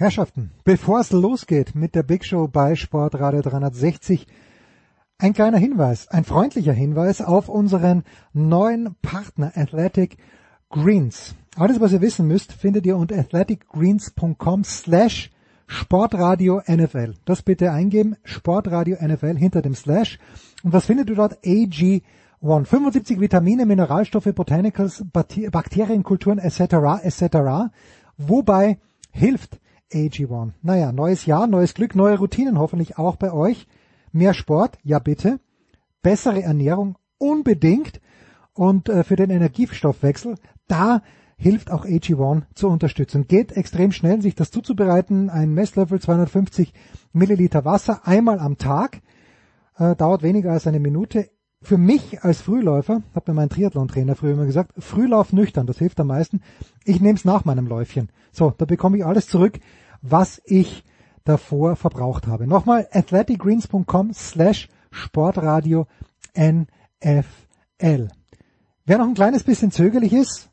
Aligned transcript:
Herrschaften, 0.00 0.52
bevor 0.62 1.00
es 1.00 1.10
losgeht 1.10 1.74
mit 1.74 1.96
der 1.96 2.04
Big 2.04 2.24
Show 2.24 2.46
bei 2.46 2.76
Sportradio 2.76 3.42
360, 3.42 4.28
ein 5.18 5.32
kleiner 5.32 5.58
Hinweis, 5.58 6.06
ein 6.06 6.22
freundlicher 6.22 6.72
Hinweis 6.72 7.20
auf 7.20 7.48
unseren 7.48 8.04
neuen 8.32 8.94
Partner 9.02 9.50
Athletic 9.56 10.16
Greens. 10.70 11.34
Alles, 11.56 11.80
was 11.80 11.92
ihr 11.92 12.00
wissen 12.00 12.28
müsst, 12.28 12.52
findet 12.52 12.86
ihr 12.86 12.96
unter 12.96 13.18
athleticgreens.com 13.18 14.62
slash 14.62 15.32
Sportradio 15.66 16.62
NFL. 16.68 17.14
Das 17.24 17.42
bitte 17.42 17.72
eingeben, 17.72 18.14
Sportradio 18.22 18.98
NFL 19.04 19.36
hinter 19.36 19.62
dem 19.62 19.74
Slash. 19.74 20.20
Und 20.62 20.72
was 20.72 20.86
findet 20.86 21.10
ihr 21.10 21.16
dort? 21.16 21.44
AG1. 21.44 22.02
75 22.40 23.18
Vitamine, 23.18 23.66
Mineralstoffe, 23.66 24.32
Botanicals, 24.32 25.04
Bakterienkulturen 25.12 26.38
etc. 26.38 27.02
etc. 27.02 27.72
Wobei 28.16 28.78
hilft 29.10 29.58
AG1. 29.92 30.52
Naja, 30.62 30.92
neues 30.92 31.26
Jahr, 31.26 31.46
neues 31.46 31.74
Glück, 31.74 31.94
neue 31.94 32.18
Routinen 32.18 32.58
hoffentlich 32.58 32.98
auch 32.98 33.16
bei 33.16 33.32
euch. 33.32 33.66
Mehr 34.12 34.34
Sport, 34.34 34.78
ja 34.82 34.98
bitte. 34.98 35.40
Bessere 36.02 36.42
Ernährung, 36.42 36.96
unbedingt. 37.18 38.00
Und 38.52 38.88
äh, 38.88 39.04
für 39.04 39.16
den 39.16 39.30
Energiestoffwechsel, 39.30 40.36
da 40.66 41.02
hilft 41.36 41.70
auch 41.70 41.84
AG1 41.84 42.42
zur 42.54 42.70
Unterstützung. 42.70 43.26
Geht 43.26 43.52
extrem 43.52 43.92
schnell, 43.92 44.20
sich 44.20 44.34
das 44.34 44.50
zuzubereiten. 44.50 45.30
Ein 45.30 45.54
Messlöffel, 45.54 46.00
250 46.00 46.72
Milliliter 47.12 47.64
Wasser, 47.64 48.06
einmal 48.06 48.40
am 48.40 48.58
Tag. 48.58 49.00
Äh, 49.76 49.94
dauert 49.94 50.22
weniger 50.22 50.52
als 50.52 50.66
eine 50.66 50.80
Minute. 50.80 51.30
Für 51.60 51.76
mich 51.76 52.22
als 52.22 52.40
Frühläufer, 52.40 53.02
hat 53.14 53.26
mir 53.26 53.34
mein 53.34 53.48
Triathlon-Trainer 53.48 54.14
früher 54.14 54.34
immer 54.34 54.46
gesagt, 54.46 54.72
Frühlauf 54.78 55.32
nüchtern, 55.32 55.66
das 55.66 55.78
hilft 55.78 55.98
am 55.98 56.06
meisten. 56.06 56.40
Ich 56.84 57.00
nehme 57.00 57.16
es 57.16 57.24
nach 57.24 57.44
meinem 57.44 57.66
Läufchen. 57.66 58.10
So, 58.30 58.54
da 58.56 58.64
bekomme 58.64 58.98
ich 58.98 59.04
alles 59.04 59.26
zurück, 59.26 59.58
was 60.00 60.40
ich 60.44 60.84
davor 61.24 61.74
verbraucht 61.74 62.28
habe. 62.28 62.46
Nochmal 62.46 62.88
athleticgreens.com 62.92 64.12
slash 64.14 64.68
sportradio 64.90 65.86
NFL. 66.36 68.08
Wer 68.86 68.98
noch 68.98 69.08
ein 69.08 69.14
kleines 69.14 69.42
bisschen 69.42 69.72
zögerlich 69.72 70.12
ist, 70.12 70.50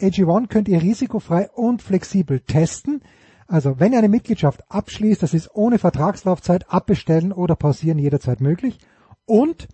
AG1 0.00 0.48
könnt 0.48 0.68
ihr 0.68 0.82
risikofrei 0.82 1.48
und 1.50 1.80
flexibel 1.80 2.40
testen. 2.40 3.02
Also 3.46 3.80
wenn 3.80 3.92
ihr 3.92 3.98
eine 3.98 4.08
Mitgliedschaft 4.10 4.70
abschließt, 4.70 5.22
das 5.22 5.32
ist 5.32 5.54
ohne 5.54 5.78
Vertragslaufzeit, 5.78 6.70
abbestellen 6.70 7.32
oder 7.32 7.56
pausieren 7.56 7.98
jederzeit 7.98 8.40
möglich. 8.40 8.78
Und 9.24 9.68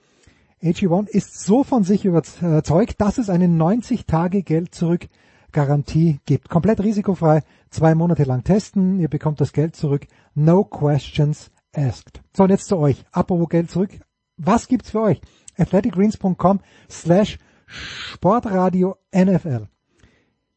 AG1 0.63 1.09
ist 1.09 1.41
so 1.41 1.65
von 1.65 1.85
sich 1.85 2.05
überzeugt, 2.05 3.01
dass 3.01 3.17
es 3.17 3.31
eine 3.31 3.49
90 3.49 4.05
Tage 4.07 4.43
Geld 4.43 4.75
zurück 4.75 5.09
Garantie 5.53 6.21
gibt. 6.27 6.49
Komplett 6.49 6.81
risikofrei, 6.81 7.43
zwei 7.71 7.95
Monate 7.95 8.25
lang 8.25 8.45
testen, 8.45 9.01
ihr 9.01 9.09
bekommt 9.09 9.41
das 9.41 9.53
Geld 9.53 9.75
zurück, 9.75 10.07
no 10.35 10.65
questions 10.65 11.51
asked. 11.75 12.21
So, 12.37 12.45
und 12.45 12.51
jetzt 12.51 12.67
zu 12.67 12.77
euch. 12.77 13.05
Apropos 13.11 13.49
Geld 13.49 13.71
zurück. 13.71 13.91
Was 14.37 14.69
gibt's 14.69 14.91
für 14.91 15.01
euch? 15.01 15.21
athleticgreens.com 15.57 16.61
slash 16.89 17.39
Sportradio 17.67 18.97
NFL. 19.15 19.67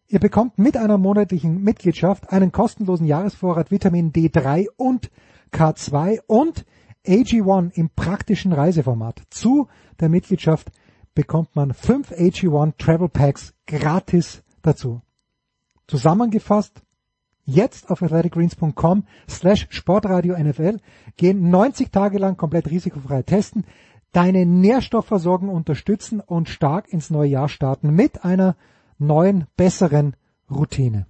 Ihr 0.07 0.19
bekommt 0.19 0.57
mit 0.57 0.77
einer 0.77 0.97
monatlichen 0.97 1.63
Mitgliedschaft 1.63 2.31
einen 2.31 2.51
kostenlosen 2.51 3.07
Jahresvorrat 3.07 3.71
Vitamin 3.71 4.11
D3 4.11 4.67
und 4.75 5.09
K2 5.51 6.19
und 6.27 6.65
AG1 7.06 7.72
im 7.74 7.90
praktischen 7.90 8.52
Reiseformat. 8.52 9.22
Zu 9.30 9.68
der 10.00 10.08
Mitgliedschaft 10.08 10.70
bekommt 11.14 11.56
man 11.56 11.74
fünf 11.74 12.12
AG1 12.12 12.76
Travel 12.78 13.08
Packs 13.08 13.54
gratis 13.66 14.42
dazu. 14.62 15.00
Zusammengefasst, 15.86 16.82
jetzt 17.44 17.90
auf 17.90 18.02
athleticgreens.com 18.02 19.04
slash 19.28 19.66
sportradio 19.70 20.36
NFL 20.38 20.78
gehen 21.16 21.50
90 21.50 21.90
Tage 21.90 22.18
lang 22.18 22.36
komplett 22.36 22.70
risikofrei 22.70 23.22
testen, 23.22 23.64
deine 24.12 24.44
Nährstoffversorgung 24.46 25.48
unterstützen 25.48 26.20
und 26.20 26.48
stark 26.48 26.88
ins 26.92 27.10
neue 27.10 27.30
Jahr 27.30 27.48
starten 27.48 27.90
mit 27.94 28.24
einer 28.24 28.56
neuen, 28.98 29.46
besseren 29.56 30.14
Routine. 30.50 31.06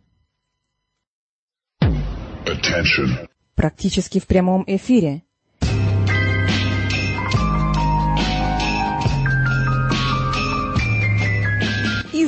Attention. 2.47 3.29
Практически 3.57 4.21
в 4.21 4.27
прямом 4.27 4.65
эфире. 4.67 5.23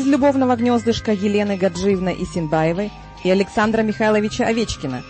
Из 0.06 0.12
любовного 0.12 0.56
гнездышка 0.56 1.14
Елены 1.14 1.58
Гаджиевны 1.58 2.16
Исинбаевой 2.20 2.92
и 3.24 3.32
Александра 3.32 3.82
Михайловича 3.82 4.46
Овечкина 4.46 5.02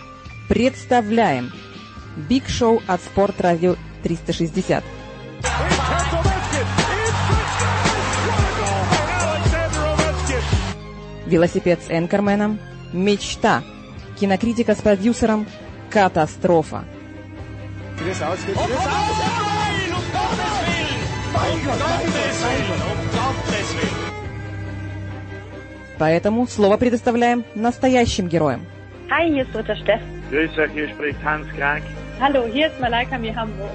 представляем 0.48 1.52
Биг 2.30 2.48
Шоу 2.48 2.80
от 2.86 3.02
Спорт 3.02 3.38
Радио 3.42 3.76
360. 4.02 4.82
Велосипед 11.26 11.82
с 11.86 11.90
Энкерменом– 11.90 12.58
мечта. 12.94 13.62
Кинокритика 14.18 14.74
с 14.74 14.78
продюсером– 14.78 15.46
катастрофа. 15.90 16.84
Поэтому 25.98 26.46
слово 26.46 26.76
предоставляем 26.76 27.44
настоящим 27.54 28.28
героям. 28.28 28.66
Hi, 29.10 29.30
hier 29.30 29.44
ist 29.44 29.54
Uta 29.54 29.74
Steff. 29.76 30.00
Grüß 30.30 30.58
euch, 30.58 30.72
hier 30.72 30.88
spricht 30.88 31.22
Hans 31.24 31.46
Krank. 31.56 31.84
Hallo, 32.20 32.44
hier 32.52 32.66
ist 32.66 32.80
Malaika 32.80 33.16
Mihambo. 33.18 33.68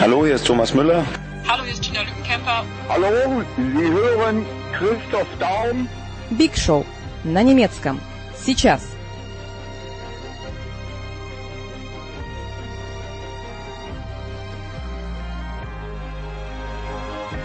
Hallo, 0.00 0.24
hier 0.24 0.36
ist 0.36 0.46
Thomas 0.46 0.72
Müller. 0.74 1.04
Hallo, 1.46 1.62
hier 1.64 1.74
ist 1.74 1.82
Gina 1.82 2.00
Lückenkämper. 2.00 2.64
Hallo, 2.88 3.42
Sie 3.56 3.90
hören 3.92 4.46
Christoph 4.72 5.28
Daum. 5.38 5.88
Биг 6.30 6.56
Шоу 6.56 6.84
на 7.24 7.42
немецком. 7.42 8.00
Сейчас. 8.34 8.92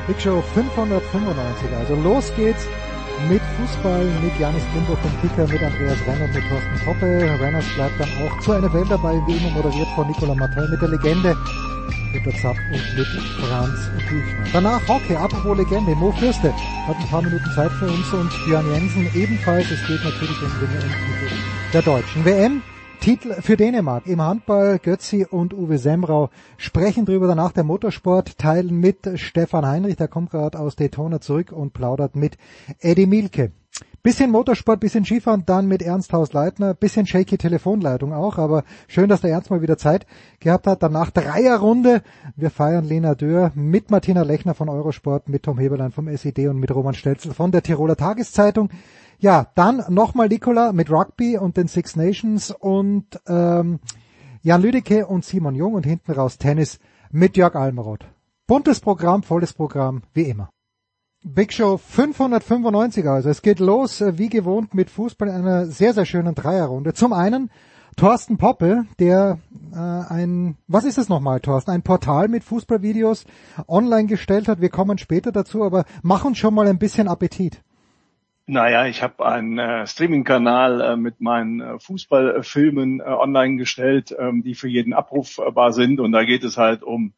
Big 0.07 0.22
Show 0.22 0.41
595. 0.55 1.73
Also 1.78 1.95
los 1.95 2.34
geht's 2.38 2.66
mit 3.29 3.41
Fußball, 3.57 4.05
mit 4.22 4.39
Janis 4.39 4.63
Klimbo 4.72 4.95
vom 4.95 5.11
Kicker, 5.22 5.47
mit 5.51 5.61
Andreas 5.61 5.97
Renner, 6.05 6.28
mit 6.28 6.44
Thorsten 6.47 6.85
Poppe. 6.85 7.39
Renners 7.39 7.66
bleibt 7.75 8.00
dann 8.00 8.09
auch 8.22 8.39
zu 8.39 8.51
einer 8.51 8.72
Welt 8.73 8.89
dabei, 8.89 9.22
wie 9.25 9.38
immer 9.38 9.50
moderiert 9.51 9.88
von 9.95 10.07
Nicola 10.07 10.35
Martel 10.35 10.67
mit 10.69 10.81
der 10.81 10.89
Legende, 10.89 11.35
mit 12.13 12.25
der 12.25 12.35
Zapp 12.35 12.57
und 12.72 12.97
mit 12.97 13.07
Franz 13.07 13.89
Büchner. 14.09 14.45
Danach 14.53 14.88
Hockey, 14.88 15.16
apropos 15.16 15.57
Legende, 15.57 15.95
Mo 15.95 16.11
Fürste 16.11 16.53
hat 16.88 16.97
ein 16.97 17.07
paar 17.07 17.22
Minuten 17.22 17.51
Zeit 17.51 17.72
für 17.73 17.88
uns 17.88 18.13
und 18.13 18.29
Björn 18.45 18.66
Jensen 18.72 19.09
ebenfalls. 19.13 19.66
Es 19.72 19.85
geht 19.88 20.03
natürlich 20.03 20.41
um 20.41 20.59
den 20.59 20.69
Titel 20.69 21.35
der 21.73 21.81
Deutschen 21.81 22.23
WM. 22.23 22.61
Titel 23.00 23.41
für 23.41 23.58
Dänemark 23.58 24.08
im 24.08 24.22
Handball. 24.22 24.80
Götzi 24.80 25.25
und 25.30 25.53
Uwe 25.53 25.78
Semrau 25.78 26.30
sprechen 26.58 27.06
drüber 27.06 27.28
danach 27.28 27.52
der 27.52 27.63
Motorsport, 27.63 28.38
teilen 28.38 28.80
mit 28.80 29.09
Stefan 29.16 29.66
Heinrich, 29.66 29.96
der 29.96 30.08
kommt 30.08 30.31
gerade 30.31 30.59
aus 30.59 30.75
Daytona 30.75 31.22
zurück 31.22 31.52
und 31.52 31.74
plaudert 31.74 32.16
mit 32.16 32.38
Eddie 32.80 33.06
Mielke. 33.06 33.52
Bisschen 34.03 34.31
Motorsport, 34.31 34.80
bisschen 34.80 35.03
Skifahren, 35.03 35.44
dann 35.46 35.68
mit 35.68 35.81
Ernst 35.81 36.13
Hausleitner, 36.13 36.74
bisschen 36.74 37.06
shaky 37.06 37.38
Telefonleitung 37.38 38.13
auch, 38.13 38.38
aber 38.38 38.63
schön, 38.88 39.09
dass 39.09 39.22
der 39.22 39.31
Ernst 39.31 39.50
mal 39.50 39.62
wieder 39.62 39.78
Zeit 39.78 40.06
gehabt 40.40 40.66
hat. 40.66 40.81
Danach 40.81 41.12
Dreierrunde. 41.12 42.02
Wir 42.35 42.50
feiern 42.50 42.85
Lena 42.85 43.16
Dörr 43.16 43.52
mit 43.56 43.91
Martina 43.91 44.22
Lechner 44.22 44.53
von 44.53 44.69
Eurosport, 44.69 45.28
mit 45.28 45.44
Tom 45.44 45.59
Heberlein 45.59 45.91
vom 45.91 46.08
SED 46.08 46.47
und 46.47 46.59
mit 46.59 46.74
Roman 46.74 46.94
Stelzel 46.94 47.34
von 47.34 47.52
der 47.52 47.64
Tiroler 47.64 47.97
Tageszeitung. 47.97 48.69
Ja, 49.19 49.47
dann 49.55 49.83
nochmal 49.89 50.28
Nicola 50.28 50.73
mit 50.73 50.91
Rugby 50.91 51.38
und 51.38 51.57
den 51.57 51.67
Six 51.67 51.95
Nations 51.95 52.51
und 52.51 53.19
ähm, 53.28 53.79
Jan 54.43 54.61
Lüdecke 54.61 55.08
und 55.08 55.25
Simon 55.25 55.55
Jung 55.55 55.73
und 55.73 55.85
hinten 55.85 56.11
raus 56.11 56.37
Tennis 56.37 56.79
mit 57.11 57.35
Jörg 57.35 57.55
Almeroth. 57.55 58.05
Buntes 58.46 58.79
Programm, 58.79 59.23
volles 59.23 59.53
Programm, 59.53 60.03
wie 60.14 60.23
immer. 60.23 60.49
Big 61.23 61.52
Show 61.52 61.78
595 61.78 63.08
also. 63.08 63.29
Es 63.29 63.41
geht 63.41 63.59
los, 63.59 64.02
äh, 64.02 64.17
wie 64.19 64.29
gewohnt, 64.29 64.75
mit 64.75 64.90
Fußball 64.91 65.28
in 65.29 65.35
einer 65.35 65.66
sehr, 65.66 65.93
sehr 65.93 66.05
schönen 66.05 66.35
Dreierrunde. 66.35 66.93
Zum 66.93 67.11
einen 67.11 67.49
Thorsten 67.96 68.37
Poppe, 68.37 68.85
der 68.99 69.40
äh, 69.73 69.78
ein, 69.78 70.58
was 70.67 70.85
ist 70.85 70.99
es 70.99 71.09
nochmal, 71.09 71.40
Thorsten? 71.40 71.72
Ein 71.72 71.81
Portal 71.81 72.28
mit 72.28 72.43
Fußballvideos 72.43 73.25
online 73.67 74.05
gestellt 74.05 74.47
hat. 74.47 74.61
Wir 74.61 74.70
kommen 74.70 74.99
später 74.99 75.31
dazu, 75.31 75.63
aber 75.63 75.85
mach 76.03 76.23
uns 76.23 76.37
schon 76.37 76.53
mal 76.53 76.67
ein 76.67 76.78
bisschen 76.78 77.08
Appetit. 77.08 77.63
Naja, 78.49 78.85
ich 78.85 79.03
habe 79.03 79.26
einen 79.26 79.59
äh, 79.59 79.85
Streaming-Kanal 79.85 80.79
äh, 80.79 80.96
mit 80.96 81.20
meinen 81.20 81.59
äh, 81.59 81.79
Fußballfilmen 81.79 83.02
äh, 83.02 83.03
online 83.03 83.58
gestellt, 83.58 84.16
ähm, 84.17 84.41
die 84.41 84.55
für 84.55 84.70
jeden 84.70 84.94
abrufbar 84.94 85.73
sind. 85.73 85.99
Und 85.99 86.14
da 86.14 86.23
geht 86.23 86.46
es 86.46 86.55
halt 86.55 86.82
um 86.82 87.14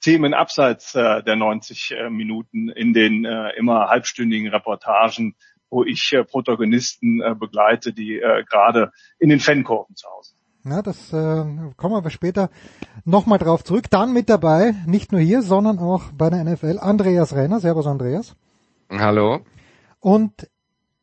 Themen 0.00 0.34
abseits 0.34 0.94
äh, 0.94 1.24
der 1.24 1.34
90 1.34 1.90
äh, 1.90 2.10
Minuten 2.10 2.68
in 2.68 2.92
den 2.92 3.24
äh, 3.24 3.50
immer 3.56 3.88
halbstündigen 3.88 4.48
Reportagen, 4.50 5.34
wo 5.68 5.82
ich 5.82 6.12
äh, 6.12 6.22
Protagonisten 6.22 7.20
äh, 7.22 7.34
begleite, 7.34 7.92
die 7.92 8.20
äh, 8.20 8.44
gerade 8.48 8.92
in 9.18 9.30
den 9.30 9.40
Fankurven 9.40 9.96
zu 9.96 10.08
Hause 10.08 10.36
sind. 10.36 10.72
Ja, 10.72 10.82
das 10.82 11.12
äh, 11.12 11.72
kommen 11.76 12.04
wir 12.04 12.10
später 12.10 12.50
nochmal 13.04 13.40
drauf 13.40 13.64
zurück. 13.64 13.90
Dann 13.90 14.12
mit 14.12 14.28
dabei, 14.28 14.76
nicht 14.86 15.10
nur 15.10 15.20
hier, 15.20 15.42
sondern 15.42 15.80
auch 15.80 16.04
bei 16.16 16.30
der 16.30 16.44
NFL, 16.44 16.78
Andreas 16.78 17.34
Renner. 17.34 17.58
Servus 17.58 17.88
Andreas. 17.88 18.36
Hallo. 18.90 19.40
Und 19.98 20.48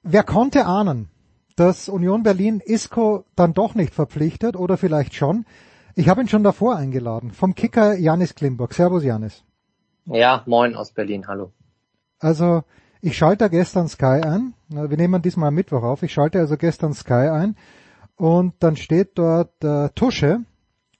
wer 0.05 0.23
konnte 0.23 0.65
ahnen, 0.65 1.09
dass 1.55 1.89
Union 1.89 2.23
Berlin 2.23 2.61
Isco 2.63 3.25
dann 3.35 3.53
doch 3.53 3.75
nicht 3.75 3.93
verpflichtet 3.93 4.55
oder 4.55 4.77
vielleicht 4.77 5.15
schon? 5.15 5.45
Ich 5.95 6.09
habe 6.09 6.21
ihn 6.21 6.27
schon 6.27 6.43
davor 6.43 6.75
eingeladen, 6.75 7.31
vom 7.31 7.55
Kicker 7.55 7.97
Janis 7.97 8.35
Klimburg. 8.35 8.73
Servus 8.73 9.03
Janis. 9.03 9.43
Ja, 10.05 10.43
moin 10.45 10.75
aus 10.75 10.91
Berlin, 10.91 11.27
hallo. 11.27 11.51
Also 12.19 12.63
ich 13.01 13.17
schalte 13.17 13.49
gestern 13.49 13.87
Sky 13.87 14.21
ein. 14.23 14.53
Wir 14.69 14.97
nehmen 14.97 15.21
diesmal 15.21 15.51
Mittwoch 15.51 15.83
auf. 15.83 16.03
Ich 16.03 16.13
schalte 16.13 16.39
also 16.39 16.57
gestern 16.57 16.93
Sky 16.93 17.29
ein 17.29 17.55
und 18.15 18.53
dann 18.59 18.75
steht 18.75 19.17
dort 19.17 19.63
äh, 19.63 19.89
Tusche 19.89 20.41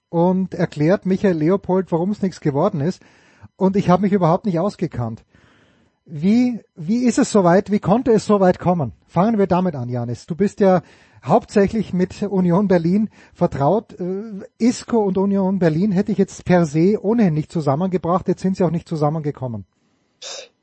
und 0.08 0.54
erklärt 0.54 1.06
Michael 1.06 1.36
Leopold, 1.36 1.92
warum 1.92 2.10
es 2.10 2.22
nichts 2.22 2.40
geworden 2.40 2.80
ist. 2.80 3.02
Und 3.56 3.76
ich 3.76 3.88
habe 3.88 4.02
mich 4.02 4.12
überhaupt 4.12 4.46
nicht 4.46 4.58
ausgekannt. 4.58 5.24
Wie, 6.08 6.60
wie 6.76 7.04
ist 7.04 7.18
es 7.18 7.32
soweit? 7.32 7.72
Wie 7.72 7.80
konnte 7.80 8.12
es 8.12 8.26
soweit 8.26 8.60
kommen? 8.60 8.92
Fangen 9.08 9.38
wir 9.38 9.48
damit 9.48 9.74
an, 9.74 9.88
Janis. 9.88 10.26
Du 10.26 10.36
bist 10.36 10.60
ja 10.60 10.82
hauptsächlich 11.24 11.92
mit 11.92 12.22
Union 12.22 12.68
Berlin 12.68 13.10
vertraut. 13.34 13.98
Äh, 13.98 14.44
Isco 14.56 14.98
und 14.98 15.18
Union 15.18 15.58
Berlin 15.58 15.90
hätte 15.90 16.12
ich 16.12 16.18
jetzt 16.18 16.44
per 16.44 16.64
se 16.64 16.96
ohnehin 17.02 17.34
nicht 17.34 17.50
zusammengebracht. 17.50 18.28
Jetzt 18.28 18.42
sind 18.42 18.56
sie 18.56 18.62
auch 18.62 18.70
nicht 18.70 18.88
zusammengekommen. 18.88 19.66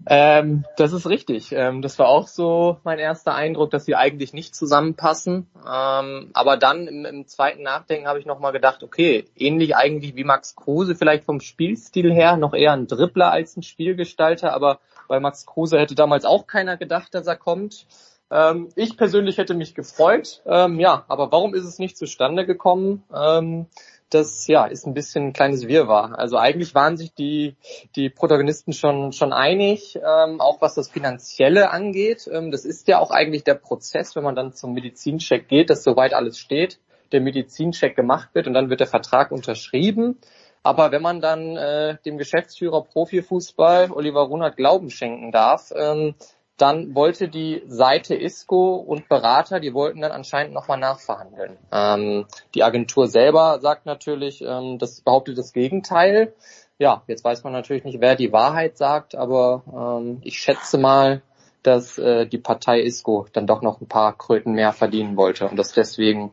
Ähm, 0.05 0.63
das 0.77 0.93
ist 0.93 1.07
richtig. 1.07 1.51
Ähm, 1.51 1.81
das 1.81 1.99
war 1.99 2.07
auch 2.07 2.27
so 2.27 2.77
mein 2.85 2.99
erster 2.99 3.35
Eindruck, 3.35 3.71
dass 3.71 3.83
sie 3.83 3.95
eigentlich 3.95 4.31
nicht 4.31 4.55
zusammenpassen. 4.55 5.47
Ähm, 5.57 6.29
aber 6.33 6.55
dann 6.55 6.87
im, 6.87 7.03
im 7.03 7.27
zweiten 7.27 7.63
Nachdenken 7.63 8.07
habe 8.07 8.19
ich 8.19 8.25
nochmal 8.25 8.53
gedacht, 8.53 8.81
okay, 8.81 9.25
ähnlich 9.35 9.75
eigentlich 9.75 10.15
wie 10.15 10.23
Max 10.23 10.55
Kruse, 10.55 10.95
vielleicht 10.95 11.25
vom 11.25 11.41
Spielstil 11.41 12.13
her, 12.13 12.37
noch 12.37 12.53
eher 12.53 12.71
ein 12.71 12.87
Dribbler 12.87 13.31
als 13.31 13.57
ein 13.57 13.63
Spielgestalter, 13.63 14.53
aber 14.53 14.79
bei 15.07 15.19
Max 15.19 15.45
Kruse 15.45 15.79
hätte 15.79 15.95
damals 15.95 16.25
auch 16.25 16.47
keiner 16.47 16.77
gedacht, 16.77 17.13
dass 17.13 17.27
er 17.27 17.35
kommt. 17.35 17.85
Ähm, 18.31 18.69
ich 18.75 18.97
persönlich 18.97 19.37
hätte 19.37 19.53
mich 19.53 19.75
gefreut, 19.75 20.41
ähm, 20.45 20.79
ja, 20.79 21.05
aber 21.07 21.31
warum 21.31 21.53
ist 21.53 21.65
es 21.65 21.77
nicht 21.77 21.97
zustande 21.97 22.45
gekommen? 22.45 23.03
Ähm, 23.15 23.67
das 24.09 24.47
ja 24.47 24.65
ist 24.65 24.85
ein 24.85 24.93
bisschen 24.93 25.27
ein 25.27 25.33
kleines 25.33 25.67
Wirrwarr. 25.67 26.17
Also 26.17 26.37
eigentlich 26.37 26.75
waren 26.75 26.97
sich 26.97 27.13
die 27.13 27.55
die 27.95 28.09
Protagonisten 28.09 28.73
schon 28.73 29.11
schon 29.11 29.33
einig, 29.33 29.97
ähm, 29.97 30.39
auch 30.39 30.61
was 30.61 30.75
das 30.75 30.89
Finanzielle 30.89 31.71
angeht. 31.71 32.29
Ähm, 32.31 32.51
das 32.51 32.65
ist 32.65 32.87
ja 32.87 32.99
auch 32.99 33.11
eigentlich 33.11 33.43
der 33.43 33.55
Prozess, 33.55 34.15
wenn 34.15 34.23
man 34.23 34.35
dann 34.35 34.53
zum 34.53 34.73
Medizincheck 34.73 35.47
geht, 35.47 35.69
dass 35.69 35.83
soweit 35.83 36.13
alles 36.13 36.37
steht, 36.37 36.79
der 37.11 37.21
Medizincheck 37.21 37.95
gemacht 37.95 38.29
wird 38.33 38.47
und 38.47 38.53
dann 38.53 38.69
wird 38.69 38.79
der 38.79 38.87
Vertrag 38.87 39.31
unterschrieben. 39.31 40.17
Aber 40.63 40.91
wenn 40.91 41.01
man 41.01 41.19
dann 41.19 41.57
äh, 41.57 41.97
dem 42.05 42.17
Geschäftsführer 42.17 42.83
Profifußball 42.83 43.91
Oliver 43.91 44.21
Runert 44.21 44.55
Glauben 44.55 44.89
schenken 44.89 45.31
darf, 45.31 45.71
ähm, 45.75 46.15
dann 46.57 46.95
wollte 46.95 47.27
die 47.27 47.63
Seite 47.65 48.15
ISCO 48.15 48.75
und 48.75 49.09
Berater, 49.09 49.59
die 49.59 49.73
wollten 49.73 50.01
dann 50.01 50.11
anscheinend 50.11 50.53
nochmal 50.53 50.77
nachverhandeln. 50.77 51.57
Ähm, 51.71 52.25
die 52.53 52.63
Agentur 52.63 53.07
selber 53.07 53.59
sagt 53.59 53.85
natürlich, 53.85 54.41
ähm, 54.41 54.77
das 54.77 55.01
behauptet 55.01 55.37
das 55.37 55.51
Gegenteil. 55.51 56.33
Ja, 56.77 57.03
jetzt 57.07 57.23
weiß 57.23 57.43
man 57.43 57.53
natürlich 57.53 57.83
nicht, 57.83 58.01
wer 58.01 58.15
die 58.15 58.31
Wahrheit 58.31 58.77
sagt, 58.77 59.15
aber 59.15 59.63
ähm, 59.67 60.19
ich 60.23 60.37
schätze 60.39 60.77
mal, 60.77 61.21
dass 61.63 61.97
äh, 61.97 62.27
die 62.27 62.37
Partei 62.37 62.81
ISCO 62.81 63.25
dann 63.33 63.47
doch 63.47 63.61
noch 63.61 63.81
ein 63.81 63.87
paar 63.87 64.15
Kröten 64.17 64.53
mehr 64.53 64.73
verdienen 64.73 65.17
wollte 65.17 65.47
und 65.47 65.57
dass 65.57 65.73
deswegen 65.73 66.31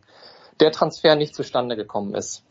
der 0.61 0.73
Transfer 0.73 1.17
nicht 1.17 1.35
zustande 1.35 1.77
gekommen 1.77 2.15
ist. 2.15 2.45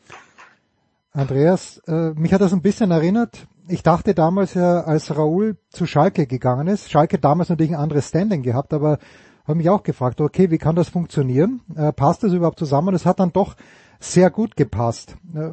Andreas, 1.19 1.81
äh, 1.85 2.11
mich 2.11 2.33
hat 2.33 2.39
das 2.39 2.53
ein 2.53 2.61
bisschen 2.61 2.91
erinnert. 2.91 3.45
Ich 3.67 3.83
dachte 3.83 4.15
damals 4.15 4.53
ja, 4.53 4.81
als 4.81 5.15
Raoul 5.15 5.57
zu 5.69 5.85
Schalke 5.85 6.25
gegangen 6.25 6.67
ist, 6.67 6.89
Schalke 6.89 7.19
damals 7.19 7.49
natürlich 7.49 7.73
ein 7.73 7.79
anderes 7.79 8.07
Standing 8.07 8.41
gehabt, 8.41 8.73
aber 8.73 8.99
habe 9.45 9.57
mich 9.57 9.69
auch 9.69 9.83
gefragt, 9.83 10.21
okay, 10.21 10.49
wie 10.49 10.57
kann 10.57 10.77
das 10.77 10.87
funktionieren? 10.87 11.59
Äh, 11.75 11.91
passt 11.91 12.23
das 12.23 12.31
überhaupt 12.31 12.57
zusammen? 12.57 12.95
Es 12.95 13.05
hat 13.05 13.19
dann 13.19 13.33
doch 13.33 13.55
sehr 13.99 14.29
gut 14.29 14.55
gepasst. 14.55 15.17
Äh, 15.35 15.49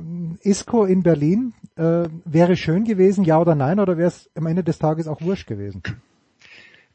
Isco 0.49 0.85
in 0.85 1.03
Berlin 1.03 1.53
äh, 1.75 2.09
wäre 2.25 2.57
schön 2.57 2.85
gewesen, 2.85 3.25
ja 3.25 3.41
oder 3.41 3.57
nein, 3.57 3.81
oder 3.81 3.99
wäre 3.99 4.09
es 4.09 4.31
am 4.37 4.47
Ende 4.47 4.63
des 4.63 4.79
Tages 4.79 5.09
auch 5.09 5.21
wurscht 5.21 5.49
gewesen? 5.49 5.83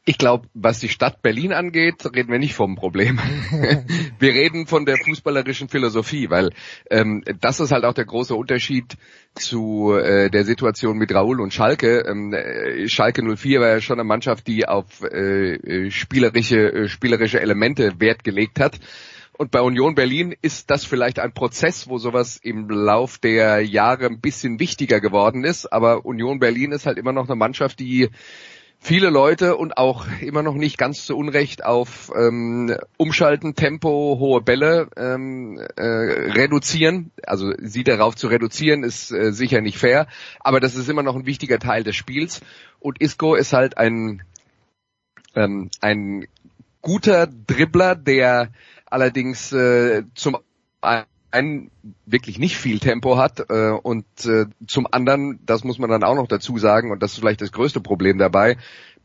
Ich 0.04 0.18
glaube, 0.18 0.48
was 0.52 0.80
die 0.80 0.88
Stadt 0.88 1.22
Berlin 1.22 1.52
angeht, 1.52 2.04
reden 2.12 2.32
wir 2.32 2.40
nicht 2.40 2.54
vom 2.54 2.74
Problem. 2.74 3.20
wir 4.18 4.32
reden 4.32 4.66
von 4.66 4.84
der 4.84 4.96
fußballerischen 4.96 5.68
Philosophie, 5.68 6.28
weil 6.28 6.50
ähm, 6.90 7.22
das 7.40 7.60
ist 7.60 7.70
halt 7.70 7.84
auch 7.84 7.94
der 7.94 8.06
große 8.06 8.34
Unterschied 8.34 8.96
zu 9.36 9.92
äh, 9.92 10.28
der 10.28 10.44
Situation 10.44 10.98
mit 10.98 11.14
Raoul 11.14 11.40
und 11.40 11.54
Schalke. 11.54 12.00
Ähm, 12.00 12.32
äh, 12.32 12.88
Schalke 12.88 13.22
04 13.22 13.60
war 13.60 13.68
ja 13.68 13.80
schon 13.80 14.00
eine 14.00 14.04
Mannschaft, 14.04 14.48
die 14.48 14.66
auf 14.66 15.02
äh, 15.04 15.54
äh, 15.54 15.90
spielerische, 15.92 16.72
äh, 16.72 16.88
spielerische 16.88 17.40
Elemente 17.40 18.00
Wert 18.00 18.24
gelegt 18.24 18.58
hat. 18.58 18.80
Und 19.38 19.52
bei 19.52 19.60
Union 19.60 19.94
Berlin 19.94 20.34
ist 20.42 20.70
das 20.70 20.84
vielleicht 20.84 21.20
ein 21.20 21.32
Prozess, 21.32 21.88
wo 21.88 21.98
sowas 21.98 22.38
im 22.42 22.68
Lauf 22.68 23.18
der 23.18 23.64
Jahre 23.64 24.06
ein 24.06 24.20
bisschen 24.20 24.58
wichtiger 24.58 25.00
geworden 25.00 25.44
ist. 25.44 25.72
Aber 25.72 26.04
Union 26.04 26.40
Berlin 26.40 26.72
ist 26.72 26.86
halt 26.86 26.98
immer 26.98 27.12
noch 27.12 27.28
eine 27.28 27.36
Mannschaft, 27.36 27.78
die 27.78 28.10
viele 28.82 29.10
Leute 29.10 29.56
und 29.56 29.78
auch 29.78 30.06
immer 30.20 30.42
noch 30.42 30.56
nicht 30.56 30.76
ganz 30.76 31.06
zu 31.06 31.16
Unrecht 31.16 31.64
auf 31.64 32.10
ähm, 32.16 32.76
Umschalten, 32.96 33.54
Tempo, 33.54 34.16
hohe 34.18 34.42
Bälle 34.42 34.88
ähm, 34.96 35.58
äh, 35.76 35.82
reduzieren. 35.82 37.12
Also 37.24 37.52
sie 37.58 37.84
darauf 37.84 38.16
zu 38.16 38.26
reduzieren 38.26 38.82
ist 38.82 39.12
äh, 39.12 39.32
sicher 39.32 39.60
nicht 39.60 39.78
fair, 39.78 40.08
aber 40.40 40.58
das 40.58 40.74
ist 40.74 40.88
immer 40.88 41.04
noch 41.04 41.14
ein 41.14 41.26
wichtiger 41.26 41.60
Teil 41.60 41.84
des 41.84 41.94
Spiels. 41.94 42.40
Und 42.80 43.00
Isco 43.00 43.36
ist 43.36 43.52
halt 43.52 43.78
ein 43.78 44.24
ähm, 45.36 45.70
ein 45.80 46.26
guter 46.82 47.28
Dribbler, 47.28 47.94
der 47.94 48.50
allerdings 48.86 49.52
äh, 49.52 50.02
zum 50.14 50.38
einen 50.80 51.06
wirklich 52.06 52.38
nicht 52.38 52.56
viel 52.56 52.78
Tempo 52.78 53.16
hat 53.16 53.50
äh, 53.50 53.70
und 53.70 54.04
äh, 54.26 54.46
zum 54.66 54.86
anderen, 54.90 55.40
das 55.46 55.64
muss 55.64 55.78
man 55.78 55.90
dann 55.90 56.04
auch 56.04 56.14
noch 56.14 56.28
dazu 56.28 56.58
sagen, 56.58 56.90
und 56.90 57.02
das 57.02 57.12
ist 57.12 57.18
vielleicht 57.18 57.40
das 57.40 57.52
größte 57.52 57.80
Problem 57.80 58.18
dabei, 58.18 58.56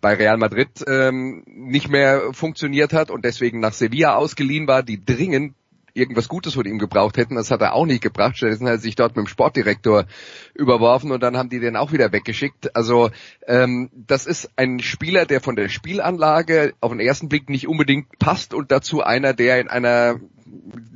bei 0.01 0.13
Real 0.13 0.37
Madrid 0.37 0.69
ähm, 0.87 1.43
nicht 1.47 1.89
mehr 1.89 2.33
funktioniert 2.33 2.93
hat 2.93 3.09
und 3.09 3.25
deswegen 3.25 3.59
nach 3.59 3.73
Sevilla 3.73 4.15
ausgeliehen 4.15 4.67
war, 4.67 4.83
die 4.83 5.03
dringend 5.03 5.55
irgendwas 5.97 6.27
Gutes 6.27 6.53
von 6.53 6.65
ihm 6.65 6.77
gebraucht 6.77 7.17
hätten. 7.17 7.35
Das 7.35 7.49
hat 7.49 7.61
er 7.61 7.73
auch 7.73 7.85
nicht 7.85 8.03
gebracht. 8.03 8.37
Stattdessen 8.37 8.67
hat 8.67 8.73
er 8.73 8.79
sich 8.79 8.95
dort 8.95 9.15
mit 9.15 9.25
dem 9.25 9.27
Sportdirektor 9.27 10.05
überworfen 10.53 11.11
und 11.11 11.23
dann 11.23 11.35
haben 11.35 11.49
die 11.49 11.59
den 11.59 11.75
auch 11.75 11.91
wieder 11.91 12.11
weggeschickt. 12.11 12.75
Also 12.75 13.09
ähm, 13.47 13.89
das 13.93 14.27
ist 14.27 14.51
ein 14.55 14.79
Spieler, 14.79 15.25
der 15.25 15.41
von 15.41 15.55
der 15.55 15.69
Spielanlage 15.69 16.73
auf 16.79 16.91
den 16.91 16.99
ersten 16.99 17.29
Blick 17.29 17.49
nicht 17.49 17.67
unbedingt 17.67 18.19
passt 18.19 18.53
und 18.53 18.71
dazu 18.71 19.01
einer, 19.01 19.33
der 19.33 19.59
in 19.59 19.67
einer 19.67 20.19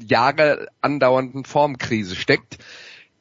Jahre 0.07 0.67
andauernden 0.81 1.45
Formkrise 1.45 2.15
steckt. 2.15 2.57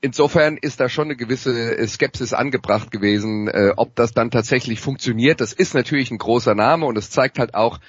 Insofern 0.03 0.57
ist 0.57 0.81
da 0.81 0.89
schon 0.89 1.07
eine 1.07 1.17
gewisse 1.17 1.87
Skepsis 1.87 2.33
angebracht 2.33 2.91
gewesen, 2.91 3.49
äh, 3.49 3.73
ob 3.77 3.95
das 3.97 4.13
dann 4.13 4.31
tatsächlich 4.31 4.81
funktioniert. 4.81 5.41
Das 5.41 5.53
ist 5.53 5.75
natürlich 5.75 6.11
ein 6.11 6.19
großer 6.19 6.55
Name 6.55 6.87
und 6.87 6.97
es 6.97 7.11
zeigt 7.11 7.39
halt 7.39 7.55
auch, 7.55 7.81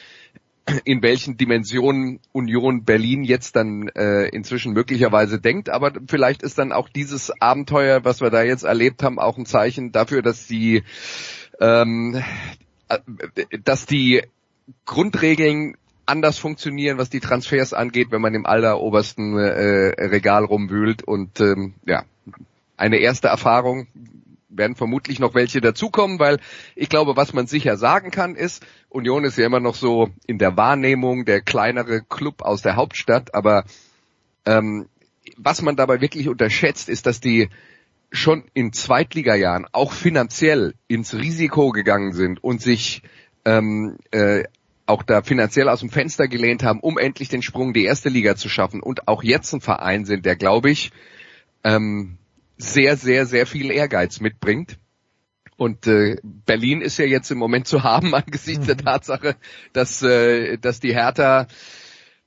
in 0.86 1.02
welchen 1.02 1.38
Dimensionen 1.38 2.20
Union 2.32 2.84
Berlin 2.84 3.24
jetzt 3.24 3.56
dann 3.56 3.88
äh, 3.90 4.28
inzwischen 4.28 4.74
möglicherweise 4.74 5.40
denkt. 5.40 5.70
Aber 5.70 5.92
vielleicht 6.08 6.44
ist 6.44 6.58
dann 6.58 6.72
auch 6.72 6.90
dieses 6.90 7.32
Abenteuer, 7.42 8.04
was 8.04 8.22
wir 8.22 8.30
da 8.30 8.44
jetzt 8.44 8.64
erlebt 8.64 9.04
haben, 9.04 9.20
auch 9.20 9.38
ein 9.38 9.46
Zeichen 9.46 9.92
dafür, 9.92 10.22
dass 10.22 10.48
die, 10.48 10.84
ähm, 11.60 12.22
äh, 12.90 13.00
dass 13.64 13.86
die 13.86 14.24
Grundregeln 14.86 15.76
anders 16.12 16.38
funktionieren, 16.38 16.98
was 16.98 17.10
die 17.10 17.22
Transfers 17.22 17.74
angeht, 17.74 18.12
wenn 18.12 18.22
man 18.22 18.36
im 18.36 18.46
allerobersten 18.46 19.38
äh, 19.38 20.06
Regal 20.06 20.44
rumwühlt. 20.44 21.04
Und 21.04 21.40
ähm, 21.40 21.74
ja, 21.86 22.04
eine 22.78 22.98
erste 22.98 23.30
Erfahrung 23.30 23.88
werden 24.50 24.76
vermutlich 24.76 25.20
noch 25.20 25.34
welche 25.34 25.62
dazukommen, 25.62 26.20
weil 26.20 26.40
ich 26.76 26.90
glaube, 26.90 27.16
was 27.16 27.34
man 27.34 27.48
sicher 27.48 27.78
sagen 27.78 28.12
kann, 28.12 28.36
ist, 28.36 28.66
Union 28.90 29.24
ist 29.24 29.38
ja 29.38 29.46
immer 29.46 29.62
noch 29.62 29.76
so 29.76 30.10
in 30.28 30.38
der 30.38 30.58
Wahrnehmung 30.58 31.24
der 31.24 31.42
kleinere 31.42 32.02
Club 32.02 32.42
aus 32.42 32.62
der 32.62 32.76
Hauptstadt, 32.76 33.34
aber 33.34 33.64
ähm, 34.46 34.88
was 35.38 35.62
man 35.62 35.78
dabei 35.78 36.02
wirklich 36.02 36.28
unterschätzt, 36.28 36.90
ist, 36.90 37.06
dass 37.06 37.22
die 37.22 37.50
schon 38.12 38.44
in 38.54 38.74
Zweitligajahren 38.74 39.68
auch 39.72 39.94
finanziell 39.94 40.74
ins 40.88 41.14
Risiko 41.14 41.70
gegangen 41.70 42.12
sind 42.12 42.44
und 42.44 42.62
sich 42.62 43.04
ähm, 43.46 43.98
äh, 44.12 44.44
auch 44.92 45.04
da 45.04 45.22
finanziell 45.22 45.70
aus 45.70 45.80
dem 45.80 45.90
Fenster 45.90 46.28
gelehnt 46.28 46.64
haben, 46.64 46.80
um 46.82 46.98
endlich 46.98 47.30
den 47.30 47.42
Sprung 47.42 47.70
in 47.70 47.74
die 47.74 47.86
erste 47.86 48.10
Liga 48.10 48.36
zu 48.36 48.50
schaffen 48.50 48.82
und 48.82 49.08
auch 49.08 49.24
jetzt 49.24 49.54
ein 49.54 49.62
Verein 49.62 50.06
sind, 50.06 50.26
der, 50.26 50.36
glaube 50.36 50.70
ich, 50.70 50.92
ähm, 51.64 52.18
sehr, 52.58 52.98
sehr, 52.98 53.26
sehr 53.26 53.48
viel 53.48 53.72
Ehrgeiz 53.72 54.20
mitbringt. 54.20 54.78
Und 55.58 55.88
äh, 55.88 56.18
Berlin 56.24 56.82
ist 56.82 56.98
ja 56.98 57.06
jetzt 57.06 57.32
im 57.32 57.38
Moment 57.38 57.68
zu 57.68 57.84
haben 57.84 58.14
angesichts 58.16 58.64
mhm. 58.64 58.68
der 58.68 58.78
Tatsache, 58.78 59.36
dass, 59.74 60.02
äh, 60.04 60.58
dass 60.58 60.80
die 60.80 60.94
Hertha 60.94 61.48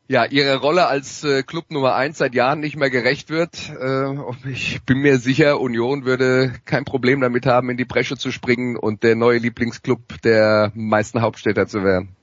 ja, 0.07 0.25
ihre 0.27 0.57
Rolle 0.57 0.87
als 0.87 1.25
äh, 1.25 1.43
Club 1.43 1.71
Nummer 1.71 1.95
eins 1.95 2.19
seit 2.19 2.35
Jahren 2.35 2.61
nicht 2.61 2.77
mehr 2.77 2.91
gerecht 2.91 3.31
wird. 3.31 3.71
Äh, 3.71 4.51
ich 4.51 4.83
bin 4.85 4.99
mir 4.99 5.19
sicher, 5.19 5.61
Union 5.61 6.05
würde 6.05 6.53
kein 6.67 6.85
Problem 6.85 7.21
damit 7.21 7.47
haben, 7.47 7.71
in 7.71 7.77
die 7.77 7.87
Bresche 7.87 8.17
zu 8.17 8.31
springen 8.31 8.77
und 8.77 9.03
der 9.03 9.17
neue 9.17 9.39
Lieblingsclub 9.39 10.21
der 10.23 10.73
meisten 10.75 11.23
Hauptstädter 11.23 11.67
zu 11.67 11.83
werden. 11.85 12.17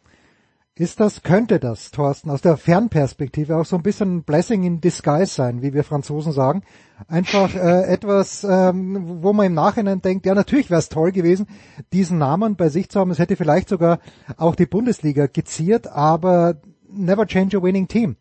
Ist 0.82 1.00
das, 1.00 1.22
könnte 1.22 1.60
das, 1.60 1.92
Thorsten, 1.92 2.32
aus 2.32 2.42
der 2.42 2.58
Fernperspektive 2.58 3.56
auch 3.56 3.66
so 3.66 3.76
ein 3.76 3.84
bisschen 3.84 4.24
Blessing 4.24 4.64
in 4.64 4.82
Disguise 4.82 5.32
sein, 5.32 5.62
wie 5.62 5.76
wir 5.76 5.84
Franzosen 5.84 6.32
sagen? 6.32 6.64
Einfach 7.08 7.54
äh, 7.54 7.84
etwas, 7.88 8.44
ähm, 8.44 9.22
wo 9.22 9.32
man 9.32 9.46
im 9.46 9.54
Nachhinein 9.54 10.02
denkt, 10.02 10.26
ja 10.26 10.34
natürlich 10.34 10.72
wäre 10.72 10.80
es 10.80 10.90
toll 10.90 11.12
gewesen, 11.12 11.46
diesen 11.94 12.18
Namen 12.18 12.56
bei 12.56 12.70
sich 12.70 12.90
zu 12.90 13.00
haben. 13.00 13.12
Es 13.12 13.20
hätte 13.20 13.36
vielleicht 13.36 13.70
sogar 13.70 14.00
auch 14.38 14.56
die 14.56 14.66
Bundesliga 14.66 15.28
geziert, 15.28 15.86
aber 15.86 16.56
never 16.90 17.28
change 17.28 17.60
a 17.60 17.62
winning 17.62 17.88
team. 17.88 18.16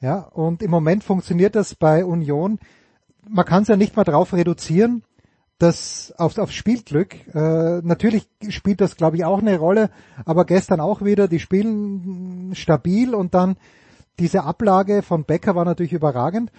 Ja, 0.00 0.22
und 0.22 0.60
im 0.60 0.72
Moment 0.72 1.04
funktioniert 1.04 1.54
das 1.54 1.76
bei 1.76 2.04
Union. 2.04 2.58
Man 3.28 3.44
kann 3.44 3.62
es 3.62 3.68
ja 3.68 3.76
nicht 3.76 3.94
mal 3.94 4.02
drauf 4.02 4.32
reduzieren, 4.32 5.04
das 5.58 6.12
auf, 6.16 6.38
auf 6.38 6.50
Spielglück. 6.50 7.14
Äh, 7.34 7.80
natürlich 7.82 8.28
spielt 8.48 8.80
das, 8.80 8.96
glaube 8.96 9.16
ich, 9.16 9.24
auch 9.24 9.40
eine 9.40 9.58
Rolle, 9.58 9.90
aber 10.24 10.44
gestern 10.44 10.80
auch 10.80 11.02
wieder, 11.02 11.28
die 11.28 11.38
spielen 11.38 12.52
stabil 12.54 13.14
und 13.14 13.34
dann 13.34 13.56
diese 14.18 14.44
Ablage 14.44 15.02
von 15.02 15.24
Becker 15.24 15.54
war 15.54 15.64
natürlich 15.64 15.92
überragend. 15.92 16.52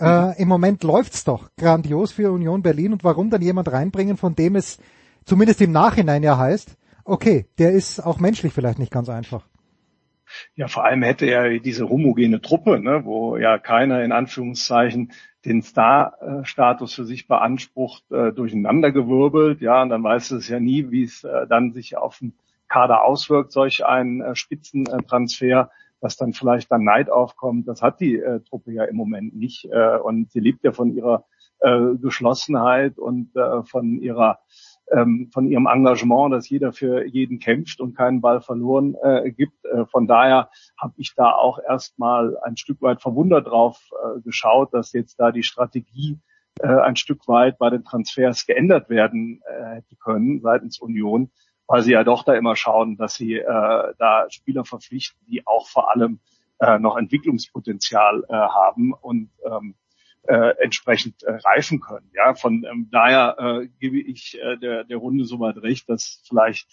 Äh, 0.00 0.40
Im 0.40 0.48
Moment 0.48 0.82
läuft's 0.82 1.24
doch 1.24 1.50
grandios 1.56 2.12
für 2.12 2.32
Union 2.32 2.62
Berlin 2.62 2.92
und 2.92 3.04
warum 3.04 3.30
dann 3.30 3.42
jemand 3.42 3.70
reinbringen, 3.70 4.16
von 4.16 4.34
dem 4.34 4.56
es 4.56 4.78
zumindest 5.24 5.60
im 5.60 5.72
Nachhinein 5.72 6.22
ja 6.22 6.36
heißt, 6.36 6.76
okay, 7.04 7.46
der 7.58 7.72
ist 7.72 8.00
auch 8.00 8.18
menschlich 8.18 8.52
vielleicht 8.52 8.78
nicht 8.78 8.92
ganz 8.92 9.08
einfach. 9.08 9.46
Ja, 10.56 10.66
vor 10.66 10.84
allem 10.84 11.02
hätte 11.02 11.26
er 11.26 11.60
diese 11.60 11.88
homogene 11.88 12.40
Truppe, 12.40 12.80
ne, 12.80 13.02
wo 13.04 13.36
ja 13.36 13.58
keiner 13.58 14.02
in 14.02 14.10
Anführungszeichen 14.10 15.12
den 15.46 15.62
Star-Status 15.62 16.94
für 16.94 17.04
sich 17.04 17.28
beansprucht, 17.28 18.10
äh, 18.10 18.32
durcheinandergewirbelt. 18.32 19.60
Ja, 19.60 19.82
und 19.82 19.90
dann 19.90 20.02
weiß 20.02 20.32
es 20.32 20.48
ja 20.48 20.58
nie, 20.58 20.90
wie 20.90 21.04
es 21.04 21.24
äh, 21.24 21.46
dann 21.46 21.72
sich 21.72 21.96
auf 21.96 22.18
den 22.18 22.34
Kader 22.68 23.04
auswirkt, 23.04 23.52
solch 23.52 23.86
ein 23.86 24.20
äh, 24.20 24.34
Spitzentransfer, 24.34 25.70
dass 26.00 26.16
dann 26.16 26.32
vielleicht 26.32 26.70
dann 26.72 26.84
Neid 26.84 27.10
aufkommt. 27.10 27.68
Das 27.68 27.80
hat 27.80 28.00
die 28.00 28.16
äh, 28.16 28.40
Truppe 28.40 28.72
ja 28.72 28.84
im 28.84 28.96
Moment 28.96 29.36
nicht. 29.36 29.66
Äh, 29.66 29.98
und 29.98 30.32
sie 30.32 30.40
lebt 30.40 30.64
ja 30.64 30.72
von 30.72 30.92
ihrer 30.94 31.24
äh, 31.60 31.94
Geschlossenheit 31.94 32.98
und 32.98 33.34
äh, 33.36 33.62
von 33.62 34.00
ihrer 34.00 34.40
ähm, 34.92 35.30
von 35.32 35.46
ihrem 35.48 35.66
Engagement, 35.66 36.32
dass 36.32 36.48
jeder 36.48 36.72
für 36.72 37.04
jeden 37.06 37.38
kämpft 37.38 37.80
und 37.80 37.96
keinen 37.96 38.20
Ball 38.20 38.40
verloren 38.40 38.96
äh, 39.02 39.30
gibt. 39.30 39.64
Äh, 39.64 39.86
von 39.86 40.06
daher 40.06 40.50
habe 40.78 40.94
ich 40.96 41.14
da 41.14 41.32
auch 41.32 41.58
erstmal 41.58 42.36
ein 42.38 42.56
Stück 42.56 42.82
weit 42.82 43.02
verwundert 43.02 43.46
drauf 43.48 43.90
äh, 43.92 44.20
geschaut, 44.20 44.72
dass 44.72 44.92
jetzt 44.92 45.18
da 45.18 45.32
die 45.32 45.42
Strategie 45.42 46.18
äh, 46.60 46.68
ein 46.68 46.96
Stück 46.96 47.26
weit 47.28 47.58
bei 47.58 47.70
den 47.70 47.84
Transfers 47.84 48.46
geändert 48.46 48.88
werden 48.88 49.42
äh, 49.46 49.76
hätte 49.76 49.96
können 49.96 50.40
seitens 50.40 50.78
Union, 50.78 51.30
weil 51.66 51.82
sie 51.82 51.92
ja 51.92 52.04
doch 52.04 52.22
da 52.22 52.34
immer 52.34 52.56
schauen, 52.56 52.96
dass 52.96 53.14
sie 53.14 53.34
äh, 53.34 53.44
da 53.44 54.26
Spieler 54.30 54.64
verpflichten, 54.64 55.20
die 55.26 55.46
auch 55.46 55.68
vor 55.68 55.90
allem 55.90 56.20
äh, 56.60 56.78
noch 56.78 56.96
Entwicklungspotenzial 56.96 58.24
äh, 58.28 58.32
haben 58.32 58.94
und 58.94 59.30
ähm, 59.44 59.74
äh, 60.28 60.54
entsprechend 60.62 61.22
äh, 61.22 61.32
reifen 61.44 61.80
können. 61.80 62.10
Ja, 62.14 62.34
von 62.34 62.64
ähm, 62.64 62.88
daher 62.90 63.36
äh, 63.38 63.68
gebe 63.80 63.98
ich 63.98 64.38
äh, 64.40 64.56
der, 64.56 64.84
der 64.84 64.96
Runde 64.96 65.24
soweit 65.24 65.56
recht, 65.58 65.88
dass 65.88 66.22
vielleicht 66.28 66.68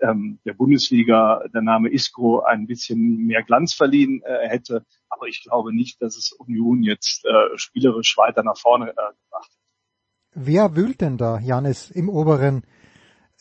ähm, 0.00 0.38
der 0.44 0.54
Bundesliga 0.54 1.42
der 1.52 1.62
Name 1.62 1.90
Isco 1.90 2.40
ein 2.40 2.66
bisschen 2.66 3.26
mehr 3.26 3.42
Glanz 3.42 3.74
verliehen 3.74 4.22
äh, 4.24 4.48
hätte. 4.48 4.84
Aber 5.08 5.26
ich 5.26 5.42
glaube 5.42 5.74
nicht, 5.74 6.02
dass 6.02 6.16
es 6.16 6.32
Union 6.32 6.82
jetzt 6.82 7.24
äh, 7.24 7.56
spielerisch 7.56 8.16
weiter 8.16 8.42
nach 8.42 8.58
vorne 8.58 8.90
äh, 8.90 8.92
gebracht 8.94 9.50
hat. 9.50 9.58
Wer 10.34 10.76
wühlt 10.76 11.00
denn 11.00 11.16
da, 11.16 11.38
Janis, 11.38 11.90
im 11.90 12.08
oberen 12.08 12.62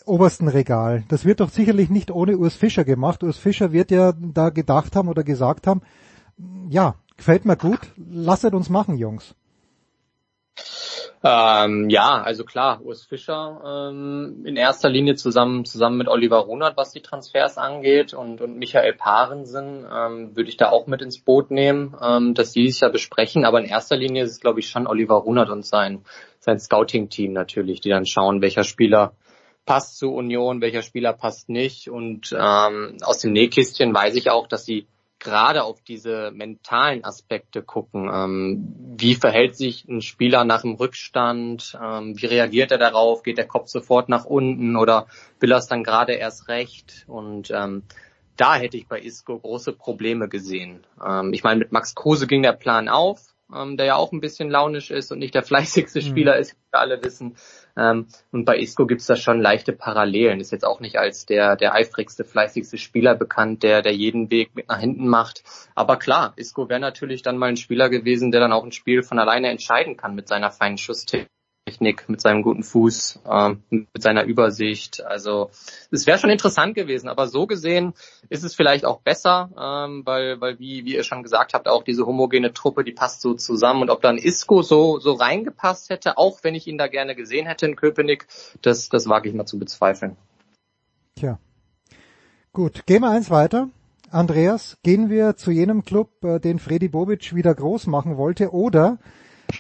obersten 0.06 0.48
Regal? 0.48 1.04
Das 1.10 1.26
wird 1.26 1.42
doch 1.42 1.50
sicherlich 1.50 1.90
nicht 1.90 2.12
ohne 2.12 2.38
Urs 2.38 2.56
Fischer 2.56 2.86
gemacht. 2.86 3.24
Urs 3.24 3.38
Fischer 3.38 3.74
wird 3.74 3.92
ja 3.92 4.14
da 4.14 4.50
gedacht 4.50 4.96
haben 4.96 5.10
oder 5.10 5.24
gesagt 5.24 5.68
haben, 5.68 5.82
ja, 6.70 6.96
gefällt 7.18 7.46
mir 7.46 7.58
gut, 7.58 7.80
lasset 7.98 8.54
uns 8.54 8.70
machen, 8.70 8.98
Jungs. 8.98 9.36
Ähm, 11.24 11.90
ja, 11.90 12.22
also 12.22 12.44
klar, 12.44 12.82
Urs 12.84 13.04
Fischer 13.04 13.90
ähm, 13.90 14.44
in 14.46 14.56
erster 14.56 14.90
Linie 14.90 15.16
zusammen 15.16 15.66
zusammen 15.66 15.98
mit 15.98 16.08
Oliver 16.08 16.38
Runert, 16.38 16.78
was 16.78 16.92
die 16.92 17.02
Transfers 17.02 17.58
angeht, 17.58 18.14
und, 18.14 18.42
und 18.42 18.58
Michael 18.58 18.94
Parensen 18.94 19.88
ähm, 19.92 20.36
würde 20.36 20.50
ich 20.50 20.58
da 20.58 20.70
auch 20.70 20.86
mit 20.86 21.02
ins 21.02 21.20
Boot 21.20 21.50
nehmen, 21.50 21.96
ähm, 22.02 22.36
dass 22.36 22.52
die 22.52 22.70
sich 22.70 22.82
ja 22.82 22.90
besprechen. 22.90 23.44
Aber 23.44 23.60
in 23.60 23.66
erster 23.66 23.98
Linie 23.98 24.24
ist 24.24 24.32
es, 24.32 24.40
glaube 24.40 24.60
ich, 24.60 24.70
schon 24.70 24.88
Oliver 24.88 25.16
Runert 25.16 25.50
und 25.50 25.66
sein, 25.66 26.04
sein 26.40 26.60
Scouting-Team 26.60 27.34
natürlich, 27.34 27.82
die 27.82 27.90
dann 27.90 28.06
schauen, 28.06 28.42
welcher 28.42 28.64
Spieler 28.64 29.14
passt 29.66 29.98
zu 29.98 30.14
Union, 30.14 30.62
welcher 30.62 30.84
Spieler 30.84 31.14
passt 31.14 31.50
nicht. 31.50 31.90
Und 31.90 32.36
ähm, 32.38 32.98
aus 33.02 33.20
dem 33.20 33.34
Nähkistchen 33.34 33.94
weiß 33.96 34.16
ich 34.16 34.30
auch, 34.30 34.48
dass 34.48 34.66
sie 34.66 34.88
gerade 35.20 35.64
auf 35.64 35.82
diese 35.82 36.32
mentalen 36.32 37.04
Aspekte 37.04 37.64
gucken. 37.64 38.10
Ähm, 38.14 38.76
wie 38.98 39.16
verhält 39.16 39.56
sich 39.56 39.88
ein 39.88 40.02
Spieler 40.02 40.44
nach 40.44 40.62
dem 40.62 40.76
Rückstand? 40.76 41.78
Ähm, 41.82 42.20
wie 42.20 42.26
reagiert 42.26 42.72
er 42.72 42.78
darauf? 42.78 43.24
Geht 43.24 43.38
der 43.38 43.48
Kopf 43.48 43.68
sofort 43.68 44.10
nach 44.10 44.26
unten 44.26 44.76
oder 44.76 45.08
will 45.40 45.52
er 45.52 45.58
es 45.58 45.68
dann 45.68 45.84
gerade 45.84 46.14
erst 46.14 46.48
recht? 46.48 47.06
Und 47.08 47.52
ähm, 47.52 47.84
da 48.38 48.56
hätte 48.56 48.78
ich 48.78 48.88
bei 48.88 49.00
Isco 49.00 49.40
große 49.40 49.74
Probleme 49.74 50.28
gesehen. 50.28 50.86
Ähm, 51.04 51.34
ich 51.34 51.44
meine, 51.44 51.60
mit 51.60 51.72
Max 51.72 51.96
Kruse 51.96 52.28
ging 52.28 52.44
der 52.44 52.54
Plan 52.54 52.90
auf 52.90 53.36
ähm, 53.54 53.78
der 53.78 53.86
ja 53.86 53.96
auch 53.96 54.12
ein 54.12 54.22
bisschen 54.22 54.50
launisch 54.50 54.92
ist 54.92 55.12
und 55.12 55.20
nicht 55.20 55.36
der 55.36 55.44
fleißigste 55.48 56.00
mhm. 56.00 56.06
Spieler 56.06 56.38
ist, 56.38 56.54
wie 56.54 56.74
wir 56.74 56.80
alle 56.80 57.04
wissen. 57.04 57.36
Ähm, 57.78 58.08
und 58.32 58.46
bei 58.46 58.58
Isco 58.58 58.86
gibt's 58.86 59.06
da 59.06 59.16
schon 59.16 59.42
leichte 59.42 59.74
Parallelen. 59.74 60.40
Ist 60.40 60.52
jetzt 60.52 60.66
auch 60.66 60.80
nicht 60.80 60.98
als 60.98 61.26
der, 61.26 61.56
der 61.56 61.74
eifrigste, 61.74 62.24
fleißigste 62.24 62.78
Spieler 62.78 63.16
bekannt, 63.16 63.64
der, 63.64 63.82
der 63.82 63.94
jeden 63.94 64.32
Weg 64.32 64.56
mit 64.56 64.70
nach 64.70 64.80
hinten 64.80 65.08
macht. 65.08 65.44
Aber 65.76 65.98
klar, 65.98 66.34
Isco 66.38 66.70
wäre 66.70 66.80
natürlich 66.80 67.22
dann 67.22 67.38
mal 67.38 67.50
ein 67.50 67.58
Spieler 67.58 67.90
gewesen, 67.90 68.32
der 68.32 68.42
dann 68.42 68.54
auch 68.54 68.64
ein 68.64 68.72
Spiel 68.72 69.04
von 69.04 69.20
alleine 69.20 69.50
entscheiden 69.50 69.98
kann 69.98 70.16
mit 70.16 70.28
seiner 70.28 70.52
feinen 70.52 70.78
Schusstechnik. 70.78 71.35
Technik, 71.76 72.08
mit 72.08 72.22
seinem 72.22 72.42
guten 72.42 72.64
Fuß, 72.64 73.20
ähm, 73.30 73.64
mit 73.70 74.02
seiner 74.02 74.24
Übersicht. 74.24 75.06
Also 75.06 75.50
es 75.92 76.08
wäre 76.08 76.18
schon 76.18 76.30
interessant 76.30 76.76
gewesen, 76.76 77.10
aber 77.10 77.28
so 77.28 77.48
gesehen 77.48 77.94
ist 78.30 78.44
es 78.44 78.56
vielleicht 78.56 78.86
auch 78.86 79.02
besser, 79.02 79.50
ähm, 79.60 80.06
weil, 80.06 80.40
weil 80.40 80.58
wie, 80.60 80.86
wie 80.86 80.96
ihr 80.96 81.04
schon 81.04 81.24
gesagt 81.24 81.54
habt, 81.54 81.68
auch 81.68 81.84
diese 81.84 82.06
homogene 82.06 82.54
Truppe, 82.54 82.84
die 82.84 82.94
passt 82.94 83.22
so 83.22 83.34
zusammen. 83.34 83.82
Und 83.82 83.90
ob 83.90 84.02
dann 84.02 84.18
Isco 84.18 84.62
so, 84.62 85.00
so 85.00 85.14
reingepasst 85.14 85.90
hätte, 85.90 86.18
auch 86.18 86.44
wenn 86.44 86.56
ich 86.56 86.68
ihn 86.68 86.78
da 86.78 86.88
gerne 86.88 87.16
gesehen 87.16 87.46
hätte 87.46 87.66
in 87.66 87.76
Köpenick, 87.76 88.28
das, 88.62 88.90
das 88.90 89.10
wage 89.10 89.30
ich 89.30 89.36
mal 89.36 89.46
zu 89.46 89.60
bezweifeln. 89.60 90.16
Tja. 91.16 91.40
Gut, 92.54 92.86
gehen 92.86 93.02
wir 93.02 93.10
eins 93.10 93.30
weiter. 93.30 93.70
Andreas, 94.12 94.78
gehen 94.82 95.10
wir 95.10 95.36
zu 95.36 95.52
jenem 95.52 95.84
Club, 95.84 96.24
äh, 96.24 96.40
den 96.40 96.60
Freddy 96.60 96.88
Bobic 96.88 97.36
wieder 97.36 97.54
groß 97.54 97.88
machen 97.88 98.16
wollte, 98.16 98.54
oder 98.54 98.98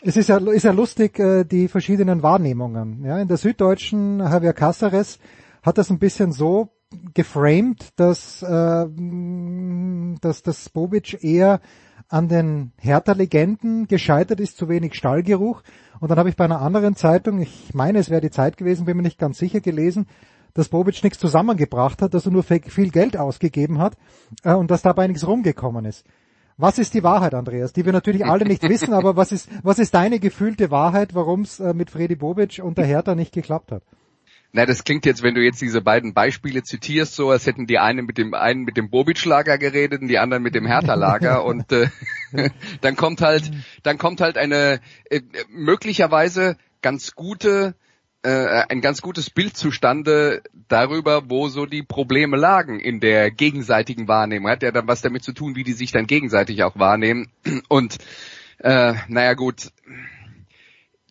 es 0.01 0.17
ist 0.17 0.29
ja, 0.29 0.37
ist 0.37 0.63
ja 0.63 0.71
lustig, 0.71 1.19
äh, 1.19 1.43
die 1.43 1.67
verschiedenen 1.67 2.23
Wahrnehmungen. 2.23 3.03
Ja, 3.03 3.19
in 3.19 3.27
der 3.27 3.37
Süddeutschen 3.37 4.19
Javier 4.19 4.53
Casares 4.53 5.19
hat 5.63 5.77
das 5.77 5.89
ein 5.89 5.99
bisschen 5.99 6.31
so 6.31 6.69
geframed, 7.13 7.89
dass, 7.95 8.43
äh, 8.43 8.85
dass 10.21 10.43
das 10.43 10.69
Bobic 10.69 11.23
eher 11.23 11.59
an 12.07 12.27
den 12.27 12.71
Hertha-Legenden 12.79 13.87
gescheitert 13.87 14.39
ist, 14.39 14.57
zu 14.57 14.69
wenig 14.69 14.93
Stallgeruch. 14.93 15.63
Und 15.99 16.11
dann 16.11 16.19
habe 16.19 16.29
ich 16.29 16.35
bei 16.35 16.45
einer 16.45 16.61
anderen 16.61 16.95
Zeitung, 16.95 17.41
ich 17.41 17.73
meine, 17.73 17.99
es 17.99 18.09
wäre 18.09 18.21
die 18.21 18.29
Zeit 18.29 18.57
gewesen, 18.57 18.85
bin 18.85 18.97
mir 18.97 19.03
nicht 19.03 19.17
ganz 19.17 19.37
sicher 19.39 19.59
gelesen, 19.59 20.07
dass 20.53 20.69
Bobic 20.69 21.03
nichts 21.03 21.19
zusammengebracht 21.19 22.01
hat, 22.01 22.13
dass 22.13 22.25
er 22.25 22.31
nur 22.31 22.43
viel 22.43 22.89
Geld 22.89 23.17
ausgegeben 23.17 23.79
hat 23.79 23.97
äh, 24.43 24.53
und 24.53 24.71
dass 24.71 24.81
dabei 24.81 25.07
nichts 25.07 25.27
rumgekommen 25.27 25.85
ist. 25.85 26.05
Was 26.57 26.79
ist 26.79 26.93
die 26.93 27.03
Wahrheit, 27.03 27.33
Andreas? 27.33 27.73
Die 27.73 27.85
wir 27.85 27.91
natürlich 27.91 28.25
alle 28.25 28.45
nicht 28.45 28.63
wissen, 28.69 28.93
aber 28.93 29.15
was 29.15 29.31
ist, 29.31 29.49
was 29.63 29.79
ist 29.79 29.93
deine 29.93 30.19
gefühlte 30.19 30.71
Wahrheit, 30.71 31.13
warum 31.13 31.41
es 31.41 31.59
äh, 31.59 31.73
mit 31.73 31.91
Freddy 31.91 32.15
Bobic 32.15 32.61
und 32.63 32.77
der 32.77 32.85
Hertha 32.85 33.15
nicht 33.15 33.33
geklappt 33.33 33.71
hat? 33.71 33.83
Na, 34.53 34.65
das 34.65 34.85
klingt 34.85 35.05
jetzt, 35.05 35.21
wenn 35.21 35.35
du 35.35 35.41
jetzt 35.41 35.61
diese 35.61 35.81
beiden 35.81 36.13
Beispiele 36.13 36.63
zitierst, 36.63 37.13
so 37.13 37.29
als 37.29 37.45
hätten 37.45 37.67
die 37.67 37.77
einen 37.77 38.05
mit 38.05 38.17
dem 38.17 38.33
einen 38.33 38.63
mit 38.63 38.77
dem 38.77 38.89
Bobic-Lager 38.89 39.57
geredet 39.57 40.01
und 40.01 40.07
die 40.07 40.17
anderen 40.17 40.43
mit 40.43 40.55
dem 40.55 40.65
Hertha-Lager 40.65 41.43
und 41.45 41.73
äh, 41.73 41.89
dann 42.79 42.95
kommt 42.95 43.19
halt, 43.19 43.51
dann 43.83 43.97
kommt 43.97 44.21
halt 44.21 44.37
eine 44.37 44.79
äh, 45.09 45.19
möglicherweise 45.49 46.55
ganz 46.81 47.15
gute 47.15 47.75
äh, 48.25 48.65
ein 48.69 48.81
ganz 48.81 49.01
gutes 49.01 49.29
Bild 49.29 49.55
zustande 49.55 50.41
darüber, 50.67 51.29
wo 51.29 51.47
so 51.47 51.67
die 51.67 51.83
Probleme 51.83 52.37
lagen 52.37 52.79
in 52.79 52.99
der 52.99 53.29
gegenseitigen 53.29 54.07
Wahrnehmung. 54.07 54.49
Hat 54.49 54.63
ja 54.63 54.71
dann 54.71 54.87
was 54.87 55.01
damit 55.01 55.23
zu 55.23 55.31
tun, 55.31 55.55
wie 55.55 55.63
die 55.63 55.73
sich 55.73 55.91
dann 55.91 56.07
gegenseitig 56.07 56.63
auch 56.63 56.77
wahrnehmen. 56.77 57.29
Und 57.69 57.97
äh, 58.57 58.95
naja 59.07 59.33
gut, 59.35 59.71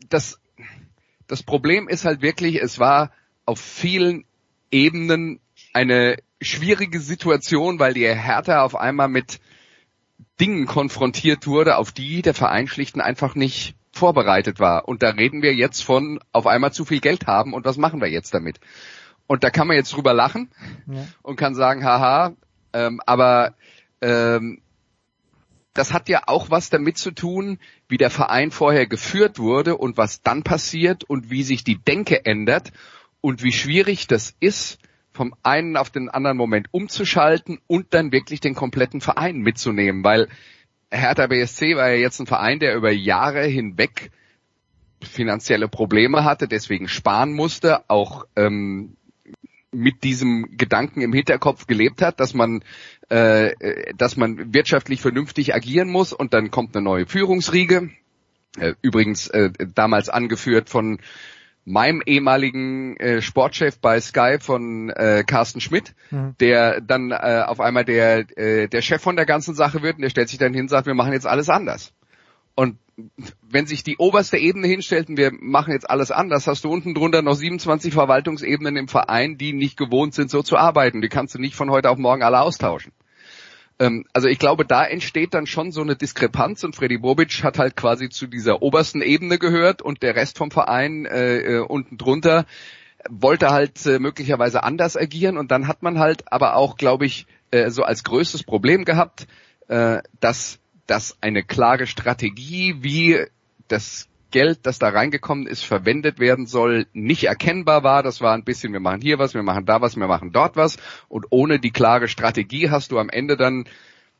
das, 0.08 0.40
das 1.28 1.44
Problem 1.44 1.88
ist 1.88 2.04
halt 2.04 2.20
wirklich, 2.20 2.60
es 2.60 2.80
war 2.80 3.12
auf 3.46 3.60
vielen 3.60 4.24
Ebenen 4.72 5.38
eine 5.72 6.16
schwierige 6.40 6.98
Situation, 6.98 7.78
weil 7.78 7.94
die 7.94 8.08
Hertha 8.08 8.62
auf 8.62 8.74
einmal 8.74 9.08
mit 9.08 9.38
Dingen 10.40 10.66
konfrontiert 10.66 11.46
wurde, 11.46 11.76
auf 11.76 11.92
die 11.92 12.22
der 12.22 12.34
Verein 12.34 12.66
schlicht 12.66 12.96
und 12.96 13.02
einfach 13.02 13.36
nicht 13.36 13.76
vorbereitet 13.94 14.60
war. 14.60 14.88
Und 14.88 15.02
da 15.02 15.10
reden 15.10 15.42
wir 15.42 15.54
jetzt 15.54 15.82
von 15.82 16.20
auf 16.32 16.46
einmal 16.46 16.72
zu 16.72 16.84
viel 16.84 17.00
Geld 17.00 17.26
haben 17.26 17.54
und 17.54 17.64
was 17.64 17.76
machen 17.76 18.00
wir 18.00 18.08
jetzt 18.08 18.34
damit? 18.34 18.60
Und 19.26 19.44
da 19.44 19.50
kann 19.50 19.66
man 19.66 19.76
jetzt 19.76 19.94
drüber 19.94 20.12
lachen 20.12 20.50
ja. 20.86 21.06
und 21.22 21.36
kann 21.36 21.54
sagen, 21.54 21.84
haha, 21.84 22.34
ähm, 22.72 23.00
aber 23.06 23.54
ähm, 24.02 24.60
das 25.72 25.92
hat 25.92 26.08
ja 26.08 26.22
auch 26.26 26.50
was 26.50 26.70
damit 26.70 26.98
zu 26.98 27.10
tun, 27.10 27.58
wie 27.88 27.96
der 27.96 28.10
Verein 28.10 28.50
vorher 28.50 28.86
geführt 28.86 29.38
wurde 29.38 29.76
und 29.76 29.96
was 29.96 30.22
dann 30.22 30.42
passiert 30.42 31.04
und 31.04 31.30
wie 31.30 31.42
sich 31.42 31.64
die 31.64 31.78
Denke 31.78 32.24
ändert 32.24 32.72
und 33.20 33.42
wie 33.42 33.52
schwierig 33.52 34.06
das 34.06 34.34
ist, 34.40 34.78
vom 35.12 35.34
einen 35.42 35.76
auf 35.76 35.90
den 35.90 36.08
anderen 36.08 36.36
Moment 36.36 36.68
umzuschalten 36.72 37.60
und 37.66 37.94
dann 37.94 38.12
wirklich 38.12 38.40
den 38.40 38.54
kompletten 38.54 39.00
Verein 39.00 39.38
mitzunehmen, 39.38 40.04
weil 40.04 40.28
Hertha 40.94 41.26
BSC 41.26 41.76
war 41.76 41.90
ja 41.90 41.96
jetzt 41.96 42.20
ein 42.20 42.26
Verein, 42.26 42.58
der 42.58 42.76
über 42.76 42.90
Jahre 42.90 43.44
hinweg 43.44 44.10
finanzielle 45.02 45.68
Probleme 45.68 46.24
hatte, 46.24 46.48
deswegen 46.48 46.88
sparen 46.88 47.32
musste, 47.32 47.88
auch 47.90 48.26
ähm, 48.36 48.96
mit 49.70 50.04
diesem 50.04 50.56
Gedanken 50.56 51.02
im 51.02 51.12
Hinterkopf 51.12 51.66
gelebt 51.66 52.00
hat, 52.00 52.20
dass 52.20 52.32
man, 52.32 52.62
äh, 53.08 53.52
dass 53.96 54.16
man 54.16 54.54
wirtschaftlich 54.54 55.00
vernünftig 55.00 55.54
agieren 55.54 55.88
muss 55.88 56.12
und 56.12 56.32
dann 56.32 56.50
kommt 56.50 56.76
eine 56.76 56.84
neue 56.84 57.06
Führungsriege. 57.06 57.90
Äh, 58.58 58.74
übrigens 58.82 59.26
äh, 59.28 59.50
damals 59.74 60.08
angeführt 60.08 60.70
von 60.70 61.00
meinem 61.64 62.02
ehemaligen 62.04 62.96
äh, 62.96 63.22
Sportchef 63.22 63.78
bei 63.78 64.00
Sky 64.00 64.36
von 64.40 64.90
äh, 64.90 65.24
Carsten 65.26 65.60
Schmidt, 65.60 65.94
mhm. 66.10 66.34
der 66.38 66.80
dann 66.80 67.10
äh, 67.10 67.42
auf 67.46 67.60
einmal 67.60 67.84
der, 67.84 68.26
äh, 68.38 68.68
der 68.68 68.82
Chef 68.82 69.02
von 69.02 69.16
der 69.16 69.26
ganzen 69.26 69.54
Sache 69.54 69.82
wird 69.82 69.96
und 69.96 70.02
der 70.02 70.10
stellt 70.10 70.28
sich 70.28 70.38
dann 70.38 70.52
hin 70.52 70.62
und 70.62 70.68
sagt, 70.68 70.86
wir 70.86 70.94
machen 70.94 71.12
jetzt 71.12 71.26
alles 71.26 71.48
anders. 71.48 71.92
Und 72.54 72.78
wenn 73.42 73.66
sich 73.66 73.82
die 73.82 73.96
oberste 73.96 74.36
Ebene 74.36 74.68
hinstellt 74.68 75.08
und 75.08 75.16
wir 75.16 75.32
machen 75.32 75.72
jetzt 75.72 75.88
alles 75.88 76.10
anders, 76.10 76.46
hast 76.46 76.64
du 76.64 76.70
unten 76.70 76.94
drunter 76.94 77.22
noch 77.22 77.34
27 77.34 77.92
Verwaltungsebenen 77.92 78.76
im 78.76 78.88
Verein, 78.88 79.36
die 79.36 79.52
nicht 79.52 79.76
gewohnt 79.76 80.14
sind, 80.14 80.30
so 80.30 80.42
zu 80.42 80.56
arbeiten. 80.56 81.00
Die 81.00 81.08
kannst 81.08 81.34
du 81.34 81.40
nicht 81.40 81.56
von 81.56 81.70
heute 81.70 81.90
auf 81.90 81.98
morgen 81.98 82.22
alle 82.22 82.40
austauschen. 82.40 82.92
Ähm, 83.78 84.04
also 84.12 84.28
ich 84.28 84.38
glaube, 84.38 84.64
da 84.64 84.84
entsteht 84.84 85.34
dann 85.34 85.46
schon 85.46 85.72
so 85.72 85.80
eine 85.80 85.96
Diskrepanz 85.96 86.64
und 86.64 86.76
Freddy 86.76 86.98
Bobic 86.98 87.42
hat 87.42 87.58
halt 87.58 87.76
quasi 87.76 88.08
zu 88.08 88.26
dieser 88.26 88.62
obersten 88.62 89.02
Ebene 89.02 89.38
gehört 89.38 89.82
und 89.82 90.02
der 90.02 90.16
Rest 90.16 90.38
vom 90.38 90.50
Verein 90.50 91.06
äh, 91.06 91.38
äh, 91.38 91.58
unten 91.58 91.98
drunter 91.98 92.46
wollte 93.08 93.50
halt 93.50 93.84
äh, 93.86 93.98
möglicherweise 93.98 94.62
anders 94.62 94.96
agieren 94.96 95.36
und 95.36 95.50
dann 95.50 95.68
hat 95.68 95.82
man 95.82 95.98
halt 95.98 96.32
aber 96.32 96.56
auch, 96.56 96.76
glaube 96.76 97.06
ich, 97.06 97.26
äh, 97.50 97.70
so 97.70 97.82
als 97.82 98.04
größtes 98.04 98.44
Problem 98.44 98.84
gehabt, 98.84 99.26
äh, 99.68 99.98
dass, 100.20 100.58
dass 100.86 101.16
eine 101.20 101.42
klare 101.42 101.86
Strategie, 101.86 102.76
wie 102.80 103.24
das 103.68 104.08
Geld, 104.34 104.66
das 104.66 104.80
da 104.80 104.88
reingekommen 104.88 105.46
ist, 105.46 105.64
verwendet 105.64 106.18
werden 106.18 106.46
soll, 106.46 106.88
nicht 106.92 107.22
erkennbar 107.22 107.84
war. 107.84 108.02
Das 108.02 108.20
war 108.20 108.34
ein 108.34 108.42
bisschen, 108.42 108.72
wir 108.72 108.80
machen 108.80 109.00
hier 109.00 109.20
was, 109.20 109.32
wir 109.32 109.44
machen 109.44 109.64
da 109.64 109.80
was, 109.80 109.96
wir 109.96 110.08
machen 110.08 110.32
dort 110.32 110.56
was. 110.56 110.76
Und 111.08 111.26
ohne 111.30 111.60
die 111.60 111.70
klare 111.70 112.08
Strategie 112.08 112.68
hast 112.68 112.90
du 112.90 112.98
am 112.98 113.10
Ende 113.10 113.36
dann 113.36 113.66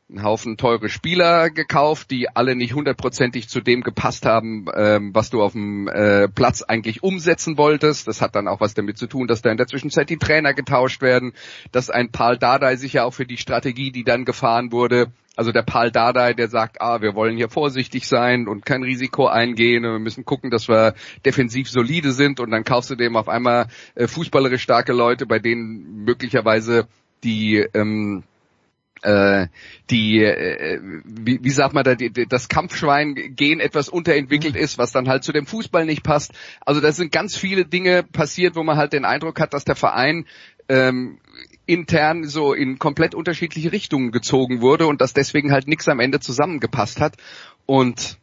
einen 0.07 0.23
Haufen 0.23 0.57
teure 0.57 0.87
Spieler 0.89 1.49
gekauft, 1.49 2.11
die 2.11 2.29
alle 2.29 2.55
nicht 2.55 2.75
hundertprozentig 2.75 3.49
zu 3.49 3.59
dem 3.59 3.81
gepasst 3.81 4.25
haben, 4.25 4.67
ähm, 4.75 5.15
was 5.15 5.31
du 5.31 5.41
auf 5.41 5.53
dem 5.53 5.87
äh, 5.87 6.27
Platz 6.27 6.61
eigentlich 6.61 7.01
umsetzen 7.01 7.57
wolltest. 7.57 8.07
Das 8.07 8.21
hat 8.21 8.35
dann 8.35 8.47
auch 8.47 8.59
was 8.59 8.75
damit 8.75 8.99
zu 8.99 9.07
tun, 9.07 9.27
dass 9.27 9.41
da 9.41 9.49
in 9.49 9.57
der 9.57 9.67
Zwischenzeit 9.67 10.09
die 10.09 10.17
Trainer 10.17 10.53
getauscht 10.53 11.01
werden, 11.01 11.33
dass 11.71 11.89
ein 11.89 12.11
Paul 12.11 12.37
Dardai 12.37 12.75
sich 12.75 12.93
ja 12.93 13.03
auch 13.03 13.13
für 13.13 13.25
die 13.25 13.37
Strategie, 13.37 13.91
die 13.91 14.03
dann 14.03 14.25
gefahren 14.25 14.71
wurde, 14.71 15.07
also 15.35 15.51
der 15.51 15.63
Paul 15.63 15.91
Dardai, 15.91 16.33
der 16.33 16.49
sagt, 16.49 16.81
ah, 16.81 17.01
wir 17.01 17.15
wollen 17.15 17.35
hier 17.35 17.49
vorsichtig 17.49 18.07
sein 18.07 18.47
und 18.47 18.65
kein 18.65 18.83
Risiko 18.83 19.27
eingehen 19.27 19.85
und 19.85 19.91
wir 19.91 19.99
müssen 19.99 20.23
gucken, 20.23 20.49
dass 20.49 20.69
wir 20.69 20.93
defensiv 21.25 21.69
solide 21.69 22.11
sind 22.11 22.39
und 22.39 22.51
dann 22.51 22.63
kaufst 22.63 22.91
du 22.91 22.95
dem 22.95 23.17
auf 23.17 23.27
einmal 23.27 23.67
äh, 23.95 24.07
fußballerisch 24.07 24.61
starke 24.61 24.93
Leute, 24.93 25.25
bei 25.25 25.39
denen 25.39 26.05
möglicherweise 26.05 26.87
die 27.23 27.57
ähm, 27.73 28.23
äh, 28.23 28.34
die, 29.03 30.23
äh, 30.23 30.79
wie, 31.03 31.43
wie 31.43 31.49
sagt 31.51 31.73
man 31.73 31.83
da, 31.83 31.95
die, 31.95 32.11
das 32.27 32.49
Kampfschwein 32.49 33.35
gehen 33.35 33.59
etwas 33.59 33.89
unterentwickelt 33.89 34.55
ist, 34.55 34.77
was 34.77 34.91
dann 34.91 35.07
halt 35.07 35.23
zu 35.23 35.31
dem 35.31 35.45
Fußball 35.45 35.85
nicht 35.85 36.03
passt. 36.03 36.33
Also 36.61 36.81
da 36.81 36.91
sind 36.91 37.11
ganz 37.11 37.35
viele 37.35 37.65
Dinge 37.65 38.03
passiert, 38.03 38.55
wo 38.55 38.63
man 38.63 38.77
halt 38.77 38.93
den 38.93 39.05
Eindruck 39.05 39.39
hat, 39.39 39.53
dass 39.53 39.65
der 39.65 39.75
Verein 39.75 40.25
ähm, 40.69 41.19
intern 41.65 42.27
so 42.27 42.53
in 42.53 42.79
komplett 42.79 43.15
unterschiedliche 43.15 43.71
Richtungen 43.71 44.11
gezogen 44.11 44.61
wurde 44.61 44.87
und 44.87 45.01
dass 45.01 45.13
deswegen 45.13 45.51
halt 45.51 45.67
nichts 45.67 45.87
am 45.87 45.99
Ende 45.99 46.19
zusammengepasst 46.19 46.99
hat. 46.99 47.15
Und 47.65 48.17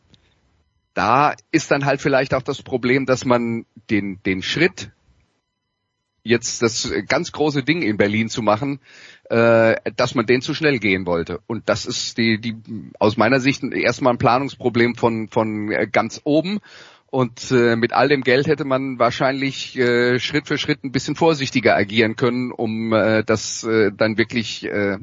da 0.94 1.34
ist 1.50 1.70
dann 1.70 1.84
halt 1.84 2.00
vielleicht 2.00 2.34
auch 2.34 2.42
das 2.42 2.62
Problem, 2.62 3.06
dass 3.06 3.24
man 3.24 3.66
den, 3.90 4.22
den 4.24 4.42
Schritt, 4.42 4.90
jetzt 6.22 6.62
das 6.62 6.92
ganz 7.08 7.32
große 7.32 7.64
Ding 7.64 7.82
in 7.82 7.96
Berlin 7.96 8.28
zu 8.28 8.42
machen, 8.42 8.80
äh, 9.32 9.76
dass 9.96 10.14
man 10.14 10.26
den 10.26 10.42
zu 10.42 10.52
schnell 10.52 10.78
gehen 10.78 11.06
wollte. 11.06 11.40
Und 11.46 11.70
das 11.70 11.86
ist 11.86 12.18
die, 12.18 12.38
die 12.38 12.54
aus 12.98 13.16
meiner 13.16 13.40
Sicht 13.40 13.64
erstmal 13.64 14.12
ein 14.12 14.18
Planungsproblem 14.18 14.94
von, 14.94 15.28
von 15.28 15.68
ganz 15.90 16.20
oben. 16.24 16.60
Und 17.06 17.50
äh, 17.50 17.76
mit 17.76 17.94
all 17.94 18.08
dem 18.08 18.24
Geld 18.24 18.46
hätte 18.46 18.66
man 18.66 18.98
wahrscheinlich 18.98 19.78
äh, 19.78 20.18
Schritt 20.18 20.48
für 20.48 20.58
Schritt 20.58 20.84
ein 20.84 20.92
bisschen 20.92 21.16
vorsichtiger 21.16 21.74
agieren 21.74 22.16
können, 22.16 22.52
um 22.52 22.92
äh, 22.92 23.24
das 23.24 23.64
äh, 23.64 23.90
dann 23.96 24.18
wirklich, 24.18 24.64
äh, 24.64 24.98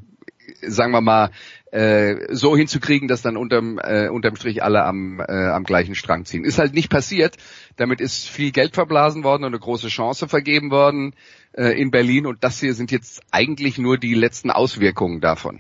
sagen 0.62 0.92
wir 0.92 1.02
mal, 1.02 1.32
äh, 1.72 2.28
so 2.30 2.56
hinzukriegen, 2.56 3.08
dass 3.08 3.24
dann 3.24 3.36
unterm, 3.36 3.80
äh, 3.80 4.10
unterm 4.10 4.36
Strich 4.36 4.62
alle 4.62 4.84
am, 4.84 5.20
äh, 5.20 5.24
am 5.24 5.64
gleichen 5.64 5.96
Strang 5.96 6.26
ziehen. 6.26 6.44
Ist 6.44 6.60
halt 6.60 6.76
nicht 6.76 6.90
passiert. 6.92 7.36
Damit 7.78 8.00
ist 8.00 8.28
viel 8.28 8.52
Geld 8.52 8.76
verblasen 8.76 9.24
worden 9.24 9.44
und 9.44 9.54
eine 9.54 9.60
große 9.60 9.88
Chance 9.88 10.28
vergeben 10.28 10.70
worden 10.70 11.14
äh, 11.54 11.80
in 11.80 11.92
Berlin. 11.92 12.26
Und 12.26 12.44
das 12.44 12.60
hier 12.60 12.74
sind 12.74 12.92
jetzt 12.92 13.22
eigentlich 13.32 13.78
nur 13.78 13.98
die 13.98 14.14
letzten 14.14 14.52
Auswirkungen 14.52 15.22
davon. 15.22 15.60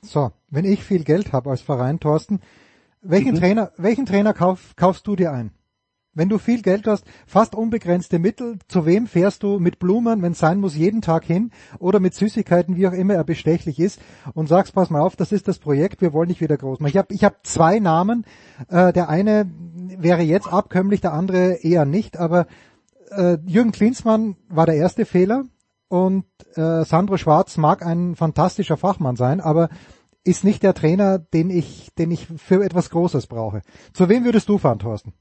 So, 0.00 0.32
wenn 0.50 0.64
ich 0.64 0.82
viel 0.82 1.04
Geld 1.04 1.32
habe 1.32 1.50
als 1.50 1.60
Verein, 1.60 2.00
Thorsten, 2.00 2.40
welchen 3.02 3.32
mhm. 3.32 3.38
Trainer, 3.38 3.72
welchen 3.76 4.06
Trainer 4.06 4.34
kauf, 4.34 4.74
kaufst 4.76 5.06
du 5.06 5.16
dir 5.16 5.32
ein? 5.32 5.52
Wenn 6.14 6.28
du 6.28 6.36
viel 6.36 6.60
Geld 6.60 6.86
hast, 6.86 7.06
fast 7.26 7.54
unbegrenzte 7.54 8.18
Mittel, 8.18 8.58
zu 8.68 8.84
wem 8.84 9.06
fährst 9.06 9.42
du 9.42 9.58
mit 9.58 9.78
Blumen, 9.78 10.20
wenn 10.20 10.32
es 10.32 10.38
sein 10.38 10.60
muss, 10.60 10.76
jeden 10.76 11.00
Tag 11.00 11.24
hin 11.24 11.50
oder 11.78 12.00
mit 12.00 12.14
Süßigkeiten, 12.14 12.76
wie 12.76 12.86
auch 12.86 12.92
immer 12.92 13.14
er 13.14 13.24
bestechlich 13.24 13.80
ist 13.80 13.98
und 14.34 14.46
sagst, 14.46 14.74
pass 14.74 14.90
mal 14.90 15.00
auf, 15.00 15.16
das 15.16 15.32
ist 15.32 15.48
das 15.48 15.58
Projekt, 15.58 16.02
wir 16.02 16.12
wollen 16.12 16.28
dich 16.28 16.42
wieder 16.42 16.58
groß 16.58 16.80
machen. 16.80 16.90
Ich 16.90 16.98
habe 16.98 17.14
ich 17.14 17.24
hab 17.24 17.46
zwei 17.46 17.78
Namen, 17.78 18.26
äh, 18.68 18.92
der 18.92 19.08
eine 19.08 19.50
wäre 19.96 20.20
jetzt 20.20 20.52
abkömmlich, 20.52 21.00
der 21.00 21.14
andere 21.14 21.54
eher 21.62 21.86
nicht, 21.86 22.18
aber 22.18 22.46
äh, 23.16 23.38
Jürgen 23.46 23.72
Klinsmann 23.72 24.36
war 24.48 24.66
der 24.66 24.76
erste 24.76 25.04
Fehler 25.04 25.44
und 25.88 26.24
äh, 26.54 26.84
Sandro 26.84 27.16
Schwarz 27.16 27.56
mag 27.56 27.84
ein 27.84 28.16
fantastischer 28.16 28.76
Fachmann 28.76 29.16
sein, 29.16 29.40
aber 29.40 29.68
ist 30.24 30.44
nicht 30.44 30.62
der 30.62 30.74
Trainer, 30.74 31.18
den 31.18 31.50
ich, 31.50 31.92
den 31.98 32.10
ich 32.10 32.26
für 32.26 32.64
etwas 32.64 32.90
Großes 32.90 33.26
brauche. 33.26 33.62
Zu 33.92 34.08
wem 34.08 34.24
würdest 34.24 34.48
du 34.48 34.58
fahren, 34.58 34.78
Thorsten? 34.78 35.12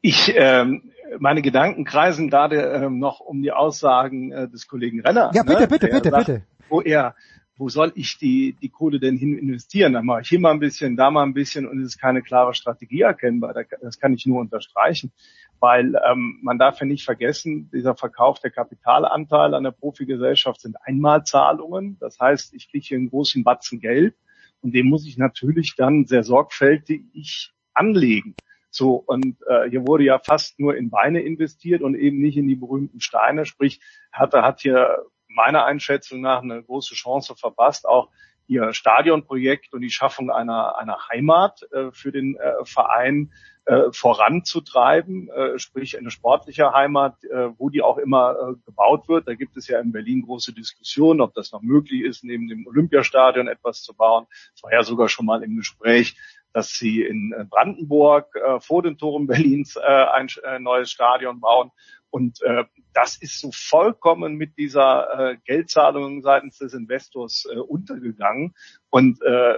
Ich, 0.00 0.32
ähm, 0.36 0.92
meine 1.18 1.42
Gedanken 1.42 1.84
kreisen 1.84 2.30
gerade 2.30 2.60
ähm, 2.60 2.98
noch 2.98 3.20
um 3.20 3.42
die 3.42 3.52
Aussagen 3.52 4.32
äh, 4.32 4.48
des 4.48 4.66
Kollegen 4.66 5.00
Renner. 5.00 5.30
Ja, 5.34 5.42
bitte, 5.42 5.62
ne, 5.62 5.68
bitte, 5.68 5.88
bitte, 5.88 6.10
sagt, 6.10 6.26
bitte. 6.26 6.42
Wo 6.68 6.80
er, 6.80 7.14
wo 7.56 7.68
soll 7.68 7.92
ich 7.94 8.18
die, 8.18 8.56
die 8.60 8.70
Kohle 8.70 8.98
denn 8.98 9.16
hin 9.16 9.36
investieren? 9.36 9.92
Dann 9.92 10.06
mache 10.06 10.22
ich 10.22 10.28
hier 10.28 10.40
mal 10.40 10.52
ein 10.52 10.60
bisschen, 10.60 10.96
da 10.96 11.10
mal 11.10 11.22
ein 11.22 11.34
bisschen 11.34 11.66
und 11.68 11.80
es 11.80 11.88
ist 11.88 12.00
keine 12.00 12.22
klare 12.22 12.54
Strategie 12.54 13.02
erkennbar. 13.02 13.54
Das 13.80 13.98
kann 13.98 14.14
ich 14.14 14.26
nur 14.26 14.40
unterstreichen. 14.40 15.12
Weil 15.60 15.94
ähm, 16.10 16.40
man 16.42 16.58
darf 16.58 16.80
ja 16.80 16.86
nicht 16.86 17.04
vergessen, 17.04 17.70
dieser 17.72 17.94
Verkauf 17.94 18.40
der 18.40 18.50
Kapitalanteile 18.50 19.56
an 19.56 19.62
der 19.62 19.70
Profigesellschaft 19.70 20.60
sind 20.60 20.76
Einmalzahlungen. 20.82 21.98
Das 22.00 22.18
heißt, 22.18 22.54
ich 22.54 22.70
kriege 22.70 22.84
hier 22.84 22.98
einen 22.98 23.10
großen 23.10 23.44
Batzen 23.44 23.78
Geld 23.78 24.16
und 24.60 24.74
den 24.74 24.86
muss 24.86 25.06
ich 25.06 25.18
natürlich 25.18 25.74
dann 25.76 26.06
sehr 26.06 26.24
sorgfältig 26.24 27.52
anlegen. 27.74 28.34
So, 28.70 28.94
und 28.94 29.36
äh, 29.46 29.68
hier 29.68 29.86
wurde 29.86 30.04
ja 30.04 30.18
fast 30.18 30.58
nur 30.58 30.76
in 30.76 30.88
Beine 30.88 31.20
investiert 31.20 31.82
und 31.82 31.94
eben 31.94 32.20
nicht 32.20 32.38
in 32.38 32.48
die 32.48 32.56
berühmten 32.56 33.00
Steine. 33.00 33.44
Sprich, 33.44 33.80
Hertha 34.10 34.42
hat 34.42 34.62
hier 34.62 34.96
meiner 35.34 35.64
Einschätzung 35.64 36.20
nach 36.20 36.42
eine 36.42 36.62
große 36.62 36.94
Chance 36.94 37.34
verpasst, 37.36 37.86
auch 37.86 38.08
ihr 38.46 38.72
Stadionprojekt 38.72 39.72
und 39.72 39.80
die 39.80 39.90
Schaffung 39.90 40.30
einer, 40.30 40.76
einer 40.76 41.08
Heimat 41.08 41.62
äh, 41.72 41.90
für 41.92 42.12
den 42.12 42.36
äh, 42.36 42.64
Verein 42.64 43.32
äh, 43.64 43.92
voranzutreiben, 43.92 45.28
äh, 45.28 45.58
sprich 45.58 45.96
eine 45.96 46.10
sportliche 46.10 46.72
Heimat, 46.72 47.22
äh, 47.24 47.50
wo 47.58 47.70
die 47.70 47.82
auch 47.82 47.98
immer 47.98 48.32
äh, 48.32 48.54
gebaut 48.66 49.08
wird. 49.08 49.28
Da 49.28 49.34
gibt 49.34 49.56
es 49.56 49.68
ja 49.68 49.78
in 49.80 49.92
Berlin 49.92 50.22
große 50.22 50.52
Diskussionen, 50.52 51.20
ob 51.20 51.34
das 51.34 51.52
noch 51.52 51.62
möglich 51.62 52.02
ist, 52.02 52.24
neben 52.24 52.48
dem 52.48 52.66
Olympiastadion 52.66 53.46
etwas 53.46 53.82
zu 53.82 53.94
bauen. 53.94 54.26
Es 54.54 54.62
war 54.64 54.72
ja 54.72 54.82
sogar 54.82 55.08
schon 55.08 55.26
mal 55.26 55.44
im 55.44 55.56
Gespräch, 55.56 56.16
dass 56.52 56.70
sie 56.70 57.02
in 57.02 57.32
Brandenburg 57.48 58.34
äh, 58.34 58.60
vor 58.60 58.82
den 58.82 58.98
Toren 58.98 59.26
Berlins 59.26 59.76
äh, 59.76 59.80
ein 59.80 60.28
äh, 60.44 60.58
neues 60.58 60.90
Stadion 60.90 61.40
bauen. 61.40 61.70
Und 62.12 62.42
äh, 62.42 62.64
das 62.92 63.16
ist 63.16 63.40
so 63.40 63.50
vollkommen 63.54 64.34
mit 64.34 64.58
dieser 64.58 65.30
äh, 65.30 65.36
Geldzahlung 65.46 66.20
seitens 66.20 66.58
des 66.58 66.74
Investors 66.74 67.46
äh, 67.50 67.56
untergegangen. 67.56 68.54
Und 68.90 69.22
äh, 69.22 69.54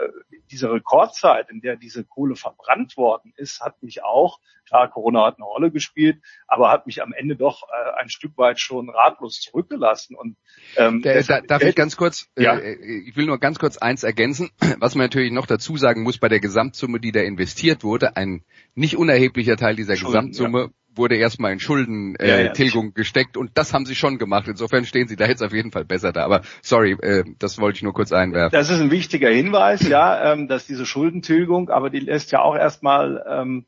diese 0.53 0.71
Rekordzeit, 0.71 1.51
in 1.51 1.61
der 1.61 1.75
diese 1.75 2.05
Kohle 2.05 2.37
verbrannt 2.37 2.97
worden 2.97 3.33
ist, 3.37 3.61
hat 3.61 3.83
mich 3.83 4.05
auch, 4.05 4.39
klar, 4.69 4.89
Corona 4.89 5.27
hat 5.27 5.39
eine 5.39 5.47
Rolle 5.47 5.73
gespielt, 5.73 6.23
aber 6.47 6.71
hat 6.71 6.87
mich 6.87 7.03
am 7.03 7.13
Ende 7.13 7.35
doch 7.35 7.65
äh, 7.65 8.01
ein 8.01 8.09
Stück 8.09 8.39
weit 8.39 8.61
schon 8.61 8.89
ratlos 8.89 9.41
zurückgelassen. 9.41 10.15
Und 10.15 10.37
ähm, 10.77 11.03
der, 11.03 11.25
da, 11.25 11.41
darf 11.41 11.65
ich 11.65 11.75
ganz 11.75 11.97
kurz, 11.97 12.31
ja. 12.39 12.57
äh, 12.57 12.77
ich 13.09 13.17
will 13.17 13.27
nur 13.27 13.41
ganz 13.41 13.59
kurz 13.59 13.79
eins 13.79 14.05
ergänzen, 14.05 14.51
was 14.79 14.95
man 14.95 15.07
natürlich 15.07 15.33
noch 15.33 15.47
dazu 15.47 15.77
sagen 15.77 16.05
muss 16.05 16.19
bei 16.19 16.29
der 16.29 16.39
Gesamtsumme, 16.39 17.01
die 17.01 17.11
da 17.11 17.21
investiert 17.21 17.83
wurde, 17.83 18.17
ein 18.17 18.45
nicht 18.77 18.97
unerheblicher 18.97 19.57
Teil 19.57 19.75
dieser 19.75 19.95
Gesamtsumme 19.95 20.61
ja 20.61 20.84
wurde 20.97 21.17
erstmal 21.17 21.53
in 21.53 21.61
Schuldentilgung 21.61 22.85
äh, 22.85 22.89
ja, 22.89 22.93
gesteckt 22.95 23.37
und 23.37 23.51
das 23.55 23.73
haben 23.73 23.87
sie 23.87 23.95
schon 23.95 24.19
gemacht. 24.19 24.49
Insofern 24.49 24.85
stehen 24.85 25.09
sie 25.09 25.17
da 25.17 25.27
jetzt 25.27 25.43
auf 25.43 25.53
jeden 25.53 25.73
Fall 25.73 25.85
besser 25.85 26.13
da. 26.13 26.25
Aber 26.25 26.43
sorry, 26.63 26.93
äh, 27.01 27.25
das 27.39 27.59
wollte 27.59 27.77
ich 27.77 27.83
nur 27.83 27.95
kurz 27.95 28.13
einwerfen. 28.13 28.57
Das 28.57 28.71
ist 28.71 28.81
ein 28.81 28.91
wichtiger 28.91 29.31
Hinweis, 29.31 29.87
ja, 29.89 30.33
ähm, 30.33 30.49
dass 30.49 30.67
diese 30.67 30.87
Schuldentilgung, 30.87 31.71
aber 31.71 31.91
die 31.91 32.01
lässt 32.01 32.33
ja 32.33 32.41
auch 32.41 32.57
erstmal 32.57 33.25
ähm, 33.29 33.65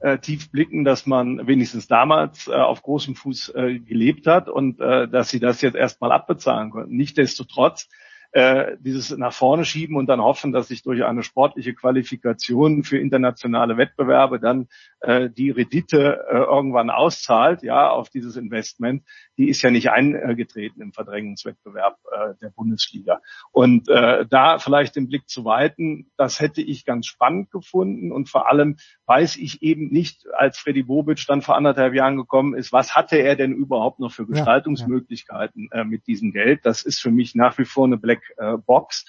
äh, 0.00 0.18
tief 0.18 0.50
blicken, 0.50 0.84
dass 0.84 1.06
man 1.06 1.46
wenigstens 1.46 1.86
damals 1.86 2.48
äh, 2.48 2.52
auf 2.52 2.82
großem 2.82 3.14
Fuß 3.14 3.54
äh, 3.54 3.78
gelebt 3.78 4.26
hat 4.26 4.48
und 4.48 4.80
äh, 4.80 5.08
dass 5.08 5.30
sie 5.30 5.40
das 5.40 5.62
jetzt 5.62 5.76
erstmal 5.76 6.12
abbezahlen 6.12 6.70
konnten. 6.70 6.96
Nichtsdestotrotz 6.96 7.88
äh, 8.34 8.76
dieses 8.80 9.16
nach 9.16 9.32
vorne 9.32 9.64
schieben 9.64 9.96
und 9.96 10.06
dann 10.06 10.20
hoffen, 10.20 10.50
dass 10.52 10.68
sich 10.68 10.82
durch 10.82 11.04
eine 11.04 11.22
sportliche 11.22 11.72
Qualifikation 11.72 12.82
für 12.82 12.98
internationale 12.98 13.76
Wettbewerbe 13.76 14.40
dann 14.40 14.66
äh, 15.04 15.30
die 15.30 15.50
Rendite 15.50 16.24
äh, 16.28 16.36
irgendwann 16.36 16.90
auszahlt, 16.90 17.62
ja, 17.62 17.90
auf 17.90 18.08
dieses 18.08 18.36
Investment, 18.36 19.04
die 19.36 19.48
ist 19.48 19.62
ja 19.62 19.70
nicht 19.70 19.90
eingetreten 19.90 20.80
im 20.80 20.92
Verdrängungswettbewerb 20.92 21.98
äh, 22.10 22.34
der 22.40 22.50
Bundesliga. 22.50 23.20
Und 23.52 23.88
äh, 23.88 24.26
da 24.26 24.58
vielleicht 24.58 24.96
den 24.96 25.08
Blick 25.08 25.28
zu 25.28 25.44
weiten, 25.44 26.10
das 26.16 26.40
hätte 26.40 26.62
ich 26.62 26.84
ganz 26.84 27.06
spannend 27.06 27.50
gefunden 27.50 28.12
und 28.12 28.28
vor 28.28 28.50
allem 28.50 28.76
weiß 29.06 29.36
ich 29.36 29.62
eben 29.62 29.88
nicht, 29.88 30.26
als 30.32 30.58
Freddy 30.58 30.82
Bobic 30.82 31.24
dann 31.26 31.42
vor 31.42 31.56
anderthalb 31.56 31.94
Jahren 31.94 32.16
gekommen 32.16 32.54
ist, 32.54 32.72
was 32.72 32.96
hatte 32.96 33.16
er 33.16 33.36
denn 33.36 33.52
überhaupt 33.52 34.00
noch 34.00 34.12
für 34.12 34.26
Gestaltungsmöglichkeiten 34.26 35.68
äh, 35.72 35.84
mit 35.84 36.06
diesem 36.06 36.32
Geld? 36.32 36.60
Das 36.64 36.82
ist 36.82 37.00
für 37.00 37.10
mich 37.10 37.34
nach 37.34 37.58
wie 37.58 37.64
vor 37.64 37.86
eine 37.86 37.98
Black 37.98 38.22
äh, 38.36 38.56
Box. 38.56 39.04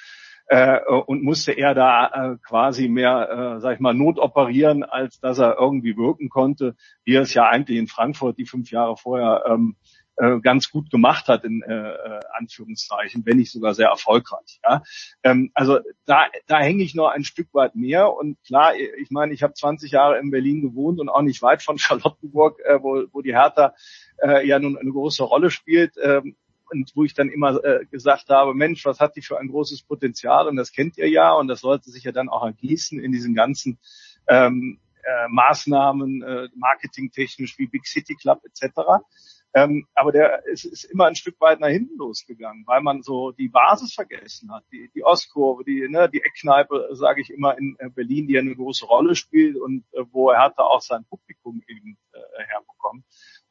Äh, 0.48 0.80
und 1.08 1.24
musste 1.24 1.54
er 1.54 1.74
da 1.74 2.34
äh, 2.34 2.38
quasi 2.48 2.88
mehr, 2.88 3.56
äh, 3.58 3.60
sag 3.62 3.76
ich 3.76 3.80
mal, 3.80 3.96
notoperieren, 3.96 4.84
als 4.84 5.20
dass 5.20 5.40
er 5.40 5.58
irgendwie 5.60 5.98
wirken 5.98 6.30
konnte, 6.30 6.76
wie 7.04 7.16
er 7.16 7.24
es 7.24 7.34
ja 7.34 7.48
eigentlich 7.48 7.80
in 7.80 7.88
Frankfurt 7.88 8.38
die 8.38 8.46
fünf 8.46 8.70
Jahre 8.70 8.96
vorher 8.96 9.44
ähm, 9.48 9.76
äh, 10.18 10.40
ganz 10.40 10.70
gut 10.70 10.90
gemacht 10.90 11.28
hat, 11.28 11.44
in 11.44 11.62
äh, 11.62 11.74
äh, 11.74 12.20
Anführungszeichen, 12.38 13.26
wenn 13.26 13.38
nicht 13.38 13.52
sogar 13.52 13.74
sehr 13.74 13.90
erfolgreich. 13.90 14.60
Ja? 14.64 14.82
Ähm, 15.24 15.52
also 15.54 15.80
da, 16.06 16.28
da 16.48 16.60
hänge 16.60 16.84
ich 16.84 16.96
noch 16.96 17.10
ein 17.10 17.24
Stück 17.24 17.54
weit 17.54 17.76
mehr. 17.76 18.14
Und 18.14 18.38
klar, 18.46 18.76
ich 18.76 19.10
meine, 19.12 19.34
ich 19.34 19.44
habe 19.44 19.54
20 19.54 19.92
Jahre 19.92 20.20
in 20.20 20.32
Berlin 20.32 20.62
gewohnt 20.62 21.00
und 21.00 21.10
auch 21.10 21.22
nicht 21.22 21.42
weit 21.42 21.64
von 21.64 21.78
Charlottenburg, 21.80 22.60
äh, 22.64 22.82
wo, 22.82 23.04
wo 23.12 23.22
die 23.22 23.34
Hertha 23.34 23.74
äh, 24.22 24.48
ja 24.48 24.60
nun 24.60 24.78
eine 24.78 24.92
große 24.92 25.24
Rolle 25.24 25.50
spielt. 25.50 25.96
Ähm, 26.02 26.36
und 26.72 26.92
wo 26.96 27.04
ich 27.04 27.14
dann 27.14 27.30
immer 27.30 27.64
äh, 27.64 27.86
gesagt 27.86 28.30
habe, 28.30 28.54
Mensch, 28.54 28.86
was 28.86 29.00
hat 29.00 29.16
die 29.16 29.22
für 29.22 29.40
ein 29.40 29.48
großes 29.48 29.84
Potenzial? 29.84 30.48
Und 30.48 30.56
das 30.56 30.72
kennt 30.72 30.98
ihr 30.98 31.10
ja 31.10 31.34
und 31.34 31.48
das 31.48 31.62
sollte 31.62 31.90
sich 31.90 32.04
ja 32.04 32.12
dann 32.12 32.30
auch 32.30 32.44
ergießen 32.44 33.00
in 33.00 33.12
diesen 33.12 33.36
ganzen 33.36 33.80
ähm, 34.28 34.80
äh, 35.04 35.28
Maßnahmen, 35.30 36.24
äh, 36.24 36.50
marketingtechnisch 36.56 37.58
wie 37.58 37.68
Big 37.68 37.86
City 37.86 38.16
Club 38.16 38.42
etc. 38.46 39.04
Ähm, 39.54 39.88
aber 39.94 40.12
der 40.12 40.46
ist, 40.48 40.66
ist 40.66 40.84
immer 40.84 41.06
ein 41.06 41.16
Stück 41.16 41.40
weit 41.40 41.62
nach 41.62 41.70
hinten 41.70 41.98
losgegangen, 41.98 42.66
weil 42.68 42.82
man 42.82 43.04
so 43.04 43.32
die 43.32 43.48
Basis 43.48 43.94
vergessen 43.94 44.52
hat, 44.52 44.66
die, 44.70 44.92
die 44.94 45.04
Ostkurve, 45.04 45.64
die, 45.64 45.88
ne, 45.88 46.10
die 46.10 46.22
Eckkneipe, 46.22 46.90
sage 46.92 47.22
ich 47.22 47.30
immer, 47.30 47.58
in 47.58 47.78
äh, 47.80 47.90
Berlin, 47.90 48.28
die 48.28 48.34
ja 48.34 48.42
eine 48.42 48.54
große 48.54 48.86
Rolle 48.86 49.16
spielt 49.16 49.56
und 49.56 49.86
äh, 49.94 50.04
wo 50.12 50.30
er 50.30 50.42
hatte 50.42 50.64
auch 50.66 50.82
sein 50.82 51.06
Publikum 51.06 51.64
eben 51.68 51.98
äh, 52.12 52.44
herbekommen. 52.44 53.06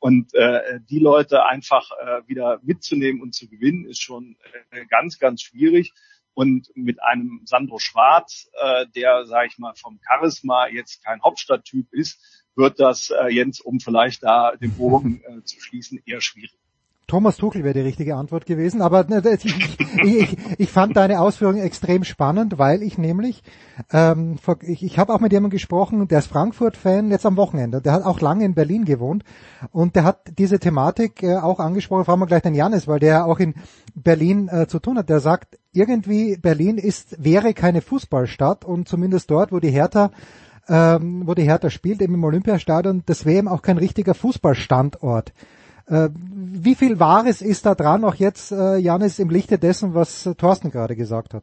Und 0.04 0.34
äh, 0.34 0.80
die 0.90 0.98
Leute 0.98 1.46
einfach 1.46 1.90
äh, 1.92 2.28
wieder 2.28 2.60
mitzunehmen 2.62 3.22
und 3.22 3.34
zu 3.34 3.48
gewinnen, 3.48 3.86
ist 3.86 4.02
schon 4.02 4.36
äh, 4.70 4.84
ganz, 4.84 5.18
ganz 5.18 5.40
schwierig. 5.40 5.94
Und 6.34 6.70
mit 6.74 7.02
einem 7.02 7.40
Sandro 7.46 7.78
Schwarz, 7.78 8.50
äh, 8.52 8.84
der, 8.94 9.24
sage 9.24 9.48
ich 9.48 9.56
mal, 9.56 9.72
vom 9.76 9.98
Charisma 10.06 10.66
jetzt 10.66 11.02
kein 11.02 11.22
Hauptstadttyp 11.22 11.90
ist, 11.94 12.20
wird 12.54 12.80
das, 12.80 13.08
äh, 13.18 13.28
Jens, 13.32 13.60
um 13.60 13.80
vielleicht 13.80 14.22
da 14.22 14.54
den 14.56 14.76
Bogen 14.76 15.22
äh, 15.24 15.42
zu 15.42 15.58
schließen, 15.58 15.98
eher 16.04 16.20
schwierig. 16.20 16.52
Thomas 17.06 17.36
Tuchel 17.36 17.64
wäre 17.64 17.74
die 17.74 17.80
richtige 17.80 18.16
Antwort 18.16 18.46
gewesen, 18.46 18.80
aber 18.80 19.04
ne, 19.04 19.22
ich, 19.42 19.78
ich, 20.02 20.36
ich 20.58 20.70
fand 20.70 20.96
deine 20.96 21.20
Ausführungen 21.20 21.62
extrem 21.62 22.02
spannend, 22.04 22.58
weil 22.58 22.82
ich 22.82 22.96
nämlich, 22.96 23.42
ähm, 23.92 24.36
ich, 24.62 24.82
ich 24.82 24.98
habe 24.98 25.12
auch 25.12 25.20
mit 25.20 25.32
jemandem 25.32 25.50
gesprochen, 25.50 26.08
der 26.08 26.20
ist 26.20 26.28
Frankfurt-Fan, 26.28 27.10
jetzt 27.10 27.26
am 27.26 27.36
Wochenende, 27.36 27.82
der 27.82 27.92
hat 27.92 28.04
auch 28.04 28.20
lange 28.20 28.44
in 28.44 28.54
Berlin 28.54 28.84
gewohnt 28.84 29.22
und 29.70 29.96
der 29.96 30.04
hat 30.04 30.38
diese 30.38 30.58
Thematik 30.58 31.22
äh, 31.22 31.36
auch 31.36 31.60
angesprochen, 31.60 32.04
fragen 32.06 32.20
wir 32.20 32.26
gleich 32.26 32.42
den 32.42 32.54
Janis, 32.54 32.88
weil 32.88 33.00
der 33.00 33.26
auch 33.26 33.38
in 33.38 33.54
Berlin 33.94 34.48
äh, 34.48 34.66
zu 34.66 34.78
tun 34.78 34.96
hat, 34.96 35.10
der 35.10 35.20
sagt, 35.20 35.58
irgendwie 35.72 36.36
Berlin 36.36 36.78
ist, 36.78 37.22
wäre 37.22 37.52
keine 37.52 37.82
Fußballstadt 37.82 38.64
und 38.64 38.88
zumindest 38.88 39.30
dort, 39.30 39.52
wo 39.52 39.60
die 39.60 39.70
Hertha 39.70 40.10
ähm, 40.68 41.22
wo 41.26 41.34
die 41.34 41.42
Hertha 41.42 41.70
spielt, 41.70 42.00
eben 42.00 42.14
im 42.14 42.24
Olympiastadion, 42.24 43.02
das 43.06 43.26
wäre 43.26 43.38
eben 43.38 43.48
auch 43.48 43.62
kein 43.62 43.78
richtiger 43.78 44.14
Fußballstandort. 44.14 45.32
Äh, 45.86 46.08
wie 46.14 46.74
viel 46.74 46.98
Wahres 46.98 47.42
ist 47.42 47.66
da 47.66 47.74
dran, 47.74 48.04
auch 48.04 48.14
jetzt, 48.14 48.52
äh, 48.52 48.76
Janis, 48.76 49.18
im 49.18 49.30
Lichte 49.30 49.58
dessen, 49.58 49.94
was 49.94 50.26
äh, 50.26 50.34
Thorsten 50.34 50.70
gerade 50.70 50.96
gesagt 50.96 51.34
hat? 51.34 51.42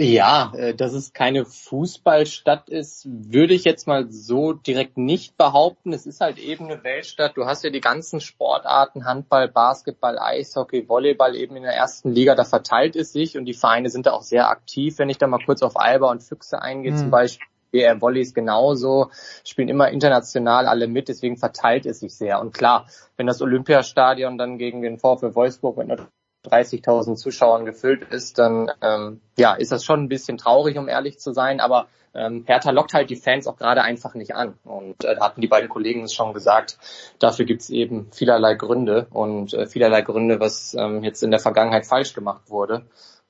Ja, 0.00 0.52
dass 0.76 0.94
es 0.94 1.12
keine 1.12 1.44
Fußballstadt 1.44 2.70
ist, 2.70 3.06
würde 3.06 3.54
ich 3.54 3.62
jetzt 3.62 3.86
mal 3.86 4.10
so 4.10 4.52
direkt 4.52 4.96
nicht 4.96 5.36
behaupten. 5.36 5.92
Es 5.92 6.06
ist 6.06 6.20
halt 6.20 6.38
eben 6.38 6.64
eine 6.64 6.82
Weltstadt. 6.82 7.36
Du 7.36 7.44
hast 7.44 7.62
ja 7.62 7.70
die 7.70 7.82
ganzen 7.82 8.20
Sportarten, 8.20 9.04
Handball, 9.04 9.48
Basketball, 9.48 10.18
Eishockey, 10.18 10.88
Volleyball 10.88 11.36
eben 11.36 11.54
in 11.56 11.62
der 11.62 11.74
ersten 11.74 12.10
Liga. 12.10 12.34
Da 12.34 12.44
verteilt 12.44 12.96
es 12.96 13.12
sich 13.12 13.36
und 13.36 13.44
die 13.44 13.54
Vereine 13.54 13.90
sind 13.90 14.06
da 14.06 14.12
auch 14.12 14.22
sehr 14.22 14.48
aktiv. 14.48 14.98
Wenn 14.98 15.10
ich 15.10 15.18
da 15.18 15.28
mal 15.28 15.44
kurz 15.44 15.62
auf 15.62 15.78
Alba 15.78 16.10
und 16.10 16.22
Füchse 16.22 16.60
eingehe 16.60 16.92
mhm. 16.92 16.96
zum 16.96 17.10
Beispiel, 17.10 17.46
BR 17.72 18.00
Volleys 18.00 18.34
genauso, 18.34 19.10
spielen 19.44 19.68
immer 19.68 19.90
international 19.90 20.66
alle 20.66 20.86
mit, 20.86 21.08
deswegen 21.08 21.36
verteilt 21.36 21.86
es 21.86 22.00
sich 22.00 22.14
sehr. 22.14 22.40
Und 22.40 22.54
klar, 22.54 22.86
wenn 23.16 23.26
das 23.26 23.42
Olympiastadion 23.42 24.38
dann 24.38 24.58
gegen 24.58 24.82
den 24.82 24.98
VfL 24.98 25.34
Wolfsburg 25.34 25.76
mit 25.78 26.00
30.000 26.44 27.16
Zuschauern 27.16 27.64
gefüllt 27.64 28.04
ist, 28.10 28.38
dann 28.38 28.70
ähm, 28.80 29.20
ja, 29.38 29.54
ist 29.54 29.72
das 29.72 29.84
schon 29.84 30.04
ein 30.04 30.08
bisschen 30.08 30.38
traurig, 30.38 30.76
um 30.76 30.88
ehrlich 30.88 31.18
zu 31.18 31.32
sein. 31.32 31.60
Aber 31.60 31.86
ähm, 32.14 32.44
Hertha 32.46 32.70
lockt 32.70 32.94
halt 32.94 33.10
die 33.10 33.16
Fans 33.16 33.46
auch 33.46 33.56
gerade 33.56 33.82
einfach 33.82 34.14
nicht 34.14 34.34
an. 34.34 34.58
Und 34.64 35.04
äh, 35.04 35.14
da 35.14 35.24
hatten 35.24 35.40
die 35.40 35.46
beiden 35.46 35.68
Kollegen 35.68 36.02
es 36.02 36.12
schon 36.12 36.34
gesagt, 36.34 36.78
dafür 37.18 37.44
gibt's 37.44 37.70
eben 37.70 38.08
vielerlei 38.12 38.54
Gründe 38.54 39.06
und 39.10 39.54
äh, 39.54 39.66
vielerlei 39.66 40.02
Gründe, 40.02 40.40
was 40.40 40.74
ähm, 40.74 41.04
jetzt 41.04 41.22
in 41.22 41.30
der 41.30 41.40
Vergangenheit 41.40 41.86
falsch 41.86 42.12
gemacht 42.12 42.50
wurde. 42.50 42.82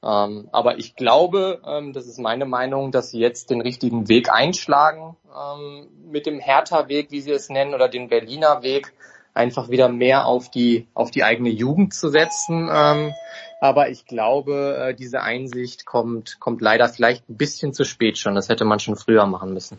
Ähm, 0.05 0.49
aber 0.51 0.79
ich 0.79 0.97
glaube, 0.97 1.61
ähm, 1.67 1.93
das 1.93 2.07
ist 2.07 2.19
meine 2.19 2.45
Meinung, 2.45 2.91
dass 2.91 3.11
sie 3.11 3.21
jetzt 3.21 3.51
den 3.51 3.61
richtigen 3.61 4.09
Weg 4.09 4.33
einschlagen 4.33 5.17
ähm, 5.33 5.87
mit 6.11 6.27
dem 6.27 6.41
Hertha-Weg, 6.41 7.11
wie 7.11 7.21
sie 7.21 7.31
es 7.31 7.49
nennen, 7.49 7.73
oder 7.75 7.89
den 7.89 8.09
Berliner 8.09 8.63
Weg, 8.63 8.93
einfach 9.33 9.71
wieder 9.71 9.89
mehr 9.89 10.27
auf 10.27 10.51
die 10.51 10.89
auf 10.95 11.11
die 11.11 11.25
eigene 11.25 11.51
Jugend 11.51 11.95
zu 11.95 12.09
setzen. 12.09 12.69
Ähm, 12.73 13.13
aber 13.61 13.91
ich 13.91 14.07
glaube, 14.07 14.89
äh, 14.89 14.95
diese 14.95 15.23
Einsicht 15.23 15.87
kommt 15.87 16.41
kommt 16.41 16.61
leider 16.61 16.89
vielleicht 16.89 17.29
ein 17.31 17.37
bisschen 17.37 17.73
zu 17.73 17.85
spät 17.85 18.19
schon. 18.19 18.35
Das 18.35 18.49
hätte 18.49 18.65
man 18.65 18.81
schon 18.81 18.97
früher 18.97 19.27
machen 19.27 19.55
müssen. 19.55 19.79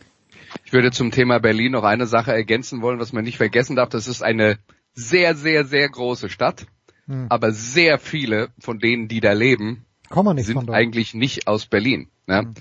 Ich 0.64 0.72
würde 0.72 0.92
zum 0.92 1.12
Thema 1.12 1.40
Berlin 1.40 1.74
noch 1.74 1.84
eine 1.84 2.06
Sache 2.06 2.32
ergänzen 2.32 2.82
wollen, 2.82 3.00
was 3.00 3.12
man 3.12 3.26
nicht 3.26 3.38
vergessen 3.38 3.76
darf. 3.76 3.90
Das 3.90 4.08
ist 4.08 4.24
eine 4.24 4.58
sehr, 4.94 5.36
sehr, 5.36 5.66
sehr 5.66 5.90
große 5.90 6.30
Stadt. 6.30 6.66
Hm. 7.08 7.28
Aber 7.30 7.52
sehr 7.52 8.00
viele 8.00 8.50
von 8.60 8.80
denen, 8.80 9.10
die 9.10 9.20
da 9.20 9.34
leben, 9.34 9.86
sind 10.46 10.70
eigentlich 10.70 11.14
nicht 11.14 11.48
aus 11.48 11.66
Berlin. 11.66 12.10
Ne? 12.28 12.44
Mhm. 12.44 12.54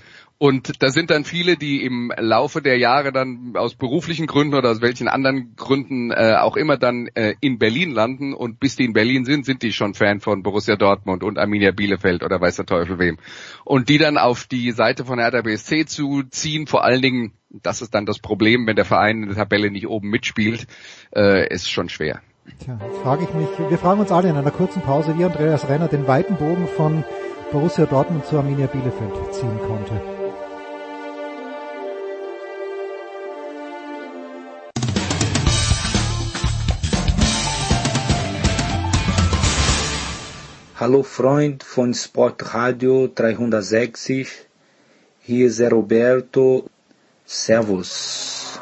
Und 0.43 0.83
da 0.83 0.89
sind 0.89 1.09
dann 1.09 1.23
viele, 1.23 1.55
die 1.55 1.85
im 1.85 2.11
Laufe 2.17 2.61
der 2.61 2.77
Jahre 2.77 3.13
dann 3.13 3.53
aus 3.55 3.75
beruflichen 3.75 4.27
Gründen 4.27 4.55
oder 4.55 4.71
aus 4.71 4.81
welchen 4.81 5.07
anderen 5.07 5.55
Gründen 5.55 6.11
äh, 6.11 6.35
auch 6.37 6.57
immer 6.57 6.75
dann 6.75 7.07
äh, 7.13 7.35
in 7.39 7.59
Berlin 7.59 7.91
landen 7.91 8.33
und 8.33 8.59
bis 8.59 8.75
die 8.75 8.83
in 8.83 8.91
Berlin 8.91 9.23
sind, 9.23 9.45
sind 9.45 9.63
die 9.63 9.71
schon 9.71 9.93
Fan 9.93 10.19
von 10.19 10.43
Borussia 10.43 10.75
Dortmund 10.75 11.23
und 11.23 11.39
Arminia 11.39 11.71
Bielefeld 11.71 12.23
oder 12.23 12.41
weiß 12.41 12.57
der 12.57 12.65
Teufel 12.65 12.99
wem. 12.99 13.19
Und 13.63 13.87
die 13.87 13.97
dann 13.97 14.17
auf 14.17 14.45
die 14.45 14.71
Seite 14.71 15.05
von 15.05 15.17
Hertha 15.17 15.41
BSC 15.41 15.85
zu 15.85 16.23
ziehen, 16.23 16.67
vor 16.67 16.83
allen 16.83 17.01
Dingen, 17.01 17.33
das 17.49 17.81
ist 17.81 17.95
dann 17.95 18.05
das 18.05 18.19
Problem, 18.19 18.67
wenn 18.67 18.75
der 18.75 18.83
Verein 18.83 19.23
in 19.23 19.27
der 19.29 19.37
Tabelle 19.37 19.71
nicht 19.71 19.87
oben 19.87 20.09
mitspielt, 20.09 20.67
äh, 21.15 21.47
ist 21.53 21.71
schon 21.71 21.87
schwer. 21.87 22.21
Tja, 22.59 22.77
frage 23.01 23.23
ich 23.23 23.33
mich, 23.33 23.47
wir 23.69 23.77
fragen 23.77 24.01
uns 24.01 24.11
alle 24.11 24.27
in 24.27 24.35
einer 24.35 24.51
kurzen 24.51 24.81
Pause, 24.81 25.17
wie 25.17 25.23
Andreas 25.23 25.69
Renner 25.69 25.87
den 25.87 26.07
weiten 26.07 26.35
Bogen 26.35 26.67
von 26.67 27.05
Borussia 27.53 27.85
Dortmund 27.85 28.25
zu 28.25 28.37
Arminia 28.37 28.67
Bielefeld 28.67 29.33
ziehen 29.33 29.59
konnte. 29.65 30.01
Hallo 40.77 41.03
Freund 41.03 41.63
von 41.63 41.93
Sportradio 41.93 43.07
360, 43.07 44.29
hier 45.21 45.47
ist 45.47 45.61
Roberto, 45.61 46.65
Servus. 47.25 48.59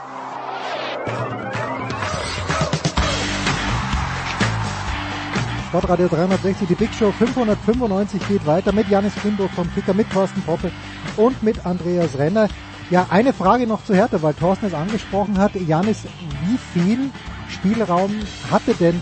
Sportradio 5.71 6.09
360, 6.09 6.67
die 6.67 6.75
Big 6.75 6.93
Show 6.93 7.13
595 7.13 8.27
geht 8.27 8.45
weiter 8.45 8.73
mit 8.73 8.89
Janis 8.89 9.15
Klimburg 9.15 9.51
vom 9.51 9.73
Kicker, 9.73 9.93
mit 9.93 10.09
Thorsten 10.11 10.41
Poppe 10.41 10.69
und 11.15 11.41
mit 11.43 11.65
Andreas 11.65 12.17
Renner. 12.17 12.49
Ja, 12.89 13.07
eine 13.09 13.31
Frage 13.31 13.65
noch 13.65 13.85
zu 13.85 13.95
Hertha, 13.95 14.21
weil 14.21 14.33
Thorsten 14.33 14.65
es 14.65 14.73
angesprochen 14.73 15.37
hat. 15.37 15.55
Janis, 15.55 16.03
wie 16.43 16.57
viel 16.73 17.09
Spielraum 17.47 18.11
hatte 18.51 18.73
denn 18.73 19.01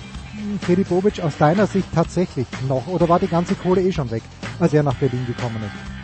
Freddy 0.62 0.84
Bobic 0.84 1.19
aus 1.21 1.36
deiner 1.39 1.65
Sicht 1.65 1.88
tatsächlich 1.91 2.45
noch 2.67 2.86
oder 2.86 3.10
war 3.10 3.17
die 3.17 3.25
ganze 3.25 3.55
Kohle 3.55 3.82
eh 3.82 3.91
schon 3.91 4.12
weg, 4.12 4.21
als 4.60 4.71
er 4.71 4.84
nach 4.84 4.93
Berlin 4.93 5.25
gekommen 5.25 5.63
ist? 5.63 5.98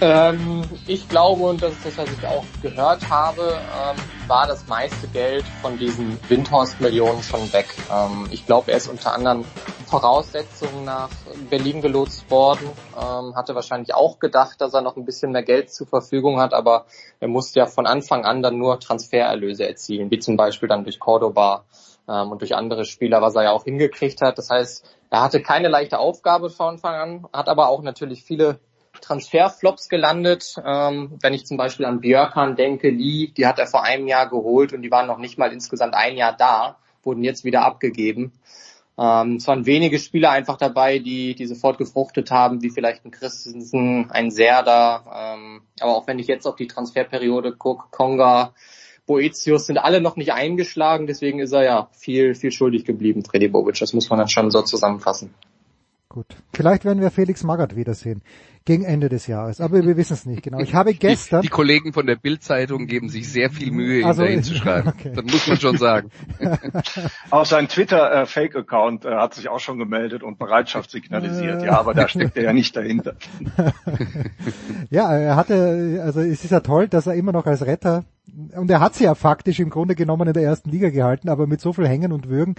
Ähm, 0.00 0.62
ich 0.86 1.08
glaube, 1.08 1.44
und 1.44 1.62
das 1.62 1.72
ist 1.72 1.86
das, 1.86 1.96
was 1.96 2.10
ich 2.10 2.26
auch 2.26 2.44
gehört 2.60 3.08
habe, 3.08 3.42
ähm, 3.42 3.96
war 4.28 4.46
das 4.46 4.66
meiste 4.66 5.08
Geld 5.08 5.44
von 5.62 5.78
diesen 5.78 6.18
Windhorst-Millionen 6.28 7.22
schon 7.22 7.50
weg. 7.54 7.66
Ähm, 7.90 8.28
ich 8.30 8.44
glaube, 8.44 8.72
er 8.72 8.76
ist 8.76 8.88
unter 8.88 9.14
anderem 9.14 9.44
Voraussetzungen 9.86 10.84
nach 10.84 11.08
Berlin 11.48 11.80
gelotst 11.80 12.30
worden, 12.30 12.68
ähm, 12.94 13.34
hatte 13.36 13.54
wahrscheinlich 13.54 13.94
auch 13.94 14.18
gedacht, 14.18 14.60
dass 14.60 14.74
er 14.74 14.82
noch 14.82 14.96
ein 14.96 15.06
bisschen 15.06 15.32
mehr 15.32 15.44
Geld 15.44 15.72
zur 15.72 15.86
Verfügung 15.86 16.40
hat, 16.40 16.52
aber 16.52 16.84
er 17.20 17.28
musste 17.28 17.60
ja 17.60 17.66
von 17.66 17.86
Anfang 17.86 18.26
an 18.26 18.42
dann 18.42 18.58
nur 18.58 18.78
Transfererlöse 18.78 19.66
erzielen, 19.66 20.10
wie 20.10 20.18
zum 20.18 20.36
Beispiel 20.36 20.68
dann 20.68 20.84
durch 20.84 20.98
Cordoba 20.98 21.64
ähm, 22.06 22.32
und 22.32 22.42
durch 22.42 22.54
andere 22.54 22.84
Spieler, 22.84 23.22
was 23.22 23.34
er 23.34 23.44
ja 23.44 23.52
auch 23.52 23.64
hingekriegt 23.64 24.20
hat. 24.20 24.36
Das 24.36 24.50
heißt, 24.50 24.84
er 25.08 25.22
hatte 25.22 25.40
keine 25.40 25.68
leichte 25.68 25.98
Aufgabe 25.98 26.50
von 26.50 26.74
Anfang 26.74 26.94
an, 26.94 27.26
hat 27.32 27.48
aber 27.48 27.68
auch 27.68 27.80
natürlich 27.82 28.24
viele 28.24 28.58
Transferflops 29.00 29.88
gelandet. 29.88 30.54
Ähm, 30.64 31.18
wenn 31.20 31.34
ich 31.34 31.46
zum 31.46 31.56
Beispiel 31.56 31.86
an 31.86 32.00
Björkan 32.00 32.56
denke, 32.56 32.90
Lee, 32.90 33.32
die 33.36 33.46
hat 33.46 33.58
er 33.58 33.66
vor 33.66 33.84
einem 33.84 34.06
Jahr 34.06 34.28
geholt 34.28 34.72
und 34.72 34.82
die 34.82 34.90
waren 34.90 35.06
noch 35.06 35.18
nicht 35.18 35.38
mal 35.38 35.52
insgesamt 35.52 35.94
ein 35.94 36.16
Jahr 36.16 36.36
da, 36.36 36.76
wurden 37.02 37.22
jetzt 37.22 37.44
wieder 37.44 37.62
abgegeben. 37.62 38.32
Ähm, 38.98 39.36
es 39.36 39.46
waren 39.46 39.66
wenige 39.66 39.98
Spieler 39.98 40.30
einfach 40.30 40.56
dabei, 40.56 40.98
die, 40.98 41.34
die 41.34 41.46
sofort 41.46 41.78
gefruchtet 41.78 42.30
haben, 42.30 42.62
wie 42.62 42.70
vielleicht 42.70 43.04
ein 43.04 43.10
Christensen, 43.10 44.10
ein 44.10 44.30
Serda. 44.30 45.34
Ähm, 45.34 45.62
aber 45.80 45.96
auch 45.96 46.06
wenn 46.06 46.18
ich 46.18 46.26
jetzt 46.26 46.46
auf 46.46 46.56
die 46.56 46.66
Transferperiode 46.66 47.52
gucke, 47.52 47.84
Konga, 47.90 48.54
Boetius 49.06 49.66
sind 49.66 49.78
alle 49.78 50.00
noch 50.00 50.16
nicht 50.16 50.32
eingeschlagen, 50.32 51.06
deswegen 51.06 51.38
ist 51.38 51.52
er 51.52 51.62
ja 51.62 51.88
viel, 51.92 52.34
viel 52.34 52.50
schuldig 52.50 52.84
geblieben, 52.84 53.24
Freddy 53.24 53.48
Bobic. 53.48 53.78
Das 53.78 53.92
muss 53.92 54.10
man 54.10 54.18
dann 54.18 54.28
schon 54.28 54.50
so 54.50 54.62
zusammenfassen. 54.62 55.32
Gut. 56.16 56.34
Vielleicht 56.54 56.86
werden 56.86 57.02
wir 57.02 57.10
Felix 57.10 57.44
Magath 57.44 57.76
wiedersehen 57.76 58.22
gegen 58.64 58.84
Ende 58.84 59.10
des 59.10 59.26
Jahres, 59.26 59.60
aber 59.60 59.84
wir 59.84 59.98
wissen 59.98 60.14
es 60.14 60.24
nicht 60.24 60.42
genau. 60.42 60.60
Ich 60.60 60.74
habe 60.74 60.94
gestern 60.94 61.42
die, 61.42 61.48
die 61.48 61.52
Kollegen 61.52 61.92
von 61.92 62.06
der 62.06 62.16
Bild-Zeitung 62.16 62.86
geben 62.86 63.10
sich 63.10 63.30
sehr 63.30 63.50
viel 63.50 63.70
Mühe, 63.70 64.00
ihn 64.00 64.06
also, 64.06 64.22
dahin 64.22 64.42
zu 64.42 64.54
schreiben. 64.54 64.94
Okay. 64.96 65.12
Das 65.14 65.24
muss 65.26 65.46
man 65.46 65.60
schon 65.60 65.76
sagen. 65.76 66.10
auch 67.30 67.44
sein 67.44 67.68
Twitter-Fake-Account 67.68 69.04
äh, 69.04 69.14
hat 69.16 69.34
sich 69.34 69.50
auch 69.50 69.60
schon 69.60 69.78
gemeldet 69.78 70.22
und 70.22 70.38
Bereitschaft 70.38 70.90
signalisiert. 70.90 71.62
Ja, 71.62 71.78
aber 71.80 71.92
da 71.92 72.08
steckt 72.08 72.38
er 72.38 72.44
ja 72.44 72.52
nicht 72.54 72.74
dahinter. 72.74 73.16
ja, 74.90 75.14
er 75.14 75.36
hatte, 75.36 76.00
also 76.02 76.20
es 76.20 76.44
ist 76.44 76.50
ja 76.50 76.60
toll, 76.60 76.88
dass 76.88 77.06
er 77.06 77.12
immer 77.12 77.32
noch 77.32 77.44
als 77.44 77.66
Retter 77.66 78.06
und 78.56 78.70
er 78.70 78.80
hat 78.80 78.94
sie 78.94 79.04
ja 79.04 79.14
faktisch 79.14 79.60
im 79.60 79.68
Grunde 79.68 79.94
genommen 79.94 80.28
in 80.28 80.34
der 80.34 80.44
ersten 80.44 80.70
Liga 80.70 80.88
gehalten, 80.88 81.28
aber 81.28 81.46
mit 81.46 81.60
so 81.60 81.74
viel 81.74 81.86
Hängen 81.86 82.12
und 82.12 82.30
Würgen 82.30 82.54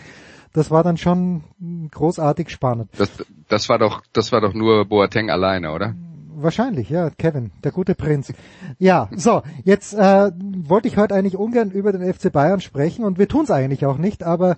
das 0.57 0.71
war 0.71 0.83
dann 0.83 0.97
schon 0.97 1.43
großartig 1.91 2.49
spannend. 2.49 2.89
Das, 2.97 3.11
das 3.47 3.69
war 3.69 3.77
doch, 3.77 4.01
das 4.11 4.31
war 4.31 4.41
doch 4.41 4.55
nur 4.55 4.85
Boateng 4.85 5.29
alleine, 5.29 5.71
oder? 5.71 5.93
Wahrscheinlich, 6.35 6.89
ja, 6.89 7.11
Kevin, 7.11 7.51
der 7.63 7.71
gute 7.71 7.93
Prinz. 7.93 8.33
Ja, 8.79 9.07
so, 9.15 9.43
jetzt 9.63 9.93
äh, 9.93 10.31
wollte 10.35 10.87
ich 10.87 10.97
heute 10.97 11.13
eigentlich 11.13 11.37
ungern 11.37 11.69
über 11.69 11.91
den 11.91 12.11
FC 12.11 12.31
Bayern 12.31 12.59
sprechen 12.59 13.05
und 13.05 13.19
wir 13.19 13.27
tun 13.27 13.43
es 13.43 13.51
eigentlich 13.51 13.85
auch 13.85 13.99
nicht, 13.99 14.23
aber 14.23 14.57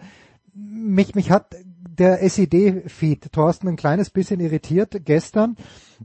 mich, 0.53 1.15
mich 1.15 1.31
hat 1.31 1.53
der 1.73 2.23
SED-Feed 2.23 3.33
Thorsten 3.33 3.67
ein 3.67 3.75
kleines 3.75 4.09
bisschen 4.09 4.39
irritiert 4.39 5.01
gestern, 5.03 5.57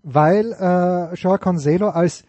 weil 0.02 0.52
äh, 0.54 1.14
Joao 1.14 1.38
Cancelo 1.38 1.90
als, 1.90 2.24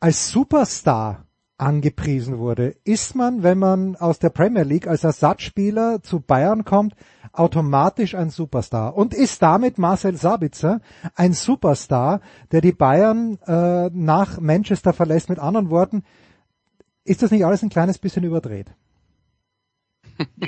als 0.00 0.32
Superstar 0.32 1.27
angepriesen 1.58 2.38
wurde. 2.38 2.76
Ist 2.84 3.14
man, 3.14 3.42
wenn 3.42 3.58
man 3.58 3.96
aus 3.96 4.18
der 4.18 4.30
Premier 4.30 4.62
League 4.62 4.86
als 4.86 5.04
Ersatzspieler 5.04 6.02
zu 6.02 6.20
Bayern 6.20 6.64
kommt, 6.64 6.94
automatisch 7.32 8.14
ein 8.14 8.30
Superstar 8.30 8.96
und 8.96 9.12
ist 9.12 9.42
damit 9.42 9.76
Marcel 9.76 10.16
Sabitzer 10.16 10.80
ein 11.14 11.32
Superstar, 11.32 12.20
der 12.52 12.60
die 12.60 12.72
Bayern 12.72 13.38
äh, 13.46 13.90
nach 13.92 14.40
Manchester 14.40 14.92
verlässt. 14.92 15.28
Mit 15.28 15.38
anderen 15.38 15.68
Worten, 15.68 16.04
ist 17.04 17.22
das 17.22 17.30
nicht 17.30 17.44
alles 17.44 17.62
ein 17.62 17.70
kleines 17.70 17.98
bisschen 17.98 18.24
überdreht? 18.24 18.72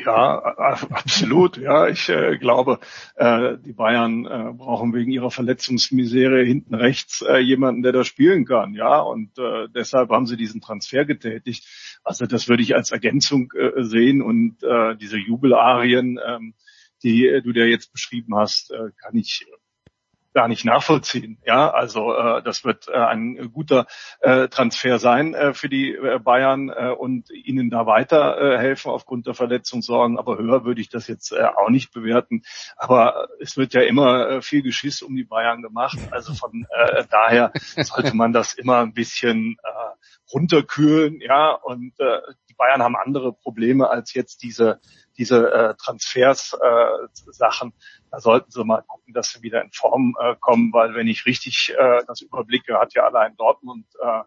Ja, 0.04 0.38
absolut. 0.38 1.56
Ja, 1.56 1.88
ich 1.88 2.08
äh, 2.08 2.38
glaube, 2.38 2.80
äh, 3.16 3.56
die 3.58 3.72
Bayern 3.72 4.26
äh, 4.26 4.52
brauchen 4.52 4.92
wegen 4.94 5.10
ihrer 5.10 5.30
Verletzungsmisere 5.30 6.42
hinten 6.44 6.74
rechts 6.74 7.22
äh, 7.22 7.38
jemanden, 7.38 7.82
der 7.82 7.92
da 7.92 8.04
spielen 8.04 8.44
kann. 8.44 8.74
Ja, 8.74 9.00
und 9.00 9.38
äh, 9.38 9.68
deshalb 9.74 10.10
haben 10.10 10.26
sie 10.26 10.36
diesen 10.36 10.60
Transfer 10.60 11.04
getätigt. 11.04 11.66
Also 12.02 12.26
das 12.26 12.48
würde 12.48 12.62
ich 12.62 12.74
als 12.74 12.90
Ergänzung 12.90 13.52
äh, 13.52 13.82
sehen 13.82 14.22
und 14.22 14.62
äh, 14.62 14.96
diese 14.96 15.18
Jubelarien, 15.18 16.18
ähm, 16.24 16.54
die 17.02 17.26
äh, 17.26 17.42
du 17.42 17.52
dir 17.52 17.68
jetzt 17.68 17.92
beschrieben 17.92 18.36
hast, 18.36 18.70
äh, 18.72 18.90
kann 19.00 19.16
ich 19.16 19.46
gar 20.32 20.48
nicht 20.48 20.64
nachvollziehen. 20.64 21.38
Ja, 21.44 21.70
also 21.70 22.14
äh, 22.14 22.42
das 22.42 22.64
wird 22.64 22.88
äh, 22.88 22.96
ein 22.96 23.50
guter 23.52 23.86
äh, 24.20 24.48
Transfer 24.48 24.98
sein 24.98 25.34
äh, 25.34 25.54
für 25.54 25.68
die 25.68 25.94
äh, 25.94 26.18
Bayern 26.18 26.68
äh, 26.68 26.90
und 26.90 27.30
ihnen 27.30 27.70
da 27.70 27.86
weiter 27.86 28.40
äh, 28.40 28.58
helfen 28.58 28.90
aufgrund 28.90 29.26
der 29.26 29.34
Verletzungssorgen. 29.34 30.18
Aber 30.18 30.38
höher 30.38 30.64
würde 30.64 30.80
ich 30.80 30.88
das 30.88 31.08
jetzt 31.08 31.32
äh, 31.32 31.42
auch 31.42 31.70
nicht 31.70 31.92
bewerten. 31.92 32.42
Aber 32.76 33.28
es 33.40 33.56
wird 33.56 33.74
ja 33.74 33.82
immer 33.82 34.28
äh, 34.28 34.42
viel 34.42 34.62
Geschiss 34.62 35.02
um 35.02 35.16
die 35.16 35.24
Bayern 35.24 35.62
gemacht. 35.62 35.98
Also 36.10 36.34
von 36.34 36.66
äh, 36.70 37.04
daher 37.10 37.52
sollte 37.76 38.14
man 38.14 38.32
das 38.32 38.54
immer 38.54 38.78
ein 38.78 38.94
bisschen 38.94 39.56
äh, 39.62 40.32
runterkühlen. 40.32 41.20
Ja, 41.20 41.52
und 41.52 41.98
äh, 41.98 42.20
Bayern 42.60 42.82
haben 42.82 42.96
andere 42.96 43.32
Probleme 43.32 43.88
als 43.88 44.12
jetzt 44.12 44.42
diese 44.42 44.80
diese 45.16 45.50
äh, 45.52 45.74
Transfers 45.74 46.52
äh, 46.62 47.08
da 48.10 48.20
sollten 48.20 48.50
sie 48.50 48.64
mal 48.64 48.82
gucken, 48.82 49.14
dass 49.14 49.30
sie 49.30 49.42
wieder 49.42 49.62
in 49.62 49.72
Form 49.72 50.14
äh, 50.20 50.34
kommen, 50.40 50.72
weil 50.72 50.94
wenn 50.94 51.08
ich 51.08 51.26
richtig 51.26 51.74
äh, 51.78 52.02
das 52.06 52.20
überblicke, 52.20 52.78
hat 52.78 52.94
ja 52.94 53.04
allein 53.04 53.36
Dortmund 53.36 53.86
äh, 54.02 54.22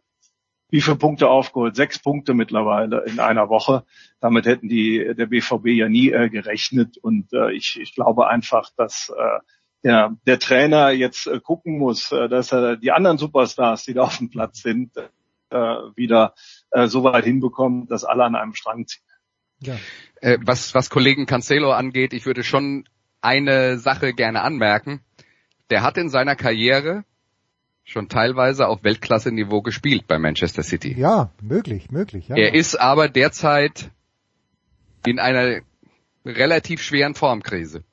wie 0.74 0.82
viele 0.82 0.96
Punkte 0.96 1.30
aufgeholt? 1.30 1.76
Sechs 1.76 2.00
Punkte 2.00 2.34
mittlerweile 2.34 3.04
in 3.06 3.20
einer 3.20 3.48
Woche. 3.48 3.84
Damit 4.20 4.48
hätten 4.48 4.68
die 4.68 5.14
der 5.16 5.28
BVB 5.28 5.68
ja 5.68 5.88
nie 5.88 6.10
äh, 6.10 6.30
gerechnet. 6.30 6.98
Und 6.98 7.32
äh, 7.32 7.52
ich, 7.52 7.80
ich 7.80 7.94
glaube 7.94 8.28
einfach, 8.28 8.72
dass 8.76 9.14
äh, 9.16 9.40
der, 9.84 10.18
der 10.26 10.40
Trainer 10.40 10.90
jetzt 10.90 11.28
äh, 11.28 11.40
gucken 11.40 11.78
muss, 11.78 12.12
äh, 12.12 12.28
dass 12.28 12.52
er 12.52 12.78
die 12.78 12.92
anderen 12.92 13.20
Superstars, 13.20 13.84
die 13.84 13.94
da 13.94 14.02
auf 14.02 14.18
dem 14.18 14.32
Platz 14.32 14.64
sind, 14.64 14.98
äh, 15.52 15.58
wieder 15.96 16.34
äh, 16.74 16.88
so 16.88 17.04
weit 17.04 17.24
hinbekommt, 17.24 17.90
dass 17.92 18.04
alle 18.04 18.24
an 18.24 18.36
einem 18.36 18.54
Strang 18.54 18.86
ziehen. 18.88 19.04
Ja. 19.60 19.78
Äh, 20.22 20.38
was, 20.42 20.74
was 20.74 20.90
Kollegen 20.90 21.26
Cancelo 21.26 21.72
angeht, 21.72 22.14
ich 22.14 22.26
würde 22.26 22.44
schon 22.44 22.86
eine 23.22 23.78
Sache 23.78 24.14
gerne 24.14 24.42
anmerken. 24.42 25.02
Der 25.70 25.84
hat 25.84 25.98
in 25.98 26.10
seiner 26.10 26.36
Karriere 26.36 27.06
schon 27.84 28.10
teilweise 28.10 28.68
auf 28.68 28.84
Weltklasse-Niveau 28.84 29.62
gespielt 29.62 30.08
bei 30.08 30.18
Manchester 30.18 30.64
City. 30.64 30.94
Ja, 30.98 31.32
möglich, 31.42 31.92
möglich. 31.92 32.28
Ja. 32.30 32.36
Er 32.36 32.54
ist 32.54 32.76
aber 32.76 33.10
derzeit 33.10 33.92
in 35.06 35.20
einer 35.20 35.62
relativ 36.26 36.82
schweren 36.82 37.16
Formkrise. 37.16 37.84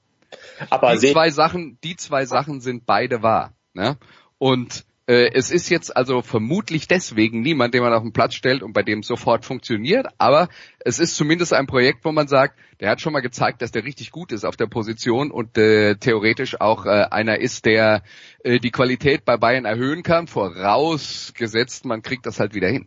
Aber 0.68 0.96
die 0.96 1.12
zwei 1.12 1.30
Sachen, 1.30 1.78
die 1.82 1.96
zwei 1.96 2.24
Sachen 2.24 2.60
sind 2.60 2.86
beide 2.86 3.22
wahr. 3.22 3.52
Ne? 3.74 3.96
Und 4.38 4.84
äh, 5.10 5.32
es 5.34 5.50
ist 5.50 5.68
jetzt 5.70 5.96
also 5.96 6.22
vermutlich 6.22 6.86
deswegen 6.86 7.40
niemand, 7.40 7.74
den 7.74 7.82
man 7.82 7.92
auf 7.92 8.02
den 8.02 8.12
Platz 8.12 8.34
stellt 8.34 8.62
und 8.62 8.72
bei 8.72 8.84
dem 8.84 9.02
sofort 9.02 9.44
funktioniert, 9.44 10.06
aber 10.18 10.48
es 10.78 11.00
ist 11.00 11.16
zumindest 11.16 11.52
ein 11.52 11.66
Projekt, 11.66 12.04
wo 12.04 12.12
man 12.12 12.28
sagt, 12.28 12.56
der 12.78 12.90
hat 12.90 13.00
schon 13.00 13.12
mal 13.12 13.20
gezeigt, 13.20 13.60
dass 13.60 13.72
der 13.72 13.82
richtig 13.82 14.12
gut 14.12 14.30
ist 14.30 14.44
auf 14.44 14.56
der 14.56 14.68
Position 14.68 15.32
und 15.32 15.58
äh, 15.58 15.96
theoretisch 15.96 16.60
auch 16.60 16.86
äh, 16.86 17.06
einer 17.10 17.40
ist, 17.40 17.64
der 17.66 18.04
äh, 18.44 18.60
die 18.60 18.70
Qualität 18.70 19.24
bei 19.24 19.36
Bayern 19.36 19.64
erhöhen 19.64 20.04
kann, 20.04 20.28
vorausgesetzt, 20.28 21.84
man 21.86 22.02
kriegt 22.02 22.24
das 22.24 22.38
halt 22.38 22.54
wieder 22.54 22.68
hin. 22.68 22.86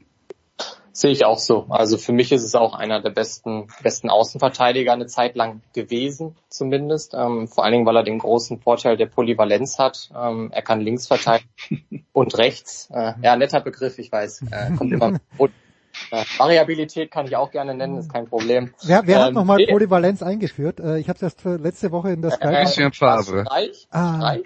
Sehe 0.96 1.10
ich 1.10 1.26
auch 1.26 1.40
so. 1.40 1.66
Also 1.70 1.98
für 1.98 2.14
mich 2.14 2.32
ist 2.32 2.44
es 2.44 2.54
auch 2.54 2.76
einer 2.76 3.02
der 3.02 3.10
besten, 3.10 3.66
besten 3.82 4.12
Außenverteidiger 4.12 4.94
eine 4.94 5.08
Zeit 5.08 5.36
lang 5.36 5.62
gewesen, 5.74 6.36
zumindest. 6.50 7.16
Ähm, 7.16 7.48
vor 7.48 7.64
allen 7.64 7.74
Dingen, 7.74 7.86
weil 7.88 7.98
er 7.98 8.04
den 8.04 8.20
großen 8.20 8.60
Vorteil 8.60 8.96
der 8.96 9.08
Polyvalenz 9.08 9.80
hat. 9.80 10.12
Ähm, 10.16 10.52
er 10.54 10.62
kann 10.62 10.82
links 10.82 11.08
verteidigen 11.08 12.06
und 12.14 12.38
rechts. 12.38 12.92
Äh, 12.94 13.14
ja, 13.24 13.36
netter 13.36 13.60
Begriff, 13.60 13.98
ich 13.98 14.12
weiß. 14.12 14.44
Äh, 14.52 14.76
kommt 14.78 14.94
immer. 14.94 15.20
Ja, 16.12 16.24
Variabilität 16.40 17.12
kann 17.12 17.28
ich 17.28 17.36
auch 17.36 17.52
gerne 17.52 17.76
nennen, 17.76 17.98
ist 17.98 18.12
kein 18.12 18.26
Problem. 18.26 18.74
Wer, 18.84 19.06
wer 19.06 19.22
hat 19.22 19.28
Ähm, 19.28 19.36
nochmal 19.36 19.58
nee. 19.58 19.68
Polyvalenz 19.68 20.24
eingeführt? 20.24 20.80
Äh, 20.80 20.98
ich 20.98 21.08
habe 21.08 21.18
es 21.18 21.22
erst 21.22 21.42
für 21.42 21.58
letzte 21.58 21.92
Woche 21.92 22.12
in 22.12 22.24
der 22.24 22.32
Sky. 22.32 22.48
Äh, 22.48 22.92
Favre. 22.92 23.46
Streich? 23.46 23.88
Ah. 23.92 24.38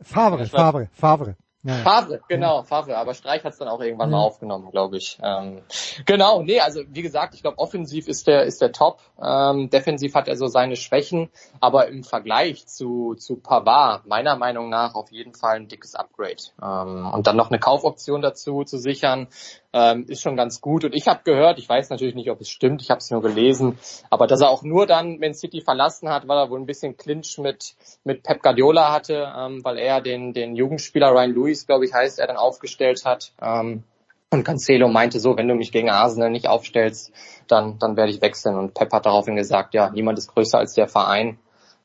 Favre, 0.00 0.46
Favre, 0.46 0.88
Favre. 0.92 1.36
Ja. 1.64 1.76
Favre, 1.76 2.20
genau, 2.28 2.62
Favre, 2.62 2.96
aber 2.96 3.14
Streich 3.14 3.42
hat 3.42 3.54
es 3.54 3.58
dann 3.58 3.68
auch 3.68 3.80
irgendwann 3.80 4.10
mal 4.10 4.18
Ja. 4.18 4.24
aufgenommen, 4.24 4.70
glaube 4.70 4.98
ich. 4.98 5.18
Ähm, 5.22 5.62
genau, 6.04 6.42
nee, 6.42 6.60
also 6.60 6.80
wie 6.88 7.00
gesagt, 7.00 7.34
ich 7.34 7.40
glaube, 7.40 7.58
offensiv 7.58 8.06
ist 8.06 8.26
der 8.26 8.44
ist 8.44 8.60
der 8.60 8.70
Top. 8.72 9.00
Ähm, 9.20 9.70
defensiv 9.70 10.14
hat 10.14 10.28
er 10.28 10.36
so 10.36 10.46
seine 10.46 10.76
Schwächen, 10.76 11.30
aber 11.60 11.88
im 11.88 12.04
Vergleich 12.04 12.66
zu 12.66 13.14
zu 13.14 13.36
Pavard 13.36 14.06
meiner 14.06 14.36
Meinung 14.36 14.68
nach 14.68 14.94
auf 14.94 15.10
jeden 15.10 15.32
Fall 15.34 15.56
ein 15.56 15.68
dickes 15.68 15.94
Upgrade. 15.94 16.36
Ähm, 16.62 17.10
und 17.12 17.26
dann 17.26 17.36
noch 17.36 17.48
eine 17.50 17.58
Kaufoption 17.58 18.20
dazu 18.20 18.64
zu 18.64 18.76
sichern, 18.78 19.28
ähm, 19.74 20.06
ist 20.08 20.22
schon 20.22 20.36
ganz 20.36 20.60
gut. 20.60 20.84
Und 20.84 20.94
ich 20.94 21.08
habe 21.08 21.20
gehört, 21.24 21.58
ich 21.58 21.68
weiß 21.68 21.90
natürlich 21.90 22.14
nicht, 22.14 22.30
ob 22.30 22.40
es 22.40 22.48
stimmt, 22.48 22.80
ich 22.80 22.90
habe 22.90 23.00
es 23.00 23.10
nur 23.10 23.20
gelesen, 23.20 23.76
aber 24.08 24.28
dass 24.28 24.40
er 24.40 24.48
auch 24.48 24.62
nur 24.62 24.86
dann, 24.86 25.20
wenn 25.20 25.34
City 25.34 25.60
verlassen 25.60 26.08
hat, 26.08 26.28
weil 26.28 26.38
er 26.38 26.48
wohl 26.48 26.60
ein 26.60 26.66
bisschen 26.66 26.96
Clinch 26.96 27.38
mit 27.38 27.74
mit 28.04 28.22
Pep 28.22 28.40
Guardiola 28.40 28.92
hatte, 28.92 29.32
ähm, 29.36 29.64
weil 29.64 29.78
er 29.78 30.00
den 30.00 30.32
den 30.32 30.54
Jugendspieler 30.54 31.10
Ryan 31.10 31.34
Lewis, 31.34 31.66
glaube 31.66 31.84
ich, 31.84 31.92
heißt, 31.92 32.20
er 32.20 32.28
dann 32.28 32.36
aufgestellt 32.36 33.04
hat. 33.04 33.32
Ähm, 33.42 33.82
und 34.30 34.44
Cancelo 34.44 34.88
meinte 34.88 35.18
so, 35.18 35.36
wenn 35.36 35.48
du 35.48 35.54
mich 35.54 35.72
gegen 35.72 35.90
Arsenal 35.90 36.30
nicht 36.30 36.48
aufstellst, 36.48 37.12
dann 37.48 37.78
dann 37.80 37.96
werde 37.96 38.12
ich 38.12 38.22
wechseln. 38.22 38.56
Und 38.56 38.74
Pep 38.74 38.92
hat 38.92 39.06
daraufhin 39.06 39.34
gesagt, 39.34 39.74
ja, 39.74 39.90
niemand 39.90 40.18
ist 40.18 40.32
größer 40.32 40.58
als 40.58 40.74
der 40.74 40.86
Verein. 40.86 41.38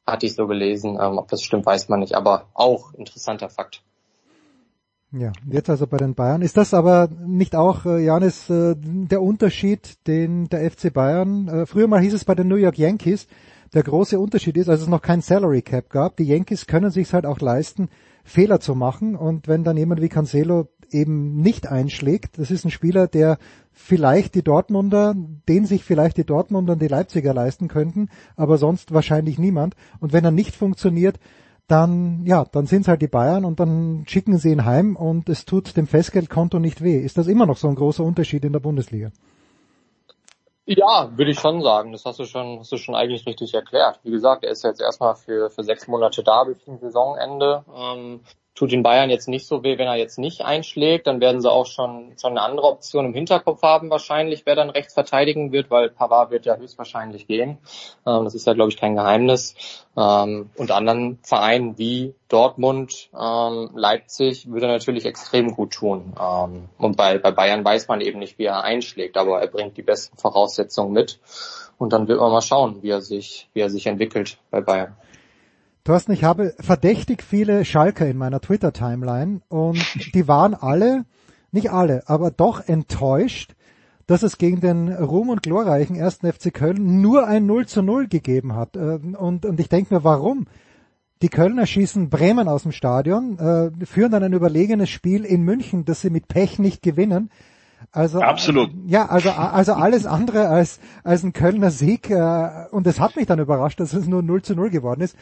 Hatte 0.06 0.28
ich 0.28 0.36
so 0.36 0.46
gelesen. 0.46 1.00
Ähm, 1.02 1.18
ob 1.18 1.28
das 1.30 1.42
stimmt, 1.42 1.66
weiß 1.66 1.90
man 1.90 2.00
nicht, 2.02 2.16
aber 2.16 2.46
auch 2.54 2.94
interessanter 2.94 3.50
Fakt. 3.50 3.82
Ja, 5.12 5.32
jetzt 5.50 5.70
also 5.72 5.88
bei 5.88 5.98
den 5.98 6.14
Bayern. 6.14 6.44
Ist 6.44 6.56
das 6.56 6.76
aber 6.76 7.10
nicht 7.26 7.56
auch, 7.56 7.86
äh, 7.86 8.04
Janis, 8.04 8.48
äh, 8.50 8.76
der 8.78 9.24
Unterschied, 9.24 10.06
den 10.06 10.50
der 10.50 10.70
FC 10.70 10.94
Bayern, 10.94 11.48
äh, 11.48 11.66
früher 11.66 11.88
mal 11.88 12.00
hieß 12.00 12.14
es 12.14 12.26
bei 12.26 12.36
den 12.36 12.48
New 12.48 12.58
York 12.58 12.78
Yankees, 12.78 13.28
der 13.74 13.82
große 13.82 14.20
Unterschied 14.20 14.56
ist, 14.58 14.70
als 14.70 14.82
es 14.82 14.88
noch 14.88 15.02
kein 15.02 15.22
Salary 15.22 15.64
Cap 15.64 15.90
gab, 15.90 16.16
die 16.18 16.26
Yankees 16.26 16.68
können 16.68 16.92
sich 16.92 17.12
halt 17.14 17.26
auch 17.26 17.40
leisten, 17.40 17.90
Fehler 18.24 18.60
zu 18.60 18.76
machen. 18.76 19.16
Und 19.16 19.48
wenn 19.48 19.64
dann 19.64 19.78
jemand 19.78 20.02
wie 20.02 20.10
Cancelo 20.10 20.68
eben 20.92 21.42
nicht 21.42 21.68
einschlägt, 21.68 22.38
das 22.38 22.52
ist 22.52 22.66
ein 22.66 22.72
Spieler, 22.72 23.08
der 23.08 23.40
vielleicht 23.72 24.36
die 24.36 24.44
Dortmunder, 24.44 25.16
den 25.48 25.66
sich 25.66 25.84
vielleicht 25.84 26.18
die 26.18 26.26
Dortmunder 26.26 26.74
und 26.74 26.82
die 26.82 26.88
Leipziger 26.88 27.34
leisten 27.34 27.68
könnten, 27.68 28.10
aber 28.36 28.58
sonst 28.58 28.94
wahrscheinlich 28.94 29.40
niemand. 29.40 29.76
Und 30.00 30.14
wenn 30.14 30.26
er 30.26 30.32
nicht 30.32 30.56
funktioniert, 30.56 31.20
dann, 31.72 32.26
ja, 32.26 32.46
dann 32.52 32.66
sind 32.66 32.82
es 32.82 32.88
halt 32.88 33.02
die 33.02 33.08
Bayern 33.08 33.46
und 33.46 33.60
dann 33.60 34.04
schicken 34.08 34.38
sie 34.38 34.52
ihn 34.52 34.66
heim 34.66 34.96
und 34.96 35.30
es 35.30 35.46
tut 35.46 35.78
dem 35.78 35.88
Festgeldkonto 35.88 36.60
nicht 36.60 36.84
weh. 36.84 37.00
Ist 37.00 37.18
das 37.18 37.28
immer 37.28 37.46
noch 37.46 37.58
so 37.58 37.68
ein 37.68 37.76
großer 37.76 38.04
Unterschied 38.04 38.44
in 38.46 38.54
der 38.54 38.60
Bundesliga? 38.60 39.12
Ja, 40.66 41.10
würde 41.18 41.32
ich 41.32 41.40
schon 41.40 41.64
sagen. 41.64 41.92
Das 41.94 42.06
hast 42.06 42.20
du 42.20 42.26
schon, 42.26 42.60
hast 42.60 42.72
du 42.72 42.78
schon 42.78 42.94
eigentlich 42.94 43.26
richtig 43.26 43.54
erklärt. 43.56 44.00
Wie 44.04 44.12
gesagt, 44.12 44.44
er 44.44 44.52
ist 44.52 44.64
jetzt 44.64 44.82
erstmal 44.82 45.16
für, 45.16 45.50
für 45.50 45.64
sechs 45.64 45.88
Monate 45.88 46.22
da 46.24 46.44
bis 46.44 46.64
zum 46.64 46.78
Saisonende. 46.78 47.66
Ähm, 47.76 48.22
tut 48.60 48.74
den 48.74 48.84
Bayern 48.84 49.10
jetzt 49.10 49.30
nicht 49.30 49.48
so 49.48 49.64
weh, 49.64 49.78
wenn 49.78 49.88
er 49.88 49.96
jetzt 49.96 50.20
nicht 50.20 50.42
einschlägt. 50.42 51.08
Dann 51.08 51.22
werden 51.22 51.40
sie 51.40 51.50
auch 51.50 51.66
schon, 51.66 52.12
schon 52.20 52.32
eine 52.32 52.42
andere 52.42 52.68
Option 52.68 53.06
im 53.06 53.14
Hinterkopf 53.14 53.62
haben 53.62 53.90
wahrscheinlich, 53.90 54.46
wer 54.46 54.56
dann 54.56 54.70
rechts 54.70 54.94
verteidigen 54.94 55.54
wird, 55.54 55.72
weil 55.72 55.90
Pavard 55.90 56.30
wird 56.30 56.46
ja 56.46 56.58
höchstwahrscheinlich 56.58 57.26
gehen. 57.26 57.58
Ähm, 58.06 58.26
das 58.26 58.36
ist 58.36 58.46
ja, 58.46 58.54
glaube 58.54 58.70
ich, 58.70 58.76
kein 58.76 58.96
Geheimnis. 58.96 59.56
Ähm, 59.96 60.50
und 60.58 60.72
anderen 60.72 61.20
Vereinen 61.24 61.78
wie 61.78 62.16
Dortmund, 62.28 63.10
ähm, 63.18 63.70
Leipzig 63.76 64.52
würde 64.52 64.68
natürlich 64.68 65.06
extrem 65.06 65.56
gut 65.56 65.72
tun. 65.72 66.14
Ähm, 66.22 66.68
und 66.78 66.98
bei, 66.98 67.18
bei 67.18 67.32
Bayern 67.32 67.64
weiß 67.64 67.88
man 67.88 68.02
eben 68.02 68.20
nicht, 68.20 68.38
wie 68.40 68.46
er 68.46 68.62
einschlägt, 68.62 69.16
aber 69.16 69.40
er 69.40 69.48
bringt 69.48 69.78
die 69.78 69.84
besten 69.84 70.18
Voraussetzungen 70.18 70.92
mit. 70.92 71.20
Und 71.78 71.94
dann 71.94 72.10
wird 72.10 72.20
man 72.20 72.30
mal 72.30 72.42
schauen, 72.42 72.84
wie 72.84 72.90
er 72.90 73.02
sich, 73.02 73.48
wie 73.54 73.62
er 73.62 73.70
sich 73.70 73.88
entwickelt 73.88 74.38
bei 74.52 74.60
Bayern. 74.60 74.98
Thorsten, 75.90 76.12
ich 76.12 76.24
habe 76.24 76.54
verdächtig 76.60 77.24
viele 77.24 77.66
Schalker 77.66 78.06
in 78.06 78.16
meiner 78.16 78.40
Twitter-Timeline 78.40 79.42
und 79.48 80.14
die 80.14 80.28
waren 80.28 80.54
alle, 80.54 81.06
nicht 81.52 81.72
alle, 81.72 82.04
aber 82.08 82.30
doch 82.30 82.68
enttäuscht, 82.68 83.56
dass 84.06 84.22
es 84.22 84.38
gegen 84.38 84.62
den 84.62 84.90
ruhm- 84.90 85.30
und 85.30 85.42
glorreichen 85.42 85.96
ersten 85.96 86.32
FC 86.32 86.54
Köln 86.54 87.02
nur 87.02 87.26
ein 87.26 87.48
0 87.48 87.66
zu 87.66 87.82
0 87.82 88.08
gegeben 88.08 88.54
hat. 88.54 88.76
Äh, 88.76 89.00
Und, 89.18 89.48
und 89.48 89.60
ich 89.60 89.68
denke 89.68 89.96
mir, 89.96 90.04
warum? 90.04 90.46
Die 91.24 91.30
Kölner 91.30 91.66
schießen 91.66 92.12
Bremen 92.12 92.48
aus 92.48 92.62
dem 92.62 92.72
Stadion, 92.72 93.40
äh, 93.40 93.86
führen 93.88 94.12
dann 94.12 94.22
ein 94.22 94.34
überlegenes 94.34 94.92
Spiel 94.92 95.26
in 95.26 95.42
München, 95.42 95.86
das 95.86 96.02
sie 96.02 96.12
mit 96.12 96.28
Pech 96.28 96.60
nicht 96.60 96.84
gewinnen. 96.84 97.32
Also 97.92 98.22
Absolut. 98.22 98.70
ja, 98.86 99.08
also 99.08 99.32
also 99.32 99.74
alles 99.74 100.06
andere 100.06 100.48
als 100.48 100.80
als 101.04 101.24
ein 101.24 101.34
Kölner 101.34 101.72
Sieg 101.72 102.10
äh, 102.10 102.66
und 102.72 102.86
es 102.86 103.00
hat 103.00 103.16
mich 103.16 103.26
dann 103.26 103.40
überrascht, 103.40 103.80
dass 103.80 103.94
es 103.94 104.08
nur 104.08 104.22
0 104.22 104.44
zu 104.44 104.56
0 104.56 104.70
geworden 104.70 105.02
ist. 105.02 105.16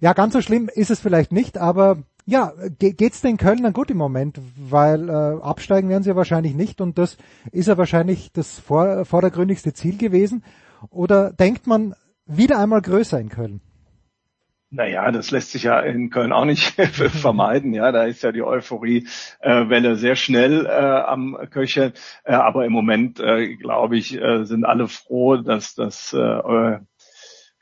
Ja, 0.00 0.12
ganz 0.12 0.32
so 0.32 0.40
schlimm 0.40 0.70
ist 0.72 0.90
es 0.90 1.00
vielleicht 1.00 1.32
nicht, 1.32 1.58
aber 1.58 1.98
ja, 2.24 2.52
ge 2.78 2.92
geht's 2.92 3.20
den 3.20 3.36
Kölnern 3.36 3.72
gut 3.72 3.90
im 3.90 3.96
Moment, 3.96 4.40
weil 4.56 5.08
äh, 5.08 5.12
absteigen 5.12 5.88
werden 5.88 6.04
sie 6.04 6.10
ja 6.10 6.16
wahrscheinlich 6.16 6.54
nicht 6.54 6.80
und 6.80 6.98
das 6.98 7.16
ist 7.50 7.66
ja 7.66 7.76
wahrscheinlich 7.76 8.32
das 8.32 8.58
vor, 8.58 9.04
vordergründigste 9.04 9.72
Ziel 9.72 9.98
gewesen. 9.98 10.44
Oder 10.90 11.32
denkt 11.32 11.66
man 11.66 11.94
wieder 12.26 12.58
einmal 12.58 12.82
größer 12.82 13.18
in 13.18 13.28
Köln? 13.28 13.60
Naja, 14.74 15.12
das 15.12 15.30
lässt 15.30 15.50
sich 15.52 15.64
ja 15.64 15.80
in 15.80 16.08
Köln 16.08 16.32
auch 16.32 16.46
nicht 16.46 16.62
vermeiden. 16.70 17.74
Ja, 17.74 17.92
da 17.92 18.04
ist 18.04 18.22
ja 18.22 18.32
die 18.32 18.42
Euphorie-Welle 18.42 19.90
äh, 19.90 19.96
sehr 19.96 20.16
schnell 20.16 20.64
äh, 20.64 20.70
am 20.70 21.36
Köcheln. 21.50 21.92
Äh, 22.24 22.32
aber 22.32 22.64
im 22.64 22.72
Moment, 22.72 23.20
äh, 23.20 23.54
glaube 23.56 23.98
ich, 23.98 24.14
äh, 24.14 24.44
sind 24.44 24.64
alle 24.64 24.88
froh, 24.88 25.36
dass 25.36 25.74
das 25.74 26.16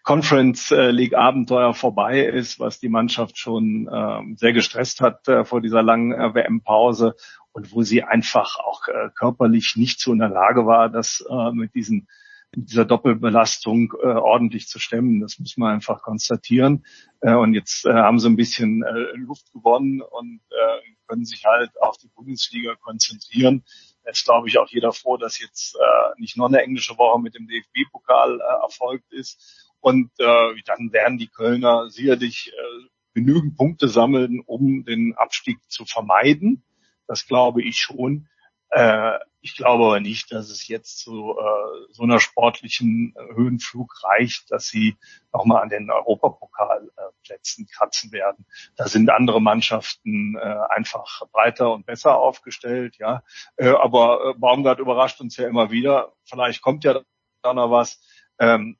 Conference 0.05 0.71
League 0.71 1.15
Abenteuer 1.15 1.75
vorbei 1.75 2.21
ist, 2.21 2.61
was 2.61 2.79
die 2.79 2.89
Mannschaft 2.89 3.39
schon 3.39 3.89
äh, 3.89 4.37
sehr 4.37 4.53
gestresst 4.53 5.01
hat 5.01 5.27
vor 5.45 5.61
dieser 5.61 5.83
langen 5.83 6.13
WM-Pause 6.13 7.17
und 7.51 7.73
wo 7.73 7.83
sie 7.83 8.05
einfach 8.05 8.57
auch 8.61 8.83
körperlich 9.17 9.75
nicht 9.75 10.01
so 10.01 10.13
in 10.13 10.21
der 10.21 10.29
Lage 10.29 10.65
war, 10.65 10.89
das 10.89 11.25
mit 11.53 11.75
diesen 11.75 12.09
mit 12.55 12.71
dieser 12.71 12.85
Doppelbelastung 12.85 13.93
äh, 14.03 14.07
ordentlich 14.07 14.69
zu 14.69 14.79
stemmen. 14.79 15.21
Das 15.21 15.39
muss 15.39 15.57
man 15.57 15.73
einfach 15.75 16.03
konstatieren. 16.03 16.85
Äh, 17.21 17.35
und 17.35 17.55
jetzt 17.55 17.87
äh, 17.87 17.93
haben 17.93 18.19
sie 18.19 18.29
ein 18.29 18.37
bisschen 18.37 18.83
äh, 18.83 19.17
Luft 19.17 19.53
gewonnen 19.53 20.03
und 20.03 20.41
äh, 20.51 20.81
können 21.07 21.25
sich 21.25 21.45
halt 21.45 21.71
auf 21.81 21.97
die 21.99 22.09
Bundesliga 22.09 22.75
konzentrieren. 22.77 23.65
Jetzt 24.05 24.25
glaube 24.25 24.49
ich 24.49 24.59
auch 24.59 24.69
jeder 24.69 24.93
froh, 24.93 25.17
dass 25.17 25.39
jetzt 25.39 25.77
äh, 25.77 26.21
nicht 26.21 26.37
noch 26.37 26.47
eine 26.47 26.63
englische 26.63 26.99
Woche 26.99 27.21
mit 27.21 27.35
dem 27.35 27.47
DFB-Pokal 27.47 28.41
äh, 28.41 28.63
erfolgt 28.63 29.13
ist. 29.13 29.69
Und 29.81 30.11
äh, 30.19 30.55
dann 30.67 30.93
werden 30.93 31.19
die 31.19 31.29
Kölner 31.29 31.89
sicherlich 31.91 32.53
äh, 32.53 32.89
genügend 33.15 33.57
Punkte 33.57 33.89
sammeln, 33.89 34.41
um 34.45 34.85
den 34.85 35.15
Abstieg 35.17 35.59
zu 35.69 35.85
vermeiden. 35.85 36.65
Das 37.07 37.27
glaube 37.27 37.63
ich 37.63 37.77
schon. 37.77 38.29
Äh, 38.71 39.19
ich 39.43 39.57
glaube 39.57 39.85
aber 39.85 40.01
nicht, 40.01 40.33
dass 40.33 40.51
es 40.51 40.69
jetzt 40.69 40.99
zu 40.99 41.37
äh, 41.39 41.93
so 41.93 42.03
einer 42.03 42.21
sportlichen 42.21 43.15
äh, 43.17 43.35
Höhenflug 43.35 44.03
reicht, 44.05 44.51
dass 44.51 44.69
sie 44.69 44.97
nochmal 45.33 45.63
an 45.63 45.69
den 45.69 45.91
Europapokalplätzen 45.91 47.65
äh, 47.65 47.75
kratzen 47.75 48.13
werden. 48.13 48.47
Da 48.77 48.89
sind 48.89 49.11
andere 49.11 49.41
Mannschaften 49.41 50.37
äh, 50.37 50.57
einfach 50.69 51.23
breiter 51.33 51.73
und 51.73 51.87
besser 51.87 52.17
aufgestellt, 52.17 52.97
ja. 52.99 53.23
Äh, 53.57 53.69
aber 53.71 54.31
äh, 54.31 54.39
Baumgart 54.39 54.79
überrascht 54.79 55.21
uns 55.21 55.37
ja 55.37 55.49
immer 55.49 55.71
wieder. 55.71 56.13
Vielleicht 56.25 56.63
kommt 56.63 56.85
ja 56.85 57.01
da 57.43 57.55
noch 57.55 57.71
was. 57.71 58.01
Ähm, 58.39 58.77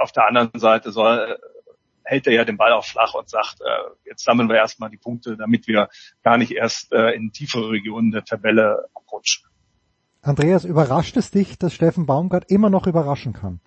auf 0.00 0.12
der 0.12 0.26
anderen 0.26 0.58
Seite 0.58 0.92
soll 0.92 1.38
hält 2.04 2.26
er 2.26 2.34
ja 2.34 2.44
den 2.44 2.56
Ball 2.56 2.72
auch 2.72 2.84
flach 2.84 3.14
und 3.14 3.28
sagt, 3.28 3.60
äh, 3.60 4.08
jetzt 4.08 4.24
sammeln 4.24 4.48
wir 4.48 4.56
erstmal 4.56 4.90
die 4.90 4.98
Punkte, 4.98 5.36
damit 5.36 5.66
wir 5.66 5.88
gar 6.22 6.36
nicht 6.36 6.52
erst 6.52 6.92
äh, 6.92 7.12
in 7.12 7.32
tiefere 7.32 7.70
Regionen 7.70 8.10
der 8.12 8.24
Tabelle 8.24 8.86
abrutschen. 8.94 9.48
Andreas, 10.24 10.64
überrascht 10.64 11.16
es 11.18 11.30
dich, 11.30 11.58
dass 11.58 11.74
Steffen 11.74 12.06
Baumgart 12.06 12.50
immer 12.50 12.70
noch 12.70 12.86
überraschen 12.86 13.34
kann? 13.34 13.60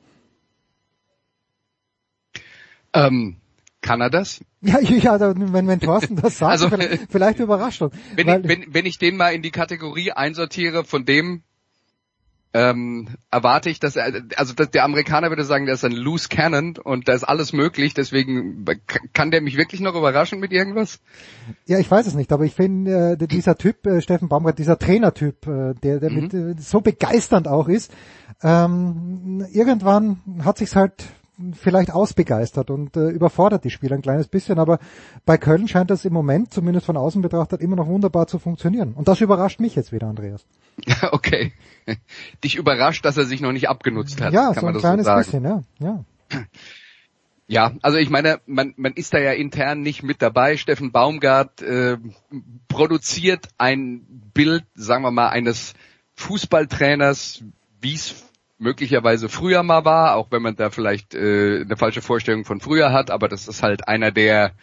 Ähm, 2.93 3.37
kann 3.81 4.01
er 4.01 4.09
das? 4.09 4.43
Ja, 4.61 4.79
ja 4.81 5.19
wenn, 5.19 5.67
wenn 5.67 5.79
Thorsten 5.79 6.15
das 6.15 6.39
sagt, 6.39 6.51
also, 6.51 6.69
vielleicht, 6.69 7.11
vielleicht 7.11 7.39
überrascht 7.39 7.83
uns. 7.83 7.93
Wenn, 8.15 8.27
ich, 8.27 8.47
wenn, 8.47 8.73
wenn 8.73 8.85
ich 8.87 8.97
den 8.97 9.17
mal 9.17 9.35
in 9.35 9.43
die 9.43 9.51
Kategorie 9.51 10.11
einsortiere, 10.11 10.83
von 10.83 11.05
dem 11.05 11.43
ähm, 12.53 13.09
erwarte 13.29 13.69
ich, 13.69 13.79
dass 13.79 13.95
er, 13.95 14.23
also 14.35 14.53
dass 14.53 14.71
der 14.71 14.83
Amerikaner 14.83 15.29
würde 15.29 15.43
sagen, 15.43 15.65
der 15.65 15.75
ist 15.75 15.85
ein 15.85 15.91
loose 15.91 16.29
cannon 16.29 16.77
und 16.77 17.07
da 17.07 17.13
ist 17.13 17.23
alles 17.23 17.53
möglich, 17.53 17.93
deswegen 17.93 18.65
kann 19.13 19.31
der 19.31 19.41
mich 19.41 19.57
wirklich 19.57 19.81
noch 19.81 19.95
überraschen 19.95 20.39
mit 20.39 20.51
irgendwas? 20.51 20.99
Ja, 21.65 21.79
ich 21.79 21.89
weiß 21.89 22.07
es 22.07 22.15
nicht, 22.15 22.31
aber 22.31 22.45
ich 22.45 22.53
finde, 22.53 23.17
äh, 23.19 23.27
dieser 23.27 23.57
Typ, 23.57 23.85
äh, 23.85 24.01
Steffen 24.01 24.29
Baumgart, 24.29 24.59
dieser 24.59 24.79
Trainertyp, 24.79 25.45
äh, 25.47 25.73
der, 25.75 25.99
der 25.99 26.09
mhm. 26.09 26.15
mit, 26.15 26.33
äh, 26.33 26.55
so 26.59 26.81
begeisternd 26.81 27.47
auch 27.47 27.67
ist, 27.67 27.91
ähm, 28.41 29.45
irgendwann 29.51 30.21
hat 30.43 30.57
sich's 30.57 30.75
halt 30.75 31.05
vielleicht 31.53 31.91
ausbegeistert 31.91 32.69
und 32.69 32.97
äh, 32.97 33.09
überfordert 33.09 33.63
die 33.63 33.69
Spieler 33.69 33.95
ein 33.95 34.01
kleines 34.01 34.27
bisschen, 34.27 34.59
aber 34.59 34.79
bei 35.25 35.37
Köln 35.37 35.67
scheint 35.67 35.91
das 35.91 36.05
im 36.05 36.13
Moment, 36.13 36.53
zumindest 36.53 36.85
von 36.85 36.97
außen 36.97 37.21
betrachtet, 37.21 37.61
immer 37.61 37.75
noch 37.75 37.87
wunderbar 37.87 38.27
zu 38.27 38.39
funktionieren. 38.39 38.93
Und 38.93 39.07
das 39.07 39.21
überrascht 39.21 39.59
mich 39.59 39.75
jetzt 39.75 39.91
wieder, 39.91 40.07
Andreas. 40.07 40.45
Okay. 41.11 41.53
Dich 42.43 42.55
überrascht, 42.55 43.05
dass 43.05 43.17
er 43.17 43.25
sich 43.25 43.41
noch 43.41 43.51
nicht 43.51 43.69
abgenutzt 43.69 44.21
hat. 44.21 44.33
Ja, 44.33 44.53
kann 44.53 44.55
so 44.55 44.61
man 44.61 44.69
ein 44.69 44.73
das 44.73 44.81
kleines 44.81 45.05
so 45.05 45.09
sagen. 45.09 45.23
bisschen, 45.23 45.43
ja. 45.43 45.61
ja. 45.79 46.05
Ja, 47.49 47.71
also 47.81 47.97
ich 47.97 48.09
meine, 48.09 48.41
man, 48.45 48.73
man 48.75 48.91
ist 48.91 49.13
da 49.13 49.19
ja 49.19 49.31
intern 49.31 49.79
nicht 49.79 50.03
mit 50.03 50.21
dabei. 50.21 50.57
Steffen 50.57 50.91
Baumgart 50.91 51.61
äh, 51.61 51.97
produziert 52.67 53.47
ein 53.57 54.05
Bild, 54.33 54.65
sagen 54.75 55.03
wir 55.03 55.11
mal, 55.11 55.29
eines 55.29 55.73
Fußballtrainers, 56.15 57.45
wie 57.79 57.93
es 57.93 58.26
möglicherweise 58.57 59.29
früher 59.29 59.63
mal 59.63 59.85
war, 59.85 60.15
auch 60.15 60.31
wenn 60.31 60.41
man 60.41 60.55
da 60.55 60.69
vielleicht 60.69 61.13
äh, 61.13 61.61
eine 61.61 61.77
falsche 61.77 62.01
Vorstellung 62.01 62.45
von 62.45 62.59
früher 62.59 62.91
hat, 62.91 63.11
aber 63.11 63.27
das 63.27 63.47
ist 63.47 63.63
halt 63.63 63.87
einer, 63.87 64.11
der 64.11 64.53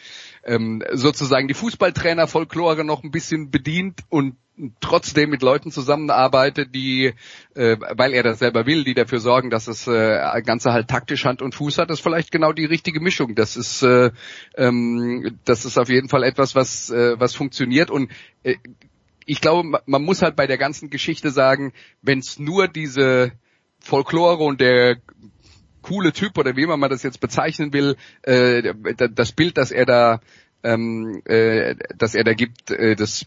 ähm, 0.45 0.82
sozusagen 0.92 1.49
die 1.49 1.55
Fußballtrainer-Folklore 1.55 2.84
noch 2.84 3.05
ein 3.05 3.11
bisschen 3.11 3.51
bedient 3.51 4.01
und 4.09 4.36
trotzdem 4.80 5.30
mit 5.30 5.42
Leuten 5.42 5.72
zusammenarbeitet, 5.72 6.74
die, 6.74 7.12
äh, 7.55 7.76
weil 7.97 8.12
er 8.12 8.22
das 8.22 8.38
selber 8.38 8.66
will, 8.66 8.84
die 8.84 8.95
dafür 8.95 9.18
sorgen, 9.18 9.51
dass 9.51 9.64
das 9.64 9.86
äh, 9.88 10.42
Ganze 10.42 10.72
halt 10.72 10.88
taktisch 10.88 11.24
Hand 11.24 11.42
und 11.42 11.55
Fuß 11.57 11.78
hat, 11.78 11.90
ist 11.90 12.01
vielleicht 12.01 12.30
genau 12.30 12.53
die 12.53 12.64
richtige 12.64 13.01
Mischung. 13.01 13.34
Das 13.34 13.57
ist, 13.57 13.82
äh, 13.82 14.11
ähm, 14.57 15.38
das 15.45 15.64
ist 15.64 15.76
auf 15.76 15.88
jeden 15.88 16.09
Fall 16.09 16.22
etwas, 16.22 16.55
was, 16.55 16.90
äh, 16.90 17.18
was 17.18 17.34
funktioniert 17.34 17.90
und 17.90 18.11
äh, 18.45 18.57
ich 19.26 19.40
glaube, 19.40 19.66
ma- 19.66 19.82
man 19.86 20.03
muss 20.03 20.22
halt 20.22 20.36
bei 20.36 20.47
der 20.47 20.59
ganzen 20.59 20.90
Geschichte 20.90 21.30
sagen, 21.30 21.72
wenn 22.03 22.18
es 22.18 22.38
nur 22.38 22.68
diese 22.68 23.32
Folklore 23.85 24.43
und 24.43 24.61
der 24.61 24.97
coole 25.82 26.12
Typ 26.12 26.39
oder 26.39 26.57
wie 26.57 26.66
man 26.66 26.80
mal 26.80 26.89
das 26.89 27.03
jetzt 27.03 27.20
bezeichnen 27.20 27.72
will, 27.72 27.97
äh, 28.22 28.74
das 29.11 29.32
Bild, 29.32 29.59
das 29.59 29.70
er 29.70 29.85
da 29.85 30.20
ähm, 30.64 31.20
äh, 31.26 31.76
dass 31.99 32.14
er 32.14 32.24
da 32.24 32.32
gibt, 32.32 32.70
äh, 32.70 32.97
das 32.97 33.26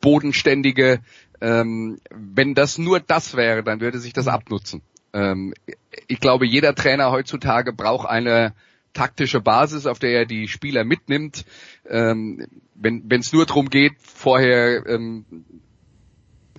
bodenständige, 0.00 0.98
ähm, 1.40 2.00
wenn 2.10 2.54
das 2.54 2.76
nur 2.76 2.98
das 2.98 3.36
wäre, 3.36 3.62
dann 3.62 3.80
würde 3.80 4.00
sich 4.00 4.12
das 4.12 4.26
abnutzen. 4.26 4.82
Ähm, 5.12 5.54
ich 6.08 6.18
glaube, 6.18 6.46
jeder 6.46 6.74
Trainer 6.74 7.12
heutzutage 7.12 7.72
braucht 7.72 8.08
eine 8.08 8.52
taktische 8.92 9.40
Basis, 9.40 9.86
auf 9.86 10.00
der 10.00 10.10
er 10.10 10.26
die 10.26 10.48
Spieler 10.48 10.84
mitnimmt. 10.84 11.44
Ähm, 11.88 12.44
wenn 12.74 13.20
es 13.20 13.32
nur 13.32 13.46
darum 13.46 13.70
geht, 13.70 13.92
vorher 14.02 14.84
ähm, 14.86 15.24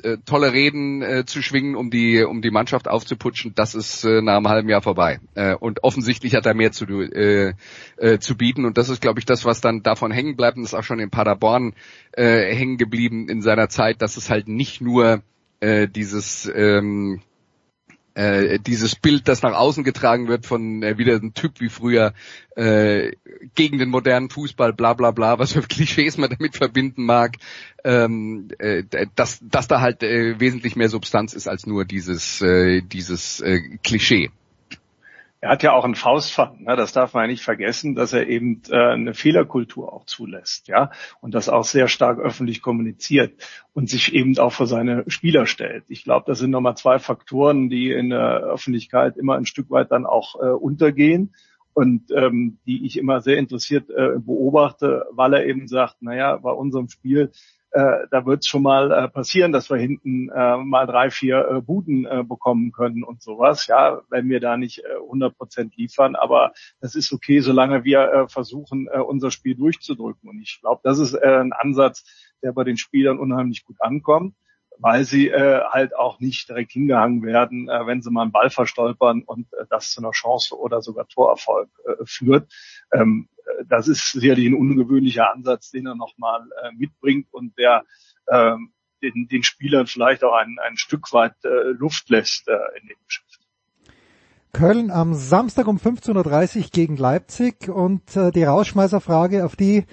äh, 0.04 0.18
tolle 0.26 0.54
Reden 0.54 1.02
äh, 1.02 1.26
zu 1.26 1.41
schwingen, 1.41 1.76
um 1.76 1.89
die 1.89 2.24
um 2.24 2.41
die 2.41 2.52
Mannschaft 2.52 2.88
aufzuputschen, 2.88 3.54
das 3.56 3.76
ist 3.76 4.04
äh, 4.04 4.22
nach 4.22 4.38
einem 4.38 4.47
halben 4.47 4.70
Jahr 4.70 4.82
vorbei. 4.82 5.20
Äh, 5.36 5.56
und 5.56 5.84
offensichtlich 5.84 6.36
hat 6.36 6.45
er 6.45 6.54
mehr 6.54 6.72
zu 6.72 6.86
äh, 6.86 7.54
äh, 7.97 8.20
zu 8.20 8.36
bieten 8.36 8.66
und 8.66 8.78
das 8.78 8.89
ist, 8.89 9.02
glaube 9.02 9.20
ich, 9.20 9.26
das, 9.26 9.45
was 9.45 9.62
dann 9.62 9.84
davon 9.84 10.12
hängen 10.12 10.36
bleibt 10.36 10.58
und 10.58 10.64
ist 10.64 10.74
auch 10.74 10.84
schon 10.84 10.99
in 10.99 11.10
Paderborn 11.10 11.74
äh, 12.14 12.54
hängen 12.54 12.78
geblieben 12.78 13.30
in 13.30 13.41
seiner 13.41 13.70
Zeit, 13.70 14.02
dass 14.02 14.18
es 14.18 14.30
halt 14.30 14.47
nicht 14.47 14.82
nur 14.82 15.22
äh, 15.60 15.88
dieses 15.88 16.52
ähm, 16.54 17.22
äh, 18.14 18.59
dieses 18.59 18.95
Bild, 18.95 19.28
das 19.28 19.41
nach 19.41 19.53
außen 19.53 19.84
getragen 19.84 20.28
wird 20.28 20.45
von 20.45 20.84
äh, 20.84 20.97
wieder 20.97 21.16
ein 21.16 21.34
Typ 21.34 21.59
wie 21.59 21.70
früher 21.70 22.14
äh, 22.55 23.14
gegen 23.55 23.78
den 23.78 23.89
modernen 23.89 24.30
Fußball, 24.30 24.74
bla 24.74 24.93
bla 24.93 25.12
bla, 25.12 25.39
was 25.39 25.53
für 25.53 25.62
Klischees 25.68 26.18
man 26.18 26.30
damit 26.30 26.57
verbinden 26.57 27.05
mag, 27.05 27.38
ähm, 27.84 28.49
äh, 28.59 28.84
dass, 29.16 29.39
dass 29.41 29.68
da 29.68 29.82
halt 29.82 30.03
äh, 30.03 30.39
wesentlich 30.39 30.76
mehr 30.76 30.89
Substanz 30.89 31.34
ist 31.34 31.47
als 31.47 31.66
nur 31.66 31.86
dieses, 31.86 32.41
äh, 32.41 32.82
dieses 32.82 33.39
äh, 33.39 33.62
Klischee. 33.84 34.32
Er 35.43 35.49
hat 35.49 35.63
ja 35.63 35.73
auch 35.73 35.85
einen 35.85 35.95
Faustpfand, 35.95 36.61
ne? 36.61 36.75
das 36.75 36.93
darf 36.93 37.15
man 37.15 37.23
ja 37.23 37.31
nicht 37.31 37.43
vergessen, 37.43 37.95
dass 37.95 38.13
er 38.13 38.27
eben 38.27 38.61
äh, 38.69 38.75
eine 38.75 39.15
Fehlerkultur 39.15 39.91
auch 39.91 40.05
zulässt, 40.05 40.67
ja, 40.67 40.91
und 41.19 41.33
das 41.33 41.49
auch 41.49 41.63
sehr 41.63 41.87
stark 41.87 42.19
öffentlich 42.19 42.61
kommuniziert 42.61 43.33
und 43.73 43.89
sich 43.89 44.13
eben 44.13 44.37
auch 44.37 44.53
vor 44.53 44.67
seine 44.67 45.03
Spieler 45.07 45.47
stellt. 45.47 45.83
Ich 45.87 46.03
glaube, 46.03 46.25
das 46.27 46.37
sind 46.37 46.51
nochmal 46.51 46.77
zwei 46.77 46.99
Faktoren, 46.99 47.69
die 47.69 47.91
in 47.91 48.11
der 48.11 48.41
Öffentlichkeit 48.43 49.17
immer 49.17 49.35
ein 49.35 49.47
Stück 49.47 49.71
weit 49.71 49.91
dann 49.91 50.05
auch 50.05 50.35
äh, 50.35 50.49
untergehen 50.49 51.33
und 51.73 52.11
ähm, 52.11 52.59
die 52.67 52.85
ich 52.85 52.99
immer 52.99 53.21
sehr 53.21 53.37
interessiert 53.37 53.89
äh, 53.89 54.19
beobachte, 54.19 55.05
weil 55.11 55.33
er 55.33 55.45
eben 55.47 55.67
sagt, 55.67 56.03
naja, 56.03 56.37
bei 56.37 56.51
unserem 56.51 56.87
Spiel 56.87 57.31
äh, 57.72 58.07
da 58.11 58.26
wird 58.26 58.41
es 58.41 58.47
schon 58.47 58.63
mal 58.63 58.91
äh, 58.91 59.07
passieren, 59.07 59.51
dass 59.53 59.69
wir 59.69 59.78
hinten 59.78 60.30
äh, 60.30 60.57
mal 60.57 60.86
drei, 60.86 61.09
vier 61.09 61.47
äh, 61.49 61.61
Buden 61.61 62.05
äh, 62.05 62.24
bekommen 62.24 62.72
können 62.72 63.03
und 63.03 63.22
sowas. 63.22 63.67
Ja, 63.67 64.01
wenn 64.09 64.30
wir 64.30 64.41
da 64.41 64.57
nicht 64.57 64.80
äh, 64.80 64.95
100 64.95 65.38
Prozent 65.38 65.78
liefern, 65.78 66.15
aber 66.15 66.51
das 66.82 66.95
ist 66.95 67.13
okay, 67.13 67.39
solange 67.39 67.84
wir 67.86 68.01
äh, 68.01 68.28
versuchen, 68.28 68.88
äh, 68.91 68.99
unser 68.99 69.32
Spiel 69.32 69.55
durchzudrücken. 69.55 70.30
Und 70.30 70.41
ich 70.41 70.59
glaube, 70.61 70.82
das 70.84 70.99
ist 70.99 71.13
äh, 71.13 71.39
ein 71.39 71.53
Ansatz, 71.53 72.03
der 72.43 72.51
bei 72.51 72.65
den 72.65 72.78
Spielern 72.78 73.19
unheimlich 73.19 73.63
gut 73.63 73.78
ankommt, 73.80 74.36
weil 74.78 75.05
sie 75.05 75.30
äh, 75.30 75.61
halt 75.69 75.95
auch 75.95 76.19
nicht 76.19 76.49
direkt 76.49 76.74
hingehangen 76.74 77.24
werden, 77.24 77.69
äh, 77.69 77.86
wenn 77.86 78.01
sie 78.01 78.11
mal 78.11 78.24
einen 78.24 78.32
Ball 78.32 78.49
verstolpern 78.49 79.24
und 79.24 79.47
äh, 79.53 79.65
das 79.69 79.91
zu 79.91 80.01
einer 80.01 80.11
Chance 80.11 80.59
oder 80.59 80.82
sogar 80.82 81.07
Torerfolg 81.07 81.69
äh, 81.86 82.03
führt. 82.05 82.51
Ähm, 82.91 83.30
das 83.67 83.87
ist 83.87 84.11
sicherlich 84.11 84.47
ein 84.47 84.53
ungewöhnlicher 84.53 85.31
Ansatz, 85.31 85.71
den 85.71 85.85
er 85.85 85.95
nochmal 85.95 86.41
äh, 86.63 86.71
mitbringt 86.75 87.27
und 87.31 87.57
der 87.57 87.83
ähm, 88.29 88.71
den, 89.01 89.27
den 89.27 89.43
Spielern 89.43 89.87
vielleicht 89.87 90.23
auch 90.23 90.33
ein, 90.33 90.57
ein 90.63 90.77
Stück 90.77 91.11
weit 91.13 91.33
äh, 91.43 91.71
Luft 91.71 92.09
lässt 92.09 92.47
äh, 92.47 92.53
in 92.79 92.87
dem 92.87 92.97
Geschäft. 93.05 93.39
Köln 94.53 94.91
am 94.91 95.13
Samstag 95.13 95.67
um 95.67 95.77
15.30 95.77 96.57
Uhr 96.57 96.63
gegen 96.71 96.97
Leipzig 96.97 97.69
und 97.69 98.15
äh, 98.15 98.31
die 98.31 98.43
Rausschmeißerfrage, 98.43 99.45
auf 99.45 99.55
die 99.55 99.85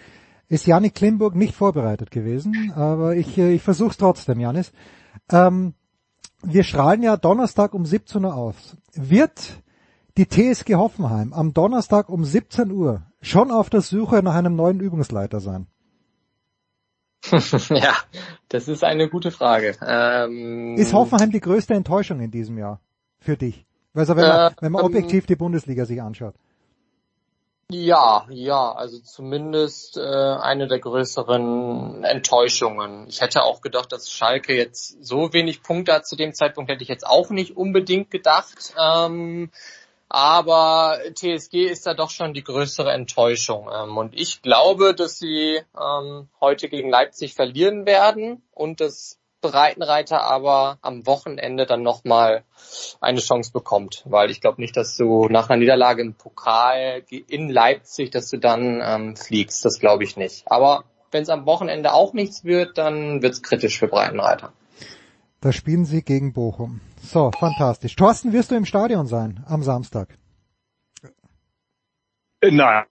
ist 0.48 0.66
Janik 0.66 0.94
Klimburg 0.94 1.34
nicht 1.34 1.54
vorbereitet 1.54 2.10
gewesen, 2.10 2.72
aber 2.74 3.14
ich, 3.16 3.38
äh, 3.38 3.52
ich 3.52 3.62
versuche 3.62 3.90
es 3.90 3.96
trotzdem, 3.98 4.40
Janis. 4.40 4.72
Ähm, 5.30 5.74
wir 6.42 6.64
strahlen 6.64 7.02
ja 7.02 7.16
Donnerstag 7.16 7.74
um 7.74 7.84
17 7.84 8.24
Uhr 8.24 8.34
aus. 8.34 8.76
Wird 8.94 9.62
die 10.16 10.28
TSG 10.28 10.74
Hoffenheim 10.74 11.32
am 11.32 11.52
Donnerstag 11.52 12.08
um 12.08 12.24
17 12.24 12.70
Uhr 12.70 13.02
schon 13.20 13.50
auf 13.50 13.70
der 13.70 13.80
Suche 13.80 14.22
nach 14.22 14.34
einem 14.34 14.56
neuen 14.56 14.80
Übungsleiter 14.80 15.40
sein? 15.40 15.66
ja, 17.70 17.96
das 18.48 18.68
ist 18.68 18.84
eine 18.84 19.08
gute 19.08 19.30
Frage. 19.30 19.76
Ähm, 19.84 20.76
Ist 20.76 20.92
Hoffenheim 20.92 21.30
die 21.30 21.40
größte 21.40 21.74
Enttäuschung 21.74 22.20
in 22.20 22.30
diesem 22.30 22.58
Jahr 22.58 22.80
für 23.18 23.36
dich? 23.36 23.66
Also 23.94 24.16
wenn 24.16 24.28
man, 24.28 24.52
Äh, 24.52 24.54
wenn 24.60 24.72
man 24.72 24.80
ähm, 24.80 24.86
objektiv 24.86 25.26
die 25.26 25.36
Bundesliga 25.36 25.84
sich 25.84 26.00
anschaut. 26.00 26.34
Ja, 27.70 28.24
ja, 28.30 28.72
also 28.72 28.98
zumindest 29.00 29.98
äh, 29.98 30.00
eine 30.00 30.68
der 30.68 30.78
größeren 30.78 32.02
Enttäuschungen. 32.02 33.06
Ich 33.08 33.20
hätte 33.20 33.42
auch 33.42 33.60
gedacht, 33.60 33.92
dass 33.92 34.10
Schalke 34.10 34.56
jetzt 34.56 35.04
so 35.04 35.34
wenig 35.34 35.62
Punkte 35.62 35.92
hat 35.92 36.06
zu 36.06 36.16
dem 36.16 36.32
Zeitpunkt, 36.32 36.70
hätte 36.70 36.82
ich 36.82 36.88
jetzt 36.88 37.06
auch 37.06 37.28
nicht 37.28 37.58
unbedingt 37.58 38.10
gedacht. 38.10 38.72
Ähm, 38.82 39.50
aber 40.08 40.98
TSG 41.14 41.66
ist 41.66 41.86
da 41.86 41.94
doch 41.94 42.10
schon 42.10 42.32
die 42.32 42.44
größere 42.44 42.92
Enttäuschung. 42.92 43.68
Ähm, 43.74 43.96
und 43.96 44.14
ich 44.14 44.42
glaube, 44.42 44.94
dass 44.94 45.18
sie 45.18 45.60
ähm, 45.78 46.28
heute 46.40 46.68
gegen 46.68 46.90
Leipzig 46.90 47.34
verlieren 47.34 47.86
werden 47.86 48.42
und 48.52 48.80
dass 48.80 49.18
Breitenreiter 49.40 50.22
aber 50.22 50.78
am 50.82 51.06
Wochenende 51.06 51.64
dann 51.64 51.82
nochmal 51.82 52.42
eine 53.00 53.20
Chance 53.20 53.52
bekommt. 53.52 54.02
Weil 54.06 54.30
ich 54.30 54.40
glaube 54.40 54.60
nicht, 54.60 54.76
dass 54.76 54.96
du 54.96 55.28
nach 55.28 55.48
einer 55.48 55.60
Niederlage 55.60 56.02
im 56.02 56.14
Pokal 56.14 57.04
in 57.10 57.48
Leipzig, 57.48 58.10
dass 58.10 58.30
du 58.30 58.38
dann 58.38 58.80
ähm, 58.82 59.16
fliegst. 59.16 59.64
Das 59.64 59.78
glaube 59.78 60.04
ich 60.04 60.16
nicht. 60.16 60.44
Aber 60.46 60.84
wenn 61.10 61.22
es 61.22 61.28
am 61.28 61.46
Wochenende 61.46 61.92
auch 61.92 62.12
nichts 62.12 62.44
wird, 62.44 62.78
dann 62.78 63.22
wird's 63.22 63.42
kritisch 63.42 63.78
für 63.78 63.88
Breitenreiter. 63.88 64.52
Da 65.40 65.52
spielen 65.52 65.84
sie 65.84 66.02
gegen 66.02 66.32
Bochum. 66.32 66.80
So, 67.00 67.30
fantastisch. 67.38 67.94
Thorsten, 67.94 68.32
wirst 68.32 68.50
du 68.50 68.56
im 68.56 68.64
Stadion 68.64 69.06
sein 69.06 69.44
am 69.46 69.62
Samstag? 69.62 70.18
Äh, 72.40 72.50
Nein. 72.50 72.84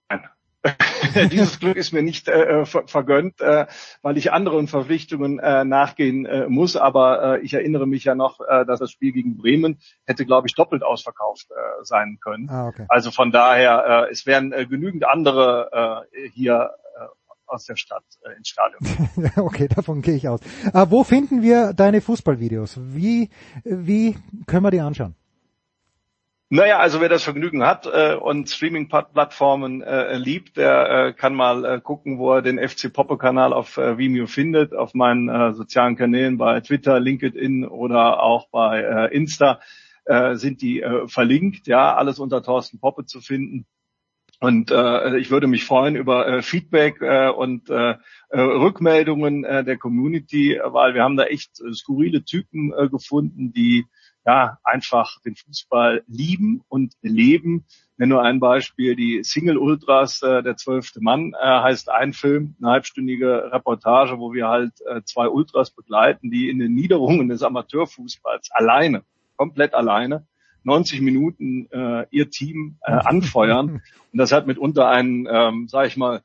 Dieses 1.30 1.60
Glück 1.60 1.76
ist 1.76 1.92
mir 1.92 2.02
nicht 2.02 2.26
äh, 2.28 2.64
ver 2.66 2.88
vergönnt, 2.88 3.40
äh, 3.40 3.66
weil 4.02 4.16
ich 4.16 4.32
anderen 4.32 4.66
Verpflichtungen 4.66 5.38
äh, 5.38 5.64
nachgehen 5.64 6.26
äh, 6.26 6.48
muss. 6.48 6.76
Aber 6.76 7.36
äh, 7.36 7.40
ich 7.40 7.54
erinnere 7.54 7.86
mich 7.86 8.04
ja 8.04 8.14
noch, 8.14 8.40
äh, 8.40 8.64
dass 8.66 8.80
das 8.80 8.90
Spiel 8.90 9.12
gegen 9.12 9.36
Bremen 9.36 9.78
hätte, 10.04 10.26
glaube 10.26 10.48
ich, 10.48 10.54
doppelt 10.54 10.82
ausverkauft 10.82 11.46
äh, 11.50 11.84
sein 11.84 12.18
können. 12.20 12.48
Ah, 12.50 12.68
okay. 12.68 12.86
Also 12.88 13.10
von 13.10 13.30
daher, 13.30 14.06
äh, 14.08 14.12
es 14.12 14.26
wären 14.26 14.52
äh, 14.52 14.66
genügend 14.66 15.06
andere 15.06 16.06
äh, 16.12 16.28
hier 16.30 16.70
äh, 16.72 16.87
aus 17.48 17.64
der 17.64 17.76
Stadt 17.76 18.04
äh, 18.24 18.36
ins 18.36 18.48
Stadion. 18.48 19.30
okay, 19.36 19.68
davon 19.68 20.02
gehe 20.02 20.14
ich 20.14 20.28
aus. 20.28 20.40
Äh, 20.72 20.86
wo 20.88 21.04
finden 21.04 21.42
wir 21.42 21.72
deine 21.72 22.00
Fußballvideos? 22.00 22.78
Wie, 22.80 23.30
wie 23.64 24.16
können 24.46 24.64
wir 24.64 24.70
die 24.70 24.80
anschauen? 24.80 25.14
Naja, 26.50 26.78
also 26.78 27.02
wer 27.02 27.10
das 27.10 27.24
Vergnügen 27.24 27.62
hat 27.62 27.84
äh, 27.84 28.14
und 28.14 28.48
Streaming-Plattformen 28.48 29.82
äh, 29.82 30.16
liebt, 30.16 30.56
der 30.56 31.08
äh, 31.08 31.12
kann 31.12 31.34
mal 31.34 31.64
äh, 31.64 31.80
gucken, 31.80 32.18
wo 32.18 32.32
er 32.32 32.40
den 32.42 32.58
FC 32.58 32.90
Poppe-Kanal 32.90 33.52
auf 33.52 33.76
äh, 33.76 33.98
Vimeo 33.98 34.26
findet, 34.26 34.74
auf 34.74 34.94
meinen 34.94 35.28
äh, 35.28 35.52
sozialen 35.52 35.96
Kanälen 35.96 36.38
bei 36.38 36.60
Twitter, 36.60 37.00
LinkedIn 37.00 37.66
oder 37.66 38.22
auch 38.22 38.48
bei 38.48 38.80
äh, 38.80 39.14
Insta. 39.14 39.60
äh, 40.06 40.36
sind 40.36 40.62
die 40.62 40.80
äh, 40.80 41.06
verlinkt, 41.06 41.66
ja, 41.66 41.94
alles 41.94 42.18
unter 42.18 42.42
Thorsten 42.42 42.80
Poppe 42.80 43.04
zu 43.04 43.20
finden. 43.20 43.66
Und 44.40 44.70
äh, 44.70 45.18
ich 45.18 45.30
würde 45.30 45.48
mich 45.48 45.64
freuen 45.64 45.96
über 45.96 46.26
äh, 46.28 46.42
Feedback 46.42 47.00
äh, 47.00 47.28
und 47.28 47.68
äh, 47.70 47.96
äh, 48.28 48.40
Rückmeldungen 48.40 49.44
äh, 49.44 49.64
der 49.64 49.78
Community, 49.78 50.60
weil 50.64 50.94
wir 50.94 51.02
haben 51.02 51.16
da 51.16 51.24
echt 51.24 51.60
äh, 51.60 51.72
skurrile 51.72 52.24
Typen 52.24 52.72
äh, 52.72 52.88
gefunden, 52.88 53.52
die 53.52 53.86
ja 54.24 54.58
einfach 54.62 55.20
den 55.22 55.34
Fußball 55.34 56.04
lieben 56.06 56.62
und 56.68 56.92
leben. 57.02 57.64
Wenn 57.96 58.10
nur 58.10 58.22
ein 58.22 58.38
Beispiel, 58.38 58.94
die 58.94 59.24
Single 59.24 59.58
Ultras, 59.58 60.22
äh, 60.22 60.42
der 60.44 60.56
zwölfte 60.56 61.00
Mann, 61.00 61.32
äh, 61.32 61.44
heißt 61.44 61.90
ein 61.90 62.12
Film, 62.12 62.54
eine 62.60 62.70
halbstündige 62.70 63.50
Reportage, 63.50 64.20
wo 64.20 64.32
wir 64.32 64.46
halt 64.46 64.74
äh, 64.86 65.02
zwei 65.02 65.28
Ultras 65.28 65.72
begleiten, 65.72 66.30
die 66.30 66.48
in 66.48 66.60
den 66.60 66.74
Niederungen 66.74 67.28
des 67.28 67.42
Amateurfußballs 67.42 68.50
alleine, 68.52 69.02
komplett 69.36 69.74
alleine, 69.74 70.26
90 70.64 71.00
Minuten 71.00 71.68
äh, 71.70 72.06
ihr 72.10 72.30
Team 72.30 72.78
äh, 72.82 72.92
anfeuern. 72.92 73.82
Und 74.12 74.18
das 74.18 74.32
hat 74.32 74.46
mitunter 74.46 74.88
einen, 74.88 75.26
ähm, 75.30 75.68
sage 75.68 75.88
ich 75.88 75.96
mal, 75.96 76.22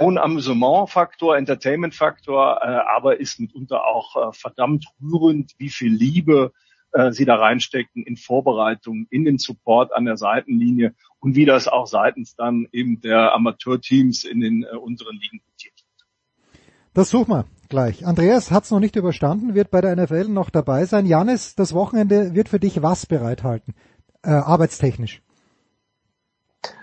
hohen 0.00 0.18
Amüsement-Faktor, 0.18 1.36
Entertainment-Faktor, 1.36 2.60
äh, 2.62 2.66
aber 2.96 3.20
ist 3.20 3.40
mitunter 3.40 3.86
auch 3.86 4.16
äh, 4.16 4.32
verdammt 4.32 4.86
rührend, 5.00 5.52
wie 5.58 5.70
viel 5.70 5.92
Liebe 5.92 6.52
äh, 6.92 7.12
sie 7.12 7.24
da 7.24 7.36
reinstecken 7.36 8.02
in 8.02 8.16
Vorbereitung, 8.16 9.06
in 9.10 9.24
den 9.24 9.38
Support 9.38 9.92
an 9.92 10.04
der 10.04 10.16
Seitenlinie 10.16 10.94
und 11.18 11.34
wie 11.34 11.44
das 11.44 11.68
auch 11.68 11.86
seitens 11.86 12.36
dann 12.36 12.68
eben 12.72 13.00
der 13.00 13.34
Amateurteams 13.34 14.24
in 14.24 14.40
den 14.40 14.64
äh, 14.64 14.76
unteren 14.76 15.18
Ligen 15.18 15.40
gutiert 15.44 15.74
wird. 15.76 16.60
Das 16.92 17.10
suchen 17.10 17.30
wir 17.30 17.55
gleich. 17.68 18.06
Andreas 18.06 18.50
hat 18.50 18.64
es 18.64 18.70
noch 18.70 18.80
nicht 18.80 18.96
überstanden, 18.96 19.54
wird 19.54 19.70
bei 19.70 19.80
der 19.80 19.96
NFL 19.96 20.28
noch 20.28 20.50
dabei 20.50 20.84
sein. 20.84 21.06
Janis, 21.06 21.54
das 21.54 21.74
Wochenende 21.74 22.34
wird 22.34 22.48
für 22.48 22.60
dich 22.60 22.82
was 22.82 23.06
bereithalten, 23.06 23.74
äh, 24.22 24.30
arbeitstechnisch? 24.30 25.22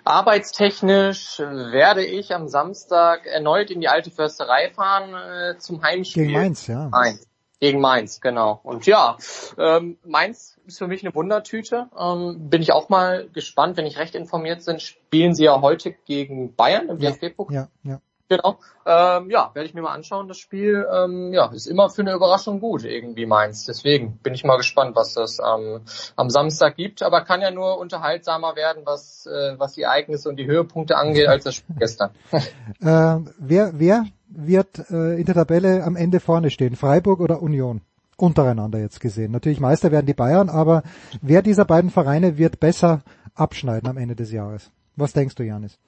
Arbeitstechnisch 0.05 1.39
werde 1.39 2.05
ich 2.05 2.33
am 2.33 2.47
Samstag 2.47 3.25
erneut 3.25 3.71
in 3.71 3.81
die 3.81 3.87
alte 3.87 4.11
Försterei 4.11 4.69
fahren 4.69 5.13
äh, 5.13 5.57
zum 5.57 5.81
Heimspiel. 5.81 6.27
Gegen 6.27 6.37
Mainz, 6.37 6.67
ja. 6.67 6.89
Mainz. 6.89 7.27
Gegen 7.59 7.79
Mainz, 7.79 8.19
genau. 8.19 8.59
Und 8.63 8.85
ja, 8.85 9.17
ähm, 9.57 9.97
Mainz 10.03 10.59
ist 10.65 10.79
für 10.79 10.87
mich 10.87 11.03
eine 11.03 11.15
Wundertüte. 11.15 11.87
Ähm, 11.97 12.49
bin 12.49 12.61
ich 12.61 12.73
auch 12.73 12.89
mal 12.89 13.29
gespannt, 13.29 13.77
wenn 13.77 13.85
ich 13.85 13.97
recht 13.97 14.15
informiert 14.15 14.65
bin, 14.65 14.81
spielen 14.81 15.33
sie 15.33 15.45
ja 15.45 15.61
heute 15.61 15.93
gegen 16.05 16.55
Bayern 16.55 16.89
im 16.89 16.99
DFB-Pokal. 16.99 17.55
Ja, 17.55 17.67
ja. 17.83 18.01
Genau. 18.29 18.57
Ähm, 18.85 19.29
ja, 19.29 19.51
werde 19.53 19.67
ich 19.67 19.73
mir 19.73 19.81
mal 19.81 19.93
anschauen, 19.93 20.27
das 20.27 20.37
Spiel. 20.37 20.87
Ähm, 20.91 21.33
ja, 21.33 21.51
ist 21.51 21.67
immer 21.67 21.89
für 21.89 22.01
eine 22.01 22.13
Überraschung 22.13 22.59
gut, 22.59 22.83
irgendwie 22.83 23.25
Mainz. 23.25 23.65
Deswegen 23.65 24.17
bin 24.17 24.33
ich 24.33 24.43
mal 24.43 24.57
gespannt, 24.57 24.95
was 24.95 25.13
das 25.13 25.39
ähm, 25.39 25.81
am 26.15 26.29
Samstag 26.29 26.75
gibt. 26.75 27.03
Aber 27.03 27.21
kann 27.21 27.41
ja 27.41 27.51
nur 27.51 27.77
unterhaltsamer 27.77 28.55
werden, 28.55 28.83
was, 28.85 29.25
äh, 29.25 29.59
was 29.59 29.73
die 29.73 29.83
Ereignisse 29.83 30.29
und 30.29 30.37
die 30.37 30.45
Höhepunkte 30.45 30.97
angeht, 30.97 31.27
als 31.27 31.43
das 31.43 31.55
Spiel 31.55 31.75
gestern. 31.77 32.11
äh, 32.31 33.19
wer, 33.37 33.71
wer 33.73 34.05
wird 34.27 34.89
äh, 34.89 35.19
in 35.19 35.25
der 35.25 35.35
Tabelle 35.35 35.83
am 35.83 35.95
Ende 35.95 36.19
vorne 36.19 36.49
stehen? 36.49 36.75
Freiburg 36.75 37.19
oder 37.19 37.41
Union? 37.41 37.81
Untereinander 38.15 38.79
jetzt 38.79 38.99
gesehen. 38.99 39.31
Natürlich 39.31 39.59
Meister 39.59 39.91
werden 39.91 40.05
die 40.05 40.13
Bayern, 40.13 40.49
aber 40.49 40.83
wer 41.21 41.41
dieser 41.41 41.65
beiden 41.65 41.89
Vereine 41.89 42.37
wird 42.37 42.59
besser 42.59 43.01
abschneiden 43.35 43.89
am 43.89 43.97
Ende 43.97 44.15
des 44.15 44.31
Jahres? 44.31 44.71
Was 44.95 45.13
denkst 45.13 45.35
du, 45.35 45.43
Janis? 45.43 45.79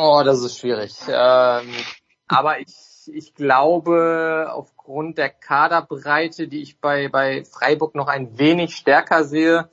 Oh, 0.00 0.22
das 0.24 0.44
ist 0.44 0.60
schwierig. 0.60 0.94
Ähm, 1.08 1.72
aber 2.28 2.60
ich, 2.60 2.72
ich 3.12 3.34
glaube, 3.34 4.48
aufgrund 4.52 5.18
der 5.18 5.28
Kaderbreite, 5.28 6.46
die 6.46 6.62
ich 6.62 6.80
bei, 6.80 7.08
bei 7.08 7.44
Freiburg 7.44 7.96
noch 7.96 8.06
ein 8.06 8.38
wenig 8.38 8.76
stärker 8.76 9.24
sehe, 9.24 9.68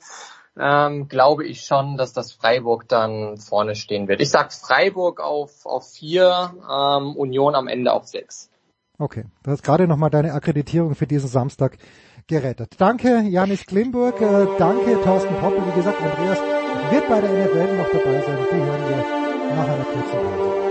ähm, 0.58 1.06
glaube 1.06 1.46
ich 1.46 1.60
schon, 1.60 1.96
dass 1.96 2.12
das 2.12 2.32
Freiburg 2.32 2.88
dann 2.88 3.36
vorne 3.36 3.76
stehen 3.76 4.08
wird. 4.08 4.20
Ich 4.20 4.30
sag 4.30 4.52
Freiburg 4.52 5.20
auf, 5.20 5.64
auf 5.64 5.92
vier, 5.92 6.54
ähm, 6.68 7.14
Union 7.14 7.54
am 7.54 7.68
Ende 7.68 7.92
auf 7.92 8.08
sechs. 8.08 8.50
Okay, 8.98 9.26
du 9.44 9.52
hast 9.52 9.62
gerade 9.62 9.86
nochmal 9.86 10.10
deine 10.10 10.32
Akkreditierung 10.32 10.96
für 10.96 11.06
diesen 11.06 11.28
Samstag 11.28 11.78
gerettet. 12.26 12.74
Danke 12.78 13.20
Janis 13.20 13.64
Klimburg, 13.64 14.20
äh, 14.20 14.46
danke 14.58 15.00
Thorsten 15.04 15.36
Poppe. 15.36 15.62
Wie 15.68 15.76
gesagt, 15.76 16.02
Andreas 16.02 16.40
wird 16.90 17.08
bei 17.08 17.20
der 17.20 17.30
NFL 17.30 17.76
noch 17.76 17.90
dabei 17.92 18.22
sein. 18.22 18.38
Die 18.50 18.56
hören 18.56 18.88
wir 18.88 19.25
nach 19.54 19.68
einer 19.68 19.84
kurzen 19.84 20.10
Pause. 20.10 20.66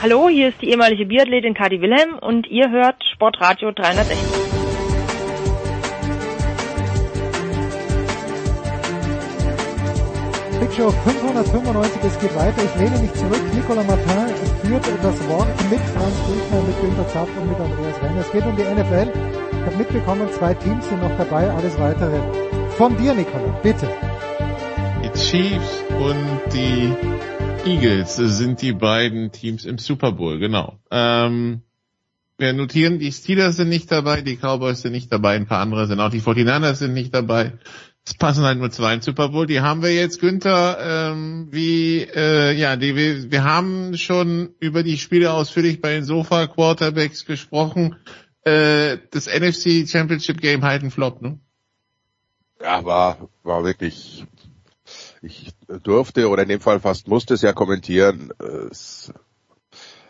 Hallo, 0.00 0.28
hier 0.28 0.48
ist 0.48 0.62
die 0.62 0.70
ehemalige 0.70 1.06
Biathletin 1.06 1.54
Kadi 1.54 1.80
Wilhelm 1.80 2.18
und 2.18 2.46
ihr 2.46 2.70
hört 2.70 3.04
Sportradio 3.12 3.72
360. 3.72 4.57
Big 10.60 10.72
Show 10.72 10.90
595, 10.90 12.02
es 12.02 12.18
geht 12.18 12.34
weiter. 12.34 12.62
Ich 12.64 12.80
lehne 12.80 12.98
mich 12.98 13.12
zurück. 13.14 13.40
Nicolas 13.54 13.86
Martin 13.86 14.34
führt 14.62 14.84
das 15.02 15.28
Wort 15.28 15.48
mit 15.70 15.80
Franz 15.80 16.16
Büchner, 16.26 16.62
mit 16.66 16.80
Günter 16.80 17.08
Zapf 17.08 17.28
und 17.40 17.48
mit 17.48 17.60
Andreas 17.60 18.02
Renner. 18.02 18.20
Es 18.20 18.32
geht 18.32 18.44
um 18.44 18.56
die 18.56 18.62
NFL. 18.62 19.12
Ich 19.52 19.66
habe 19.66 19.76
mitbekommen, 19.76 20.28
zwei 20.32 20.54
Teams 20.54 20.88
sind 20.88 21.00
noch 21.00 21.16
dabei. 21.16 21.48
Alles 21.50 21.78
weitere 21.78 22.20
von 22.76 22.96
dir, 22.96 23.14
Nicolas. 23.14 23.62
Bitte. 23.62 23.88
Die 25.04 25.18
Chiefs 25.18 25.84
und 25.96 26.52
die 26.52 26.92
Eagles 27.64 28.16
sind 28.16 28.60
die 28.60 28.72
beiden 28.72 29.30
Teams 29.30 29.64
im 29.64 29.78
Super 29.78 30.10
Bowl, 30.10 30.40
genau. 30.40 30.80
Ähm, 30.90 31.62
wir 32.38 32.52
notieren, 32.52 32.98
die 32.98 33.10
Steelers 33.12 33.56
sind 33.56 33.68
nicht 33.68 33.90
dabei, 33.90 34.22
die 34.22 34.36
Cowboys 34.36 34.82
sind 34.82 34.92
nicht 34.92 35.12
dabei, 35.12 35.34
ein 35.34 35.46
paar 35.46 35.60
andere 35.60 35.86
sind 35.86 36.00
auch, 36.00 36.10
die 36.10 36.20
49ers 36.20 36.74
sind 36.74 36.94
nicht 36.94 37.12
dabei. 37.14 37.58
Es 38.08 38.14
passen 38.14 38.42
halt 38.44 38.58
nur 38.58 38.70
zwei 38.70 38.94
im 38.94 39.02
Super 39.02 39.28
Bowl. 39.28 39.46
Die 39.46 39.60
haben 39.60 39.82
wir 39.82 39.92
jetzt, 39.92 40.18
Günther, 40.18 40.78
ähm, 41.12 41.48
wie, 41.50 42.00
äh, 42.00 42.52
ja, 42.52 42.76
die, 42.76 42.96
wir, 42.96 43.30
wir 43.30 43.44
haben 43.44 43.98
schon 43.98 44.54
über 44.60 44.82
die 44.82 44.96
Spiele 44.96 45.30
ausführlich 45.30 45.82
bei 45.82 45.92
den 45.92 46.04
Sofa 46.04 46.46
Quarterbacks 46.46 47.26
gesprochen. 47.26 47.96
Äh, 48.44 48.96
das 49.10 49.26
NFC 49.26 49.86
Championship 49.86 50.40
Game 50.40 50.64
halt 50.64 50.82
ein 50.82 50.90
Flop, 50.90 51.20
ne? 51.20 51.38
Ja, 52.62 52.82
war, 52.82 53.28
war 53.42 53.62
wirklich 53.62 54.24
ich 55.20 55.52
durfte 55.82 56.30
oder 56.30 56.44
in 56.44 56.48
dem 56.48 56.62
Fall 56.62 56.80
fast 56.80 57.08
musste 57.08 57.34
es 57.34 57.42
ja 57.42 57.52
kommentieren. 57.52 58.32
Es 58.70 59.12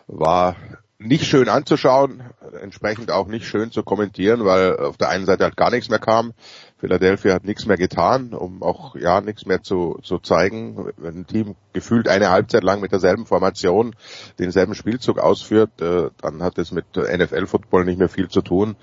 war 0.07 0.55
nicht 0.99 1.25
schön 1.25 1.49
anzuschauen, 1.49 2.23
entsprechend 2.61 3.11
auch 3.11 3.29
nicht 3.29 3.47
schön 3.47 3.71
zu 3.71 3.83
kommentieren, 3.83 4.45
weil 4.45 4.77
auf 4.77 4.97
der 4.97 5.09
einen 5.09 5.27
Seite 5.27 5.45
halt 5.45 5.57
gar 5.57 5.71
nichts 5.71 5.89
mehr 5.89 6.01
kam. 6.01 6.33
Philadelphia 6.79 7.35
hat 7.35 7.45
nichts 7.45 7.67
mehr 7.67 7.77
getan, 7.77 8.33
um 8.33 8.63
auch 8.63 8.95
ja 8.95 9.21
nichts 9.21 9.47
mehr 9.47 9.63
zu, 9.63 9.99
zu 10.03 10.19
zeigen. 10.19 10.93
Wenn 10.97 11.19
ein 11.19 11.27
Team 11.27 11.57
gefühlt 11.73 12.09
eine 12.09 12.31
Halbzeit 12.31 12.63
lang 12.63 12.81
mit 12.81 12.93
derselben 12.93 13.27
Formation 13.27 13.97
denselben 14.39 14.75
Spielzug 14.75 15.19
ausführt, 15.19 15.81
äh, 15.81 16.11
dann 16.23 16.43
hat 16.43 16.57
es 16.59 16.71
mit 16.71 16.85
NFL-Football 16.97 17.85
nicht 17.85 17.99
mehr 17.99 18.09
viel 18.09 18.29
zu 18.29 18.43
tun. 18.43 18.77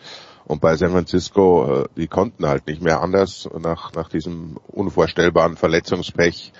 Und 0.43 0.61
bei 0.61 0.75
San 0.75 0.91
Francisco, 0.91 1.83
äh, 1.83 1.87
die 1.95 2.07
konnten 2.07 2.45
halt 2.45 2.67
nicht 2.67 2.81
mehr 2.81 3.01
anders 3.01 3.49
nach, 3.57 3.93
nach 3.93 4.09
diesem 4.09 4.57
unvorstellbaren 4.67 5.55
Verletzungspech. 5.55 6.51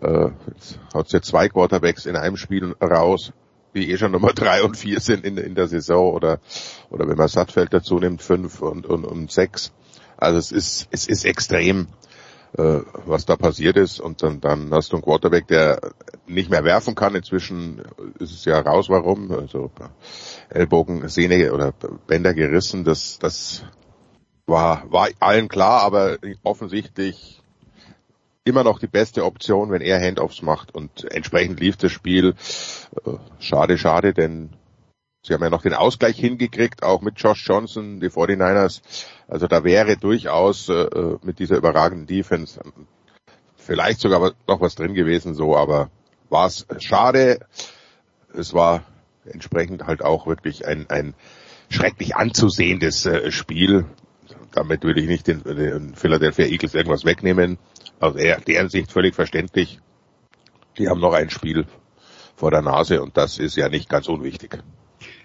Äh, 0.00 0.30
hat 0.94 1.12
jetzt 1.12 1.28
zwei 1.28 1.48
Quarterbacks 1.48 2.06
in 2.06 2.16
einem 2.16 2.38
Spiel 2.38 2.74
raus, 2.82 3.32
die 3.74 3.90
eh 3.90 3.98
schon 3.98 4.12
Nummer 4.12 4.32
drei 4.32 4.62
und 4.62 4.76
vier 4.76 5.00
sind 5.00 5.24
in, 5.24 5.36
in 5.36 5.54
der 5.54 5.68
Saison 5.68 6.12
oder, 6.12 6.40
oder 6.88 7.06
wenn 7.06 7.18
man 7.18 7.28
Sattfeld 7.28 7.72
dazu 7.72 7.98
nimmt, 7.98 8.22
fünf 8.22 8.62
und, 8.62 8.86
und, 8.86 9.04
und 9.04 9.30
sechs. 9.30 9.72
Also 10.20 10.38
es 10.38 10.52
ist, 10.52 10.88
es 10.90 11.08
ist 11.08 11.24
extrem, 11.24 11.88
äh, 12.56 12.80
was 13.06 13.26
da 13.26 13.36
passiert 13.36 13.76
ist. 13.76 14.00
Und 14.00 14.22
dann, 14.22 14.40
dann 14.40 14.72
hast 14.72 14.92
du 14.92 14.96
einen 14.96 15.04
Quarterback, 15.04 15.46
der 15.48 15.80
nicht 16.26 16.50
mehr 16.50 16.64
werfen 16.64 16.94
kann. 16.94 17.14
Inzwischen 17.14 17.82
ist 18.18 18.32
es 18.32 18.44
ja 18.44 18.60
raus, 18.60 18.88
warum. 18.88 19.30
Also 19.32 19.70
Ellbogen, 20.48 21.08
Sehne 21.08 21.52
oder 21.52 21.72
Bänder 22.06 22.34
gerissen. 22.34 22.84
Das, 22.84 23.18
das 23.18 23.64
war, 24.46 24.84
war 24.90 25.08
allen 25.20 25.48
klar, 25.48 25.82
aber 25.82 26.18
offensichtlich 26.42 27.40
immer 28.44 28.64
noch 28.64 28.78
die 28.78 28.86
beste 28.86 29.24
Option, 29.24 29.70
wenn 29.70 29.82
er 29.82 30.00
Handoffs 30.00 30.42
macht. 30.42 30.74
Und 30.74 31.10
entsprechend 31.12 31.60
lief 31.60 31.76
das 31.76 31.92
Spiel. 31.92 32.34
Äh, 33.04 33.12
schade, 33.38 33.78
schade, 33.78 34.12
denn 34.12 34.50
sie 35.22 35.34
haben 35.34 35.42
ja 35.42 35.50
noch 35.50 35.62
den 35.62 35.74
Ausgleich 35.74 36.18
hingekriegt, 36.18 36.82
auch 36.82 37.00
mit 37.00 37.20
Josh 37.20 37.46
Johnson, 37.46 38.00
die 38.00 38.08
49ers. 38.08 38.82
Also 39.28 39.46
da 39.46 39.64
wäre 39.64 39.96
durchaus 39.96 40.68
äh, 40.68 41.16
mit 41.22 41.38
dieser 41.38 41.56
überragenden 41.56 42.06
Defense 42.06 42.60
vielleicht 43.56 44.00
sogar 44.00 44.32
noch 44.48 44.60
was 44.60 44.74
drin 44.74 44.94
gewesen, 44.94 45.34
so, 45.34 45.56
aber 45.56 45.90
war 46.28 46.46
es 46.46 46.66
schade. 46.78 47.40
Es 48.34 48.54
war 48.54 48.84
entsprechend 49.24 49.86
halt 49.86 50.02
auch 50.02 50.26
wirklich 50.26 50.66
ein, 50.66 50.88
ein 50.88 51.14
schrecklich 51.68 52.16
anzusehendes 52.16 53.06
äh, 53.06 53.30
Spiel. 53.30 53.86
Damit 54.52 54.82
würde 54.82 55.00
ich 55.00 55.06
nicht 55.06 55.26
den, 55.26 55.42
den 55.44 55.94
Philadelphia 55.94 56.46
Eagles 56.46 56.74
irgendwas 56.74 57.04
wegnehmen. 57.04 57.58
Aus 58.00 58.14
deren 58.14 58.68
Sicht 58.68 58.90
völlig 58.90 59.14
verständlich. 59.14 59.78
Die 60.78 60.88
haben 60.88 61.00
noch 61.00 61.12
ein 61.12 61.30
Spiel 61.30 61.66
vor 62.34 62.50
der 62.50 62.62
Nase 62.62 63.02
und 63.02 63.16
das 63.16 63.38
ist 63.38 63.56
ja 63.56 63.68
nicht 63.68 63.88
ganz 63.88 64.08
unwichtig. 64.08 64.58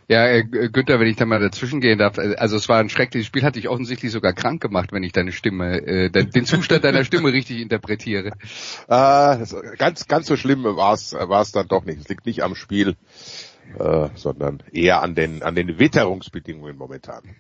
Ja, 0.08 0.28
äh, 0.28 0.44
Günther, 0.44 1.00
wenn 1.00 1.08
ich 1.08 1.16
da 1.16 1.26
mal 1.26 1.40
dazwischen 1.40 1.82
gehen 1.82 1.98
darf, 1.98 2.18
äh, 2.18 2.36
also 2.36 2.58
es 2.58 2.70
war 2.70 2.80
ein 2.80 2.90
schreckliches 2.90 3.26
Spiel, 3.26 3.44
hat 3.44 3.56
dich 3.56 3.70
offensichtlich 3.70 4.12
sogar 4.12 4.34
krank 4.34 4.62
gemacht, 4.62 4.92
wenn 4.92 5.04
ich 5.04 5.14
deine 5.14 5.32
Stimme, 5.32 5.82
äh, 5.82 6.10
den 6.10 6.46
Zustand 6.46 6.84
deiner 6.84 7.04
Stimme 7.04 7.34
richtig 7.34 7.60
interpretiere. 7.60 8.34
Äh, 8.88 9.46
ganz, 9.78 10.08
ganz 10.08 10.28
so 10.28 10.36
schlimm 10.36 10.64
war 10.64 10.94
es 10.94 11.14
war 11.14 11.42
es 11.42 11.52
dann 11.52 11.68
doch 11.68 11.86
nicht. 11.86 12.00
Es 12.00 12.08
liegt 12.08 12.26
nicht 12.26 12.44
am 12.44 12.56
Spiel, 12.56 12.96
äh, 13.80 14.10
sondern 14.16 14.62
eher 14.72 15.02
an 15.02 15.16
den 15.16 15.42
an 15.42 15.56
den 15.56 15.80
Witterungsbedingungen 15.80 16.78
momentan. 16.78 17.36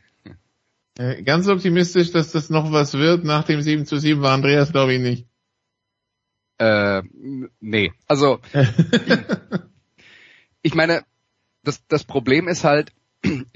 Äh, 0.97 1.23
ganz 1.23 1.47
optimistisch, 1.47 2.11
dass 2.11 2.31
das 2.31 2.49
noch 2.49 2.71
was 2.71 2.93
wird 2.93 3.23
nach 3.23 3.43
dem 3.43 3.61
7 3.61 3.85
zu 3.85 3.97
7 3.97 4.21
war 4.21 4.33
Andreas, 4.33 4.71
glaube 4.71 4.93
ich, 4.93 5.01
nicht. 5.01 5.27
Äh, 6.57 7.03
nee. 7.59 7.91
Also 8.07 8.39
ich 10.61 10.73
meine, 10.73 11.03
das, 11.67 11.85
das 11.87 12.03
Problem 12.03 12.47
ist 12.47 12.63
halt, 12.63 12.91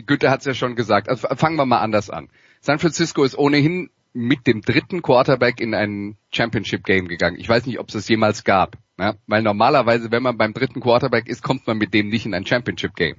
Günther 0.06 0.32
hat 0.32 0.40
es 0.40 0.46
ja 0.46 0.54
schon 0.54 0.76
gesagt, 0.76 1.10
also 1.10 1.28
fangen 1.36 1.56
wir 1.56 1.66
mal 1.66 1.80
anders 1.80 2.10
an. 2.10 2.30
San 2.62 2.80
Francisco 2.80 3.24
ist 3.24 3.38
ohnehin 3.38 3.90
mit 4.14 4.48
dem 4.48 4.62
dritten 4.62 5.02
Quarterback 5.02 5.62
in 5.62 5.74
ein 5.74 6.18
Championship 6.32 6.84
Game 6.84 7.08
gegangen. 7.08 7.40
Ich 7.40 7.48
weiß 7.48 7.66
nicht, 7.66 7.80
ob 7.80 7.90
es 7.90 7.96
es 7.96 8.08
jemals 8.08 8.44
gab. 8.44 8.78
Ja? 8.98 9.16
Weil 9.28 9.44
normalerweise, 9.44 10.12
wenn 10.12 10.24
man 10.24 10.38
beim 10.38 10.54
dritten 10.54 10.82
Quarterback 10.82 11.28
ist, 11.28 11.44
kommt 11.44 11.68
man 11.68 11.78
mit 11.78 11.94
dem 11.94 12.10
nicht 12.10 12.26
in 12.26 12.34
ein 12.34 12.46
Championship 12.46 12.96
Game. 12.96 13.18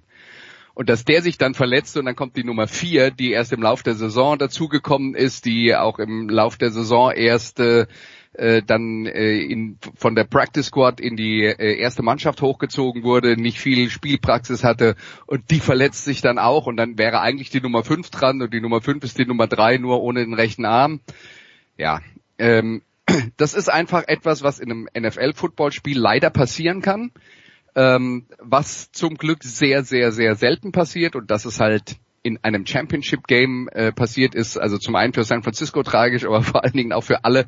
Und 0.75 0.89
dass 0.89 1.05
der 1.05 1.23
sich 1.23 1.39
dann 1.39 1.55
verletzt 1.55 1.97
und 1.97 2.07
dann 2.07 2.17
kommt 2.17 2.37
die 2.37 2.45
Nummer 2.45 2.67
vier, 2.67 3.11
die 3.11 3.33
erst 3.33 3.53
im 3.53 3.63
Lauf 3.63 3.83
der 3.83 3.95
Saison 3.95 4.39
dazugekommen 4.39 5.15
ist, 5.15 5.45
die 5.45 5.75
auch 5.75 5.99
im 5.99 6.29
Lauf 6.29 6.57
der 6.57 6.71
Saison 6.71 7.13
erst 7.13 7.61
äh, 7.61 7.87
äh, 8.41 8.63
dann 8.63 9.05
äh, 9.05 9.39
in, 9.39 9.77
von 9.97 10.15
der 10.15 10.25
Practice 10.25 10.67
Squad 10.67 10.99
in 10.99 11.15
die 11.15 11.45
äh, 11.45 11.79
erste 11.79 12.03
Mannschaft 12.03 12.41
hochgezogen 12.41 13.03
wurde, 13.03 13.37
nicht 13.37 13.61
viel 13.61 13.91
Spielpraxis 13.91 14.65
hatte 14.65 14.97
und 15.27 15.51
die 15.51 15.61
verletzt 15.61 16.07
sich 16.07 16.23
dann 16.23 16.39
auch 16.39 16.67
und 16.67 16.79
dann 16.79 16.97
wäre 16.97 17.21
eigentlich 17.21 17.51
die 17.51 17.61
Nummer 17.61 17.85
5 17.85 18.09
dran 18.09 18.41
und 18.41 18.55
die 18.55 18.63
Nummer 18.63 18.81
5 18.81 19.05
ist 19.05 19.19
die 19.19 19.27
Nummer 19.27 19.47
3 19.47 19.77
nur 19.77 20.01
ohne 20.03 20.25
den 20.25 20.33
rechten 20.33 20.65
Arm. 20.65 21.01
Ja, 21.77 22.01
ähm, 22.39 22.81
das 23.37 23.53
ist 23.53 23.69
einfach 23.69 24.05
etwas, 24.09 24.43
was 24.43 24.59
in 24.59 24.71
einem 24.71 24.89
NFL-Footballspiel 24.99 25.99
leider 25.99 26.31
passieren 26.31 26.81
kann, 26.81 27.13
ähm, 27.75 28.25
was 28.39 28.91
zum 28.91 29.17
Glück 29.17 29.45
sehr, 29.45 29.85
sehr, 29.85 30.13
sehr 30.13 30.35
selten 30.35 30.73
passiert 30.73 31.15
und 31.15 31.31
das 31.31 31.45
ist 31.45 31.61
halt 31.61 31.97
in 32.23 32.39
einem 32.43 32.65
Championship 32.67 33.27
Game 33.27 33.69
äh, 33.73 33.93
passiert 33.93 34.35
ist, 34.35 34.59
also 34.59 34.79
zum 34.79 34.95
einen 34.95 35.13
für 35.13 35.25
San 35.25 35.43
Francisco 35.43 35.83
tragisch, 35.83 36.25
aber 36.25 36.43
vor 36.43 36.65
allen 36.65 36.73
Dingen 36.73 36.93
auch 36.95 37.05
für 37.05 37.25
alle 37.25 37.47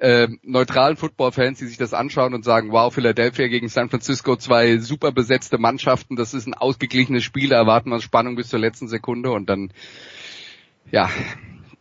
äh, 0.00 0.28
neutralen 0.42 0.96
Football-Fans, 0.96 1.58
die 1.58 1.66
sich 1.66 1.76
das 1.76 1.92
anschauen 1.92 2.34
und 2.34 2.44
sagen, 2.44 2.72
wow, 2.72 2.92
Philadelphia 2.92 3.48
gegen 3.48 3.68
San 3.68 3.90
Francisco, 3.90 4.36
zwei 4.36 4.78
super 4.78 5.12
besetzte 5.12 5.58
Mannschaften, 5.58 6.16
das 6.16 6.32
ist 6.32 6.46
ein 6.46 6.54
ausgeglichenes 6.54 7.22
Spiel, 7.22 7.50
da 7.50 7.56
erwarten 7.56 7.90
wir 7.90 8.00
Spannung 8.00 8.34
bis 8.34 8.48
zur 8.48 8.58
letzten 8.58 8.88
Sekunde 8.88 9.30
und 9.30 9.50
dann, 9.50 9.72
ja, 10.90 11.10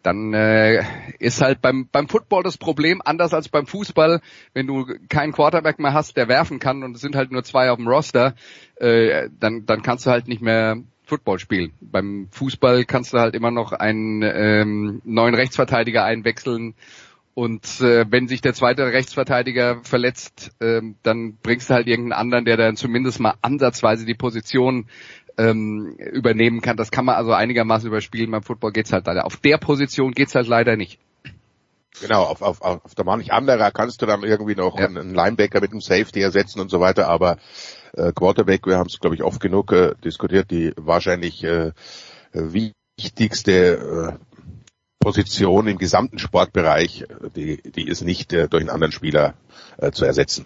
dann 0.03 0.33
äh, 0.33 0.83
ist 1.19 1.41
halt 1.41 1.61
beim, 1.61 1.87
beim 1.89 2.09
Football 2.09 2.43
das 2.43 2.57
Problem 2.57 3.01
anders 3.03 3.33
als 3.33 3.47
beim 3.47 3.65
Fußball, 3.65 4.21
wenn 4.53 4.67
du 4.67 4.85
keinen 5.07 5.31
Quarterback 5.31 5.79
mehr 5.79 5.93
hast, 5.93 6.17
der 6.17 6.27
werfen 6.27 6.59
kann 6.59 6.83
und 6.83 6.95
es 6.95 7.01
sind 7.01 7.15
halt 7.15 7.31
nur 7.31 7.43
zwei 7.43 7.71
auf 7.71 7.77
dem 7.77 7.87
Roster, 7.87 8.35
äh, 8.75 9.29
dann, 9.39 9.65
dann 9.65 9.81
kannst 9.81 10.05
du 10.05 10.09
halt 10.09 10.27
nicht 10.27 10.41
mehr 10.41 10.77
Football 11.05 11.39
spielen. 11.39 11.71
Beim 11.79 12.27
Fußball 12.31 12.83
kannst 12.85 13.13
du 13.13 13.19
halt 13.19 13.33
immer 13.33 13.49
noch 13.49 13.71
einen 13.71 14.21
ähm, 14.21 15.01
neuen 15.05 15.35
Rechtsverteidiger 15.35 16.03
einwechseln 16.03 16.75
und 17.33 17.81
äh, 17.81 18.05
wenn 18.09 18.27
sich 18.27 18.41
der 18.41 18.53
zweite 18.53 18.85
Rechtsverteidiger 18.85 19.81
verletzt, 19.83 20.51
äh, 20.59 20.81
dann 21.03 21.37
bringst 21.41 21.69
du 21.69 21.73
halt 21.73 21.87
irgendeinen 21.87 22.19
anderen, 22.19 22.45
der 22.45 22.57
dann 22.57 22.75
zumindest 22.75 23.19
mal 23.19 23.35
ansatzweise 23.41 24.05
die 24.05 24.15
Position 24.15 24.87
ähm, 25.37 25.95
übernehmen 25.97 26.61
kann. 26.61 26.75
Das 26.75 26.91
kann 26.91 27.05
man 27.05 27.15
also 27.15 27.31
einigermaßen 27.31 27.87
überspielen. 27.87 28.29
Beim 28.31 28.43
Football 28.43 28.73
geht's 28.73 28.91
halt 28.91 29.07
leider. 29.07 29.25
Auf 29.25 29.37
der 29.37 29.57
Position 29.57 30.11
geht's 30.11 30.35
halt 30.35 30.47
leider 30.47 30.75
nicht. 30.75 30.99
Genau, 32.01 32.23
auf, 32.23 32.41
auf, 32.41 32.61
auf 32.61 32.95
der 32.95 33.05
manch 33.05 33.31
anderer 33.33 33.71
kannst 33.71 34.01
du 34.01 34.05
dann 34.05 34.23
irgendwie 34.23 34.55
noch 34.55 34.77
ja. 34.77 34.85
einen 34.85 35.13
Linebacker 35.13 35.61
mit 35.61 35.71
einem 35.71 35.81
Safety 35.81 36.21
ersetzen 36.21 36.59
und 36.59 36.69
so 36.69 36.79
weiter, 36.79 37.07
aber 37.07 37.37
äh, 37.93 38.11
Quarterback, 38.13 38.65
wir 38.67 38.77
haben 38.77 38.87
es 38.87 38.99
glaube 38.99 39.15
ich 39.15 39.23
oft 39.23 39.41
genug 39.41 39.71
äh, 39.71 39.95
diskutiert, 40.03 40.51
die 40.51 40.71
wahrscheinlich 40.77 41.43
äh, 41.43 41.71
wichtigste 42.31 44.17
äh, 44.17 44.28
Position 45.09 45.65
im 45.65 45.79
gesamten 45.79 46.19
Sportbereich, 46.19 47.03
die, 47.35 47.59
die 47.63 47.87
ist 47.87 48.03
nicht 48.03 48.31
äh, 48.31 48.47
durch 48.47 48.61
einen 48.61 48.69
anderen 48.69 48.91
Spieler 48.91 49.33
äh, 49.77 49.89
zu 49.89 50.05
ersetzen. 50.05 50.45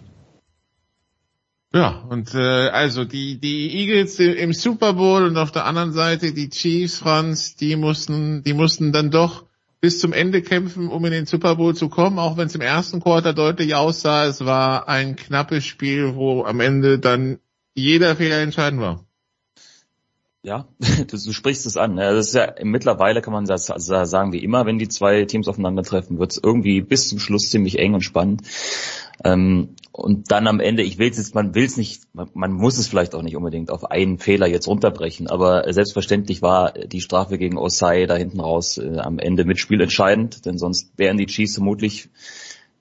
Ja, 1.74 2.06
und 2.08 2.34
äh, 2.34 2.38
also 2.38 3.04
die, 3.04 3.38
die 3.38 3.76
Eagles 3.76 4.18
im 4.20 4.54
Super 4.54 4.94
Bowl 4.94 5.24
und 5.24 5.36
auf 5.36 5.52
der 5.52 5.66
anderen 5.66 5.92
Seite 5.92 6.32
die 6.32 6.48
Chiefs, 6.48 6.98
Franz, 6.98 7.56
die 7.56 7.76
mussten, 7.76 8.42
die 8.42 8.54
mussten 8.54 8.90
dann 8.90 9.10
doch 9.10 9.44
bis 9.82 10.00
zum 10.00 10.14
Ende 10.14 10.40
kämpfen, 10.40 10.88
um 10.88 11.04
in 11.04 11.12
den 11.12 11.26
Super 11.26 11.56
Bowl 11.56 11.76
zu 11.76 11.90
kommen, 11.90 12.18
auch 12.18 12.38
wenn 12.38 12.46
es 12.46 12.54
im 12.54 12.62
ersten 12.62 13.02
Quarter 13.02 13.34
deutlich 13.34 13.74
aussah. 13.74 14.24
Es 14.24 14.46
war 14.46 14.88
ein 14.88 15.14
knappes 15.14 15.66
Spiel, 15.66 16.14
wo 16.14 16.44
am 16.44 16.60
Ende 16.60 16.98
dann 16.98 17.38
jeder 17.74 18.16
Fehler 18.16 18.38
entscheidend 18.38 18.80
war. 18.80 19.04
Ja, 20.44 20.68
du, 20.78 21.16
du 21.16 21.32
sprichst 21.32 21.64
es 21.64 21.78
an. 21.78 21.96
Das 21.96 22.28
ist 22.28 22.34
ja 22.34 22.54
mittlerweile 22.62 23.22
kann 23.22 23.32
man 23.32 23.46
sagen 23.46 24.32
wie 24.32 24.44
immer, 24.44 24.66
wenn 24.66 24.78
die 24.78 24.88
zwei 24.88 25.24
Teams 25.24 25.48
aufeinandertreffen, 25.48 26.18
wird 26.18 26.32
es 26.32 26.40
irgendwie 26.42 26.82
bis 26.82 27.08
zum 27.08 27.18
Schluss 27.18 27.48
ziemlich 27.48 27.78
eng 27.78 27.94
und 27.94 28.02
spannend. 28.02 28.42
Ähm, 29.24 29.70
und 29.90 30.30
dann 30.30 30.46
am 30.46 30.60
Ende, 30.60 30.82
ich 30.82 30.98
will 30.98 31.08
es 31.08 31.16
jetzt, 31.16 31.34
man 31.34 31.54
will 31.54 31.64
es 31.64 31.78
nicht, 31.78 32.02
man, 32.12 32.28
man, 32.34 32.52
muss 32.52 32.76
es 32.76 32.88
vielleicht 32.88 33.14
auch 33.14 33.22
nicht 33.22 33.36
unbedingt 33.36 33.70
auf 33.70 33.90
einen 33.90 34.18
Fehler 34.18 34.46
jetzt 34.46 34.68
runterbrechen, 34.68 35.28
aber 35.28 35.72
selbstverständlich 35.72 36.42
war 36.42 36.72
die 36.72 37.00
Strafe 37.00 37.38
gegen 37.38 37.56
Osai 37.56 38.04
da 38.04 38.14
hinten 38.14 38.40
raus 38.40 38.76
äh, 38.76 38.98
am 38.98 39.18
Ende 39.18 39.46
mit 39.46 39.58
Spiel 39.58 39.80
entscheidend, 39.80 40.44
denn 40.44 40.58
sonst 40.58 40.92
wären 40.98 41.16
die 41.16 41.26
Chiefs 41.26 41.54
vermutlich 41.54 42.10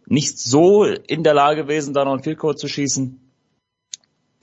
nicht 0.05 0.37
so 0.37 0.83
in 0.83 1.23
der 1.23 1.33
Lage 1.33 1.61
gewesen, 1.61 1.93
da 1.93 2.03
noch 2.03 2.11
einen 2.11 2.23
Field 2.23 2.41
zu 2.59 2.67
schießen 2.67 3.22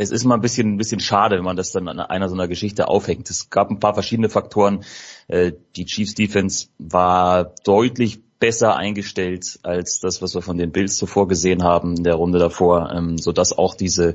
es 0.00 0.10
ist 0.10 0.24
mal 0.24 0.36
ein 0.36 0.40
bisschen, 0.40 0.74
ein 0.74 0.76
bisschen 0.78 1.00
schade, 1.00 1.36
wenn 1.36 1.44
man 1.44 1.58
das 1.58 1.72
dann 1.72 1.86
an 1.86 2.00
einer 2.00 2.30
so 2.30 2.34
einer 2.34 2.48
Geschichte 2.48 2.88
aufhängt. 2.88 3.28
Es 3.28 3.50
gab 3.50 3.70
ein 3.70 3.80
paar 3.80 3.92
verschiedene 3.92 4.30
Faktoren. 4.30 4.82
Äh, 5.28 5.52
die 5.76 5.84
Chiefs 5.84 6.14
Defense 6.14 6.68
war 6.78 7.52
deutlich 7.64 8.20
besser 8.38 8.76
eingestellt 8.76 9.58
als 9.62 10.00
das, 10.00 10.22
was 10.22 10.34
wir 10.34 10.40
von 10.40 10.56
den 10.56 10.72
Bills 10.72 10.96
zuvor 10.96 11.28
gesehen 11.28 11.62
haben 11.62 11.98
in 11.98 12.04
der 12.04 12.14
Runde 12.14 12.38
davor, 12.38 12.90
ähm, 12.90 13.18
so 13.18 13.32
dass 13.32 13.56
auch 13.56 13.74
diese 13.74 14.14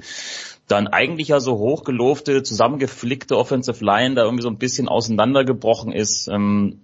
dann 0.68 0.88
eigentlich 0.88 1.28
ja 1.28 1.40
so 1.40 1.60
hochgelofte, 1.60 2.42
zusammengeflickte 2.42 3.38
Offensive 3.38 3.86
Line 3.86 4.16
da 4.16 4.24
irgendwie 4.24 4.42
so 4.42 4.50
ein 4.50 4.58
bisschen 4.58 4.88
auseinandergebrochen 4.88 5.92
ist. 5.92 6.28
Ähm, 6.28 6.82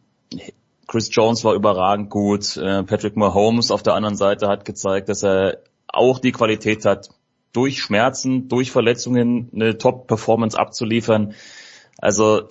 Chris 0.85 1.09
Jones 1.11 1.43
war 1.43 1.55
überragend 1.55 2.11
gut. 2.11 2.55
Äh, 2.57 2.83
Patrick 2.83 3.17
Mahomes 3.17 3.71
auf 3.71 3.81
der 3.81 3.95
anderen 3.95 4.15
Seite 4.15 4.47
hat 4.47 4.63
gezeigt, 4.63 5.09
dass 5.09 5.23
er 5.23 5.57
auch 5.87 6.19
die 6.19 6.31
Qualität 6.31 6.85
hat, 6.85 7.09
durch 7.53 7.81
Schmerzen, 7.81 8.47
durch 8.47 8.71
Verletzungen 8.71 9.49
eine 9.53 9.77
Top-Performance 9.77 10.57
abzuliefern. 10.57 11.33
Also 11.97 12.47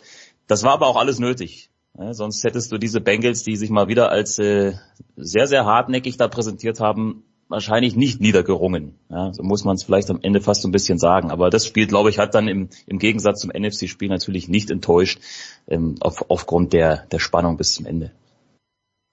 das 0.47 0.63
war 0.63 0.73
aber 0.73 0.87
auch 0.87 0.97
alles 0.97 1.19
nötig. 1.19 1.71
Ja, 1.99 2.15
sonst 2.15 2.45
hättest 2.45 2.73
du 2.73 2.79
diese 2.79 3.01
Bengals, 3.01 3.43
die 3.43 3.57
sich 3.57 3.71
mal 3.71 3.89
wieder 3.89 4.11
als 4.11 4.39
äh, 4.39 4.75
sehr, 5.17 5.47
sehr 5.47 5.65
hartnäckig 5.65 6.17
da 6.17 6.29
präsentiert 6.29 6.81
haben, 6.81 7.25
wahrscheinlich 7.49 7.97
nicht 7.97 8.21
niedergerungen. 8.21 8.95
Ja, 9.11 9.33
so 9.33 9.43
muss 9.43 9.65
man 9.65 9.75
es 9.75 9.83
vielleicht 9.83 10.09
am 10.11 10.21
Ende 10.23 10.41
fast 10.41 10.63
so 10.63 10.69
ein 10.69 10.73
bisschen 10.73 10.99
sagen. 10.99 11.31
Aber 11.31 11.51
das 11.51 11.67
Spiel, 11.67 11.87
glaube 11.87 12.09
ich, 12.09 12.19
hat 12.19 12.35
dann 12.35 12.49
im, 12.49 12.69
im 12.87 12.99
Gegensatz 12.99 13.41
zum 13.41 13.51
NFC-Spiel 13.51 14.09
natürlich 14.09 14.49
nicht 14.49 14.71
enttäuscht, 14.71 15.21
ähm, 15.67 15.97
auf, 16.01 16.31
aufgrund 16.31 16.73
der, 16.73 17.07
der 17.11 17.19
Spannung 17.19 17.57
bis 17.57 17.75
zum 17.75 17.87
Ende. 17.87 18.13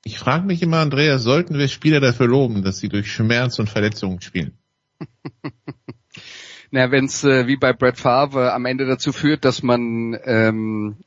Ich 0.03 0.19
frage 0.19 0.45
mich 0.45 0.61
immer, 0.61 0.77
Andreas, 0.77 1.23
sollten 1.23 1.57
wir 1.57 1.67
Spieler 1.67 1.99
dafür 1.99 2.27
loben, 2.27 2.63
dass 2.63 2.77
sie 2.77 2.89
durch 2.89 3.11
Schmerz 3.11 3.59
und 3.59 3.69
Verletzungen 3.69 4.21
spielen? 4.21 4.53
Na, 6.71 6.91
wenn 6.91 7.05
es 7.05 7.23
äh, 7.23 7.47
wie 7.47 7.55
bei 7.55 7.73
Brett 7.73 7.97
Favre 7.97 8.53
am 8.53 8.65
Ende 8.65 8.85
dazu 8.85 9.13
führt, 9.13 9.45
dass 9.45 9.63
man 9.63 10.19
ähm, 10.25 10.97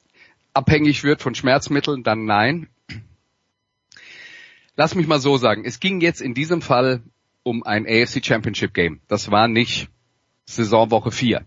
abhängig 0.54 1.04
wird 1.04 1.22
von 1.22 1.34
Schmerzmitteln, 1.34 2.02
dann 2.02 2.24
nein. 2.24 2.68
Lass 4.76 4.94
mich 4.94 5.06
mal 5.06 5.20
so 5.20 5.36
sagen, 5.36 5.64
es 5.64 5.80
ging 5.80 6.00
jetzt 6.00 6.22
in 6.22 6.32
diesem 6.32 6.62
Fall 6.62 7.02
um 7.42 7.62
ein 7.62 7.86
AFC 7.86 8.24
Championship 8.24 8.72
Game. 8.72 9.00
Das 9.08 9.30
war 9.30 9.48
nicht 9.48 9.88
Saisonwoche 10.46 11.10
4. 11.10 11.44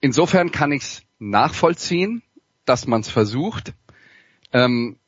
Insofern 0.00 0.50
kann 0.50 0.72
ich 0.72 0.82
es 0.82 1.02
nachvollziehen, 1.18 2.22
dass 2.64 2.86
man 2.86 3.00
es 3.00 3.10
versucht. 3.10 3.74
Ähm, 4.52 4.98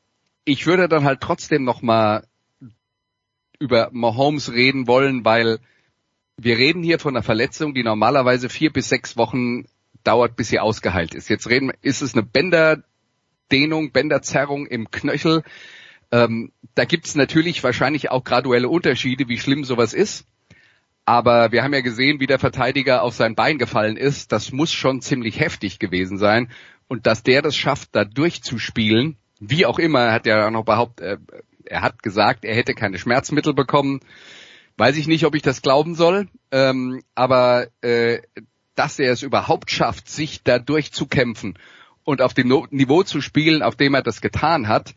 ich 0.45 0.67
würde 0.67 0.89
dann 0.89 1.05
halt 1.05 1.21
trotzdem 1.21 1.65
noch 1.65 1.83
mal 1.83 2.27
über 3.59 3.91
Mahomes 3.93 4.53
reden 4.53 4.87
wollen, 4.87 5.25
weil 5.25 5.61
wir 6.45 6.59
reden 6.59 6.83
hier 6.83 6.99
von 6.99 7.15
einer 7.15 7.23
Verletzung, 7.23 7.75
die 7.75 7.83
normalerweise 7.83 8.49
vier 8.49 8.73
bis 8.73 8.89
sechs 8.89 9.17
Wochen 9.17 9.67
dauert, 10.05 10.37
bis 10.37 10.49
sie 10.49 10.59
ausgeheilt 10.59 11.15
ist. 11.15 11.29
Jetzt 11.29 11.49
reden, 11.49 11.73
ist 11.83 12.03
es 12.03 12.15
eine 12.15 12.25
Bänderdehnung, 12.25 13.93
Bänderzerrung 13.93 14.67
im 14.67 14.91
Knöchel. 14.91 15.43
Ähm, 16.11 16.53
da 16.75 16.85
gibt 16.85 17.07
es 17.07 17.15
natürlich 17.15 17.63
wahrscheinlich 17.63 18.11
auch 18.11 18.25
graduelle 18.25 18.69
Unterschiede, 18.69 19.29
wie 19.29 19.39
schlimm 19.39 19.65
sowas 19.65 19.95
ist. 19.95 20.27
Aber 21.05 21.53
wir 21.53 21.63
haben 21.63 21.75
ja 21.75 21.81
gesehen, 21.81 22.21
wie 22.21 22.27
der 22.27 22.39
Verteidiger 22.39 23.03
auf 23.03 23.15
sein 23.15 23.35
Bein 23.35 23.59
gefallen 23.59 23.97
ist. 23.97 24.33
Das 24.33 24.53
muss 24.53 24.73
schon 24.73 25.01
ziemlich 25.01 25.41
heftig 25.41 25.79
gewesen 25.79 26.19
sein. 26.19 26.51
Und 26.89 27.07
dass 27.07 27.23
der 27.23 27.43
das 27.43 27.57
schafft, 27.57 27.91
da 27.93 28.05
durchzuspielen, 28.05 29.17
wie 29.41 29.67
auch 29.67 29.79
immer, 29.79 30.01
er 30.01 30.13
hat 30.13 30.27
ja 30.27 30.47
auch 30.47 30.51
noch 30.51 30.65
behauptet, 30.65 31.21
er 31.65 31.83
hat 31.83 32.03
gesagt, 32.03 32.45
er 32.45 32.55
hätte 32.55 32.75
keine 32.75 32.99
Schmerzmittel 32.99 33.55
bekommen. 33.55 34.01
Weiß 34.77 34.97
ich 34.97 35.07
nicht, 35.07 35.25
ob 35.25 35.35
ich 35.35 35.43
das 35.43 35.63
glauben 35.63 35.95
soll. 35.95 36.29
Ähm, 36.51 37.03
aber 37.15 37.69
äh, 37.83 38.21
dass 38.75 38.99
er 38.99 39.13
es 39.13 39.23
überhaupt 39.23 39.71
schafft, 39.71 40.09
sich 40.09 40.43
da 40.43 40.59
durchzukämpfen 40.59 41.59
und 42.05 42.23
auf 42.23 42.35
dem 42.35 42.49
Niveau 42.71 43.03
zu 43.03 43.21
spielen, 43.21 43.63
auf 43.63 43.77
dem 43.77 43.95
er 43.95 44.03
das 44.03 44.21
getan 44.21 44.69
hat, 44.69 44.95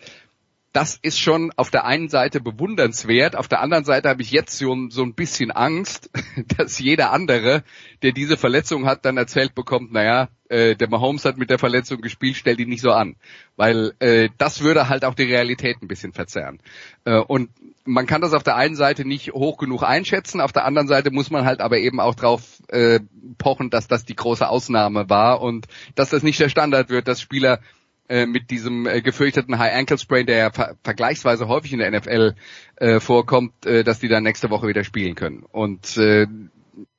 das 0.72 1.00
ist 1.02 1.20
schon 1.20 1.54
auf 1.56 1.72
der 1.72 1.86
einen 1.86 2.10
Seite 2.10 2.42
bewundernswert, 2.42 3.38
auf 3.38 3.48
der 3.48 3.62
anderen 3.62 3.86
Seite 3.86 4.10
habe 4.10 4.22
ich 4.22 4.32
jetzt 4.32 4.58
so, 4.58 4.76
so 4.90 5.04
ein 5.04 5.14
bisschen 5.14 5.52
Angst, 5.52 6.10
dass 6.58 6.80
jeder 6.80 7.12
andere, 7.12 7.64
der 8.02 8.12
diese 8.12 8.36
Verletzung 8.36 8.86
hat, 8.86 9.06
dann 9.06 9.16
erzählt 9.16 9.56
bekommt, 9.56 9.94
naja, 9.94 10.28
äh, 10.50 10.76
der 10.76 10.90
Mahomes 10.90 11.26
hat 11.26 11.38
mit 11.38 11.50
der 11.50 11.60
Verletzung 11.60 12.02
gespielt, 12.02 12.36
stell 12.36 12.56
die 12.56 12.66
nicht 12.66 12.82
so 12.82 12.92
an. 12.92 13.16
Weil 13.56 13.94
äh, 14.00 14.30
das 14.38 14.62
würde 14.62 14.90
halt 14.90 15.06
auch 15.06 15.16
die 15.16 15.24
Realität 15.24 15.82
ein 15.82 15.88
bisschen 15.88 16.14
verzerren. 16.14 16.60
Äh, 17.04 17.18
und 17.18 17.50
man 17.86 18.08
kann 18.08 18.22
das 18.22 18.34
auf 18.34 18.44
der 18.44 18.56
einen 18.56 18.76
Seite 18.76 19.06
nicht 19.06 19.34
hoch 19.34 19.58
genug 19.58 19.84
einschätzen, 19.84 20.42
auf 20.42 20.52
der 20.52 20.66
anderen 20.66 20.88
Seite 20.88 21.12
muss 21.12 21.30
man 21.30 21.46
halt 21.46 21.62
aber 21.62 21.78
eben 21.78 22.00
auch 22.00 22.16
drauf 22.16 22.42
äh, 22.70 23.00
pochen, 23.38 23.70
dass 23.70 23.88
das 23.88 24.06
die 24.06 24.16
große 24.16 24.48
Ausnahme 24.48 25.10
war 25.10 25.42
und 25.42 25.68
dass 25.94 26.10
das 26.10 26.24
nicht 26.24 26.40
der 26.40 26.50
Standard 26.50 26.90
wird, 26.90 27.08
dass 27.08 27.22
Spieler 27.22 27.60
äh, 28.08 28.26
mit 28.26 28.52
diesem 28.52 28.86
äh, 28.86 29.02
gefürchteten 29.02 29.58
High 29.58 29.74
Ankle 29.74 29.98
Sprain, 29.98 30.28
der 30.28 30.38
ja 30.38 30.52
ver 30.52 30.76
vergleichsweise 30.84 31.48
häufig 31.48 31.74
in 31.74 31.80
der 31.80 31.92
NFL 31.92 32.36
äh, 32.76 33.00
vorkommt, 33.00 33.66
äh, 33.66 33.84
dass 33.84 34.00
die 34.00 34.08
dann 34.08 34.24
nächste 34.24 34.50
Woche 34.52 34.68
wieder 34.68 34.84
spielen 34.84 35.16
können. 35.16 35.44
Und 35.52 35.98
äh, 35.98 36.28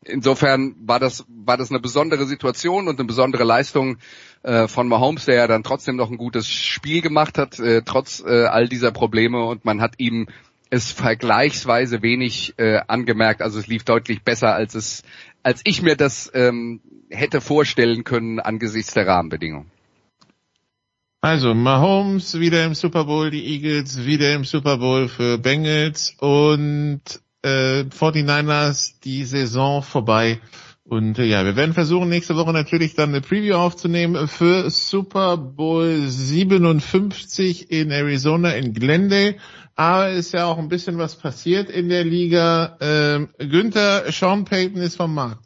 insofern 0.04 0.74
war 0.80 0.98
das 1.00 1.24
war 1.28 1.56
das 1.56 1.70
eine 1.70 1.80
besondere 1.80 2.26
Situation 2.26 2.88
und 2.88 2.98
eine 2.98 3.06
besondere 3.06 3.44
Leistung 3.44 3.98
äh, 4.42 4.68
von 4.68 4.88
Mahomes, 4.88 5.24
der 5.26 5.36
ja 5.36 5.46
dann 5.46 5.62
trotzdem 5.62 5.96
noch 5.96 6.10
ein 6.10 6.16
gutes 6.16 6.48
Spiel 6.48 7.02
gemacht 7.02 7.38
hat, 7.38 7.58
äh, 7.58 7.82
trotz 7.84 8.22
äh, 8.26 8.44
all 8.44 8.68
dieser 8.68 8.92
Probleme 8.92 9.44
und 9.44 9.64
man 9.64 9.80
hat 9.80 9.94
ihm 9.98 10.26
es 10.68 10.90
vergleichsweise 10.92 12.02
wenig 12.02 12.54
äh, 12.56 12.80
angemerkt. 12.86 13.40
Also 13.40 13.58
es 13.58 13.66
lief 13.66 13.84
deutlich 13.84 14.22
besser, 14.22 14.54
als 14.54 14.74
es 14.74 15.02
als 15.42 15.60
ich 15.64 15.82
mir 15.82 15.96
das 15.96 16.30
ähm, 16.34 16.80
hätte 17.08 17.40
vorstellen 17.40 18.02
können 18.04 18.40
angesichts 18.40 18.94
der 18.94 19.06
Rahmenbedingungen. 19.06 19.70
Also 21.20 21.54
Mahomes 21.54 22.38
wieder 22.38 22.64
im 22.64 22.74
Super 22.74 23.04
Bowl, 23.04 23.30
die 23.30 23.44
Eagles 23.44 24.04
wieder 24.04 24.34
im 24.34 24.44
Super 24.44 24.78
Bowl 24.78 25.08
für 25.08 25.38
Bengals 25.38 26.14
und 26.20 27.00
äh, 27.46 27.84
49ers 27.88 28.94
die 29.04 29.24
Saison 29.24 29.82
vorbei. 29.82 30.40
Und 30.84 31.18
äh, 31.18 31.24
ja, 31.24 31.44
wir 31.44 31.56
werden 31.56 31.74
versuchen, 31.74 32.08
nächste 32.08 32.36
Woche 32.36 32.52
natürlich 32.52 32.94
dann 32.94 33.10
eine 33.10 33.20
Preview 33.20 33.54
aufzunehmen 33.54 34.28
für 34.28 34.70
Super 34.70 35.36
Bowl 35.36 36.08
57 36.08 37.70
in 37.70 37.90
Arizona 37.90 38.50
in 38.50 38.72
Glendale. 38.72 39.36
Aber 39.74 40.10
ist 40.10 40.32
ja 40.32 40.46
auch 40.46 40.58
ein 40.58 40.68
bisschen 40.68 40.98
was 40.98 41.16
passiert 41.16 41.70
in 41.70 41.88
der 41.88 42.04
Liga. 42.04 42.76
Ähm, 42.80 43.28
Günther, 43.38 44.10
Sean 44.10 44.44
Payton 44.44 44.80
ist 44.80 44.96
vom 44.96 45.14
Markt. 45.14 45.44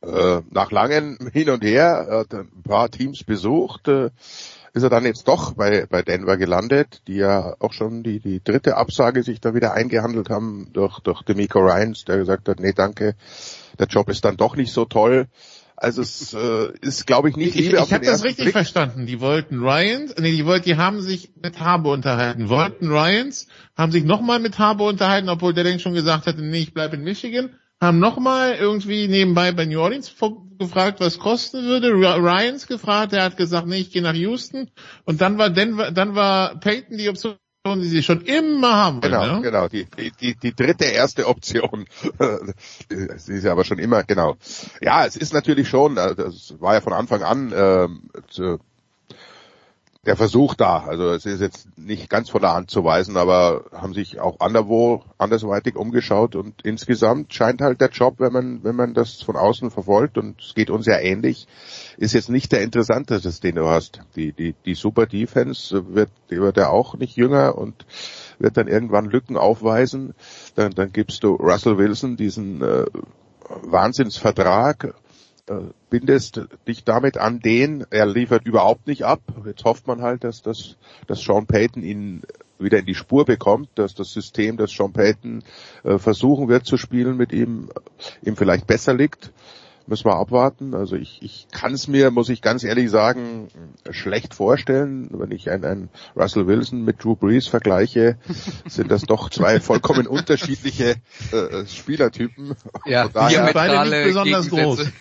Äh, 0.00 0.42
nach 0.50 0.70
langem 0.70 1.18
Hin 1.32 1.50
und 1.50 1.64
Her, 1.64 2.06
hat 2.08 2.32
ein 2.32 2.62
paar 2.62 2.88
Teams 2.88 3.24
besucht, 3.24 3.88
äh, 3.88 4.10
ist 4.78 4.84
er 4.84 4.90
dann 4.90 5.04
jetzt 5.04 5.28
doch 5.28 5.54
bei, 5.54 5.86
bei 5.86 6.02
Denver 6.02 6.36
gelandet, 6.36 7.02
die 7.06 7.16
ja 7.16 7.54
auch 7.58 7.72
schon 7.72 8.02
die, 8.02 8.20
die 8.20 8.42
dritte 8.42 8.76
Absage 8.76 9.22
sich 9.22 9.40
da 9.40 9.54
wieder 9.54 9.74
eingehandelt 9.74 10.30
haben 10.30 10.70
durch, 10.72 11.00
durch 11.00 11.22
Demico 11.22 11.58
Ryans, 11.58 12.04
der 12.04 12.16
gesagt 12.16 12.48
hat, 12.48 12.60
nee 12.60 12.72
danke, 12.72 13.14
der 13.78 13.86
Job 13.86 14.08
ist 14.08 14.24
dann 14.24 14.36
doch 14.36 14.56
nicht 14.56 14.72
so 14.72 14.84
toll. 14.84 15.26
Also 15.76 16.02
es 16.02 16.34
äh, 16.34 16.72
ist, 16.80 17.06
glaube 17.06 17.28
ich, 17.28 17.36
nicht 17.36 17.54
Liebe 17.54 17.76
Ich, 17.76 17.82
ich 17.82 17.92
habe 17.92 18.04
das 18.04 18.24
richtig 18.24 18.46
Blick. 18.46 18.52
verstanden. 18.52 19.06
Die 19.06 19.20
wollten 19.20 19.60
Ryans, 19.62 20.14
nee, 20.18 20.32
die 20.32 20.44
wollten, 20.44 20.64
die 20.64 20.76
haben 20.76 21.00
sich 21.00 21.30
mit 21.40 21.60
Habe 21.60 21.90
unterhalten. 21.90 22.48
Wollten 22.48 22.90
Ryans, 22.90 23.46
haben 23.76 23.92
sich 23.92 24.02
nochmal 24.04 24.40
mit 24.40 24.58
Habe 24.58 24.84
unterhalten, 24.84 25.28
obwohl 25.28 25.54
der 25.54 25.64
denn 25.64 25.78
schon 25.78 25.94
gesagt 25.94 26.26
hatte, 26.26 26.42
nee, 26.42 26.58
ich 26.58 26.74
bleibe 26.74 26.96
in 26.96 27.04
Michigan 27.04 27.50
haben 27.80 27.98
nochmal 27.98 28.54
irgendwie 28.54 29.08
nebenbei 29.08 29.52
bei 29.52 29.64
New 29.64 29.80
Orleans 29.80 30.12
gefragt, 30.58 31.00
was 31.00 31.18
kosten 31.18 31.62
würde. 31.64 31.92
Ryans 31.92 32.66
gefragt, 32.66 33.12
der 33.12 33.22
hat 33.22 33.36
gesagt, 33.36 33.66
nee, 33.66 33.78
ich 33.78 33.92
gehe 33.92 34.02
nach 34.02 34.14
Houston. 34.14 34.70
Und 35.04 35.20
dann 35.20 35.38
war 35.38 35.50
Denver, 35.50 35.92
dann 35.92 36.14
war 36.14 36.58
Peyton 36.58 36.98
die 36.98 37.08
Option, 37.08 37.36
die 37.66 37.88
sie 37.88 38.02
schon 38.02 38.22
immer 38.22 38.74
haben. 38.74 39.00
Genau, 39.00 39.36
ne? 39.36 39.42
genau. 39.42 39.68
Die, 39.68 39.86
die, 40.20 40.34
die 40.34 40.54
dritte 40.54 40.86
erste 40.86 41.28
Option. 41.28 41.86
sie 43.16 43.34
ist 43.34 43.44
ja 43.44 43.52
aber 43.52 43.64
schon 43.64 43.78
immer, 43.78 44.02
genau. 44.02 44.36
Ja, 44.80 45.06
es 45.06 45.16
ist 45.16 45.32
natürlich 45.32 45.68
schon, 45.68 45.96
äh, 45.96 46.14
das 46.14 46.56
war 46.60 46.74
ja 46.74 46.80
von 46.80 46.92
Anfang 46.92 47.22
an 47.22 47.52
äh, 47.52 47.88
der 50.08 50.16
Versuch 50.16 50.54
da. 50.54 50.84
Also 50.86 51.10
es 51.10 51.26
ist 51.26 51.42
jetzt 51.42 51.68
nicht 51.78 52.08
ganz 52.08 52.30
von 52.30 52.40
der 52.40 52.54
Hand 52.54 52.70
zu 52.70 52.82
weisen, 52.82 53.18
aber 53.18 53.66
haben 53.72 53.92
sich 53.92 54.18
auch 54.20 54.40
anderwo 54.40 55.04
andersweitig 55.18 55.76
umgeschaut 55.76 56.34
und 56.34 56.62
insgesamt 56.62 57.34
scheint 57.34 57.60
halt 57.60 57.82
der 57.82 57.90
Job, 57.90 58.14
wenn 58.16 58.32
man 58.32 58.64
wenn 58.64 58.74
man 58.74 58.94
das 58.94 59.20
von 59.20 59.36
außen 59.36 59.70
verfolgt 59.70 60.16
und 60.16 60.40
es 60.40 60.54
geht 60.54 60.70
uns 60.70 60.86
ja 60.86 60.98
ähnlich, 60.98 61.46
ist 61.98 62.14
jetzt 62.14 62.30
nicht 62.30 62.52
der 62.52 62.62
interessanteste, 62.62 63.30
den 63.42 63.56
du 63.56 63.68
hast. 63.68 64.00
Die 64.16 64.32
die 64.32 64.54
die 64.64 64.74
Super 64.74 65.04
Defense 65.04 65.94
wird 65.94 66.10
die 66.30 66.40
wird 66.40 66.56
ja 66.56 66.70
auch 66.70 66.94
nicht 66.94 67.14
jünger 67.14 67.58
und 67.58 67.84
wird 68.38 68.56
dann 68.56 68.66
irgendwann 68.66 69.10
Lücken 69.10 69.36
aufweisen. 69.36 70.14
Dann 70.54 70.72
dann 70.72 70.90
gibst 70.90 71.22
du 71.22 71.34
Russell 71.34 71.76
Wilson 71.76 72.16
diesen 72.16 72.62
äh, 72.62 72.86
Wahnsinnsvertrag 73.62 74.94
bindest 75.90 76.42
dich 76.66 76.84
damit 76.84 77.18
an 77.18 77.40
den, 77.40 77.86
er 77.90 78.06
liefert 78.06 78.46
überhaupt 78.46 78.86
nicht 78.86 79.04
ab. 79.04 79.20
Jetzt 79.46 79.64
hofft 79.64 79.86
man 79.86 80.02
halt, 80.02 80.24
dass 80.24 80.42
das, 80.42 80.76
dass 81.06 81.20
Sean 81.20 81.46
Payton 81.46 81.82
ihn 81.82 82.22
wieder 82.58 82.78
in 82.78 82.86
die 82.86 82.94
Spur 82.94 83.24
bekommt, 83.24 83.68
dass 83.76 83.94
das 83.94 84.12
System, 84.12 84.56
das 84.56 84.72
Sean 84.72 84.92
Payton 84.92 85.42
äh, 85.84 85.98
versuchen 85.98 86.48
wird 86.48 86.66
zu 86.66 86.76
spielen 86.76 87.16
mit 87.16 87.32
ihm, 87.32 87.70
ihm 88.22 88.36
vielleicht 88.36 88.66
besser 88.66 88.94
liegt. 88.94 89.32
Müssen 89.86 90.04
wir 90.04 90.16
abwarten. 90.16 90.74
Also 90.74 90.96
ich, 90.96 91.22
ich 91.22 91.46
kann 91.50 91.72
es 91.72 91.88
mir, 91.88 92.10
muss 92.10 92.28
ich 92.28 92.42
ganz 92.42 92.62
ehrlich 92.62 92.90
sagen, 92.90 93.48
schlecht 93.88 94.34
vorstellen. 94.34 95.08
Wenn 95.12 95.30
ich 95.30 95.48
einen, 95.48 95.64
einen 95.64 95.88
Russell 96.14 96.46
Wilson 96.46 96.84
mit 96.84 97.02
Drew 97.02 97.16
Brees 97.16 97.46
vergleiche, 97.46 98.18
sind 98.66 98.90
das 98.90 99.04
doch 99.04 99.30
zwei 99.30 99.60
vollkommen 99.60 100.06
unterschiedliche 100.06 100.96
äh, 101.32 101.64
Spielertypen. 101.66 102.54
Ja, 102.84 103.08
daher, 103.08 103.50
beide 103.54 103.88
nicht 103.88 104.04
besonders 104.04 104.50
groß. 104.50 104.92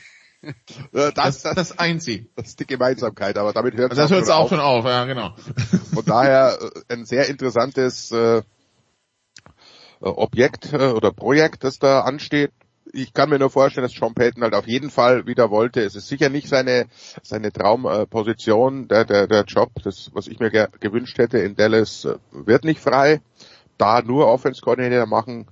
Das, 0.92 1.14
das, 1.14 1.42
das, 1.44 1.56
das 1.56 1.80
einzig. 1.80 2.30
Das 2.36 2.48
ist 2.48 2.60
die 2.60 2.66
Gemeinsamkeit, 2.66 3.38
aber 3.38 3.54
damit 3.54 3.76
hört 3.76 3.92
es 3.92 3.98
Das 3.98 4.12
hört 4.12 4.30
auch, 4.30 4.46
auch 4.46 4.50
schon 4.50 4.60
auf, 4.60 4.86
ja 4.86 5.06
genau. 5.06 5.36
Von 5.94 6.06
daher 6.06 6.58
äh, 6.62 6.94
ein 6.94 7.06
sehr 7.06 7.28
interessantes 7.30 8.12
äh, 8.12 8.42
Objekt 10.00 10.74
äh, 10.74 10.88
oder 10.88 11.12
Projekt, 11.12 11.64
das 11.64 11.80
da 11.80 12.02
ansteht. 12.02 12.52
Ich 12.94 13.14
kann 13.14 13.30
mir 13.30 13.40
nur 13.40 13.50
vorstellen, 13.50 13.84
dass 13.86 13.94
Sean 13.94 14.14
Payton 14.14 14.44
halt 14.44 14.56
auf 14.56 14.68
jeden 14.68 14.90
Fall 14.90 15.28
wieder 15.28 15.52
wollte. 15.52 15.82
Es 15.82 15.96
ist 15.96 16.08
sicher 16.08 16.30
nicht 16.30 16.48
seine 16.48 16.86
seine 17.22 17.52
Traumposition, 17.52 18.88
der 18.88 19.04
der 19.04 19.28
der 19.28 19.44
Job, 19.44 19.72
das 19.84 20.12
was 20.14 20.28
ich 20.28 20.40
mir 20.40 20.52
ge 20.52 20.68
gewünscht 20.80 21.18
hätte 21.18 21.40
in 21.40 21.56
Dallas, 21.56 22.06
äh, 22.06 22.16
wird 22.32 22.64
nicht 22.64 22.80
frei. 22.80 23.22
Da 23.78 24.02
nur 24.02 24.28
Offense 24.28 24.62
Coordinator 24.62 25.06
machen, 25.06 25.48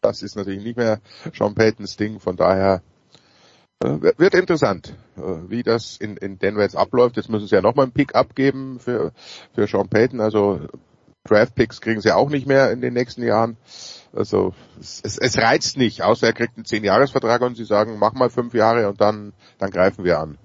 das 0.00 0.22
ist 0.22 0.36
natürlich 0.36 0.62
nicht 0.64 0.76
mehr 0.76 1.00
Sean 1.36 1.54
Paytons 1.54 1.96
Ding. 1.96 2.20
Von 2.20 2.36
daher 2.36 2.76
äh, 2.76 2.97
wird 3.80 4.34
interessant, 4.34 4.94
äh, 5.16 5.20
wie 5.48 5.62
das 5.62 5.96
in, 5.96 6.16
in 6.16 6.38
Denver 6.38 6.62
jetzt 6.62 6.76
abläuft. 6.76 7.16
Jetzt 7.16 7.28
müssen 7.28 7.46
sie 7.46 7.54
ja 7.54 7.62
nochmal 7.62 7.84
einen 7.84 7.92
Pick 7.92 8.14
abgeben 8.14 8.80
für, 8.80 9.12
für 9.54 9.66
Sean 9.66 9.88
Payton. 9.88 10.20
Also 10.20 10.60
Draft 11.24 11.54
Picks 11.54 11.80
kriegen 11.80 12.00
sie 12.00 12.14
auch 12.14 12.30
nicht 12.30 12.46
mehr 12.46 12.72
in 12.72 12.80
den 12.80 12.94
nächsten 12.94 13.22
Jahren. 13.22 13.56
Also 14.12 14.54
es, 14.80 15.00
es, 15.04 15.18
es 15.18 15.38
reizt 15.38 15.76
nicht, 15.76 16.02
außer 16.02 16.26
er 16.26 16.32
kriegt 16.32 16.56
einen 16.56 16.64
zehn 16.64 16.82
Jahresvertrag 16.82 17.42
und 17.42 17.56
sie 17.56 17.64
sagen, 17.64 17.98
mach 17.98 18.14
mal 18.14 18.30
fünf 18.30 18.54
Jahre 18.54 18.88
und 18.88 19.00
dann, 19.00 19.32
dann 19.58 19.70
greifen 19.70 20.04
wir 20.04 20.18
an. 20.18 20.38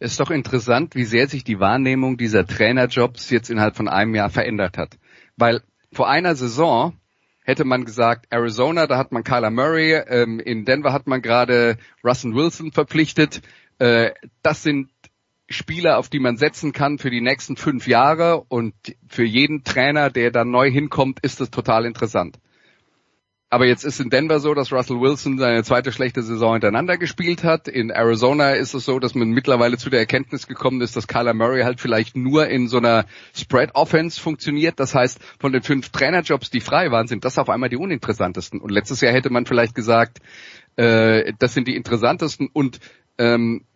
Es 0.00 0.12
ist 0.12 0.20
doch 0.20 0.30
interessant, 0.30 0.96
wie 0.96 1.04
sehr 1.04 1.28
sich 1.28 1.44
die 1.44 1.60
Wahrnehmung 1.60 2.16
dieser 2.16 2.46
Trainerjobs 2.46 3.30
jetzt 3.30 3.48
innerhalb 3.48 3.76
von 3.76 3.88
einem 3.88 4.14
Jahr 4.14 4.28
verändert 4.28 4.76
hat. 4.76 4.98
Weil 5.36 5.62
vor 5.92 6.08
einer 6.10 6.34
Saison 6.34 6.94
hätte 7.44 7.64
man 7.64 7.84
gesagt, 7.84 8.26
Arizona, 8.30 8.86
da 8.86 8.98
hat 8.98 9.12
man 9.12 9.22
Kyler 9.22 9.50
Murray, 9.50 9.92
ähm, 9.92 10.40
in 10.40 10.64
Denver 10.64 10.92
hat 10.92 11.06
man 11.06 11.22
gerade 11.22 11.76
Russell 12.02 12.34
Wilson 12.34 12.72
verpflichtet. 12.72 13.42
Äh, 13.78 14.10
das 14.42 14.62
sind 14.62 14.90
Spieler, 15.48 15.98
auf 15.98 16.08
die 16.08 16.20
man 16.20 16.38
setzen 16.38 16.72
kann 16.72 16.98
für 16.98 17.10
die 17.10 17.20
nächsten 17.20 17.56
fünf 17.56 17.86
Jahre 17.86 18.40
und 18.48 18.74
für 19.06 19.24
jeden 19.24 19.62
Trainer, 19.62 20.10
der 20.10 20.30
da 20.30 20.44
neu 20.44 20.70
hinkommt, 20.70 21.20
ist 21.20 21.40
das 21.40 21.50
total 21.50 21.84
interessant. 21.84 22.38
Aber 23.54 23.66
jetzt 23.66 23.84
ist 23.84 24.00
in 24.00 24.10
Denver 24.10 24.40
so, 24.40 24.52
dass 24.52 24.72
Russell 24.72 25.00
Wilson 25.00 25.38
seine 25.38 25.62
zweite 25.62 25.92
schlechte 25.92 26.24
Saison 26.24 26.54
hintereinander 26.54 26.98
gespielt 26.98 27.44
hat. 27.44 27.68
In 27.68 27.90
Arizona 27.90 28.54
ist 28.54 28.74
es 28.74 28.84
so, 28.84 28.98
dass 28.98 29.14
man 29.14 29.28
mittlerweile 29.28 29.78
zu 29.78 29.90
der 29.90 30.00
Erkenntnis 30.00 30.48
gekommen 30.48 30.80
ist, 30.80 30.96
dass 30.96 31.06
Kyler 31.06 31.34
Murray 31.34 31.62
halt 31.62 31.80
vielleicht 31.80 32.16
nur 32.16 32.48
in 32.48 32.66
so 32.66 32.78
einer 32.78 33.04
Spread 33.32 33.76
Offense 33.76 34.20
funktioniert. 34.20 34.80
Das 34.80 34.92
heißt, 34.92 35.20
von 35.38 35.52
den 35.52 35.62
fünf 35.62 35.90
Trainerjobs, 35.90 36.50
die 36.50 36.58
frei 36.58 36.90
waren, 36.90 37.06
sind 37.06 37.24
das 37.24 37.38
auf 37.38 37.48
einmal 37.48 37.68
die 37.68 37.76
uninteressantesten. 37.76 38.60
Und 38.60 38.72
letztes 38.72 39.00
Jahr 39.00 39.12
hätte 39.12 39.30
man 39.30 39.46
vielleicht 39.46 39.76
gesagt, 39.76 40.18
äh, 40.74 41.32
das 41.38 41.54
sind 41.54 41.68
die 41.68 41.76
interessantesten 41.76 42.48
und 42.52 42.80
ähm, 43.18 43.66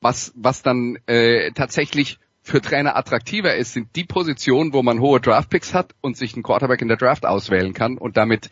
was, 0.00 0.32
was 0.34 0.62
dann 0.62 0.98
äh, 1.06 1.52
tatsächlich 1.52 2.18
für 2.40 2.60
Trainer 2.60 2.96
attraktiver 2.96 3.54
ist, 3.54 3.72
sind 3.72 3.94
die 3.94 4.02
Positionen, 4.02 4.72
wo 4.72 4.82
man 4.82 4.98
hohe 4.98 5.20
Draftpicks 5.20 5.74
hat 5.74 5.94
und 6.00 6.16
sich 6.16 6.34
einen 6.34 6.42
Quarterback 6.42 6.82
in 6.82 6.88
der 6.88 6.96
Draft 6.96 7.24
auswählen 7.24 7.72
kann 7.72 7.98
und 7.98 8.16
damit 8.16 8.50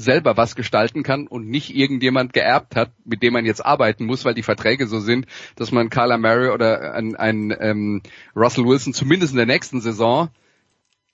selber 0.00 0.36
was 0.36 0.56
gestalten 0.56 1.02
kann 1.02 1.26
und 1.26 1.48
nicht 1.48 1.74
irgendjemand 1.74 2.32
geerbt 2.32 2.74
hat, 2.74 2.90
mit 3.04 3.22
dem 3.22 3.34
man 3.34 3.44
jetzt 3.44 3.64
arbeiten 3.64 4.06
muss, 4.06 4.24
weil 4.24 4.34
die 4.34 4.42
Verträge 4.42 4.86
so 4.86 4.98
sind, 5.00 5.26
dass 5.56 5.72
man 5.72 5.90
Kyler 5.90 6.18
Murray 6.18 6.48
oder 6.48 6.94
ein, 6.94 7.16
ein 7.16 7.54
ähm, 7.60 8.02
Russell 8.34 8.64
Wilson 8.64 8.94
zumindest 8.94 9.32
in 9.32 9.36
der 9.36 9.46
nächsten 9.46 9.80
Saison 9.80 10.30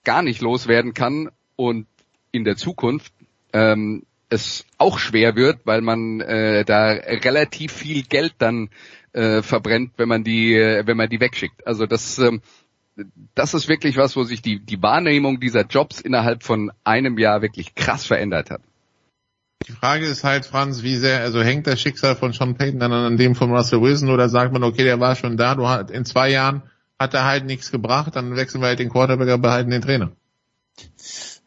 gar 0.04 0.22
nicht 0.22 0.40
loswerden 0.40 0.94
kann 0.94 1.30
und 1.56 1.86
in 2.30 2.44
der 2.44 2.56
Zukunft 2.56 3.12
ähm, 3.52 4.04
es 4.28 4.64
auch 4.78 4.98
schwer 4.98 5.36
wird, 5.36 5.60
weil 5.64 5.80
man 5.80 6.20
äh, 6.20 6.64
da 6.64 6.88
relativ 6.88 7.72
viel 7.72 8.02
Geld 8.02 8.34
dann 8.38 8.70
äh, 9.12 9.42
verbrennt, 9.42 9.92
wenn 9.96 10.08
man 10.08 10.24
die, 10.24 10.54
äh, 10.54 10.86
wenn 10.86 10.96
man 10.96 11.08
die 11.08 11.20
wegschickt. 11.20 11.66
Also 11.66 11.86
das, 11.86 12.18
ähm, 12.18 12.40
das 13.34 13.54
ist 13.54 13.68
wirklich 13.68 13.96
was, 13.96 14.16
wo 14.16 14.24
sich 14.24 14.42
die, 14.42 14.60
die 14.60 14.82
Wahrnehmung 14.82 15.40
dieser 15.40 15.64
Jobs 15.66 16.00
innerhalb 16.00 16.42
von 16.42 16.72
einem 16.84 17.18
Jahr 17.18 17.42
wirklich 17.42 17.74
krass 17.74 18.06
verändert 18.06 18.50
hat. 18.50 18.62
Die 19.66 19.72
Frage 19.72 20.06
ist 20.06 20.22
halt, 20.22 20.44
Franz, 20.44 20.82
wie 20.82 20.96
sehr, 20.96 21.20
also 21.20 21.42
hängt 21.42 21.66
das 21.66 21.80
Schicksal 21.80 22.14
von 22.14 22.32
Sean 22.32 22.56
Payton 22.56 22.78
dann 22.78 22.92
an 22.92 23.16
dem 23.16 23.34
von 23.34 23.50
Russell 23.50 23.80
Wilson 23.80 24.10
oder 24.10 24.28
sagt 24.28 24.52
man, 24.52 24.62
okay, 24.62 24.84
der 24.84 25.00
war 25.00 25.16
schon 25.16 25.36
da, 25.36 25.54
du 25.54 25.66
hast, 25.66 25.90
in 25.90 26.04
zwei 26.04 26.30
Jahren 26.30 26.62
hat 26.98 27.14
er 27.14 27.24
halt 27.24 27.44
nichts 27.46 27.72
gebracht, 27.72 28.14
dann 28.14 28.36
wechseln 28.36 28.60
wir 28.60 28.68
halt 28.68 28.78
den 28.78 28.90
Quarterback, 28.90 29.28
aber 29.28 29.42
behalten 29.42 29.70
den 29.70 29.82
Trainer. 29.82 30.12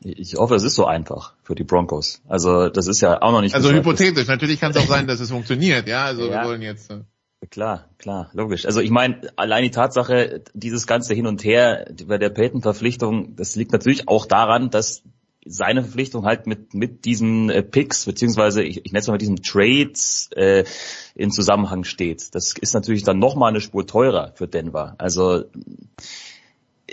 Ich 0.02 0.36
hoffe, 0.36 0.56
es 0.56 0.64
ist 0.64 0.76
so 0.76 0.86
einfach 0.86 1.34
für 1.44 1.56
die 1.56 1.64
Broncos. 1.64 2.22
Also 2.28 2.70
das 2.70 2.88
ist 2.88 3.02
ja 3.02 3.22
auch 3.22 3.32
noch 3.32 3.42
nicht. 3.42 3.54
Also 3.54 3.72
hypothetisch. 3.72 4.28
Natürlich 4.28 4.60
kann 4.60 4.72
es 4.72 4.78
auch 4.78 4.88
sein, 4.88 5.08
dass 5.08 5.20
es 5.20 5.30
funktioniert. 5.30 5.88
Ja, 5.88 6.06
also 6.06 6.26
ja. 6.26 6.42
wir 6.42 6.50
wollen 6.50 6.62
jetzt. 6.62 6.90
Äh 6.90 7.02
Klar, 7.50 7.90
klar, 7.98 8.30
logisch. 8.34 8.66
Also 8.66 8.82
ich 8.82 8.92
meine, 8.92 9.22
allein 9.38 9.64
die 9.64 9.72
Tatsache, 9.72 10.44
dieses 10.54 10.88
ganze 10.88 11.14
Hin 11.14 11.26
und 11.26 11.44
Her 11.44 11.90
bei 12.06 12.18
der 12.18 12.30
Payton-Verpflichtung, 12.30 13.38
das 13.38 13.56
liegt 13.56 13.72
natürlich 13.72 14.10
auch 14.10 14.26
daran, 14.26 14.70
dass 14.70 15.04
seine 15.46 15.84
Verpflichtung 15.84 16.26
halt 16.26 16.48
mit 16.48 16.74
mit 16.74 17.06
diesen 17.06 17.50
äh, 17.50 17.64
Picks 17.64 18.06
beziehungsweise 18.06 18.64
ich, 18.64 18.86
ich 18.86 18.92
nenne 18.92 19.00
es 19.00 19.08
mal 19.08 19.14
mit 19.14 19.22
diesen 19.22 19.42
Trades 19.42 20.30
äh, 20.36 20.66
in 21.16 21.32
Zusammenhang 21.32 21.84
steht. 21.84 22.36
Das 22.36 22.54
ist 22.60 22.74
natürlich 22.74 23.04
dann 23.04 23.20
noch 23.20 23.36
mal 23.36 23.48
eine 23.48 23.62
Spur 23.62 23.88
teurer 23.88 24.32
für 24.36 24.48
Denver. 24.48 24.96
Also 24.98 25.46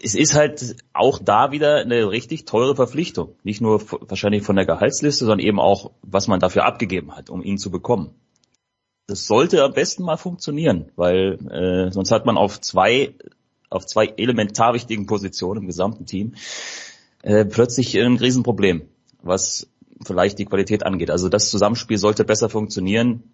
es 0.03 0.15
ist 0.15 0.35
halt 0.35 0.77
auch 0.93 1.19
da 1.19 1.51
wieder 1.53 1.77
eine 1.77 2.11
richtig 2.11 2.45
teure 2.45 2.77
Verpflichtung. 2.77 3.35
Nicht 3.43 3.61
nur 3.61 3.81
wahrscheinlich 4.09 4.43
von 4.43 4.57
der 4.57 4.67
Gehaltsliste, 4.67 5.25
sondern 5.25 5.47
eben 5.47 5.59
auch, 5.59 5.91
was 6.03 6.29
man 6.29 6.39
dafür 6.39 6.67
abgegeben 6.67 7.17
hat, 7.17 7.31
um 7.31 7.43
ihn 7.43 7.59
zu 7.59 7.71
bekommen 7.71 8.15
das 9.07 9.27
sollte 9.27 9.63
am 9.63 9.73
besten 9.73 10.03
mal 10.03 10.17
funktionieren, 10.17 10.91
weil 10.97 11.39
äh, 11.51 11.93
sonst 11.93 12.11
hat 12.11 12.27
man 12.27 12.37
auf 12.37 12.61
zwei 12.61 13.15
auf 13.69 13.87
zwei 13.87 14.07
elementar 14.07 14.75
wichtigen 14.75 15.07
Positionen 15.07 15.63
im 15.63 15.67
gesamten 15.67 16.07
Team 16.07 16.35
äh, 17.27 17.45
plötzlich 17.45 17.99
ein 17.99 18.17
Riesenproblem, 18.17 18.83
was 19.21 19.69
vielleicht 20.05 20.39
die 20.39 20.45
Qualität 20.45 20.87
angeht. 20.87 21.11
Also 21.11 21.29
das 21.29 21.51
Zusammenspiel 21.51 21.99
sollte 21.99 22.25
besser 22.25 22.49
funktionieren. 22.49 23.25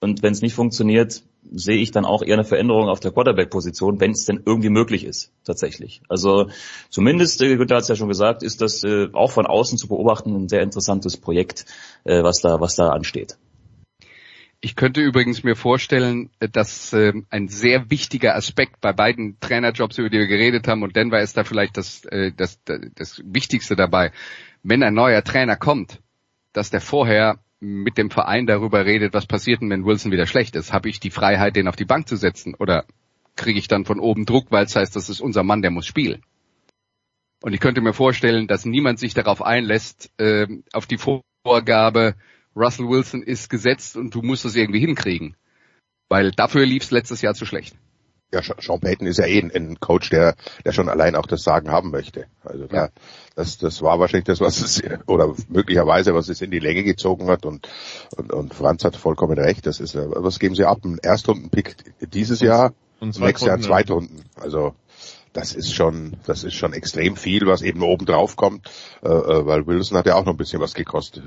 Und 0.00 0.22
wenn 0.22 0.34
es 0.34 0.42
nicht 0.42 0.52
funktioniert, 0.52 1.22
sehe 1.50 1.78
ich 1.78 1.90
dann 1.90 2.04
auch 2.04 2.22
eher 2.22 2.34
eine 2.34 2.44
Veränderung 2.44 2.90
auf 2.90 3.00
der 3.00 3.12
Quarterback-Position, 3.12 3.98
wenn 3.98 4.10
es 4.10 4.26
denn 4.26 4.42
irgendwie 4.44 4.68
möglich 4.68 5.04
ist, 5.04 5.32
tatsächlich. 5.44 6.02
Also 6.10 6.48
zumindest, 6.90 7.40
äh, 7.40 7.56
Günther 7.56 7.76
hat 7.76 7.84
es 7.84 7.88
ja 7.88 7.96
schon 7.96 8.08
gesagt, 8.08 8.42
ist 8.42 8.60
das 8.60 8.84
äh, 8.84 9.08
auch 9.14 9.30
von 9.30 9.46
außen 9.46 9.78
zu 9.78 9.88
beobachten 9.88 10.34
ein 10.34 10.48
sehr 10.50 10.60
interessantes 10.60 11.16
Projekt, 11.16 11.64
äh, 12.04 12.22
was 12.22 12.42
da, 12.42 12.60
was 12.60 12.74
da 12.76 12.90
ansteht. 12.90 13.38
Ich 14.64 14.76
könnte 14.76 15.02
übrigens 15.02 15.42
mir 15.44 15.56
vorstellen, 15.56 16.30
dass 16.38 16.94
äh, 16.94 17.12
ein 17.28 17.48
sehr 17.48 17.90
wichtiger 17.90 18.34
Aspekt 18.34 18.80
bei 18.80 18.94
beiden 18.94 19.38
Trainerjobs, 19.38 19.98
über 19.98 20.08
die 20.08 20.20
wir 20.20 20.26
geredet 20.26 20.66
haben, 20.68 20.82
und 20.82 20.96
Denver 20.96 21.20
ist 21.20 21.36
da 21.36 21.44
vielleicht 21.44 21.76
das, 21.76 22.06
äh, 22.06 22.32
das, 22.34 22.58
das 22.64 23.20
Wichtigste 23.26 23.76
dabei, 23.76 24.10
wenn 24.62 24.82
ein 24.82 24.94
neuer 24.94 25.22
Trainer 25.22 25.56
kommt, 25.56 26.00
dass 26.54 26.70
der 26.70 26.80
vorher 26.80 27.40
mit 27.60 27.98
dem 27.98 28.08
Verein 28.08 28.46
darüber 28.46 28.86
redet, 28.86 29.12
was 29.12 29.26
passiert 29.26 29.60
denn, 29.60 29.68
wenn 29.68 29.84
Wilson 29.84 30.12
wieder 30.12 30.24
schlecht 30.24 30.56
ist. 30.56 30.72
Habe 30.72 30.88
ich 30.88 30.98
die 30.98 31.10
Freiheit, 31.10 31.56
den 31.56 31.68
auf 31.68 31.76
die 31.76 31.84
Bank 31.84 32.08
zu 32.08 32.16
setzen? 32.16 32.54
Oder 32.54 32.86
kriege 33.36 33.58
ich 33.58 33.68
dann 33.68 33.84
von 33.84 34.00
oben 34.00 34.24
Druck, 34.24 34.46
weil 34.48 34.64
es 34.64 34.74
heißt, 34.74 34.96
das 34.96 35.10
ist 35.10 35.20
unser 35.20 35.42
Mann, 35.42 35.60
der 35.60 35.72
muss 35.72 35.86
spielen? 35.86 36.22
Und 37.42 37.52
ich 37.52 37.60
könnte 37.60 37.82
mir 37.82 37.92
vorstellen, 37.92 38.46
dass 38.46 38.64
niemand 38.64 38.98
sich 38.98 39.12
darauf 39.12 39.42
einlässt, 39.42 40.10
äh, 40.18 40.46
auf 40.72 40.86
die 40.86 40.96
Vorgabe, 41.44 42.14
Russell 42.56 42.88
Wilson 42.88 43.22
ist 43.22 43.50
gesetzt 43.50 43.96
und 43.96 44.14
du 44.14 44.22
musst 44.22 44.44
es 44.44 44.56
irgendwie 44.56 44.80
hinkriegen. 44.80 45.36
Weil 46.08 46.30
dafür 46.30 46.66
lief 46.66 46.84
es 46.84 46.90
letztes 46.90 47.22
Jahr 47.22 47.34
zu 47.34 47.46
schlecht. 47.46 47.76
Ja, 48.32 48.42
Sean 48.42 48.80
Payton 48.80 49.06
ist 49.06 49.18
ja 49.18 49.26
eh 49.26 49.40
ein, 49.40 49.78
Coach, 49.78 50.10
der, 50.10 50.34
der 50.64 50.72
schon 50.72 50.88
allein 50.88 51.14
auch 51.14 51.26
das 51.26 51.44
Sagen 51.44 51.70
haben 51.70 51.90
möchte. 51.90 52.26
Also 52.42 52.66
da, 52.66 52.88
das, 53.36 53.58
das 53.58 53.80
war 53.80 54.00
wahrscheinlich 54.00 54.24
das, 54.24 54.40
was 54.40 54.60
es, 54.60 54.82
oder 55.06 55.32
möglicherweise, 55.48 56.14
was 56.14 56.28
es 56.28 56.40
in 56.40 56.50
die 56.50 56.58
Länge 56.58 56.82
gezogen 56.82 57.28
hat 57.28 57.46
und, 57.46 57.68
und, 58.16 58.32
und 58.32 58.52
Franz 58.52 58.84
hat 58.84 58.96
vollkommen 58.96 59.38
recht. 59.38 59.66
Das 59.66 59.78
ist, 59.78 59.94
was 59.94 60.40
geben 60.40 60.56
sie 60.56 60.64
ab? 60.64 60.78
Ein 60.84 60.98
Erstrunden-Pick 60.98 61.76
dieses 62.12 62.40
Jahr, 62.40 62.72
und 62.98 63.18
nächstes 63.20 63.46
Jahr 63.46 63.56
ein 63.56 63.62
Zweitrunden. 63.62 64.24
Also, 64.34 64.74
das 65.32 65.52
ist 65.52 65.72
schon, 65.72 66.16
das 66.26 66.44
ist 66.44 66.54
schon 66.54 66.72
extrem 66.72 67.16
viel, 67.16 67.46
was 67.46 67.62
eben 67.62 67.82
oben 67.82 68.06
drauf 68.06 68.36
kommt, 68.36 68.70
äh, 69.02 69.08
äh 69.08 69.46
weil 69.46 69.66
Wilson 69.66 69.98
hat 69.98 70.06
ja 70.06 70.14
auch 70.14 70.24
noch 70.24 70.32
ein 70.32 70.38
bisschen 70.38 70.60
was 70.60 70.74
gekostet. 70.74 71.24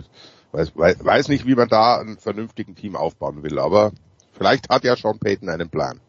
Weiß, 0.51 0.71
weiß 0.75 1.27
nicht, 1.27 1.45
wie 1.45 1.55
man 1.55 1.67
da 1.67 1.99
einen 1.99 2.17
vernünftigen 2.17 2.75
Team 2.75 2.95
aufbauen 2.95 3.43
will, 3.43 3.59
aber 3.59 3.91
vielleicht 4.33 4.69
hat 4.69 4.83
ja 4.83 4.95
Sean 4.95 5.19
Payton 5.19 5.49
einen 5.49 5.69
Plan. 5.69 5.99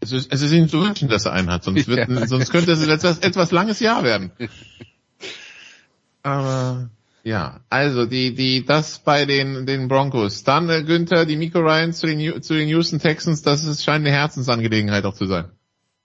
Es 0.00 0.12
ist, 0.12 0.32
es 0.32 0.42
ist 0.42 0.52
ihm 0.52 0.68
zu 0.68 0.80
wünschen, 0.80 1.08
dass 1.08 1.26
er 1.26 1.32
einen 1.32 1.50
hat, 1.50 1.64
sonst, 1.64 1.88
wird, 1.88 2.08
ja. 2.08 2.26
sonst 2.26 2.50
könnte 2.50 2.72
es 2.72 2.86
etwas, 2.86 3.18
etwas 3.18 3.50
langes 3.50 3.80
Jahr 3.80 4.04
werden. 4.04 4.30
Aber 6.22 6.90
ja, 7.24 7.60
also 7.68 8.06
die, 8.06 8.34
die, 8.34 8.64
das 8.64 8.98
bei 9.00 9.26
den, 9.26 9.66
den 9.66 9.88
Broncos. 9.88 10.42
Dann 10.44 10.68
äh, 10.68 10.82
Günther, 10.82 11.24
die 11.24 11.36
Miko 11.36 11.60
Ryans 11.60 11.98
zu 11.98 12.06
den, 12.06 12.42
zu 12.42 12.54
den 12.54 12.68
Houston 12.68 12.98
Texans, 12.98 13.42
das 13.42 13.64
ist, 13.64 13.84
scheint 13.84 14.04
eine 14.04 14.14
Herzensangelegenheit 14.14 15.04
auch 15.04 15.14
zu 15.14 15.26
sein. 15.26 15.50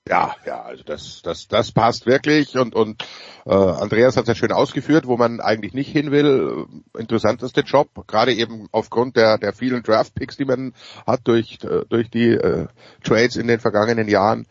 Ja, 0.08 0.36
ja, 0.46 0.62
also 0.62 0.84
das, 0.84 1.22
das, 1.22 1.48
das 1.48 1.72
passt 1.72 2.06
wirklich 2.06 2.58
und 2.58 2.76
und 2.76 3.04
äh, 3.46 3.54
Andreas 3.54 4.16
hat 4.16 4.24
es 4.24 4.30
ja 4.30 4.36
schön 4.36 4.52
ausgeführt, 4.52 5.06
wo 5.06 5.18
man 5.18 5.42
eigentlich 5.42 5.74
nicht 5.74 5.92
hin 5.92 6.12
will. 6.12 6.66
Interessanteste 6.98 7.62
Job, 7.62 7.90
gerade 8.08 8.34
eben 8.34 8.68
aufgrund 8.72 9.18
der 9.18 9.38
der 9.38 9.54
vielen 9.54 9.84
Draft 9.84 10.16
Picks, 10.16 10.38
die 10.38 10.46
man 10.46 10.74
hat 11.06 11.22
durch 11.26 11.60
äh, 11.64 11.84
durch 11.90 12.10
die 12.10 12.30
äh, 12.30 12.68
Trades 13.04 13.36
in 13.36 13.48
den 13.48 13.60
vergangenen 13.60 14.08
Jahren, 14.08 14.48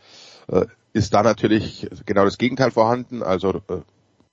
äh, 0.49 0.67
ist 0.93 1.15
da 1.15 1.23
natürlich 1.23 1.89
genau 2.05 2.25
das 2.25 2.39
Gegenteil 2.39 2.71
vorhanden. 2.71 3.23
Also 3.23 3.63
äh, 3.69 3.81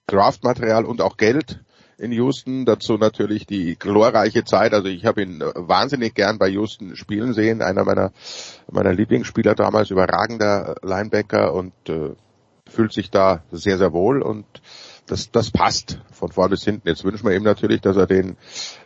Draftmaterial 0.07 0.84
und 0.84 1.01
auch 1.01 1.15
Geld 1.15 1.63
in 1.98 2.12
Houston. 2.12 2.66
Dazu 2.66 2.98
natürlich 2.98 3.46
die 3.46 3.78
glorreiche 3.78 4.44
Zeit. 4.44 4.74
Also 4.74 4.88
ich 4.88 5.06
habe 5.06 5.24
ihn 5.24 5.41
äh, 5.41 5.52
wahnsinnig 5.56 6.14
gern 6.16 6.38
bei 6.38 6.50
Houston 6.50 6.96
spielen 6.96 7.34
sehen. 7.34 7.62
Einer 7.62 7.84
meiner 7.84 8.12
meiner 8.72 8.94
Lieblingsspieler 8.94 9.56
damals, 9.56 9.91
überragender 9.91 10.76
Linebacker 10.82 11.54
und 11.54 11.74
äh, 11.89 12.12
fühlt 12.70 12.94
sich 12.94 13.12
da 13.12 13.44
sehr, 13.52 13.78
sehr 13.78 13.94
wohl 13.94 14.22
und 14.22 14.46
das, 15.06 15.32
das 15.32 15.52
passt 15.52 16.00
von 16.12 16.32
vorn 16.32 16.50
bis 16.50 16.64
hinten. 16.64 16.88
Jetzt 16.88 17.04
wünschen 17.04 17.28
wir 17.28 17.36
ihm 17.36 17.44
natürlich, 17.44 17.82
dass 17.82 17.98
er 17.98 18.08
den, 18.08 18.38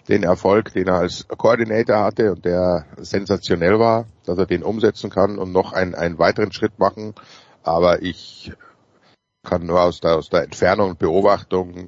den 0.09 0.23
Erfolg, 0.23 0.73
den 0.73 0.87
er 0.87 0.95
als 0.95 1.27
Koordinator 1.27 2.03
hatte 2.03 2.31
und 2.31 2.43
der 2.43 2.85
sensationell 2.97 3.79
war, 3.79 4.07
dass 4.25 4.37
er 4.37 4.45
den 4.45 4.63
umsetzen 4.63 5.09
kann 5.09 5.37
und 5.37 5.51
noch 5.51 5.73
einen, 5.73 5.95
einen 5.95 6.17
weiteren 6.17 6.51
Schritt 6.51 6.79
machen. 6.79 7.13
Aber 7.63 8.01
ich 8.01 8.51
kann 9.47 9.65
nur 9.65 9.81
aus 9.81 10.01
der, 10.01 10.17
aus 10.17 10.29
der 10.29 10.43
Entfernung 10.43 10.91
und 10.91 10.99
Beobachtung 10.99 11.75
äh, 11.75 11.87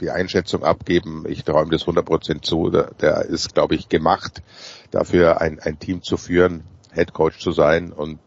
die 0.00 0.10
Einschätzung 0.10 0.64
abgeben. 0.64 1.24
Ich 1.28 1.44
träume 1.44 1.70
das 1.70 1.86
100% 1.86 2.42
zu. 2.42 2.70
Der, 2.70 2.90
der 3.00 3.22
ist, 3.22 3.54
glaube 3.54 3.76
ich, 3.76 3.88
gemacht, 3.88 4.42
dafür 4.90 5.40
ein, 5.40 5.60
ein 5.60 5.78
Team 5.78 6.02
zu 6.02 6.16
führen, 6.16 6.64
Head 6.92 7.14
Coach 7.14 7.38
zu 7.38 7.52
sein 7.52 7.92
und 7.92 8.18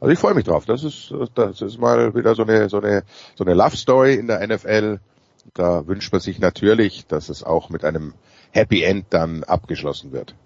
also 0.00 0.12
ich 0.12 0.18
freue 0.18 0.34
mich 0.34 0.44
drauf. 0.44 0.64
Das 0.64 0.84
ist, 0.84 1.12
das 1.34 1.60
ist 1.60 1.78
mal 1.78 2.14
wieder 2.14 2.36
so 2.36 2.44
eine, 2.44 2.68
so 2.68 2.80
eine, 2.80 3.02
so 3.34 3.44
eine 3.44 3.54
Love 3.54 3.76
Story 3.76 4.14
in 4.14 4.28
der 4.28 4.46
NFL. 4.46 5.00
Da 5.54 5.86
wünscht 5.88 6.12
man 6.12 6.20
sich 6.20 6.38
natürlich, 6.38 7.06
dass 7.06 7.28
es 7.28 7.42
auch 7.42 7.68
mit 7.68 7.84
einem 7.84 8.14
Happy 8.52 8.84
End 8.84 9.06
dann 9.10 9.42
abgeschlossen 9.42 10.12
wird. 10.12 10.36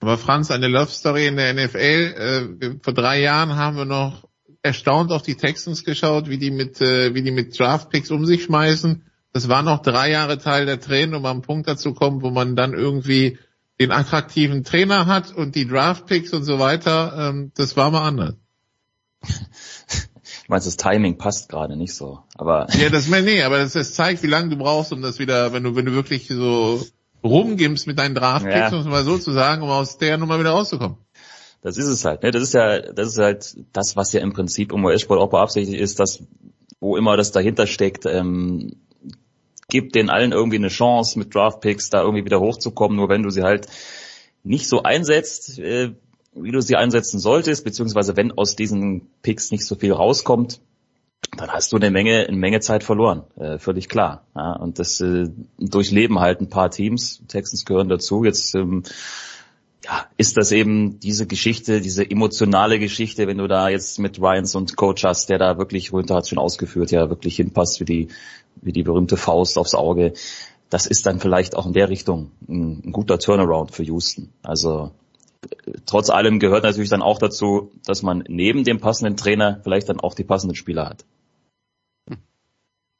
Aber 0.00 0.16
Franz, 0.16 0.50
eine 0.50 0.68
Love 0.68 0.90
Story 0.90 1.26
in 1.26 1.36
der 1.36 1.52
NFL. 1.52 2.56
Äh, 2.60 2.70
vor 2.82 2.94
drei 2.94 3.20
Jahren 3.20 3.56
haben 3.56 3.76
wir 3.76 3.84
noch 3.84 4.25
erstaunt 4.66 5.12
auf 5.12 5.22
die 5.22 5.36
Texans 5.36 5.84
geschaut, 5.84 6.28
wie 6.28 6.38
die 6.38 6.50
mit, 6.50 6.80
äh, 6.80 7.14
wie 7.14 7.22
die 7.22 7.30
mit 7.30 7.58
Draft 7.58 7.90
Picks 7.90 8.10
um 8.10 8.26
sich 8.26 8.44
schmeißen. 8.44 9.04
das 9.32 9.48
war 9.48 9.62
noch 9.62 9.82
drei 9.82 10.10
Jahre 10.10 10.38
Teil 10.38 10.66
der 10.66 10.80
Tränen, 10.80 11.14
um 11.14 11.24
am 11.26 11.42
Punkt 11.42 11.68
dazu 11.68 11.94
kommen, 11.94 12.22
wo 12.22 12.30
man 12.30 12.56
dann 12.56 12.74
irgendwie 12.74 13.38
den 13.80 13.92
attraktiven 13.92 14.64
Trainer 14.64 15.06
hat 15.06 15.32
und 15.32 15.54
die 15.54 15.66
Draftpicks 15.66 16.32
und 16.32 16.44
so 16.44 16.58
weiter. 16.58 17.30
Ähm, 17.30 17.52
das 17.54 17.76
war 17.76 17.90
mal 17.90 18.06
anders. 18.06 18.34
Ich 20.42 20.48
meine, 20.48 20.64
das 20.64 20.76
Timing 20.76 21.18
passt 21.18 21.48
gerade 21.48 21.76
nicht 21.76 21.94
so, 21.94 22.20
aber. 22.36 22.68
Ja, 22.78 22.88
das, 22.88 23.08
nee, 23.08 23.42
aber 23.42 23.58
das, 23.58 23.72
das 23.72 23.94
zeigt, 23.94 24.22
wie 24.22 24.28
lange 24.28 24.50
du 24.50 24.56
brauchst, 24.56 24.92
um 24.92 25.02
das 25.02 25.18
wieder, 25.18 25.52
wenn 25.52 25.64
du, 25.64 25.74
wenn 25.76 25.86
du 25.86 25.92
wirklich 25.92 26.28
so 26.28 26.84
rumgibst 27.24 27.86
mit 27.86 27.98
deinen 27.98 28.14
Draftpicks, 28.14 28.70
ja. 28.70 28.72
um 28.72 28.80
es 28.80 28.86
mal 28.86 29.04
so 29.04 29.18
zu 29.18 29.32
sagen, 29.32 29.62
um 29.62 29.70
aus 29.70 29.98
der 29.98 30.16
Nummer 30.18 30.38
wieder 30.38 30.50
rauszukommen. 30.50 30.98
Das 31.62 31.76
ist 31.76 31.86
es 31.86 32.04
halt, 32.04 32.22
ne? 32.22 32.30
Das 32.30 32.42
ist 32.42 32.54
ja, 32.54 32.80
das 32.80 33.08
ist 33.08 33.18
halt 33.18 33.56
das, 33.72 33.96
was 33.96 34.12
ja 34.12 34.20
im 34.20 34.32
Prinzip 34.32 34.72
im 34.72 34.84
US-Sport 34.84 35.20
auch 35.20 35.30
beabsichtigt 35.30 35.80
ist, 35.80 35.98
dass, 35.98 36.22
wo 36.80 36.96
immer 36.96 37.16
das 37.16 37.32
dahinter 37.32 37.66
steckt, 37.66 38.06
ähm, 38.06 38.76
gibt 39.68 39.94
den 39.94 40.10
allen 40.10 40.32
irgendwie 40.32 40.56
eine 40.56 40.68
Chance, 40.68 41.18
mit 41.18 41.34
Draftpicks 41.34 41.90
da 41.90 42.02
irgendwie 42.02 42.24
wieder 42.24 42.40
hochzukommen, 42.40 42.96
nur 42.96 43.08
wenn 43.08 43.22
du 43.22 43.30
sie 43.30 43.42
halt 43.42 43.66
nicht 44.44 44.68
so 44.68 44.82
einsetzt, 44.82 45.58
äh, 45.58 45.92
wie 46.34 46.52
du 46.52 46.60
sie 46.60 46.76
einsetzen 46.76 47.18
solltest, 47.18 47.64
beziehungsweise 47.64 48.16
wenn 48.16 48.32
aus 48.32 48.56
diesen 48.56 49.08
Picks 49.22 49.50
nicht 49.50 49.64
so 49.64 49.74
viel 49.74 49.92
rauskommt, 49.92 50.60
dann 51.36 51.50
hast 51.50 51.72
du 51.72 51.76
eine 51.76 51.90
Menge, 51.90 52.26
eine 52.26 52.36
Menge 52.36 52.60
Zeit 52.60 52.84
verloren, 52.84 53.24
äh, 53.36 53.58
völlig 53.58 53.88
klar. 53.88 54.24
Ja, 54.34 54.52
und 54.52 54.78
das 54.78 55.00
äh, 55.00 55.28
durchleben 55.58 56.20
halt 56.20 56.40
ein 56.40 56.48
paar 56.48 56.70
Teams. 56.70 57.22
Texans 57.26 57.64
gehören 57.64 57.88
dazu. 57.88 58.24
Jetzt 58.24 58.54
ähm, 58.54 58.84
ja, 59.84 60.06
ist 60.16 60.36
das 60.36 60.52
eben 60.52 60.98
diese 61.00 61.26
Geschichte, 61.26 61.80
diese 61.80 62.08
emotionale 62.08 62.78
Geschichte, 62.78 63.26
wenn 63.26 63.38
du 63.38 63.46
da 63.46 63.68
jetzt 63.68 63.98
mit 63.98 64.20
Ryans 64.20 64.54
und 64.54 64.76
Coach 64.76 65.04
hast, 65.04 65.28
der 65.28 65.38
da 65.38 65.58
wirklich, 65.58 65.92
runter 65.92 66.16
hat 66.16 66.28
schon 66.28 66.38
ausgeführt, 66.38 66.90
ja 66.90 67.08
wirklich 67.08 67.36
hinpasst 67.36 67.80
wie 67.80 67.84
die, 67.84 68.08
wie 68.56 68.72
die 68.72 68.82
berühmte 68.82 69.16
Faust 69.16 69.58
aufs 69.58 69.74
Auge. 69.74 70.14
Das 70.70 70.86
ist 70.86 71.06
dann 71.06 71.20
vielleicht 71.20 71.56
auch 71.56 71.66
in 71.66 71.72
der 71.72 71.88
Richtung 71.88 72.32
ein, 72.48 72.82
ein 72.86 72.92
guter 72.92 73.18
Turnaround 73.18 73.72
für 73.72 73.84
Houston. 73.84 74.32
Also 74.42 74.90
trotz 75.84 76.10
allem 76.10 76.40
gehört 76.40 76.64
natürlich 76.64 76.90
dann 76.90 77.02
auch 77.02 77.18
dazu, 77.18 77.70
dass 77.84 78.02
man 78.02 78.24
neben 78.28 78.64
dem 78.64 78.80
passenden 78.80 79.16
Trainer 79.16 79.60
vielleicht 79.62 79.88
dann 79.88 80.00
auch 80.00 80.14
die 80.14 80.24
passenden 80.24 80.56
Spieler 80.56 80.88
hat. 80.88 81.04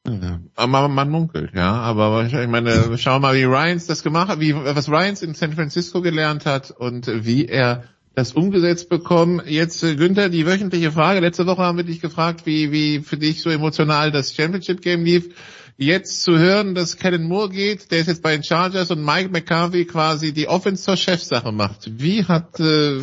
Ja, 0.06 0.40
aber 0.54 0.88
man 0.88 1.10
munkelt, 1.10 1.52
ja. 1.54 1.72
Aber 1.72 2.24
ich 2.24 2.48
meine, 2.48 2.96
schau 2.98 3.18
mal, 3.18 3.34
wie 3.34 3.44
Ryans 3.44 3.86
das 3.86 4.02
gemacht 4.02 4.28
hat, 4.28 4.40
wie, 4.40 4.54
was 4.54 4.88
Ryans 4.88 5.22
in 5.22 5.34
San 5.34 5.52
Francisco 5.52 6.00
gelernt 6.02 6.46
hat 6.46 6.70
und 6.70 7.24
wie 7.24 7.46
er 7.46 7.84
das 8.14 8.32
umgesetzt 8.32 8.88
bekommen. 8.88 9.42
Jetzt, 9.46 9.82
äh, 9.82 9.94
Günther, 9.94 10.30
die 10.30 10.46
wöchentliche 10.46 10.90
Frage. 10.90 11.20
Letzte 11.20 11.46
Woche 11.46 11.62
haben 11.62 11.76
wir 11.76 11.84
dich 11.84 12.00
gefragt, 12.00 12.46
wie, 12.46 12.72
wie 12.72 13.00
für 13.00 13.18
dich 13.18 13.42
so 13.42 13.50
emotional 13.50 14.10
das 14.10 14.34
Championship 14.34 14.80
Game 14.80 15.04
lief. 15.04 15.28
Jetzt 15.76 16.22
zu 16.22 16.38
hören, 16.38 16.74
dass 16.74 16.96
Kellen 16.96 17.24
Moore 17.24 17.50
geht, 17.50 17.90
der 17.90 17.98
ist 17.98 18.06
jetzt 18.06 18.22
bei 18.22 18.32
den 18.32 18.42
Chargers 18.42 18.90
und 18.90 19.04
Mike 19.04 19.28
McCarthy 19.28 19.84
quasi 19.84 20.32
die 20.32 20.48
Offense 20.48 20.82
zur 20.82 20.96
Chefsache 20.96 21.52
macht. 21.52 21.90
Wie 22.00 22.24
hat, 22.24 22.58
äh, 22.58 22.98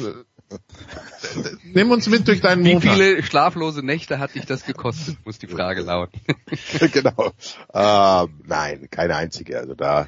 Nimm 1.63 1.91
uns 1.91 2.07
mit 2.07 2.27
durch 2.27 2.41
deinen 2.41 2.63
Wie 2.65 2.73
Montag. 2.73 2.93
viele 2.93 3.23
schlaflose 3.23 3.83
Nächte 3.83 4.19
hat 4.19 4.35
dich 4.35 4.45
das 4.45 4.65
gekostet, 4.65 5.17
muss 5.25 5.39
die 5.39 5.47
Frage 5.47 5.81
lauten. 5.81 6.19
genau. 6.91 7.31
Ähm, 7.73 8.41
nein, 8.45 8.87
keine 8.91 9.15
einzige. 9.15 9.59
Also 9.59 9.73
da, 9.73 10.07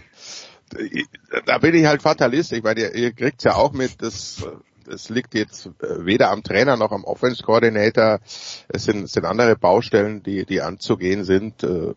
da 1.46 1.58
bin 1.58 1.76
ich 1.76 1.86
halt 1.86 2.02
Fatalist. 2.02 2.52
Ich 2.54 2.64
meine, 2.64 2.82
ihr, 2.82 2.96
ihr 2.96 3.12
kriegt's 3.14 3.44
ja 3.44 3.56
auch 3.56 3.74
mit, 3.74 4.02
das, 4.02 4.46
das 4.86 5.10
liegt 5.10 5.34
jetzt 5.34 5.70
weder 5.80 6.32
am 6.32 6.44
Trainer 6.44 6.78
noch 6.78 6.92
am 6.92 7.04
Offense 7.04 7.44
Coordinator. 7.44 8.20
Es 8.68 8.86
sind, 8.86 9.04
es 9.04 9.14
sind 9.14 9.26
andere 9.26 9.56
Baustellen, 9.56 10.24
die, 10.24 10.46
die 10.46 10.62
anzugehen 10.62 11.24
sind. 11.24 11.64
Äh, 11.64 11.94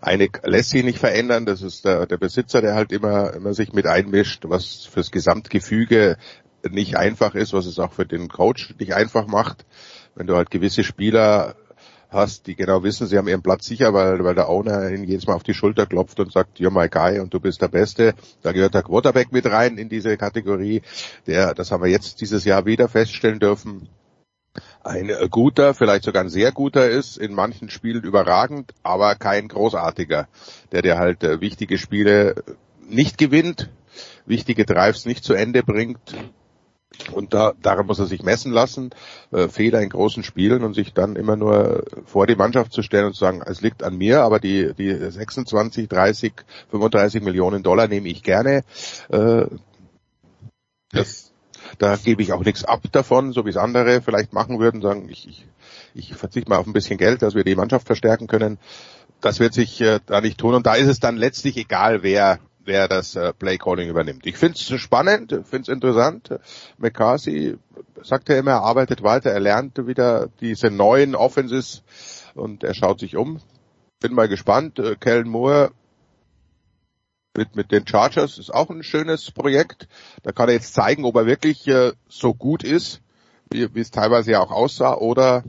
eine 0.00 0.28
lässt 0.44 0.70
sich 0.70 0.84
nicht 0.84 0.98
verändern, 0.98 1.46
das 1.46 1.62
ist 1.62 1.84
der, 1.84 2.06
der 2.06 2.16
Besitzer, 2.16 2.60
der 2.60 2.74
halt 2.74 2.92
immer, 2.92 3.34
immer 3.34 3.54
sich 3.54 3.72
mit 3.72 3.86
einmischt, 3.86 4.44
was 4.46 4.84
fürs 4.84 5.10
Gesamtgefüge 5.10 6.16
nicht 6.70 6.96
einfach 6.96 7.34
ist, 7.34 7.52
was 7.52 7.66
es 7.66 7.78
auch 7.78 7.92
für 7.92 8.06
den 8.06 8.28
Coach 8.28 8.74
nicht 8.78 8.94
einfach 8.94 9.26
macht, 9.26 9.64
wenn 10.14 10.26
du 10.26 10.36
halt 10.36 10.50
gewisse 10.50 10.84
Spieler 10.84 11.56
hast, 12.10 12.46
die 12.46 12.54
genau 12.54 12.82
wissen, 12.82 13.06
sie 13.06 13.18
haben 13.18 13.28
ihren 13.28 13.42
Platz 13.42 13.66
sicher, 13.66 13.92
weil, 13.92 14.22
weil 14.24 14.34
der 14.34 14.48
Owner 14.48 14.90
ihnen 14.90 15.04
jedes 15.04 15.26
Mal 15.26 15.34
auf 15.34 15.42
die 15.42 15.54
Schulter 15.54 15.86
klopft 15.86 16.20
und 16.20 16.32
sagt, 16.32 16.58
you're 16.58 16.70
my 16.70 16.88
guy 16.88 17.20
und 17.20 17.34
du 17.34 17.40
bist 17.40 17.60
der 17.62 17.68
Beste. 17.68 18.14
Da 18.42 18.52
gehört 18.52 18.74
der 18.74 18.82
Quarterback 18.82 19.32
mit 19.32 19.46
rein 19.46 19.76
in 19.76 19.88
diese 19.88 20.16
Kategorie. 20.16 20.82
Der, 21.26 21.54
das 21.54 21.70
haben 21.70 21.82
wir 21.82 21.90
jetzt 21.90 22.20
dieses 22.20 22.44
Jahr 22.44 22.64
wieder 22.64 22.88
feststellen 22.88 23.40
dürfen, 23.40 23.88
ein 24.82 25.10
guter, 25.30 25.74
vielleicht 25.74 26.04
sogar 26.04 26.22
ein 26.22 26.30
sehr 26.30 26.52
guter 26.52 26.88
ist, 26.88 27.18
in 27.18 27.34
manchen 27.34 27.68
Spielen 27.68 28.04
überragend, 28.04 28.72
aber 28.82 29.14
kein 29.14 29.48
großartiger, 29.48 30.28
der 30.72 30.82
dir 30.82 30.96
halt 30.96 31.22
äh, 31.24 31.40
wichtige 31.40 31.76
Spiele 31.76 32.42
nicht 32.88 33.18
gewinnt, 33.18 33.68
wichtige 34.26 34.64
Drives 34.64 35.04
nicht 35.04 35.24
zu 35.24 35.34
Ende 35.34 35.62
bringt 35.62 36.14
und 37.12 37.34
da, 37.34 37.52
daran 37.62 37.86
muss 37.86 37.98
er 37.98 38.06
sich 38.06 38.22
messen 38.22 38.52
lassen, 38.52 38.90
äh, 39.32 39.48
Fehler 39.48 39.80
in 39.80 39.88
großen 39.88 40.22
Spielen 40.22 40.64
und 40.64 40.74
sich 40.74 40.92
dann 40.92 41.16
immer 41.16 41.36
nur 41.36 41.84
vor 42.04 42.26
die 42.26 42.36
Mannschaft 42.36 42.72
zu 42.72 42.82
stellen 42.82 43.06
und 43.06 43.14
zu 43.14 43.20
sagen, 43.20 43.42
es 43.44 43.60
liegt 43.60 43.82
an 43.82 43.96
mir, 43.96 44.22
aber 44.22 44.40
die, 44.40 44.72
die 44.74 44.94
26, 44.94 45.88
30, 45.88 46.32
35 46.70 47.22
Millionen 47.22 47.62
Dollar 47.62 47.88
nehme 47.88 48.08
ich 48.08 48.22
gerne. 48.22 48.64
Äh, 49.08 49.46
das, 50.90 51.32
da 51.78 51.96
gebe 51.96 52.22
ich 52.22 52.32
auch 52.32 52.44
nichts 52.44 52.64
ab 52.64 52.82
davon, 52.92 53.32
so 53.32 53.44
wie 53.44 53.50
es 53.50 53.56
andere 53.56 54.02
vielleicht 54.02 54.32
machen 54.32 54.58
würden, 54.58 54.80
sagen, 54.80 55.08
ich, 55.08 55.28
ich, 55.28 55.46
ich 55.94 56.14
verzichte 56.14 56.50
mal 56.50 56.58
auf 56.58 56.66
ein 56.66 56.72
bisschen 56.72 56.98
Geld, 56.98 57.22
dass 57.22 57.34
wir 57.34 57.44
die 57.44 57.56
Mannschaft 57.56 57.86
verstärken 57.86 58.26
können. 58.26 58.58
Das 59.20 59.40
wird 59.40 59.54
sich 59.54 59.80
äh, 59.80 60.00
da 60.06 60.20
nicht 60.20 60.38
tun 60.38 60.54
und 60.54 60.66
da 60.66 60.74
ist 60.74 60.88
es 60.88 61.00
dann 61.00 61.16
letztlich 61.16 61.56
egal, 61.56 62.02
wer 62.02 62.38
wer 62.66 62.88
das 62.88 63.16
äh, 63.16 63.32
Play 63.32 63.58
Calling 63.58 63.88
übernimmt. 63.88 64.26
Ich 64.26 64.36
finde 64.36 64.54
es 64.58 64.80
spannend, 64.80 65.30
finde 65.30 65.62
es 65.62 65.68
interessant. 65.68 66.38
McCarthy 66.78 67.56
sagt 68.02 68.28
ja 68.28 68.38
immer, 68.38 68.52
er 68.52 68.62
arbeitet 68.62 69.02
weiter, 69.02 69.30
er 69.30 69.40
lernt 69.40 69.86
wieder 69.86 70.28
diese 70.40 70.70
neuen 70.70 71.14
Offenses 71.14 71.82
und 72.34 72.64
er 72.64 72.74
schaut 72.74 73.00
sich 73.00 73.16
um. 73.16 73.40
Bin 74.00 74.14
mal 74.14 74.28
gespannt. 74.28 74.78
Äh, 74.78 74.96
Kellen 74.96 75.28
Moore 75.28 75.70
mit, 77.36 77.54
mit 77.54 77.70
den 77.70 77.86
Chargers 77.86 78.38
ist 78.38 78.52
auch 78.52 78.70
ein 78.70 78.82
schönes 78.82 79.30
Projekt. 79.30 79.88
Da 80.22 80.32
kann 80.32 80.48
er 80.48 80.54
jetzt 80.54 80.74
zeigen, 80.74 81.04
ob 81.04 81.16
er 81.16 81.26
wirklich 81.26 81.66
äh, 81.68 81.92
so 82.08 82.34
gut 82.34 82.64
ist, 82.64 83.00
wie, 83.50 83.74
wie 83.74 83.80
es 83.80 83.90
teilweise 83.90 84.32
ja 84.32 84.40
auch 84.40 84.50
aussah, 84.50 84.94
oder 84.94 85.44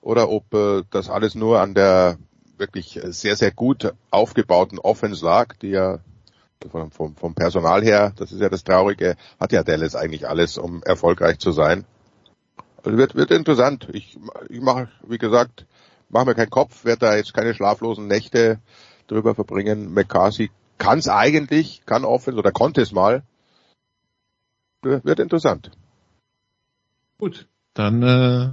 oder 0.00 0.28
ob 0.28 0.54
äh, 0.54 0.84
das 0.90 1.10
alles 1.10 1.34
nur 1.34 1.60
an 1.60 1.74
der 1.74 2.18
wirklich 2.58 3.00
sehr, 3.06 3.36
sehr 3.36 3.50
gut 3.50 3.92
aufgebauten 4.10 4.78
Offense 4.78 5.24
lag, 5.24 5.54
die 5.56 5.70
ja 5.70 5.98
vom, 6.68 6.90
vom, 6.90 7.16
vom 7.16 7.34
Personal 7.34 7.82
her, 7.82 8.12
das 8.16 8.32
ist 8.32 8.40
ja 8.40 8.48
das 8.48 8.64
Traurige, 8.64 9.16
hat 9.40 9.52
ja 9.52 9.62
Dallas 9.62 9.94
eigentlich 9.94 10.28
alles, 10.28 10.58
um 10.58 10.82
erfolgreich 10.82 11.38
zu 11.38 11.52
sein. 11.52 11.84
Also 12.84 12.98
wird, 12.98 13.14
wird 13.14 13.30
interessant. 13.30 13.88
Ich, 13.92 14.18
ich 14.48 14.60
mache, 14.60 14.88
wie 15.06 15.18
gesagt, 15.18 15.66
mache 16.08 16.26
mir 16.26 16.34
keinen 16.34 16.50
Kopf, 16.50 16.84
werde 16.84 17.00
da 17.00 17.16
jetzt 17.16 17.34
keine 17.34 17.54
schlaflosen 17.54 18.06
Nächte 18.06 18.60
drüber 19.08 19.34
verbringen. 19.34 19.92
McCarthy 19.92 20.50
kann 20.78 20.98
es 20.98 21.08
eigentlich, 21.08 21.82
kann 21.86 22.04
Offense 22.04 22.38
oder 22.38 22.52
konnte 22.52 22.82
es 22.82 22.92
mal. 22.92 23.22
Wird 24.82 25.18
interessant. 25.18 25.70
Gut, 27.18 27.48
dann 27.74 28.02
äh, 28.02 28.52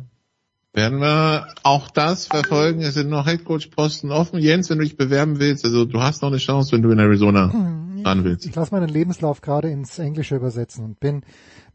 werden 0.73 0.99
wir 0.99 1.47
auch 1.61 1.89
das 1.91 2.25
verfolgen. 2.25 2.81
Es 2.81 2.95
sind 2.95 3.09
noch 3.09 3.27
Headcoach-Posten 3.27 4.11
offen. 4.11 4.39
Jens, 4.39 4.69
wenn 4.69 4.79
du 4.79 4.83
dich 4.83 4.97
bewerben 4.97 5.39
willst, 5.39 5.63
also 5.65 5.85
du 5.85 6.01
hast 6.01 6.21
noch 6.23 6.29
eine 6.29 6.39
Chance, 6.39 6.71
wenn 6.71 6.81
du 6.81 6.89
in 6.89 6.99
Arizona 6.99 7.53
hm, 7.53 8.01
ran 8.03 8.23
willst. 8.23 8.45
Ich 8.45 8.55
lasse 8.55 8.73
meinen 8.73 8.89
Lebenslauf 8.89 9.41
gerade 9.41 9.69
ins 9.69 9.99
Englische 9.99 10.35
übersetzen 10.35 10.83
und 10.83 10.99
bin, 10.99 11.21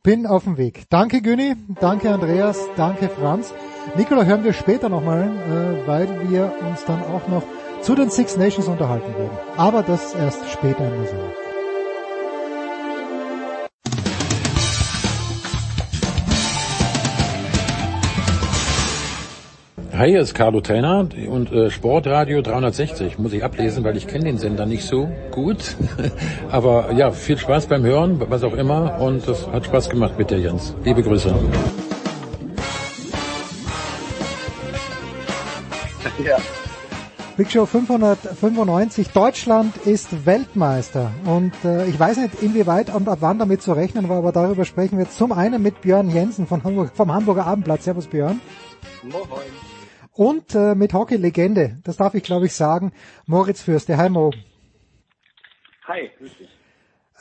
bin 0.03 0.27
auf 0.27 0.45
dem 0.45 0.59
Weg. 0.59 0.87
Danke 0.91 1.23
Günni, 1.23 1.55
danke 1.81 2.13
Andreas, 2.13 2.59
danke 2.77 3.09
Franz. 3.09 3.55
Nikola 3.97 4.25
hören 4.25 4.43
wir 4.43 4.53
später 4.53 4.89
nochmal, 4.89 5.23
äh, 5.23 5.87
weil 5.87 6.29
wir 6.29 6.53
uns 6.69 6.85
dann 6.85 7.03
auch 7.05 7.29
noch 7.29 7.45
zu 7.83 7.95
den 7.95 8.11
Six 8.11 8.37
Nations 8.37 8.67
unterhalten 8.67 9.15
werden. 9.17 9.39
Aber 9.57 9.83
das 9.83 10.15
erst 10.15 10.51
später 10.51 10.85
in 10.85 10.91
der 10.91 11.07
Saison. 11.07 11.48
Hi, 19.99 20.11
hier 20.11 20.21
ist 20.21 20.33
Carlo 20.33 20.61
Trainer 20.61 21.09
und 21.29 21.51
äh, 21.51 21.73
Sportradio 21.73 22.41
360 22.41 23.19
muss 23.19 23.33
ich 23.33 23.43
ablesen, 23.43 23.83
weil 23.83 23.97
ich 23.97 24.07
kenne 24.07 24.27
den 24.27 24.39
Sender 24.39 24.65
nicht 24.65 24.85
so 24.85 25.11
gut. 25.33 25.75
Aber 26.53 26.93
ja, 26.93 27.11
viel 27.11 27.37
Spaß 27.37 27.67
beim 27.67 27.83
Hören, 27.83 28.23
was 28.31 28.45
auch 28.45 28.53
immer. 28.53 29.01
Und 29.01 29.27
es 29.27 29.49
hat 29.49 29.65
Spaß 29.65 29.91
gemacht 29.91 30.17
mit 30.17 30.31
dir, 30.31 30.39
Jens. 30.39 30.73
Liebe 30.85 31.03
Grüße. 31.03 31.35
Ja. 36.25 36.37
Big 37.37 37.51
Show 37.51 37.67
595. 37.67 39.11
Deutschland 39.11 39.77
ist 39.79 40.27
Weltmeister. 40.27 41.11
Und 41.25 41.53
äh, 41.65 41.87
ich 41.87 41.99
weiß 41.99 42.19
nicht, 42.19 42.41
inwieweit 42.41 42.95
und 42.95 43.09
ab 43.09 43.19
wann 43.21 43.41
damit 43.41 43.63
zu 43.63 43.73
rechnen 43.73 44.09
war, 44.09 44.19
aber 44.19 44.31
darüber 44.31 44.65
sprechen 44.65 44.99
wir 44.99 45.11
zum 45.11 45.33
einen 45.33 45.61
mit 45.61 45.81
Björn 45.81 46.09
Jensen 46.09 46.47
von 46.47 46.63
Hamburg, 46.63 46.93
vom 46.95 47.13
Hamburger 47.13 47.47
Abendblatt. 47.47 47.83
Servus 47.83 48.07
Björn. 48.07 48.41
Moin. 49.03 49.68
Und 50.19 50.53
äh, 50.57 50.75
mit 50.75 50.95
Hockey-Legende, 50.95 51.79
das 51.85 51.97
darf 51.97 52.15
ich 52.15 52.25
glaube 52.25 52.47
ich 52.47 52.53
sagen, 52.53 52.91
Moritz 53.27 53.63
Fürste. 53.63 53.97
Hi 53.99 54.11
Mo. 54.11 54.33
Hi, 55.87 56.11
grüß 56.19 56.33
dich. 56.39 56.49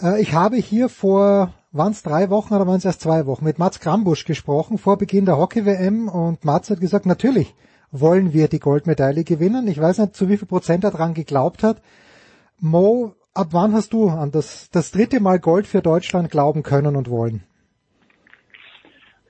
Äh, 0.01 0.19
ich 0.19 0.33
habe 0.33 0.55
hier 0.55 0.89
vor, 0.89 1.53
waren 1.71 1.91
es 1.91 2.01
drei 2.01 2.31
Wochen 2.31 2.55
oder 2.55 2.65
waren 2.65 2.77
es 2.77 2.85
erst 2.85 3.01
zwei 3.01 3.27
Wochen, 3.27 3.45
mit 3.45 3.59
Mats 3.59 3.79
Krambusch 3.81 4.25
gesprochen 4.25 4.79
vor 4.79 4.97
Beginn 4.97 5.25
der 5.25 5.37
Hockey-WM 5.37 6.09
und 6.09 6.43
Mats 6.43 6.71
hat 6.71 6.79
gesagt, 6.79 7.05
natürlich 7.05 7.53
wollen 7.91 8.33
wir 8.33 8.47
die 8.47 8.59
Goldmedaille 8.59 9.23
gewinnen. 9.23 9.67
Ich 9.67 9.79
weiß 9.79 9.99
nicht, 9.99 10.15
zu 10.15 10.27
wie 10.27 10.37
viel 10.37 10.47
Prozent 10.47 10.83
er 10.83 10.89
dran 10.89 11.13
geglaubt 11.13 11.61
hat. 11.61 11.83
Mo, 12.59 13.13
ab 13.35 13.49
wann 13.51 13.73
hast 13.73 13.93
du 13.93 14.09
an 14.09 14.31
das, 14.31 14.71
das 14.71 14.89
dritte 14.89 15.19
Mal 15.19 15.37
Gold 15.37 15.67
für 15.67 15.83
Deutschland 15.83 16.31
glauben 16.31 16.63
können 16.63 16.95
und 16.95 17.11
wollen? 17.11 17.43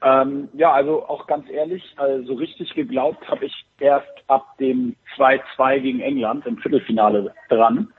Ähm, 0.03 0.49
ja, 0.53 0.71
also 0.71 1.07
auch 1.07 1.25
ganz 1.25 1.49
ehrlich, 1.49 1.83
also 1.97 2.35
richtig 2.35 2.73
geglaubt 2.75 3.27
habe 3.29 3.45
ich 3.45 3.65
erst 3.79 4.07
ab 4.27 4.57
dem 4.59 4.95
2-2 5.15 5.79
gegen 5.79 6.01
England 6.01 6.45
im 6.45 6.57
Viertelfinale 6.57 7.33
dran. 7.49 7.91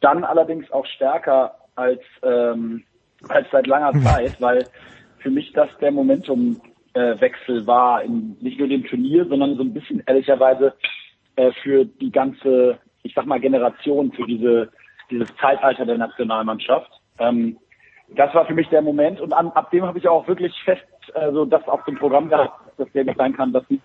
Dann 0.00 0.24
allerdings 0.24 0.70
auch 0.70 0.86
stärker 0.86 1.54
als, 1.76 2.02
ähm, 2.22 2.84
als 3.28 3.46
seit 3.50 3.66
langer 3.66 4.02
Zeit, 4.02 4.38
weil 4.40 4.68
für 5.18 5.30
mich 5.30 5.52
das 5.52 5.68
der 5.80 5.92
Momentumwechsel 5.92 7.62
äh, 7.62 7.66
war, 7.66 8.02
in 8.02 8.36
nicht 8.40 8.58
nur 8.58 8.68
dem 8.68 8.84
Turnier, 8.84 9.24
sondern 9.26 9.56
so 9.56 9.62
ein 9.62 9.72
bisschen 9.72 10.02
ehrlicherweise 10.06 10.74
äh, 11.36 11.52
für 11.62 11.84
die 11.86 12.10
ganze, 12.10 12.78
ich 13.02 13.14
sag 13.14 13.26
mal, 13.26 13.40
Generation, 13.40 14.12
für 14.12 14.26
diese, 14.26 14.70
dieses 15.10 15.28
Zeitalter 15.40 15.86
der 15.86 15.98
Nationalmannschaft. 15.98 16.90
Ähm, 17.18 17.58
das 18.14 18.34
war 18.34 18.46
für 18.46 18.54
mich 18.54 18.68
der 18.68 18.82
Moment 18.82 19.20
und 19.20 19.32
an, 19.32 19.50
ab 19.50 19.70
dem 19.70 19.84
habe 19.84 19.98
ich 19.98 20.08
auch 20.08 20.26
wirklich 20.26 20.52
fest 20.64 20.82
also 21.14 21.44
das 21.44 21.66
auf 21.68 21.84
dem 21.84 21.96
Programm 21.96 22.28
gehabt, 22.28 22.60
dass 22.78 22.90
der 22.92 23.04
sein 23.16 23.32
kann, 23.34 23.52
dass 23.52 23.64
sie 23.68 23.80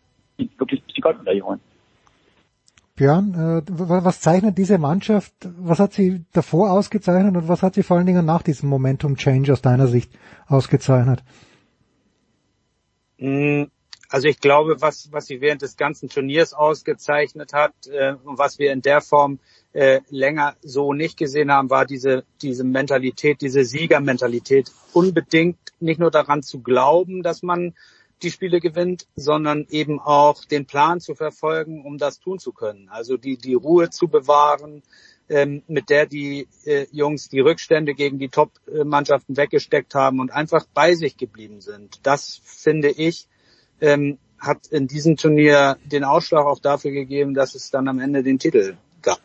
wirklich 0.58 0.84
die 0.96 1.02
Goldmedaille 1.02 1.44
holen. 1.44 1.60
Björn, 2.96 3.34
äh, 3.34 3.62
was 3.68 4.22
zeichnet 4.22 4.58
diese 4.58 4.78
Mannschaft, 4.78 5.34
was 5.58 5.80
hat 5.80 5.92
sie 5.92 6.24
davor 6.32 6.72
ausgezeichnet 6.72 7.36
und 7.36 7.50
was 7.50 7.62
hat 7.62 7.76
sie 7.76 7.84
vor 7.84 7.98
allen 7.98 8.06
Dingen 8.06 8.26
nach 8.26 8.42
diesem 8.42 8.70
Momentum 8.70 9.18
Change 9.18 9.52
aus 9.52 9.62
deiner 9.62 9.88
Sicht 9.88 10.18
ausgezeichnet? 10.48 11.22
Hm, 13.18 13.70
also 14.16 14.30
ich 14.30 14.40
glaube, 14.40 14.80
was, 14.80 15.12
was 15.12 15.26
sie 15.26 15.42
während 15.42 15.62
des 15.62 15.76
ganzen 15.76 16.08
Turniers 16.08 16.54
ausgezeichnet 16.54 17.52
hat 17.52 17.74
äh, 17.88 18.14
und 18.24 18.38
was 18.38 18.60
wir 18.60 18.72
in 18.72 18.82
der 18.82 19.02
Form 19.02 19.40
äh, 19.74 20.00
länger 20.10 20.56
so 20.62 20.94
nicht 20.94 21.18
gesehen 21.18 21.52
haben, 21.52 21.70
war 21.70 21.86
diese, 21.86 22.24
diese 22.42 22.64
Mentalität, 22.64 23.42
diese 23.42 23.66
Siegermentalität. 23.66 24.72
Unbedingt 24.94 25.58
nicht 25.82 26.00
nur 26.00 26.12
daran 26.12 26.44
zu 26.44 26.62
glauben, 26.62 27.24
dass 27.24 27.44
man 27.44 27.74
die 28.24 28.32
Spiele 28.32 28.62
gewinnt, 28.62 29.06
sondern 29.18 29.68
eben 29.70 30.00
auch 30.00 30.46
den 30.46 30.66
Plan 30.66 31.02
zu 31.02 31.14
verfolgen, 31.14 31.84
um 31.84 31.98
das 31.98 32.22
tun 32.22 32.40
zu 32.40 32.54
können. 32.54 32.88
Also 32.88 33.18
die, 33.18 33.36
die 33.36 33.56
Ruhe 33.56 33.90
zu 33.90 34.08
bewahren, 34.08 34.82
ähm, 35.28 35.62
mit 35.68 35.90
der 35.90 36.06
die 36.06 36.48
äh, 36.64 36.86
Jungs 36.90 37.28
die 37.28 37.42
Rückstände 37.42 37.96
gegen 37.96 38.18
die 38.18 38.30
Top-Mannschaften 38.30 39.36
weggesteckt 39.36 39.94
haben 39.94 40.22
und 40.22 40.32
einfach 40.32 40.66
bei 40.74 40.96
sich 40.96 41.18
geblieben 41.18 41.60
sind. 41.60 42.00
Das 42.04 42.40
finde 42.46 42.92
ich, 42.92 43.28
ähm, 43.82 44.18
hat 44.40 44.68
in 44.68 44.88
diesem 44.88 45.18
Turnier 45.18 45.78
den 45.86 46.04
Ausschlag 46.04 46.46
auch 46.46 46.60
dafür 46.60 46.92
gegeben, 46.92 47.34
dass 47.34 47.56
es 47.56 47.72
dann 47.72 47.88
am 47.88 48.00
Ende 48.00 48.24
den 48.24 48.40
Titel 48.40 48.76
gab. 49.02 49.20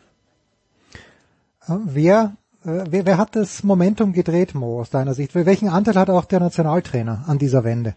Wer, 1.67 2.35
äh, 2.65 2.85
wer, 2.89 3.05
wer 3.05 3.17
hat 3.17 3.35
das 3.35 3.63
Momentum 3.63 4.13
gedreht, 4.13 4.55
Mo, 4.55 4.79
aus 4.79 4.89
deiner 4.89 5.13
Sicht? 5.13 5.35
Welchen 5.35 5.69
Anteil 5.69 5.95
hat 5.95 6.09
auch 6.09 6.25
der 6.25 6.39
Nationaltrainer 6.39 7.25
an 7.27 7.37
dieser 7.37 7.63
Wende? 7.63 7.95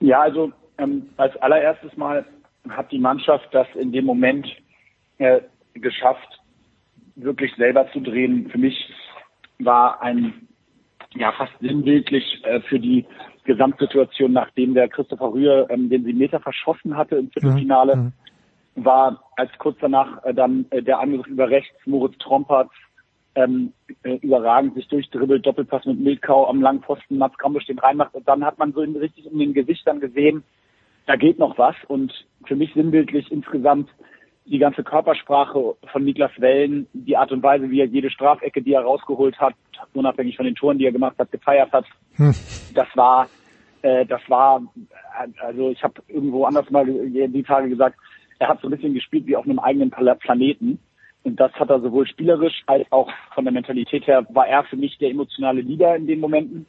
Ja, 0.00 0.20
also 0.20 0.52
ähm, 0.78 1.08
als 1.16 1.36
allererstes 1.38 1.96
Mal 1.96 2.24
hat 2.68 2.92
die 2.92 2.98
Mannschaft 2.98 3.48
das 3.52 3.66
in 3.74 3.92
dem 3.92 4.04
Moment 4.04 4.46
äh, 5.18 5.40
geschafft, 5.74 6.40
wirklich 7.16 7.52
selber 7.56 7.90
zu 7.92 8.00
drehen. 8.00 8.48
Für 8.50 8.58
mich 8.58 8.76
war 9.58 10.00
ein 10.02 10.48
ja 11.14 11.32
fast 11.32 11.52
sinnbildlich 11.60 12.44
äh, 12.44 12.60
für 12.60 12.78
die 12.78 13.06
Gesamtsituation, 13.48 14.32
nachdem 14.32 14.74
der 14.74 14.88
Christopher 14.88 15.32
Rühr 15.32 15.66
ähm, 15.70 15.90
den 15.90 16.04
Meter 16.16 16.38
verschossen 16.38 16.96
hatte 16.96 17.16
im 17.16 17.30
Viertelfinale, 17.30 17.96
mhm 17.96 18.12
war 18.84 19.22
als 19.36 19.50
kurz 19.58 19.76
danach 19.80 20.24
äh, 20.24 20.34
dann 20.34 20.66
äh, 20.70 20.82
der 20.82 21.00
Angriff 21.00 21.26
über 21.26 21.48
rechts 21.48 21.74
Moritz 21.86 22.16
Trompert 22.18 22.70
ähm, 23.34 23.72
äh, 24.02 24.16
überragend 24.16 24.74
sich 24.74 24.88
durchdribbelt, 24.88 25.46
Doppelpass 25.46 25.84
mit 25.84 26.00
Milkau 26.00 26.46
am 26.48 26.60
langen 26.60 26.82
Pfosten, 26.82 27.18
Mats 27.18 27.38
Krambusch 27.38 27.66
den 27.66 27.78
reinmacht 27.78 28.14
und 28.14 28.26
dann 28.26 28.44
hat 28.44 28.58
man 28.58 28.72
so 28.72 28.82
in, 28.82 28.96
richtig 28.96 29.30
in 29.30 29.38
den 29.38 29.54
Gesichtern 29.54 30.00
gesehen, 30.00 30.42
da 31.06 31.16
geht 31.16 31.38
noch 31.38 31.56
was 31.58 31.76
und 31.86 32.12
für 32.46 32.56
mich 32.56 32.72
sinnbildlich 32.74 33.30
insgesamt 33.30 33.88
die 34.44 34.58
ganze 34.58 34.82
Körpersprache 34.82 35.76
von 35.92 36.04
Niklas 36.04 36.32
Wellen, 36.38 36.86
die 36.94 37.16
Art 37.16 37.32
und 37.32 37.42
Weise, 37.42 37.70
wie 37.70 37.80
er 37.80 37.86
jede 37.86 38.10
Strafecke, 38.10 38.62
die 38.62 38.72
er 38.72 38.82
rausgeholt 38.82 39.38
hat, 39.38 39.54
unabhängig 39.92 40.36
von 40.36 40.46
den 40.46 40.54
Toren, 40.54 40.78
die 40.78 40.86
er 40.86 40.92
gemacht 40.92 41.16
hat, 41.18 41.30
gefeiert 41.30 41.70
hat, 41.72 41.84
hm. 42.16 42.34
das 42.74 42.88
war, 42.94 43.28
äh, 43.82 44.06
das 44.06 44.20
war, 44.28 44.62
also 45.40 45.70
ich 45.70 45.82
habe 45.82 46.02
irgendwo 46.08 46.44
anders 46.44 46.70
mal 46.70 46.84
die 46.86 47.42
Tage 47.42 47.68
gesagt, 47.68 47.96
er 48.38 48.48
hat 48.48 48.60
so 48.60 48.68
ein 48.68 48.70
bisschen 48.70 48.94
gespielt 48.94 49.26
wie 49.26 49.36
auf 49.36 49.44
einem 49.44 49.58
eigenen 49.58 49.90
Planeten. 49.90 50.78
Und 51.24 51.40
das 51.40 51.52
hat 51.54 51.70
er 51.70 51.80
sowohl 51.80 52.06
spielerisch 52.06 52.62
als 52.66 52.86
auch 52.90 53.10
von 53.34 53.44
der 53.44 53.52
Mentalität 53.52 54.06
her, 54.06 54.24
war 54.30 54.46
er 54.46 54.64
für 54.64 54.76
mich 54.76 54.96
der 54.98 55.10
emotionale 55.10 55.60
Leader 55.60 55.96
in 55.96 56.06
den 56.06 56.20
Momenten. 56.20 56.66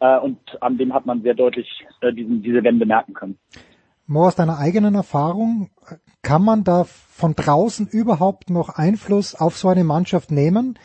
Äh, 0.00 0.18
und 0.18 0.38
an 0.60 0.78
dem 0.78 0.92
hat 0.94 1.06
man 1.06 1.22
sehr 1.22 1.34
deutlich 1.34 1.68
äh, 2.00 2.12
diesen, 2.12 2.42
diese 2.42 2.64
Wende 2.64 2.86
merken 2.86 3.14
können. 3.14 3.38
Mo, 4.06 4.26
aus 4.26 4.34
deiner 4.34 4.58
eigenen 4.58 4.94
Erfahrung, 4.94 5.70
kann 6.22 6.42
man 6.42 6.64
da 6.64 6.84
von 6.84 7.34
draußen 7.34 7.86
überhaupt 7.86 8.50
noch 8.50 8.70
Einfluss 8.70 9.34
auf 9.34 9.56
so 9.56 9.68
eine 9.68 9.84
Mannschaft 9.84 10.30
nehmen? 10.30 10.78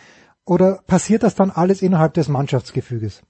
Oder 0.46 0.80
passiert 0.88 1.24
das 1.24 1.36
dann 1.36 1.50
alles 1.50 1.82
innerhalb 1.82 2.14
des 2.14 2.30
Mannschaftsgefüges? 2.30 3.24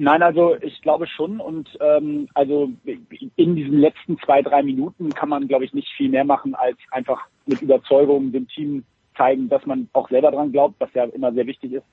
Nein, 0.00 0.22
also 0.22 0.54
ich 0.60 0.80
glaube 0.80 1.08
schon 1.08 1.40
und 1.40 1.76
ähm, 1.80 2.28
also 2.32 2.70
in 3.34 3.56
diesen 3.56 3.78
letzten 3.80 4.16
zwei, 4.18 4.42
drei 4.42 4.62
Minuten 4.62 5.12
kann 5.12 5.28
man, 5.28 5.48
glaube 5.48 5.64
ich, 5.64 5.74
nicht 5.74 5.88
viel 5.96 6.08
mehr 6.08 6.24
machen, 6.24 6.54
als 6.54 6.76
einfach 6.92 7.26
mit 7.46 7.62
Überzeugung 7.62 8.30
dem 8.30 8.46
Team 8.46 8.84
zeigen, 9.16 9.48
dass 9.48 9.66
man 9.66 9.88
auch 9.94 10.08
selber 10.08 10.30
dran 10.30 10.52
glaubt, 10.52 10.76
was 10.78 10.94
ja 10.94 11.02
immer 11.02 11.32
sehr 11.32 11.48
wichtig 11.48 11.72
ist. 11.72 11.86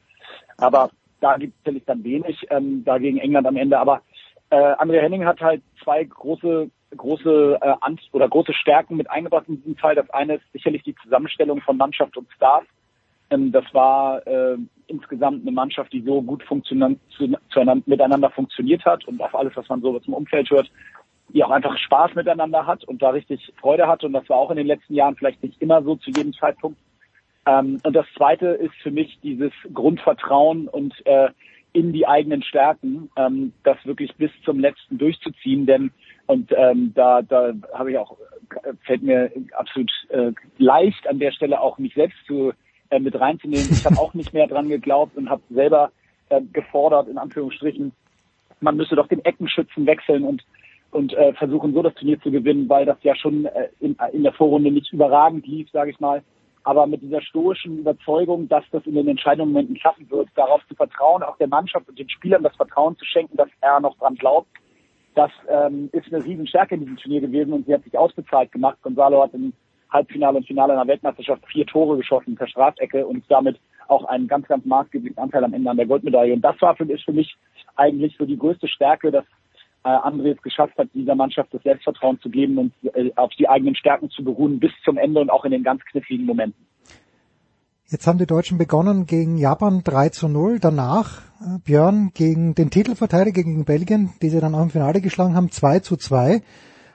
Aber 0.57 0.91
da 1.19 1.35
gibt 1.37 1.55
es 1.67 1.85
dann 1.87 2.03
wenig, 2.03 2.45
ähm, 2.51 2.83
da 2.85 2.99
gegen 2.99 3.17
England 3.17 3.47
am 3.47 3.57
Ende. 3.57 3.79
Aber 3.79 4.03
äh, 4.51 4.75
Andrea 4.77 5.01
Henning 5.01 5.25
hat 5.25 5.41
halt 5.41 5.63
zwei 5.83 6.03
große 6.03 6.69
große 6.95 7.57
äh, 7.59 7.95
oder 8.11 8.29
große 8.29 8.53
Stärken 8.53 8.97
mit 8.97 9.09
eingebracht 9.09 9.45
in 9.47 9.57
diesem 9.57 9.77
Fall. 9.77 9.95
Das 9.95 10.11
eine 10.11 10.35
ist 10.35 10.45
sicherlich 10.53 10.83
die 10.83 10.95
Zusammenstellung 11.01 11.59
von 11.59 11.75
Mannschaft 11.75 12.15
und 12.17 12.31
Stars. 12.35 12.65
Ähm, 13.29 13.51
das 13.51 13.65
war 13.73 14.25
äh, 14.27 14.57
insgesamt 14.87 15.41
eine 15.41 15.51
Mannschaft, 15.51 15.91
die 15.93 16.01
so 16.01 16.21
gut 16.21 16.43
funktioniert, 16.43 16.99
miteinander 17.85 18.29
funktioniert 18.29 18.85
hat 18.85 19.05
und 19.05 19.21
auf 19.21 19.33
alles, 19.35 19.55
was 19.55 19.67
man 19.69 19.81
so 19.81 19.99
zum 19.99 20.13
Umfeld 20.13 20.49
hört, 20.49 20.69
die 21.29 21.43
auch 21.43 21.49
einfach 21.49 21.77
Spaß 21.77 22.15
miteinander 22.15 22.65
hat 22.65 22.83
und 22.83 23.01
da 23.01 23.09
richtig 23.09 23.51
Freude 23.59 23.87
hat. 23.87 24.03
Und 24.03 24.13
das 24.13 24.29
war 24.29 24.37
auch 24.37 24.51
in 24.51 24.57
den 24.57 24.67
letzten 24.67 24.93
Jahren 24.93 25.15
vielleicht 25.15 25.41
nicht 25.43 25.61
immer 25.61 25.81
so 25.83 25.95
zu 25.95 26.11
jedem 26.11 26.33
Zeitpunkt. 26.33 26.79
Ähm, 27.47 27.79
und 27.83 27.93
das 27.95 28.05
Zweite 28.15 28.47
ist 28.47 28.75
für 28.81 28.91
mich 28.91 29.19
dieses 29.21 29.51
Grundvertrauen 29.73 30.67
und 30.67 30.93
äh, 31.05 31.29
in 31.73 31.91
die 31.91 32.07
eigenen 32.07 32.41
Stärken, 32.41 33.09
ähm, 33.17 33.51
das 33.63 33.77
wirklich 33.83 34.15
bis 34.15 34.31
zum 34.45 34.59
letzten 34.59 34.97
durchzuziehen. 34.97 35.65
Denn 35.65 35.91
und 36.27 36.51
ähm, 36.55 36.93
da, 36.95 37.21
da 37.21 37.53
habe 37.73 37.91
ich 37.91 37.97
auch 37.97 38.17
fällt 38.83 39.03
mir 39.03 39.31
absolut 39.57 39.91
äh, 40.09 40.31
leicht 40.57 41.07
an 41.07 41.19
der 41.19 41.31
Stelle 41.31 41.59
auch 41.59 41.77
mich 41.77 41.93
selbst 41.95 42.17
zu 42.27 42.53
äh, 42.89 42.99
mit 42.99 43.19
reinzunehmen. 43.19 43.67
Ich 43.71 43.85
habe 43.85 43.99
auch 43.99 44.13
nicht 44.13 44.33
mehr 44.33 44.47
dran 44.47 44.69
geglaubt 44.69 45.15
und 45.17 45.29
habe 45.29 45.41
selber 45.49 45.91
äh, 46.29 46.41
gefordert, 46.53 47.07
in 47.07 47.17
Anführungsstrichen, 47.17 47.91
man 48.61 48.77
müsse 48.77 48.95
doch 48.95 49.07
den 49.07 49.23
Eckenschützen 49.23 49.85
wechseln 49.85 50.23
und 50.23 50.43
und 50.95 51.13
äh, 51.13 51.33
versuchen 51.33 51.73
so 51.73 51.81
das 51.81 51.93
Turnier 51.95 52.19
zu 52.21 52.31
gewinnen, 52.31 52.69
weil 52.69 52.85
das 52.85 52.97
ja 53.01 53.15
schon 53.15 53.45
äh, 53.45 53.67
in, 53.81 53.97
in 54.13 54.23
der 54.23 54.31
Vorrunde 54.31 54.71
nicht 54.71 54.93
überragend 54.93 55.45
lief, 55.45 55.69
sage 55.71 55.91
ich 55.91 55.99
mal. 55.99 56.23
Aber 56.63 56.87
mit 56.87 57.01
dieser 57.01 57.21
stoischen 57.21 57.79
Überzeugung, 57.79 58.47
dass 58.47 58.63
das 58.71 58.85
in 58.85 58.95
den 58.95 59.07
entscheidenden 59.09 59.51
Momenten 59.51 59.77
schaffen 59.77 60.09
wird, 60.09 60.29
darauf 60.35 60.65
zu 60.67 60.75
vertrauen, 60.75 61.21
auch 61.21 61.37
der 61.37 61.47
Mannschaft 61.47 61.89
und 61.89 61.99
den 61.99 62.09
Spielern 62.09 62.43
das 62.43 62.55
Vertrauen 62.55 62.97
zu 62.97 63.05
schenken, 63.05 63.35
dass 63.35 63.49
er 63.61 63.81
noch 63.81 63.97
dran 63.97 64.15
glaubt, 64.15 64.47
das 65.15 65.31
ähm, 65.49 65.89
ist 65.91 66.11
eine 66.13 66.23
Riesenstärke 66.23 66.75
in 66.75 66.81
diesem 66.81 66.97
Turnier 66.97 67.21
gewesen 67.21 67.53
und 67.53 67.65
sie 67.65 67.73
hat 67.73 67.83
sich 67.83 67.97
ausbezahlt 67.97 68.51
gemacht. 68.51 68.77
Gonzalo 68.81 69.21
hat 69.21 69.33
im 69.33 69.53
Halbfinale 69.95 70.37
und 70.37 70.47
Finale 70.47 70.73
einer 70.73 70.87
Weltmeisterschaft 70.87 71.43
vier 71.47 71.65
Tore 71.65 71.97
geschossen 71.97 72.35
per 72.35 72.47
Strafecke 72.47 73.05
und 73.05 73.23
damit 73.29 73.59
auch 73.87 74.05
einen 74.05 74.27
ganz, 74.27 74.47
ganz 74.47 74.65
maßgeblichen 74.65 75.17
Anteil 75.17 75.43
am 75.43 75.53
Ende 75.53 75.69
an 75.69 75.77
der 75.77 75.85
Goldmedaille. 75.85 76.33
Und 76.33 76.41
das 76.41 76.59
war 76.61 76.75
für, 76.75 76.85
ist 76.85 77.05
für 77.05 77.13
mich 77.13 77.35
eigentlich 77.75 78.15
so 78.17 78.25
die 78.25 78.37
größte 78.37 78.67
Stärke, 78.67 79.11
dass 79.11 79.25
äh, 79.83 79.89
André 79.89 80.35
es 80.35 80.41
geschafft 80.41 80.77
hat, 80.77 80.89
dieser 80.93 81.15
Mannschaft 81.15 81.53
das 81.53 81.61
Selbstvertrauen 81.63 82.19
zu 82.19 82.29
geben 82.29 82.57
und 82.57 82.73
äh, 82.95 83.11
auf 83.15 83.31
die 83.37 83.47
eigenen 83.47 83.75
Stärken 83.75 84.09
zu 84.09 84.23
beruhen 84.23 84.59
bis 84.59 84.71
zum 84.83 84.97
Ende 84.97 85.21
und 85.21 85.29
auch 85.29 85.45
in 85.45 85.51
den 85.51 85.63
ganz 85.63 85.83
kniffligen 85.85 86.25
Momenten. 86.25 86.65
Jetzt 87.87 88.07
haben 88.07 88.17
die 88.17 88.25
Deutschen 88.25 88.57
begonnen 88.57 89.05
gegen 89.05 89.37
Japan 89.37 89.81
3 89.83 90.09
zu 90.09 90.27
0. 90.27 90.59
Danach, 90.59 91.21
äh, 91.39 91.59
Björn, 91.63 92.11
gegen 92.15 92.55
den 92.55 92.71
Titelverteidiger 92.71 93.43
gegen 93.43 93.63
Belgien, 93.63 94.09
die 94.23 94.29
sie 94.29 94.39
dann 94.39 94.55
auch 94.55 94.63
im 94.63 94.71
Finale 94.71 95.01
geschlagen 95.01 95.35
haben, 95.35 95.51
2 95.51 95.79
zu 95.79 95.95
2 95.95 96.41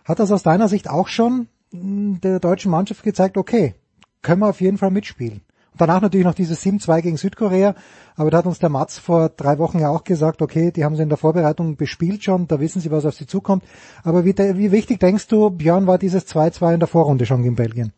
Hat 0.05 0.19
das 0.19 0.33
aus 0.33 0.43
deiner 0.43 0.67
Sicht 0.67 0.91
auch 0.91 1.07
schon 1.07 1.47
der 1.73 2.41
deutschen 2.41 2.71
Mannschaft 2.71 3.03
gezeigt, 3.03 3.37
okay, 3.37 3.75
können 4.23 4.41
wir 4.41 4.49
auf 4.49 4.61
jeden 4.61 4.79
Fall 4.79 4.91
mitspielen? 4.91 5.43
Und 5.73 5.81
danach 5.81 6.01
natürlich 6.01 6.27
noch 6.27 6.35
dieses 6.35 6.65
7-2 6.65 7.03
gegen 7.03 7.17
Südkorea, 7.17 7.75
aber 8.17 8.31
da 8.31 8.39
hat 8.39 8.47
uns 8.47 8.59
der 8.59 8.69
Mats 8.69 8.99
vor 8.99 9.29
drei 9.29 9.59
Wochen 9.59 9.79
ja 9.79 9.89
auch 9.89 10.05
gesagt, 10.05 10.43
okay, 10.43 10.73
die 10.73 10.85
haben 10.85 10.97
sie 10.97 11.03
in 11.03 11.09
der 11.09 11.19
Vorbereitung 11.19 11.77
bespielt 11.77 12.25
schon, 12.25 12.49
da 12.49 12.59
wissen 12.59 12.81
sie, 12.81 12.91
was 12.91 13.07
auf 13.07 13.15
sie 13.15 13.27
zukommt. 13.27 13.65
Aber 14.03 14.25
wie, 14.25 14.37
wie 14.37 14.73
wichtig 14.73 14.99
denkst 14.99 15.29
du, 15.29 15.51
Björn, 15.51 15.87
war 15.87 15.99
dieses 15.99 16.27
2-2 16.27 16.75
in 16.75 16.81
der 16.81 16.89
Vorrunde 16.89 17.25
schon 17.25 17.43
gegen 17.43 17.55
Belgien? 17.55 17.93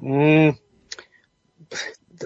Hm 0.00 0.56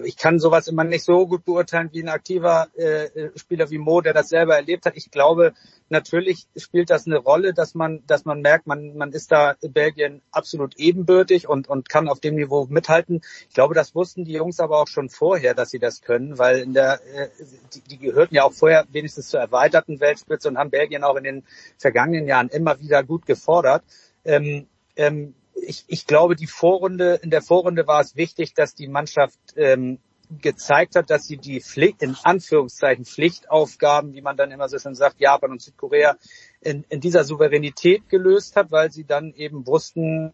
ich 0.05 0.17
kann 0.17 0.39
sowas 0.39 0.69
immer 0.69 0.85
nicht 0.85 1.05
so 1.05 1.27
gut 1.27 1.45
beurteilen 1.45 1.91
wie 1.93 2.03
ein 2.03 2.09
aktiver 2.09 2.69
äh, 2.77 3.31
Spieler 3.37 3.71
wie 3.71 3.79
Mo, 3.79 4.01
der 4.01 4.15
das 4.15 4.29
selber 4.29 4.57
erlebt 4.57 4.87
hat. 4.87 4.97
Ich 4.97 5.11
glaube, 5.11 5.55
natürlich 5.89 6.47
spielt 6.57 6.91
das 6.91 7.07
eine 7.07 7.19
Rolle, 7.19 7.53
dass 7.53 7.75
man, 7.75 8.03
dass 8.07 8.25
man 8.25 8.41
merkt, 8.41 8.67
man, 8.67 8.97
man 8.97 9.13
ist 9.13 9.33
da 9.33 9.57
Belgien 9.61 10.23
absolut 10.31 10.77
ebenbürtig 10.79 11.49
und, 11.49 11.69
und 11.69 11.89
kann 11.89 12.09
auf 12.09 12.21
dem 12.21 12.37
Niveau 12.37 12.67
mithalten. 12.69 13.23
Ich 13.49 13.55
glaube, 13.55 13.75
das 13.75 13.95
wussten 13.95 14.25
die 14.25 14.33
Jungs 14.33 14.61
aber 14.61 14.81
auch 14.81 14.89
schon 14.89 15.09
vorher, 15.09 15.55
dass 15.55 15.71
sie 15.71 15.79
das 15.79 16.03
können, 16.03 16.39
weil 16.39 16.59
in 16.59 16.73
der, 16.73 17.01
äh, 17.15 17.29
die, 17.75 17.81
die 17.81 17.99
gehörten 17.99 18.35
ja 18.35 18.45
auch 18.45 18.53
vorher 18.53 18.87
wenigstens 18.93 19.29
zur 19.29 19.41
erweiterten 19.41 20.01
Weltspitze 20.01 20.49
und 20.49 20.59
haben 20.59 20.71
Belgien 20.71 21.05
auch 21.05 21.17
in 21.17 21.25
den 21.25 21.45
vergangenen 21.79 22.27
Jahren 22.27 22.49
immer 22.49 22.81
wieder 22.81 23.03
gut 23.03 23.27
gefordert. 23.27 23.83
Ähm, 24.25 24.67
ähm, 24.97 25.35
ich, 25.63 25.85
ich 25.89 26.07
glaube, 26.07 26.37
die 26.37 26.47
Vorrunde, 26.47 27.21
in 27.23 27.31
der 27.31 27.43
Vorrunde 27.43 27.87
war 27.87 28.01
es 28.01 28.17
wichtig, 28.17 28.55
dass 28.55 28.75
die 28.75 28.89
Mannschaft 28.89 29.39
ähm, 29.57 29.99
gezeigt 30.41 30.95
hat, 30.95 31.11
dass 31.11 31.25
sie 31.25 31.37
die 31.37 31.61
Pflicht, 31.61 32.03
in 32.03 32.17
Anführungszeichen 32.23 33.05
Pflichtaufgaben, 33.05 34.15
wie 34.15 34.23
man 34.23 34.37
dann 34.37 34.53
immer 34.53 34.69
so 34.69 34.79
schön 34.79 34.95
sagt, 34.95 35.21
Japan 35.21 35.51
und 35.51 35.63
Südkorea, 35.63 36.17
in, 36.61 36.85
in 36.89 37.01
dieser 37.01 37.25
Souveränität 37.25 38.09
gelöst 38.09 38.55
hat, 38.57 38.71
weil 38.71 38.93
sie 38.93 39.05
dann 39.05 39.35
eben 39.35 39.67
wussten, 39.67 40.33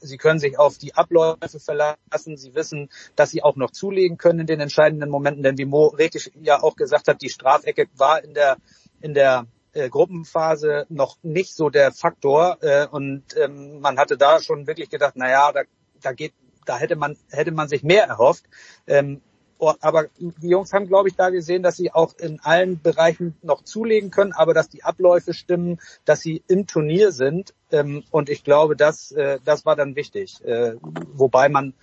sie 0.00 0.16
können 0.16 0.38
sich 0.38 0.58
auf 0.58 0.78
die 0.78 0.94
Abläufe 0.94 1.60
verlassen, 1.60 2.38
sie 2.38 2.54
wissen, 2.54 2.88
dass 3.16 3.30
sie 3.30 3.42
auch 3.42 3.56
noch 3.56 3.70
zulegen 3.70 4.16
können 4.16 4.40
in 4.40 4.46
den 4.46 4.60
entscheidenden 4.60 5.10
Momenten, 5.10 5.42
denn 5.42 5.58
wie 5.58 5.66
Mo 5.66 5.88
richtig 5.88 6.32
ja 6.40 6.62
auch 6.62 6.76
gesagt 6.76 7.08
hat, 7.08 7.20
die 7.20 7.28
Strafecke 7.28 7.86
war 7.96 8.24
in 8.24 8.32
der, 8.32 8.56
in 9.02 9.12
der 9.12 9.46
äh, 9.74 9.88
Gruppenphase 9.88 10.86
noch 10.88 11.18
nicht 11.22 11.54
so 11.54 11.70
der 11.70 11.92
Faktor 11.92 12.58
äh, 12.62 12.86
und 12.86 13.22
ähm, 13.36 13.80
man 13.80 13.98
hatte 13.98 14.16
da 14.16 14.40
schon 14.40 14.66
wirklich 14.66 14.90
gedacht, 14.90 15.14
na 15.16 15.30
ja, 15.30 15.52
da, 15.52 15.62
da 16.00 16.12
geht, 16.12 16.32
da 16.64 16.78
hätte 16.78 16.96
man 16.96 17.16
hätte 17.30 17.52
man 17.52 17.68
sich 17.68 17.82
mehr 17.82 18.06
erhofft. 18.06 18.44
Ähm, 18.86 19.20
oh, 19.58 19.74
aber 19.80 20.06
die 20.16 20.48
Jungs 20.48 20.72
haben, 20.72 20.86
glaube 20.86 21.08
ich, 21.08 21.16
da 21.16 21.30
gesehen, 21.30 21.62
dass 21.62 21.76
sie 21.76 21.92
auch 21.92 22.14
in 22.18 22.40
allen 22.40 22.80
Bereichen 22.80 23.36
noch 23.42 23.62
zulegen 23.62 24.10
können, 24.10 24.32
aber 24.32 24.54
dass 24.54 24.68
die 24.68 24.84
Abläufe 24.84 25.34
stimmen, 25.34 25.80
dass 26.04 26.20
sie 26.20 26.42
im 26.48 26.66
Turnier 26.66 27.12
sind. 27.12 27.54
Ähm, 27.70 28.04
und 28.10 28.28
ich 28.28 28.44
glaube, 28.44 28.76
das, 28.76 29.12
äh, 29.12 29.38
das 29.44 29.66
war 29.66 29.76
dann 29.76 29.96
wichtig. 29.96 30.44
Äh, 30.44 30.76
wobei 30.80 31.48
man 31.48 31.74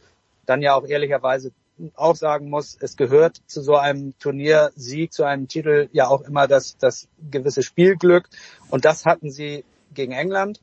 dann 0.45 0.61
ja 0.61 0.75
auch 0.75 0.85
ehrlicherweise 0.85 1.51
auch 1.95 2.15
sagen 2.15 2.49
muss, 2.49 2.77
es 2.79 2.95
gehört 2.95 3.41
zu 3.47 3.61
so 3.61 3.75
einem 3.75 4.17
Turniersieg, 4.19 5.13
zu 5.13 5.23
einem 5.23 5.47
Titel 5.47 5.89
ja 5.91 6.07
auch 6.07 6.21
immer 6.21 6.47
das, 6.47 6.77
das 6.77 7.07
gewisse 7.29 7.63
Spielglück. 7.63 8.29
Und 8.69 8.85
das 8.85 9.05
hatten 9.05 9.31
sie 9.31 9.63
gegen 9.93 10.11
England. 10.11 10.61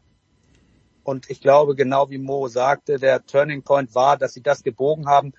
Und 1.04 1.30
ich 1.30 1.40
glaube, 1.40 1.74
genau 1.74 2.10
wie 2.10 2.18
Mo 2.18 2.48
sagte, 2.48 2.98
der 2.98 3.24
Turning 3.24 3.62
Point 3.62 3.94
war, 3.94 4.16
dass 4.16 4.34
sie 4.34 4.42
das 4.42 4.62
gebogen 4.62 5.06
haben. 5.06 5.32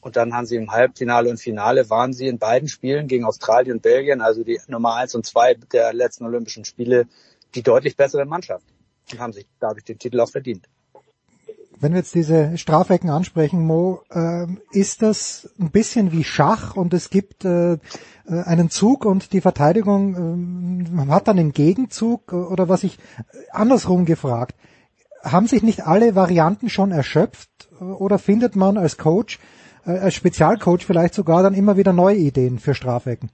Und 0.00 0.16
dann 0.16 0.34
haben 0.34 0.46
sie 0.46 0.56
im 0.56 0.70
Halbfinale 0.70 1.28
und 1.28 1.38
Finale 1.38 1.90
waren 1.90 2.12
sie 2.12 2.28
in 2.28 2.38
beiden 2.38 2.68
Spielen 2.68 3.08
gegen 3.08 3.24
Australien 3.24 3.76
und 3.76 3.82
Belgien, 3.82 4.20
also 4.20 4.44
die 4.44 4.60
Nummer 4.68 4.94
eins 4.94 5.16
und 5.16 5.26
zwei 5.26 5.54
der 5.54 5.92
letzten 5.92 6.26
Olympischen 6.26 6.64
Spiele, 6.64 7.08
die 7.56 7.62
deutlich 7.62 7.96
bessere 7.96 8.24
Mannschaft 8.24 8.66
und 9.12 9.18
haben 9.18 9.32
sich 9.32 9.46
dadurch 9.58 9.84
den 9.84 9.98
Titel 9.98 10.20
auch 10.20 10.30
verdient. 10.30 10.68
Wenn 11.78 11.92
wir 11.92 11.98
jetzt 11.98 12.14
diese 12.14 12.56
Strafecken 12.56 13.10
ansprechen, 13.10 13.66
Mo, 13.66 14.02
äh, 14.10 14.46
ist 14.72 15.02
das 15.02 15.54
ein 15.60 15.70
bisschen 15.70 16.12
wie 16.12 16.24
Schach 16.24 16.76
und 16.76 16.94
es 16.94 17.10
gibt 17.10 17.44
äh, 17.44 17.74
äh 17.74 17.78
einen 18.26 18.70
Zug 18.70 19.04
und 19.04 19.32
die 19.32 19.42
Verteidigung 19.42 20.86
äh, 20.96 21.10
hat 21.10 21.28
dann 21.28 21.38
einen 21.38 21.52
Gegenzug 21.52 22.32
oder 22.32 22.68
was 22.68 22.82
ich 22.82 22.98
andersrum 23.52 24.06
gefragt, 24.06 24.54
haben 25.22 25.46
sich 25.46 25.62
nicht 25.62 25.86
alle 25.86 26.14
Varianten 26.14 26.70
schon 26.70 26.92
erschöpft 26.92 27.68
oder 27.80 28.18
findet 28.18 28.56
man 28.56 28.78
als 28.78 28.96
Coach, 28.96 29.38
äh, 29.84 29.90
als 29.90 30.14
Spezialcoach 30.14 30.84
vielleicht 30.84 31.14
sogar 31.14 31.42
dann 31.42 31.54
immer 31.54 31.76
wieder 31.76 31.92
neue 31.92 32.16
Ideen 32.16 32.58
für 32.58 32.74
Strafecken? 32.74 33.30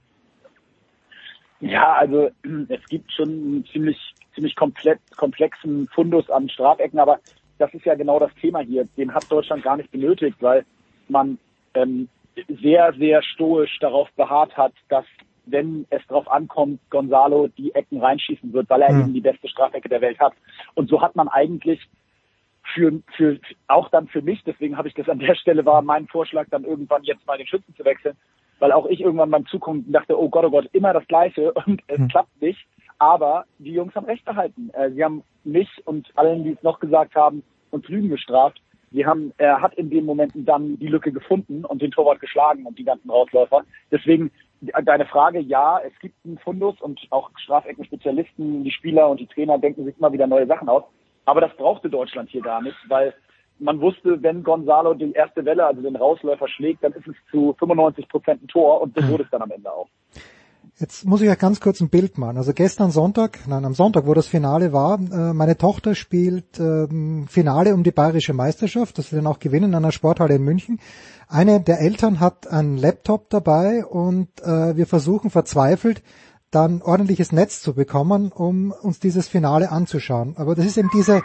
Ja, 1.61 1.93
also 1.93 2.29
es 2.67 2.85
gibt 2.89 3.09
schon 3.13 3.29
einen 3.29 3.65
ziemlich 3.71 3.97
ziemlich 4.35 4.55
komplett 4.55 4.99
komplexen 5.15 5.87
Fundus 5.93 6.29
an 6.29 6.49
Strafecken, 6.49 6.99
aber 6.99 7.19
das 7.57 7.73
ist 7.73 7.85
ja 7.85 7.95
genau 7.95 8.19
das 8.19 8.33
Thema 8.35 8.59
hier. 8.59 8.87
Den 8.97 9.13
hat 9.13 9.31
Deutschland 9.31 9.63
gar 9.63 9.77
nicht 9.77 9.91
benötigt, 9.91 10.37
weil 10.41 10.65
man 11.07 11.37
ähm, 11.73 12.09
sehr, 12.61 12.93
sehr 12.93 13.21
stoisch 13.23 13.77
darauf 13.79 14.09
beharrt 14.13 14.55
hat, 14.57 14.73
dass 14.89 15.05
wenn 15.45 15.85
es 15.89 16.01
darauf 16.07 16.29
ankommt, 16.31 16.79
Gonzalo 16.89 17.47
die 17.47 17.75
Ecken 17.75 17.99
reinschießen 18.01 18.53
wird, 18.53 18.69
weil 18.69 18.81
er 18.81 18.93
mhm. 18.93 19.01
eben 19.01 19.13
die 19.13 19.21
beste 19.21 19.47
Strafecke 19.49 19.89
der 19.89 20.01
Welt 20.01 20.19
hat. 20.19 20.33
Und 20.73 20.89
so 20.89 21.01
hat 21.01 21.15
man 21.15 21.27
eigentlich 21.27 21.81
für, 22.73 23.01
für 23.15 23.39
auch 23.67 23.89
dann 23.89 24.07
für 24.07 24.21
mich, 24.21 24.41
deswegen 24.45 24.77
habe 24.77 24.87
ich 24.87 24.93
das 24.93 25.09
an 25.09 25.19
der 25.19 25.35
Stelle 25.35 25.65
war 25.65 25.81
mein 25.81 26.07
Vorschlag, 26.07 26.47
dann 26.49 26.63
irgendwann 26.63 27.03
jetzt 27.03 27.27
mal 27.27 27.37
den 27.37 27.47
Schützen 27.47 27.75
zu 27.75 27.83
wechseln, 27.83 28.15
weil 28.59 28.71
auch 28.71 28.85
ich 28.85 29.01
irgendwann 29.01 29.31
beim 29.31 29.45
Zugucken 29.47 29.91
dachte, 29.91 30.17
oh 30.17 30.29
Gott, 30.29 30.45
oh 30.45 30.49
Gott, 30.49 30.69
immer 30.71 30.93
das 30.93 31.05
Gleiche 31.07 31.51
und 31.53 31.81
es 31.87 31.99
mhm. 31.99 32.07
klappt 32.07 32.41
nicht. 32.41 32.65
Aber 33.03 33.43
die 33.57 33.73
Jungs 33.73 33.93
haben 33.95 34.05
recht 34.05 34.23
behalten. 34.23 34.69
Äh, 34.71 34.91
sie 34.91 35.03
haben 35.03 35.23
mich 35.43 35.67
und 35.83 36.07
allen, 36.15 36.45
die 36.45 36.51
es 36.51 36.63
noch 36.63 36.79
gesagt 36.79 37.15
haben, 37.15 37.43
und 37.69 37.89
Rügen 37.89 38.07
gestraft. 38.07 38.61
Sie 38.91 39.05
haben, 39.05 39.33
er 39.37 39.59
hat 39.59 39.73
in 39.73 39.89
den 39.89 40.05
Momenten 40.05 40.45
dann 40.45 40.79
die 40.79 40.87
Lücke 40.87 41.11
gefunden 41.11 41.65
und 41.65 41.81
den 41.81 41.91
Torwart 41.91 42.21
geschlagen 42.21 42.65
und 42.65 42.79
die 42.79 42.85
ganzen 42.85 43.09
Rausläufer. 43.09 43.65
Deswegen 43.91 44.31
deine 44.85 45.05
Frage, 45.05 45.41
ja, 45.41 45.79
es 45.79 45.91
gibt 45.99 46.15
einen 46.23 46.37
Fundus 46.37 46.79
und 46.79 47.01
auch 47.09 47.29
Strafecken-Spezialisten, 47.35 48.63
die 48.63 48.71
Spieler 48.71 49.09
und 49.09 49.19
die 49.19 49.27
Trainer 49.27 49.57
denken 49.57 49.83
sich 49.83 49.97
immer 49.97 50.13
wieder 50.13 50.27
neue 50.27 50.47
Sachen 50.47 50.69
aus. 50.69 50.83
Aber 51.25 51.41
das 51.41 51.53
brauchte 51.57 51.89
Deutschland 51.89 52.29
hier 52.29 52.41
gar 52.41 52.61
nicht, 52.61 52.77
weil 52.87 53.13
man 53.59 53.81
wusste, 53.81 54.23
wenn 54.23 54.43
Gonzalo 54.43 54.93
die 54.93 55.11
erste 55.11 55.43
Welle, 55.43 55.65
also 55.65 55.81
den 55.81 55.97
Rausläufer 55.97 56.47
schlägt, 56.47 56.85
dann 56.85 56.93
ist 56.93 57.07
es 57.07 57.15
zu 57.31 57.53
95 57.59 58.07
Prozent 58.07 58.43
ein 58.43 58.47
Tor 58.47 58.79
und 58.79 58.95
so 58.95 59.01
hm. 59.01 59.09
wurde 59.09 59.23
es 59.23 59.29
dann 59.29 59.41
am 59.41 59.51
Ende 59.51 59.69
auch. 59.69 59.89
Jetzt 60.79 61.05
muss 61.05 61.21
ich 61.21 61.29
euch 61.29 61.37
ganz 61.37 61.59
kurz 61.59 61.81
ein 61.81 61.89
Bild 61.89 62.17
machen. 62.17 62.37
Also 62.37 62.51
gestern 62.51 62.89
Sonntag, 62.89 63.39
nein, 63.47 63.63
am 63.63 63.75
Sonntag, 63.75 64.07
wo 64.07 64.15
das 64.15 64.25
Finale 64.25 64.73
war, 64.73 64.99
äh, 64.99 65.33
meine 65.33 65.55
Tochter 65.55 65.93
spielt 65.93 66.59
ähm, 66.59 67.27
Finale 67.29 67.75
um 67.75 67.83
die 67.83 67.91
bayerische 67.91 68.33
Meisterschaft, 68.33 68.97
das 68.97 69.11
wir 69.11 69.17
dann 69.17 69.27
auch 69.27 69.37
gewinnen 69.37 69.69
in 69.69 69.75
einer 69.75 69.91
Sporthalle 69.91 70.35
in 70.35 70.43
München. 70.43 70.79
Eine 71.27 71.61
der 71.61 71.79
Eltern 71.79 72.19
hat 72.19 72.47
einen 72.47 72.77
Laptop 72.77 73.29
dabei 73.29 73.85
und 73.85 74.29
äh, 74.41 74.75
wir 74.75 74.87
versuchen 74.87 75.29
verzweifelt, 75.29 76.01
dann 76.49 76.81
ordentliches 76.81 77.31
Netz 77.31 77.61
zu 77.61 77.75
bekommen, 77.75 78.31
um 78.31 78.71
uns 78.71 78.99
dieses 78.99 79.27
Finale 79.27 79.71
anzuschauen. 79.71 80.33
Aber 80.37 80.55
das 80.55 80.65
ist 80.65 80.77
eben 80.77 80.89
diese 80.93 81.21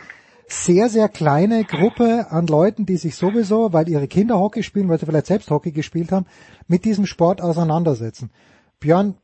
sehr, 0.47 0.91
sehr 0.91 1.09
kleine 1.09 1.65
Gruppe 1.65 2.27
an 2.31 2.47
Leuten, 2.47 2.85
die 2.85 2.97
sich 2.97 3.17
sowieso, 3.17 3.73
weil 3.73 3.89
ihre 3.89 4.09
Kinder 4.09 4.39
Hockey 4.39 4.63
spielen, 4.63 4.89
weil 4.89 4.99
sie 4.99 5.07
vielleicht 5.07 5.27
selbst 5.27 5.51
Hockey 5.51 5.73
gespielt 5.73 6.13
haben, 6.13 6.27
mit 6.67 6.85
diesem 6.85 7.07
Sport 7.07 7.43
auseinandersetzen. 7.43 8.31
Björn, 8.81 9.17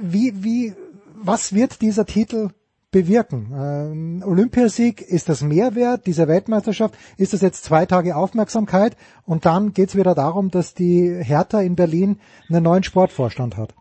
wie, 0.00 0.44
wie, 0.44 0.74
was 1.14 1.52
wird 1.52 1.80
dieser 1.80 2.06
Titel 2.06 2.50
bewirken? 2.90 3.52
Ähm, 3.54 4.22
Olympiasieg, 4.24 5.02
ist 5.02 5.28
das 5.28 5.42
Mehrwert 5.42 6.06
dieser 6.06 6.28
Weltmeisterschaft? 6.28 6.96
Ist 7.16 7.32
das 7.32 7.42
jetzt 7.42 7.64
zwei 7.64 7.86
Tage 7.86 8.16
Aufmerksamkeit? 8.16 8.96
Und 9.24 9.44
dann 9.44 9.72
geht's 9.72 9.96
wieder 9.96 10.14
darum, 10.14 10.50
dass 10.50 10.74
die 10.74 11.14
Hertha 11.22 11.60
in 11.60 11.76
Berlin 11.76 12.20
einen 12.48 12.62
neuen 12.62 12.84
Sportvorstand 12.84 13.56
hat. 13.56 13.74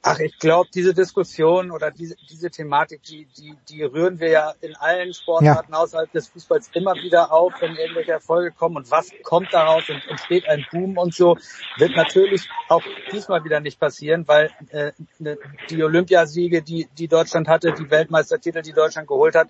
Ach, 0.00 0.20
ich 0.20 0.38
glaube, 0.38 0.68
diese 0.72 0.94
Diskussion 0.94 1.72
oder 1.72 1.90
diese, 1.90 2.14
diese 2.30 2.50
Thematik, 2.50 3.02
die, 3.02 3.26
die, 3.36 3.54
die 3.68 3.82
rühren 3.82 4.20
wir 4.20 4.30
ja 4.30 4.54
in 4.60 4.76
allen 4.76 5.12
Sportarten 5.12 5.72
ja. 5.72 5.78
außerhalb 5.78 6.10
des 6.12 6.28
Fußballs 6.28 6.70
immer 6.74 6.94
wieder 6.94 7.32
auf, 7.32 7.52
wenn 7.60 7.74
irgendwelche 7.74 8.12
Erfolge 8.12 8.52
kommen. 8.52 8.76
Und 8.76 8.90
was 8.92 9.10
kommt 9.24 9.52
daraus? 9.52 9.88
Und 9.88 10.00
entsteht 10.08 10.48
ein 10.48 10.64
Boom 10.70 10.98
und 10.98 11.14
so, 11.14 11.36
wird 11.78 11.96
natürlich 11.96 12.48
auch 12.68 12.82
diesmal 13.10 13.42
wieder 13.42 13.58
nicht 13.58 13.80
passieren, 13.80 14.28
weil 14.28 14.50
äh, 14.70 14.92
ne, 15.18 15.36
die 15.68 15.82
Olympiasiege, 15.82 16.62
die, 16.62 16.88
die 16.96 17.08
Deutschland 17.08 17.48
hatte, 17.48 17.72
die 17.72 17.90
Weltmeistertitel, 17.90 18.62
die 18.62 18.72
Deutschland 18.72 19.08
geholt 19.08 19.34
hat, 19.34 19.48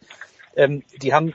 ähm, 0.57 0.83
die 1.03 1.15
haben 1.15 1.35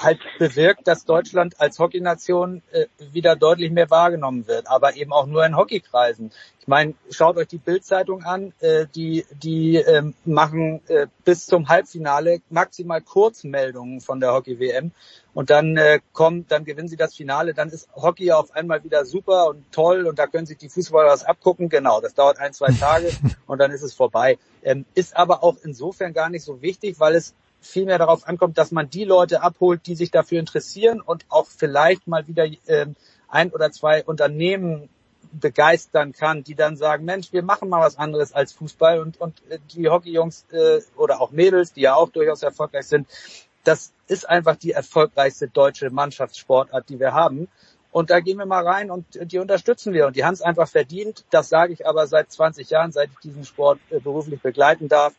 halt 0.00 0.20
bewirkt, 0.38 0.86
dass 0.86 1.04
Deutschland 1.04 1.60
als 1.60 1.78
Hockeynation 1.78 2.62
äh, 2.70 2.86
wieder 3.12 3.34
deutlich 3.34 3.70
mehr 3.72 3.90
wahrgenommen 3.90 4.46
wird, 4.46 4.68
aber 4.68 4.94
eben 4.96 5.12
auch 5.12 5.26
nur 5.26 5.44
in 5.44 5.56
Hockeykreisen. 5.56 6.30
Ich 6.60 6.68
meine, 6.68 6.94
schaut 7.10 7.36
euch 7.36 7.48
die 7.48 7.58
Bildzeitung 7.58 8.22
an, 8.22 8.52
äh, 8.60 8.86
die 8.94 9.24
die 9.32 9.76
ähm, 9.76 10.14
machen 10.24 10.82
äh, 10.88 11.08
bis 11.24 11.46
zum 11.46 11.68
Halbfinale 11.68 12.40
maximal 12.48 13.00
Kurzmeldungen 13.00 14.00
von 14.00 14.20
der 14.20 14.32
Hockey 14.32 14.60
WM 14.60 14.92
und 15.34 15.50
dann 15.50 15.76
äh, 15.76 16.00
kommt, 16.12 16.52
dann 16.52 16.64
gewinnen 16.64 16.88
sie 16.88 16.96
das 16.96 17.14
Finale, 17.14 17.54
dann 17.54 17.70
ist 17.70 17.88
Hockey 17.94 18.32
auf 18.32 18.52
einmal 18.52 18.84
wieder 18.84 19.04
super 19.04 19.48
und 19.48 19.70
toll 19.72 20.06
und 20.06 20.18
da 20.18 20.26
können 20.26 20.46
sich 20.46 20.58
die 20.58 20.68
Fußballer 20.68 21.10
was 21.10 21.24
abgucken. 21.24 21.68
Genau, 21.68 22.00
das 22.00 22.14
dauert 22.14 22.38
ein, 22.38 22.52
zwei 22.52 22.72
Tage 22.72 23.10
und 23.46 23.58
dann 23.58 23.70
ist 23.72 23.82
es 23.82 23.94
vorbei. 23.94 24.38
Ähm, 24.62 24.84
ist 24.94 25.16
aber 25.16 25.42
auch 25.42 25.56
insofern 25.62 26.12
gar 26.12 26.28
nicht 26.28 26.44
so 26.44 26.62
wichtig, 26.62 27.00
weil 27.00 27.14
es 27.14 27.34
vielmehr 27.60 27.98
darauf 27.98 28.26
ankommt, 28.26 28.58
dass 28.58 28.70
man 28.70 28.90
die 28.90 29.04
Leute 29.04 29.42
abholt, 29.42 29.86
die 29.86 29.94
sich 29.94 30.10
dafür 30.10 30.38
interessieren 30.38 31.00
und 31.00 31.24
auch 31.28 31.46
vielleicht 31.46 32.06
mal 32.06 32.26
wieder 32.26 32.46
äh, 32.66 32.86
ein 33.28 33.50
oder 33.50 33.70
zwei 33.72 34.04
Unternehmen 34.04 34.88
begeistern 35.32 36.12
kann, 36.12 36.44
die 36.44 36.54
dann 36.54 36.76
sagen, 36.76 37.04
Mensch, 37.04 37.32
wir 37.32 37.42
machen 37.42 37.68
mal 37.68 37.80
was 37.80 37.98
anderes 37.98 38.32
als 38.32 38.52
Fußball 38.52 39.00
und, 39.00 39.20
und 39.20 39.42
äh, 39.50 39.58
die 39.74 39.88
Hockeyjungs 39.88 40.46
äh, 40.52 40.80
oder 40.96 41.20
auch 41.20 41.30
Mädels, 41.30 41.72
die 41.72 41.82
ja 41.82 41.94
auch 41.94 42.08
durchaus 42.10 42.42
erfolgreich 42.42 42.86
sind, 42.86 43.06
das 43.64 43.92
ist 44.06 44.28
einfach 44.28 44.56
die 44.56 44.72
erfolgreichste 44.72 45.48
deutsche 45.48 45.90
Mannschaftssportart, 45.90 46.88
die 46.88 46.98
wir 46.98 47.12
haben. 47.12 47.48
Und 47.90 48.10
da 48.10 48.20
gehen 48.20 48.38
wir 48.38 48.46
mal 48.46 48.66
rein 48.66 48.90
und 48.90 49.06
die 49.20 49.38
unterstützen 49.38 49.92
wir. 49.92 50.06
Und 50.06 50.16
die 50.16 50.24
haben 50.24 50.34
es 50.34 50.42
einfach 50.42 50.68
verdient. 50.68 51.24
Das 51.30 51.48
sage 51.48 51.72
ich 51.72 51.86
aber 51.86 52.06
seit 52.06 52.30
20 52.30 52.70
Jahren, 52.70 52.92
seit 52.92 53.10
ich 53.10 53.18
diesen 53.18 53.44
Sport 53.44 53.80
äh, 53.90 54.00
beruflich 54.00 54.40
begleiten 54.40 54.88
darf. 54.88 55.14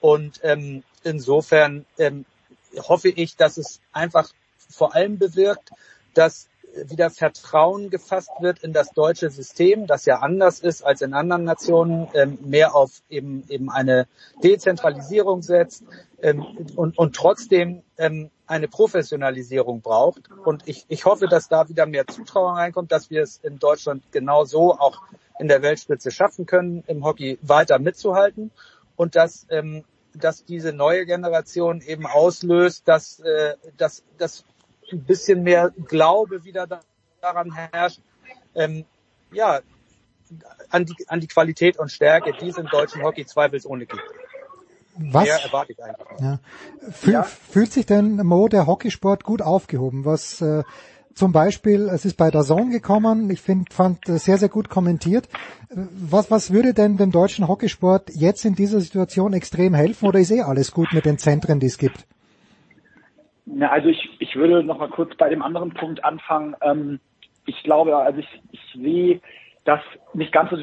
Und 0.00 0.40
ähm, 0.42 0.82
insofern 1.04 1.86
ähm, 1.98 2.24
hoffe 2.76 3.08
ich, 3.08 3.36
dass 3.36 3.56
es 3.56 3.80
einfach 3.92 4.30
vor 4.68 4.94
allem 4.94 5.18
bewirkt, 5.18 5.70
dass 6.14 6.48
wieder 6.74 7.10
Vertrauen 7.10 7.90
gefasst 7.90 8.30
wird 8.40 8.60
in 8.60 8.72
das 8.72 8.92
deutsche 8.92 9.30
System, 9.30 9.86
das 9.86 10.04
ja 10.04 10.20
anders 10.20 10.60
ist 10.60 10.82
als 10.82 11.02
in 11.02 11.14
anderen 11.14 11.44
Nationen, 11.44 12.08
ähm, 12.14 12.38
mehr 12.42 12.74
auf 12.74 13.02
eben 13.10 13.44
eben 13.48 13.70
eine 13.70 14.06
Dezentralisierung 14.42 15.42
setzt 15.42 15.84
ähm, 16.22 16.44
und, 16.76 16.96
und 16.96 17.14
trotzdem 17.14 17.82
ähm, 17.98 18.30
eine 18.46 18.68
Professionalisierung 18.68 19.80
braucht. 19.80 20.30
Und 20.44 20.66
ich, 20.66 20.84
ich 20.88 21.04
hoffe, 21.04 21.26
dass 21.26 21.48
da 21.48 21.68
wieder 21.68 21.86
mehr 21.86 22.06
Zutrauen 22.06 22.56
reinkommt, 22.56 22.92
dass 22.92 23.10
wir 23.10 23.22
es 23.22 23.40
in 23.42 23.58
Deutschland 23.58 24.02
genau 24.12 24.44
so 24.44 24.72
auch 24.72 25.02
in 25.38 25.48
der 25.48 25.62
Weltspitze 25.62 26.10
schaffen 26.10 26.46
können, 26.46 26.84
im 26.86 27.04
Hockey 27.04 27.38
weiter 27.42 27.78
mitzuhalten 27.78 28.50
und 28.96 29.16
dass 29.16 29.46
ähm, 29.50 29.84
dass 30.14 30.44
diese 30.44 30.72
neue 30.72 31.06
Generation 31.06 31.80
eben 31.80 32.06
auslöst, 32.06 32.86
dass, 32.86 33.20
äh, 33.20 33.54
dass, 33.76 34.02
dass 34.18 34.44
ein 34.90 35.04
bisschen 35.04 35.42
mehr 35.42 35.72
Glaube 35.86 36.44
wieder 36.44 36.66
daran 37.20 37.52
herrscht, 37.52 38.00
ähm, 38.54 38.84
ja, 39.32 39.60
an 40.70 40.86
die, 40.86 40.94
an 41.08 41.20
die 41.20 41.26
Qualität 41.26 41.78
und 41.78 41.90
Stärke, 41.90 42.32
die 42.40 42.48
es 42.48 42.58
im 42.58 42.66
deutschen 42.66 43.02
Hockey 43.02 43.26
zweifelsohne 43.26 43.86
gibt. 43.86 44.02
Was? 44.96 45.24
Mehr 45.24 45.42
erwarte 45.42 45.72
ich 45.72 45.82
eigentlich. 45.82 46.20
Ja. 46.20 46.38
Fühl, 46.90 47.12
ja. 47.14 47.22
Fühlt 47.22 47.72
sich 47.72 47.86
denn 47.86 48.16
Mo 48.16 48.48
der 48.48 48.66
Hockeysport 48.66 49.24
gut 49.24 49.40
aufgehoben? 49.40 50.04
Was 50.04 50.40
äh, 50.42 50.64
zum 51.14 51.32
Beispiel, 51.32 51.88
es 51.88 52.04
ist 52.04 52.16
bei 52.16 52.30
der 52.30 52.42
Zone 52.42 52.70
gekommen, 52.70 53.30
ich 53.30 53.40
find, 53.40 53.72
fand 53.72 54.08
äh, 54.08 54.18
sehr, 54.18 54.38
sehr 54.38 54.48
gut 54.48 54.68
kommentiert. 54.68 55.28
Was, 55.70 56.30
was 56.30 56.52
würde 56.52 56.74
denn 56.74 56.96
dem 56.96 57.10
deutschen 57.10 57.48
Hockeysport 57.48 58.10
jetzt 58.14 58.44
in 58.44 58.54
dieser 58.54 58.80
Situation 58.80 59.32
extrem 59.32 59.74
helfen 59.74 60.08
oder 60.08 60.18
ist 60.18 60.30
eh 60.30 60.42
alles 60.42 60.72
gut 60.72 60.92
mit 60.92 61.04
den 61.04 61.18
Zentren, 61.18 61.60
die 61.60 61.66
es 61.66 61.78
gibt? 61.78 62.06
Na, 63.46 63.70
also 63.70 63.88
ich, 63.88 64.08
ich 64.18 64.36
würde 64.36 64.62
noch 64.62 64.78
mal 64.78 64.88
kurz 64.88 65.14
bei 65.16 65.28
dem 65.28 65.42
anderen 65.42 65.74
Punkt 65.74 66.04
anfangen. 66.04 66.54
Ähm, 66.62 67.00
ich 67.46 67.62
glaube, 67.64 67.96
also 67.96 68.20
ich, 68.20 68.28
ich 68.52 68.60
sehe 68.74 69.20
das 69.64 69.80
nicht 70.14 70.32
ganz 70.32 70.50
so 70.50 70.56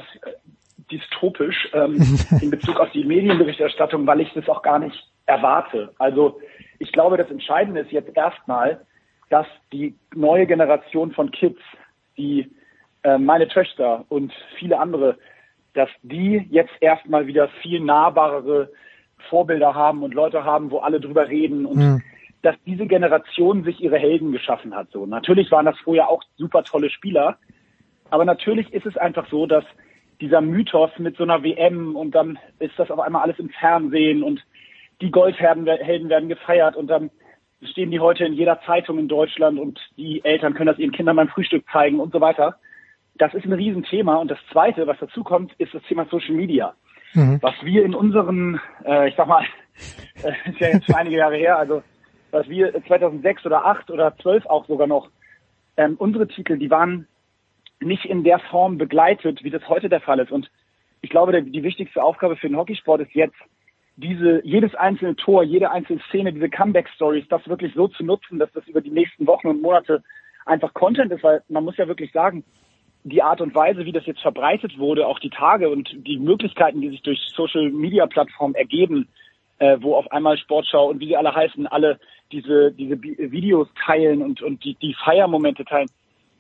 dystopisch 0.92 1.70
ähm, 1.74 2.18
in 2.42 2.50
Bezug 2.50 2.80
auf 2.80 2.92
die 2.92 3.04
Medienberichterstattung, 3.04 4.08
weil 4.08 4.22
ich 4.22 4.32
das 4.34 4.48
auch 4.50 4.62
gar 4.62 4.80
nicht 4.80 5.08
erwarte. 5.26 5.94
Also 6.00 6.40
ich 6.80 6.92
glaube, 6.92 7.18
das 7.18 7.30
Entscheidende 7.30 7.82
ist 7.82 7.92
jetzt 7.92 8.16
erstmal, 8.16 8.82
dass 9.30 9.47
die 9.72 9.95
neue 10.14 10.45
Generation 10.47 11.11
von 11.11 11.31
Kids, 11.31 11.60
die 12.18 12.49
äh, 13.03 13.18
meine 13.18 13.47
Töchter 13.47 14.06
und 14.10 14.34
viele 14.57 14.80
andere, 14.80 15.18
dass 15.73 15.89
die 16.01 16.47
jetzt 16.49 16.73
erstmal 16.81 17.27
wieder 17.27 17.47
viel 17.61 17.80
nahbarere 17.80 18.72
Vorbilder 19.30 19.76
haben 19.76 20.03
und 20.03 20.14
Leute 20.14 20.43
haben, 20.43 20.72
wo 20.72 20.80
alle 20.80 20.99
drüber 20.99 21.27
reden 21.27 21.65
und 21.65 21.77
mhm 21.77 22.03
dass 22.41 22.56
diese 22.65 22.85
Generation 22.85 23.64
sich 23.64 23.81
ihre 23.81 23.97
Helden 23.97 24.31
geschaffen 24.31 24.76
hat. 24.76 24.89
So 24.91 25.06
natürlich 25.06 25.51
waren 25.51 25.65
das 25.65 25.77
vorher 25.80 26.10
auch 26.10 26.23
super 26.38 26.64
tolle 26.64 26.89
Spieler, 26.89 27.38
aber 28.10 28.26
natürlich 28.26 28.72
ist 28.73 28.85
es 28.85 28.97
einfach 28.97 29.30
so, 29.30 29.45
dass 29.45 29.65
dieser 30.22 30.41
Mythos 30.41 30.91
mit 30.97 31.18
so 31.18 31.23
einer 31.23 31.43
WM 31.43 31.95
und 31.95 32.11
dann 32.11 32.39
ist 32.60 32.77
das 32.77 32.91
auf 32.91 32.99
einmal 32.99 33.23
alles 33.23 33.39
im 33.39 33.49
Fernsehen 33.49 34.23
und 34.23 34.45
die 35.01 35.11
Goldhelden 35.11 35.65
werden 35.65 36.30
gefeiert 36.30 36.76
und 36.76 36.88
dann 36.88 37.10
stehen 37.61 37.91
die 37.91 37.99
heute 37.99 38.26
in 38.26 38.34
jeder 38.34 38.61
Zeitung 38.61 38.99
in 38.99 39.07
Deutschland 39.07 39.60
und 39.60 39.80
die 39.98 40.23
Eltern 40.23 40.53
können 40.53 40.68
das 40.68 40.80
ihren 40.80 40.91
Kindern 40.91 41.15
beim 41.15 41.27
Frühstück 41.27 41.65
zeigen 41.72 41.99
und 41.99 42.14
so 42.14 42.22
weiter. 42.22 42.57
Das 43.18 43.34
ist 43.34 43.45
ein 43.45 43.53
Riesenthema. 43.53 44.15
Und 44.15 44.31
das 44.31 44.40
Zweite, 44.52 44.88
was 44.88 44.98
dazu 44.99 45.23
kommt, 45.23 45.53
ist 45.57 45.73
das 45.73 45.84
Thema 45.84 46.06
Social 46.10 46.36
Media. 46.36 46.73
Mhm. 47.14 47.40
Was 47.41 47.56
wir 47.64 47.84
in 47.84 47.95
unseren, 47.95 48.61
äh, 48.86 49.10
ich 49.10 49.15
sag 49.15 49.27
mal, 49.27 49.44
äh, 50.23 50.49
ist 50.49 50.60
ja 50.60 50.69
jetzt 50.69 50.86
schon 50.86 50.95
einige 50.95 51.18
Jahre 51.18 51.36
her, 51.36 51.57
also 51.57 51.84
was 52.31 52.48
wir 52.48 52.72
2006 52.86 53.45
oder 53.45 53.65
8 53.65 53.90
oder 53.90 54.15
12 54.18 54.45
auch 54.45 54.68
sogar 54.68 54.88
noch, 54.88 55.10
ähm, 55.77 55.95
unsere 55.98 56.27
Titel, 56.27 56.57
die 56.57 56.69
waren 56.69 57.07
nicht 57.80 58.06
in 58.06 58.23
der 58.23 58.40
Form 58.40 58.77
begleitet, 58.77 59.44
wie 59.44 59.49
das 59.49 59.68
heute 59.68 59.90
der 59.90 60.02
Fall 60.02 60.19
ist. 60.19 60.31
Und 60.31 60.52
ich 61.02 61.10
glaube, 61.10 61.31
der, 61.31 61.41
die 61.41 61.64
wichtigste 61.64 62.03
Aufgabe 62.03 62.36
für 62.36 62.48
den 62.48 62.57
Hockeysport 62.57 63.02
ist 63.02 63.14
jetzt, 63.14 63.38
diese, 64.02 64.42
jedes 64.46 64.74
einzelne 64.76 65.16
Tor, 65.16 65.44
jede 65.44 65.72
einzelne 65.72 66.02
Szene, 66.10 66.32
diese 66.32 66.50
Comeback-Stories, 66.50 67.28
das 67.30 67.48
wirklich 67.48 67.74
so 67.74 67.88
zu 67.88 68.04
nutzen, 68.04 68.40
dass 68.40 68.52
das 68.54 68.68
über 68.68 68.82
die 68.82 68.92
nächsten 68.92 69.28
Wochen 69.28 69.48
und 69.48 69.62
Monate 69.62 70.04
einfach 70.46 70.74
Content 70.74 71.12
ist, 71.12 71.24
weil 71.24 71.44
man 71.50 71.66
muss 71.66 71.78
ja 71.78 71.88
wirklich 71.88 72.12
sagen, 72.12 72.44
die 73.04 73.22
Art 73.22 73.42
und 73.42 73.56
Weise, 73.56 73.86
wie 73.86 73.92
das 73.92 74.06
jetzt 74.06 74.22
verbreitet 74.22 74.78
wurde, 74.78 75.08
auch 75.08 75.20
die 75.20 75.30
Tage 75.30 75.70
und 75.70 75.90
die 75.94 76.18
Möglichkeiten, 76.18 76.82
die 76.82 76.90
sich 76.90 77.02
durch 77.02 77.20
Social 77.36 77.72
Media 77.72 78.08
Plattformen 78.08 78.56
ergeben, 78.56 79.08
äh, 79.60 79.78
wo 79.82 79.96
auf 79.96 80.12
einmal 80.12 80.38
Sportschau 80.38 80.90
und 80.90 81.00
wie 81.00 81.08
sie 81.08 81.18
alle 81.18 81.34
heißen, 81.34 81.68
alle 81.68 82.00
diese, 82.32 82.72
diese 82.72 83.02
Videos 83.02 83.68
teilen 83.86 84.22
und, 84.22 84.42
und 84.42 84.64
die, 84.64 84.76
die 84.76 84.96
Feiermomente 85.04 85.66
teilen, 85.66 85.90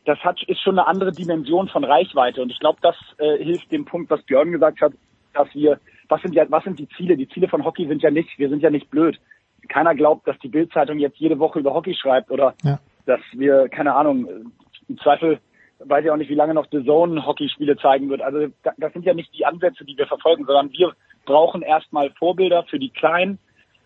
das 0.05 0.19
hat, 0.19 0.41
ist 0.43 0.61
schon 0.61 0.79
eine 0.79 0.87
andere 0.87 1.11
Dimension 1.11 1.67
von 1.67 1.83
Reichweite. 1.83 2.41
Und 2.41 2.51
ich 2.51 2.59
glaube, 2.59 2.79
das 2.81 2.95
äh, 3.17 3.43
hilft 3.43 3.71
dem 3.71 3.85
Punkt, 3.85 4.09
was 4.09 4.23
Björn 4.23 4.51
gesagt 4.51 4.81
hat, 4.81 4.93
dass 5.33 5.53
wir, 5.53 5.79
was 6.09 6.21
sind 6.21 6.33
ja, 6.33 6.45
was 6.49 6.63
sind 6.63 6.79
die 6.79 6.89
Ziele? 6.89 7.15
Die 7.15 7.29
Ziele 7.29 7.47
von 7.47 7.63
Hockey 7.63 7.87
sind 7.87 8.01
ja 8.01 8.11
nicht, 8.11 8.37
wir 8.37 8.49
sind 8.49 8.61
ja 8.61 8.69
nicht 8.69 8.89
blöd. 8.89 9.19
Keiner 9.67 9.95
glaubt, 9.95 10.27
dass 10.27 10.37
die 10.39 10.47
Bildzeitung 10.49 10.97
jetzt 10.97 11.17
jede 11.17 11.39
Woche 11.39 11.59
über 11.59 11.73
Hockey 11.73 11.93
schreibt 11.93 12.31
oder 12.31 12.55
ja. 12.63 12.79
dass 13.05 13.21
wir, 13.33 13.69
keine 13.69 13.95
Ahnung, 13.95 14.51
im 14.87 14.97
Zweifel 14.97 15.39
weiß 15.79 16.03
ich 16.03 16.11
auch 16.11 16.17
nicht, 16.17 16.29
wie 16.29 16.35
lange 16.35 16.53
noch 16.53 16.67
The 16.71 16.83
Zone 16.83 17.25
Hockeyspiele 17.25 17.77
zeigen 17.77 18.09
wird. 18.09 18.21
Also 18.21 18.47
das 18.77 18.93
sind 18.93 19.05
ja 19.05 19.13
nicht 19.13 19.33
die 19.33 19.45
Ansätze, 19.45 19.85
die 19.85 19.97
wir 19.97 20.07
verfolgen, 20.07 20.45
sondern 20.45 20.71
wir 20.73 20.93
brauchen 21.25 21.61
erstmal 21.61 22.09
Vorbilder 22.11 22.63
für 22.63 22.79
die 22.79 22.89
Kleinen. 22.89 23.39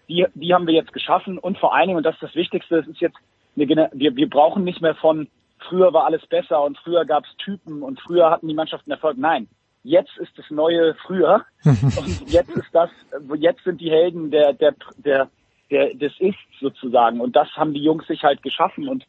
Die, 0.09 0.25
die 0.33 0.53
haben 0.53 0.65
wir 0.65 0.73
jetzt 0.73 0.93
geschaffen 0.93 1.37
und 1.37 1.57
vor 1.57 1.75
allen 1.75 1.87
Dingen, 1.87 1.97
und 1.97 2.05
das 2.05 2.15
ist 2.15 2.23
das 2.23 2.35
Wichtigste, 2.35 2.79
es 2.79 2.87
ist 2.87 2.99
jetzt, 2.99 3.17
eine, 3.55 3.89
wir, 3.93 4.15
wir 4.15 4.29
brauchen 4.29 4.63
nicht 4.63 4.81
mehr 4.81 4.95
von 4.95 5.27
früher 5.69 5.93
war 5.93 6.05
alles 6.05 6.25
besser 6.27 6.63
und 6.63 6.77
früher 6.77 7.05
gab 7.05 7.25
es 7.25 7.35
Typen 7.37 7.83
und 7.83 7.99
früher 8.01 8.29
hatten 8.29 8.47
die 8.47 8.53
Mannschaften 8.53 8.91
Erfolg. 8.91 9.17
Nein, 9.17 9.47
jetzt 9.83 10.17
ist 10.17 10.37
das 10.37 10.49
neue 10.49 10.95
früher 11.05 11.45
und 11.65 12.31
jetzt 12.31 12.51
ist 12.51 12.73
das, 12.73 12.89
jetzt 13.37 13.63
sind 13.63 13.81
die 13.81 13.91
Helden 13.91 14.31
der, 14.31 14.53
der, 14.53 14.73
der, 14.97 15.29
der, 15.69 15.93
des 15.93 16.13
Ist 16.19 16.37
sozusagen 16.59 17.21
und 17.21 17.35
das 17.35 17.49
haben 17.55 17.73
die 17.73 17.83
Jungs 17.83 18.07
sich 18.07 18.23
halt 18.23 18.41
geschaffen 18.41 18.87
und 18.87 19.05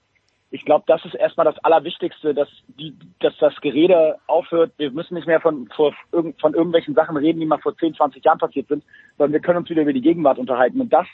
ich 0.55 0.64
glaube, 0.64 0.84
das 0.86 1.05
ist 1.05 1.16
erstmal 1.16 1.46
das 1.46 1.59
Allerwichtigste, 1.64 2.32
dass 2.32 2.48
die, 2.78 2.94
dass 3.18 3.36
das 3.38 3.60
Gerede 3.60 4.18
aufhört. 4.28 4.70
Wir 4.76 4.92
müssen 4.92 5.14
nicht 5.14 5.26
mehr 5.26 5.40
von, 5.40 5.68
von, 5.74 5.92
von 6.40 6.55
irgendwelchen 6.55 6.94
Sachen 6.94 7.16
reden, 7.16 7.40
die 7.40 7.46
mal 7.46 7.59
vor 7.59 7.76
10, 7.76 7.94
20 7.94 8.24
Jahren 8.24 8.38
passiert 8.38 8.68
sind, 8.68 8.84
sondern 9.18 9.32
wir 9.32 9.40
können 9.40 9.59
uns 9.59 9.68
wieder 9.68 9.82
über 9.82 9.92
die 9.92 10.01
Gegenwart 10.01 10.38
unterhalten. 10.38 10.80
Und 10.80 10.92
das 10.92 11.09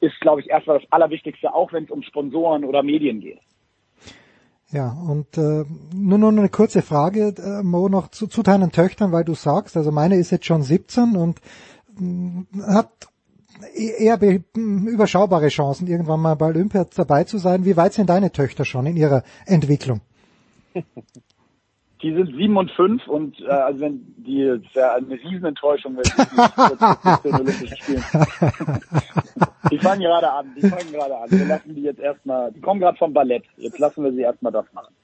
ist, 0.00 0.18
glaube 0.20 0.40
ich, 0.40 0.48
erstmal 0.48 0.78
das 0.78 0.90
Allerwichtigste, 0.90 1.52
auch 1.52 1.70
wenn 1.74 1.84
es 1.84 1.90
um 1.90 2.02
Sponsoren 2.02 2.64
oder 2.64 2.82
Medien 2.82 3.20
geht. 3.20 3.40
Ja, 4.70 4.90
und 4.90 5.38
äh, 5.38 5.64
nur 5.94 6.18
noch 6.18 6.28
eine 6.28 6.50
kurze 6.50 6.82
Frage, 6.82 7.34
äh, 7.38 7.62
Mo, 7.62 7.88
noch 7.88 8.08
zu, 8.08 8.26
zu 8.26 8.42
deinen 8.42 8.70
Töchtern, 8.70 9.12
weil 9.12 9.24
du 9.24 9.34
sagst, 9.34 9.78
also 9.78 9.90
meine 9.92 10.16
ist 10.16 10.30
jetzt 10.30 10.44
schon 10.44 10.62
17 10.62 11.16
und 11.16 11.40
mh, 11.98 12.44
mm, 12.52 12.62
hat 12.66 13.08
eher 13.74 14.20
überschaubare 14.54 15.48
Chancen, 15.48 15.86
irgendwann 15.86 16.20
mal 16.20 16.36
bei 16.36 16.46
Olympia 16.46 16.86
dabei 16.94 17.24
zu 17.24 17.38
sein. 17.38 17.64
Wie 17.64 17.76
weit 17.76 17.94
sind 17.94 18.10
deine 18.10 18.30
Töchter 18.30 18.64
schon 18.64 18.86
in 18.86 18.96
ihrer 18.96 19.24
Entwicklung? 19.46 20.00
Die 22.02 22.14
sind 22.14 22.26
sieben 22.36 22.56
und 22.56 22.70
fünf 22.72 23.06
und 23.08 23.40
äh, 23.40 23.48
also 23.48 23.80
wenn 23.80 24.14
die 24.18 24.42
ist 24.42 24.74
ja 24.74 24.94
eine 24.94 25.14
Riesenenttäuschung, 25.14 25.96
wenn 25.96 26.02
die 26.04 27.30
nicht 27.30 27.34
Olympischen 27.40 27.76
Spielen. 27.76 28.04
die 29.70 29.78
fangen 29.78 30.00
gerade 30.02 30.30
an, 30.30 30.54
die 30.56 30.68
fangen 30.68 30.92
gerade 30.92 31.16
an. 31.16 31.30
Wir 31.30 31.46
lassen 31.46 31.74
die 31.74 31.82
jetzt 31.82 32.00
erstmal, 32.00 32.52
die 32.52 32.60
kommen 32.60 32.80
gerade 32.80 32.98
vom 32.98 33.12
Ballett. 33.12 33.44
Jetzt 33.56 33.78
lassen 33.78 34.04
wir 34.04 34.12
sie 34.12 34.20
erstmal 34.20 34.52
das 34.52 34.66
machen. 34.72 34.94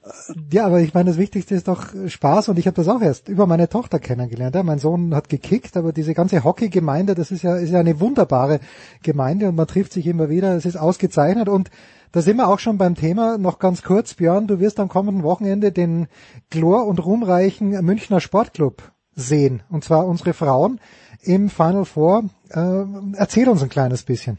Ja, 0.51 0.67
aber 0.67 0.79
ich 0.79 0.93
meine, 0.93 1.09
das 1.09 1.17
Wichtigste 1.17 1.55
ist 1.55 1.67
doch 1.67 1.87
Spaß 2.07 2.49
und 2.49 2.59
ich 2.59 2.67
habe 2.67 2.75
das 2.75 2.87
auch 2.87 3.01
erst 3.01 3.29
über 3.29 3.47
meine 3.47 3.67
Tochter 3.67 3.99
kennengelernt. 3.99 4.55
Ja, 4.55 4.63
mein 4.63 4.79
Sohn 4.79 5.15
hat 5.15 5.29
gekickt, 5.29 5.75
aber 5.77 5.91
diese 5.91 6.13
ganze 6.13 6.43
Hockey-Gemeinde, 6.43 7.15
das 7.15 7.31
ist 7.31 7.41
ja, 7.41 7.55
ist 7.57 7.71
ja 7.71 7.79
eine 7.79 7.99
wunderbare 7.99 8.59
Gemeinde 9.03 9.49
und 9.49 9.55
man 9.55 9.67
trifft 9.67 9.93
sich 9.93 10.07
immer 10.07 10.29
wieder. 10.29 10.55
Es 10.55 10.65
ist 10.65 10.77
ausgezeichnet 10.77 11.49
und 11.49 11.69
da 12.15 12.21
sind 12.21 12.37
wir 12.37 12.47
auch 12.47 12.59
schon 12.59 12.77
beim 12.77 12.95
Thema. 12.95 13.37
Noch 13.37 13.59
ganz 13.59 13.83
kurz, 13.83 14.13
Björn, 14.13 14.47
du 14.47 14.61
wirst 14.61 14.79
am 14.79 14.87
kommenden 14.87 15.23
Wochenende 15.23 15.73
den 15.73 16.07
glor- 16.49 16.87
und 16.87 17.03
ruhmreichen 17.03 17.71
Münchner 17.83 18.21
Sportclub 18.21 18.89
sehen. 19.15 19.63
Und 19.69 19.83
zwar 19.83 20.07
unsere 20.07 20.31
Frauen 20.31 20.79
im 21.23 21.49
Final 21.49 21.83
Four. 21.83 22.29
Äh, 22.51 22.85
erzähl 23.17 23.49
uns 23.49 23.61
ein 23.63 23.67
kleines 23.67 24.03
bisschen. 24.03 24.37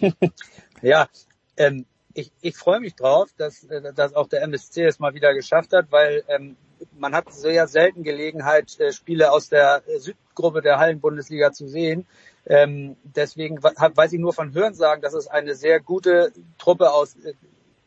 ja, 0.82 1.08
ähm, 1.56 1.86
ich, 2.12 2.30
ich 2.42 2.58
freue 2.58 2.80
mich 2.80 2.94
drauf, 2.94 3.30
dass, 3.38 3.64
äh, 3.64 3.94
dass 3.94 4.14
auch 4.14 4.28
der 4.28 4.42
MSC 4.42 4.84
es 4.84 4.98
mal 4.98 5.14
wieder 5.14 5.32
geschafft 5.32 5.72
hat, 5.72 5.86
weil 5.90 6.24
ähm, 6.28 6.56
man 6.98 7.14
hat 7.14 7.32
sehr 7.32 7.68
selten 7.68 8.02
Gelegenheit, 8.02 8.78
äh, 8.80 8.92
Spiele 8.92 9.32
aus 9.32 9.48
der 9.48 9.82
Südgruppe 9.96 10.60
der 10.60 10.78
Hallenbundesliga 10.78 11.52
zu 11.52 11.68
sehen. 11.68 12.06
Ähm, 12.46 12.96
deswegen 13.04 13.62
weiß 13.62 14.12
ich 14.12 14.20
nur 14.20 14.32
von 14.32 14.52
Hörensagen, 14.52 15.02
dass 15.02 15.14
es 15.14 15.28
eine 15.28 15.54
sehr 15.54 15.80
gute 15.80 16.32
Truppe 16.58 16.92
aus 16.92 17.14
äh, 17.16 17.34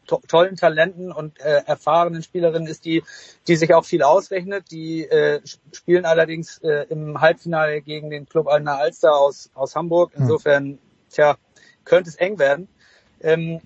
to 0.08 0.22
tollen 0.28 0.56
Talenten 0.56 1.12
und 1.12 1.40
äh, 1.40 1.64
erfahrenen 1.66 2.24
Spielerinnen 2.24 2.68
ist, 2.68 2.86
die, 2.86 3.04
die 3.48 3.56
sich 3.56 3.74
auch 3.74 3.86
viel 3.86 4.04
ausrechnet. 4.04 4.72
Die 4.72 5.04
äh, 5.04 5.42
spielen 5.74 6.06
allerdings 6.06 6.60
äh, 6.60 6.86
im 6.90 7.20
Halbfinale 7.20 7.82
gegen 7.82 8.10
den 8.10 8.28
Club 8.28 8.48
Alna 8.48 8.78
Alster 8.78 9.16
aus, 9.16 9.50
aus 9.54 9.76
Hamburg. 9.76 10.14
Hm. 10.14 10.24
Insofern, 10.24 10.80
tja, 11.10 11.38
könnte 11.84 12.10
es 12.10 12.16
eng 12.16 12.40
werden. 12.40 12.68
Ähm, 13.22 13.62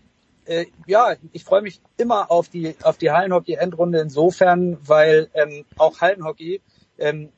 äh, 0.45 0.65
ja, 0.87 1.15
ich 1.31 1.43
freue 1.43 1.61
mich 1.61 1.81
immer 1.97 2.31
auf 2.31 2.49
die 2.49 2.75
auf 2.81 2.97
die 2.97 3.11
Hallenhockey-Endrunde 3.11 3.99
insofern, 3.99 4.77
weil 4.81 5.29
ähm, 5.33 5.65
auch 5.77 6.01
Hallenhockey 6.01 6.61
ähm, 6.97 7.31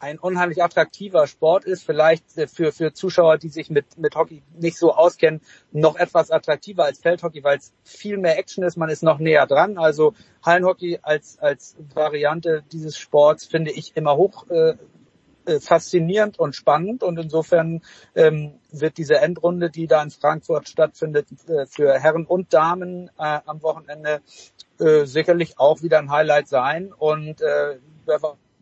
ein 0.00 0.18
unheimlich 0.18 0.62
attraktiver 0.62 1.26
Sport 1.26 1.64
ist, 1.64 1.84
vielleicht 1.84 2.36
äh, 2.36 2.46
für, 2.46 2.72
für 2.72 2.92
Zuschauer, 2.92 3.38
die 3.38 3.48
sich 3.48 3.70
mit, 3.70 3.98
mit 3.98 4.14
Hockey 4.14 4.42
nicht 4.58 4.78
so 4.78 4.92
auskennen, 4.92 5.40
noch 5.72 5.96
etwas 5.96 6.30
attraktiver 6.30 6.84
als 6.84 7.00
Feldhockey, 7.00 7.42
weil 7.44 7.58
es 7.58 7.72
viel 7.84 8.18
mehr 8.18 8.38
Action 8.38 8.64
ist, 8.64 8.76
man 8.76 8.90
ist 8.90 9.02
noch 9.02 9.18
näher 9.18 9.46
dran. 9.46 9.78
Also 9.78 10.14
Hallenhockey 10.42 11.00
als, 11.02 11.38
als 11.38 11.76
Variante 11.94 12.62
dieses 12.72 12.96
Sports 12.98 13.44
finde 13.44 13.70
ich 13.70 13.96
immer 13.96 14.16
hoch 14.16 14.48
äh, 14.50 14.74
äh, 15.48 15.60
faszinierend 15.60 16.38
und 16.38 16.54
spannend. 16.54 17.02
Und 17.02 17.18
insofern 17.18 17.80
ähm, 18.14 18.60
wird 18.70 18.98
diese 18.98 19.16
Endrunde, 19.16 19.70
die 19.70 19.86
da 19.86 20.02
in 20.02 20.10
Frankfurt 20.10 20.68
stattfindet, 20.68 21.26
äh, 21.48 21.66
für 21.66 21.98
Herren 21.98 22.26
und 22.26 22.52
Damen 22.52 23.08
äh, 23.18 23.40
am 23.46 23.62
Wochenende 23.62 24.20
äh, 24.78 25.06
sicherlich 25.06 25.58
auch 25.58 25.82
wieder 25.82 25.98
ein 26.00 26.10
Highlight 26.10 26.48
sein. 26.48 26.92
Und 26.92 27.40
äh, 27.40 27.78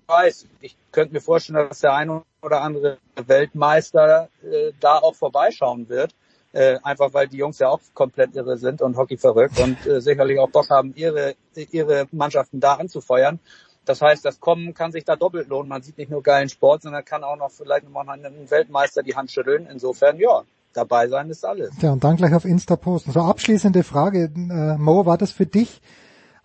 weiß, 0.06 0.46
ich 0.60 0.76
könnte 0.92 1.14
mir 1.14 1.20
vorstellen, 1.20 1.68
dass 1.68 1.80
der 1.80 1.94
eine 1.94 2.22
oder 2.42 2.62
andere 2.62 2.98
Weltmeister 3.26 4.28
äh, 4.42 4.72
da 4.80 4.98
auch 4.98 5.14
vorbeischauen 5.14 5.88
wird. 5.88 6.14
Äh, 6.52 6.78
einfach 6.82 7.12
weil 7.12 7.28
die 7.28 7.36
Jungs 7.36 7.58
ja 7.58 7.68
auch 7.68 7.80
komplett 7.92 8.34
irre 8.34 8.56
sind 8.56 8.80
und 8.80 8.96
Hockey 8.96 9.18
verrückt 9.18 9.60
und 9.60 9.84
äh, 9.86 10.00
sicherlich 10.00 10.38
auch 10.38 10.48
Bock 10.48 10.70
haben, 10.70 10.94
ihre, 10.96 11.34
ihre 11.54 12.06
Mannschaften 12.12 12.60
da 12.60 12.74
anzufeuern. 12.74 13.40
Das 13.84 14.00
heißt, 14.00 14.24
das 14.24 14.40
Kommen 14.40 14.72
kann 14.72 14.90
sich 14.90 15.04
da 15.04 15.16
doppelt 15.16 15.48
lohnen. 15.48 15.68
Man 15.68 15.82
sieht 15.82 15.98
nicht 15.98 16.10
nur 16.10 16.22
geilen 16.22 16.48
Sport, 16.48 16.82
sondern 16.82 17.04
kann 17.04 17.24
auch 17.24 17.36
noch 17.36 17.50
vielleicht 17.50 17.88
mal 17.90 18.08
einen 18.08 18.50
Weltmeister 18.50 19.02
die 19.02 19.14
Hand 19.14 19.30
schütteln. 19.30 19.68
Insofern, 19.70 20.18
ja, 20.18 20.42
dabei 20.72 21.08
sein 21.08 21.30
ist 21.30 21.44
alles. 21.44 21.70
Ja, 21.80 21.92
und 21.92 22.02
dann 22.02 22.16
gleich 22.16 22.34
auf 22.34 22.44
Insta 22.44 22.76
posten. 22.76 23.12
So 23.12 23.20
abschließende 23.20 23.84
Frage, 23.84 24.30
äh, 24.34 24.78
Mo, 24.78 25.06
war 25.06 25.18
das 25.18 25.32
für 25.32 25.46
dich 25.46 25.80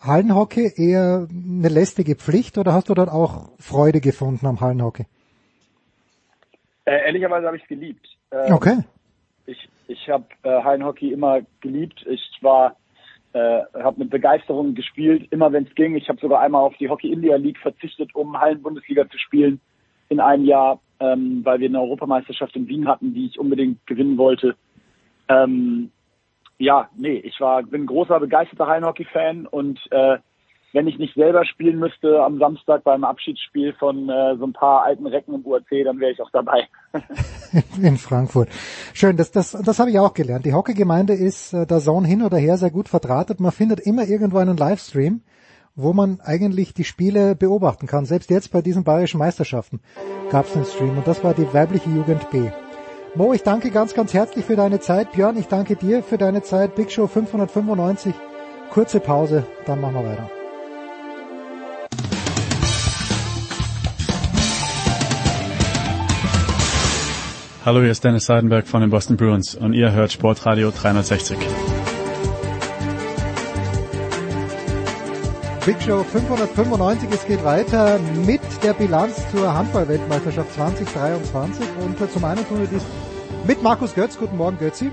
Hallenhockey 0.02 0.72
eher 0.76 1.28
eine 1.30 1.70
lästige 1.70 2.16
Pflicht 2.16 2.58
oder 2.58 2.74
hast 2.74 2.90
du 2.90 2.94
dort 2.94 3.10
auch 3.10 3.50
Freude 3.60 4.02
gefunden 4.02 4.46
am 4.46 4.60
Hallenhockey? 4.60 5.06
Äh, 6.86 7.06
ehrlicherweise 7.06 7.48
habe 7.48 7.58
ich 7.58 7.64
es 7.64 7.70
geliebt. 7.70 8.08
Ähm, 8.32 8.54
okay. 8.54 8.78
Ich, 9.46 9.70
ich 9.88 10.10
habe 10.10 10.26
äh, 10.44 10.64
Hallenhockey 10.64 11.12
immer 11.12 11.42
geliebt. 11.62 12.06
Ich 12.10 12.22
war 12.42 12.76
äh, 13.34 13.62
habe 13.76 14.00
mit 14.00 14.10
Begeisterung 14.10 14.74
gespielt, 14.74 15.28
immer 15.32 15.52
wenn 15.54 15.66
es 15.66 15.76
ging. 15.76 15.96
Ich 15.96 16.10
habe 16.10 16.20
sogar 16.20 16.42
einmal 16.42 16.64
auf 16.64 16.76
die 16.78 16.90
Hockey 16.90 17.12
India 17.12 17.36
League 17.38 17.60
verzichtet, 17.60 18.14
um 18.14 18.40
Hallen-Bundesliga 18.40 19.10
zu 19.10 19.18
spielen 19.18 19.62
in 20.10 20.20
einem 20.20 20.46
Jahr, 20.46 20.82
ähm, 21.00 21.42
weil 21.44 21.60
wir 21.60 21.70
eine 21.70 21.80
Europameisterschaft 21.80 22.56
in 22.56 22.68
Wien 22.68 22.88
hatten, 22.88 23.14
die 23.14 23.28
ich 23.28 23.40
unbedingt 23.40 23.86
gewinnen 23.88 24.18
wollte. 24.18 24.56
Ähm, 25.30 25.92
ja, 26.62 26.90
nee, 26.96 27.18
ich 27.18 27.40
war 27.40 27.64
bin 27.64 27.86
großer 27.86 28.20
begeisterter 28.20 28.68
Hallenhockey-Fan 28.68 29.48
und 29.48 29.80
äh, 29.92 30.18
wenn 30.74 30.88
ich 30.88 30.98
nicht 31.00 31.16
selber 31.16 31.44
spielen 31.46 31.80
müsste 31.80 32.24
am 32.24 32.38
Samstag 32.38 32.84
beim 32.84 33.04
Abschiedsspiel 33.04 33.74
von 33.74 34.08
äh, 34.10 34.38
so 34.38 34.46
ein 34.46 34.54
paar 34.54 34.84
alten 34.84 35.06
Recken 35.06 35.34
im 35.34 35.46
UAC, 35.46 35.84
dann 35.84 36.00
wäre 36.00 36.12
ich 36.12 36.22
auch 36.22 36.30
dabei. 36.32 36.68
In 37.82 37.98
Frankfurt. 37.98 38.50
Schön, 38.94 39.18
das, 39.18 39.32
das, 39.32 39.52
das 39.52 39.80
habe 39.80 39.90
ich 39.90 40.00
auch 40.00 40.14
gelernt. 40.14 40.46
Die 40.46 40.54
Hockeygemeinde 40.54 41.14
ist 41.14 41.52
äh, 41.54 41.66
der 41.66 41.80
Zone 41.80 42.08
hin 42.08 42.22
oder 42.22 42.38
her 42.38 42.58
sehr 42.58 42.72
gut 42.72 42.88
verdrahtet. 42.88 43.40
Man 43.40 43.52
findet 43.52 43.82
immer 43.82 44.06
irgendwo 44.06 44.38
einen 44.38 44.56
Livestream, 44.56 45.22
wo 45.76 45.94
man 45.94 46.22
eigentlich 46.24 46.74
die 46.74 46.86
Spiele 46.86 47.36
beobachten 47.36 47.88
kann. 47.88 48.06
Selbst 48.06 48.30
jetzt 48.30 48.54
bei 48.54 48.62
diesen 48.62 48.84
bayerischen 48.84 49.18
Meisterschaften 49.18 49.82
gab 50.30 50.46
es 50.46 50.56
einen 50.56 50.66
Stream 50.66 50.98
und 50.98 51.08
das 51.08 51.24
war 51.24 51.34
die 51.34 51.52
weibliche 51.54 51.90
Jugend 51.90 52.30
B. 52.30 52.50
Mo, 53.14 53.34
ich 53.34 53.44
danke 53.44 53.72
ganz, 53.72 53.94
ganz 53.94 54.14
herzlich 54.14 54.46
für 54.46 54.56
deine 54.56 54.80
Zeit. 54.80 55.12
Björn, 55.12 55.38
ich 55.38 55.48
danke 55.48 55.76
dir 55.76 56.02
für 56.02 56.18
deine 56.18 56.44
Zeit. 56.44 56.76
Big 56.76 56.92
Show 56.92 57.08
595. 57.08 58.14
Kurze 58.70 59.02
Pause, 59.02 59.46
dann 59.66 59.82
machen 59.82 59.96
wir 59.96 60.06
weiter. 60.06 60.30
Hallo, 67.66 67.82
hier 67.82 67.92
ist 67.92 68.04
Dennis 68.04 68.26
Seidenberg 68.26 68.66
von 68.66 68.80
den 68.80 68.90
Boston 68.90 69.18
Bruins 69.18 69.56
und 69.56 69.74
ihr 69.74 69.92
hört 69.92 70.14
Sportradio 70.14 70.72
360. 70.72 71.38
Big 75.66 75.82
Show 75.82 76.04
595, 76.04 77.10
es 77.12 77.26
geht 77.26 77.44
weiter 77.44 78.00
mit 78.26 78.42
der 78.64 78.74
Bilanz 78.74 79.30
zur 79.32 79.54
Handball-Weltmeisterschaft 79.54 80.54
2023 80.54 81.66
und 81.84 82.12
zum 82.12 82.26
einen 82.26 82.48
tun 82.48 82.60
wir 82.60 82.68
dies 82.68 82.84
mit 83.46 83.62
Markus 83.62 83.94
Götz. 83.94 84.18
Guten 84.18 84.38
Morgen, 84.38 84.58
Götzi. 84.58 84.92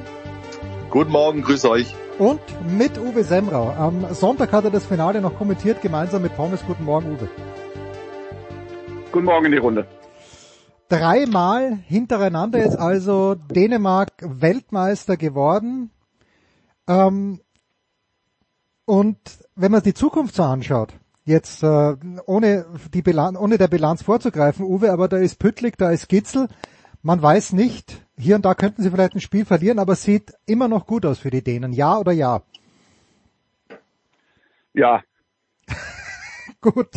Guten 0.91 1.11
Morgen, 1.11 1.43
grüße 1.43 1.71
euch. 1.71 1.95
Und 2.19 2.41
mit 2.77 2.99
Uwe 2.99 3.25
Semrau. 3.25 3.71
Am 3.71 4.13
Sonntag 4.15 4.53
hat 4.53 4.65
er 4.65 4.71
das 4.71 4.85
Finale 4.85 5.21
noch 5.21 5.37
kommentiert, 5.37 5.81
gemeinsam 5.81 6.23
mit 6.23 6.37
Pommes. 6.37 6.61
Guten 6.67 6.85
Morgen, 6.85 7.15
Uwe. 7.15 7.29
Guten 9.13 9.25
Morgen 9.25 9.47
in 9.47 9.53
die 9.53 9.59
Runde 9.59 9.87
dreimal 10.89 11.79
hintereinander 11.87 12.59
jetzt 12.59 12.79
also 12.79 13.35
Dänemark 13.35 14.13
Weltmeister 14.21 15.17
geworden. 15.17 15.91
Ähm, 16.89 17.41
und 18.87 19.19
wenn 19.59 19.73
man 19.73 19.83
die 19.83 19.95
Zukunft 19.95 20.37
so 20.37 20.45
anschaut, 20.45 20.95
jetzt 21.25 21.63
äh, 21.63 21.97
ohne 22.27 22.67
die 22.95 23.03
Bilanz, 23.03 23.37
ohne 23.39 23.59
der 23.59 23.69
Bilanz 23.69 24.03
vorzugreifen, 24.03 24.65
Uwe, 24.65 24.93
aber 24.93 25.09
da 25.09 25.19
ist 25.19 25.39
Püttlik, 25.39 25.77
da 25.77 25.91
ist 25.91 26.09
Gitzel. 26.09 26.49
Man 27.03 27.21
weiß 27.21 27.53
nicht, 27.53 28.01
hier 28.17 28.37
und 28.37 28.45
da 28.45 28.55
könnten 28.55 28.83
sie 28.83 28.91
vielleicht 28.91 29.15
ein 29.15 29.21
Spiel 29.21 29.45
verlieren, 29.45 29.79
aber 29.79 29.95
es 29.95 30.03
sieht 30.03 30.33
immer 30.47 30.69
noch 30.69 30.87
gut 30.87 31.05
aus 31.05 31.19
für 31.19 31.31
die 31.31 31.43
Dänen. 31.43 31.73
Ja 31.73 31.99
oder 31.99 32.13
ja? 32.13 32.43
Ja. 34.75 35.03
gut. 36.61 36.89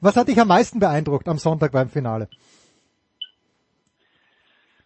Was 0.00 0.16
hat 0.16 0.28
dich 0.28 0.40
am 0.40 0.48
meisten 0.48 0.80
beeindruckt 0.80 1.28
am 1.28 1.38
Sonntag 1.38 1.72
beim 1.72 1.88
Finale? 1.88 2.28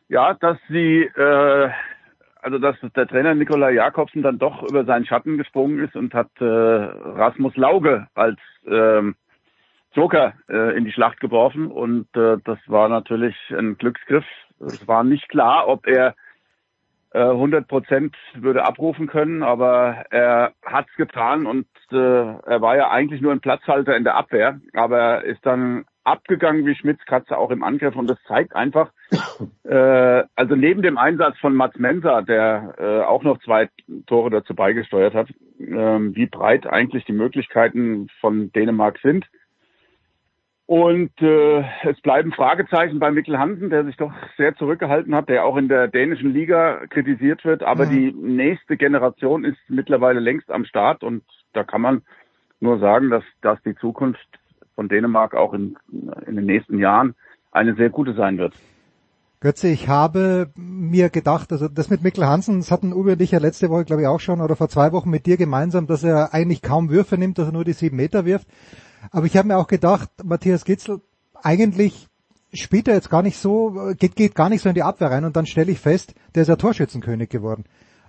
Ja, 0.08 0.34
dass 0.34 0.58
sie, 0.68 1.02
äh, 1.02 1.70
also 2.46 2.58
dass 2.58 2.76
der 2.94 3.08
Trainer 3.08 3.34
Nikolai 3.34 3.72
Jakobsen 3.72 4.22
dann 4.22 4.38
doch 4.38 4.62
über 4.62 4.84
seinen 4.84 5.04
Schatten 5.04 5.36
gesprungen 5.36 5.80
ist 5.84 5.96
und 5.96 6.14
hat 6.14 6.30
äh, 6.38 6.44
Rasmus 6.44 7.56
Lauge 7.56 8.06
als 8.14 8.38
ähm, 8.68 9.16
Joker 9.94 10.34
äh, 10.48 10.76
in 10.76 10.84
die 10.84 10.92
Schlacht 10.92 11.18
geworfen 11.18 11.72
und 11.72 12.06
äh, 12.16 12.36
das 12.44 12.58
war 12.68 12.88
natürlich 12.88 13.34
ein 13.50 13.76
Glücksgriff. 13.78 14.24
Es 14.60 14.86
war 14.86 15.02
nicht 15.02 15.28
klar, 15.28 15.66
ob 15.66 15.88
er 15.88 16.14
äh, 17.10 17.18
100 17.18 17.66
Prozent 17.66 18.14
würde 18.36 18.64
abrufen 18.64 19.08
können, 19.08 19.42
aber 19.42 20.04
er 20.10 20.52
hat's 20.64 20.94
getan 20.94 21.46
und 21.46 21.66
äh, 21.90 21.96
er 21.96 22.60
war 22.60 22.76
ja 22.76 22.90
eigentlich 22.92 23.22
nur 23.22 23.32
ein 23.32 23.40
Platzhalter 23.40 23.96
in 23.96 24.04
der 24.04 24.14
Abwehr, 24.14 24.60
aber 24.72 24.98
er 25.00 25.24
ist 25.24 25.44
dann 25.44 25.84
abgegangen 26.06 26.64
wie 26.66 26.74
Schmitz 26.74 27.04
Katze 27.04 27.36
auch 27.36 27.50
im 27.50 27.62
Angriff 27.62 27.96
und 27.96 28.08
das 28.08 28.18
zeigt 28.26 28.54
einfach, 28.54 28.90
äh, 29.64 30.24
also 30.34 30.54
neben 30.54 30.82
dem 30.82 30.98
Einsatz 30.98 31.38
von 31.38 31.54
Mats 31.54 31.78
Mensa, 31.78 32.22
der 32.22 32.74
äh, 32.78 33.00
auch 33.04 33.22
noch 33.22 33.38
zwei 33.40 33.68
Tore 34.06 34.30
dazu 34.30 34.54
beigesteuert 34.54 35.14
hat, 35.14 35.28
äh, 35.58 35.64
wie 35.66 36.26
breit 36.26 36.66
eigentlich 36.66 37.04
die 37.04 37.12
Möglichkeiten 37.12 38.08
von 38.20 38.52
Dänemark 38.52 38.98
sind. 39.02 39.26
Und 40.66 41.12
äh, 41.22 41.64
es 41.84 42.00
bleiben 42.00 42.32
Fragezeichen 42.32 42.98
bei 42.98 43.12
Mikkel 43.12 43.38
Hansen, 43.38 43.70
der 43.70 43.84
sich 43.84 43.96
doch 43.96 44.12
sehr 44.36 44.56
zurückgehalten 44.56 45.14
hat, 45.14 45.28
der 45.28 45.44
auch 45.44 45.56
in 45.56 45.68
der 45.68 45.86
dänischen 45.86 46.32
Liga 46.32 46.86
kritisiert 46.88 47.44
wird. 47.44 47.62
Aber 47.62 47.86
mhm. 47.86 47.90
die 47.90 48.12
nächste 48.12 48.76
Generation 48.76 49.44
ist 49.44 49.58
mittlerweile 49.68 50.18
längst 50.18 50.50
am 50.50 50.64
Start 50.64 51.04
und 51.04 51.22
da 51.52 51.62
kann 51.62 51.82
man 51.82 52.02
nur 52.58 52.80
sagen, 52.80 53.10
dass, 53.10 53.22
dass 53.42 53.62
die 53.62 53.76
Zukunft 53.76 54.26
von 54.76 54.88
Dänemark 54.88 55.34
auch 55.34 55.52
in, 55.52 55.76
in 56.26 56.36
den 56.36 56.46
nächsten 56.46 56.78
Jahren 56.78 57.16
eine 57.50 57.74
sehr 57.74 57.90
gute 57.90 58.14
sein 58.14 58.38
wird. 58.38 58.54
Götze, 59.40 59.68
ich 59.68 59.88
habe 59.88 60.50
mir 60.56 61.10
gedacht, 61.10 61.52
also 61.52 61.68
das 61.68 61.90
mit 61.90 62.02
Mikkel 62.02 62.26
Hansen, 62.26 62.60
das 62.60 62.70
hatten 62.70 62.92
Uwe 62.92 63.12
und 63.12 63.20
ich 63.20 63.32
ja 63.32 63.38
letzte 63.38 63.68
Woche, 63.68 63.84
glaube 63.84 64.02
ich, 64.02 64.08
auch 64.08 64.20
schon, 64.20 64.40
oder 64.40 64.56
vor 64.56 64.68
zwei 64.68 64.92
Wochen 64.92 65.10
mit 65.10 65.26
dir 65.26 65.36
gemeinsam, 65.36 65.86
dass 65.86 66.04
er 66.04 66.32
eigentlich 66.32 66.62
kaum 66.62 66.88
Würfe 66.88 67.18
nimmt, 67.18 67.38
dass 67.38 67.48
er 67.48 67.52
nur 67.52 67.64
die 67.64 67.74
sieben 67.74 67.96
Meter 67.96 68.24
wirft. 68.24 68.48
Aber 69.10 69.26
ich 69.26 69.36
habe 69.36 69.48
mir 69.48 69.58
auch 69.58 69.66
gedacht, 69.66 70.08
Matthias 70.24 70.64
Gitzel, 70.64 71.00
eigentlich 71.42 72.08
spielt 72.52 72.88
er 72.88 72.94
jetzt 72.94 73.10
gar 73.10 73.22
nicht 73.22 73.36
so, 73.36 73.92
geht, 73.98 74.16
geht 74.16 74.34
gar 74.34 74.48
nicht 74.48 74.62
so 74.62 74.68
in 74.68 74.74
die 74.74 74.82
Abwehr 74.82 75.10
rein 75.10 75.24
und 75.24 75.36
dann 75.36 75.46
stelle 75.46 75.70
ich 75.70 75.80
fest, 75.80 76.14
der 76.34 76.42
ist 76.42 76.48
ja 76.48 76.56
Torschützenkönig 76.56 77.28
geworden. 77.28 77.64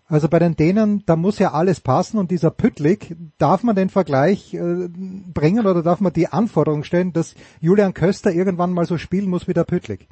Also 0.09 0.29
bei 0.29 0.39
den 0.39 0.55
Dänen, 0.55 1.03
da 1.05 1.17
muss 1.17 1.37
ja 1.37 1.51
alles 1.51 1.81
passen 1.81 2.17
und 2.17 2.31
dieser 2.31 2.49
Püttlik, 2.49 3.15
darf 3.37 3.63
man 3.63 3.75
den 3.75 3.89
Vergleich 3.89 4.53
äh, 4.53 4.87
bringen 4.87 5.67
oder 5.67 5.83
darf 5.83 5.99
man 5.99 6.13
die 6.13 6.27
Anforderung 6.27 6.85
stellen, 6.85 7.11
dass 7.11 7.35
Julian 7.59 7.93
Köster 7.93 8.31
irgendwann 8.31 8.71
mal 8.71 8.85
so 8.85 8.97
spielen 8.97 9.29
muss 9.29 9.49
wie 9.49 9.53
der 9.53 9.65
Püttlik? 9.65 10.07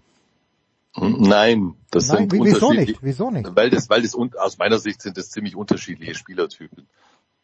Nein, 0.98 1.76
das 1.92 2.08
Nein, 2.08 2.30
sind 2.30 2.34
wieso 2.34 2.68
unterschiedliche. 2.68 2.92
nicht? 2.92 3.04
Wieso 3.04 3.32
nicht? 3.32 3.56
Weil 3.56 3.70
das, 3.70 3.90
weil 3.90 4.02
das 4.02 4.16
aus 4.16 4.58
meiner 4.58 4.80
Sicht 4.80 5.02
sind 5.02 5.18
das 5.18 5.30
ziemlich 5.30 5.56
unterschiedliche 5.56 6.16
Spielertypen. 6.16 6.88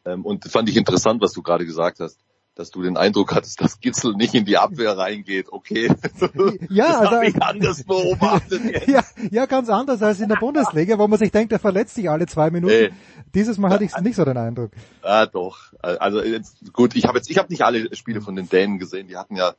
Ähm, 0.06 0.26
und 0.26 0.46
das 0.46 0.52
fand 0.52 0.70
ich 0.70 0.78
interessant, 0.78 1.22
was 1.22 1.34
du 1.34 1.42
gerade 1.42 1.66
gesagt 1.66 2.00
hast, 2.00 2.18
dass 2.56 2.70
du 2.70 2.82
den 2.82 2.98
Eindruck 2.98 3.34
hattest, 3.34 3.62
dass 3.62 3.80
Gitzel 3.80 4.14
nicht 4.14 4.34
in 4.34 4.44
die 4.44 4.58
Abwehr 4.58 4.98
reingeht. 4.98 5.48
Okay, 5.52 5.88
Ja, 6.70 6.88
das 6.88 6.96
also, 6.98 7.12
habe 7.12 7.28
ich 7.28 7.42
anders 7.42 7.84
beobachtet. 7.84 8.64
jetzt. 8.66 8.88
ja, 8.88 9.04
ja, 9.32 9.46
ganz 9.46 9.70
anders 9.70 10.02
als 10.04 10.20
in 10.20 10.30
der 10.30 10.36
Bundesliga, 10.36 11.00
wo 11.00 11.08
man 11.08 11.18
sich 11.18 11.32
denkt, 11.32 11.54
er 11.54 11.60
verletzt 11.60 11.96
sich 11.96 12.10
alle 12.10 12.28
zwei 12.28 12.50
Minuten. 12.52 12.74
Nee. 12.74 12.92
Dieses 13.34 13.58
Mal 13.58 13.72
hatte 13.72 13.86
ich 13.86 13.98
nicht 13.98 14.16
so 14.16 14.26
den 14.26 14.38
Eindruck. 14.38 14.72
Ah, 15.02 15.26
doch. 15.26 15.74
Also 15.82 16.22
jetzt, 16.22 16.74
gut, 16.74 16.96
ich 16.96 17.06
habe 17.06 17.18
jetzt, 17.18 17.30
ich 17.30 17.38
habe 17.38 17.50
nicht 17.50 17.64
alle 17.64 17.96
Spiele 17.96 18.22
von 18.22 18.36
den 18.36 18.50
Dänen 18.50 18.80
gesehen. 18.80 19.08
Die 19.08 19.16
hatten 19.16 19.38
ja, 19.38 19.54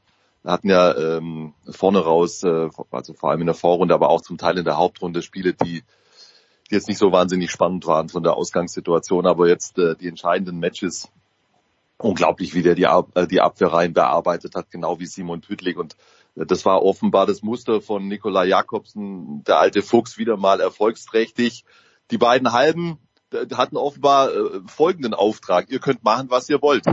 hatten 0.44 0.68
ja 0.68 0.94
ähm, 0.94 1.54
vorne 1.70 2.00
raus, 2.00 2.42
äh, 2.42 2.68
also 2.90 3.14
vor 3.14 3.30
allem 3.30 3.40
in 3.40 3.46
der 3.46 3.54
Vorrunde, 3.54 3.94
aber 3.94 4.10
auch 4.10 4.20
zum 4.20 4.36
Teil 4.36 4.58
in 4.58 4.64
der 4.64 4.76
Hauptrunde 4.76 5.22
Spiele, 5.22 5.54
die, 5.54 5.82
die 6.70 6.74
jetzt 6.74 6.88
nicht 6.88 6.98
so 6.98 7.10
wahnsinnig 7.10 7.50
spannend 7.50 7.86
waren 7.86 8.10
von 8.10 8.22
der 8.22 8.34
Ausgangssituation. 8.34 9.26
Aber 9.26 9.48
jetzt 9.48 9.78
äh, 9.78 9.96
die 9.96 10.08
entscheidenden 10.08 10.58
Matches, 10.58 11.08
unglaublich, 12.02 12.54
wie 12.54 12.62
der 12.62 12.74
die, 12.74 12.84
äh, 12.84 13.26
die 13.26 13.40
Abwehrreihen 13.40 13.92
bearbeitet 13.94 14.54
hat, 14.54 14.70
genau 14.70 14.98
wie 14.98 15.06
Simon 15.06 15.40
Püttlik. 15.40 15.78
Und 15.78 15.96
äh, 16.36 16.46
das 16.46 16.64
war 16.64 16.82
offenbar 16.82 17.26
das 17.26 17.42
Muster 17.42 17.80
von 17.80 18.08
Nikola 18.08 18.44
Jakobsen, 18.44 19.44
der 19.44 19.58
alte 19.58 19.82
Fuchs, 19.82 20.18
wieder 20.18 20.36
mal 20.36 20.60
erfolgsträchtig. 20.60 21.64
Die 22.10 22.18
beiden 22.18 22.52
Halben 22.52 22.98
äh, 23.32 23.46
hatten 23.54 23.76
offenbar 23.76 24.30
folgenden 24.66 25.14
Auftrag. 25.14 25.70
Ihr 25.70 25.78
könnt 25.78 26.04
machen, 26.04 26.30
was 26.30 26.48
ihr 26.48 26.60
wollt. 26.60 26.86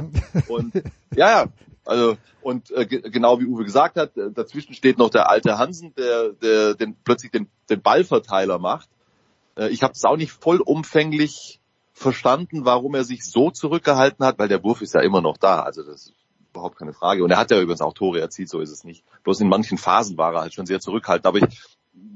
Und 0.48 0.74
ja, 1.16 1.44
ja. 1.44 1.46
Also 1.86 2.18
und 2.42 2.72
äh, 2.72 2.86
ge- 2.86 3.10
genau 3.10 3.40
wie 3.40 3.46
Uwe 3.46 3.66
gesagt 3.66 3.98
hat, 3.98 4.12
dazwischen 4.16 4.74
steht 4.74 4.98
noch 4.98 5.10
der 5.10 5.30
alte 5.30 5.58
Hansen, 5.58 5.94
der, 5.96 6.30
der 6.34 6.76
den, 6.76 6.96
plötzlich 7.04 7.32
den, 7.32 7.50
den 7.70 7.82
Ballverteiler 7.82 8.60
macht. 8.60 8.90
Ich 9.72 9.84
habe 9.84 9.92
es 9.94 10.06
auch 10.06 10.16
nicht 10.16 10.32
vollumfänglich 10.32 11.60
verstanden, 12.00 12.64
warum 12.64 12.96
er 12.96 13.04
sich 13.04 13.26
so 13.26 13.52
zurückgehalten 13.52 14.26
hat, 14.26 14.40
weil 14.40 14.48
der 14.48 14.64
Wurf 14.64 14.82
ist 14.82 14.94
ja 14.94 15.02
immer 15.02 15.22
noch 15.22 15.38
da. 15.38 15.62
Also 15.64 15.84
das 15.84 16.06
ist 16.06 16.14
überhaupt 16.52 16.78
keine 16.78 16.94
Frage. 16.94 17.24
Und 17.24 17.32
er 17.32 17.38
hat 17.38 17.52
ja 17.52 17.60
übrigens 17.60 17.82
auch 17.82 17.94
Tore 17.94 18.22
erzielt, 18.22 18.50
so 18.50 18.62
ist 18.62 18.72
es 18.72 18.86
nicht. 18.86 19.04
Bloß 19.24 19.42
in 19.42 19.50
manchen 19.50 19.78
Phasen 19.78 20.18
war 20.18 20.34
er 20.34 20.42
halt 20.42 20.54
schon 20.54 20.66
sehr 20.66 20.80
zurückhaltend. 20.80 21.28
Aber 21.28 21.40
ich, 21.40 21.62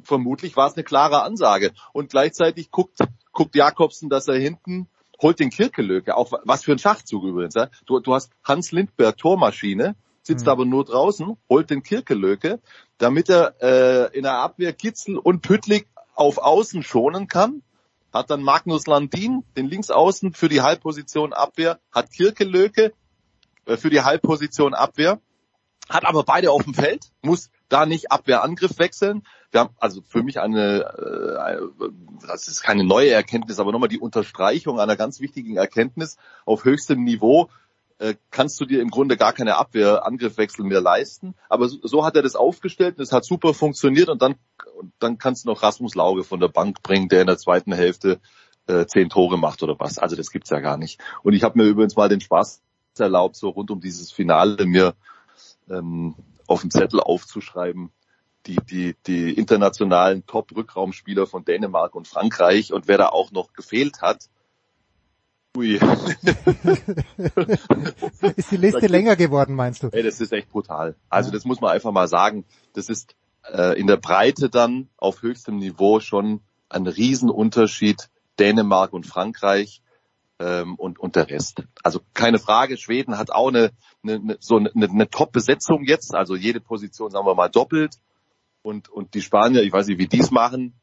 vermutlich 0.03 0.55
war 0.55 0.68
es 0.68 0.76
eine 0.76 0.85
klare 0.85 1.23
Ansage. 1.23 1.73
Und 1.91 2.10
gleichzeitig 2.10 2.72
guckt, 2.72 2.99
guckt 3.34 3.55
Jakobsen, 3.55 4.10
dass 4.10 4.27
er 4.30 4.35
hinten 4.35 4.88
holt 5.22 5.39
den 5.39 5.49
Kirkelöke, 5.49 6.15
auch 6.15 6.31
was 6.43 6.64
für 6.64 6.72
ein 6.72 6.80
Schachzug 6.80 7.23
übrigens. 7.23 7.53
Ja? 7.53 7.69
Du, 7.85 7.99
du 7.99 8.14
hast 8.14 8.31
Hans 8.43 8.72
Lindberg 8.72 9.18
Tormaschine, 9.18 9.95
sitzt 10.22 10.47
aber 10.47 10.65
nur 10.65 10.85
draußen, 10.85 11.38
holt 11.49 11.69
den 11.69 11.84
Kirkelöke, 11.84 12.60
damit 12.97 13.30
er 13.30 13.55
äh, 13.61 14.18
in 14.18 14.23
der 14.23 14.38
Abwehr 14.38 14.72
Kitzel 14.72 15.18
und 15.18 15.41
Püttlik 15.41 15.88
auf 16.15 16.38
Außen 16.38 16.84
schonen 16.84 17.27
kann. 17.27 17.64
Hat 18.14 18.30
dann 18.30 18.44
Magnus 18.44 18.85
Landin, 18.85 19.44
den 19.57 19.68
Linksaußen 19.68 20.34
für 20.34 20.48
die 20.48 20.61
Halbposition 20.61 21.34
Abwehr, 21.34 21.80
hat 21.91 22.11
Kirkelöke 22.11 22.94
äh, 23.65 23.76
für 23.76 23.90
die 23.90 24.02
Halbposition 24.02 24.73
Abwehr, 24.73 25.19
hat 25.90 26.06
aber 26.06 26.23
beide 26.23 26.52
auf 26.52 26.64
dem 26.64 26.73
Feld, 26.73 27.11
muss 27.22 27.49
da 27.69 27.85
nicht 27.85 28.11
Abwehrangriff 28.11 28.77
wechseln. 28.77 29.23
Wir 29.52 29.61
haben 29.61 29.76
also 29.80 30.02
für 30.02 30.23
mich 30.23 30.40
eine, 30.40 30.84
äh, 30.84 32.27
das 32.27 32.48
ist 32.48 32.61
keine 32.61 32.84
neue 32.84 33.11
Erkenntnis, 33.11 33.60
aber 33.60 33.72
nochmal 33.72 33.90
die 33.90 33.99
Unterstreichung 33.99 34.80
einer 34.80 34.95
ganz 34.95 35.19
wichtigen 35.19 35.57
Erkenntnis. 35.57 36.18
Auf 36.45 36.65
höchstem 36.65 37.03
Niveau 37.03 37.49
äh, 37.99 38.15
kannst 38.32 38.60
du 38.60 38.65
dir 38.65 38.82
im 38.82 38.90
Grunde 38.90 39.18
gar 39.18 39.34
keine 39.34 39.57
Abwehrangriffwechsel 39.57 40.65
mehr 40.65 40.82
leisten. 40.82 41.36
Aber 41.49 41.70
so, 41.70 41.78
so 41.84 42.06
hat 42.06 42.15
er 42.15 42.22
das 42.22 42.36
aufgestellt, 42.36 42.99
das 42.99 43.11
hat 43.11 43.26
super 43.26 43.53
funktioniert 43.53 44.10
und 44.10 44.22
dann, 44.22 44.36
und 44.78 44.94
dann 44.99 45.18
kannst 45.18 45.45
du 45.45 45.49
noch 45.49 45.64
Rasmus 45.64 45.95
Lauge 45.95 46.24
von 46.24 46.40
der 46.40 46.48
Bank 46.48 46.82
bringen, 46.82 47.10
der 47.10 47.22
in 47.22 47.28
der 47.28 47.38
zweiten 47.38 47.74
Hälfte 47.74 48.20
äh, 48.68 48.86
zehn 48.86 49.10
Tore 49.10 49.38
macht 49.38 49.64
oder 49.64 49.76
was. 49.80 49.98
Also 49.98 50.15
das 50.15 50.32
gibt's 50.32 50.49
ja 50.49 50.60
gar 50.60 50.78
nicht. 50.78 50.99
Und 51.24 51.34
ich 51.34 51.44
habe 51.44 51.57
mir 51.57 51.65
übrigens 51.65 51.95
mal 51.95 52.10
den 52.10 52.22
Spaß 52.22 52.61
erlaubt, 52.98 53.36
so 53.36 53.49
rund 53.49 53.72
um 53.72 53.82
dieses 53.82 54.11
Finale 54.11 54.65
mir 54.65 54.94
ähm, 55.70 56.15
auf 56.48 56.61
den 56.61 56.72
Zettel 56.72 56.99
aufzuschreiben, 56.99 57.91
die, 58.45 58.57
die, 58.57 58.95
die 59.07 59.34
internationalen 59.34 60.26
Top-Rückraumspieler 60.26 61.26
von 61.26 61.45
Dänemark 61.45 61.95
und 61.95 62.07
Frankreich 62.07 62.74
und 62.74 62.88
wer 62.88 62.98
da 62.98 63.10
auch 63.10 63.32
noch 63.32 63.53
gefehlt 63.53 64.02
hat. 64.02 64.30
Ui. 65.56 65.76
Ist 68.36 68.52
die 68.52 68.58
Liste 68.58 68.88
länger 68.88 69.16
geworden, 69.16 69.56
meinst 69.56 69.84
du? 69.84 69.90
Ey, 69.92 70.02
das 70.02 70.20
ist 70.20 70.34
echt 70.34 70.50
brutal. 70.50 70.96
Also 71.10 71.30
das 71.30 71.46
muss 71.46 71.62
man 71.62 71.70
einfach 71.72 71.92
mal 71.92 72.08
sagen. 72.08 72.46
Das 72.74 72.90
ist 72.90 73.16
äh, 73.52 73.80
in 73.80 73.86
der 73.86 73.98
Breite 73.98 74.50
dann 74.50 74.90
auf 74.98 75.22
höchstem 75.22 75.58
Niveau 75.58 76.00
schon 76.00 76.42
ein 76.70 76.88
Riesenunterschied 76.88 78.10
Dänemark 78.40 78.94
und 78.94 79.06
Frankreich 79.06 79.84
ähm, 80.40 80.74
und, 80.76 81.00
und 81.00 81.16
der 81.16 81.30
Rest. 81.30 81.64
Also 81.84 82.00
keine 82.16 82.40
Frage, 82.40 82.78
Schweden 82.78 83.20
hat 83.20 83.32
auch 83.32 83.50
eine, 83.50 83.72
eine, 84.04 84.16
eine 84.16 84.38
so 84.40 84.58
eine, 84.58 84.72
eine 84.74 85.10
Top-Besetzung 85.10 85.84
jetzt, 85.84 86.16
also 86.16 86.36
jede 86.36 86.62
Position, 86.62 87.12
sagen 87.12 87.28
wir 87.28 87.36
mal, 87.36 87.50
doppelt. 87.50 88.00
Und, 88.64 88.90
und 88.90 89.14
die 89.14 89.22
Spanier, 89.22 89.62
ich 89.62 89.74
weiß 89.74 89.88
nicht, 89.88 90.00
wie 90.00 90.08
die 90.08 90.22
es 90.22 90.32
machen, 90.32 90.74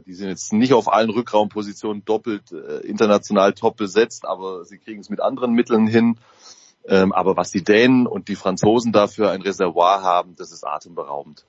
die 0.00 0.14
sind 0.14 0.28
jetzt 0.28 0.52
nicht 0.52 0.72
auf 0.72 0.92
allen 0.92 1.10
Rückraumpositionen 1.10 2.04
doppelt 2.04 2.52
äh, 2.52 2.78
international 2.86 3.52
top 3.52 3.76
besetzt, 3.76 4.26
aber 4.26 4.64
sie 4.64 4.78
kriegen 4.78 5.00
es 5.00 5.10
mit 5.10 5.20
anderen 5.20 5.52
Mitteln 5.52 5.86
hin. 5.86 6.18
Ähm, 6.88 7.12
aber 7.12 7.36
was 7.36 7.50
die 7.50 7.64
Dänen 7.64 8.06
und 8.06 8.28
die 8.28 8.36
Franzosen 8.36 8.92
dafür 8.92 9.30
ein 9.30 9.42
Reservoir 9.42 10.02
haben, 10.02 10.36
das 10.36 10.52
ist 10.52 10.64
atemberaubend. 10.64 11.44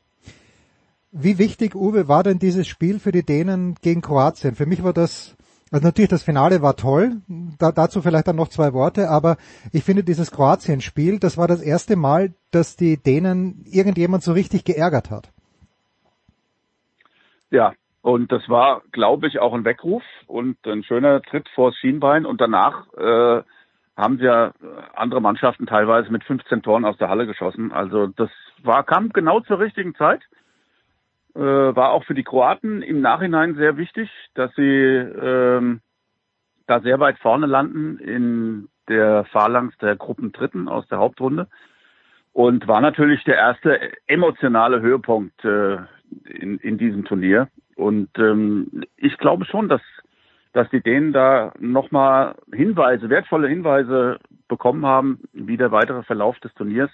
Wie 1.11 1.37
wichtig, 1.37 1.75
Uwe, 1.75 2.07
war 2.07 2.23
denn 2.23 2.39
dieses 2.39 2.67
Spiel 2.67 2.99
für 2.99 3.11
die 3.11 3.23
Dänen 3.23 3.75
gegen 3.81 4.01
Kroatien? 4.01 4.55
Für 4.55 4.65
mich 4.65 4.83
war 4.83 4.93
das, 4.93 5.35
also 5.71 5.85
natürlich 5.85 6.09
das 6.09 6.23
Finale 6.23 6.61
war 6.61 6.75
toll, 6.75 7.21
da, 7.59 7.71
dazu 7.71 8.01
vielleicht 8.01 8.27
dann 8.27 8.35
noch 8.35 8.49
zwei 8.49 8.73
Worte, 8.73 9.09
aber 9.09 9.37
ich 9.71 9.83
finde 9.83 10.03
dieses 10.03 10.31
Kroatien-Spiel, 10.31 11.19
das 11.19 11.37
war 11.37 11.47
das 11.47 11.61
erste 11.61 11.95
Mal, 11.95 12.33
dass 12.51 12.75
die 12.75 12.97
Dänen 12.97 13.63
irgendjemand 13.65 14.23
so 14.23 14.33
richtig 14.33 14.65
geärgert 14.65 15.11
hat. 15.11 15.31
Ja, 17.49 17.73
und 18.01 18.31
das 18.31 18.47
war, 18.47 18.83
glaube 18.91 19.27
ich, 19.27 19.39
auch 19.39 19.53
ein 19.53 19.65
Weckruf 19.65 20.03
und 20.27 20.57
ein 20.65 20.83
schöner 20.83 21.21
Tritt 21.21 21.49
vors 21.49 21.75
Schienbein. 21.77 22.25
Und 22.25 22.39
danach 22.39 22.87
äh, 22.93 23.41
haben 23.97 24.19
ja 24.19 24.53
andere 24.95 25.21
Mannschaften 25.21 25.65
teilweise 25.65 26.11
mit 26.11 26.23
15 26.23 26.61
Toren 26.61 26.85
aus 26.85 26.97
der 26.97 27.09
Halle 27.09 27.25
geschossen. 27.25 27.71
Also 27.71 28.07
das 28.07 28.29
war 28.63 28.83
kam 28.83 29.09
genau 29.09 29.39
zur 29.41 29.59
richtigen 29.59 29.95
Zeit. 29.95 30.21
Äh, 31.35 31.41
war 31.41 31.91
auch 31.91 32.03
für 32.05 32.13
die 32.13 32.23
Kroaten 32.23 32.81
im 32.81 33.01
Nachhinein 33.01 33.55
sehr 33.55 33.77
wichtig, 33.77 34.09
dass 34.35 34.53
sie 34.55 34.63
ähm, 34.63 35.81
da 36.67 36.79
sehr 36.81 36.99
weit 36.99 37.17
vorne 37.19 37.45
landen 37.45 37.97
in 37.99 38.69
der 38.87 39.25
Phalanx 39.25 39.77
der 39.79 39.95
Gruppendritten 39.95 40.67
aus 40.67 40.87
der 40.87 40.99
Hauptrunde. 40.99 41.47
Und 42.33 42.67
war 42.67 42.81
natürlich 42.81 43.23
der 43.23 43.35
erste 43.35 43.91
emotionale 44.05 44.81
Höhepunkt 44.81 45.43
äh, 45.43 45.77
in, 46.25 46.59
in 46.59 46.77
diesem 46.77 47.03
Turnier. 47.03 47.49
Und 47.77 48.09
ähm, 48.17 48.83
ich 48.97 49.17
glaube 49.17 49.45
schon, 49.45 49.69
dass, 49.69 49.81
dass 50.51 50.69
die 50.71 50.81
Dänen 50.81 51.13
da 51.13 51.53
nochmal 51.59 52.35
Hinweise, 52.51 53.09
wertvolle 53.09 53.47
Hinweise 53.47 54.19
bekommen 54.47 54.85
haben, 54.85 55.19
wie 55.31 55.57
der 55.57 55.71
weitere 55.71 56.01
Verlauf 56.03 56.39
des 56.39 56.53
Turniers 56.55 56.89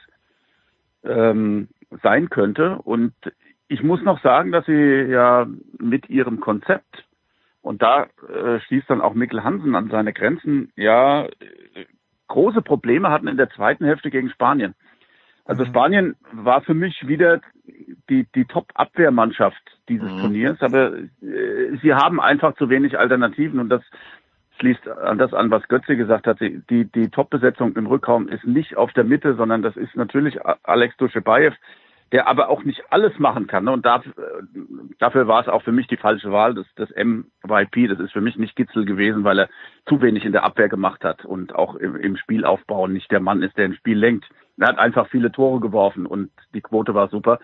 ähm, 1.03 1.69
sein 2.01 2.30
könnte. 2.30 2.80
Und 2.84 3.14
ich 3.69 3.81
muss 3.81 4.01
noch 4.03 4.22
sagen, 4.22 4.51
dass 4.51 4.65
sie 4.65 5.03
ja 5.10 5.47
mit 5.80 6.10
ihrem 6.10 6.39
Konzept, 6.41 7.05
und 7.61 7.81
da 7.81 8.07
äh, 8.27 8.60
schließt 8.60 8.89
dann 8.89 8.99
auch 8.99 9.14
Mikkel 9.14 9.41
Hansen 9.41 9.73
an 9.76 9.89
seine 9.89 10.11
Grenzen, 10.11 10.73
ja, 10.76 11.23
äh, 11.23 11.30
große 12.27 12.61
Probleme 12.61 13.10
hatten 13.10 13.27
in 13.27 13.38
der 13.38 13.49
zweiten 13.51 13.85
Hälfte 13.85 14.10
gegen 14.10 14.30
Spanien. 14.30 14.76
Also 15.45 15.65
Spanien 15.65 16.15
war 16.32 16.61
für 16.61 16.74
mich 16.74 17.07
wieder 17.07 17.41
die, 18.10 18.26
die 18.34 18.45
Top-Abwehrmannschaft 18.45 19.61
dieses 19.90 20.11
mhm. 20.11 20.20
Turniers, 20.20 20.61
aber 20.61 20.94
äh, 20.94 21.78
sie 21.82 21.94
haben 21.94 22.22
einfach 22.22 22.56
zu 22.56 22.70
wenig 22.70 22.98
Alternativen 22.98 23.60
und 23.60 23.70
das 23.70 23.84
schließt 24.60 24.88
an 24.88 25.18
das 25.18 25.34
an, 25.34 25.52
was 25.52 25.68
Götze 25.68 25.98
gesagt 25.98 26.28
hat. 26.28 26.40
Die, 26.40 26.61
die, 26.70 26.86
die 26.86 27.10
Top-Besetzung 27.10 27.76
im 27.76 27.88
Rückraum 27.88 28.28
ist 28.30 28.45
nicht 28.45 28.78
auf 28.78 28.94
der 28.94 29.03
Mitte, 29.03 29.36
sondern 29.36 29.61
das 29.61 29.76
ist 29.76 29.95
natürlich 29.95 30.38
Alex 30.64 30.95
Duschebaev, 30.98 31.56
der 32.14 32.28
aber 32.28 32.49
auch 32.49 32.64
nicht 32.64 32.84
alles 32.91 33.18
machen 33.18 33.48
kann. 33.48 33.68
Und 33.68 33.86
dafür, 33.86 34.14
dafür 34.99 35.28
war 35.28 35.41
es 35.41 35.48
auch 35.48 35.64
für 35.64 35.72
mich 35.72 35.88
die 35.88 35.98
falsche 35.98 36.32
Wahl, 36.32 36.53
das, 36.53 36.68
das 36.76 36.90
MYP. 36.91 37.90
Das 37.90 37.99
ist 37.99 38.14
für 38.14 38.22
mich 38.22 38.38
nicht 38.38 38.56
Gitzel 38.56 38.86
gewesen, 38.86 39.24
weil 39.24 39.40
er 39.40 39.49
zu 39.88 40.02
wenig 40.02 40.24
in 40.24 40.32
der 40.32 40.44
Abwehr 40.44 40.70
gemacht 40.70 41.03
hat 41.03 41.26
und 41.26 41.56
auch 41.56 41.76
im, 41.76 41.95
im 41.95 42.15
Spielaufbau 42.15 42.88
nicht 42.88 43.11
der 43.11 43.20
Mann 43.20 43.41
ist, 43.41 43.57
der 43.57 43.65
ein 43.65 43.74
Spiel 43.74 43.98
lenkt. 43.98 44.26
Er 44.57 44.67
hat 44.67 44.77
einfach 44.77 45.07
viele 45.09 45.31
Tore 45.31 45.59
geworfen 45.59 46.05
und 46.05 46.31
die 46.53 46.61
Quote 46.61 46.93
war 46.93 47.09
super. 47.09 47.39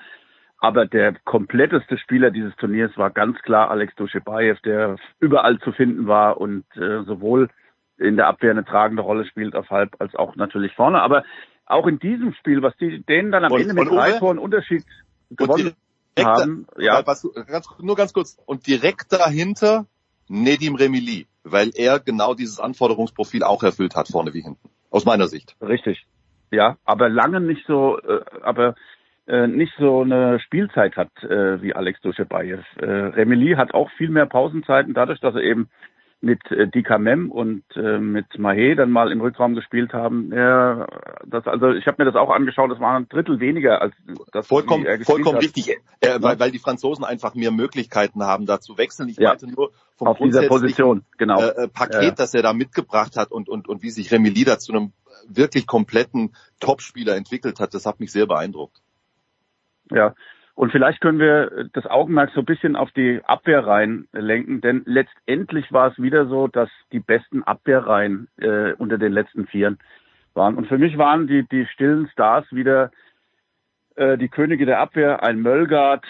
Aber 0.59 0.85
der 0.85 1.13
kompletteste 1.23 1.97
Spieler 1.97 2.31
dieses 2.31 2.55
Turniers 2.57 2.91
war 2.97 3.09
ganz 3.11 3.39
klar 3.41 3.71
Alex 3.71 3.95
Duschebaev, 3.95 4.59
der 4.61 4.97
überall 5.19 5.59
zu 5.59 5.71
finden 5.71 6.07
war 6.07 6.39
und 6.39 6.65
äh, 6.75 7.03
sowohl 7.03 7.49
in 7.97 8.15
der 8.17 8.27
Abwehr 8.27 8.51
eine 8.51 8.65
tragende 8.65 9.01
Rolle 9.01 9.25
spielt 9.25 9.55
auf 9.55 9.69
halb 9.69 9.95
als 9.99 10.15
auch 10.15 10.35
natürlich 10.35 10.73
vorne. 10.75 11.01
Aber 11.01 11.23
auch 11.65 11.87
in 11.87 11.99
diesem 11.99 12.33
Spiel, 12.33 12.61
was 12.61 12.75
die 12.77 13.03
denen 13.03 13.31
dann 13.31 13.45
am 13.45 13.51
Und- 13.51 13.61
Ende 13.61 13.73
mit 13.73 13.89
drei? 13.89 14.11
Toren 14.19 14.37
Unterschied 14.37 14.83
gewonnen 15.29 15.75
haben, 16.17 16.67
ja, 16.77 17.05
was, 17.05 17.27
ganz, 17.47 17.69
nur 17.79 17.95
ganz 17.95 18.13
kurz. 18.13 18.37
Und 18.45 18.67
direkt 18.67 19.13
dahinter 19.13 19.85
Nedim 20.27 20.75
Remili, 20.75 21.27
weil 21.43 21.71
er 21.75 21.99
genau 21.99 22.33
dieses 22.33 22.59
Anforderungsprofil 22.59 23.43
auch 23.43 23.63
erfüllt 23.63 23.95
hat, 23.95 24.09
vorne 24.09 24.33
wie 24.33 24.41
hinten. 24.41 24.69
Aus 24.89 25.05
meiner 25.05 25.27
Sicht. 25.27 25.55
Richtig. 25.61 26.05
Ja, 26.51 26.77
aber 26.85 27.09
lange 27.09 27.41
nicht 27.41 27.65
so, 27.67 27.99
äh, 27.99 28.21
aber 28.41 28.75
äh, 29.27 29.47
nicht 29.47 29.73
so 29.77 30.01
eine 30.01 30.39
Spielzeit 30.39 30.95
hat 30.95 31.11
äh, 31.23 31.61
wie 31.61 31.75
Alex 31.75 32.01
Duschebaev. 32.01 32.63
Äh, 32.77 32.85
Remeli 32.85 33.55
hat 33.55 33.73
auch 33.73 33.89
viel 33.91 34.09
mehr 34.09 34.25
Pausenzeiten, 34.25 34.93
dadurch, 34.93 35.19
dass 35.19 35.35
er 35.35 35.41
eben 35.41 35.69
mit 36.21 36.39
äh, 36.51 36.67
Dikamem 36.67 37.31
und 37.31 37.63
äh, 37.75 37.97
mit 37.97 38.25
Mahé 38.37 38.75
dann 38.75 38.91
mal 38.91 39.11
im 39.11 39.21
Rückraum 39.21 39.55
gespielt 39.55 39.93
haben. 39.93 40.33
Ja, 40.33 40.85
das, 41.25 41.47
also 41.47 41.69
ich 41.71 41.87
habe 41.87 42.03
mir 42.03 42.11
das 42.11 42.19
auch 42.19 42.29
angeschaut, 42.29 42.71
das 42.71 42.79
war 42.79 42.97
ein 42.97 43.07
Drittel 43.07 43.39
weniger 43.39 43.81
als 43.81 43.93
das 44.33 44.47
Vollkommen, 44.47 44.85
er 44.85 44.99
vollkommen 44.99 45.37
hat. 45.37 45.43
richtig, 45.43 45.69
äh, 46.01 46.17
weil, 46.19 46.39
weil 46.39 46.51
die 46.51 46.59
Franzosen 46.59 47.05
einfach 47.05 47.35
mehr 47.35 47.51
Möglichkeiten 47.51 48.23
haben, 48.23 48.45
da 48.45 48.59
zu 48.59 48.77
wechseln. 48.77 49.07
Ich 49.09 49.17
Ja. 49.17 49.29
meinte 49.29 49.47
nur 49.47 49.71
vom 49.95 50.09
Auf 50.09 50.17
dieser 50.17 50.47
Position, 50.47 51.03
genau. 51.17 51.39
äh, 51.39 51.63
äh, 51.63 51.67
Paket, 51.69 52.03
Ja. 52.03 52.11
das 52.11 52.33
er 52.33 52.41
da 52.41 52.51
mitgebracht 52.51 53.15
hat 53.15 53.31
und, 53.31 53.47
und, 53.47 53.69
und 53.69 53.81
wie 53.81 53.89
sich 53.89 54.11
Remili 54.11 54.43
da 54.43 54.59
zu 54.59 54.73
einem 54.73 54.91
wirklich 55.29 55.67
kompletten 55.67 56.33
Topspieler 56.59 57.15
entwickelt 57.15 57.59
hat, 57.59 57.73
das 57.73 57.85
hat 57.85 57.99
mich 57.99 58.11
sehr 58.11 58.25
beeindruckt. 58.25 58.77
Ja. 59.91 60.15
Und 60.55 60.71
vielleicht 60.73 60.99
können 60.99 61.19
wir 61.19 61.69
das 61.71 61.85
Augenmerk 61.85 62.31
so 62.35 62.41
ein 62.41 62.45
bisschen 62.45 62.75
auf 62.75 62.91
die 62.91 63.21
Abwehrreihen 63.23 64.09
lenken, 64.11 64.59
denn 64.59 64.81
letztendlich 64.85 65.71
war 65.71 65.89
es 65.89 65.97
wieder 66.01 66.27
so, 66.27 66.49
dass 66.49 66.69
die 66.91 66.99
besten 66.99 67.43
Abwehrreihen 67.43 68.27
äh, 68.37 68.73
unter 68.73 68.97
den 68.97 69.13
letzten 69.13 69.47
Vieren 69.47 69.79
waren. 70.33 70.55
Und 70.55 70.67
für 70.67 70.77
mich 70.77 70.97
waren 70.97 71.27
die, 71.27 71.47
die 71.47 71.65
stillen 71.67 72.09
Stars 72.09 72.45
wieder 72.51 72.91
äh, 73.95 74.17
die 74.17 74.27
Könige 74.27 74.65
der 74.65 74.79
Abwehr, 74.79 75.23
ein 75.23 75.39
Möllgard 75.39 76.03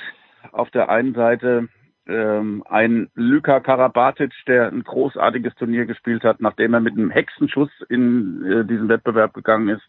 auf 0.52 0.72
der 0.72 0.90
einen 0.90 1.14
Seite, 1.14 1.68
ähm, 2.10 2.64
ein 2.68 3.10
Luka 3.16 3.60
Karabatic, 3.60 4.34
der 4.48 4.68
ein 4.68 4.84
großartiges 4.84 5.56
Turnier 5.56 5.86
gespielt 5.86 6.24
hat, 6.24 6.42
nachdem 6.42 6.74
er 6.74 6.80
mit 6.80 6.98
einem 6.98 7.12
Hexenschuss 7.12 7.70
in 7.88 8.44
äh, 8.46 8.66
diesen 8.66 8.90
Wettbewerb 8.90 9.34
gegangen 9.34 9.70
ist. 9.70 9.88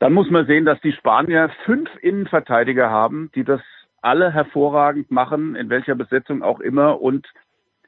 Dann 0.00 0.12
muss 0.12 0.30
man 0.30 0.46
sehen, 0.46 0.64
dass 0.64 0.80
die 0.80 0.92
Spanier 0.92 1.50
fünf 1.64 1.88
Innenverteidiger 2.02 2.90
haben, 2.90 3.30
die 3.34 3.44
das 3.44 3.60
alle 4.02 4.32
hervorragend 4.32 5.10
machen, 5.10 5.54
in 5.54 5.70
welcher 5.70 5.94
Besetzung 5.94 6.42
auch 6.42 6.60
immer. 6.60 7.00
Und 7.00 7.26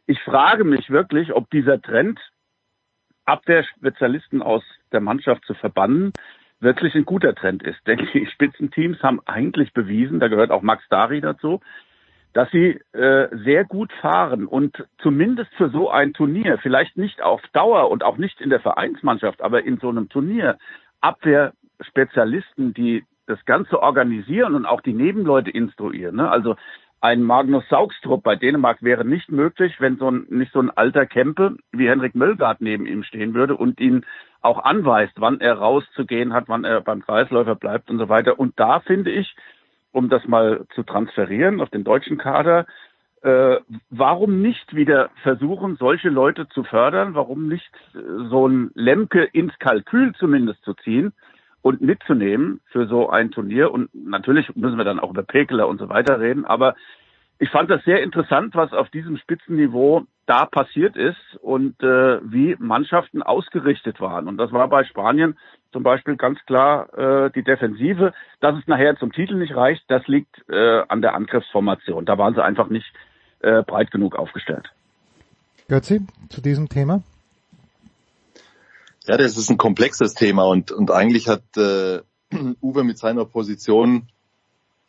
ich 0.06 0.20
frage 0.22 0.64
mich 0.64 0.88
wirklich, 0.88 1.34
ob 1.34 1.50
dieser 1.50 1.82
Trend, 1.82 2.18
Abwehrspezialisten 3.26 4.40
aus 4.40 4.62
der 4.92 5.00
Mannschaft 5.00 5.44
zu 5.44 5.54
verbannen, 5.54 6.12
wirklich 6.60 6.94
ein 6.94 7.04
guter 7.04 7.34
Trend 7.34 7.62
ist. 7.64 7.84
Denn 7.86 8.08
die 8.14 8.26
Spitzenteams 8.26 9.02
haben 9.02 9.20
eigentlich 9.26 9.72
bewiesen, 9.72 10.20
da 10.20 10.28
gehört 10.28 10.50
auch 10.50 10.62
Max 10.62 10.84
Dari 10.88 11.20
dazu, 11.20 11.60
dass 12.36 12.50
sie 12.50 12.78
äh, 12.92 13.28
sehr 13.44 13.64
gut 13.64 13.90
fahren 13.94 14.46
und 14.46 14.84
zumindest 14.98 15.54
für 15.54 15.70
so 15.70 15.88
ein 15.90 16.12
Turnier, 16.12 16.58
vielleicht 16.58 16.98
nicht 16.98 17.22
auf 17.22 17.40
Dauer 17.54 17.90
und 17.90 18.04
auch 18.04 18.18
nicht 18.18 18.42
in 18.42 18.50
der 18.50 18.60
Vereinsmannschaft, 18.60 19.40
aber 19.40 19.64
in 19.64 19.78
so 19.78 19.88
einem 19.88 20.10
Turnier, 20.10 20.58
Abwehrspezialisten, 21.00 22.74
die 22.74 23.04
das 23.26 23.42
Ganze 23.46 23.80
organisieren 23.80 24.54
und 24.54 24.66
auch 24.66 24.82
die 24.82 24.92
Nebenleute 24.92 25.50
instruieren. 25.50 26.16
Ne? 26.16 26.30
Also 26.30 26.56
ein 27.00 27.22
Magnus 27.22 27.66
Saugstrup 27.70 28.22
bei 28.22 28.36
Dänemark 28.36 28.82
wäre 28.82 29.06
nicht 29.06 29.32
möglich, 29.32 29.74
wenn 29.78 29.96
so 29.96 30.10
ein, 30.10 30.26
nicht 30.28 30.52
so 30.52 30.60
ein 30.60 30.68
alter 30.68 31.06
Kempe 31.06 31.56
wie 31.72 31.88
Henrik 31.88 32.14
Möllgard 32.14 32.60
neben 32.60 32.84
ihm 32.84 33.02
stehen 33.02 33.32
würde 33.32 33.56
und 33.56 33.80
ihn 33.80 34.04
auch 34.42 34.62
anweist, 34.62 35.14
wann 35.16 35.40
er 35.40 35.54
rauszugehen 35.54 36.34
hat, 36.34 36.50
wann 36.50 36.64
er 36.64 36.82
beim 36.82 37.00
Kreisläufer 37.00 37.54
bleibt 37.54 37.88
und 37.88 37.96
so 37.96 38.10
weiter. 38.10 38.38
Und 38.38 38.60
da 38.60 38.80
finde 38.80 39.10
ich, 39.10 39.34
um 39.96 40.10
das 40.10 40.26
mal 40.28 40.66
zu 40.74 40.82
transferieren 40.82 41.62
auf 41.62 41.70
den 41.70 41.82
deutschen 41.82 42.18
Kader, 42.18 42.66
äh, 43.22 43.56
warum 43.88 44.42
nicht 44.42 44.76
wieder 44.76 45.08
versuchen, 45.22 45.76
solche 45.76 46.10
Leute 46.10 46.48
zu 46.50 46.64
fördern? 46.64 47.14
Warum 47.14 47.48
nicht 47.48 47.72
äh, 47.94 47.98
so 48.28 48.46
ein 48.46 48.70
Lemke 48.74 49.24
ins 49.24 49.58
Kalkül 49.58 50.12
zumindest 50.14 50.62
zu 50.64 50.74
ziehen 50.74 51.14
und 51.62 51.80
mitzunehmen 51.80 52.60
für 52.66 52.86
so 52.86 53.08
ein 53.08 53.30
Turnier? 53.30 53.72
Und 53.72 53.88
natürlich 53.94 54.54
müssen 54.54 54.76
wir 54.76 54.84
dann 54.84 55.00
auch 55.00 55.10
über 55.10 55.22
Pekeler 55.22 55.66
und 55.66 55.78
so 55.78 55.88
weiter 55.88 56.20
reden, 56.20 56.44
aber 56.44 56.76
ich 57.38 57.50
fand 57.50 57.70
das 57.70 57.84
sehr 57.84 58.02
interessant, 58.02 58.54
was 58.54 58.72
auf 58.72 58.88
diesem 58.90 59.18
Spitzenniveau 59.18 60.04
da 60.26 60.46
passiert 60.46 60.96
ist 60.96 61.36
und 61.40 61.80
äh, 61.82 62.20
wie 62.22 62.56
Mannschaften 62.58 63.22
ausgerichtet 63.22 64.00
waren. 64.00 64.26
Und 64.26 64.38
das 64.38 64.52
war 64.52 64.68
bei 64.68 64.84
Spanien 64.84 65.38
zum 65.72 65.82
Beispiel 65.82 66.16
ganz 66.16 66.38
klar 66.46 66.92
äh, 66.98 67.30
die 67.30 67.42
Defensive. 67.44 68.12
Dass 68.40 68.58
es 68.58 68.66
nachher 68.66 68.96
zum 68.96 69.12
Titel 69.12 69.36
nicht 69.36 69.54
reicht, 69.54 69.84
das 69.88 70.06
liegt 70.06 70.48
äh, 70.48 70.82
an 70.88 71.02
der 71.02 71.14
Angriffsformation. 71.14 72.06
Da 72.06 72.18
waren 72.18 72.34
sie 72.34 72.42
einfach 72.42 72.68
nicht 72.70 72.90
äh, 73.40 73.62
breit 73.62 73.90
genug 73.90 74.16
aufgestellt. 74.16 74.72
Götzi, 75.68 76.00
zu 76.30 76.40
diesem 76.40 76.68
Thema? 76.68 77.02
Ja, 79.06 79.16
das 79.16 79.36
ist 79.36 79.50
ein 79.50 79.58
komplexes 79.58 80.14
Thema 80.14 80.44
und, 80.44 80.72
und 80.72 80.90
eigentlich 80.90 81.28
hat 81.28 81.44
äh, 81.56 82.00
Uwe 82.62 82.82
mit 82.82 82.98
seiner 82.98 83.24
Position 83.24 84.08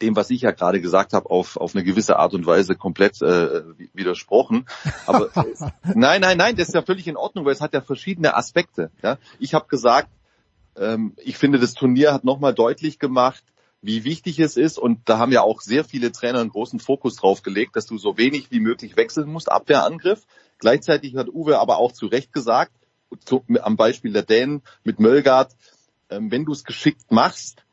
dem, 0.01 0.15
was 0.15 0.29
ich 0.29 0.41
ja 0.41 0.51
gerade 0.51 0.81
gesagt 0.81 1.13
habe, 1.13 1.29
auf, 1.29 1.57
auf 1.57 1.75
eine 1.75 1.83
gewisse 1.83 2.17
Art 2.17 2.33
und 2.33 2.45
Weise 2.45 2.75
komplett 2.75 3.21
äh, 3.21 3.63
widersprochen. 3.93 4.65
Aber 5.05 5.29
nein, 5.83 6.21
nein, 6.21 6.37
nein, 6.37 6.55
das 6.55 6.69
ist 6.69 6.75
ja 6.75 6.81
völlig 6.81 7.07
in 7.07 7.17
Ordnung, 7.17 7.45
weil 7.45 7.53
es 7.53 7.61
hat 7.61 7.73
ja 7.73 7.81
verschiedene 7.81 8.35
Aspekte. 8.35 8.91
Ja? 9.01 9.17
Ich 9.39 9.53
habe 9.53 9.67
gesagt, 9.67 10.09
ähm, 10.77 11.13
ich 11.17 11.37
finde, 11.37 11.59
das 11.59 11.73
Turnier 11.73 12.13
hat 12.13 12.23
nochmal 12.23 12.53
deutlich 12.53 12.99
gemacht, 12.99 13.43
wie 13.81 14.03
wichtig 14.03 14.39
es 14.39 14.57
ist. 14.57 14.77
Und 14.77 15.09
da 15.09 15.17
haben 15.17 15.31
ja 15.31 15.41
auch 15.41 15.61
sehr 15.61 15.83
viele 15.83 16.11
Trainer 16.11 16.39
einen 16.39 16.49
großen 16.49 16.79
Fokus 16.79 17.15
drauf 17.15 17.41
gelegt, 17.41 17.75
dass 17.75 17.87
du 17.87 17.97
so 17.97 18.17
wenig 18.17 18.51
wie 18.51 18.59
möglich 18.59 18.97
wechseln 18.97 19.29
musst, 19.29 19.51
Abwehrangriff. 19.51 20.25
Gleichzeitig 20.59 21.15
hat 21.15 21.29
Uwe 21.29 21.59
aber 21.59 21.77
auch 21.77 21.91
zu 21.91 22.07
Recht 22.07 22.33
gesagt, 22.33 22.71
zu, 23.25 23.43
am 23.61 23.77
Beispiel 23.77 24.13
der 24.13 24.23
Dänen 24.23 24.61
mit 24.83 24.99
Möllgard, 24.99 25.55
ähm, 26.09 26.31
wenn 26.31 26.45
du 26.45 26.51
es 26.51 26.63
geschickt 26.63 27.11
machst, 27.11 27.63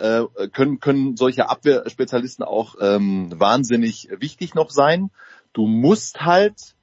äh, 0.00 0.48
können, 0.48 0.80
können 0.80 1.16
solche 1.16 1.48
Abwehrspezialisten 1.48 2.44
auch 2.44 2.76
ähm, 2.80 3.32
wahnsinnig 3.38 4.08
wichtig 4.18 4.54
noch 4.54 4.70
sein. 4.70 5.10
Du 5.52 5.66
musst 5.66 6.22
halt, 6.22 6.74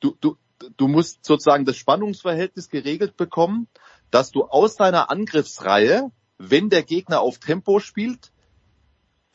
du, 0.00 0.16
du, 0.20 0.36
du 0.76 0.88
musst 0.88 1.24
sozusagen 1.24 1.64
das 1.64 1.76
Spannungsverhältnis 1.76 2.68
geregelt 2.68 3.16
bekommen, 3.16 3.68
dass 4.10 4.30
du 4.30 4.44
aus 4.44 4.76
deiner 4.76 5.10
Angriffsreihe, 5.10 6.10
wenn 6.38 6.70
der 6.70 6.82
Gegner 6.82 7.20
auf 7.20 7.38
Tempo 7.38 7.80
spielt, 7.80 8.32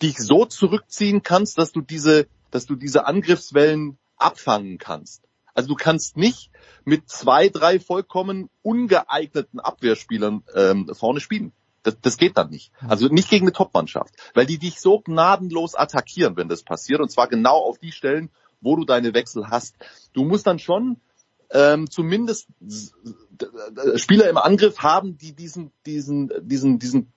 dich 0.01 0.17
so 0.17 0.45
zurückziehen 0.45 1.23
kannst, 1.23 1.57
dass 1.57 1.71
du 1.71 1.81
diese, 1.81 2.27
dass 2.51 2.65
du 2.65 2.75
diese 2.75 3.05
Angriffswellen 3.05 3.97
abfangen 4.17 4.77
kannst. 4.77 5.23
Also 5.53 5.69
du 5.69 5.75
kannst 5.75 6.17
nicht 6.17 6.51
mit 6.85 7.09
zwei, 7.09 7.49
drei 7.49 7.79
vollkommen 7.79 8.49
ungeeigneten 8.61 9.59
Abwehrspielern 9.59 10.43
ähm, 10.53 10.87
vorne 10.93 11.19
spielen. 11.19 11.51
Das, 11.87 11.97
das 12.01 12.17
geht 12.17 12.37
dann 12.37 12.49
nicht. 12.49 12.73
Also 12.85 13.07
nicht 13.07 13.29
gegen 13.29 13.45
eine 13.45 13.53
Topmannschaft, 13.53 14.13
weil 14.33 14.45
die 14.45 14.57
dich 14.57 14.81
so 14.81 14.99
gnadenlos 14.99 15.73
attackieren, 15.73 16.35
wenn 16.35 16.49
das 16.49 16.63
passiert, 16.63 16.99
und 16.99 17.09
zwar 17.09 17.29
genau 17.29 17.55
auf 17.55 17.79
die 17.79 17.93
Stellen, 17.93 18.29
wo 18.59 18.75
du 18.75 18.83
deine 18.83 19.13
Wechsel 19.13 19.47
hast. 19.49 19.77
Du 20.11 20.25
musst 20.25 20.45
dann 20.45 20.59
schon 20.59 20.99
ähm, 21.49 21.89
zumindest 21.89 22.49
Spieler 23.95 24.29
im 24.29 24.37
Angriff 24.37 24.79
haben, 24.79 25.17
die 25.17 25.33
diesen, 25.33 25.71
diesen, 25.85 26.29
diesen, 26.41 26.77
diesen 26.77 27.13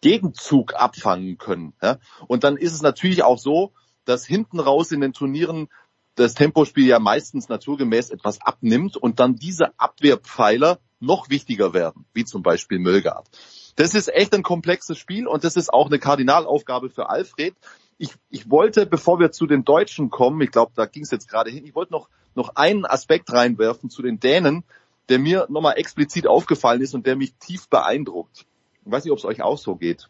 Gegenzug 0.00 0.74
abfangen 0.74 1.36
können. 1.36 1.74
Ja? 1.82 1.98
Und 2.28 2.44
dann 2.44 2.56
ist 2.56 2.72
es 2.72 2.82
natürlich 2.82 3.24
auch 3.24 3.38
so, 3.38 3.72
dass 4.04 4.24
hinten 4.24 4.60
raus 4.60 4.92
in 4.92 5.00
den 5.00 5.12
Turnieren 5.12 5.68
das 6.14 6.34
Tempospiel 6.34 6.86
ja 6.86 7.00
meistens 7.00 7.48
naturgemäß 7.48 8.10
etwas 8.10 8.40
abnimmt 8.40 8.96
und 8.96 9.18
dann 9.18 9.34
diese 9.34 9.76
Abwehrpfeiler 9.76 10.78
noch 11.04 11.30
wichtiger 11.30 11.74
werden, 11.74 12.04
wie 12.12 12.24
zum 12.24 12.42
Beispiel 12.42 12.78
Möllgard. 12.78 13.28
Das 13.76 13.94
ist 13.94 14.12
echt 14.12 14.34
ein 14.34 14.42
komplexes 14.42 14.98
Spiel 14.98 15.26
und 15.26 15.44
das 15.44 15.56
ist 15.56 15.72
auch 15.72 15.86
eine 15.86 15.98
Kardinalaufgabe 15.98 16.90
für 16.90 17.08
Alfred. 17.08 17.54
Ich, 17.98 18.10
ich 18.30 18.50
wollte, 18.50 18.86
bevor 18.86 19.18
wir 19.18 19.32
zu 19.32 19.46
den 19.46 19.64
Deutschen 19.64 20.10
kommen, 20.10 20.40
ich 20.40 20.50
glaube, 20.50 20.72
da 20.74 20.86
ging 20.86 21.02
es 21.02 21.10
jetzt 21.10 21.28
gerade 21.28 21.50
hin, 21.50 21.64
ich 21.64 21.74
wollte 21.74 21.92
noch, 21.92 22.08
noch 22.34 22.56
einen 22.56 22.84
Aspekt 22.84 23.32
reinwerfen 23.32 23.90
zu 23.90 24.02
den 24.02 24.20
Dänen, 24.20 24.64
der 25.08 25.18
mir 25.18 25.46
nochmal 25.48 25.78
explizit 25.78 26.26
aufgefallen 26.26 26.80
ist 26.80 26.94
und 26.94 27.06
der 27.06 27.16
mich 27.16 27.34
tief 27.34 27.68
beeindruckt. 27.68 28.46
Ich 28.84 28.92
weiß 28.92 29.04
nicht, 29.04 29.12
ob 29.12 29.18
es 29.18 29.24
euch 29.24 29.42
auch 29.42 29.58
so 29.58 29.76
geht. 29.76 30.08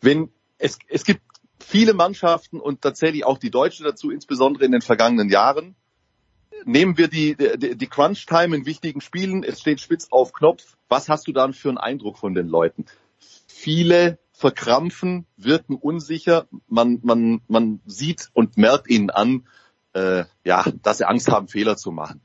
Wenn 0.00 0.30
es, 0.58 0.78
es 0.88 1.04
gibt 1.04 1.20
viele 1.58 1.94
Mannschaften 1.94 2.60
und 2.60 2.82
tatsächlich 2.82 3.24
auch 3.24 3.38
die 3.38 3.50
Deutsche 3.50 3.84
dazu, 3.84 4.10
insbesondere 4.10 4.64
in 4.64 4.72
den 4.72 4.82
vergangenen 4.82 5.28
Jahren. 5.28 5.76
Nehmen 6.64 6.96
wir 6.96 7.08
die, 7.08 7.36
die, 7.36 7.76
die 7.76 7.86
Crunch-Time 7.86 8.56
in 8.56 8.66
wichtigen 8.66 9.00
Spielen, 9.00 9.44
es 9.44 9.60
steht 9.60 9.80
spitz 9.80 10.08
auf 10.10 10.32
Knopf. 10.32 10.76
Was 10.88 11.08
hast 11.08 11.26
du 11.26 11.32
dann 11.32 11.52
für 11.52 11.68
einen 11.68 11.78
Eindruck 11.78 12.18
von 12.18 12.34
den 12.34 12.48
Leuten? 12.48 12.86
Viele 13.46 14.18
verkrampfen, 14.32 15.26
wirken 15.36 15.76
unsicher. 15.76 16.46
Man, 16.68 17.00
man, 17.02 17.40
man 17.48 17.80
sieht 17.86 18.30
und 18.32 18.56
merkt 18.56 18.88
ihnen 18.88 19.10
an, 19.10 19.46
äh, 19.92 20.24
ja, 20.44 20.64
dass 20.82 20.98
sie 20.98 21.08
Angst 21.08 21.28
haben, 21.28 21.48
Fehler 21.48 21.76
zu 21.76 21.92
machen. 21.92 22.20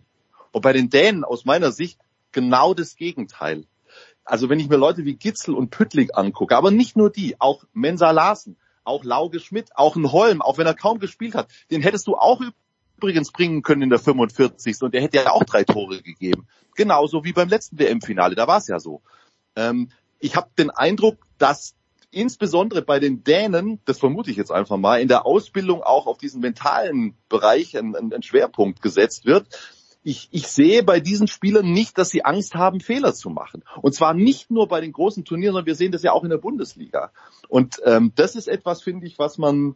Und 0.51 0.61
bei 0.61 0.73
den 0.73 0.89
Dänen 0.89 1.23
aus 1.23 1.45
meiner 1.45 1.71
Sicht 1.71 1.99
genau 2.31 2.73
das 2.73 2.95
Gegenteil. 2.95 3.65
Also 4.25 4.49
wenn 4.49 4.59
ich 4.59 4.69
mir 4.69 4.77
Leute 4.77 5.05
wie 5.05 5.15
Gitzel 5.15 5.55
und 5.55 5.69
Püttlik 5.69 6.11
angucke, 6.17 6.55
aber 6.55 6.71
nicht 6.71 6.95
nur 6.95 7.09
die, 7.09 7.39
auch 7.39 7.63
Mensa 7.73 8.11
Larsen, 8.11 8.57
auch 8.83 9.03
Lauge 9.03 9.39
Schmidt, 9.39 9.75
auch 9.75 9.95
ein 9.95 10.11
Holm, 10.11 10.41
auch 10.41 10.57
wenn 10.57 10.67
er 10.67 10.73
kaum 10.73 10.99
gespielt 10.99 11.35
hat, 11.35 11.49
den 11.71 11.81
hättest 11.81 12.07
du 12.07 12.15
auch 12.15 12.41
übrigens 12.99 13.31
bringen 13.31 13.61
können 13.61 13.83
in 13.83 13.89
der 13.89 13.99
45. 13.99 14.81
und 14.83 14.93
der 14.93 15.01
hätte 15.01 15.17
ja 15.17 15.31
auch 15.31 15.45
drei 15.45 15.63
Tore 15.63 16.01
gegeben. 16.01 16.47
Genauso 16.75 17.23
wie 17.23 17.33
beim 17.33 17.47
letzten 17.47 17.79
WM-Finale, 17.79 18.35
da 18.35 18.47
war 18.47 18.57
es 18.57 18.67
ja 18.67 18.79
so. 18.79 19.01
Ähm, 19.55 19.89
ich 20.19 20.35
habe 20.35 20.49
den 20.57 20.69
Eindruck, 20.69 21.17
dass 21.37 21.75
insbesondere 22.11 22.81
bei 22.81 22.99
den 22.99 23.23
Dänen, 23.23 23.79
das 23.85 23.99
vermute 23.99 24.31
ich 24.31 24.37
jetzt 24.37 24.51
einfach 24.51 24.77
mal, 24.77 25.01
in 25.01 25.07
der 25.07 25.25
Ausbildung 25.25 25.81
auch 25.81 26.07
auf 26.07 26.17
diesen 26.17 26.41
mentalen 26.41 27.15
Bereich 27.29 27.77
ein, 27.77 27.95
ein, 27.95 28.13
ein 28.13 28.23
Schwerpunkt 28.23 28.81
gesetzt 28.81 29.25
wird. 29.25 29.47
Ich, 30.03 30.27
ich 30.31 30.47
sehe 30.47 30.83
bei 30.83 30.99
diesen 30.99 31.27
Spielern 31.27 31.71
nicht, 31.71 31.97
dass 31.97 32.09
sie 32.09 32.25
Angst 32.25 32.55
haben, 32.55 32.79
Fehler 32.79 33.13
zu 33.13 33.29
machen. 33.29 33.63
Und 33.81 33.93
zwar 33.93 34.13
nicht 34.13 34.49
nur 34.49 34.67
bei 34.67 34.81
den 34.81 34.91
großen 34.91 35.23
Turnieren, 35.23 35.53
sondern 35.53 35.67
wir 35.67 35.75
sehen 35.75 35.91
das 35.91 36.03
ja 36.03 36.11
auch 36.11 36.23
in 36.23 36.29
der 36.29 36.37
Bundesliga. 36.37 37.11
Und 37.47 37.81
ähm, 37.85 38.11
das 38.15 38.35
ist 38.35 38.47
etwas, 38.47 38.81
finde 38.81 39.05
ich, 39.07 39.19
was 39.19 39.37
man, 39.37 39.75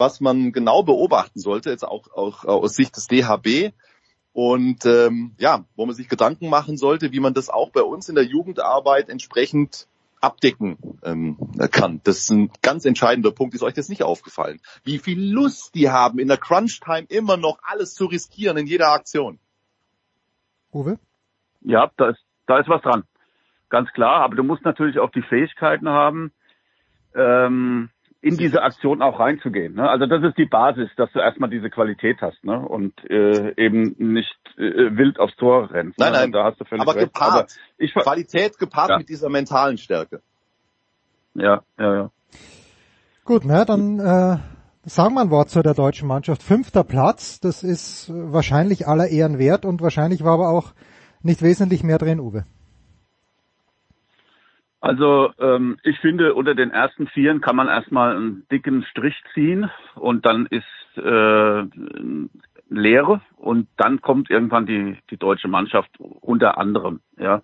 was 0.00 0.20
man 0.20 0.50
genau 0.50 0.82
beobachten 0.82 1.38
sollte, 1.38 1.70
jetzt 1.70 1.86
auch, 1.86 2.10
auch 2.12 2.44
aus 2.44 2.74
Sicht 2.74 2.96
des 2.96 3.06
DHB. 3.06 3.72
Und 4.32 4.86
ähm, 4.86 5.34
ja, 5.38 5.64
wo 5.76 5.86
man 5.86 5.94
sich 5.94 6.08
Gedanken 6.08 6.48
machen 6.48 6.78
sollte, 6.78 7.12
wie 7.12 7.20
man 7.20 7.34
das 7.34 7.50
auch 7.50 7.70
bei 7.70 7.82
uns 7.82 8.08
in 8.08 8.14
der 8.14 8.24
Jugendarbeit 8.24 9.10
entsprechend 9.10 9.86
abdecken 10.20 10.78
ähm, 11.02 11.36
kann. 11.70 12.00
Das 12.04 12.18
ist 12.18 12.30
ein 12.30 12.50
ganz 12.62 12.84
entscheidender 12.84 13.30
Punkt. 13.30 13.54
Ist 13.54 13.62
euch 13.62 13.74
das 13.74 13.88
nicht 13.88 14.02
aufgefallen? 14.02 14.60
Wie 14.84 14.98
viel 14.98 15.20
Lust 15.32 15.74
die 15.74 15.90
haben, 15.90 16.18
in 16.18 16.28
der 16.28 16.36
Crunch-Time 16.36 17.06
immer 17.08 17.36
noch 17.36 17.58
alles 17.62 17.94
zu 17.94 18.06
riskieren 18.06 18.56
in 18.56 18.66
jeder 18.66 18.92
Aktion. 18.92 19.38
Uwe? 20.72 20.98
Ja, 21.62 21.90
da 21.96 22.10
ist, 22.10 22.20
da 22.46 22.58
ist 22.58 22.68
was 22.68 22.82
dran. 22.82 23.04
Ganz 23.68 23.90
klar. 23.92 24.22
Aber 24.22 24.36
du 24.36 24.44
musst 24.44 24.64
natürlich 24.64 24.98
auch 24.98 25.10
die 25.10 25.22
Fähigkeiten 25.22 25.88
haben, 25.88 26.32
ähm, 27.14 27.90
in 28.22 28.36
diese 28.36 28.62
Aktion 28.62 29.00
auch 29.00 29.18
reinzugehen. 29.18 29.74
Ne? 29.74 29.88
Also 29.88 30.06
das 30.06 30.22
ist 30.22 30.36
die 30.36 30.44
Basis, 30.44 30.90
dass 30.96 31.10
du 31.12 31.20
erstmal 31.20 31.48
diese 31.48 31.70
Qualität 31.70 32.20
hast 32.20 32.44
ne? 32.44 32.58
und 32.60 32.92
äh, 33.08 33.54
eben 33.56 33.94
nicht 33.98 34.36
äh, 34.58 34.96
wild 34.96 35.18
aufs 35.18 35.36
Tor 35.36 35.70
rennst. 35.70 35.98
Nein, 35.98 36.12
ne? 36.12 36.18
nein, 36.18 36.32
da 36.32 36.44
hast 36.44 36.60
du 36.60 36.64
völlig 36.64 36.82
aber 36.82 36.96
recht. 36.96 37.14
gepaart, 37.14 37.32
Aber 37.32 37.46
ich, 37.78 37.94
Qualität 37.94 38.58
gepaart 38.58 38.90
Ja. 38.90 38.98
mit 38.98 39.08
dieser 39.08 39.30
mentalen 39.30 39.78
Stärke. 39.78 40.20
ja, 41.34 41.62
ja, 41.78 41.94
ja. 41.94 42.10
Gut, 43.24 43.42
na, 43.44 43.64
dann 43.64 44.00
äh, 44.00 44.36
sagen 44.82 45.14
wir 45.14 45.20
ein 45.20 45.30
Wort 45.30 45.50
zu 45.50 45.62
der 45.62 45.74
deutschen 45.74 46.08
Mannschaft. 46.08 46.42
Fünfter 46.42 46.84
Platz, 46.84 47.40
das 47.40 47.62
ist 47.62 48.10
wahrscheinlich 48.12 48.86
aller 48.88 49.08
Ehren 49.08 49.38
wert 49.38 49.64
und 49.64 49.80
wahrscheinlich 49.80 50.24
war 50.24 50.34
aber 50.34 50.48
auch 50.50 50.72
nicht 51.22 51.40
wesentlich 51.42 51.84
mehr 51.84 51.98
drin, 51.98 52.20
Uwe. 52.20 52.44
Also 54.80 55.32
ähm, 55.38 55.76
ich 55.82 55.98
finde, 56.00 56.34
unter 56.34 56.54
den 56.54 56.70
ersten 56.70 57.06
Vieren 57.08 57.40
kann 57.42 57.56
man 57.56 57.68
erstmal 57.68 58.16
einen 58.16 58.46
dicken 58.50 58.82
Strich 58.84 59.14
ziehen 59.34 59.70
und 59.94 60.24
dann 60.24 60.46
ist 60.46 60.64
äh, 60.96 61.64
Leere 62.70 63.20
und 63.36 63.68
dann 63.76 64.00
kommt 64.00 64.30
irgendwann 64.30 64.64
die, 64.64 64.96
die 65.10 65.18
deutsche 65.18 65.48
Mannschaft 65.48 65.90
unter 65.98 66.56
anderem. 66.56 67.00
Ja, 67.18 67.42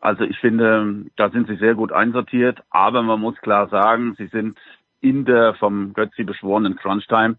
Also 0.00 0.24
ich 0.24 0.38
finde, 0.38 1.06
da 1.16 1.30
sind 1.30 1.48
sie 1.48 1.56
sehr 1.56 1.74
gut 1.74 1.92
einsortiert, 1.92 2.62
aber 2.70 3.02
man 3.02 3.20
muss 3.20 3.36
klar 3.40 3.68
sagen, 3.68 4.14
sie 4.16 4.28
sind 4.28 4.58
in 5.00 5.24
der 5.24 5.54
vom 5.54 5.92
Götzi 5.92 6.24
beschworenen 6.24 6.76
Crunch-Time 6.76 7.36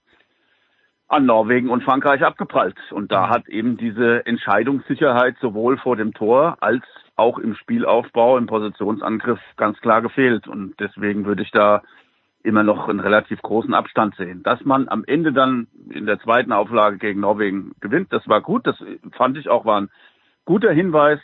an 1.08 1.26
Norwegen 1.26 1.70
und 1.70 1.84
Frankreich 1.84 2.24
abgeprallt. 2.24 2.78
Und 2.92 3.12
da 3.12 3.30
hat 3.30 3.48
eben 3.50 3.78
diese 3.78 4.26
Entscheidungssicherheit 4.26 5.36
sowohl 5.42 5.78
vor 5.78 5.96
dem 5.96 6.14
Tor 6.14 6.58
als 6.62 6.84
auch 7.22 7.38
im 7.38 7.56
Spielaufbau, 7.56 8.38
im 8.38 8.48
Positionsangriff 8.48 9.40
ganz 9.56 9.80
klar 9.80 10.02
gefehlt. 10.02 10.48
Und 10.48 10.80
deswegen 10.80 11.26
würde 11.26 11.44
ich 11.44 11.52
da 11.52 11.82
immer 12.44 12.64
noch 12.64 12.90
einen 12.90 13.00
relativ 13.00 13.42
großen 13.42 13.74
Abstand 13.74 14.16
sehen. 14.16 14.44
Dass 14.44 14.66
man 14.66 14.90
am 14.90 15.04
Ende 15.06 15.32
dann 15.32 15.68
in 15.90 16.06
der 16.06 16.20
zweiten 16.20 16.52
Auflage 16.52 16.98
gegen 16.98 17.20
Norwegen 17.20 17.74
gewinnt, 17.80 18.12
das 18.12 18.28
war 18.28 18.42
gut. 18.42 18.68
Das 18.68 18.76
fand 19.14 19.38
ich 19.38 19.48
auch 19.48 19.64
war 19.64 19.80
ein 19.82 19.90
guter 20.46 20.72
Hinweis. 20.72 21.20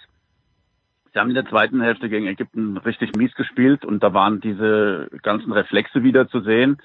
Sie 1.12 1.20
haben 1.20 1.30
in 1.30 1.36
der 1.36 1.48
zweiten 1.48 1.82
Hälfte 1.82 2.10
gegen 2.10 2.28
Ägypten 2.28 2.78
richtig 2.78 3.16
mies 3.16 3.34
gespielt 3.34 3.84
und 3.84 4.04
da 4.04 4.14
waren 4.14 4.40
diese 4.40 5.10
ganzen 5.24 5.52
Reflexe 5.52 6.04
wieder 6.04 6.28
zu 6.28 6.42
sehen 6.42 6.78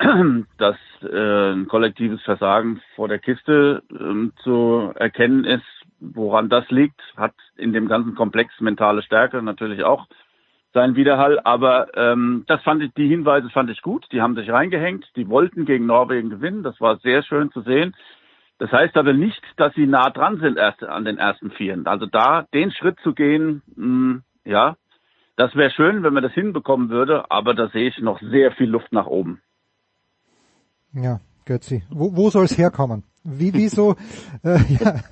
dass 0.58 0.76
äh, 1.02 1.52
ein 1.52 1.68
kollektives 1.68 2.22
Versagen 2.22 2.80
vor 2.96 3.08
der 3.08 3.18
Kiste 3.18 3.82
ähm, 3.90 4.32
zu 4.42 4.92
erkennen 4.94 5.44
ist. 5.44 5.64
Woran 6.00 6.48
das 6.48 6.68
liegt, 6.70 7.00
hat 7.16 7.34
in 7.56 7.72
dem 7.72 7.88
ganzen 7.88 8.14
Komplex 8.14 8.58
mentale 8.60 9.02
Stärke 9.02 9.42
natürlich 9.42 9.84
auch 9.84 10.06
seinen 10.72 10.96
Widerhall. 10.96 11.40
Aber 11.40 11.88
ähm, 11.96 12.44
das 12.46 12.62
fand 12.62 12.82
ich, 12.82 12.92
die 12.94 13.08
Hinweise 13.08 13.50
fand 13.50 13.70
ich 13.70 13.82
gut. 13.82 14.06
Die 14.12 14.20
haben 14.20 14.34
sich 14.34 14.50
reingehängt. 14.50 15.06
Die 15.16 15.28
wollten 15.28 15.64
gegen 15.64 15.86
Norwegen 15.86 16.30
gewinnen. 16.30 16.62
Das 16.62 16.80
war 16.80 16.98
sehr 16.98 17.22
schön 17.22 17.50
zu 17.52 17.62
sehen. 17.62 17.94
Das 18.58 18.70
heißt 18.70 18.96
aber 18.96 19.12
nicht, 19.12 19.42
dass 19.56 19.74
sie 19.74 19.86
nah 19.86 20.10
dran 20.10 20.38
sind 20.38 20.58
erst 20.58 20.82
an 20.82 21.04
den 21.04 21.18
ersten 21.18 21.50
Vieren. 21.50 21.86
Also 21.86 22.06
da 22.06 22.46
den 22.54 22.70
Schritt 22.70 22.98
zu 23.02 23.14
gehen, 23.14 23.62
mh, 23.74 24.20
ja, 24.44 24.76
das 25.36 25.54
wäre 25.54 25.70
schön, 25.70 26.02
wenn 26.02 26.12
man 26.12 26.22
das 26.22 26.32
hinbekommen 26.32 26.90
würde. 26.90 27.30
Aber 27.30 27.54
da 27.54 27.68
sehe 27.68 27.88
ich 27.88 27.98
noch 27.98 28.20
sehr 28.20 28.52
viel 28.52 28.68
Luft 28.68 28.92
nach 28.92 29.06
oben. 29.06 29.40
Ja, 30.92 31.20
Götzi. 31.46 31.82
Wo, 31.90 32.16
wo 32.16 32.30
soll 32.30 32.44
es 32.44 32.58
herkommen? 32.58 33.04
Wie, 33.22 33.52
wieso? 33.52 33.96
äh, 34.42 34.58
ja. 34.80 35.02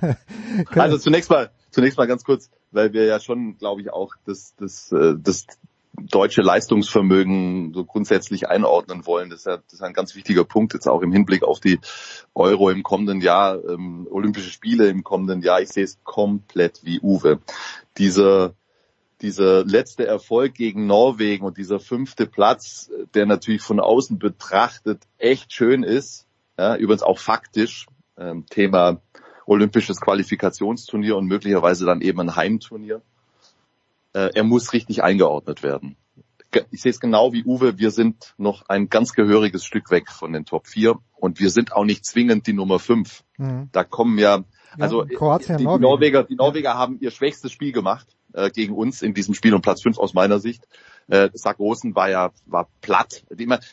Also 0.75 0.97
zunächst 0.97 1.29
mal, 1.29 1.51
zunächst 1.69 1.97
mal 1.97 2.07
ganz 2.07 2.23
kurz, 2.23 2.49
weil 2.71 2.93
wir 2.93 3.05
ja 3.05 3.19
schon, 3.19 3.57
glaube 3.57 3.81
ich, 3.81 3.91
auch 3.91 4.13
das, 4.25 4.55
das, 4.57 4.91
äh, 4.91 5.15
das 5.17 5.45
deutsche 5.93 6.41
Leistungsvermögen 6.41 7.73
so 7.73 7.85
grundsätzlich 7.85 8.47
einordnen 8.47 9.05
wollen. 9.05 9.29
Das 9.29 9.39
ist, 9.39 9.45
ja, 9.45 9.57
das 9.57 9.73
ist 9.73 9.81
ein 9.81 9.93
ganz 9.93 10.15
wichtiger 10.15 10.43
Punkt 10.43 10.73
jetzt 10.73 10.87
auch 10.87 11.01
im 11.01 11.11
Hinblick 11.11 11.43
auf 11.43 11.59
die 11.59 11.79
Euro 12.33 12.69
im 12.69 12.83
kommenden 12.83 13.21
Jahr, 13.21 13.63
ähm, 13.63 14.07
Olympische 14.09 14.49
Spiele 14.49 14.87
im 14.87 15.03
kommenden 15.03 15.41
Jahr. 15.41 15.61
Ich 15.61 15.69
sehe 15.69 15.83
es 15.83 15.99
komplett 16.03 16.81
wie 16.83 16.99
Uwe. 17.01 17.39
Dieser 17.97 18.53
dieser 19.21 19.65
letzte 19.65 20.07
Erfolg 20.07 20.53
gegen 20.53 20.87
Norwegen 20.87 21.45
und 21.45 21.57
dieser 21.57 21.81
fünfte 21.81 22.25
Platz, 22.25 22.89
der 23.13 23.25
natürlich 23.25 23.61
von 23.61 23.81
außen 23.81 24.17
betrachtet 24.17 25.01
echt 25.17 25.51
schön 25.51 25.83
ist, 25.83 26.25
ja, 26.57 26.75
übrigens 26.77 27.03
auch 27.03 27.19
faktisch, 27.19 27.87
ähm, 28.19 28.45
Thema 28.49 29.01
olympisches 29.45 29.99
Qualifikationsturnier 29.99 31.17
und 31.17 31.25
möglicherweise 31.25 31.85
dann 31.85 32.01
eben 32.01 32.19
ein 32.19 32.35
Heimturnier. 32.35 33.01
Äh, 34.13 34.29
er 34.35 34.43
muss 34.43 34.73
richtig 34.73 35.03
eingeordnet 35.03 35.63
werden. 35.63 35.97
Ich 36.71 36.81
sehe 36.81 36.91
es 36.91 36.99
genau 36.99 37.31
wie 37.31 37.43
Uwe, 37.43 37.77
wir 37.77 37.91
sind 37.91 38.33
noch 38.37 38.67
ein 38.69 38.89
ganz 38.89 39.13
gehöriges 39.13 39.63
Stück 39.65 39.91
weg 39.91 40.09
von 40.09 40.33
den 40.33 40.45
Top 40.45 40.67
4 40.67 40.95
und 41.15 41.39
wir 41.39 41.51
sind 41.51 41.73
auch 41.73 41.85
nicht 41.85 42.05
zwingend 42.05 42.47
die 42.47 42.53
Nummer 42.53 42.79
5. 42.79 43.23
Mhm. 43.37 43.69
Da 43.71 43.83
kommen 43.83 44.17
ja, 44.17 44.43
also 44.79 45.05
Kroatien, 45.05 45.57
die, 45.57 45.65
die. 45.65 45.79
Norweger, 45.79 46.23
die 46.23 46.35
Norweger 46.35 46.73
haben 46.75 46.97
ihr 47.01 47.11
schwächstes 47.11 47.51
Spiel 47.51 47.71
gemacht 47.71 48.07
äh, 48.33 48.49
gegen 48.49 48.73
uns 48.73 49.03
in 49.03 49.13
diesem 49.13 49.35
Spiel 49.35 49.53
um 49.53 49.61
Platz 49.61 49.83
5 49.83 49.99
aus 49.99 50.15
meiner 50.15 50.39
Sicht. 50.39 50.67
Äh, 51.07 51.29
Sargosen 51.33 51.95
war 51.95 52.09
ja 52.09 52.31
war 52.45 52.67
platt. 52.81 53.23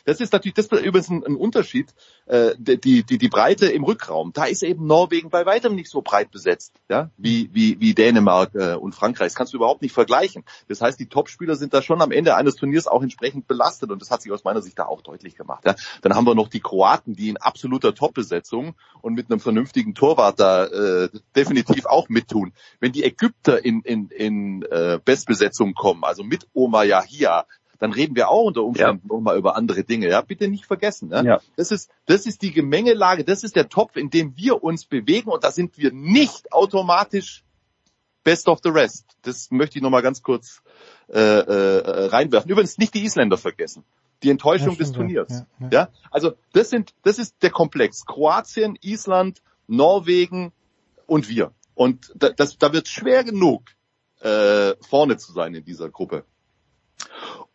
Das 0.05 0.19
ist 0.19 0.33
natürlich 0.33 0.55
das 0.55 0.67
ist 0.67 0.71
übrigens 0.71 1.09
ein, 1.09 1.23
ein 1.25 1.35
Unterschied. 1.35 1.93
Äh, 2.27 2.55
die, 2.57 3.03
die 3.03 3.17
die 3.17 3.29
Breite 3.29 3.67
im 3.67 3.85
Rückraum, 3.85 4.33
da 4.33 4.43
ist 4.43 4.61
eben 4.61 4.85
Norwegen 4.85 5.29
bei 5.29 5.45
weitem 5.45 5.75
nicht 5.75 5.89
so 5.89 6.01
breit 6.01 6.29
besetzt, 6.29 6.73
ja, 6.89 7.09
wie 7.15 7.49
wie 7.53 7.79
wie 7.79 7.93
Dänemark 7.93 8.53
äh, 8.53 8.73
und 8.73 8.93
Frankreich. 8.93 9.27
Das 9.27 9.35
kannst 9.35 9.53
du 9.53 9.57
überhaupt 9.57 9.81
nicht 9.81 9.93
vergleichen. 9.93 10.43
Das 10.67 10.81
heißt, 10.81 10.99
die 10.99 11.07
Topspieler 11.07 11.55
sind 11.55 11.73
da 11.73 11.81
schon 11.81 12.01
am 12.01 12.11
Ende 12.11 12.35
eines 12.35 12.55
Turniers 12.55 12.85
auch 12.85 13.01
entsprechend 13.01 13.47
belastet 13.47 13.91
und 13.91 14.01
das 14.01 14.11
hat 14.11 14.21
sich 14.21 14.33
aus 14.33 14.43
meiner 14.43 14.61
Sicht 14.61 14.77
da 14.77 14.87
auch 14.87 15.01
deutlich 15.01 15.37
gemacht. 15.37 15.63
Ja. 15.65 15.75
Dann 16.01 16.15
haben 16.15 16.27
wir 16.27 16.35
noch 16.35 16.49
die 16.49 16.59
Kroaten, 16.59 17.15
die 17.15 17.29
in 17.29 17.37
absoluter 17.37 17.95
Top-Besetzung 17.95 18.75
und 19.01 19.13
mit 19.13 19.31
einem 19.31 19.39
vernünftigen 19.39 19.95
Torwart 19.95 20.37
da 20.37 20.65
äh, 20.65 21.09
definitiv 21.33 21.85
auch 21.85 22.09
mittun. 22.09 22.51
Wenn 22.81 22.91
die 22.91 23.05
Ägypter 23.05 23.63
in 23.63 23.83
in 23.83 24.09
in 24.09 24.63
äh, 24.63 24.99
Bestbesetzung 25.03 25.75
kommen, 25.75 26.03
also 26.03 26.25
mit 26.25 26.45
Oma 26.53 26.83
Yahia, 26.83 27.45
dann 27.79 27.91
reden 27.91 28.15
wir 28.15 28.29
auch 28.29 28.43
unter 28.43 28.63
Umständen 28.63 29.07
ja. 29.07 29.15
nochmal 29.15 29.37
über 29.37 29.55
andere 29.55 29.83
Dinge. 29.83 30.09
Ja, 30.09 30.21
bitte 30.21 30.47
nicht 30.47 30.65
vergessen. 30.65 31.09
Ne? 31.09 31.23
Ja. 31.25 31.41
Das 31.55 31.71
ist 31.71 31.89
das 32.05 32.25
ist 32.25 32.41
die 32.41 32.51
Gemengelage, 32.51 33.23
das 33.23 33.43
ist 33.43 33.55
der 33.55 33.69
Topf, 33.69 33.95
in 33.95 34.09
dem 34.09 34.35
wir 34.37 34.63
uns 34.63 34.85
bewegen 34.85 35.29
und 35.29 35.43
da 35.43 35.51
sind 35.51 35.77
wir 35.77 35.91
nicht 35.91 36.51
automatisch 36.51 37.43
best 38.23 38.47
of 38.49 38.59
the 38.63 38.69
rest. 38.69 39.05
Das 39.21 39.51
möchte 39.51 39.77
ich 39.77 39.83
nochmal 39.83 40.01
ganz 40.01 40.21
kurz 40.21 40.61
äh, 41.07 41.19
äh, 41.19 42.05
reinwerfen. 42.07 42.51
Übrigens 42.51 42.77
nicht 42.77 42.93
die 42.93 43.05
Isländer 43.05 43.37
vergessen. 43.37 43.83
Die 44.23 44.29
Enttäuschung 44.29 44.71
Ja, 44.71 44.75
des 44.75 44.91
Turniers. 44.91 45.29
ja, 45.29 45.45
ja. 45.59 45.69
Ja, 45.71 45.89
also 46.11 46.33
das 46.51 46.69
sind, 46.69 46.93
das 47.03 47.19
ist 47.19 47.35
der 47.41 47.51
Komplex. 47.51 48.05
Kroatien, 48.05 48.77
Island, 48.81 49.41
Norwegen 49.67 50.51
und 51.05 51.29
wir. 51.29 51.51
Und 51.75 52.11
da, 52.15 52.29
das, 52.29 52.57
da 52.57 52.73
wird 52.73 52.87
schwer 52.87 53.23
genug, 53.23 53.63
äh, 54.21 54.73
vorne 54.81 55.17
zu 55.17 55.31
sein 55.31 55.53
in 55.53 55.63
dieser 55.63 55.89
Gruppe. 55.89 56.25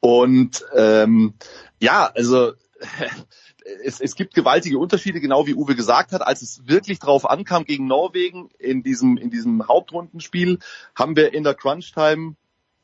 Und 0.01 0.64
ähm, 0.74 1.35
ja, 1.81 2.10
also 2.14 2.52
es, 3.85 4.01
es 4.01 4.14
gibt 4.14 4.35
gewaltige 4.35 4.78
Unterschiede, 4.78 5.20
genau 5.20 5.47
wie 5.47 5.55
Uwe 5.55 5.74
gesagt 5.74 6.12
hat. 6.12 6.23
Als 6.23 6.43
es 6.43 6.66
wirklich 6.66 6.98
drauf 6.98 7.28
ankam 7.28 7.64
gegen 7.64 7.86
Norwegen 7.86 8.51
in 8.59 8.82
diesem, 8.82 9.16
in 9.16 9.31
diesem 9.31 9.66
Hauptrundenspiel, 9.69 10.59
haben 10.94 11.16
wir 11.16 11.32
in 11.32 11.44
der 11.44 11.55
Crunch-Time 11.55 12.36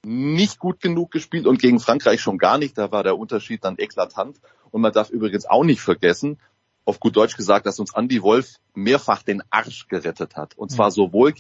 nicht 0.05 0.59
gut 0.59 0.81
genug 0.81 1.11
gespielt 1.11 1.47
und 1.47 1.61
gegen 1.61 1.81
Frankreich 1.81 2.21
schon 2.21 2.39
gar 2.39 2.59
nicht. 2.59 2.79
Da 2.79 2.93
war 2.93 3.03
der 3.03 3.19
Unterschied 3.19 3.65
dann 3.65 3.79
eklatant. 3.79 4.41
Und 4.71 4.81
man 4.81 4.93
darf 4.93 5.11
übrigens 5.11 5.47
auch 5.47 5.65
nicht 5.65 5.81
vergessen, 5.81 6.39
auf 6.85 7.01
gut 7.01 7.17
Deutsch 7.17 7.37
gesagt, 7.37 7.67
dass 7.67 7.81
uns 7.81 7.95
Andy 7.95 8.23
Wolf 8.23 8.55
mehrfach 8.75 9.23
den 9.23 9.43
Arsch 9.51 9.89
gerettet 9.89 10.37
hat. 10.37 10.57
Und 10.57 10.71
zwar 10.71 10.91
sowohl 10.91 11.35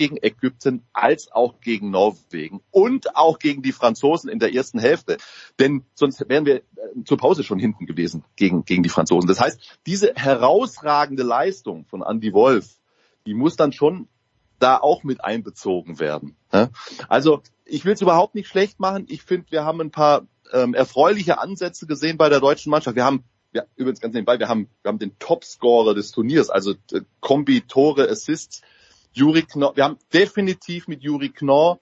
gegen 0.00 0.16
Ägypten 0.16 0.82
als 0.94 1.30
auch 1.30 1.60
gegen 1.60 1.90
Norwegen 1.90 2.62
und 2.70 3.16
auch 3.16 3.38
gegen 3.38 3.60
die 3.60 3.72
Franzosen 3.72 4.30
in 4.30 4.38
der 4.38 4.54
ersten 4.54 4.78
Hälfte. 4.78 5.18
Denn 5.58 5.84
sonst 5.92 6.26
wären 6.26 6.46
wir 6.46 6.56
äh, 6.56 6.62
zur 7.04 7.18
Pause 7.18 7.44
schon 7.44 7.58
hinten 7.58 7.84
gewesen 7.84 8.24
gegen, 8.34 8.64
gegen 8.64 8.82
die 8.82 8.88
Franzosen. 8.88 9.28
Das 9.28 9.40
heißt, 9.40 9.60
diese 9.84 10.14
herausragende 10.14 11.22
Leistung 11.22 11.84
von 11.84 12.00
Andy 12.00 12.32
Wolf, 12.32 12.78
die 13.26 13.34
muss 13.34 13.56
dann 13.56 13.74
schon 13.74 14.08
da 14.58 14.78
auch 14.78 15.04
mit 15.04 15.22
einbezogen 15.22 16.00
werden. 16.00 16.34
Also 17.08 17.42
ich 17.66 17.84
will 17.84 17.92
es 17.92 18.00
überhaupt 18.00 18.34
nicht 18.34 18.48
schlecht 18.48 18.80
machen. 18.80 19.04
Ich 19.06 19.22
finde, 19.22 19.50
wir 19.50 19.66
haben 19.66 19.82
ein 19.82 19.90
paar 19.90 20.26
ähm, 20.50 20.72
erfreuliche 20.72 21.38
Ansätze 21.40 21.86
gesehen 21.86 22.16
bei 22.16 22.30
der 22.30 22.40
deutschen 22.40 22.70
Mannschaft. 22.70 22.96
Wir 22.96 23.04
haben 23.04 23.22
ja, 23.52 23.64
übrigens 23.76 24.00
ganz 24.00 24.14
nebenbei, 24.14 24.38
wir 24.38 24.48
haben, 24.48 24.70
wir 24.80 24.88
haben 24.88 24.98
den 24.98 25.18
Topscorer 25.18 25.92
des 25.92 26.10
Turniers, 26.10 26.48
also 26.48 26.72
äh, 26.92 27.02
Kombi 27.20 27.60
Tore 27.60 28.08
Assists 28.08 28.62
Juri 29.12 29.42
Knorr, 29.42 29.76
wir 29.76 29.84
haben 29.84 29.98
definitiv 30.12 30.88
mit 30.88 31.02
Juri 31.02 31.30
Knorr 31.30 31.80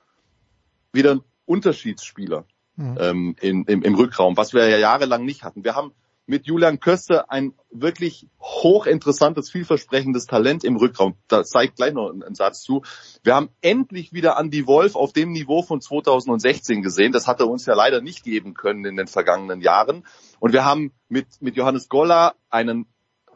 wieder 0.92 1.12
einen 1.12 1.24
Unterschiedsspieler 1.44 2.44
mhm. 2.76 2.98
ähm, 3.00 3.36
in, 3.40 3.64
im, 3.64 3.82
im 3.82 3.94
Rückraum, 3.94 4.36
was 4.36 4.54
wir 4.54 4.68
ja 4.68 4.78
jahrelang 4.78 5.24
nicht 5.24 5.42
hatten. 5.42 5.64
Wir 5.64 5.74
haben 5.74 5.92
mit 6.28 6.46
Julian 6.46 6.78
Köster 6.78 7.30
ein 7.30 7.54
wirklich 7.70 8.28
hochinteressantes, 8.38 9.50
vielversprechendes 9.50 10.26
Talent 10.26 10.62
im 10.62 10.76
Rückraum. 10.76 11.16
Da 11.26 11.42
zeigt 11.42 11.76
gleich 11.76 11.94
noch 11.94 12.10
einen 12.10 12.34
Satz 12.34 12.60
zu. 12.60 12.82
Wir 13.24 13.34
haben 13.34 13.48
endlich 13.62 14.12
wieder 14.12 14.38
Andy 14.38 14.66
Wolf 14.66 14.94
auf 14.94 15.14
dem 15.14 15.32
Niveau 15.32 15.62
von 15.62 15.80
2016 15.80 16.82
gesehen. 16.82 17.12
Das 17.12 17.26
hat 17.26 17.40
er 17.40 17.48
uns 17.48 17.64
ja 17.64 17.72
leider 17.74 18.02
nicht 18.02 18.24
geben 18.24 18.52
können 18.52 18.84
in 18.84 18.96
den 18.96 19.06
vergangenen 19.06 19.62
Jahren. 19.62 20.06
Und 20.38 20.52
wir 20.52 20.66
haben 20.66 20.92
mit, 21.08 21.40
mit 21.40 21.56
Johannes 21.56 21.88
Goller 21.88 22.34
einen 22.50 22.86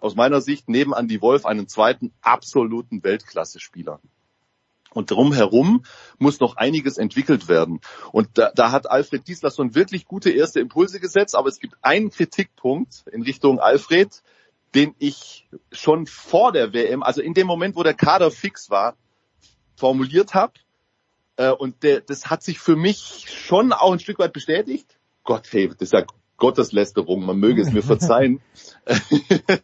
aus 0.03 0.17
meiner 0.17 0.41
Sicht 0.41 0.69
neben 0.69 0.93
Andy 0.93 1.21
Wolf 1.23 1.47
einen 1.47 1.69
zweiten 1.69 2.13
absoluten 2.21 3.03
Weltklasse-Spieler. 3.05 4.01
Und 4.91 5.11
drumherum 5.11 5.85
muss 6.19 6.41
noch 6.41 6.57
einiges 6.57 6.99
entwickelt 6.99 7.49
werden. 7.49 7.81
Und 8.11 8.29
da, 8.35 8.53
da 8.55 8.73
hat 8.73 8.91
Alfred 8.91 9.25
Gislason 9.25 9.75
wirklich 9.75 10.05
gute 10.05 10.31
erste 10.31 10.61
Impulse 10.61 11.01
gesetzt, 11.01 11.35
aber 11.35 11.49
es 11.49 11.61
gibt 11.61 11.77
einen 11.81 12.11
Kritikpunkt 12.11 13.05
in 13.11 13.23
Richtung 13.23 13.59
Alfred, 13.59 14.23
den 14.75 14.95
ich 14.99 15.49
schon 15.71 16.07
vor 16.07 16.53
der 16.53 16.73
WM, 16.75 17.03
also 17.03 17.23
in 17.23 17.33
dem 17.33 17.47
Moment, 17.47 17.77
wo 17.77 17.83
der 17.83 17.95
Kader 17.95 18.31
fix 18.31 18.71
war, 18.71 18.97
formuliert 19.77 20.35
habe. 20.35 20.55
Äh, 21.37 21.51
und 21.51 21.83
der, 21.83 22.01
das 22.01 22.29
hat 22.29 22.43
sich 22.43 22.59
für 22.59 22.77
mich 22.77 23.27
schon 23.29 23.73
auch 23.73 23.93
ein 23.93 24.01
Stück 24.01 24.19
weit 24.19 24.33
bestätigt. 24.33 24.99
Gott, 25.25 25.47
hey, 25.53 25.69
das 25.69 25.81
ist 25.81 25.93
ja 25.93 26.05
Gotteslästerung, 26.43 27.25
man 27.25 27.39
möge 27.39 27.63
es 27.63 27.73
mir 27.73 27.85
verzeihen. 27.85 28.41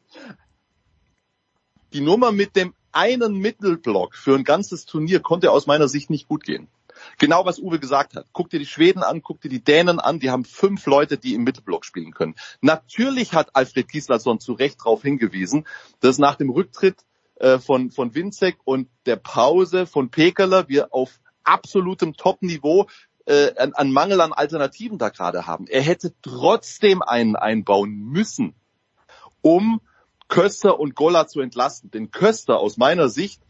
Die 1.93 2.01
Nummer 2.01 2.31
mit 2.31 2.55
dem 2.55 2.73
einen 2.93 3.39
Mittelblock 3.39 4.15
für 4.15 4.37
ein 4.37 4.45
ganzes 4.45 4.87
Turnier 4.87 5.19
konnte 5.19 5.51
aus 5.51 5.67
meiner 5.67 5.89
Sicht 5.89 6.09
nicht 6.09 6.29
gut 6.29 6.45
gehen. 6.45 6.69
Genau 7.19 7.45
was 7.45 7.59
Uwe 7.59 7.81
gesagt 7.81 8.15
hat. 8.15 8.27
Guck 8.33 8.51
dir 8.51 8.61
die 8.61 8.67
Schweden 8.67 9.03
an, 9.03 9.23
guck 9.23 9.41
dir 9.41 9.49
die 9.49 9.59
Dänen 9.63 9.99
an, 9.99 10.21
die 10.21 10.31
haben 10.31 10.45
fünf 10.45 10.87
Leute, 10.87 11.19
die 11.19 11.35
im 11.35 11.43
Mittelblock 11.43 11.85
spielen 11.85 12.13
können. 12.13 12.37
Natürlich 12.61 13.33
hat 13.33 13.57
Alfred 13.57 13.89
Gislason 13.89 14.39
zu 14.39 14.53
Recht 14.53 14.79
darauf 14.79 15.03
hingewiesen, 15.03 15.67
dass 15.99 16.19
nach 16.19 16.37
dem 16.37 16.49
Rücktritt 16.49 17.05
äh, 17.41 17.59
von, 17.59 17.91
von 17.91 18.15
Winzek 18.15 18.59
und 18.65 18.89
der 19.05 19.17
Pause 19.17 19.85
von 19.87 20.11
Pekeler 20.11 20.69
wir 20.69 20.95
auf 20.95 21.19
absolutem 21.43 22.15
Top-Niveau 22.15 22.87
äh, 23.29 23.55
an, 23.59 23.75
an 23.75 23.93
Mangel 23.93 24.21
an 24.23 24.33
Alternativen 24.33 24.97
da 24.97 25.11
gerade 25.11 25.47
haben. 25.47 25.67
Er 25.67 25.83
hätte 25.83 26.15
trotzdem 26.23 27.03
einen 27.03 27.37
einbauen 27.37 27.91
müssen, 27.91 28.55
um 29.43 29.83
Köster 30.29 30.81
und 30.81 30.95
Golla 30.95 31.27
zu 31.27 31.41
entlasten. 31.41 31.91
Denn 31.91 32.11
Köster 32.11 32.59
aus 32.59 32.79
meiner 32.79 33.11
Sicht 33.11 33.43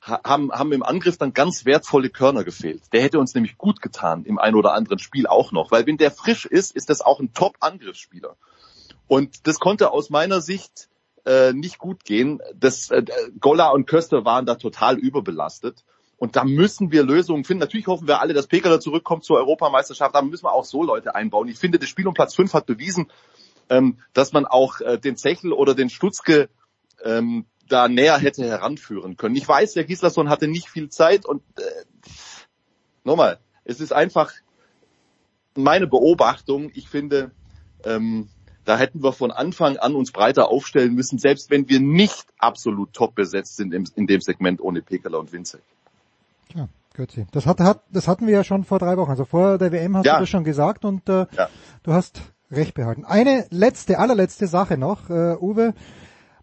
haben, 0.00 0.50
haben 0.52 0.72
im 0.72 0.82
Angriff 0.82 1.18
dann 1.18 1.34
ganz 1.34 1.66
wertvolle 1.66 2.08
Körner 2.08 2.44
gefehlt. 2.44 2.82
Der 2.92 3.02
hätte 3.02 3.18
uns 3.18 3.34
nämlich 3.34 3.58
gut 3.58 3.82
getan 3.82 4.24
im 4.24 4.38
ein 4.38 4.54
oder 4.54 4.72
anderen 4.72 4.98
Spiel 4.98 5.26
auch 5.26 5.52
noch, 5.52 5.70
weil 5.70 5.86
wenn 5.86 5.98
der 5.98 6.10
frisch 6.10 6.46
ist, 6.46 6.74
ist 6.74 6.88
das 6.88 7.02
auch 7.02 7.20
ein 7.20 7.34
Top-Angriffsspieler. 7.34 8.36
Und 9.06 9.46
das 9.46 9.58
konnte 9.58 9.90
aus 9.90 10.08
meiner 10.08 10.40
Sicht 10.40 10.88
äh, 11.26 11.52
nicht 11.52 11.78
gut 11.78 12.04
gehen. 12.04 12.40
Das, 12.54 12.90
äh, 12.90 13.04
Golla 13.38 13.70
und 13.70 13.86
Köster 13.86 14.24
waren 14.24 14.46
da 14.46 14.54
total 14.54 14.98
überbelastet. 14.98 15.84
Und 16.24 16.36
da 16.36 16.44
müssen 16.44 16.90
wir 16.90 17.02
Lösungen 17.02 17.44
finden. 17.44 17.60
Natürlich 17.60 17.86
hoffen 17.86 18.08
wir 18.08 18.22
alle, 18.22 18.32
dass 18.32 18.46
Pekala 18.46 18.80
zurückkommt 18.80 19.24
zur 19.24 19.36
Europameisterschaft. 19.36 20.14
Da 20.14 20.22
müssen 20.22 20.44
wir 20.46 20.54
auch 20.54 20.64
so 20.64 20.82
Leute 20.82 21.14
einbauen. 21.14 21.48
Ich 21.48 21.58
finde, 21.58 21.78
das 21.78 21.90
Spiel 21.90 22.08
um 22.08 22.14
Platz 22.14 22.34
5 22.34 22.54
hat 22.54 22.64
bewiesen, 22.64 23.10
ähm, 23.68 23.98
dass 24.14 24.32
man 24.32 24.46
auch 24.46 24.80
äh, 24.80 24.98
den 24.98 25.18
Zechel 25.18 25.52
oder 25.52 25.74
den 25.74 25.90
Stutzke 25.90 26.48
ähm, 27.04 27.44
da 27.68 27.88
näher 27.88 28.16
hätte 28.16 28.42
heranführen 28.42 29.18
können. 29.18 29.36
Ich 29.36 29.46
weiß, 29.46 29.74
der 29.74 29.84
Gislason 29.84 30.30
hatte 30.30 30.48
nicht 30.48 30.70
viel 30.70 30.88
Zeit 30.88 31.26
und 31.26 31.42
äh, 31.58 31.62
nochmal, 33.04 33.38
es 33.64 33.80
ist 33.80 33.92
einfach 33.92 34.32
meine 35.54 35.86
Beobachtung. 35.86 36.70
Ich 36.74 36.88
finde, 36.88 37.32
ähm, 37.84 38.30
da 38.64 38.78
hätten 38.78 39.02
wir 39.02 39.12
von 39.12 39.30
Anfang 39.30 39.76
an 39.76 39.94
uns 39.94 40.10
breiter 40.10 40.48
aufstellen 40.48 40.94
müssen, 40.94 41.18
selbst 41.18 41.50
wenn 41.50 41.68
wir 41.68 41.80
nicht 41.80 42.24
absolut 42.38 42.94
top 42.94 43.14
besetzt 43.14 43.56
sind 43.56 43.74
im, 43.74 43.84
in 43.94 44.06
dem 44.06 44.22
Segment 44.22 44.62
ohne 44.62 44.80
Pekala 44.80 45.18
und 45.18 45.30
Winzek. 45.30 45.60
Ja, 46.54 46.68
Götzi. 46.94 47.26
Das, 47.32 47.46
hat, 47.46 47.60
hat, 47.60 47.82
das 47.90 48.08
hatten 48.08 48.26
wir 48.26 48.34
ja 48.34 48.44
schon 48.44 48.64
vor 48.64 48.78
drei 48.78 48.96
Wochen. 48.96 49.10
Also 49.10 49.24
vor 49.24 49.58
der 49.58 49.72
WM 49.72 49.96
hast 49.96 50.06
ja. 50.06 50.14
du 50.14 50.20
das 50.20 50.28
schon 50.28 50.44
gesagt 50.44 50.84
und 50.84 51.08
äh, 51.08 51.26
ja. 51.36 51.48
du 51.82 51.92
hast 51.92 52.22
recht 52.50 52.74
behalten. 52.74 53.04
Eine 53.04 53.46
letzte, 53.50 53.98
allerletzte 53.98 54.46
Sache 54.46 54.78
noch, 54.78 55.10
äh, 55.10 55.36
Uwe. 55.40 55.74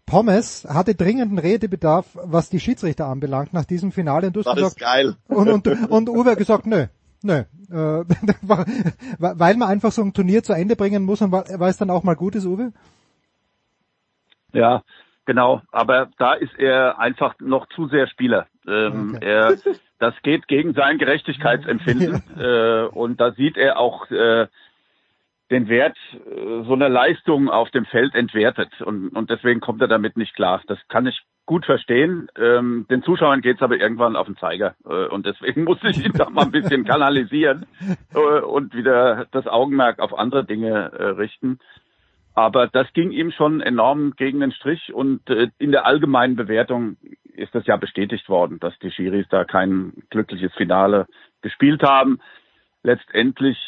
Pommes 0.04 0.66
hatte 0.68 0.94
dringenden 0.94 1.38
Redebedarf, 1.38 2.18
was 2.24 2.50
die 2.50 2.60
Schiedsrichter 2.60 3.06
anbelangt 3.06 3.52
nach 3.52 3.64
diesem 3.64 3.92
Finale. 3.92 4.26
Und 4.26 4.36
du 4.36 4.40
hast 4.40 4.46
das 4.46 4.56
gesagt, 4.56 4.72
ist 4.72 4.80
geil. 4.80 5.16
Und, 5.28 5.48
und, 5.48 5.90
und 5.90 6.08
Uwe 6.08 6.32
hat 6.32 6.38
gesagt, 6.38 6.66
nö, 6.66 6.86
nö. 7.22 7.44
Äh, 7.70 8.04
weil 9.18 9.56
man 9.56 9.68
einfach 9.68 9.92
so 9.92 10.02
ein 10.02 10.12
Turnier 10.12 10.42
zu 10.42 10.52
Ende 10.52 10.76
bringen 10.76 11.04
muss 11.04 11.22
und 11.22 11.32
weil 11.32 11.70
es 11.70 11.78
dann 11.78 11.90
auch 11.90 12.02
mal 12.02 12.16
gut 12.16 12.34
ist, 12.34 12.44
Uwe? 12.44 12.72
Ja, 14.52 14.82
genau. 15.24 15.62
Aber 15.70 16.10
da 16.18 16.34
ist 16.34 16.54
er 16.58 16.98
einfach 16.98 17.34
noch 17.40 17.66
zu 17.68 17.88
sehr 17.88 18.06
Spieler. 18.08 18.46
Ähm, 18.66 19.14
okay. 19.14 19.24
Er, 19.24 19.56
das 20.02 20.14
geht 20.22 20.48
gegen 20.48 20.74
sein 20.74 20.98
Gerechtigkeitsempfinden. 20.98 22.24
ja. 22.36 22.84
äh, 22.84 22.88
und 22.88 23.20
da 23.20 23.30
sieht 23.32 23.56
er 23.56 23.78
auch 23.78 24.10
äh, 24.10 24.48
den 25.52 25.68
Wert 25.68 25.96
äh, 26.14 26.64
so 26.64 26.72
einer 26.72 26.88
Leistung 26.88 27.48
auf 27.48 27.70
dem 27.70 27.84
Feld 27.84 28.14
entwertet. 28.16 28.80
Und, 28.80 29.10
und 29.10 29.30
deswegen 29.30 29.60
kommt 29.60 29.80
er 29.80 29.86
damit 29.86 30.16
nicht 30.16 30.34
klar. 30.34 30.60
Das 30.66 30.78
kann 30.88 31.06
ich 31.06 31.22
gut 31.46 31.64
verstehen. 31.66 32.28
Ähm, 32.36 32.86
den 32.90 33.04
Zuschauern 33.04 33.42
geht's 33.42 33.62
aber 33.62 33.76
irgendwann 33.76 34.16
auf 34.16 34.26
den 34.26 34.36
Zeiger. 34.36 34.74
Äh, 34.84 35.06
und 35.06 35.24
deswegen 35.24 35.62
muss 35.68 35.78
ich 35.84 36.04
ihn 36.04 36.14
da 36.14 36.28
mal 36.30 36.46
ein 36.46 36.50
bisschen 36.50 36.84
kanalisieren 36.84 37.66
äh, 38.14 38.40
und 38.40 38.74
wieder 38.74 39.26
das 39.30 39.46
Augenmerk 39.46 40.00
auf 40.00 40.18
andere 40.18 40.44
Dinge 40.44 40.90
äh, 40.98 41.04
richten. 41.10 41.60
Aber 42.34 42.66
das 42.66 42.92
ging 42.92 43.12
ihm 43.12 43.30
schon 43.30 43.60
enorm 43.60 44.14
gegen 44.16 44.40
den 44.40 44.52
Strich 44.52 44.92
und 44.92 45.28
äh, 45.30 45.48
in 45.58 45.70
der 45.70 45.86
allgemeinen 45.86 46.34
Bewertung 46.34 46.96
ist 47.34 47.54
das 47.54 47.66
ja 47.66 47.76
bestätigt 47.76 48.28
worden, 48.28 48.58
dass 48.60 48.78
die 48.80 48.90
Schiris 48.90 49.26
da 49.30 49.44
kein 49.44 49.92
glückliches 50.10 50.52
Finale 50.54 51.06
gespielt 51.42 51.82
haben. 51.82 52.20
Letztendlich 52.82 53.58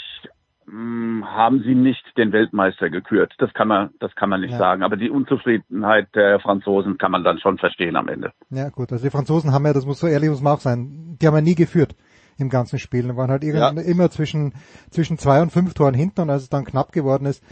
hm, 0.66 1.24
haben 1.26 1.62
sie 1.62 1.74
nicht 1.74 2.04
den 2.16 2.32
Weltmeister 2.32 2.90
gekürt. 2.90 3.34
Das 3.38 3.52
kann 3.52 3.68
man, 3.68 3.90
das 4.00 4.14
kann 4.14 4.28
man 4.28 4.40
nicht 4.40 4.52
ja. 4.52 4.58
sagen. 4.58 4.82
Aber 4.82 4.96
die 4.96 5.10
Unzufriedenheit 5.10 6.08
der 6.14 6.40
Franzosen 6.40 6.98
kann 6.98 7.10
man 7.10 7.24
dann 7.24 7.38
schon 7.38 7.58
verstehen 7.58 7.96
am 7.96 8.08
Ende. 8.08 8.32
Ja, 8.50 8.70
gut. 8.70 8.90
Also 8.92 9.04
die 9.04 9.10
Franzosen 9.10 9.52
haben 9.52 9.66
ja, 9.66 9.72
das 9.72 9.86
muss 9.86 10.00
so 10.00 10.06
ehrlich 10.06 10.30
muss 10.30 10.40
man 10.40 10.54
auch 10.54 10.60
sein, 10.60 11.16
die 11.20 11.26
haben 11.26 11.34
ja 11.34 11.40
nie 11.42 11.54
geführt 11.54 11.94
im 12.38 12.48
ganzen 12.48 12.78
Spiel. 12.78 13.02
Die 13.02 13.16
waren 13.16 13.30
halt 13.30 13.44
ja. 13.44 13.68
immer 13.70 14.10
zwischen, 14.10 14.54
zwischen 14.90 15.18
zwei 15.18 15.42
und 15.42 15.50
fünf 15.50 15.74
Toren 15.74 15.94
hinten 15.94 16.22
und 16.22 16.30
als 16.30 16.44
es 16.44 16.48
dann 16.48 16.64
knapp 16.64 16.92
geworden 16.92 17.26
ist. 17.26 17.44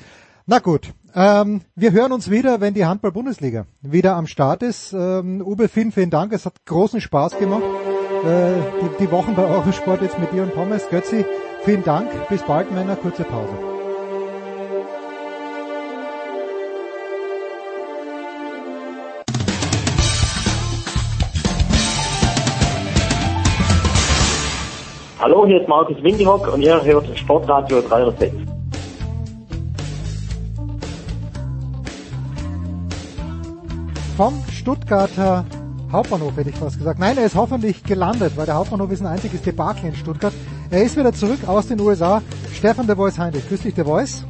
Na 0.47 0.59
gut. 0.59 0.93
Ähm, 1.15 1.61
wir 1.75 1.93
hören 1.93 2.13
uns 2.13 2.31
wieder, 2.31 2.61
wenn 2.61 2.75
die 2.75 2.87
Handball-Bundesliga 2.87 3.67
wieder 3.81 4.17
am 4.17 4.27
Start 4.27 4.63
ist. 4.63 4.93
Ähm, 4.93 5.43
Uwe, 5.43 5.69
vielen, 5.69 5.93
vielen 5.93 6.11
Dank. 6.11 6.33
Es 6.33 6.47
hat 6.47 6.55
großen 6.65 7.01
Spaß 7.01 7.39
gemacht. 7.39 7.63
Äh, 8.25 8.55
die, 8.81 9.05
die 9.05 9.11
Wochen 9.11 9.35
bei 9.35 9.45
Eurosport 9.45 10.03
jetzt 10.03 10.19
mit 10.19 10.33
dir 10.33 10.43
und 10.43 10.55
Thomas. 10.55 10.89
Götzi, 10.89 11.25
Vielen 11.65 11.85
Dank, 11.85 12.11
bis 12.29 12.43
bald, 12.43 12.73
Männer, 12.73 12.97
kurze 12.97 13.23
Pause. 13.23 13.53
Hallo, 25.21 25.47
hier 25.47 25.61
ist 25.61 25.69
Markus 25.69 26.03
Windihock 26.03 26.53
und 26.53 26.63
ihr 26.63 26.83
hört 26.83 27.17
Sportradio 27.17 27.81
306. 27.81 28.62
Vom 34.23 34.41
Stuttgarter 34.53 35.45
Hauptbahnhof 35.91 36.37
hätte 36.37 36.51
ich 36.51 36.55
fast 36.55 36.79
gesagt. 36.79 37.01
Nein, 37.01 37.19
er 37.19 37.27
ist 37.27 37.35
hoffentlich 37.35 37.83
gelandet, 37.83 38.37
weil 38.37 38.47
der 38.47 38.55
Hauptbahnhof 38.55 38.93
ist 38.93 39.01
ein 39.01 39.09
einziges 39.09 39.43
Debakel 39.43 39.87
in 39.87 39.97
Stuttgart. 39.97 40.33
Er 40.71 40.85
ist 40.85 40.97
wieder 40.97 41.13
zurück 41.13 41.41
aus 41.49 41.67
den 41.67 41.81
USA. 41.81 42.23
Stefan 42.55 42.87
de 42.87 42.95
Voice 42.95 43.19
Heinrich. 43.19 43.49
Grüß 43.49 43.63
dich, 43.63 43.75
de 43.75 43.83
Voice. 43.85 44.25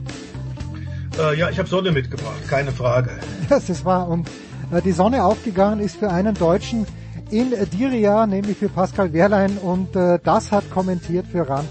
Äh, 1.18 1.38
ja, 1.38 1.50
ich 1.50 1.58
habe 1.58 1.68
Sonne 1.68 1.92
mitgebracht, 1.92 2.48
keine 2.48 2.72
Frage. 2.72 3.10
Das 3.50 3.68
ist 3.68 3.84
wahr. 3.84 4.08
Und 4.08 4.30
äh, 4.72 4.80
die 4.80 4.92
Sonne 4.92 5.24
aufgegangen 5.24 5.80
ist 5.80 5.96
für 5.96 6.10
einen 6.10 6.36
Deutschen 6.36 6.86
in 7.30 7.52
Diria, 7.78 8.26
nämlich 8.26 8.56
für 8.56 8.70
Pascal 8.70 9.12
Wehrlein. 9.12 9.58
Und 9.58 9.94
äh, 9.94 10.18
das 10.24 10.50
hat 10.52 10.70
kommentiert 10.70 11.26
für 11.26 11.46
RAN 11.46 11.68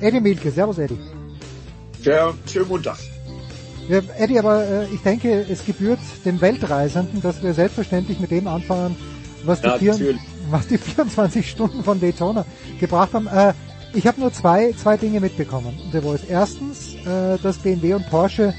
Eddie 0.00 0.22
Milke. 0.22 0.50
Servus, 0.52 0.78
Eddie. 0.78 0.98
Ja, 2.00 2.32
schönen 2.46 2.66
guten 2.66 2.84
Tag. 2.84 3.17
Ja, 3.88 4.02
Eddie, 4.18 4.38
aber 4.38 4.64
äh, 4.64 4.84
ich 4.92 5.00
denke, 5.00 5.46
es 5.48 5.64
gebührt 5.64 5.98
dem 6.26 6.42
Weltreisenden, 6.42 7.22
dass 7.22 7.42
wir 7.42 7.54
selbstverständlich 7.54 8.20
mit 8.20 8.30
dem 8.30 8.46
anfangen, 8.46 8.96
was 9.44 9.62
die, 9.62 9.66
Ja, 9.66 9.78
vier, 9.78 10.18
was 10.50 10.68
die 10.68 10.76
24 10.78 11.50
Stunden 11.50 11.82
von 11.82 11.98
Daytona 11.98 12.44
gebracht 12.78 13.14
haben. 13.14 13.26
Äh, 13.28 13.54
ich 13.94 14.06
habe 14.06 14.20
nur 14.20 14.30
zwei, 14.30 14.72
zwei 14.72 14.98
Dinge 14.98 15.20
mitbekommen. 15.20 15.74
Der 15.94 16.02
Voice. 16.02 16.24
Erstens, 16.28 16.96
äh, 17.06 17.38
dass 17.42 17.58
BMW 17.58 17.94
und 17.94 18.10
Porsche 18.10 18.52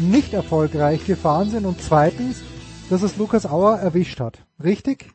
nicht 0.00 0.34
erfolgreich 0.34 1.06
gefahren 1.06 1.50
sind 1.50 1.64
und 1.64 1.80
zweitens, 1.80 2.42
dass 2.90 3.02
es 3.02 3.16
Lukas 3.16 3.46
Auer 3.46 3.78
erwischt 3.78 4.20
hat. 4.20 4.38
Richtig? 4.62 5.06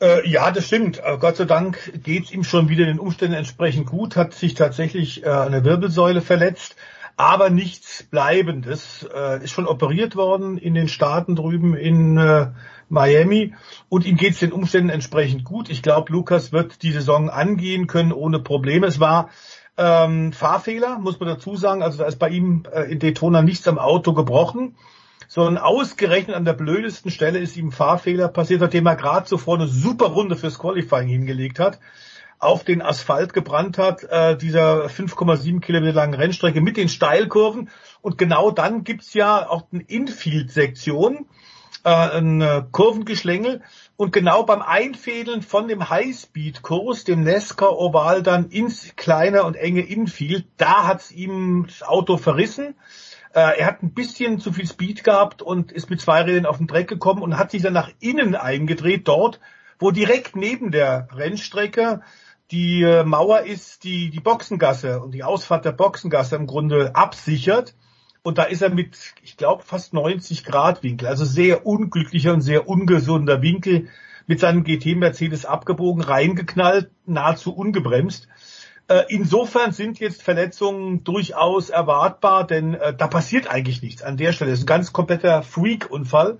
Äh, 0.00 0.28
ja, 0.28 0.50
das 0.50 0.66
stimmt. 0.66 1.02
Aber 1.02 1.18
Gott 1.18 1.36
sei 1.36 1.46
Dank 1.46 2.02
geht's 2.02 2.30
ihm 2.30 2.44
schon 2.44 2.68
wieder 2.68 2.84
den 2.84 2.98
Umständen 2.98 3.34
entsprechend 3.34 3.86
gut, 3.86 4.16
hat 4.16 4.34
sich 4.34 4.54
tatsächlich 4.54 5.24
äh, 5.24 5.28
eine 5.30 5.64
Wirbelsäule 5.64 6.20
verletzt, 6.20 6.76
aber 7.20 7.50
nichts 7.50 8.02
Bleibendes. 8.02 9.06
Äh, 9.14 9.44
ist 9.44 9.52
schon 9.52 9.66
operiert 9.66 10.16
worden 10.16 10.56
in 10.56 10.74
den 10.74 10.88
Staaten 10.88 11.36
drüben 11.36 11.76
in 11.76 12.16
äh, 12.16 12.46
Miami 12.88 13.54
und 13.90 14.06
ihm 14.06 14.16
geht's 14.16 14.40
den 14.40 14.52
Umständen 14.52 14.88
entsprechend 14.88 15.44
gut. 15.44 15.68
Ich 15.68 15.82
glaube, 15.82 16.10
Lukas 16.10 16.50
wird 16.50 16.82
die 16.82 16.92
Saison 16.92 17.28
angehen 17.28 17.86
können 17.86 18.12
ohne 18.12 18.38
Probleme. 18.38 18.86
Es 18.86 19.00
war 19.00 19.28
ähm, 19.76 20.32
Fahrfehler, 20.32 20.98
muss 20.98 21.20
man 21.20 21.28
dazu 21.28 21.56
sagen. 21.56 21.82
Also 21.82 21.98
da 21.98 22.06
ist 22.06 22.18
bei 22.18 22.30
ihm 22.30 22.64
äh, 22.72 22.90
in 22.90 22.98
Daytona 22.98 23.42
nichts 23.42 23.68
am 23.68 23.78
Auto 23.78 24.14
gebrochen 24.14 24.76
sondern 25.28 25.58
ausgerechnet 25.58 26.34
an 26.34 26.44
der 26.44 26.54
blödesten 26.54 27.08
Stelle 27.08 27.38
ist 27.38 27.56
ihm 27.56 27.70
Fahrfehler 27.70 28.26
passiert, 28.26 28.62
nachdem 28.62 28.86
er 28.86 28.96
gerade 28.96 29.26
zuvor 29.26 29.58
eine 29.58 29.68
super 29.68 30.06
Runde 30.06 30.34
fürs 30.34 30.58
Qualifying 30.58 31.06
hingelegt 31.06 31.60
hat, 31.60 31.78
auf 32.40 32.64
den 32.64 32.80
Asphalt 32.80 33.34
gebrannt 33.34 33.76
hat, 33.76 34.02
äh, 34.04 34.36
dieser 34.36 34.88
5,7 34.88 35.60
Kilometer 35.60 35.92
langen 35.92 36.14
Rennstrecke 36.14 36.62
mit 36.62 36.78
den 36.78 36.88
Steilkurven. 36.88 37.68
Und 38.00 38.16
genau 38.16 38.50
dann 38.50 38.82
gibt's 38.82 39.12
ja 39.12 39.48
auch 39.48 39.64
eine 39.70 39.82
Infield-Sektion, 39.82 41.26
äh, 41.84 41.90
ein 41.90 42.40
äh, 42.40 42.62
Kurvengeschlängel. 42.72 43.60
Und 43.96 44.12
genau 44.12 44.42
beim 44.44 44.62
Einfädeln 44.62 45.42
von 45.42 45.68
dem 45.68 45.90
Highspeed-Kurs, 45.90 47.04
dem 47.04 47.24
Nesca 47.24 47.66
Oval 47.66 48.22
dann 48.22 48.48
ins 48.48 48.96
kleine 48.96 49.44
und 49.44 49.56
enge 49.56 49.82
Infield, 49.82 50.46
da 50.56 50.86
hat's 50.86 51.12
ihm 51.12 51.66
das 51.66 51.82
Auto 51.82 52.16
verrissen. 52.16 52.74
Äh, 53.34 53.60
er 53.60 53.66
hat 53.66 53.82
ein 53.82 53.92
bisschen 53.92 54.40
zu 54.40 54.50
viel 54.50 54.66
Speed 54.66 55.04
gehabt 55.04 55.42
und 55.42 55.72
ist 55.72 55.90
mit 55.90 56.00
zwei 56.00 56.22
Rädern 56.22 56.46
auf 56.46 56.56
den 56.56 56.66
Dreck 56.66 56.88
gekommen 56.88 57.22
und 57.22 57.36
hat 57.36 57.50
sich 57.50 57.60
dann 57.60 57.74
nach 57.74 57.90
innen 58.00 58.34
eingedreht, 58.34 59.06
dort, 59.06 59.40
wo 59.78 59.90
direkt 59.90 60.36
neben 60.36 60.70
der 60.70 61.08
Rennstrecke 61.14 62.00
die 62.50 62.82
äh, 62.82 63.04
Mauer 63.04 63.42
ist, 63.42 63.84
die 63.84 64.10
die 64.10 64.20
Boxengasse 64.20 65.00
und 65.00 65.12
die 65.12 65.24
Ausfahrt 65.24 65.64
der 65.64 65.72
Boxengasse 65.72 66.36
im 66.36 66.46
Grunde 66.46 66.94
absichert. 66.94 67.74
Und 68.22 68.38
da 68.38 68.42
ist 68.44 68.62
er 68.62 68.70
mit, 68.70 68.98
ich 69.22 69.36
glaube, 69.36 69.62
fast 69.62 69.94
90 69.94 70.44
Grad 70.44 70.82
Winkel, 70.82 71.08
also 71.08 71.24
sehr 71.24 71.64
unglücklicher 71.66 72.34
und 72.34 72.42
sehr 72.42 72.68
ungesunder 72.68 73.40
Winkel, 73.40 73.88
mit 74.26 74.40
seinem 74.40 74.62
GT 74.62 74.96
Mercedes 74.96 75.44
abgebogen, 75.44 76.02
reingeknallt, 76.02 76.90
nahezu 77.06 77.54
ungebremst. 77.54 78.28
Äh, 78.88 79.04
Insofern 79.08 79.72
sind 79.72 79.98
jetzt 79.98 80.22
Verletzungen 80.22 81.02
durchaus 81.04 81.70
erwartbar, 81.70 82.46
denn 82.46 82.74
äh, 82.74 82.94
da 82.94 83.06
passiert 83.08 83.48
eigentlich 83.48 83.82
nichts 83.82 84.02
an 84.02 84.16
der 84.16 84.32
Stelle. 84.32 84.50
Das 84.50 84.60
ist 84.60 84.64
ein 84.64 84.68
ganz 84.68 84.92
kompletter 84.92 85.42
Freak-Unfall. 85.42 86.38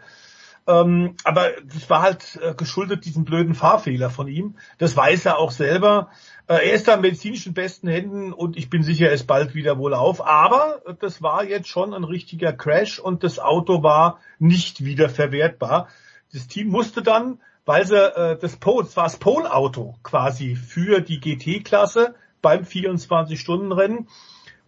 Ähm, 0.71 1.17
aber 1.25 1.51
das 1.65 1.91
war 1.91 2.03
halt 2.03 2.39
äh, 2.41 2.55
geschuldet 2.55 3.05
diesem 3.05 3.25
blöden 3.25 3.55
Fahrfehler 3.55 4.09
von 4.09 4.29
ihm. 4.29 4.57
Das 4.79 4.97
weiß 4.97 5.27
er 5.27 5.39
auch 5.39 5.51
selber. 5.51 6.11
Äh, 6.47 6.69
er 6.69 6.73
ist 6.75 6.87
da 6.87 6.95
in 6.95 7.01
medizinischen 7.01 7.55
besten 7.55 7.89
Händen 7.89 8.33
und 8.33 8.57
ich 8.57 8.71
bin 8.71 8.85
sicher, 8.85 9.07
er 9.07 9.13
ist 9.13 9.27
bald 9.27 9.55
wieder 9.55 9.79
wohl 9.79 9.95
auf. 9.95 10.25
Aber 10.25 10.83
äh, 10.87 10.95
das 11.01 11.23
war 11.23 11.45
jetzt 11.45 11.69
schon 11.69 11.93
ein 11.93 12.05
richtiger 12.05 12.53
Crash 12.53 13.01
und 13.01 13.25
das 13.25 13.41
Auto 13.41 13.83
war 13.83 14.21
nicht 14.39 14.85
wieder 14.85 15.09
verwertbar. 15.09 15.89
Das 16.33 16.47
Team 16.47 16.69
musste 16.69 17.03
dann, 17.03 17.41
weil 17.65 17.85
sie 17.85 17.97
äh, 17.97 18.39
das 18.39 18.57
Pole, 18.57 18.85
das 18.85 18.97
war 18.97 19.05
das 19.05 19.17
Pole-Auto 19.17 19.97
quasi 20.05 20.55
für 20.55 21.01
die 21.01 21.19
GT-Klasse 21.19 22.15
beim 22.43 22.63
24-Stunden-Rennen. 22.63 24.09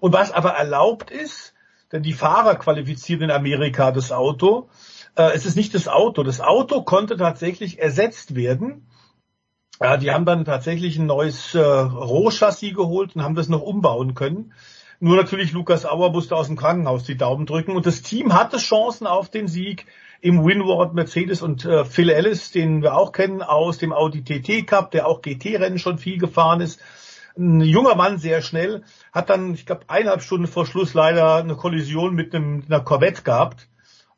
Und 0.00 0.12
was 0.12 0.32
aber 0.32 0.50
erlaubt 0.50 1.12
ist, 1.12 1.54
denn 1.92 2.02
die 2.02 2.14
Fahrer 2.14 2.56
qualifizieren 2.56 3.22
in 3.22 3.30
Amerika 3.30 3.92
das 3.92 4.10
Auto, 4.10 4.68
äh, 5.16 5.32
es 5.34 5.46
ist 5.46 5.56
nicht 5.56 5.74
das 5.74 5.88
Auto. 5.88 6.22
Das 6.22 6.40
Auto 6.40 6.82
konnte 6.82 7.16
tatsächlich 7.16 7.78
ersetzt 7.78 8.34
werden. 8.34 8.86
Ja, 9.80 9.96
die 9.96 10.10
haben 10.10 10.24
dann 10.24 10.44
tatsächlich 10.44 10.98
ein 10.98 11.06
neues 11.06 11.54
äh, 11.54 11.60
Rohchassis 11.60 12.74
geholt 12.74 13.16
und 13.16 13.22
haben 13.22 13.34
das 13.34 13.48
noch 13.48 13.62
umbauen 13.62 14.14
können. 14.14 14.52
Nur 15.00 15.16
natürlich 15.16 15.52
Lukas 15.52 15.84
Auer 15.84 16.12
musste 16.12 16.36
aus 16.36 16.46
dem 16.46 16.56
Krankenhaus 16.56 17.02
die 17.02 17.16
Daumen 17.16 17.46
drücken 17.46 17.74
und 17.74 17.86
das 17.86 18.02
Team 18.02 18.34
hatte 18.34 18.58
Chancen 18.58 19.08
auf 19.08 19.28
den 19.28 19.48
Sieg 19.48 19.86
im 20.20 20.44
Winward 20.44 20.94
Mercedes 20.94 21.42
und 21.42 21.64
äh, 21.64 21.84
Phil 21.84 22.08
Ellis, 22.08 22.52
den 22.52 22.82
wir 22.82 22.96
auch 22.96 23.10
kennen 23.10 23.42
aus 23.42 23.78
dem 23.78 23.92
Audi 23.92 24.22
TT 24.22 24.64
Cup, 24.64 24.92
der 24.92 25.08
auch 25.08 25.20
GT-Rennen 25.20 25.80
schon 25.80 25.98
viel 25.98 26.18
gefahren 26.18 26.60
ist. 26.60 26.80
Ein 27.36 27.60
junger 27.62 27.96
Mann, 27.96 28.18
sehr 28.18 28.42
schnell, 28.42 28.84
hat 29.12 29.30
dann, 29.30 29.54
ich 29.54 29.66
glaube, 29.66 29.86
eineinhalb 29.88 30.22
Stunden 30.22 30.46
vor 30.46 30.66
Schluss 30.66 30.94
leider 30.94 31.38
eine 31.38 31.56
Kollision 31.56 32.14
mit 32.14 32.32
einem, 32.32 32.62
einer 32.68 32.80
Corvette 32.80 33.22
gehabt. 33.22 33.68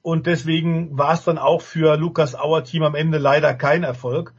Und 0.04 0.26
deswegen 0.26 0.98
war 0.98 1.14
es 1.14 1.24
dann 1.24 1.38
auch 1.38 1.62
für 1.62 1.96
Lukas 1.96 2.34
Auer 2.34 2.62
Team 2.62 2.82
am 2.82 2.94
Ende 2.94 3.16
leider 3.16 3.54
kein 3.54 3.84
Erfolg. 3.84 4.34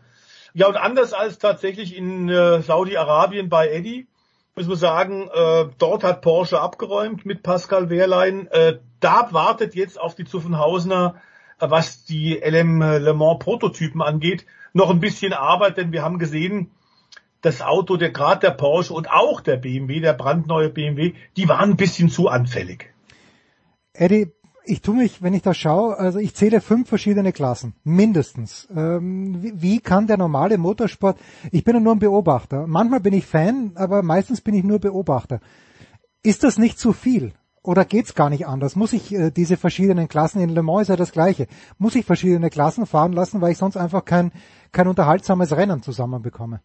Ja, 0.53 0.67
und 0.67 0.77
anders 0.77 1.11
als 1.11 1.39
tatsächlich 1.39 1.97
in 1.97 2.29
äh, 2.29 2.61
Saudi-Arabien 2.61 3.49
bei 3.49 3.69
Eddie, 3.69 4.07
müssen 4.55 4.69
wir 4.69 4.75
sagen, 4.75 5.27
äh, 5.33 5.65
dort 5.79 6.03
hat 6.03 6.21
Porsche 6.21 6.61
abgeräumt 6.61 7.25
mit 7.25 7.41
Pascal 7.41 7.89
Wehrlein. 7.89 8.45
Äh, 8.51 8.77
da 8.99 9.29
wartet 9.31 9.73
jetzt 9.73 9.99
auf 9.99 10.13
die 10.13 10.25
Zuffenhausener, 10.25 11.15
äh, 11.59 11.67
was 11.67 12.05
die 12.05 12.35
LM 12.35 12.81
Le 12.81 13.15
Mans 13.15 13.39
Prototypen 13.39 14.03
angeht, 14.03 14.45
noch 14.73 14.91
ein 14.91 14.99
bisschen 14.99 15.33
Arbeit, 15.33 15.77
denn 15.77 15.91
wir 15.91 16.03
haben 16.03 16.19
gesehen, 16.19 16.69
das 17.41 17.63
Auto, 17.63 17.97
der 17.97 18.11
gerade 18.11 18.41
der 18.41 18.51
Porsche 18.51 18.93
und 18.93 19.09
auch 19.09 19.41
der 19.41 19.57
BMW, 19.57 19.99
der 19.99 20.13
brandneue 20.13 20.69
BMW, 20.69 21.15
die 21.35 21.49
waren 21.49 21.71
ein 21.71 21.77
bisschen 21.77 22.09
zu 22.09 22.29
anfällig. 22.29 22.93
Eddie, 23.93 24.31
ich 24.65 24.81
tue 24.81 24.95
mich, 24.95 25.21
wenn 25.21 25.33
ich 25.33 25.41
das 25.41 25.57
schaue, 25.57 25.97
also 25.97 26.19
ich 26.19 26.35
zähle 26.35 26.61
fünf 26.61 26.89
verschiedene 26.89 27.31
Klassen, 27.31 27.73
mindestens. 27.83 28.67
Ähm, 28.75 29.41
wie, 29.41 29.61
wie 29.61 29.79
kann 29.79 30.07
der 30.07 30.17
normale 30.17 30.57
Motorsport, 30.57 31.17
ich 31.51 31.63
bin 31.63 31.75
ja 31.75 31.81
nur 31.81 31.95
ein 31.95 31.99
Beobachter. 31.99 32.67
Manchmal 32.67 32.99
bin 32.99 33.13
ich 33.13 33.25
Fan, 33.25 33.71
aber 33.75 34.03
meistens 34.03 34.41
bin 34.41 34.55
ich 34.55 34.63
nur 34.63 34.79
Beobachter. 34.79 35.39
Ist 36.23 36.43
das 36.43 36.57
nicht 36.57 36.79
zu 36.79 36.93
viel? 36.93 37.33
Oder 37.61 37.85
geht's 37.85 38.13
gar 38.13 38.29
nicht 38.29 38.47
anders? 38.47 38.75
Muss 38.75 38.93
ich 38.93 39.13
äh, 39.13 39.31
diese 39.31 39.57
verschiedenen 39.57 40.07
Klassen, 40.07 40.39
in 40.41 40.49
Le 40.49 40.61
Mans 40.61 40.83
ist 40.83 40.89
ja 40.89 40.95
das 40.95 41.11
gleiche, 41.11 41.47
muss 41.77 41.95
ich 41.95 42.05
verschiedene 42.05 42.49
Klassen 42.49 42.85
fahren 42.85 43.13
lassen, 43.13 43.41
weil 43.41 43.51
ich 43.51 43.57
sonst 43.57 43.77
einfach 43.77 44.05
kein, 44.05 44.31
kein 44.71 44.87
unterhaltsames 44.87 45.55
Rennen 45.55 45.81
zusammenbekomme? 45.81 46.61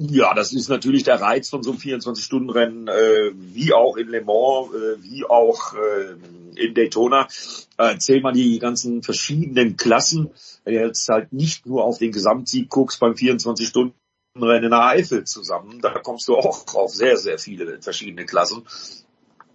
Ja, 0.00 0.32
das 0.34 0.52
ist 0.52 0.68
natürlich 0.68 1.02
der 1.04 1.20
Reiz 1.20 1.50
von 1.50 1.62
so 1.62 1.70
einem 1.72 1.80
24-Stunden-Rennen, 1.80 2.88
äh, 2.88 3.32
wie 3.34 3.72
auch 3.74 3.96
in 3.96 4.08
Le 4.08 4.22
Mans, 4.22 4.72
äh, 4.74 5.02
wie 5.02 5.24
auch 5.24 5.74
äh, 5.74 6.16
in 6.56 6.74
Daytona. 6.74 7.28
Äh, 7.76 7.98
zählt 7.98 8.22
man 8.22 8.34
die 8.34 8.58
ganzen 8.58 9.02
verschiedenen 9.02 9.76
Klassen, 9.76 10.30
wenn 10.64 10.74
du 10.74 10.80
jetzt 10.80 11.08
halt 11.08 11.32
nicht 11.32 11.66
nur 11.66 11.84
auf 11.84 11.98
den 11.98 12.12
Gesamtsieg 12.12 12.68
guckst 12.70 12.98
beim 13.00 13.12
24-Stunden-Rennen 13.12 14.64
in 14.64 14.70
der 14.70 14.86
Eifel 14.86 15.24
zusammen, 15.24 15.80
da 15.80 15.98
kommst 15.98 16.28
du 16.28 16.36
auch 16.36 16.74
auf 16.74 16.92
sehr, 16.94 17.16
sehr 17.16 17.38
viele 17.38 17.80
verschiedene 17.82 18.24
Klassen. 18.24 18.62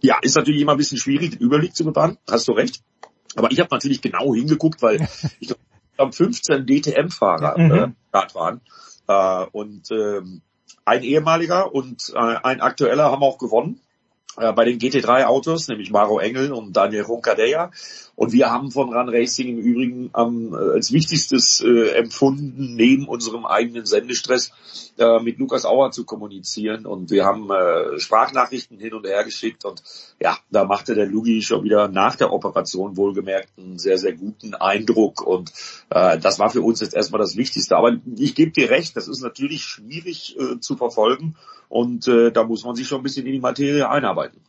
Ja, 0.02 0.20
ist 0.22 0.36
natürlich 0.36 0.62
immer 0.62 0.74
ein 0.74 0.78
bisschen 0.78 0.98
schwierig, 1.00 1.32
den 1.32 1.40
Überblick 1.40 1.76
zu 1.76 1.86
bewahren, 1.86 2.18
hast 2.30 2.48
du 2.48 2.52
recht. 2.52 2.82
Aber 3.36 3.52
ich 3.52 3.60
habe 3.60 3.70
natürlich 3.72 4.02
genau 4.02 4.34
hingeguckt, 4.36 4.82
weil 4.82 5.08
ich 5.40 5.54
glaube, 5.96 6.14
15 6.14 6.66
DTM-Fahrer 6.68 7.58
Mhm. 7.58 7.72
äh, 7.72 7.88
Start 8.10 8.36
waren. 8.36 8.62
Äh, 9.08 9.46
und 9.52 9.92
ähm, 9.92 10.42
ein 10.86 11.04
ehemaliger 11.04 11.74
und 11.74 12.14
äh, 12.16 12.18
ein 12.18 12.62
aktueller 12.62 13.12
haben 13.12 13.24
auch 13.24 13.38
gewonnen. 13.38 13.82
äh, 14.38 14.52
bei 14.54 14.66
den 14.66 14.80
GT3-Autos, 14.80 15.68
nämlich 15.70 15.92
Maro 15.92 16.20
Engel 16.20 16.52
und 16.52 16.74
Daniel 16.74 17.04
Roncadella. 17.04 17.72
Und 18.16 18.32
wir 18.32 18.50
haben 18.50 18.72
von 18.72 18.94
Run 18.94 19.10
Racing 19.10 19.50
im 19.50 19.58
Übrigen 19.58 20.12
ähm, 20.18 20.54
als 20.54 20.92
wichtigstes 20.92 21.62
äh, 21.62 21.90
empfunden, 21.92 22.76
neben 22.76 23.08
unserem 23.08 23.46
eigenen 23.46 23.86
Sendestress 23.86 24.52
äh, 24.98 25.20
mit 25.20 25.38
Lukas 25.38 25.66
Auer 25.66 25.92
zu 25.92 26.06
kommunizieren. 26.06 26.86
Und 26.86 27.12
wir 27.12 27.26
haben 27.26 27.50
äh, 27.52 28.00
Sprachnachrichten 28.00 28.80
hin 28.80 28.94
und 28.94 29.06
her 29.06 29.24
geschickt. 29.26 29.66
Und 29.66 29.84
ja, 30.22 30.38
da 30.50 30.64
machte 30.64 30.96
der 30.96 31.08
Lugi 31.08 31.42
schon 31.42 31.64
wieder 31.64 31.90
nach 31.90 32.16
der 32.16 32.32
Operation 32.32 32.96
wohlgemerkt 32.96 33.50
einen 33.58 33.78
sehr, 33.80 33.98
sehr 33.98 34.14
guten 34.14 34.54
Eindruck. 34.54 35.22
Und 35.22 35.52
äh, 35.90 36.18
das 36.18 36.40
war 36.40 36.50
für 36.50 36.62
uns 36.62 36.80
jetzt 36.80 36.96
erstmal 36.96 37.20
das 37.20 37.36
Wichtigste. 37.36 37.76
Aber 37.76 37.98
ich 38.18 38.34
gebe 38.34 38.52
dir 38.52 38.70
recht, 38.70 38.96
das 38.96 39.10
ist 39.10 39.22
natürlich 39.22 39.64
schwierig 39.64 40.38
äh, 40.40 40.60
zu 40.60 40.78
verfolgen. 40.78 41.36
Und 41.68 42.08
äh, 42.08 42.32
da 42.32 42.46
muss 42.46 42.64
man 42.64 42.76
sich 42.76 42.88
schon 42.88 43.02
ein 43.02 43.04
bisschen 43.04 43.26
in 43.26 43.34
die 43.34 43.40
Materie 43.40 43.90
einarbeiten. 43.90 44.40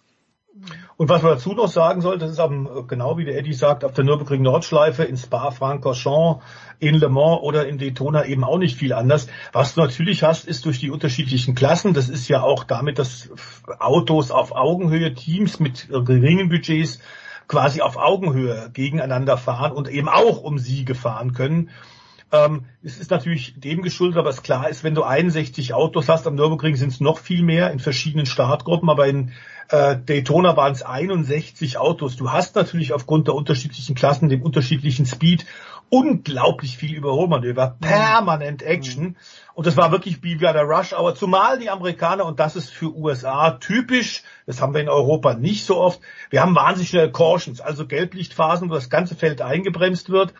Und 0.96 1.08
was 1.10 1.22
man 1.22 1.32
dazu 1.32 1.52
noch 1.52 1.68
sagen 1.68 2.00
soll, 2.00 2.18
das 2.18 2.30
ist 2.30 2.40
am, 2.40 2.86
genau 2.86 3.18
wie 3.18 3.24
der 3.24 3.36
Eddie 3.38 3.52
sagt, 3.52 3.84
auf 3.84 3.92
der 3.92 4.04
Nürburgring 4.04 4.42
Nordschleife, 4.42 5.04
in 5.04 5.16
Spa-Francorchamps, 5.16 6.42
in 6.78 6.94
Le 6.94 7.08
Mans 7.08 7.42
oder 7.42 7.66
in 7.66 7.78
Daytona 7.78 8.24
eben 8.24 8.44
auch 8.44 8.58
nicht 8.58 8.78
viel 8.78 8.92
anders. 8.92 9.26
Was 9.52 9.74
du 9.74 9.82
natürlich 9.82 10.22
hast, 10.22 10.46
ist 10.46 10.64
durch 10.64 10.78
die 10.78 10.90
unterschiedlichen 10.90 11.54
Klassen, 11.54 11.92
das 11.92 12.08
ist 12.08 12.28
ja 12.28 12.42
auch 12.42 12.64
damit, 12.64 12.98
dass 12.98 13.30
Autos 13.78 14.30
auf 14.30 14.52
Augenhöhe, 14.52 15.12
Teams 15.14 15.60
mit 15.60 15.88
geringen 15.88 16.48
Budgets 16.48 17.00
quasi 17.48 17.80
auf 17.80 17.96
Augenhöhe 17.96 18.70
gegeneinander 18.72 19.36
fahren 19.36 19.72
und 19.72 19.88
eben 19.88 20.08
auch 20.08 20.40
um 20.40 20.58
Siege 20.58 20.94
fahren 20.94 21.32
können. 21.32 21.70
Ähm, 22.32 22.64
es 22.82 22.98
ist 22.98 23.10
natürlich 23.10 23.54
dem 23.58 23.82
geschuldet, 23.82 24.18
aber 24.18 24.30
es 24.30 24.42
klar 24.42 24.68
ist, 24.68 24.82
wenn 24.82 24.94
du 24.94 25.04
61 25.04 25.74
Autos 25.74 26.08
hast, 26.08 26.26
am 26.26 26.34
Nürburgring 26.34 26.76
sind 26.76 26.88
es 26.88 27.00
noch 27.00 27.18
viel 27.18 27.42
mehr 27.42 27.70
in 27.70 27.78
verschiedenen 27.78 28.26
Startgruppen, 28.26 28.90
aber 28.90 29.06
in 29.06 29.32
äh, 29.68 29.96
Daytona 29.96 30.56
waren 30.56 30.72
es 30.72 30.82
61 30.82 31.78
Autos. 31.78 32.16
Du 32.16 32.32
hast 32.32 32.56
natürlich 32.56 32.92
aufgrund 32.92 33.28
der 33.28 33.34
unterschiedlichen 33.34 33.94
Klassen, 33.94 34.28
dem 34.28 34.42
unterschiedlichen 34.42 35.06
Speed 35.06 35.46
unglaublich 35.88 36.76
viel 36.76 36.94
Überholmanöver, 36.94 37.76
permanent 37.80 38.62
Action. 38.62 39.16
Und 39.54 39.66
das 39.66 39.76
war 39.76 39.92
wirklich 39.92 40.22
wie 40.22 40.36
bei 40.36 40.52
der 40.52 40.64
Rush 40.64 40.92
Hour, 40.92 41.14
zumal 41.14 41.58
die 41.58 41.70
Amerikaner, 41.70 42.26
und 42.26 42.40
das 42.40 42.56
ist 42.56 42.70
für 42.70 42.94
USA 42.94 43.52
typisch, 43.52 44.22
das 44.46 44.60
haben 44.60 44.74
wir 44.74 44.80
in 44.80 44.88
Europa 44.88 45.34
nicht 45.34 45.64
so 45.64 45.78
oft, 45.78 46.00
wir 46.30 46.42
haben 46.42 46.54
wahnsinnig 46.54 46.90
schnelle 46.90 47.12
Cautions, 47.12 47.60
also 47.60 47.86
Gelblichtphasen, 47.86 48.68
wo 48.68 48.74
das 48.74 48.90
ganze 48.90 49.14
Feld 49.14 49.40
eingebremst 49.40 50.10
wird. 50.10 50.34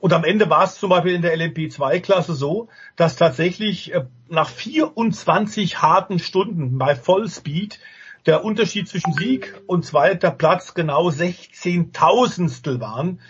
Und 0.00 0.12
am 0.12 0.24
Ende 0.24 0.50
war 0.50 0.64
es 0.64 0.78
zum 0.78 0.90
Beispiel 0.90 1.14
in 1.14 1.22
der 1.22 1.36
LMP2-Klasse 1.36 2.34
so, 2.34 2.68
dass 2.96 3.16
tatsächlich 3.16 3.94
äh, 3.94 4.04
nach 4.28 4.48
24 4.48 5.80
harten 5.82 6.18
Stunden 6.18 6.78
bei 6.78 6.94
Vollspeed 6.94 7.80
der 8.26 8.44
Unterschied 8.44 8.88
zwischen 8.88 9.14
Sieg 9.14 9.60
und 9.66 9.84
zweiter 9.84 10.30
Platz 10.30 10.74
genau 10.74 11.08
16.000stel 11.08 12.80
waren. 12.80 13.20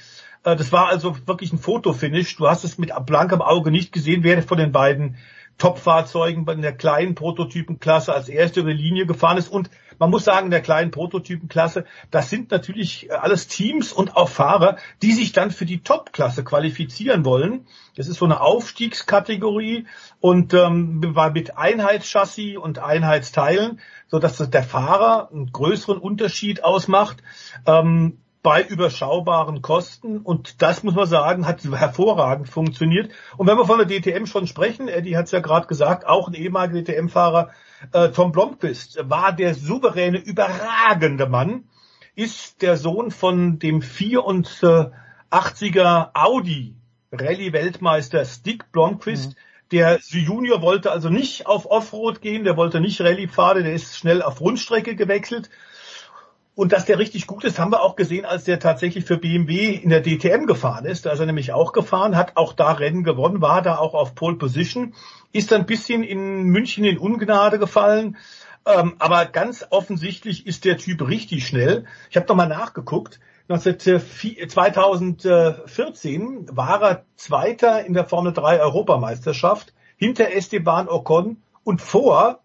Äh, 0.44 0.56
das 0.56 0.72
war 0.72 0.88
also 0.88 1.16
wirklich 1.26 1.52
ein 1.52 1.58
Fotofinish. 1.58 2.36
Du 2.36 2.48
hast 2.48 2.64
es 2.64 2.78
mit 2.78 2.92
blankem 3.06 3.42
Auge 3.42 3.70
nicht 3.70 3.92
gesehen, 3.92 4.22
wer 4.22 4.42
von 4.42 4.58
den 4.58 4.72
beiden 4.72 5.16
Top-Fahrzeugen 5.58 6.48
in 6.48 6.62
der 6.62 6.74
kleinen 6.74 7.14
Prototypenklasse 7.14 8.14
als 8.14 8.28
erste 8.28 8.60
über 8.60 8.72
die 8.72 8.82
Linie 8.82 9.04
gefahren 9.04 9.36
ist. 9.36 9.48
Und 9.48 9.70
man 9.98 10.08
muss 10.08 10.24
sagen, 10.24 10.46
in 10.46 10.50
der 10.50 10.62
kleinen 10.62 10.90
Prototypenklasse, 10.90 11.84
das 12.10 12.30
sind 12.30 12.50
natürlich 12.50 13.12
alles 13.12 13.46
Teams 13.46 13.92
und 13.92 14.16
auch 14.16 14.30
Fahrer, 14.30 14.78
die 15.02 15.12
sich 15.12 15.32
dann 15.32 15.50
für 15.50 15.66
die 15.66 15.82
Top-Klasse 15.82 16.42
qualifizieren 16.44 17.26
wollen. 17.26 17.66
Das 17.94 18.08
ist 18.08 18.16
so 18.16 18.24
eine 18.24 18.40
Aufstiegskategorie 18.40 19.86
und 20.20 20.54
ähm, 20.54 21.00
mit 21.34 21.58
Einheitschassis 21.58 22.56
und 22.56 22.78
Einheitsteilen, 22.78 23.80
so 24.08 24.18
dass 24.18 24.38
der 24.38 24.62
Fahrer 24.62 25.28
einen 25.30 25.52
größeren 25.52 25.98
Unterschied 25.98 26.64
ausmacht. 26.64 27.18
Ähm, 27.66 28.16
bei 28.42 28.62
überschaubaren 28.62 29.62
Kosten. 29.62 30.18
Und 30.18 30.60
das 30.62 30.82
muss 30.82 30.94
man 30.94 31.06
sagen, 31.06 31.46
hat 31.46 31.62
hervorragend 31.64 32.48
funktioniert. 32.48 33.12
Und 33.36 33.46
wenn 33.46 33.58
wir 33.58 33.66
von 33.66 33.78
der 33.78 33.86
DTM 33.86 34.26
schon 34.26 34.46
sprechen, 34.46 34.88
Eddie 34.88 35.16
hat 35.16 35.26
es 35.26 35.32
ja 35.32 35.40
gerade 35.40 35.66
gesagt, 35.66 36.06
auch 36.06 36.28
ein 36.28 36.34
ehemaliger 36.34 36.82
DTM-Fahrer, 36.82 37.50
äh, 37.92 38.10
Tom 38.10 38.32
Blomqvist, 38.32 39.08
war 39.08 39.32
der 39.32 39.54
souveräne, 39.54 40.18
überragende 40.18 41.26
Mann, 41.26 41.64
ist 42.14 42.62
der 42.62 42.76
Sohn 42.76 43.10
von 43.10 43.58
dem 43.58 43.80
84er 43.80 46.10
Audi 46.14 46.76
Rallye-Weltmeister 47.12 48.24
Stick 48.24 48.70
Blomqvist. 48.72 49.30
Mhm. 49.30 49.34
Der 49.72 50.00
Junior 50.02 50.62
wollte 50.62 50.90
also 50.90 51.10
nicht 51.10 51.46
auf 51.46 51.70
Offroad 51.70 52.20
gehen, 52.20 52.42
der 52.44 52.56
wollte 52.56 52.80
nicht 52.80 53.00
Rallye-Pfade, 53.00 53.62
der 53.62 53.72
ist 53.72 53.96
schnell 53.96 54.22
auf 54.22 54.40
Rundstrecke 54.40 54.96
gewechselt 54.96 55.48
und 56.54 56.72
dass 56.72 56.84
der 56.84 56.98
richtig 56.98 57.26
gut 57.26 57.44
ist, 57.44 57.58
haben 57.58 57.72
wir 57.72 57.82
auch 57.82 57.96
gesehen, 57.96 58.24
als 58.24 58.44
der 58.44 58.58
tatsächlich 58.58 59.04
für 59.04 59.16
BMW 59.16 59.74
in 59.74 59.88
der 59.88 60.02
DTM 60.02 60.46
gefahren 60.46 60.84
ist. 60.84 61.06
Da 61.06 61.12
ist 61.12 61.20
er 61.20 61.26
nämlich 61.26 61.52
auch 61.52 61.72
gefahren, 61.72 62.16
hat 62.16 62.36
auch 62.36 62.52
da 62.52 62.72
Rennen 62.72 63.04
gewonnen, 63.04 63.40
war 63.40 63.62
da 63.62 63.78
auch 63.78 63.94
auf 63.94 64.14
Pole 64.14 64.36
Position, 64.36 64.94
ist 65.32 65.52
dann 65.52 65.62
ein 65.62 65.66
bisschen 65.66 66.02
in 66.02 66.44
München 66.44 66.84
in 66.84 66.98
Ungnade 66.98 67.58
gefallen. 67.58 68.16
Ähm, 68.66 68.96
aber 68.98 69.24
ganz 69.26 69.66
offensichtlich 69.70 70.46
ist 70.46 70.64
der 70.64 70.76
Typ 70.76 71.08
richtig 71.08 71.46
schnell. 71.46 71.86
Ich 72.10 72.16
habe 72.16 72.34
mal 72.34 72.46
nachgeguckt. 72.46 73.20
2014 73.48 76.48
war 76.52 76.82
er 76.82 77.04
Zweiter 77.16 77.84
in 77.84 77.94
der 77.94 78.04
Formel 78.04 78.32
3 78.32 78.60
Europameisterschaft 78.60 79.72
hinter 79.96 80.32
Esteban 80.32 80.88
Ocon 80.88 81.42
und 81.64 81.80
vor 81.80 82.40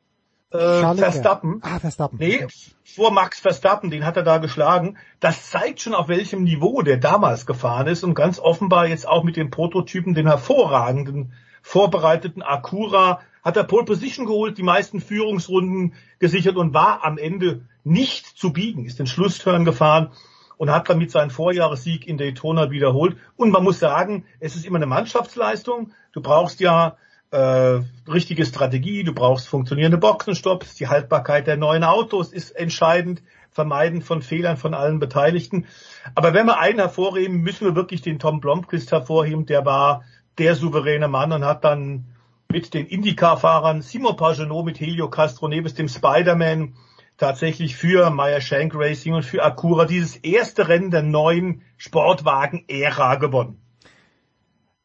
äh, 0.60 0.96
Verstappen. 0.96 1.60
Ah, 1.62 1.80
Verstappen. 1.80 2.18
Nee, 2.20 2.48
vor 2.84 3.12
Max 3.12 3.40
Verstappen, 3.40 3.90
den 3.90 4.06
hat 4.06 4.18
er 4.18 4.24
da 4.24 4.38
geschlagen. 4.38 4.98
Das 5.20 5.50
zeigt 5.50 5.82
schon, 5.82 5.94
auf 5.94 6.08
welchem 6.08 6.44
Niveau 6.44 6.82
der 6.82 6.98
damals 6.98 7.46
gefahren 7.46 7.88
ist 7.88 8.04
und 8.04 8.14
ganz 8.14 8.40
offenbar 8.40 8.88
jetzt 8.88 9.08
auch 9.08 9.24
mit 9.24 9.36
den 9.36 9.50
Prototypen, 9.50 10.14
den 10.14 10.28
hervorragenden, 10.28 11.34
vorbereiteten 11.62 12.44
Acura, 12.44 13.22
hat 13.44 13.58
er 13.58 13.64
Pole 13.64 13.86
Position 13.86 14.26
geholt, 14.26 14.58
die 14.58 14.64
meisten 14.64 15.02
Führungsrunden 15.02 15.94
gesichert 16.20 16.56
und 16.56 16.74
war 16.74 17.04
am 17.04 17.18
Ende 17.18 17.62
nicht 17.84 18.26
zu 18.26 18.52
biegen, 18.52 18.86
ist 18.86 19.00
den 19.00 19.08
Schlussturn 19.08 19.66
gefahren 19.66 20.12
und 20.58 20.72
hat 20.72 20.90
damit 20.90 21.12
seinen 21.12 21.30
Vorjahressieg 21.30 22.08
in 22.08 22.18
Daytona 22.18 22.72
wiederholt. 22.72 23.18
Und 23.36 23.52
man 23.52 23.64
muss 23.64 23.80
sagen, 23.80 24.26
es 24.40 24.56
ist 24.56 24.66
immer 24.66 24.78
eine 24.78 24.86
Mannschaftsleistung. 24.86 25.92
Du 26.12 26.22
brauchst 26.22 26.60
ja 26.60 26.98
äh, 27.36 27.82
richtige 28.10 28.46
Strategie, 28.46 29.04
du 29.04 29.14
brauchst 29.14 29.50
funktionierende 29.50 29.98
Boxenstopps, 29.98 30.76
die 30.76 30.88
Haltbarkeit 30.88 31.48
der 31.48 31.58
neuen 31.58 31.84
Autos 31.84 32.32
ist 32.32 32.52
entscheidend, 32.52 33.22
Vermeiden 33.52 34.02
von 34.02 34.22
Fehlern 34.22 34.56
von 34.56 34.74
allen 34.74 35.00
Beteiligten. 35.00 35.66
Aber 36.14 36.34
wenn 36.34 36.46
wir 36.46 36.60
einen 36.60 36.80
hervorheben, 36.80 37.42
müssen 37.42 37.66
wir 37.66 37.76
wirklich 37.76 38.02
den 38.02 38.20
Tom 38.20 38.40
Blomqvist 38.40 38.92
hervorheben, 38.92 39.46
der 39.46 39.66
war 39.66 40.04
der 40.38 40.56
souveräne 40.56 41.10
Mann 41.10 41.34
und 41.34 41.46
hat 41.46 41.66
dann 41.66 42.06
mit 42.50 42.74
den 42.74 42.86
Indycar-Fahrern 42.86 43.82
Simon 43.82 44.16
Pagenaud 44.16 44.66
mit 44.66 44.80
Helio 44.80 45.10
Castroneves, 45.10 45.74
dem 45.74 45.90
Spider-Man, 45.90 46.76
tatsächlich 47.18 47.76
für 47.76 48.10
Meyer 48.12 48.40
Shank 48.40 48.74
Racing 48.76 49.14
und 49.14 49.24
für 49.24 49.44
Acura 49.44 49.86
dieses 49.86 50.16
erste 50.18 50.70
Rennen 50.70 50.92
der 50.92 51.04
neuen 51.04 51.64
Sportwagen-Ära 51.78 53.16
gewonnen. 53.16 53.65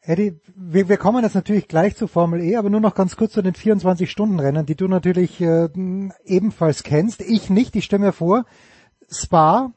Eddie, 0.02 0.40
wir, 0.56 0.88
wir 0.88 0.96
kommen 0.96 1.22
jetzt 1.22 1.34
natürlich 1.34 1.68
gleich 1.68 1.94
zur 1.94 2.08
Formel 2.08 2.42
E, 2.42 2.56
aber 2.56 2.70
nur 2.70 2.80
noch 2.80 2.94
ganz 2.94 3.16
kurz 3.16 3.32
zu 3.32 3.42
den 3.42 3.52
24-Stunden-Rennen, 3.52 4.64
die 4.64 4.74
du 4.74 4.88
natürlich 4.88 5.40
äh, 5.40 5.68
ebenfalls 6.24 6.82
kennst. 6.82 7.20
Ich 7.20 7.50
nicht, 7.50 7.76
ich 7.76 7.84
stelle 7.84 8.06
mir 8.06 8.12
vor, 8.12 8.46
Spa, 9.10 9.72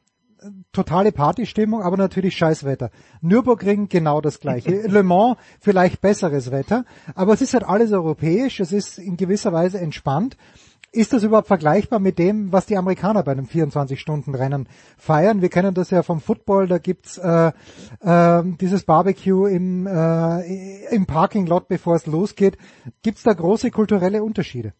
totale 0.71 1.11
Partystimmung, 1.11 1.81
aber 1.81 1.97
natürlich 1.97 2.37
Scheißwetter. 2.37 2.89
Nürburgring 3.21 3.89
genau 3.89 4.21
das 4.21 4.39
gleiche. 4.39 4.71
Le 4.87 5.03
Mans 5.03 5.37
vielleicht 5.59 5.99
besseres 5.99 6.51
Wetter, 6.51 6.85
aber 7.15 7.33
es 7.33 7.41
ist 7.41 7.53
halt 7.53 7.63
alles 7.63 7.91
europäisch, 7.91 8.59
es 8.59 8.71
ist 8.71 8.99
in 8.99 9.17
gewisser 9.17 9.51
Weise 9.51 9.79
entspannt. 9.79 10.37
Ist 10.95 11.11
das 11.11 11.23
überhaupt 11.23 11.47
vergleichbar 11.47 11.97
mit 11.97 12.19
dem, 12.19 12.51
was 12.51 12.67
die 12.67 12.77
Amerikaner 12.77 13.23
bei 13.23 13.31
einem 13.31 13.47
24-Stunden-Rennen 13.47 14.69
feiern? 14.95 15.41
Wir 15.41 15.49
kennen 15.49 15.73
das 15.73 15.89
ja 15.89 16.03
vom 16.03 16.21
Football, 16.21 16.67
da 16.67 16.77
gibt's 16.77 17.17
äh, 17.17 17.51
äh, 18.01 18.43
dieses 18.61 18.83
Barbecue 18.83 19.47
im, 19.47 19.87
äh, 19.87 20.85
im 20.93 21.07
Parking-Lot, 21.07 21.67
bevor 21.67 21.95
es 21.95 22.05
losgeht. 22.05 22.59
Gibt's 23.01 23.23
da 23.23 23.33
große 23.33 23.71
kulturelle 23.71 24.23
Unterschiede? 24.23 24.73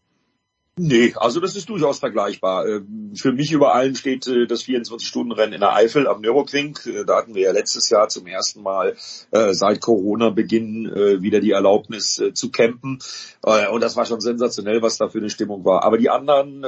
Nee, 0.76 1.14
also 1.18 1.40
das 1.40 1.56
ist 1.56 1.70
durchaus 1.70 2.00
vergleichbar. 2.00 2.68
Ähm, 2.68 3.14
für 3.16 3.32
mich 3.32 3.52
über 3.52 3.76
allen 3.76 3.96
steht 3.96 4.26
äh, 4.26 4.48
das 4.48 4.64
24-Stunden-Rennen 4.64 5.54
in 5.54 5.60
der 5.60 5.76
Eifel 5.76 6.08
am 6.08 6.22
Nürburgring. 6.22 6.80
Äh, 6.86 7.06
da 7.06 7.18
hatten 7.18 7.36
wir 7.36 7.44
ja 7.44 7.52
letztes 7.52 7.92
Jahr 7.92 8.10
zum 8.10 8.26
ersten 8.26 8.64
Mal 8.64 8.96
äh, 9.30 9.54
seit 9.54 9.82
Corona-Beginn 9.82 10.64
wieder 11.22 11.40
die 11.40 11.52
Erlaubnis 11.52 12.22
zu 12.34 12.52
campen. 12.52 13.00
Und 13.42 13.82
das 13.82 13.96
war 13.96 14.06
schon 14.06 14.22
sensationell, 14.22 14.82
was 14.82 14.98
da 14.98 15.10
für 15.10 15.20
eine 15.20 15.30
Stimmung 15.30 15.64
war. 15.66 15.84
Aber 15.84 15.98
die 15.98 16.10
anderen 16.10 16.66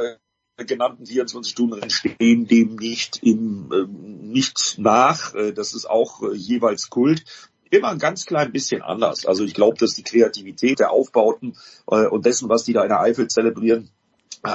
genannten 0.57 1.03
24-Stunden-Rennen 1.03 1.89
stehen 1.89 2.47
dem 2.47 2.75
nicht, 2.75 3.19
im, 3.23 3.69
nicht 4.21 4.75
nach. 4.77 5.33
Das 5.53 5.73
ist 5.73 5.89
auch 5.89 6.21
jeweils 6.33 6.89
Kult 6.89 7.23
immer 7.69 7.89
ein 7.89 7.99
ganz 7.99 8.25
klein 8.25 8.51
bisschen 8.51 8.81
anders. 8.81 9.25
Also 9.25 9.43
ich 9.43 9.53
glaube, 9.53 9.77
dass 9.77 9.93
die 9.93 10.03
Kreativität 10.03 10.79
der 10.79 10.91
Aufbauten 10.91 11.55
äh, 11.87 12.07
und 12.07 12.25
dessen, 12.25 12.49
was 12.49 12.63
die 12.63 12.73
da 12.73 12.83
in 12.83 12.89
der 12.89 13.01
Eifel 13.01 13.27
zelebrieren, 13.27 13.89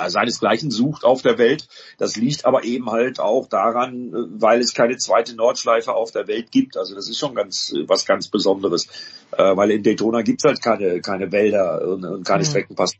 seinesgleichen 0.09 0.71
sucht 0.71 1.05
auf 1.05 1.23
der 1.23 1.39
Welt. 1.39 1.67
Das 1.99 2.17
liegt 2.17 2.45
aber 2.45 2.65
eben 2.65 2.91
halt 2.91 3.21
auch 3.21 3.49
daran, 3.49 4.09
äh, 4.09 4.41
weil 4.41 4.61
es 4.61 4.75
keine 4.75 4.97
zweite 4.97 5.35
Nordschleife 5.35 5.95
auf 5.95 6.11
der 6.11 6.27
Welt 6.29 6.51
gibt. 6.51 6.77
Also 6.77 6.95
das 6.95 7.09
ist 7.09 7.19
schon 7.19 7.35
ganz 7.35 7.73
äh, 7.73 7.89
was 7.89 8.07
ganz 8.07 8.29
Besonderes, 8.29 8.87
äh, 9.33 9.57
weil 9.57 9.71
in 9.71 9.83
Daytona 9.83 10.23
gibt's 10.23 10.45
halt 10.45 10.62
keine 10.62 11.01
keine 11.01 11.33
Wälder 11.33 11.87
und, 11.87 12.05
und 12.05 12.27
keine 12.27 12.45
mhm. 12.45 12.49
Streckenpass 12.49 12.95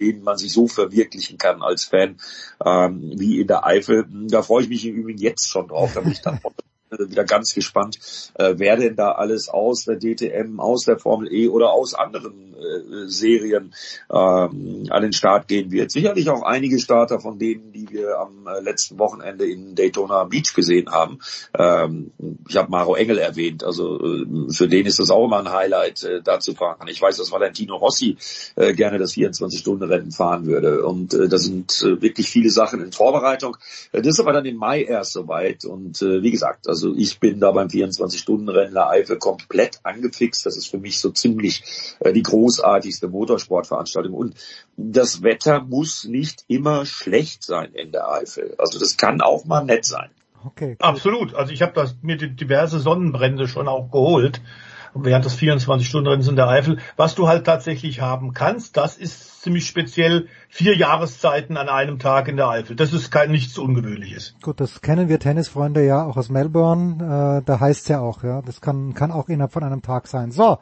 denen 0.00 0.24
man 0.24 0.36
sich 0.36 0.52
so 0.52 0.66
verwirklichen 0.66 1.38
kann 1.38 1.62
als 1.62 1.84
Fan 1.84 2.16
ähm, 2.64 3.12
wie 3.16 3.40
in 3.40 3.46
der 3.46 3.64
Eifel. 3.64 4.04
Da 4.28 4.42
freue 4.42 4.64
ich 4.64 4.68
mich 4.68 4.84
im 4.84 4.96
Übrigen 4.96 5.20
jetzt 5.20 5.48
schon 5.48 5.68
drauf, 5.68 5.94
bin 5.94 6.10
ich 6.10 6.20
dann 6.20 6.40
wieder 6.98 7.24
ganz 7.24 7.54
gespannt, 7.54 7.98
äh, 8.34 8.54
wer 8.56 8.76
denn 8.76 8.96
da 8.96 9.12
alles 9.12 9.48
aus 9.48 9.84
der 9.84 9.98
DTM, 9.98 10.60
aus 10.60 10.84
der 10.84 10.98
Formel 10.98 11.32
E 11.32 11.48
oder 11.48 11.72
aus 11.72 11.94
anderen 11.94 12.54
äh, 12.54 13.08
Serien 13.08 13.74
ähm, 14.10 14.86
an 14.90 15.02
den 15.02 15.12
Start 15.12 15.48
gehen 15.48 15.70
wird. 15.70 15.90
Sicherlich 15.90 16.28
auch 16.30 16.42
einige 16.42 16.78
Starter 16.78 17.20
von 17.20 17.38
denen, 17.38 17.72
die 17.72 17.88
wir 17.90 18.18
am 18.18 18.46
äh, 18.46 18.60
letzten 18.60 18.98
Wochenende 18.98 19.46
in 19.46 19.74
Daytona 19.74 20.24
Beach 20.24 20.54
gesehen 20.54 20.90
haben. 20.90 21.18
Ähm, 21.58 22.12
ich 22.48 22.56
habe 22.56 22.70
Maro 22.70 22.94
Engel 22.94 23.18
erwähnt, 23.18 23.64
also 23.64 23.98
äh, 24.00 24.52
für 24.52 24.68
den 24.68 24.86
ist 24.86 24.98
das 24.98 25.10
auch 25.10 25.24
immer 25.24 25.38
ein 25.38 25.52
Highlight, 25.52 26.04
äh, 26.04 26.22
da 26.22 26.40
zu 26.40 26.54
fahren. 26.54 26.86
Ich 26.88 27.00
weiß, 27.00 27.16
dass 27.16 27.32
Valentino 27.32 27.76
Rossi 27.76 28.16
äh, 28.56 28.72
gerne 28.74 28.98
das 28.98 29.14
24-Stunden-Rennen 29.14 30.12
fahren 30.12 30.46
würde 30.46 30.84
und 30.84 31.14
äh, 31.14 31.28
da 31.28 31.38
sind 31.38 31.82
äh, 31.82 32.00
wirklich 32.00 32.28
viele 32.28 32.50
Sachen 32.50 32.82
in 32.82 32.92
Vorbereitung. 32.92 33.56
Äh, 33.92 34.02
das 34.02 34.14
ist 34.14 34.20
aber 34.20 34.32
dann 34.32 34.46
im 34.46 34.56
Mai 34.56 34.82
erst 34.82 35.12
soweit 35.12 35.64
und 35.64 36.00
äh, 36.02 36.22
wie 36.22 36.30
gesagt, 36.30 36.68
also 36.68 36.81
also 36.82 36.96
ich 36.96 37.20
bin 37.20 37.38
da 37.38 37.52
beim 37.52 37.68
24-Stunden-Rennen 37.68 38.74
der 38.74 38.88
Eifel 38.88 39.16
komplett 39.18 39.78
angefixt. 39.84 40.44
Das 40.46 40.56
ist 40.56 40.66
für 40.66 40.78
mich 40.78 40.98
so 40.98 41.10
ziemlich 41.10 41.62
äh, 42.00 42.12
die 42.12 42.22
großartigste 42.22 43.08
Motorsportveranstaltung. 43.08 44.12
Und 44.12 44.34
das 44.76 45.22
Wetter 45.22 45.62
muss 45.62 46.04
nicht 46.04 46.44
immer 46.48 46.84
schlecht 46.84 47.44
sein 47.44 47.72
in 47.74 47.92
der 47.92 48.10
Eifel. 48.10 48.56
Also 48.58 48.80
das 48.80 48.96
kann 48.96 49.20
auch 49.20 49.44
mal 49.44 49.64
nett 49.64 49.84
sein. 49.84 50.10
Okay. 50.44 50.76
Absolut. 50.80 51.34
Also 51.34 51.52
ich 51.52 51.62
habe 51.62 51.88
mir 52.02 52.16
diverse 52.16 52.80
Sonnenbrände 52.80 53.46
schon 53.46 53.68
auch 53.68 53.92
geholt 53.92 54.40
während 54.94 55.24
des 55.24 55.38
24-Stunden-Rennens 55.38 56.28
in 56.28 56.36
der 56.36 56.48
Eifel. 56.48 56.78
Was 56.96 57.14
du 57.14 57.28
halt 57.28 57.44
tatsächlich 57.44 58.00
haben 58.00 58.32
kannst, 58.32 58.76
das 58.76 58.96
ist 58.96 59.42
ziemlich 59.42 59.66
speziell 59.66 60.28
vier 60.48 60.76
Jahreszeiten 60.76 61.56
an 61.56 61.68
einem 61.68 61.98
Tag 61.98 62.28
in 62.28 62.36
der 62.36 62.48
Eifel. 62.48 62.76
Das 62.76 62.92
ist 62.92 63.10
kein 63.10 63.30
nichts 63.30 63.58
Ungewöhnliches. 63.58 64.34
Gut, 64.42 64.60
das 64.60 64.80
kennen 64.80 65.08
wir 65.08 65.18
Tennisfreunde 65.18 65.84
ja 65.84 66.04
auch 66.04 66.16
aus 66.16 66.28
Melbourne. 66.28 67.40
Äh, 67.40 67.44
da 67.44 67.60
heißt 67.60 67.82
es 67.82 67.88
ja 67.88 68.00
auch, 68.00 68.22
ja, 68.22 68.42
das 68.42 68.60
kann, 68.60 68.94
kann 68.94 69.10
auch 69.10 69.28
innerhalb 69.28 69.52
von 69.52 69.64
einem 69.64 69.82
Tag 69.82 70.08
sein. 70.08 70.30
So, 70.30 70.58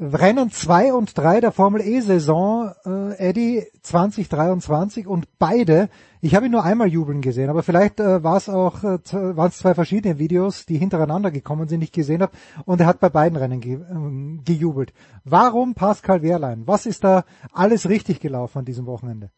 Rennen 0.00 0.50
2 0.50 0.92
und 0.92 1.16
3 1.18 1.40
der 1.40 1.52
Formel 1.52 1.80
E-Saison, 1.80 2.72
äh, 2.86 3.18
Eddie 3.18 3.64
2023 3.82 5.06
und 5.08 5.26
beide, 5.38 5.88
ich 6.20 6.34
habe 6.34 6.46
ihn 6.46 6.52
nur 6.52 6.64
einmal 6.64 6.88
jubeln 6.88 7.20
gesehen, 7.20 7.50
aber 7.50 7.62
vielleicht 7.62 8.00
äh, 8.00 8.22
war 8.22 8.36
es 8.36 8.48
auch, 8.48 8.82
äh, 8.82 8.98
waren 9.12 9.48
es 9.48 9.58
zwei 9.58 9.74
verschiedene 9.74 10.18
Videos, 10.18 10.66
die 10.66 10.78
hintereinander 10.78 11.30
gekommen 11.30 11.68
sind, 11.68 11.80
die 11.80 11.84
ich 11.84 11.92
gesehen 11.92 12.22
habe 12.22 12.32
und 12.64 12.80
er 12.80 12.86
hat 12.86 13.00
bei 13.00 13.08
beiden 13.08 13.36
Rennen 13.36 13.60
ge 13.60 13.74
äh, 13.74 14.42
gejubelt. 14.44 14.92
Warum 15.24 15.74
Pascal 15.74 16.22
Wehrlein? 16.22 16.66
Was 16.66 16.86
ist 16.86 17.04
da 17.04 17.24
alles 17.52 17.88
richtig 17.88 18.20
gelaufen 18.20 18.58
an 18.58 18.64
diesem 18.64 18.86
Wochenende? 18.86 19.30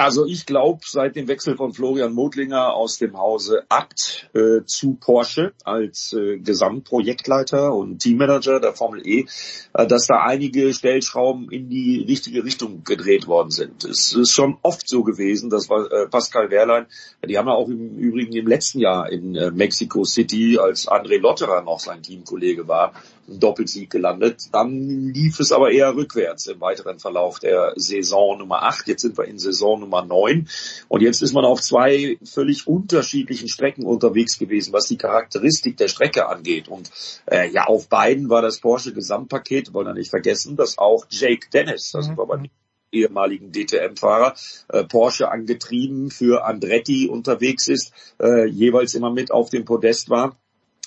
Also 0.00 0.24
ich 0.24 0.46
glaube, 0.46 0.80
seit 0.86 1.14
dem 1.14 1.28
Wechsel 1.28 1.58
von 1.58 1.74
Florian 1.74 2.14
Modlinger 2.14 2.72
aus 2.72 2.96
dem 2.96 3.18
Hause 3.18 3.64
Abt 3.68 4.30
äh, 4.32 4.64
zu 4.64 4.94
Porsche 4.94 5.52
als 5.62 6.14
äh, 6.14 6.38
Gesamtprojektleiter 6.38 7.74
und 7.74 7.98
Teammanager 7.98 8.60
der 8.60 8.72
Formel 8.72 9.06
E, 9.06 9.26
äh, 9.74 9.86
dass 9.86 10.06
da 10.06 10.22
einige 10.22 10.72
Stellschrauben 10.72 11.50
in 11.50 11.68
die 11.68 12.02
richtige 12.08 12.44
Richtung 12.44 12.82
gedreht 12.82 13.26
worden 13.26 13.50
sind. 13.50 13.84
Es 13.84 14.14
ist 14.14 14.30
schon 14.30 14.56
oft 14.62 14.88
so 14.88 15.02
gewesen, 15.02 15.50
dass 15.50 15.68
äh, 15.68 16.06
Pascal 16.10 16.50
Wehrlein, 16.50 16.86
die 17.22 17.36
haben 17.36 17.48
ja 17.48 17.52
auch 17.52 17.68
im 17.68 17.98
Übrigen 17.98 18.32
im 18.32 18.46
letzten 18.46 18.78
Jahr 18.78 19.12
in 19.12 19.36
äh, 19.36 19.50
Mexico 19.50 20.04
City, 20.04 20.58
als 20.58 20.88
André 20.88 21.18
Lotterer 21.18 21.60
noch 21.60 21.78
sein 21.78 22.02
Teamkollege 22.02 22.66
war, 22.66 22.94
Doppelsieg 23.38 23.90
gelandet. 23.90 24.48
Dann 24.52 25.12
lief 25.12 25.40
es 25.40 25.52
aber 25.52 25.70
eher 25.70 25.94
rückwärts 25.94 26.46
im 26.46 26.60
weiteren 26.60 26.98
Verlauf 26.98 27.38
der 27.38 27.74
Saison 27.76 28.38
Nummer 28.38 28.62
8. 28.62 28.88
Jetzt 28.88 29.02
sind 29.02 29.18
wir 29.18 29.26
in 29.26 29.38
Saison 29.38 29.78
Nummer 29.78 29.90
Nummer 29.90 30.04
9. 30.04 30.48
Und 30.88 31.02
jetzt 31.02 31.22
ist 31.22 31.32
man 31.32 31.44
auf 31.44 31.60
zwei 31.60 32.18
völlig 32.24 32.66
unterschiedlichen 32.66 33.48
Strecken 33.48 33.84
unterwegs 33.84 34.38
gewesen, 34.38 34.72
was 34.72 34.86
die 34.86 34.96
Charakteristik 34.96 35.76
der 35.76 35.88
Strecke 35.88 36.28
angeht. 36.28 36.68
Und 36.68 36.90
äh, 37.26 37.50
ja, 37.50 37.64
auf 37.64 37.88
beiden 37.88 38.28
war 38.28 38.42
das 38.42 38.60
Porsche 38.60 38.92
Gesamtpaket, 38.92 39.74
wollen 39.74 39.88
wir 39.88 39.94
nicht 39.94 40.10
vergessen, 40.10 40.56
dass 40.56 40.78
auch 40.78 41.06
Jake 41.10 41.48
Dennis, 41.52 41.90
das 41.92 42.08
mhm. 42.08 42.16
war 42.16 42.26
beim 42.26 42.48
ehemaligen 42.92 43.52
DTM-Fahrer, 43.52 44.34
äh, 44.68 44.84
Porsche 44.84 45.30
angetrieben 45.30 46.10
für 46.10 46.44
Andretti 46.44 47.08
unterwegs 47.08 47.68
ist, 47.68 47.92
äh, 48.20 48.46
jeweils 48.46 48.94
immer 48.94 49.12
mit 49.12 49.30
auf 49.30 49.50
dem 49.50 49.64
Podest 49.64 50.10
war 50.10 50.36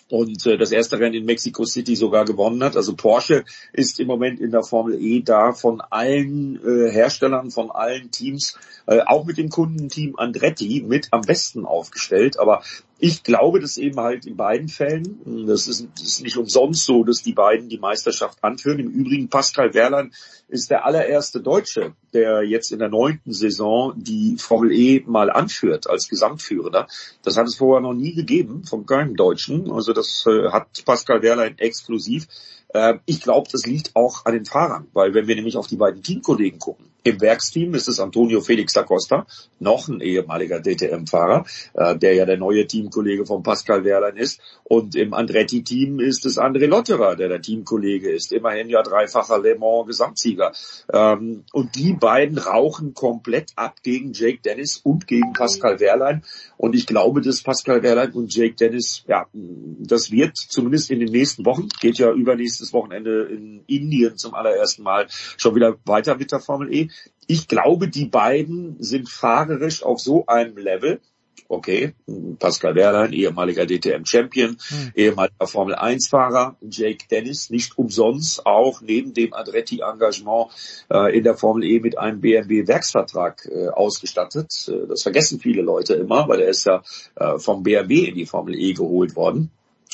und 0.09 0.45
äh, 0.45 0.57
das 0.57 0.71
erste 0.71 0.99
Rennen 0.99 1.15
in 1.15 1.25
Mexico 1.25 1.65
City 1.65 1.95
sogar 1.95 2.25
gewonnen 2.25 2.63
hat. 2.63 2.75
Also 2.75 2.95
Porsche 2.95 3.45
ist 3.71 3.99
im 3.99 4.07
Moment 4.07 4.39
in 4.39 4.51
der 4.51 4.63
Formel 4.63 5.01
E 5.01 5.21
da 5.21 5.53
von 5.53 5.81
allen 5.81 6.59
äh, 6.63 6.91
Herstellern, 6.91 7.51
von 7.51 7.71
allen 7.71 8.11
Teams, 8.11 8.57
äh, 8.85 8.99
auch 8.99 9.25
mit 9.25 9.37
dem 9.37 9.49
Kundenteam 9.49 10.15
Andretti 10.17 10.83
mit 10.85 11.07
am 11.11 11.21
besten 11.21 11.65
aufgestellt. 11.65 12.37
Aber 12.37 12.63
ich 13.03 13.21
glaube, 13.21 13.59
dass 13.59 13.75
eben 13.75 13.99
halt 13.99 14.25
in 14.25 14.37
beiden 14.37 14.69
Fällen, 14.69 15.45
das 15.45 15.67
ist, 15.67 15.85
das 15.93 16.03
ist 16.03 16.23
nicht 16.23 16.37
umsonst 16.37 16.85
so, 16.85 17.03
dass 17.03 17.21
die 17.21 17.33
beiden 17.33 17.67
die 17.67 17.77
Meisterschaft 17.77 18.41
anführen. 18.41 18.79
Im 18.79 18.91
Übrigen 18.91 19.27
Pascal 19.27 19.73
Wehrlein 19.73 20.13
ist 20.47 20.71
der 20.71 20.85
allererste 20.85 21.41
Deutsche, 21.41 21.95
der 22.13 22.43
jetzt 22.43 22.71
in 22.71 22.79
der 22.79 22.87
neunten 22.87 23.33
Saison 23.33 23.93
die 23.97 24.37
Formel 24.37 24.71
E 24.71 25.03
mal 25.05 25.29
anführt 25.29 25.89
als 25.89 26.07
Gesamtführender. 26.07 26.87
Das 27.23 27.35
hat 27.35 27.47
es 27.47 27.55
vorher 27.55 27.81
noch 27.81 27.93
nie 27.93 28.13
gegeben 28.13 28.63
von 28.63 28.85
keinem 28.85 29.17
Deutschen. 29.17 29.69
Also 29.69 29.91
das 29.91 30.23
äh, 30.25 30.51
hat 30.51 30.85
Pascal 30.85 31.21
Wehrlein 31.21 31.57
exklusiv. 31.57 32.27
Äh, 32.69 32.99
ich 33.05 33.19
glaube, 33.19 33.49
das 33.51 33.65
liegt 33.65 33.97
auch 33.97 34.23
an 34.23 34.31
den 34.31 34.45
Fahrern, 34.45 34.87
weil 34.93 35.13
wenn 35.13 35.27
wir 35.27 35.35
nämlich 35.35 35.57
auf 35.57 35.67
die 35.67 35.75
beiden 35.75 36.03
Teamkollegen 36.03 36.57
gucken, 36.57 36.92
im 37.03 37.19
Werksteam 37.19 37.73
ist 37.73 37.89
es 37.89 37.99
Antonio 37.99 38.39
Felix 38.41 38.73
da 38.73 38.83
Costa, 38.83 39.27
noch 39.59 39.89
ein 39.89 39.99
ehemaliger 39.99 40.61
DTM-Fahrer, 40.61 41.45
äh, 41.73 41.97
der 41.97 42.13
ja 42.13 42.25
der 42.25 42.37
neue 42.37 42.65
Teamkollege 42.65 43.25
von 43.25 43.43
Pascal 43.43 43.83
Wehrlein 43.83 44.15
ist. 44.15 44.39
Und 44.63 44.95
im 44.95 45.13
Andretti-Team 45.13 45.99
ist 45.99 46.25
es 46.25 46.37
André 46.37 46.65
Lotterer, 46.65 47.15
der 47.15 47.27
der 47.27 47.41
Teamkollege 47.41 48.09
ist. 48.09 48.31
Immerhin 48.31 48.69
ja 48.69 48.81
dreifacher 48.81 49.39
Le 49.39 49.57
Mans-Gesamtsieger. 49.57 50.53
Ähm, 50.93 51.43
und 51.51 51.75
die 51.75 51.93
beiden 51.93 52.37
rauchen 52.37 52.93
komplett 52.93 53.51
ab 53.57 53.75
gegen 53.83 54.13
Jake 54.13 54.39
Dennis 54.43 54.77
und 54.77 55.05
gegen 55.05 55.33
Pascal 55.33 55.81
Wehrlein. 55.81 56.23
Und 56.57 56.73
ich 56.73 56.87
glaube, 56.87 57.21
dass 57.21 57.43
Pascal 57.43 57.83
Wehrlein 57.83 58.11
und 58.13 58.33
Jake 58.33 58.55
Dennis, 58.55 59.03
ja, 59.07 59.27
das 59.33 60.11
wird 60.11 60.37
zumindest 60.37 60.89
in 60.89 61.01
den 61.01 61.11
nächsten 61.11 61.45
Wochen, 61.45 61.67
geht 61.81 61.97
ja 61.97 62.11
übernächstes 62.13 62.71
Wochenende 62.71 63.23
in 63.23 63.63
Indien 63.67 64.17
zum 64.17 64.33
allerersten 64.33 64.83
Mal 64.83 65.07
schon 65.09 65.55
wieder 65.55 65.75
weiter 65.85 66.15
mit 66.15 66.31
der 66.31 66.39
Formel 66.39 66.73
E 66.73 66.87
ich 67.27 67.47
glaube, 67.47 67.87
die 67.87 68.05
beiden 68.05 68.77
sind 68.79 69.09
fahrerisch 69.09 69.83
auf 69.83 69.99
so 69.99 70.25
einem 70.25 70.57
Level, 70.57 70.99
okay, 71.47 71.93
Pascal 72.39 72.75
Wehrlein, 72.75 73.13
ehemaliger 73.13 73.65
DTM-Champion, 73.65 74.57
hm. 74.67 74.91
ehemaliger 74.95 75.47
Formel-1-Fahrer, 75.47 76.57
Jake 76.61 77.07
Dennis, 77.09 77.49
nicht 77.49 77.77
umsonst 77.77 78.45
auch 78.45 78.81
neben 78.81 79.13
dem 79.13 79.33
Andretti-Engagement 79.33 80.47
äh, 80.89 81.15
in 81.17 81.23
der 81.23 81.35
Formel 81.35 81.63
E 81.63 81.79
mit 81.79 81.97
einem 81.97 82.21
BMW-Werksvertrag 82.21 83.45
äh, 83.45 83.67
ausgestattet. 83.67 84.51
Äh, 84.67 84.87
das 84.87 85.03
vergessen 85.03 85.39
viele 85.39 85.61
Leute 85.61 85.93
immer, 85.95 86.27
weil 86.27 86.41
er 86.41 86.49
ist 86.49 86.65
ja 86.65 86.83
äh, 87.15 87.37
vom 87.37 87.63
BMW 87.63 88.05
in 88.05 88.15
die 88.15 88.25
Formel 88.25 88.55
E 88.55 88.73
geholt 88.73 89.15
worden. 89.15 89.51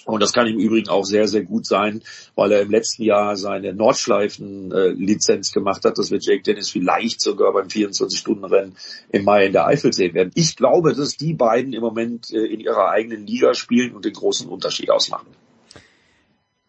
Und 0.09 0.21
das 0.21 0.33
kann 0.33 0.47
im 0.47 0.59
Übrigen 0.59 0.89
auch 0.89 1.05
sehr, 1.05 1.27
sehr 1.27 1.43
gut 1.43 1.65
sein, 1.65 2.01
weil 2.35 2.51
er 2.51 2.61
im 2.61 2.71
letzten 2.71 3.03
Jahr 3.03 3.35
seine 3.35 3.73
Nordschleifen-Lizenz 3.73 5.51
gemacht 5.51 5.85
hat. 5.85 5.97
Das 5.97 6.11
wird 6.11 6.25
Jake 6.25 6.43
Dennis 6.43 6.69
vielleicht 6.69 7.21
sogar 7.21 7.53
beim 7.53 7.67
24-Stunden-Rennen 7.67 8.75
im 9.11 9.23
Mai 9.23 9.45
in 9.45 9.53
der 9.53 9.67
Eifel 9.67 9.93
sehen 9.93 10.13
werden. 10.13 10.31
Ich 10.35 10.55
glaube, 10.55 10.93
dass 10.93 11.17
die 11.17 11.33
beiden 11.33 11.73
im 11.73 11.81
Moment 11.81 12.31
äh, 12.31 12.45
in 12.45 12.59
ihrer 12.59 12.89
eigenen 12.89 13.27
Liga 13.27 13.53
spielen 13.53 13.95
und 13.95 14.05
den 14.05 14.13
großen 14.13 14.49
Unterschied 14.49 14.89
ausmachen. 14.89 15.27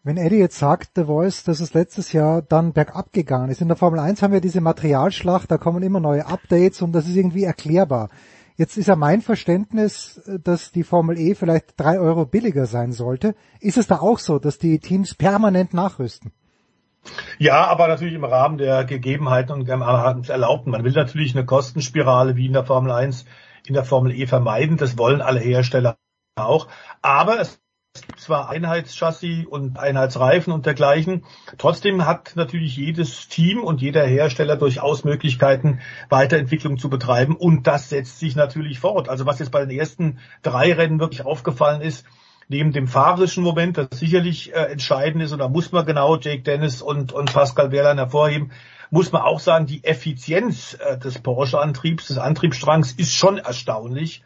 Wenn 0.03 0.17
Eddie 0.17 0.37
jetzt 0.37 0.57
sagt, 0.57 0.91
The 0.95 1.03
Voice, 1.03 1.43
dass 1.43 1.59
es 1.59 1.75
letztes 1.75 2.11
Jahr 2.11 2.41
dann 2.41 2.73
bergab 2.73 3.13
gegangen 3.13 3.51
ist. 3.51 3.61
In 3.61 3.67
der 3.67 3.77
Formel 3.77 3.99
1 3.99 4.23
haben 4.23 4.33
wir 4.33 4.41
diese 4.41 4.59
Materialschlacht, 4.59 5.51
da 5.51 5.59
kommen 5.59 5.83
immer 5.83 5.99
neue 5.99 6.25
Updates 6.25 6.81
und 6.81 6.91
das 6.93 7.07
ist 7.07 7.15
irgendwie 7.15 7.43
erklärbar. 7.43 8.09
Jetzt 8.55 8.77
ist 8.77 8.87
ja 8.87 8.95
mein 8.95 9.21
Verständnis, 9.21 10.21
dass 10.43 10.71
die 10.71 10.83
Formel 10.83 11.17
E 11.17 11.35
vielleicht 11.35 11.79
drei 11.79 11.99
Euro 11.99 12.25
billiger 12.25 12.65
sein 12.65 12.91
sollte. 12.91 13.35
Ist 13.59 13.77
es 13.77 13.87
da 13.87 13.99
auch 13.99 14.19
so, 14.19 14.39
dass 14.39 14.57
die 14.57 14.79
Teams 14.79 15.15
permanent 15.15 15.73
nachrüsten? 15.73 16.31
Ja, 17.39 17.65
aber 17.65 17.87
natürlich 17.87 18.13
im 18.13 18.23
Rahmen 18.23 18.57
der 18.57 18.85
Gegebenheiten 18.85 19.53
und 19.53 19.67
im 19.67 19.81
Rahmen 19.81 20.23
Erlaubten. 20.25 20.71
Man 20.71 20.83
will 20.83 20.91
natürlich 20.91 21.35
eine 21.35 21.45
Kostenspirale 21.45 22.35
wie 22.35 22.45
in 22.45 22.53
der 22.53 22.65
Formel 22.65 22.91
1 22.91 23.25
in 23.65 23.73
der 23.73 23.83
Formel 23.83 24.11
E 24.11 24.27
vermeiden. 24.27 24.77
Das 24.77 24.97
wollen 24.97 25.21
alle 25.21 25.39
Hersteller 25.39 25.97
auch. 26.35 26.67
Aber 27.01 27.39
es 27.39 27.60
Es 28.01 28.07
gibt 28.07 28.19
zwar 28.19 28.49
Einheitschassis 28.49 29.45
und 29.45 29.77
Einheitsreifen 29.77 30.51
und 30.51 30.65
dergleichen. 30.65 31.23
Trotzdem 31.59 32.07
hat 32.07 32.31
natürlich 32.35 32.75
jedes 32.75 33.27
Team 33.27 33.63
und 33.63 33.79
jeder 33.79 34.03
Hersteller 34.03 34.55
durchaus 34.55 35.03
Möglichkeiten, 35.03 35.81
Weiterentwicklung 36.09 36.79
zu 36.79 36.89
betreiben. 36.89 37.35
Und 37.35 37.67
das 37.67 37.89
setzt 37.89 38.17
sich 38.17 38.35
natürlich 38.35 38.79
fort. 38.79 39.07
Also 39.07 39.27
was 39.27 39.37
jetzt 39.37 39.51
bei 39.51 39.63
den 39.63 39.77
ersten 39.77 40.17
drei 40.41 40.73
Rennen 40.73 40.99
wirklich 40.99 41.23
aufgefallen 41.23 41.81
ist, 41.81 42.03
neben 42.47 42.71
dem 42.71 42.87
fahrerischen 42.87 43.43
Moment, 43.43 43.77
das 43.77 43.87
sicherlich 43.91 44.51
äh, 44.51 44.71
entscheidend 44.71 45.21
ist, 45.21 45.31
und 45.31 45.39
da 45.39 45.47
muss 45.47 45.71
man 45.71 45.85
genau 45.85 46.17
Jake 46.17 46.41
Dennis 46.41 46.81
und, 46.81 47.13
und 47.13 47.31
Pascal 47.31 47.71
Wehrlein 47.71 47.99
hervorheben, 47.99 48.51
muss 48.89 49.11
man 49.11 49.21
auch 49.21 49.39
sagen, 49.39 49.67
die 49.67 49.83
Effizienz 49.83 50.75
äh, 50.79 50.97
des 50.97 51.19
Porsche-Antriebs, 51.19 52.07
des 52.07 52.17
Antriebsstrangs 52.17 52.93
ist 52.93 53.13
schon 53.13 53.37
erstaunlich. 53.37 54.23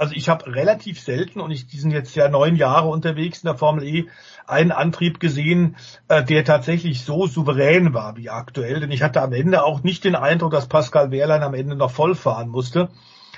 Also 0.00 0.14
ich 0.14 0.30
habe 0.30 0.54
relativ 0.54 0.98
selten, 0.98 1.40
und 1.40 1.50
ich, 1.50 1.66
die 1.66 1.78
sind 1.78 1.90
jetzt 1.90 2.14
ja 2.14 2.30
neun 2.30 2.56
Jahre 2.56 2.88
unterwegs 2.88 3.42
in 3.42 3.48
der 3.48 3.58
Formel 3.58 3.84
E, 3.84 4.08
einen 4.46 4.72
Antrieb 4.72 5.20
gesehen, 5.20 5.76
äh, 6.08 6.24
der 6.24 6.42
tatsächlich 6.42 7.04
so 7.04 7.26
souverän 7.26 7.92
war 7.92 8.16
wie 8.16 8.30
aktuell. 8.30 8.80
Denn 8.80 8.92
ich 8.92 9.02
hatte 9.02 9.20
am 9.20 9.34
Ende 9.34 9.62
auch 9.62 9.82
nicht 9.82 10.04
den 10.04 10.14
Eindruck, 10.14 10.52
dass 10.52 10.68
Pascal 10.68 11.10
Wehrlein 11.10 11.42
am 11.42 11.52
Ende 11.52 11.76
noch 11.76 11.90
voll 11.90 12.14
fahren 12.14 12.48
musste. 12.48 12.88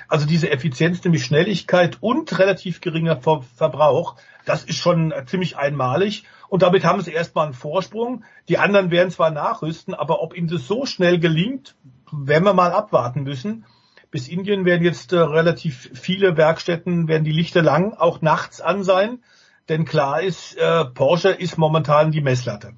Also 0.07 0.25
diese 0.25 0.51
Effizienz, 0.51 1.03
nämlich 1.03 1.25
Schnelligkeit 1.25 1.97
und 1.99 2.39
relativ 2.39 2.79
geringer 2.79 3.17
Ver 3.17 3.41
Verbrauch, 3.57 4.15
das 4.45 4.63
ist 4.63 4.77
schon 4.77 5.11
äh, 5.11 5.25
ziemlich 5.25 5.57
einmalig. 5.57 6.23
Und 6.47 6.61
damit 6.61 6.85
haben 6.85 7.01
sie 7.01 7.11
erstmal 7.11 7.43
einen 7.43 7.55
Vorsprung. 7.55 8.23
Die 8.47 8.57
anderen 8.57 8.89
werden 8.89 9.11
zwar 9.11 9.31
nachrüsten, 9.31 9.93
aber 9.93 10.21
ob 10.21 10.33
ihnen 10.33 10.47
das 10.47 10.65
so 10.65 10.85
schnell 10.85 11.19
gelingt, 11.19 11.75
werden 12.13 12.45
wir 12.45 12.53
mal 12.53 12.71
abwarten 12.71 13.23
müssen 13.23 13.65
bis 14.13 14.27
Indien 14.27 14.63
werden 14.63 14.83
jetzt 14.83 15.11
äh, 15.11 15.17
relativ 15.17 15.89
viele 15.95 16.37
Werkstätten, 16.37 17.07
werden 17.07 17.23
die 17.23 17.31
Lichter 17.31 17.63
lang, 17.63 17.93
auch 17.93 18.21
nachts 18.21 18.61
an 18.61 18.83
sein. 18.83 19.23
Denn 19.69 19.85
klar 19.85 20.21
ist, 20.21 20.55
äh, 20.55 20.85
Porsche 20.85 21.29
ist 21.29 21.57
momentan 21.57 22.11
die 22.11 22.21
Messlatte. 22.21 22.73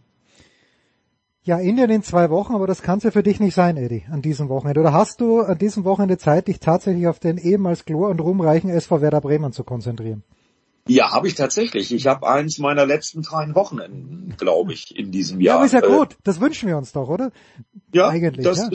Ja, 1.44 1.60
Indien 1.60 1.90
in 1.90 2.03
zwei 2.03 2.30
Wochen, 2.30 2.56
aber 2.56 2.68
das 2.68 2.82
kann 2.82 2.99
es 2.99 3.03
ja 3.03 3.12
für 3.12 3.22
dich 3.22 3.41
nicht 3.41 3.53
sein, 3.53 3.76
Eddie, 3.76 4.06
an 4.10 4.22
diesem 4.22 4.48
Wochenende. 4.48 4.80
Oder 4.80 4.94
hast 4.94 5.20
du 5.20 5.41
an 5.41 5.57
diesem 5.57 5.84
Wochenende 5.84 6.18
Zeit, 6.18 6.48
dich 6.48 6.62
tatsächlich 6.62 7.06
auf 7.07 7.20
den 7.20 7.38
ehemals 7.38 7.84
glor- 7.84 8.12
und 8.12 8.22
ruhmreichen 8.22 8.70
SV 8.70 9.02
Werder 9.02 9.20
Bremen 9.20 9.52
zu 9.52 9.66
konzentrieren? 9.66 10.24
Ja, 10.88 11.12
habe 11.12 11.28
ich 11.28 11.36
tatsächlich. 11.36 11.94
Ich 11.94 12.07
habe 12.07 12.26
eins 12.30 12.60
meiner 12.60 12.86
letzten 12.86 13.26
freien 13.26 13.56
Wochenenden, 13.56 14.36
glaube 14.38 14.72
ich, 14.72 14.98
in 14.98 15.12
diesem 15.12 15.41
Jahr. 15.41 15.56
Ja, 15.56 15.57
aber 15.57 15.66
ist 15.66 15.74
ja 15.74 15.84
äh, 15.84 15.98
gut. 15.98 16.16
Das 16.24 16.40
wünschen 16.40 16.70
wir 16.70 16.78
uns 16.78 16.94
doch, 16.94 17.10
oder? 17.10 17.32
Ja, 17.91 18.07
Eigentlich, 18.07 18.45
das, 18.45 18.60
ja 18.60 18.70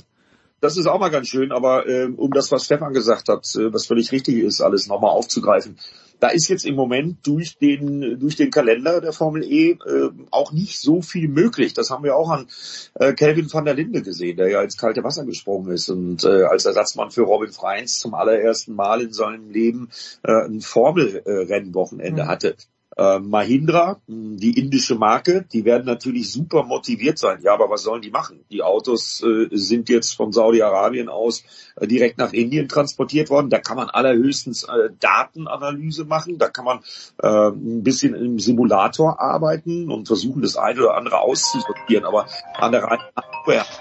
das 0.60 0.76
ist 0.76 0.86
auch 0.86 1.00
mal 1.00 1.10
ganz 1.10 1.28
schön, 1.28 1.52
aber 1.52 1.88
äh, 1.88 2.04
um 2.04 2.32
das, 2.32 2.52
was 2.52 2.64
Stefan 2.64 2.92
gesagt 2.92 3.28
hat, 3.28 3.44
äh, 3.56 3.72
was 3.72 3.86
völlig 3.86 4.12
richtig 4.12 4.36
ist, 4.36 4.60
alles 4.60 4.86
nochmal 4.86 5.10
aufzugreifen. 5.10 5.78
Da 6.20 6.28
ist 6.28 6.48
jetzt 6.48 6.66
im 6.66 6.74
Moment 6.74 7.26
durch 7.26 7.56
den 7.56 8.18
durch 8.20 8.36
den 8.36 8.50
Kalender 8.50 9.00
der 9.00 9.14
Formel 9.14 9.42
E 9.42 9.70
äh, 9.70 10.10
auch 10.30 10.52
nicht 10.52 10.78
so 10.78 11.00
viel 11.00 11.28
möglich. 11.28 11.72
Das 11.72 11.90
haben 11.90 12.04
wir 12.04 12.14
auch 12.14 12.28
an 12.28 12.46
äh, 12.94 13.14
Kelvin 13.14 13.50
van 13.50 13.64
der 13.64 13.72
Linde 13.74 14.02
gesehen, 14.02 14.36
der 14.36 14.50
ja 14.50 14.62
ins 14.62 14.76
kalte 14.76 15.02
Wasser 15.02 15.24
gesprungen 15.24 15.72
ist 15.72 15.88
und 15.88 16.24
äh, 16.24 16.42
als 16.42 16.66
Ersatzmann 16.66 17.10
für 17.10 17.22
Robin 17.22 17.52
Freins 17.52 17.98
zum 17.98 18.12
allerersten 18.12 18.74
Mal 18.74 19.00
in 19.00 19.14
seinem 19.14 19.48
Leben 19.48 19.88
äh, 20.22 20.44
ein 20.44 20.60
Formelrennwochenende 20.60 22.24
mhm. 22.24 22.28
hatte 22.28 22.56
äh, 22.96 23.18
Mahindra, 23.18 24.00
die 24.06 24.58
indische 24.58 24.96
Marke, 24.96 25.46
die 25.52 25.64
werden 25.64 25.86
natürlich 25.86 26.32
super 26.32 26.64
motiviert 26.64 27.18
sein. 27.18 27.40
Ja, 27.42 27.54
aber 27.54 27.70
was 27.70 27.82
sollen 27.82 28.02
die 28.02 28.10
machen? 28.10 28.44
Die 28.50 28.62
Autos 28.62 29.22
äh, 29.22 29.48
sind 29.52 29.88
jetzt 29.88 30.14
von 30.14 30.32
Saudi-Arabien 30.32 31.08
aus 31.08 31.44
äh, 31.76 31.86
direkt 31.86 32.18
nach 32.18 32.32
Indien 32.32 32.68
transportiert 32.68 33.30
worden. 33.30 33.50
Da 33.50 33.58
kann 33.58 33.76
man 33.76 33.88
allerhöchstens 33.90 34.64
äh, 34.64 34.90
Datenanalyse 34.98 36.04
machen. 36.04 36.38
Da 36.38 36.48
kann 36.48 36.64
man 36.64 36.80
äh, 37.22 37.50
ein 37.50 37.82
bisschen 37.82 38.14
im 38.14 38.38
Simulator 38.38 39.20
arbeiten 39.20 39.90
und 39.90 40.06
versuchen, 40.06 40.42
das 40.42 40.56
eine 40.56 40.80
oder 40.80 40.96
andere 40.96 41.20
auszusortieren. 41.20 42.04
Aber 42.04 42.26
an 42.54 42.72
der 42.72 42.82
Reihe 42.82 42.98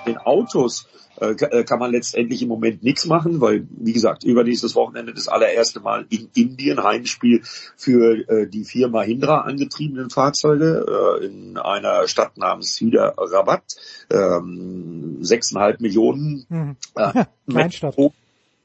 den 0.05 0.17
Autos 0.17 0.87
kann 1.65 1.79
man 1.79 1.91
letztendlich 1.91 2.41
im 2.41 2.47
Moment 2.49 2.83
nichts 2.83 3.05
machen, 3.05 3.41
weil, 3.41 3.67
wie 3.71 3.93
gesagt, 3.93 4.23
übernächstes 4.23 4.75
Wochenende 4.75 5.13
das 5.13 5.27
allererste 5.27 5.79
Mal 5.79 6.05
in 6.09 6.29
Indien 6.35 6.83
Heimspiel 6.83 7.41
für 7.43 8.29
äh, 8.29 8.47
die 8.47 8.63
vier 8.63 8.87
Mahindra 8.89 9.41
angetriebenen 9.41 10.09
Fahrzeuge 10.09 11.19
äh, 11.21 11.25
in 11.25 11.57
einer 11.57 12.07
Stadt 12.07 12.37
namens 12.37 12.79
Hyderabad. 12.79 13.63
Ähm, 14.11 15.19
6,5 15.21 15.81
Millionen 15.81 16.45
mhm. 16.49 16.75
äh, 16.95 17.25
Kleinstadt. 17.49 17.95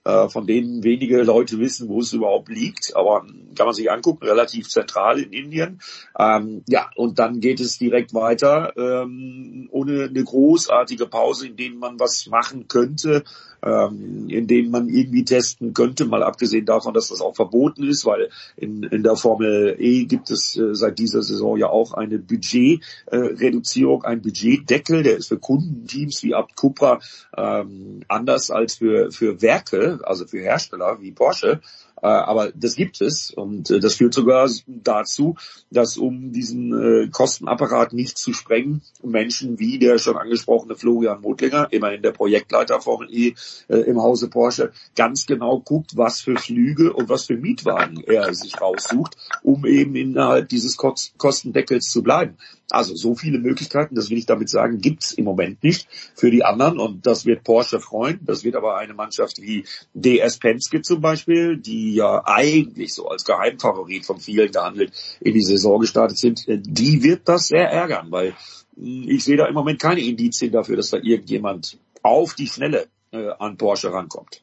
Äh, 0.06 0.28
von 0.28 0.46
denen 0.46 0.84
wenige 0.84 1.22
Leute 1.22 1.58
wissen, 1.58 1.88
wo 1.88 2.00
es 2.00 2.12
überhaupt 2.12 2.50
liegt, 2.50 2.94
aber 2.94 3.24
kann 3.56 3.64
man 3.64 3.74
sich 3.74 3.90
angucken, 3.90 4.26
relativ 4.26 4.68
zentral 4.68 5.18
in 5.18 5.32
Indien. 5.32 5.80
Ähm, 6.18 6.62
ja, 6.68 6.90
und 6.94 7.18
dann 7.18 7.40
geht 7.40 7.58
es 7.58 7.78
direkt 7.78 8.12
weiter, 8.12 8.74
ähm, 8.76 9.66
ohne 9.70 10.04
eine 10.04 10.22
großartige 10.22 11.06
Pause, 11.06 11.46
in 11.46 11.56
denen 11.56 11.78
man 11.78 11.98
was 11.98 12.26
machen 12.26 12.68
könnte, 12.68 13.24
ähm, 13.64 14.28
in 14.28 14.46
denen 14.46 14.70
man 14.70 14.88
irgendwie 14.88 15.24
testen 15.24 15.72
könnte, 15.72 16.04
mal 16.04 16.22
abgesehen 16.22 16.66
davon, 16.66 16.92
dass 16.92 17.08
das 17.08 17.22
auch 17.22 17.34
verboten 17.34 17.84
ist, 17.84 18.04
weil 18.04 18.28
in, 18.56 18.82
in 18.82 19.02
der 19.02 19.16
Formel 19.16 19.76
E 19.78 20.04
gibt 20.04 20.30
es 20.30 20.56
äh, 20.56 20.74
seit 20.74 20.98
dieser 20.98 21.22
Saison 21.22 21.56
ja 21.56 21.68
auch 21.68 21.94
eine 21.94 22.18
Budgetreduzierung, 22.18 24.04
äh, 24.04 24.06
ein 24.06 24.20
Budgetdeckel, 24.20 25.02
der 25.02 25.16
ist 25.16 25.28
für 25.28 25.38
Kundenteams 25.38 26.22
wie 26.22 26.34
Abt 26.34 26.56
Cupra 26.56 27.00
ähm, 27.36 28.00
anders 28.08 28.50
als 28.50 28.76
für, 28.76 29.10
für 29.10 29.40
Werke, 29.40 29.93
also 30.02 30.26
für 30.26 30.40
Hersteller 30.40 31.00
wie 31.00 31.12
Porsche. 31.12 31.60
Äh, 32.04 32.08
aber 32.08 32.52
das 32.54 32.76
gibt 32.76 33.00
es 33.00 33.30
und 33.30 33.70
äh, 33.70 33.80
das 33.80 33.94
führt 33.94 34.12
sogar 34.12 34.50
dazu, 34.66 35.36
dass 35.70 35.96
um 35.96 36.32
diesen 36.32 37.04
äh, 37.04 37.08
Kostenapparat 37.08 37.94
nicht 37.94 38.18
zu 38.18 38.34
sprengen, 38.34 38.82
Menschen 39.02 39.58
wie 39.58 39.78
der 39.78 39.96
schon 39.96 40.18
angesprochene 40.18 40.76
Florian 40.76 41.22
Motlinger, 41.22 41.68
immerhin 41.70 42.02
der 42.02 42.12
Projektleiter 42.12 42.82
Formel 42.82 43.08
E 43.10 43.34
im 43.68 44.02
Hause 44.02 44.28
Porsche, 44.28 44.72
ganz 44.96 45.24
genau 45.26 45.60
guckt, 45.60 45.96
was 45.96 46.20
für 46.20 46.36
Flüge 46.36 46.92
und 46.92 47.08
was 47.08 47.24
für 47.24 47.36
Mietwagen 47.36 48.02
er 48.04 48.34
sich 48.34 48.60
raussucht, 48.60 49.16
um 49.42 49.64
eben 49.64 49.94
innerhalb 49.94 50.48
dieses 50.48 50.76
Kostendeckels 50.76 51.86
zu 51.86 52.02
bleiben. 52.02 52.36
Also 52.70 52.96
so 52.96 53.14
viele 53.14 53.38
Möglichkeiten, 53.38 53.94
das 53.94 54.10
will 54.10 54.18
ich 54.18 54.26
damit 54.26 54.48
sagen, 54.48 54.80
gibt's 54.80 55.12
im 55.12 55.24
Moment 55.24 55.62
nicht 55.62 55.86
für 56.14 56.30
die 56.30 56.44
anderen 56.44 56.78
und 56.78 57.06
das 57.06 57.26
wird 57.26 57.44
Porsche 57.44 57.78
freuen. 57.78 58.20
Das 58.22 58.42
wird 58.42 58.56
aber 58.56 58.76
eine 58.76 58.94
Mannschaft 58.94 59.40
wie 59.40 59.64
DS 59.92 60.38
Penske 60.38 60.82
zum 60.82 61.00
Beispiel, 61.00 61.58
die 61.58 61.93
ja 61.94 62.22
eigentlich 62.24 62.94
so 62.94 63.08
als 63.08 63.24
Geheimfavorit 63.24 64.04
von 64.04 64.18
vielen 64.18 64.50
gehandelt 64.50 64.92
in 65.20 65.34
die 65.34 65.42
Saison 65.42 65.80
gestartet 65.80 66.18
sind, 66.18 66.46
äh, 66.48 66.58
die 66.58 67.02
wird 67.02 67.28
das 67.28 67.48
sehr 67.48 67.70
ärgern, 67.70 68.10
weil 68.10 68.34
hm, 68.76 69.08
ich 69.08 69.24
sehe 69.24 69.36
da 69.36 69.46
im 69.46 69.54
Moment 69.54 69.80
keine 69.80 70.00
Indizien 70.00 70.52
dafür, 70.52 70.76
dass 70.76 70.90
da 70.90 70.98
irgendjemand 70.98 71.78
auf 72.02 72.34
die 72.34 72.46
Schnelle 72.46 72.86
äh, 73.12 73.30
an 73.38 73.56
Porsche 73.56 73.92
rankommt. 73.92 74.42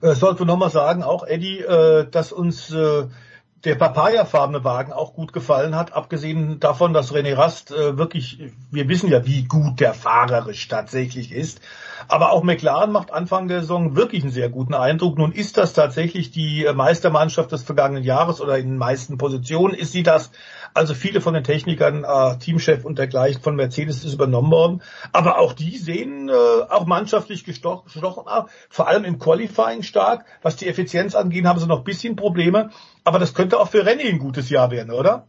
Äh, 0.00 0.14
sollten 0.14 0.40
wir 0.40 0.46
nochmal 0.46 0.70
sagen, 0.70 1.02
auch 1.02 1.26
Eddie, 1.26 1.60
äh, 1.60 2.08
dass 2.10 2.32
uns 2.32 2.70
äh, 2.72 3.06
der 3.64 3.74
papayafarbene 3.74 4.64
Wagen 4.64 4.92
auch 4.92 5.14
gut 5.14 5.32
gefallen 5.32 5.74
hat, 5.74 5.92
abgesehen 5.92 6.60
davon, 6.60 6.92
dass 6.92 7.12
René 7.12 7.36
Rast 7.36 7.72
äh, 7.72 7.96
wirklich, 7.98 8.52
wir 8.70 8.88
wissen 8.88 9.10
ja, 9.10 9.26
wie 9.26 9.44
gut 9.44 9.80
der 9.80 9.94
fahrerisch 9.94 10.68
tatsächlich 10.68 11.32
ist, 11.32 11.60
aber 12.08 12.32
auch 12.32 12.42
McLaren 12.42 12.92
macht 12.92 13.12
Anfang 13.12 13.48
der 13.48 13.60
Saison 13.60 13.96
wirklich 13.96 14.22
einen 14.22 14.32
sehr 14.32 14.50
guten 14.50 14.74
Eindruck. 14.74 15.18
Nun 15.18 15.32
ist 15.32 15.56
das 15.56 15.72
tatsächlich 15.72 16.30
die 16.30 16.64
äh, 16.64 16.74
Meistermannschaft 16.74 17.50
des 17.50 17.62
vergangenen 17.62 18.04
Jahres 18.04 18.40
oder 18.40 18.58
in 18.58 18.66
den 18.66 18.78
meisten 18.78 19.18
Positionen 19.18 19.74
ist 19.74 19.92
sie 19.92 20.02
das. 20.02 20.30
Also 20.74 20.94
viele 20.94 21.20
von 21.20 21.34
den 21.34 21.42
Technikern, 21.42 22.04
äh, 22.04 22.38
Teamchef 22.38 22.84
und 22.84 22.98
dergleichen 22.98 23.42
von 23.42 23.56
Mercedes 23.56 24.04
ist 24.04 24.12
übernommen 24.12 24.50
worden. 24.50 24.82
Aber 25.12 25.38
auch 25.38 25.54
die 25.54 25.78
sehen 25.78 26.28
äh, 26.28 26.32
auch 26.32 26.86
mannschaftlich 26.86 27.44
gestochen, 27.44 27.90
gestochen 27.90 28.24
vor 28.68 28.86
allem 28.86 29.04
im 29.04 29.18
Qualifying 29.18 29.82
stark. 29.82 30.26
Was 30.42 30.56
die 30.56 30.68
Effizienz 30.68 31.14
angeht, 31.14 31.46
haben 31.46 31.58
sie 31.58 31.66
noch 31.66 31.82
bisschen 31.82 32.14
Probleme. 32.14 32.70
Aber 33.06 33.20
das 33.20 33.34
könnte 33.34 33.60
auch 33.60 33.68
für 33.68 33.86
Rennen 33.86 34.04
ein 34.04 34.18
gutes 34.18 34.50
Jahr 34.50 34.72
werden, 34.72 34.90
oder? 34.90 35.28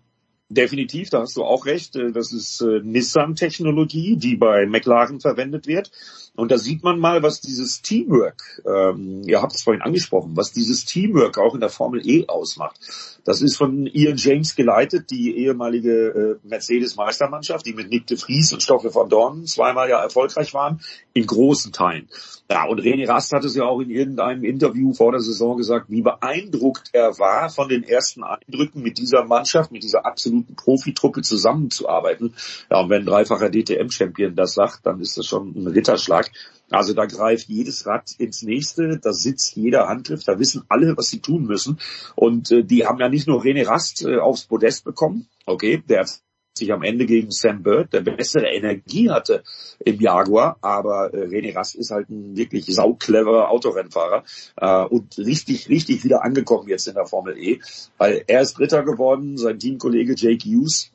Definitiv, 0.50 1.12
da 1.12 1.20
hast 1.22 1.38
du 1.38 1.44
auch 1.44 1.68
recht. 1.68 1.96
Äh, 1.96 2.12
das 2.12 2.34
ist 2.34 2.60
äh, 2.62 2.80
Nissan-Technologie, 2.82 4.18
die 4.18 4.36
bei 4.36 4.66
McLaren 4.66 5.20
verwendet 5.20 5.68
wird. 5.68 5.92
Und 6.38 6.52
da 6.52 6.60
sieht 6.60 6.84
man 6.84 7.00
mal, 7.00 7.24
was 7.24 7.42
dieses 7.42 7.82
Teamwork, 7.82 8.62
ähm, 8.64 9.24
ihr 9.26 9.42
habt 9.42 9.56
es 9.56 9.64
vorhin 9.64 9.82
angesprochen, 9.82 10.38
was 10.38 10.52
dieses 10.54 10.86
Teamwork 10.86 11.40
auch 11.40 11.56
in 11.56 11.62
der 11.62 11.70
Formel 11.70 12.08
E 12.08 12.28
ausmacht. 12.28 12.80
Das 13.26 13.42
ist 13.42 13.58
von 13.58 13.88
Ian 13.88 14.18
James 14.18 14.56
geleitet, 14.56 15.10
die 15.10 15.36
ehemalige 15.36 16.40
äh, 16.44 16.48
Mercedes-Meistermannschaft, 16.48 17.66
die 17.66 17.74
mit 17.74 17.90
Nick 17.90 18.06
de 18.06 18.18
Vries 18.18 18.54
und 18.54 18.62
Stoffel 18.62 18.92
von 18.92 19.10
Dorn 19.10 19.48
zweimal 19.48 19.90
ja 19.90 20.00
erfolgreich 20.00 20.54
waren, 20.54 20.80
in 21.14 21.26
großen 21.26 21.74
Teilen. 21.74 22.08
Ja, 22.50 22.66
und 22.66 22.80
René 22.80 23.06
Rast 23.08 23.34
hat 23.34 23.44
es 23.44 23.56
ja 23.56 23.66
auch 23.66 23.82
in 23.82 23.90
irgendeinem 23.90 24.46
Interview 24.46 24.94
vor 24.94 25.12
der 25.12 25.20
Saison 25.20 25.58
gesagt, 25.58 25.90
wie 25.90 26.02
beeindruckt 26.02 26.92
er 26.94 27.20
war 27.20 27.50
von 27.50 27.68
den 27.68 27.84
ersten 27.84 28.24
Eindrücken 28.24 28.82
mit 28.82 28.98
dieser 28.98 29.26
Mannschaft, 29.26 29.74
mit 29.74 29.84
dieser 29.84 30.06
absoluten 30.06 30.56
Profitruppe 30.56 31.24
zusammenzuarbeiten. 31.24 32.36
Ja, 32.72 32.80
und 32.80 32.90
wenn 32.90 33.02
ein 33.02 33.06
dreifacher 33.06 33.50
DTM-Champion 33.50 34.36
das 34.36 34.54
sagt, 34.54 34.86
dann 34.86 35.02
ist 35.02 35.18
das 35.18 35.26
schon 35.26 35.54
ein 35.58 35.68
Ritterschlag. 35.68 36.27
Also 36.70 36.94
da 36.94 37.06
greift 37.06 37.48
jedes 37.48 37.86
Rad 37.86 38.12
ins 38.18 38.42
nächste, 38.42 39.00
da 39.00 39.14
sitzt 39.14 39.56
jeder 39.56 39.88
Handgriff, 39.88 40.24
da 40.26 40.38
wissen 40.38 40.64
alle, 40.68 40.98
was 40.98 41.10
sie 41.10 41.20
tun 41.20 41.46
müssen. 41.46 41.80
Und 42.16 42.52
äh, 42.52 42.64
die 42.64 42.86
haben 42.86 43.00
ja 43.00 43.10
nicht 43.10 43.28
nur 43.28 43.42
René 43.42 43.66
Rast 43.66 44.06
äh, 44.06 44.18
aufs 44.18 44.46
Podest 44.46 44.84
bekommen, 44.84 45.28
okay, 45.46 45.82
der 45.88 46.02
hat 46.02 46.20
sich 46.58 46.74
am 46.74 46.84
Ende 46.84 47.06
gegen 47.06 47.32
Sam 47.32 47.64
Bird, 47.64 47.94
der 47.94 48.02
bessere 48.02 48.48
Energie 48.48 49.10
hatte 49.10 49.44
im 49.80 50.00
Jaguar, 50.02 50.58
aber 50.62 51.14
äh, 51.14 51.28
René 51.28 51.56
Rast 51.56 51.76
ist 51.76 51.92
halt 51.92 52.10
ein 52.10 52.36
wirklich 52.36 52.66
saucleverer 52.66 53.50
Autorennfahrer 53.50 54.24
äh, 54.58 54.84
und 54.86 55.18
richtig, 55.20 55.70
richtig 55.70 56.04
wieder 56.04 56.26
angekommen 56.26 56.68
jetzt 56.68 56.88
in 56.88 56.96
der 56.96 57.06
Formel 57.06 57.38
E, 57.38 57.62
weil 57.98 58.24
er 58.28 58.42
ist 58.42 58.58
Dritter 58.58 58.84
geworden, 58.84 59.38
sein 59.38 59.60
Teamkollege 59.60 60.16
Jake 60.18 60.50
Hughes 60.50 60.92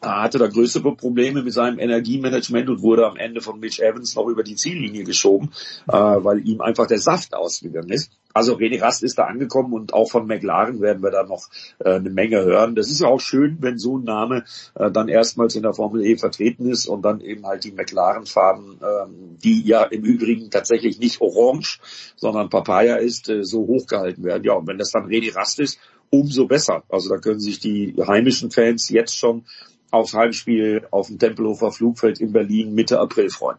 er 0.00 0.22
hatte 0.22 0.38
da 0.38 0.46
größere 0.46 0.96
Probleme 0.96 1.42
mit 1.42 1.52
seinem 1.52 1.78
Energiemanagement 1.78 2.70
und 2.70 2.82
wurde 2.82 3.06
am 3.06 3.16
Ende 3.16 3.40
von 3.42 3.60
Mitch 3.60 3.82
Evans 3.82 4.14
noch 4.14 4.26
über 4.28 4.42
die 4.42 4.56
Ziellinie 4.56 5.04
geschoben, 5.04 5.50
äh, 5.88 5.92
weil 5.92 6.46
ihm 6.46 6.62
einfach 6.62 6.86
der 6.86 6.98
Saft 6.98 7.34
ausgegangen 7.34 7.90
ist. 7.90 8.10
Also 8.32 8.54
René 8.54 8.80
Rast 8.80 9.02
ist 9.02 9.18
da 9.18 9.24
angekommen 9.24 9.72
und 9.74 9.92
auch 9.92 10.08
von 10.08 10.26
McLaren 10.26 10.80
werden 10.80 11.02
wir 11.02 11.10
da 11.10 11.24
noch 11.24 11.48
äh, 11.80 11.94
eine 11.94 12.10
Menge 12.10 12.42
hören. 12.42 12.76
Das 12.76 12.88
ist 12.88 13.00
ja 13.00 13.08
auch 13.08 13.20
schön, 13.20 13.58
wenn 13.60 13.76
so 13.76 13.98
ein 13.98 14.04
Name 14.04 14.44
äh, 14.74 14.90
dann 14.90 15.08
erstmals 15.08 15.54
in 15.56 15.64
der 15.64 15.74
Formel 15.74 16.04
E 16.04 16.16
vertreten 16.16 16.70
ist 16.70 16.86
und 16.86 17.02
dann 17.02 17.20
eben 17.20 17.44
halt 17.44 17.64
die 17.64 17.72
McLaren-Farben, 17.72 18.80
ähm, 18.80 19.36
die 19.42 19.62
ja 19.66 19.82
im 19.82 20.04
Übrigen 20.04 20.50
tatsächlich 20.50 20.98
nicht 21.00 21.20
orange, 21.20 21.80
sondern 22.16 22.50
Papaya 22.50 22.96
ist, 22.96 23.28
äh, 23.28 23.44
so 23.44 23.66
hochgehalten 23.66 24.24
werden. 24.24 24.44
Ja, 24.44 24.54
und 24.54 24.66
wenn 24.68 24.78
das 24.78 24.92
dann 24.92 25.06
René 25.06 25.34
Rast 25.34 25.58
ist, 25.58 25.78
umso 26.08 26.46
besser. 26.46 26.84
Also 26.88 27.08
da 27.08 27.18
können 27.18 27.40
sich 27.40 27.58
die 27.58 27.94
heimischen 28.06 28.50
Fans 28.50 28.88
jetzt 28.88 29.16
schon 29.16 29.44
aufs 29.90 30.14
Heimspiel 30.14 30.86
auf 30.90 31.08
dem 31.08 31.18
Tempelhofer 31.18 31.72
Flugfeld 31.72 32.20
in 32.20 32.32
Berlin 32.32 32.74
Mitte 32.74 33.00
April 33.00 33.30
freuen. 33.30 33.58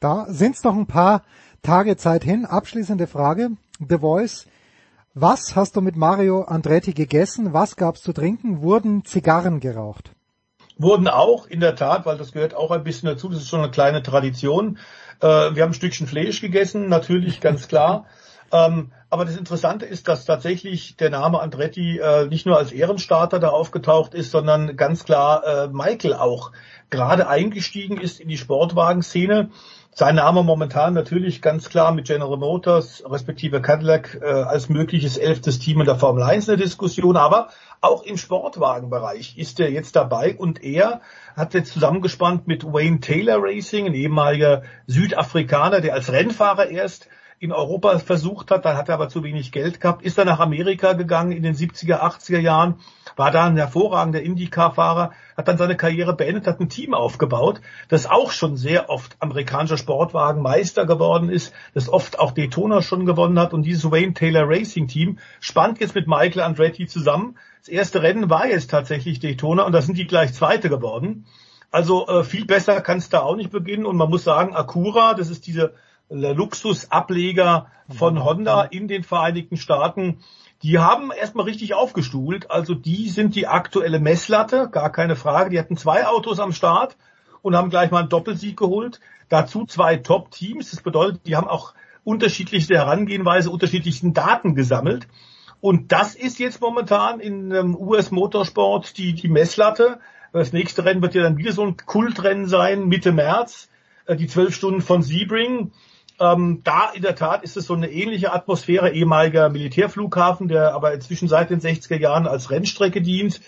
Da 0.00 0.26
sind 0.28 0.56
es 0.56 0.64
noch 0.64 0.76
ein 0.76 0.86
paar 0.86 1.22
Tage 1.62 1.96
Zeit 1.96 2.24
hin. 2.24 2.44
Abschließende 2.44 3.06
Frage. 3.06 3.50
The 3.80 3.98
Voice. 3.98 4.46
Was 5.14 5.54
hast 5.54 5.76
du 5.76 5.80
mit 5.80 5.96
Mario 5.96 6.42
Andretti 6.42 6.92
gegessen? 6.92 7.52
Was 7.52 7.76
gab's 7.76 8.02
zu 8.02 8.12
trinken? 8.12 8.62
Wurden 8.62 9.04
Zigarren 9.04 9.60
geraucht? 9.60 10.10
Wurden 10.76 11.06
auch, 11.06 11.46
in 11.46 11.60
der 11.60 11.76
Tat, 11.76 12.04
weil 12.04 12.18
das 12.18 12.32
gehört 12.32 12.54
auch 12.54 12.72
ein 12.72 12.82
bisschen 12.82 13.08
dazu. 13.08 13.28
Das 13.28 13.38
ist 13.38 13.48
schon 13.48 13.60
eine 13.60 13.70
kleine 13.70 14.02
Tradition. 14.02 14.78
Äh, 15.20 15.26
wir 15.26 15.62
haben 15.62 15.70
ein 15.70 15.74
Stückchen 15.74 16.08
Fleisch 16.08 16.40
gegessen, 16.40 16.88
natürlich, 16.88 17.40
ganz 17.40 17.68
klar. 17.68 18.06
Aber 19.14 19.24
das 19.24 19.36
Interessante 19.36 19.86
ist, 19.86 20.08
dass 20.08 20.24
tatsächlich 20.24 20.96
der 20.96 21.08
Name 21.08 21.38
Andretti 21.38 22.00
äh, 22.00 22.26
nicht 22.26 22.46
nur 22.46 22.58
als 22.58 22.72
Ehrenstarter 22.72 23.38
da 23.38 23.50
aufgetaucht 23.50 24.12
ist, 24.12 24.32
sondern 24.32 24.76
ganz 24.76 25.04
klar 25.04 25.44
äh, 25.46 25.68
Michael 25.68 26.14
auch 26.14 26.50
gerade 26.90 27.28
eingestiegen 27.28 28.00
ist 28.00 28.18
in 28.18 28.26
die 28.26 28.36
Sportwagenszene. 28.36 29.50
Sein 29.92 30.16
Name 30.16 30.42
momentan 30.42 30.94
natürlich 30.94 31.40
ganz 31.40 31.68
klar 31.68 31.92
mit 31.92 32.08
General 32.08 32.36
Motors 32.36 33.04
respektive 33.08 33.62
Cadillac 33.62 34.18
äh, 34.20 34.26
als 34.26 34.68
mögliches 34.68 35.16
elftes 35.16 35.60
Team 35.60 35.78
in 35.78 35.86
der 35.86 35.94
Formel 35.94 36.24
1 36.24 36.48
eine 36.48 36.58
Diskussion, 36.58 37.16
aber 37.16 37.50
auch 37.80 38.02
im 38.02 38.16
Sportwagenbereich 38.16 39.38
ist 39.38 39.60
er 39.60 39.70
jetzt 39.70 39.94
dabei 39.94 40.34
und 40.36 40.64
er 40.64 41.02
hat 41.36 41.54
jetzt 41.54 41.72
zusammengespannt 41.72 42.48
mit 42.48 42.64
Wayne 42.64 42.98
Taylor 42.98 43.38
Racing, 43.40 43.86
ein 43.86 43.94
ehemaliger 43.94 44.64
Südafrikaner, 44.88 45.80
der 45.80 45.94
als 45.94 46.10
Rennfahrer 46.10 46.66
erst 46.66 47.08
in 47.44 47.52
Europa 47.52 47.98
versucht 47.98 48.50
hat, 48.50 48.64
dann 48.64 48.76
hat 48.76 48.88
er 48.88 48.94
aber 48.94 49.10
zu 49.10 49.22
wenig 49.22 49.52
Geld 49.52 49.78
gehabt, 49.78 50.02
ist 50.02 50.16
dann 50.16 50.26
nach 50.26 50.40
Amerika 50.40 50.94
gegangen 50.94 51.30
in 51.30 51.42
den 51.42 51.54
70er, 51.54 52.00
80er 52.00 52.38
Jahren, 52.38 52.76
war 53.16 53.30
da 53.30 53.44
ein 53.44 53.58
hervorragender 53.58 54.22
IndyCar-Fahrer, 54.22 55.12
hat 55.36 55.46
dann 55.46 55.58
seine 55.58 55.76
Karriere 55.76 56.16
beendet, 56.16 56.46
hat 56.46 56.58
ein 56.58 56.70
Team 56.70 56.94
aufgebaut, 56.94 57.60
das 57.88 58.06
auch 58.06 58.30
schon 58.30 58.56
sehr 58.56 58.88
oft 58.88 59.16
amerikanischer 59.20 59.76
Sportwagenmeister 59.76 60.86
geworden 60.86 61.28
ist, 61.28 61.52
das 61.74 61.90
oft 61.90 62.18
auch 62.18 62.32
Daytona 62.32 62.80
schon 62.80 63.04
gewonnen 63.04 63.38
hat 63.38 63.52
und 63.52 63.62
dieses 63.62 63.90
Wayne 63.90 64.14
Taylor 64.14 64.48
Racing 64.48 64.88
Team 64.88 65.18
spannt 65.38 65.80
jetzt 65.80 65.94
mit 65.94 66.08
Michael 66.08 66.40
Andretti 66.40 66.86
zusammen. 66.86 67.36
Das 67.60 67.68
erste 67.68 68.02
Rennen 68.02 68.30
war 68.30 68.46
jetzt 68.46 68.70
tatsächlich 68.70 69.20
Daytona 69.20 69.64
und 69.64 69.72
da 69.72 69.82
sind 69.82 69.98
die 69.98 70.06
gleich 70.06 70.32
Zweite 70.32 70.70
geworden. 70.70 71.26
Also 71.70 72.06
äh, 72.06 72.24
viel 72.24 72.46
besser 72.46 72.80
kann 72.80 72.98
es 72.98 73.10
da 73.10 73.20
auch 73.20 73.36
nicht 73.36 73.50
beginnen 73.50 73.84
und 73.84 73.96
man 73.96 74.08
muss 74.08 74.24
sagen, 74.24 74.54
Acura, 74.54 75.12
das 75.12 75.28
ist 75.28 75.46
diese 75.46 75.74
Luxusableger 76.14 77.66
von 77.88 78.22
Honda 78.24 78.62
in 78.62 78.88
den 78.88 79.02
Vereinigten 79.02 79.56
Staaten, 79.56 80.18
die 80.62 80.78
haben 80.78 81.10
erstmal 81.10 81.44
richtig 81.44 81.74
aufgestuhlt. 81.74 82.50
Also 82.50 82.74
die 82.74 83.08
sind 83.08 83.34
die 83.34 83.46
aktuelle 83.46 83.98
Messlatte, 83.98 84.68
gar 84.70 84.90
keine 84.90 85.16
Frage. 85.16 85.50
Die 85.50 85.58
hatten 85.58 85.76
zwei 85.76 86.06
Autos 86.06 86.40
am 86.40 86.52
Start 86.52 86.96
und 87.42 87.56
haben 87.56 87.70
gleich 87.70 87.90
mal 87.90 88.00
einen 88.00 88.08
Doppelsieg 88.08 88.56
geholt. 88.56 89.00
Dazu 89.28 89.66
zwei 89.66 89.96
Top-Teams. 89.96 90.70
Das 90.70 90.80
bedeutet, 90.82 91.26
die 91.26 91.36
haben 91.36 91.48
auch 91.48 91.74
unterschiedlichste 92.04 92.74
Herangehenweise, 92.74 93.50
unterschiedlichsten 93.50 94.14
Daten 94.14 94.54
gesammelt. 94.54 95.08
Und 95.60 95.92
das 95.92 96.14
ist 96.14 96.38
jetzt 96.38 96.60
momentan 96.60 97.20
in 97.20 97.50
ähm, 97.50 97.76
US 97.76 98.10
Motorsport 98.10 98.96
die, 98.98 99.14
die 99.14 99.28
Messlatte. 99.28 99.98
Das 100.32 100.52
nächste 100.52 100.84
Rennen 100.84 101.02
wird 101.02 101.14
ja 101.14 101.22
dann 101.22 101.38
wieder 101.38 101.52
so 101.52 101.62
ein 101.62 101.76
Kultrennen 101.76 102.46
sein, 102.46 102.86
Mitte 102.86 103.12
März. 103.12 103.68
Äh, 104.06 104.16
die 104.16 104.26
zwölf 104.26 104.54
Stunden 104.54 104.80
von 104.80 105.02
Sebring. 105.02 105.72
Ähm, 106.20 106.60
da 106.62 106.90
in 106.94 107.02
der 107.02 107.16
Tat 107.16 107.42
ist 107.42 107.56
es 107.56 107.66
so 107.66 107.74
eine 107.74 107.90
ähnliche 107.90 108.32
Atmosphäre, 108.32 108.90
ehemaliger 108.90 109.48
Militärflughafen, 109.48 110.48
der 110.48 110.74
aber 110.74 110.92
inzwischen 110.92 111.28
seit 111.28 111.50
den 111.50 111.60
60er 111.60 111.98
Jahren 111.98 112.26
als 112.26 112.50
Rennstrecke 112.50 113.02
dient. 113.02 113.40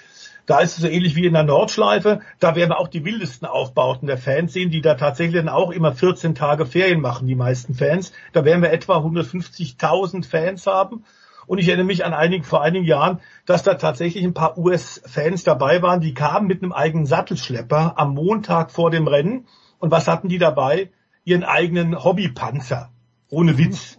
Da 0.47 0.61
ist 0.61 0.77
es 0.77 0.83
so 0.83 0.89
ähnlich 0.89 1.17
wie 1.17 1.27
in 1.27 1.33
der 1.33 1.43
Nordschleife. 1.43 2.21
Da 2.39 2.55
werden 2.55 2.71
wir 2.71 2.79
auch 2.79 2.89
die 2.89 3.05
wildesten 3.05 3.49
Aufbauten 3.49 4.07
der 4.07 4.19
Fans 4.19 4.53
sehen, 4.53 4.71
die 4.71 4.81
da 4.81 4.95
tatsächlich 4.95 5.37
dann 5.37 5.49
auch 5.49 5.73
immer 5.73 5.93
14 5.93 6.37
Tage 6.37 6.67
Ferien 6.67 7.01
machen, 7.01 7.27
die 7.27 7.35
meisten 7.35 7.75
Fans. 7.75 8.13
Da 8.33 8.45
werden 8.45 8.63
wir 8.63 8.73
etwa 8.73 8.99
150.000 8.99 10.25
Fans 10.25 10.67
haben. 10.67 11.05
Und 11.47 11.59
ich 11.59 11.69
erinnere 11.69 11.87
mich 11.87 12.05
an 12.05 12.15
einigen, 12.15 12.45
vor 12.45 12.63
einigen 12.63 12.85
Jahren, 12.85 13.21
dass 13.45 13.63
da 13.63 13.75
tatsächlich 13.75 14.25
ein 14.25 14.35
paar 14.35 14.59
US-Fans 14.59 15.45
dabei 15.45 15.83
waren, 15.83 16.01
die 16.01 16.15
kamen 16.15 16.47
mit 16.47 16.63
einem 16.63 16.73
eigenen 16.73 17.07
Sattelschlepper 17.07 17.95
am 17.97 18.15
Montag 18.15 18.71
vor 18.71 18.91
dem 18.91 19.07
Rennen. 19.07 19.47
Und 19.79 19.91
was 19.91 20.09
hatten 20.09 20.29
die 20.29 20.39
dabei? 20.39 20.91
Ihren 21.27 21.44
eigenen 21.44 22.03
Hobbypanzer. 22.03 22.90
Ohne 23.28 23.59
Witz. 23.59 23.98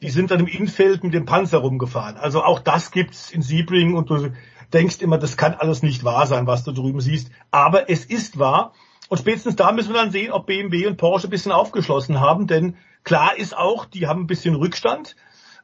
Die 0.00 0.10
sind 0.10 0.30
dann 0.30 0.40
im 0.40 0.46
Infeld 0.46 1.02
mit 1.02 1.12
dem 1.12 1.26
Panzer 1.26 1.58
rumgefahren. 1.58 2.16
Also 2.16 2.42
auch 2.44 2.60
das 2.60 2.92
gibt's 2.92 3.32
in 3.32 3.42
Sebring 3.42 3.94
und 3.94 4.08
du 4.08 4.30
denkst 4.72 5.02
immer, 5.02 5.18
das 5.18 5.36
kann 5.36 5.54
alles 5.54 5.82
nicht 5.82 6.04
wahr 6.04 6.28
sein, 6.28 6.46
was 6.46 6.62
du 6.62 6.70
drüben 6.70 7.00
siehst. 7.00 7.30
Aber 7.50 7.90
es 7.90 8.04
ist 8.04 8.38
wahr. 8.38 8.72
Und 9.08 9.18
spätestens 9.18 9.56
da 9.56 9.72
müssen 9.72 9.92
wir 9.92 10.00
dann 10.00 10.12
sehen, 10.12 10.30
ob 10.30 10.46
BMW 10.46 10.86
und 10.86 10.96
Porsche 10.96 11.26
ein 11.26 11.30
bisschen 11.30 11.50
aufgeschlossen 11.50 12.20
haben, 12.20 12.46
denn 12.46 12.76
klar 13.02 13.36
ist 13.36 13.56
auch, 13.56 13.84
die 13.84 14.06
haben 14.06 14.22
ein 14.22 14.26
bisschen 14.28 14.54
Rückstand. 14.54 15.16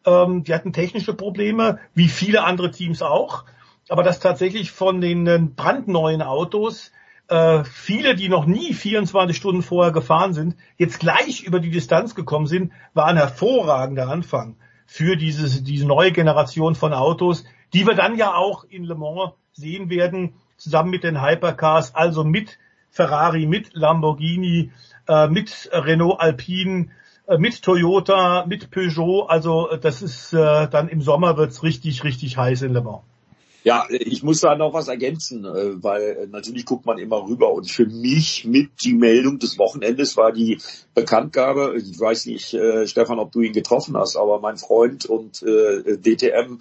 Ähm, 0.05 0.43
die 0.43 0.53
hatten 0.53 0.73
technische 0.73 1.15
Probleme, 1.15 1.79
wie 1.95 2.09
viele 2.09 2.43
andere 2.43 2.73
Teams 2.73 3.03
auch. 3.03 3.45
Aber 3.89 4.03
dass 4.03 4.19
tatsächlich 4.19 4.73
von 4.73 5.01
den 5.01 5.55
brandneuen 5.55 6.23
Autos 6.23 6.91
äh, 7.29 7.65
viele, 7.65 8.15
die 8.15 8.29
noch 8.29 8.47
nie 8.47 8.75
24 8.75 9.37
Stunden 9.37 9.63
vorher 9.63 9.93
gefahren 9.93 10.33
sind, 10.33 10.57
jetzt 10.77 10.99
gleich 10.99 11.43
über 11.45 11.61
die 11.61 11.71
Distanz 11.71 12.15
gekommen 12.15 12.47
sind, 12.47 12.73
war 12.95 13.07
ein 13.07 13.17
hervorragender 13.17 14.09
Anfang 14.09 14.57
für 14.87 15.17
dieses, 15.17 15.63
diese 15.63 15.87
neue 15.87 16.13
Generation 16.13 16.75
von 16.75 16.95
Autos, 16.95 17.45
die 17.75 17.87
wir 17.87 17.95
dann 17.95 18.17
ja 18.17 18.35
auch 18.35 18.65
in 18.65 18.85
Le 18.85 18.95
Mans 18.95 19.33
sehen 19.53 19.91
werden, 19.91 20.35
zusammen 20.57 20.91
mit 20.91 21.05
den 21.05 21.23
Hypercars, 21.23 21.95
also 21.95 22.25
mit 22.25 22.59
Ferrari, 22.91 23.47
mit 23.47 23.75
Lamborghini, 23.75 24.73
äh, 25.07 25.29
mit 25.29 25.69
Renault 25.73 26.21
Alpine, 26.21 26.89
äh, 27.27 27.37
mit 27.37 27.63
Toyota, 27.63 28.47
mit 28.47 28.71
Peugeot. 28.71 29.27
Also 29.27 29.71
äh, 29.71 29.79
das 29.79 30.01
ist 30.01 30.33
äh, 30.33 30.69
dann 30.69 30.89
im 30.89 31.03
Sommer 31.03 31.37
wird's 31.37 31.63
richtig, 31.63 32.03
richtig 32.05 32.39
heiß 32.39 32.63
in 32.63 32.73
Le 32.73 32.81
Mans. 32.81 33.03
Ja, 33.69 33.85
ich 33.91 34.23
muss 34.23 34.41
da 34.41 34.57
noch 34.57 34.73
was 34.73 34.89
ergänzen, 34.89 35.45
äh, 35.45 35.83
weil 35.85 36.03
äh, 36.03 36.27
natürlich 36.27 36.65
guckt 36.65 36.87
man 36.87 36.97
immer 36.97 37.29
rüber. 37.29 37.53
Und 37.53 37.71
für 37.71 37.85
mich 37.85 38.47
mit 38.47 38.71
die 38.83 38.95
Meldung 38.95 39.39
des 39.39 39.59
Wochenendes 39.59 40.17
war 40.17 40.33
die 40.33 40.59
Bekanntgabe, 40.95 41.75
ich 41.77 42.01
weiß 42.01 42.25
nicht, 42.25 42.55
äh, 42.55 42.87
Stefan, 42.87 43.19
ob 43.19 43.31
du 43.31 43.43
ihn 43.43 43.53
getroffen 43.53 43.95
hast, 43.95 44.17
aber 44.17 44.41
mein 44.41 44.57
Freund 44.57 45.05
und 45.05 45.43
DTM 45.43 46.59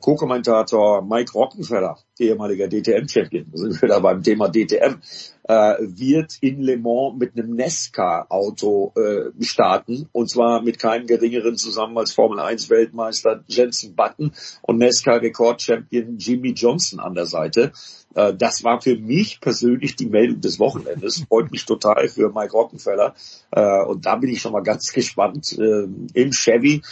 Co-Kommentator 0.00 1.02
Mike 1.02 1.32
Rockenfeller, 1.34 1.98
ehemaliger 2.18 2.68
DTM-Champion, 2.68 3.46
sind 3.52 3.82
wir 3.82 3.88
da 3.88 3.98
beim 3.98 4.22
Thema 4.22 4.48
DTM, 4.48 5.00
äh, 5.44 5.74
wird 5.80 6.38
in 6.40 6.62
Le 6.62 6.76
Mans 6.76 7.16
mit 7.18 7.36
einem 7.36 7.54
Nesca-Auto 7.54 8.92
äh, 8.96 9.44
starten. 9.44 10.08
Und 10.12 10.30
zwar 10.30 10.62
mit 10.62 10.78
keinem 10.78 11.06
geringeren 11.06 11.56
zusammen 11.56 11.98
als 11.98 12.12
Formel 12.12 12.38
1 12.40 12.70
Weltmeister 12.70 13.44
Jensen 13.48 13.94
Button 13.94 14.32
und 14.62 14.78
Nesca 14.78 15.14
Rekord-Champion 15.14 16.18
Jimmy 16.18 16.52
Johnson 16.52 17.00
an 17.00 17.14
der 17.14 17.26
Seite. 17.26 17.72
Äh, 18.14 18.34
das 18.34 18.64
war 18.64 18.80
für 18.80 18.96
mich 18.96 19.40
persönlich 19.40 19.96
die 19.96 20.06
Meldung 20.06 20.40
des 20.40 20.58
Wochenendes. 20.58 21.24
Freut 21.28 21.50
mich 21.50 21.64
total 21.64 22.08
für 22.08 22.32
Mike 22.32 22.52
Rockenfeller. 22.52 23.14
Äh, 23.50 23.84
und 23.84 24.06
da 24.06 24.16
bin 24.16 24.30
ich 24.30 24.40
schon 24.40 24.52
mal 24.52 24.62
ganz 24.62 24.92
gespannt. 24.92 25.56
Äh, 25.58 25.86
Im 26.14 26.32
Chevy, 26.32 26.82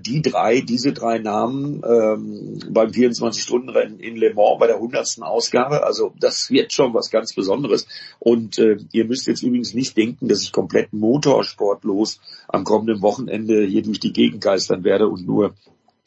die 0.00 0.22
drei, 0.22 0.60
diese 0.60 0.92
drei 0.92 1.18
Namen 1.18 1.82
ähm, 1.84 2.58
beim 2.70 2.90
24-Stunden-Rennen 2.90 4.00
in 4.00 4.16
Le 4.16 4.34
Mans 4.34 4.58
bei 4.58 4.66
der 4.66 4.76
100. 4.76 5.22
Ausgabe. 5.22 5.84
Also 5.84 6.12
das 6.18 6.50
wird 6.50 6.72
schon 6.72 6.94
was 6.94 7.10
ganz 7.10 7.34
Besonderes. 7.34 7.86
Und 8.18 8.58
ihr 8.58 9.04
müsst 9.04 9.26
jetzt 9.26 9.42
übrigens 9.42 9.74
nicht 9.74 9.96
denken, 9.96 10.28
dass 10.28 10.42
ich 10.42 10.52
komplett 10.52 10.92
motorsportlos 10.92 12.20
am 12.48 12.64
kommenden 12.64 13.02
Wochenende 13.02 13.64
hier 13.64 13.82
durch 13.82 14.00
die 14.00 14.12
Gegend 14.12 14.42
geistern 14.42 14.84
werde 14.84 15.08
und 15.08 15.26
nur 15.26 15.54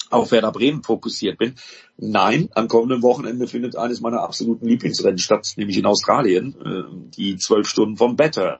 auf 0.09 0.31
Werder 0.31 0.51
Bremen 0.51 0.83
fokussiert 0.83 1.37
bin. 1.37 1.55
Nein, 1.97 2.49
am 2.55 2.67
kommenden 2.67 3.01
Wochenende 3.01 3.47
findet 3.47 3.75
eines 3.75 4.01
meiner 4.01 4.21
absoluten 4.21 4.67
Lieblingsrennen 4.67 5.19
statt, 5.19 5.53
nämlich 5.57 5.77
in 5.77 5.85
Australien, 5.85 6.55
äh, 6.63 7.11
die 7.15 7.37
zwölf 7.37 7.67
Stunden 7.67 7.97
vom 7.97 8.15
Better. 8.15 8.59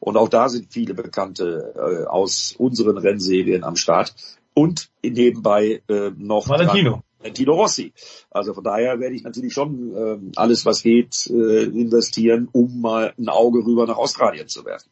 Und 0.00 0.16
auch 0.16 0.28
da 0.28 0.48
sind 0.48 0.72
viele 0.72 0.94
Bekannte 0.94 1.74
äh, 1.76 2.06
aus 2.06 2.54
unseren 2.58 2.98
Rennserien 2.98 3.64
am 3.64 3.76
Start. 3.76 4.14
Und 4.54 4.90
nebenbei 5.04 5.82
äh, 5.88 6.10
noch 6.16 6.48
Valentino. 6.48 7.02
Valentino 7.20 7.54
Rossi. 7.54 7.92
Also 8.30 8.54
von 8.54 8.64
daher 8.64 9.00
werde 9.00 9.14
ich 9.14 9.22
natürlich 9.22 9.52
schon 9.52 9.94
äh, 9.94 10.18
alles, 10.36 10.66
was 10.66 10.82
geht, 10.82 11.26
äh, 11.28 11.64
investieren, 11.64 12.48
um 12.50 12.80
mal 12.80 13.12
ein 13.18 13.28
Auge 13.28 13.64
rüber 13.64 13.86
nach 13.86 13.96
Australien 13.96 14.48
zu 14.48 14.64
werfen. 14.64 14.90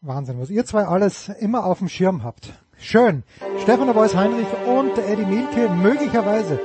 Wahnsinn, 0.00 0.40
was 0.40 0.50
ihr 0.50 0.64
zwei 0.64 0.84
alles 0.84 1.28
immer 1.28 1.64
auf 1.64 1.78
dem 1.78 1.88
Schirm 1.88 2.24
habt. 2.24 2.52
Schön. 2.82 3.22
Stefan 3.62 3.92
Beuys 3.94 4.16
Heinrich 4.16 4.48
und 4.66 4.98
Eddie 4.98 5.24
Mielke 5.24 5.68
möglicherweise 5.70 6.58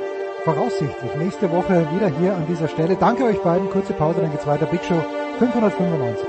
voraussichtlich 0.43 1.13
nächste 1.15 1.51
Woche 1.51 1.87
wieder 1.93 2.07
hier 2.07 2.35
an 2.35 2.47
dieser 2.47 2.67
Stelle. 2.67 2.95
Danke 2.95 3.23
euch 3.25 3.37
beiden. 3.43 3.69
Kurze 3.69 3.93
Pause, 3.93 4.21
dann 4.21 4.31
geht's 4.31 4.47
weiter. 4.47 4.65
Big 4.65 4.83
Show 4.83 4.99
595. 5.37 6.27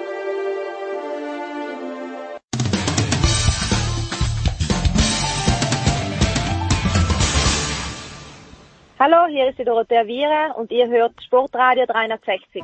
Hallo, 9.01 9.27
hier 9.31 9.49
ist 9.49 9.59
die 9.59 9.65
Dorothea 9.65 10.05
Viere 10.05 10.55
und 10.57 10.71
ihr 10.71 10.87
hört 10.89 11.15
Sportradio 11.23 11.87
360. 11.87 12.63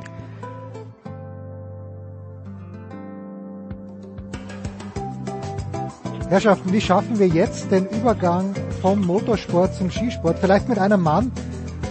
Herrschaften, 6.29 6.73
wie 6.73 6.81
schaffen 6.81 7.19
wir 7.19 7.27
jetzt 7.27 7.71
den 7.71 7.85
Übergang 7.87 8.55
vom 8.81 9.01
Motorsport 9.01 9.75
zum 9.75 9.91
Skisport? 9.91 10.39
Vielleicht 10.39 10.67
mit 10.67 10.79
einem 10.79 11.01
Mann, 11.01 11.31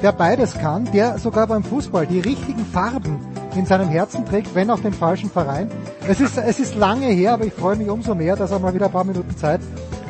der 0.03 0.11
beides 0.11 0.55
kann, 0.55 0.91
der 0.93 1.19
sogar 1.19 1.47
beim 1.47 1.63
Fußball 1.63 2.07
die 2.07 2.19
richtigen 2.19 2.67
Farben 2.67 3.21
in 3.55 3.65
seinem 3.65 3.89
Herzen 3.89 4.27
trägt, 4.27 4.53
wenn 4.57 4.71
auch 4.71 4.81
den 4.81 4.93
falschen 4.93 5.31
Verein. 5.31 5.71
Es 6.09 6.21
ist, 6.21 6.37
es 6.37 6.59
ist 6.59 6.75
lange 6.75 7.07
her, 7.07 7.35
aber 7.35 7.45
ich 7.45 7.53
freue 7.53 7.77
mich 7.77 7.89
umso 7.89 8.17
mehr, 8.17 8.35
dass 8.35 8.51
er 8.51 8.59
mal 8.59 8.75
wieder 8.75 8.87
ein 8.87 8.93
paar 8.93 9.05
Minuten 9.05 9.37
Zeit 9.37 9.61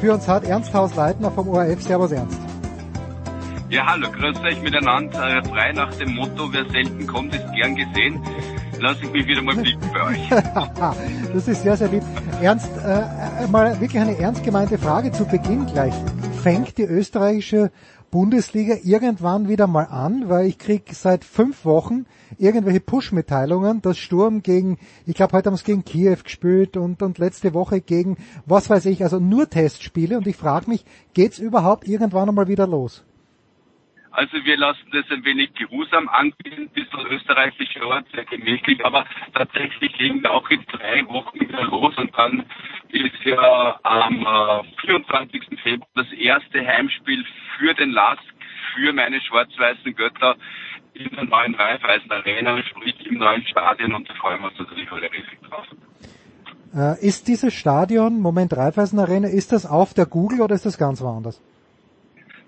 für 0.01 0.15
uns 0.15 0.27
hat. 0.27 0.45
Ernst 0.45 0.73
Haus-Leitner 0.73 1.31
vom 1.31 1.49
ORF. 1.49 1.83
Servus 1.83 2.13
Ernst. 2.13 2.41
Ja, 3.69 3.87
hallo, 3.87 4.09
grüß 4.11 4.41
euch 4.41 4.63
miteinander. 4.63 5.39
Äh, 5.39 5.45
frei 5.49 5.73
nach 5.73 5.93
dem 5.97 6.15
Motto, 6.15 6.51
wer 6.51 6.65
selten 6.71 7.07
kommt, 7.07 7.35
ist 7.35 7.45
gern 7.53 7.75
gesehen 7.77 8.23
lasse 8.85 9.05
ich 9.05 9.13
mich 9.13 9.27
wieder 9.27 9.41
mal 9.41 9.57
blicken 9.57 9.91
bei 9.95 10.03
euch. 10.05 10.29
das 11.35 11.49
ist 11.49 11.63
sehr, 11.63 11.77
sehr 11.77 11.89
lieb. 11.89 12.03
Ernst, 12.43 12.69
äh, 12.85 13.47
mal 13.47 13.81
wirklich 13.81 14.01
eine 14.01 14.19
ernst 14.19 14.45
gemeinte 14.45 14.77
Frage 14.77 15.11
zu 15.11 15.25
Beginn 15.25 15.65
gleich. 15.65 15.95
Fängt 16.43 16.77
die 16.77 16.83
österreichische 16.83 17.73
Bundesliga 18.11 18.77
irgendwann 18.85 19.49
wieder 19.49 19.67
mal 19.67 19.85
an, 19.85 20.29
weil 20.29 20.47
ich 20.47 20.59
krieg 20.59 20.91
seit 20.93 21.25
fünf 21.25 21.65
Wochen 21.65 22.05
irgendwelche 22.37 22.81
Push-Mitteilungen, 22.81 23.81
dass 23.81 23.97
Sturm 23.97 24.43
gegen, 24.43 24.79
ich 25.07 25.15
glaube 25.15 25.33
heute 25.33 25.49
haben 25.49 25.55
es 25.55 25.65
gegen 25.65 25.85
Kiew 25.85 26.19
gespielt 26.23 26.77
und, 26.77 27.03
und 27.03 27.17
letzte 27.17 27.55
Woche 27.55 27.81
gegen, 27.81 28.19
was 28.45 28.69
weiß 28.69 28.85
ich, 28.87 29.03
also 29.03 29.19
nur 29.19 29.49
Testspiele 29.49 30.19
und 30.19 30.27
ich 30.27 30.37
frage 30.37 30.69
mich, 30.69 30.85
geht's 31.15 31.39
überhaupt 31.39 31.89
irgendwann 31.89 32.29
einmal 32.29 32.49
wieder 32.49 32.67
los? 32.67 33.03
Also 34.15 34.45
wir 34.45 34.57
lassen 34.57 34.87
das 34.93 35.05
ein 35.11 35.25
wenig 35.25 35.53
geruhsam 35.55 36.09
angehen, 36.09 36.71
bis 36.73 36.89
das 36.91 37.05
österreichische 37.07 37.85
Ort 37.85 38.07
sehr 38.15 38.25
gemächlich, 38.25 38.85
aber 38.85 39.05
tatsächlich 39.35 39.99
legen 39.99 40.23
wir 40.23 40.31
auch 40.31 40.49
in 40.51 40.65
drei 40.67 41.05
Wochen 41.09 41.41
wieder 41.41 41.65
los 41.65 41.99
und 41.99 42.17
dann 42.17 42.45
ist 42.91 43.25
ja 43.25 43.81
am 43.83 44.25
äh, 44.25 44.87
24. 44.87 45.59
Februar 45.61 45.89
das 45.97 46.13
erste 46.13 46.65
Heimspiel 46.65 47.25
für 47.59 47.75
den 47.75 47.91
LASK, 47.91 48.23
für 48.77 48.93
meine 48.93 49.21
schwarz-weißen 49.21 49.97
Götter 49.97 50.37
in 50.95 51.11
der 51.11 51.25
neuen 51.25 51.57
Raiffeisen 51.57 52.13
Arena, 52.13 52.63
sprich 52.63 52.95
im 53.07 53.19
neuen 53.19 53.45
Stadion 53.47 53.95
und 53.95 54.09
da 54.09 54.15
freuen 54.15 54.41
wir 54.41 54.49
uns 54.49 54.59
natürlich 54.61 54.93
alle 54.93 55.11
riesig 55.11 55.41
drauf. 55.49 55.67
Äh, 56.73 57.05
ist 57.05 57.27
dieses 57.27 57.53
Stadion, 57.53 58.21
Moment 58.21 58.57
Raiffeisen 58.57 59.01
Arena, 59.01 59.27
ist 59.27 59.51
das 59.51 59.67
auf 59.67 59.93
der 59.93 60.07
Google 60.07 60.41
oder 60.41 60.55
ist 60.55 60.67
das 60.67 60.79
ganz 60.79 61.03
woanders? 61.03 61.43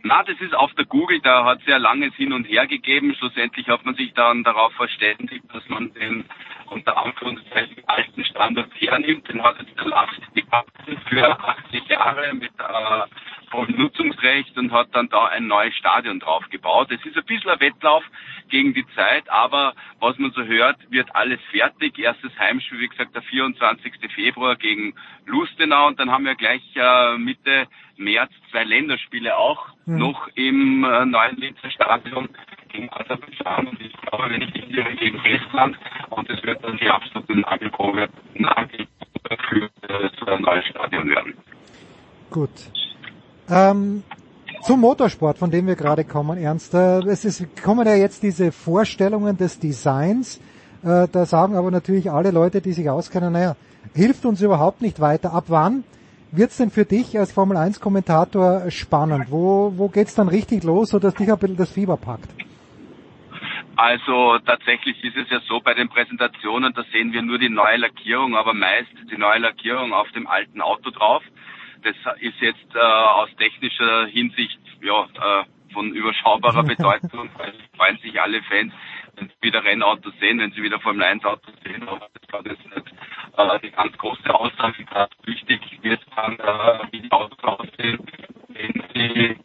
Na, 0.07 0.23
das 0.23 0.41
ist 0.41 0.55
auf 0.55 0.73
der 0.75 0.85
Google, 0.85 1.21
da 1.21 1.45
hat 1.45 1.63
es 1.63 1.67
ja 1.67 1.79
langes 1.79 2.15
Hin 2.15 2.33
und 2.33 2.45
Her 2.45 2.69
gegeben. 2.69 3.13
Schlussendlich 3.17 3.69
hat 3.69 3.85
man 3.85 3.97
sich 3.97 4.15
dann 4.15 4.45
darauf 4.45 4.73
verständigt, 4.75 5.43
dass 5.53 5.69
man 5.69 5.93
den 5.95 6.25
unter 6.71 6.97
Anführungszeichen 6.97 7.83
alten 7.87 8.25
Standard 8.25 8.71
hernimmt. 8.79 9.29
Den 9.29 9.43
hat 9.43 9.57
jetzt 9.61 9.77
der 9.79 9.87
Last 9.87 10.21
gehabt 10.35 10.71
für 11.09 11.41
80 11.41 11.89
Jahre 11.89 12.35
mit 12.35 12.53
äh, 12.59 13.51
vollem 13.51 13.77
Nutzungsrecht 13.77 14.57
und 14.59 14.73
hat 14.73 14.89
dann 14.93 15.09
da 15.09 15.27
ein 15.27 15.47
neues 15.47 15.75
Stadion 15.77 16.21
drauf 16.21 16.45
gebaut. 16.51 16.91
Es 16.91 17.05
ist 17.05 17.17
ein 17.17 17.25
bisschen 17.25 17.51
ein 17.51 17.61
Wettlauf 17.61 18.05
gegen 18.49 18.75
die 18.75 18.87
Zeit, 18.95 19.29
aber 19.31 19.75
was 20.01 20.19
man 20.19 20.31
so 20.33 20.45
hört, 20.45 20.79
wird 20.91 21.15
alles 21.15 21.41
fertig. 21.51 21.99
Erstes 21.99 22.37
Heimspiel, 22.39 22.81
wie 22.81 22.89
gesagt, 22.89 23.15
der 23.15 23.23
24. 23.23 23.93
Februar 24.15 24.57
gegen 24.57 24.95
Lustenau 25.27 25.87
und 25.87 25.99
dann 25.99 26.11
haben 26.11 26.25
wir 26.25 26.35
gleich 26.35 26.63
äh, 26.75 27.17
Mitte 27.19 27.67
März 27.97 28.33
zwei 28.51 28.65
Länderspiele 28.65 29.37
auch 29.37 29.69
mhm. 29.87 29.99
noch 29.99 30.29
im 30.35 30.85
äh, 30.85 31.07
neuen 31.07 31.37
Linzer 31.37 31.71
Stadion 31.71 32.29
gegen 32.77 32.91
Aserbaidschan 32.93 33.67
und 33.69 33.81
ich 33.81 33.93
glaube, 34.03 34.25
wenn 34.31 34.43
ich 34.43 34.55
nicht 34.55 34.71
irre, 34.71 34.95
gegen 34.97 35.19
Estland 35.25 35.77
und 36.11 36.31
es 36.31 36.43
wird 36.43 36.63
dann 36.63 36.77
die 36.77 36.89
absolute 36.89 37.41
Nagelprobe 37.41 38.09
Nagel 38.35 38.87
für 39.39 40.33
ein 40.33 40.43
neues 40.43 40.65
Stadion 40.67 41.09
werden. 41.09 41.35
Gut. 42.31 42.51
Ähm, 43.49 44.03
zum 44.63 44.81
Motorsport, 44.81 45.39
von 45.39 45.51
dem 45.51 45.67
wir 45.67 45.77
gerade 45.77 46.05
kommen, 46.05 46.39
Ernst. 46.39 46.75
Äh, 46.75 46.99
es 47.07 47.25
ist, 47.25 47.63
kommen 47.63 47.87
ja 47.87 47.95
jetzt 47.95 48.23
diese 48.23 48.53
Vorstellungen 48.53 49.37
des 49.37 49.59
Designs. 49.59 50.41
Äh, 50.83 51.09
da 51.11 51.25
sagen 51.25 51.57
aber 51.57 51.71
natürlich 51.71 52.11
alle 52.11 52.31
Leute, 52.31 52.61
die 52.61 52.73
sich 52.73 52.91
auskennen, 52.91 53.33
naja, 53.33 53.57
hilft 53.95 54.25
uns 54.27 54.43
überhaupt 54.43 54.83
nicht 54.83 55.01
weiter. 55.01 55.33
Ab 55.33 55.45
wann 55.49 55.85
wird's 56.33 56.57
denn 56.57 56.71
für 56.71 56.85
dich 56.85 57.19
als 57.19 57.33
Formel 57.33 57.57
1 57.57 57.81
Kommentator 57.81 58.71
spannend? 58.71 59.31
Wo, 59.31 59.73
wo 59.77 59.89
geht's 59.89 60.15
dann 60.15 60.29
richtig 60.29 60.65
los, 60.65 60.91
sodass 60.91 61.15
dich 61.15 61.33
ein 61.33 61.39
bisschen 61.39 61.57
das 61.57 61.71
Fieber 61.71 61.97
packt? 61.97 62.46
Also 63.77 64.39
tatsächlich 64.39 65.05
ist 65.05 65.17
es 65.17 65.29
ja 65.29 65.41
so 65.41 65.61
bei 65.61 65.75
den 65.75 65.91
Präsentationen, 65.91 66.73
da 66.73 66.83
sehen 66.93 67.13
wir 67.13 67.21
nur 67.21 67.39
die 67.39 67.51
neue 67.51 67.77
Lackierung, 67.77 68.35
aber 68.35 68.55
meist 68.55 68.91
die 69.11 69.19
neue 69.19 69.39
Lackierung 69.39 69.93
auf 69.93 70.11
dem 70.13 70.27
alten 70.27 70.63
Auto 70.63 70.91
drauf. 70.91 71.23
Das 71.83 71.95
ist 72.21 72.41
jetzt 72.41 72.75
äh, 72.75 72.79
aus 72.79 73.29
technischer 73.37 74.07
Hinsicht 74.07 74.59
ja, 74.81 75.03
äh, 75.03 75.45
von 75.75 75.93
überschaubarer 75.93 76.63
Bedeutung, 76.75 77.29
weil 77.37 77.53
freuen 77.77 77.99
sich 77.99 78.19
alle 78.21 78.43
Fans, 78.45 78.73
wenn 79.17 79.29
sie 79.29 79.35
wieder 79.43 79.63
Rennautos 79.63 80.15
sehen, 80.21 80.39
wenn 80.39 80.53
sie 80.53 80.63
wieder 80.63 80.81
Formel 80.81 81.05
1 81.05 81.25
Autos 81.27 81.55
sehen, 81.63 81.87
aber 81.87 82.09
das 82.15 82.33
war 82.33 82.47
jetzt 82.47 82.65
nicht 82.65 82.95
äh, 83.37 83.61
die 83.63 83.71
ganz 83.71 83.97
große 83.99 84.35
Aussage. 84.35 84.85
Gerade 84.85 85.15
wichtig 85.25 85.61
wird 85.83 86.01
dann, 86.17 86.39
äh, 86.39 86.79
wie 86.93 87.01
die 87.01 87.13
Autos 87.13 87.45
aussehen, 87.45 87.99
wenn 88.49 88.85
sie 88.95 89.37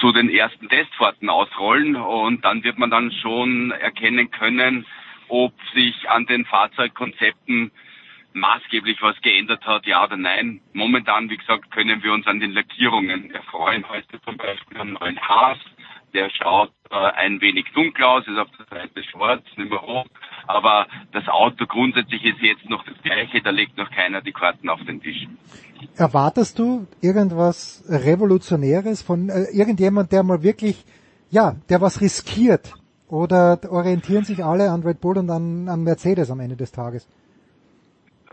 zu 0.00 0.12
den 0.12 0.30
ersten 0.30 0.68
Testfahrten 0.68 1.28
ausrollen 1.28 1.94
und 1.94 2.44
dann 2.44 2.64
wird 2.64 2.78
man 2.78 2.90
dann 2.90 3.12
schon 3.12 3.70
erkennen 3.70 4.30
können, 4.30 4.86
ob 5.28 5.52
sich 5.74 6.08
an 6.08 6.26
den 6.26 6.44
Fahrzeugkonzepten 6.46 7.70
maßgeblich 8.32 9.02
was 9.02 9.20
geändert 9.20 9.64
hat, 9.66 9.86
ja 9.86 10.04
oder 10.04 10.16
nein. 10.16 10.60
Momentan, 10.72 11.28
wie 11.30 11.36
gesagt, 11.36 11.70
können 11.70 12.02
wir 12.02 12.12
uns 12.12 12.26
an 12.26 12.40
den 12.40 12.52
Lackierungen 12.52 13.30
erfreuen. 13.32 13.88
Heute 13.88 14.20
zum 14.22 14.36
Beispiel 14.36 14.78
am 14.78 14.92
neuen 14.94 15.20
Haas, 15.20 15.58
der 16.12 16.30
schaut 16.30 16.72
äh, 16.90 16.94
ein 16.94 17.40
wenig 17.40 17.66
dunkel 17.74 18.04
aus, 18.04 18.26
ist 18.26 18.38
auf 18.38 18.48
der 18.58 18.66
Seite 18.66 19.02
schwarz, 19.04 19.42
nicht 19.56 19.70
mehr 19.70 19.82
hoch. 19.82 20.06
Aber 20.46 20.86
das 21.12 21.26
Auto 21.28 21.66
grundsätzlich 21.66 22.24
ist 22.24 22.40
jetzt 22.40 22.68
noch 22.68 22.84
das 22.84 23.00
gleiche, 23.02 23.40
da 23.42 23.50
legt 23.50 23.76
noch 23.76 23.90
keiner 23.90 24.20
die 24.20 24.32
Karten 24.32 24.68
auf 24.68 24.80
den 24.84 25.00
Tisch. 25.00 25.26
Erwartest 25.96 26.58
du 26.58 26.86
irgendwas 27.00 27.84
Revolutionäres 27.88 29.02
von 29.02 29.28
äh, 29.28 29.44
irgendjemand, 29.52 30.12
der 30.12 30.22
mal 30.22 30.42
wirklich, 30.42 30.84
ja, 31.30 31.56
der 31.68 31.80
was 31.80 32.00
riskiert? 32.00 32.74
Oder 33.08 33.58
orientieren 33.68 34.24
sich 34.24 34.44
alle 34.44 34.70
an 34.70 34.82
Red 34.82 35.00
Bull 35.00 35.18
und 35.18 35.30
an, 35.30 35.68
an 35.68 35.82
Mercedes 35.82 36.30
am 36.30 36.38
Ende 36.38 36.56
des 36.56 36.70
Tages? 36.70 37.08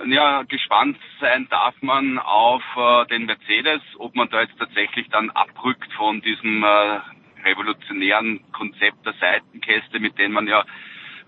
Ja, 0.05 0.43
gespannt 0.43 0.97
sein 1.19 1.47
darf 1.49 1.73
man 1.81 2.19
auf 2.19 2.61
äh, 2.75 3.07
den 3.07 3.25
Mercedes, 3.25 3.81
ob 3.97 4.15
man 4.15 4.29
da 4.29 4.41
jetzt 4.41 4.57
tatsächlich 4.59 5.09
dann 5.09 5.31
abrückt 5.31 5.91
von 5.93 6.21
diesem 6.21 6.63
äh, 6.63 6.99
revolutionären 7.43 8.41
Konzept 8.51 9.05
der 9.05 9.13
Seitenkäste, 9.19 9.99
mit 9.99 10.17
denen 10.17 10.33
man 10.33 10.47
ja 10.47 10.63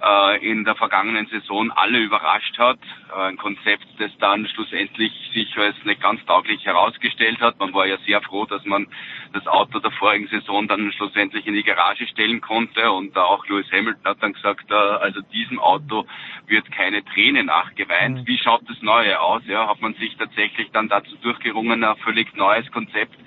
äh, 0.02 0.50
in 0.50 0.64
der 0.64 0.76
vergangenen 0.76 1.28
Saison 1.28 1.72
alle 1.72 2.00
überrascht 2.00 2.58
hat. 2.58 2.80
Äh, 3.16 3.22
ein 3.22 3.38
Konzept, 3.38 3.86
das 3.98 4.12
dann 4.20 4.48
schlussendlich 4.48 5.12
sich 5.34 5.58
als 5.58 5.76
nicht 5.84 6.02
ganz 6.02 6.24
tauglich 6.26 6.66
herausgestellt 6.66 7.42
hat. 7.42 7.60
Man 7.60 7.74
war 7.74 7.86
ja 7.86 7.98
sehr 8.06 8.22
froh, 8.22 8.46
dass 8.46 8.64
man 8.66 8.88
das 9.34 9.46
Auto 9.48 9.80
der 9.80 9.92
vorigen 9.92 10.28
Saison 10.28 10.68
dann 10.68 10.92
schlussendlich 10.94 11.46
in 11.48 11.54
die 11.54 11.64
Garage 11.64 12.08
stellen 12.08 12.42
konnte 12.42 12.92
und 12.92 13.18
auch 13.18 13.46
Lewis 13.48 13.72
Hamilton 13.72 14.06
hat 14.06 14.24
dann 14.24 14.34
gesagt, 14.34 14.72
äh, 14.72 14.74
also 14.74 15.22
diesem 15.34 15.60
Auto 15.60 16.06
wird 16.48 16.72
keine 16.72 17.04
Träne 17.04 17.44
nachgeweint. 17.44 18.20
Mhm. 18.20 18.28
Wie 18.28 18.38
schaut 18.38 18.62
das 18.70 18.82
Neue 18.82 19.20
aus? 19.20 19.44
Ja, 19.48 19.68
hat 19.68 19.82
man 19.82 19.94
sich 19.96 20.16
tatsächlich 20.18 20.72
dann 20.72 20.88
dazu 20.88 21.16
durchgerungen, 21.18 21.84
ein 21.84 21.98
völlig 21.98 22.34
neues 22.36 22.72
Konzept 22.72 23.18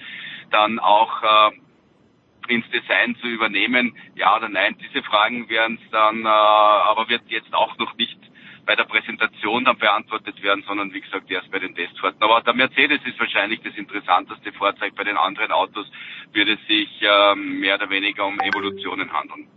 dann 0.51 0.79
auch 0.79 1.23
äh, 1.23 1.51
ins 2.49 2.69
Design 2.71 3.17
zu 3.21 3.27
übernehmen, 3.27 3.95
ja 4.15 4.37
oder 4.37 4.49
nein. 4.49 4.77
Diese 4.81 5.03
Fragen 5.03 5.49
werden 5.49 5.79
es 5.83 5.91
dann, 5.91 6.25
äh, 6.25 6.29
aber 6.29 7.09
wird 7.09 7.23
jetzt 7.29 7.53
auch 7.55 7.77
noch 7.79 7.97
nicht 7.97 8.19
bei 8.65 8.77
der 8.77 8.85
Präsentation 8.85 9.65
dann 9.65 9.79
beantwortet 9.79 10.41
werden, 10.43 10.63
sondern 10.67 10.93
wie 10.93 11.01
gesagt 11.01 11.31
erst 11.31 11.51
bei 11.51 11.59
den 11.59 11.75
Testfahrten. 11.75 12.23
Aber 12.23 12.41
der 12.43 12.55
Mercedes 12.55 13.01
ist 13.05 13.19
wahrscheinlich 13.19 13.61
das 13.63 13.75
interessanteste 13.77 14.53
Fahrzeug. 14.53 14.95
Bei 14.95 15.05
den 15.05 15.17
anderen 15.17 15.51
Autos 15.51 15.87
wird 16.33 16.49
es 16.49 16.59
sich 16.69 16.89
äh, 17.03 17.35
mehr 17.35 17.77
oder 17.77 17.91
weniger 17.91 18.27
um 18.27 18.39
Evolutionen 18.41 19.13
handeln. 19.13 19.49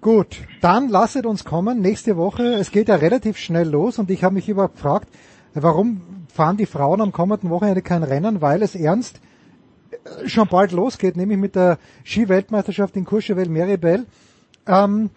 Gut, 0.00 0.38
dann 0.60 0.88
lasset 0.88 1.26
uns 1.26 1.44
kommen. 1.44 1.80
Nächste 1.80 2.16
Woche, 2.16 2.42
es 2.54 2.72
geht 2.72 2.88
ja 2.88 2.96
relativ 2.96 3.38
schnell 3.38 3.68
los 3.68 3.98
und 3.98 4.10
ich 4.10 4.24
habe 4.24 4.34
mich 4.34 4.48
überhaupt 4.48 4.74
gefragt, 4.74 5.08
warum 5.54 6.26
fahren 6.34 6.56
die 6.56 6.66
Frauen 6.66 7.00
am 7.00 7.12
kommenden 7.12 7.50
Wochenende 7.50 7.82
kein 7.82 8.02
Rennen, 8.02 8.40
weil 8.40 8.62
es 8.62 8.74
ernst 8.74 9.20
schon 10.26 10.48
bald 10.48 10.72
losgeht, 10.72 11.16
nämlich 11.16 11.38
mit 11.38 11.54
der 11.54 11.78
Ski-Weltmeisterschaft 12.04 12.96
in 12.96 13.04
Courchevel 13.04 13.48
Meribel. 13.48 14.06
Ähm, 14.66 15.10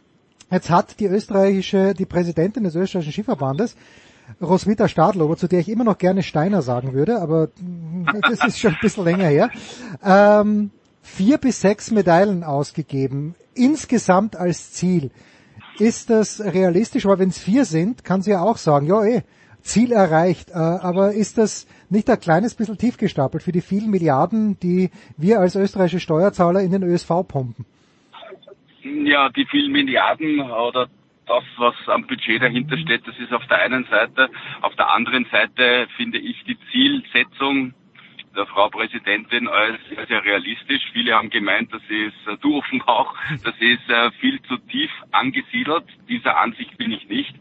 jetzt 0.52 0.70
hat 0.70 1.00
die 1.00 1.06
österreichische, 1.06 1.94
die 1.94 2.06
Präsidentin 2.06 2.64
des 2.64 2.76
österreichischen 2.76 3.14
Skiverbandes, 3.14 3.76
Roswitha 4.42 4.88
Stadlober, 4.88 5.38
zu 5.38 5.48
der 5.48 5.60
ich 5.60 5.70
immer 5.70 5.84
noch 5.84 5.98
gerne 5.98 6.24
Steiner 6.24 6.62
sagen 6.62 6.94
würde, 6.94 7.22
aber 7.22 7.50
das 8.30 8.48
ist 8.48 8.60
schon 8.60 8.74
ein 8.74 8.80
bisschen 8.82 9.04
länger 9.04 9.28
her, 9.28 9.50
ähm, 10.04 10.72
vier 11.02 11.38
bis 11.38 11.62
sechs 11.62 11.92
Medaillen 11.92 12.44
ausgegeben, 12.44 13.36
insgesamt 13.54 14.36
als 14.36 14.72
Ziel. 14.72 15.12
Ist 15.78 16.10
das 16.10 16.40
realistisch? 16.40 17.06
Aber 17.06 17.20
wenn 17.20 17.30
es 17.30 17.38
vier 17.38 17.66
sind, 17.66 18.04
kann 18.04 18.22
sie 18.22 18.32
ja 18.32 18.42
auch 18.42 18.58
sagen, 18.58 18.88
ja 18.88 19.04
eh, 19.04 19.24
Ziel 19.62 19.92
erreicht. 19.92 20.52
Äh, 20.52 20.54
aber 20.54 21.14
ist 21.14 21.38
das 21.38 21.68
nicht 21.90 22.10
ein 22.10 22.20
kleines 22.20 22.56
bisschen 22.56 22.78
tief 22.78 22.98
gestapelt 22.98 23.44
für 23.44 23.52
die 23.52 23.62
vielen 23.62 23.90
Milliarden, 23.90 24.60
die 24.60 24.90
wir 25.18 25.40
als 25.40 25.56
österreichische 25.56 26.00
Steuerzahler 26.00 26.62
in 26.62 26.72
den 26.72 26.84
ÖSV 26.84 27.28
pumpen? 27.28 27.66
Ja, 28.84 29.30
die 29.30 29.46
vielen 29.46 29.72
Milliarden 29.72 30.40
oder 30.42 30.88
das, 31.26 31.44
was 31.58 31.76
am 31.88 32.06
Budget 32.06 32.42
dahinter 32.42 32.78
steht, 32.78 33.08
das 33.08 33.18
ist 33.18 33.34
auf 33.34 33.46
der 33.48 33.60
einen 33.62 33.86
Seite. 33.86 34.30
Auf 34.62 34.76
der 34.76 34.92
anderen 34.92 35.26
Seite 35.32 35.88
finde 35.98 36.20
ich 36.20 36.44
die 36.44 36.58
Zielsetzung 36.72 37.74
der 38.36 38.46
Frau 38.46 38.70
Präsidentin 38.70 39.48
als 39.48 39.80
sehr, 40.08 40.24
realistisch. 40.24 40.84
Viele 40.94 41.16
haben 41.16 41.30
gemeint, 41.30 41.74
das 41.74 41.82
ist, 41.90 42.42
du 42.42 42.62
auch, 42.86 43.16
das 43.44 43.56
ist 43.60 43.90
äh, 43.90 44.12
viel 44.20 44.42
zu 44.44 44.58
tief 44.58 44.92
angesiedelt. 45.12 45.86
Dieser 46.10 46.38
Ansicht 46.38 46.78
bin 46.78 46.92
ich 46.92 47.08
nicht. 47.08 47.34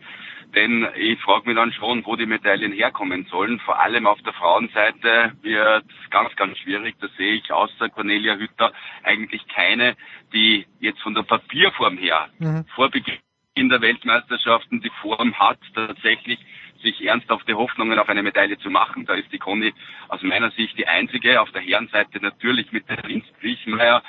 Denn 0.54 0.86
ich 0.96 1.20
frage 1.20 1.46
mich 1.46 1.56
dann 1.56 1.72
schon, 1.72 2.04
wo 2.06 2.16
die 2.16 2.26
Medaillen 2.26 2.72
herkommen 2.72 3.26
sollen. 3.30 3.58
Vor 3.60 3.80
allem 3.80 4.06
auf 4.06 4.20
der 4.22 4.32
Frauenseite 4.32 5.32
wird 5.42 5.84
ganz, 6.10 6.34
ganz 6.36 6.58
schwierig. 6.58 6.94
Da 7.00 7.08
sehe 7.16 7.34
ich 7.34 7.50
außer 7.50 7.88
Cornelia 7.88 8.36
Hütter 8.36 8.72
eigentlich 9.02 9.46
keine, 9.48 9.96
die 10.32 10.66
jetzt 10.80 11.00
von 11.00 11.14
der 11.14 11.22
Papierform 11.22 11.98
her 11.98 12.28
mhm. 12.38 12.64
vor 12.74 12.90
Beginn 12.90 13.18
der 13.56 13.80
Weltmeisterschaften 13.80 14.80
die 14.80 14.92
Form 15.00 15.38
hat, 15.38 15.58
tatsächlich 15.74 16.38
sich 16.82 17.04
ernsthafte 17.04 17.56
Hoffnungen 17.56 17.98
auf 17.98 18.08
eine 18.08 18.22
Medaille 18.22 18.58
zu 18.58 18.70
machen. 18.70 19.06
Da 19.06 19.14
ist 19.14 19.32
die 19.32 19.38
Conny 19.38 19.72
aus 20.08 20.22
meiner 20.22 20.50
Sicht 20.52 20.78
die 20.78 20.86
einzige. 20.86 21.40
Auf 21.40 21.50
der 21.50 21.62
Herrenseite 21.62 22.20
natürlich 22.20 22.70
mit 22.72 22.88
der 22.88 23.02
Linz 23.04 23.24
Griechmeier 23.40 24.02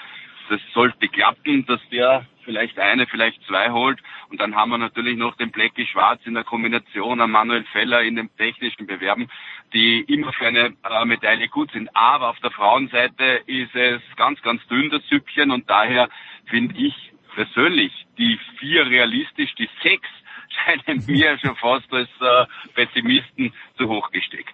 das 0.49 0.61
sollte 0.73 1.07
klappen, 1.07 1.65
dass 1.65 1.79
der 1.91 2.25
vielleicht 2.43 2.79
eine, 2.79 3.07
vielleicht 3.07 3.43
zwei 3.45 3.71
holt. 3.71 3.99
Und 4.29 4.39
dann 4.39 4.55
haben 4.55 4.69
wir 4.69 4.77
natürlich 4.77 5.17
noch 5.17 5.35
den 5.35 5.51
Blackie 5.51 5.85
Schwarz 5.85 6.21
in 6.25 6.35
der 6.35 6.43
Kombination 6.43 7.19
an 7.19 7.31
Manuel 7.31 7.65
Feller 7.71 8.01
in 8.03 8.15
den 8.15 8.29
technischen 8.37 8.87
Bewerben, 8.87 9.29
die 9.73 10.01
immer 10.01 10.31
für 10.31 10.47
eine 10.47 10.73
äh, 10.83 11.05
Medaille 11.05 11.49
gut 11.49 11.71
sind. 11.71 11.89
Aber 11.95 12.29
auf 12.29 12.39
der 12.39 12.51
Frauenseite 12.51 13.41
ist 13.47 13.75
es 13.75 14.01
ganz, 14.15 14.41
ganz 14.41 14.65
dünn, 14.67 14.89
das 14.89 15.05
Süppchen. 15.09 15.51
Und 15.51 15.69
daher 15.69 16.09
finde 16.45 16.75
ich 16.77 16.93
persönlich 17.33 17.91
die 18.17 18.39
vier 18.59 18.85
realistisch, 18.85 19.53
die 19.55 19.69
sechs 19.83 20.07
scheinen 20.55 21.03
mir 21.07 21.37
schon 21.39 21.55
fast 21.55 21.91
als 21.91 22.09
äh, 22.21 22.45
Pessimisten 22.73 23.53
zu 23.77 23.89
hoch 23.89 24.09
gesteckt. 24.11 24.53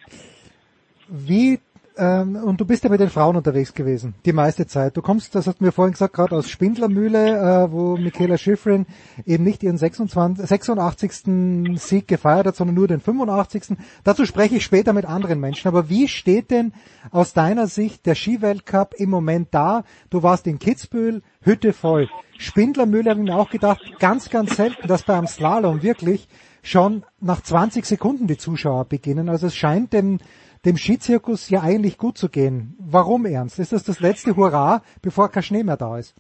Wie 1.08 1.60
ähm, 1.98 2.36
und 2.36 2.62
du 2.62 2.66
bist 2.66 2.84
ja 2.84 2.90
mit 2.90 3.00
den 3.00 3.10
Frauen 3.10 3.36
unterwegs 3.36 3.74
gewesen, 3.74 4.16
die 4.26 4.34
meiste 4.34 4.66
Zeit. 4.68 4.96
Du 4.96 5.02
kommst, 5.02 5.36
das 5.36 5.48
hast 5.48 5.60
du 5.60 5.66
mir 5.66 5.72
vorhin 5.72 5.94
gesagt, 5.94 6.14
gerade 6.14 6.36
aus 6.36 6.50
Spindlermühle, 6.50 7.38
äh, 7.38 7.72
wo 7.72 7.98
Michaela 7.98 8.38
Schifrin 8.38 8.86
eben 9.26 9.44
nicht 9.44 9.64
ihren 9.64 9.78
26, 9.78 10.48
86. 10.48 11.80
Sieg 11.80 12.08
gefeiert 12.08 12.48
hat, 12.48 12.56
sondern 12.56 12.76
nur 12.76 12.88
den 12.88 13.02
85. 13.02 13.78
Dazu 14.04 14.26
spreche 14.26 14.56
ich 14.56 14.64
später 14.64 14.94
mit 14.94 15.06
anderen 15.06 15.40
Menschen. 15.40 15.68
Aber 15.68 15.90
wie 15.90 16.08
steht 16.08 16.52
denn 16.52 16.74
aus 17.12 17.34
deiner 17.34 17.68
Sicht 17.68 18.06
der 18.06 18.16
Skiweltcup 18.16 18.94
im 18.96 19.10
Moment 19.10 19.50
da? 19.52 19.84
Du 20.10 20.24
warst 20.24 20.48
in 20.48 20.60
Kitzbühel, 20.60 21.22
Hütte 21.42 21.74
voll. 21.74 22.10
Spindlermühle 22.38 23.12
habe 23.12 23.20
ich 23.20 23.28
mir 23.28 23.36
auch 23.36 23.50
gedacht, 23.50 23.82
ganz, 24.00 24.30
ganz 24.30 24.56
selten, 24.56 24.88
dass 24.88 25.04
bei 25.04 25.16
einem 25.16 25.28
Slalom 25.28 25.84
wirklich 25.84 26.28
schon 26.64 27.04
nach 27.20 27.42
20 27.42 27.86
Sekunden 27.86 28.28
die 28.28 28.38
Zuschauer 28.38 28.86
beginnen. 28.86 29.30
Also 29.30 29.48
es 29.48 29.56
scheint 29.56 29.94
dem 29.94 30.20
dem 30.66 30.78
Skizirkus 30.78 31.50
ja 31.50 31.62
eigentlich 31.62 31.98
gut 31.98 32.18
zu 32.18 32.30
gehen. 32.30 32.76
Warum 32.80 33.26
ernst? 33.26 33.60
Ist 33.60 33.74
das 33.74 33.84
das 33.84 34.00
letzte 34.00 34.36
Hurra, 34.36 34.82
bevor 35.02 35.30
kein 35.30 35.44
Schnee 35.44 35.64
mehr 35.64 35.78
da 35.78 35.98
ist? 35.98 36.16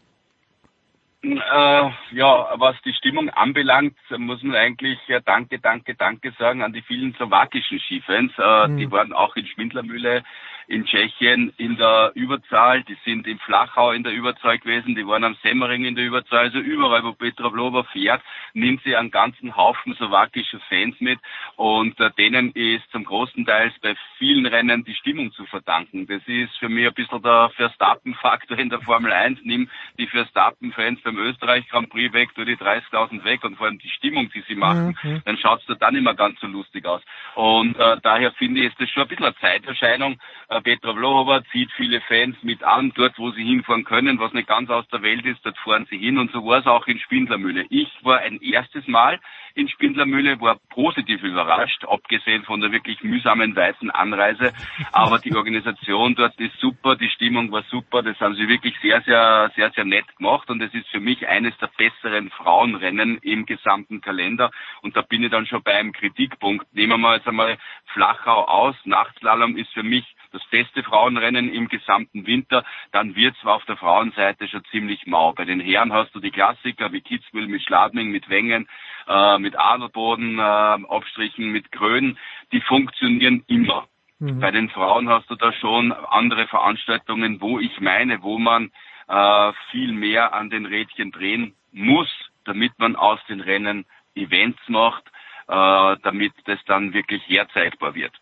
Äh, 1.23 1.89
ja, 2.13 2.47
was 2.57 2.75
die 2.83 2.93
Stimmung 2.93 3.29
anbelangt, 3.29 3.95
muss 4.17 4.41
man 4.41 4.55
eigentlich 4.55 4.97
ja, 5.07 5.19
Danke, 5.19 5.59
Danke, 5.59 5.93
Danke 5.93 6.33
sagen 6.39 6.63
an 6.63 6.73
die 6.73 6.81
vielen 6.81 7.13
slowakischen 7.13 7.79
Skifans. 7.79 8.31
Äh, 8.39 8.67
mhm. 8.67 8.77
Die 8.77 8.91
waren 8.91 9.13
auch 9.13 9.35
in 9.35 9.45
Schwindlermühle 9.45 10.23
in 10.71 10.85
Tschechien 10.85 11.53
in 11.57 11.75
der 11.75 12.11
Überzahl, 12.15 12.83
die 12.83 12.97
sind 13.03 13.27
in 13.27 13.37
Flachau 13.39 13.91
in 13.91 14.03
der 14.03 14.13
Überzahl 14.13 14.57
gewesen, 14.57 14.95
die 14.95 15.05
waren 15.05 15.25
am 15.25 15.35
Semmering 15.43 15.83
in 15.83 15.95
der 15.95 16.05
Überzahl, 16.05 16.45
also 16.45 16.59
überall, 16.59 17.03
wo 17.03 17.11
Petra 17.11 17.49
Vlova 17.49 17.83
fährt, 17.83 18.21
nimmt 18.53 18.81
sie 18.83 18.95
einen 18.95 19.11
ganzen 19.11 19.55
Haufen 19.55 19.93
slowakischer 19.95 20.59
Fans 20.69 20.95
mit 20.99 21.19
und 21.57 21.99
äh, 21.99 22.09
denen 22.17 22.51
ist 22.51 22.89
zum 22.91 23.03
großen 23.03 23.45
Teil 23.45 23.71
bei 23.81 23.95
vielen 24.17 24.45
Rennen 24.45 24.85
die 24.85 24.95
Stimmung 24.95 25.33
zu 25.33 25.45
verdanken. 25.45 26.07
Das 26.07 26.21
ist 26.25 26.55
für 26.57 26.69
mich 26.69 26.87
ein 26.87 26.93
bisschen 26.93 27.21
der 27.21 27.51
Verstappen-Faktor 27.55 28.57
in 28.57 28.69
der 28.69 28.81
Formel 28.81 29.11
1. 29.11 29.39
Nimm 29.43 29.69
die 29.99 30.07
Verstappen-Fans 30.07 31.01
beim 31.01 31.17
Österreich 31.17 31.67
Grand 31.67 31.89
Prix 31.89 32.13
weg, 32.13 32.29
tu 32.33 32.45
die 32.45 32.55
30.000 32.55 33.23
weg 33.25 33.43
und 33.43 33.57
vor 33.57 33.67
allem 33.67 33.79
die 33.79 33.89
Stimmung, 33.89 34.29
die 34.33 34.43
sie 34.47 34.55
machen, 34.55 34.97
mhm. 35.03 35.21
dann 35.25 35.37
schaut 35.37 35.61
es 35.67 35.77
dann 35.79 35.95
immer 35.95 36.13
ganz 36.13 36.39
so 36.39 36.47
lustig 36.47 36.85
aus. 36.85 37.01
Und 37.35 37.77
äh, 37.77 37.97
daher 38.01 38.31
finde 38.33 38.61
ich, 38.61 38.67
ist 38.67 38.79
das 38.79 38.89
schon 38.89 39.03
ein 39.03 39.09
bisschen 39.09 39.25
eine 39.25 39.35
Zeiterscheinung. 39.35 40.17
Äh, 40.47 40.60
Petra 40.61 40.93
Vlohova 40.93 41.43
zieht 41.51 41.71
viele 41.73 42.01
Fans 42.01 42.35
mit 42.41 42.63
an, 42.63 42.91
dort 42.95 43.17
wo 43.17 43.31
sie 43.31 43.43
hinfahren 43.43 43.83
können, 43.83 44.19
was 44.19 44.33
nicht 44.33 44.47
ganz 44.47 44.69
aus 44.69 44.87
der 44.89 45.01
Welt 45.01 45.25
ist, 45.25 45.45
dort 45.45 45.57
fahren 45.57 45.87
sie 45.89 45.97
hin. 45.97 46.17
Und 46.17 46.31
so 46.31 46.45
war 46.45 46.59
es 46.59 46.67
auch 46.67 46.87
in 46.87 46.99
Spindlermühle. 46.99 47.65
Ich 47.69 47.89
war 48.03 48.19
ein 48.19 48.39
erstes 48.41 48.87
Mal 48.87 49.19
in 49.55 49.67
Spindlermühle, 49.67 50.39
war 50.39 50.57
positiv 50.69 51.23
überrascht, 51.23 51.83
abgesehen 51.85 52.43
von 52.43 52.61
der 52.61 52.71
wirklich 52.71 53.03
mühsamen 53.03 53.55
weißen 53.55 53.91
Anreise, 53.91 54.53
aber 54.91 55.19
die 55.19 55.35
Organisation 55.35 56.15
dort 56.15 56.39
ist 56.39 56.57
super, 56.59 56.95
die 56.95 57.09
Stimmung 57.09 57.51
war 57.51 57.63
super, 57.63 58.01
das 58.01 58.19
haben 58.19 58.35
sie 58.35 58.47
wirklich 58.47 58.75
sehr, 58.81 59.01
sehr, 59.01 59.51
sehr, 59.55 59.71
sehr 59.71 59.85
nett 59.85 60.05
gemacht. 60.17 60.49
Und 60.49 60.61
es 60.61 60.73
ist 60.73 60.87
für 60.89 60.99
mich 60.99 61.27
eines 61.27 61.57
der 61.57 61.69
besseren 61.77 62.29
Frauenrennen 62.29 63.17
im 63.19 63.45
gesamten 63.45 64.01
Kalender. 64.01 64.51
Und 64.81 64.95
da 64.95 65.01
bin 65.01 65.23
ich 65.23 65.31
dann 65.31 65.45
schon 65.45 65.63
bei 65.63 65.73
einem 65.73 65.91
Kritikpunkt. 65.91 66.73
Nehmen 66.73 67.01
wir 67.01 67.15
jetzt 67.15 67.27
einmal 67.27 67.57
Flachau 67.93 68.45
aus, 68.45 68.75
Nachtslalom 68.85 69.57
ist 69.57 69.73
für 69.73 69.83
mich 69.83 70.05
das 70.31 70.43
beste 70.45 70.83
Frauenrennen 70.83 71.53
im 71.53 71.67
gesamten 71.67 72.25
Winter, 72.25 72.63
dann 72.91 73.15
wird 73.15 73.35
zwar 73.37 73.55
auf 73.55 73.65
der 73.65 73.77
Frauenseite 73.77 74.47
schon 74.47 74.63
ziemlich 74.71 75.05
mau. 75.05 75.33
Bei 75.33 75.45
den 75.45 75.59
Herren 75.59 75.93
hast 75.93 76.13
du 76.15 76.19
die 76.19 76.31
Klassiker 76.31 76.91
wie 76.91 77.01
Kitzbühel 77.01 77.47
mit 77.47 77.61
Schladming, 77.63 78.11
mit 78.11 78.29
Wengen, 78.29 78.67
äh, 79.07 79.37
mit 79.37 79.57
Adelboden, 79.57 80.39
äh, 80.39 80.41
Abstrichen, 80.41 81.51
mit 81.51 81.71
Grön, 81.71 82.17
die 82.51 82.61
funktionieren 82.61 83.43
immer. 83.47 83.87
Mhm. 84.19 84.39
Bei 84.39 84.51
den 84.51 84.69
Frauen 84.69 85.09
hast 85.09 85.29
du 85.29 85.35
da 85.35 85.51
schon 85.53 85.91
andere 85.91 86.47
Veranstaltungen, 86.47 87.41
wo 87.41 87.59
ich 87.59 87.79
meine, 87.79 88.21
wo 88.21 88.37
man 88.37 88.71
äh, 89.07 89.53
viel 89.71 89.91
mehr 89.91 90.33
an 90.33 90.49
den 90.49 90.65
Rädchen 90.65 91.11
drehen 91.11 91.55
muss, 91.71 92.09
damit 92.45 92.77
man 92.77 92.95
aus 92.95 93.19
den 93.27 93.41
Rennen 93.41 93.85
Events 94.15 94.61
macht, 94.67 95.03
äh, 95.47 95.97
damit 96.03 96.33
das 96.45 96.59
dann 96.65 96.93
wirklich 96.93 97.27
herzeigbar 97.27 97.95
wird. 97.95 98.13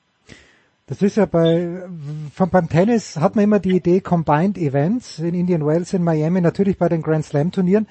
Das 0.89 1.03
ist 1.03 1.17
ja 1.17 1.27
bei, 1.27 1.83
von, 2.33 2.49
beim 2.49 2.67
Tennis 2.67 3.17
hat 3.17 3.35
man 3.35 3.43
immer 3.43 3.59
die 3.59 3.75
Idee 3.75 4.01
Combined 4.01 4.57
Events 4.57 5.19
in 5.19 5.35
Indian 5.35 5.63
Wells, 5.63 5.93
in 5.93 6.03
Miami, 6.03 6.41
natürlich 6.41 6.79
bei 6.79 6.89
den 6.89 7.03
Grand 7.03 7.23
Slam 7.23 7.51
Turnieren. 7.51 7.87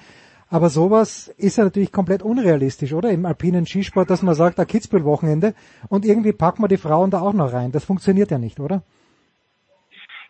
Aber 0.51 0.69
sowas 0.69 1.29
ist 1.37 1.59
ja 1.59 1.65
natürlich 1.65 1.93
komplett 1.93 2.23
unrealistisch, 2.23 2.93
oder? 2.93 3.11
Im 3.13 3.25
alpinen 3.25 3.67
Skisport, 3.67 4.11
dass 4.11 4.23
man 4.23 4.35
sagt, 4.35 4.59
ein 4.59 4.67
Kitzbühel-Wochenende 4.67 5.55
und 5.89 6.05
irgendwie 6.05 6.33
packen 6.33 6.61
wir 6.65 6.69
die 6.69 6.77
Frauen 6.77 7.13
da 7.13 7.21
auch 7.21 7.35
noch 7.35 7.53
rein. 7.53 7.71
Das 7.71 7.85
funktioniert 7.85 8.33
ja 8.33 8.39
nicht, 8.39 8.59
oder? 8.59 8.83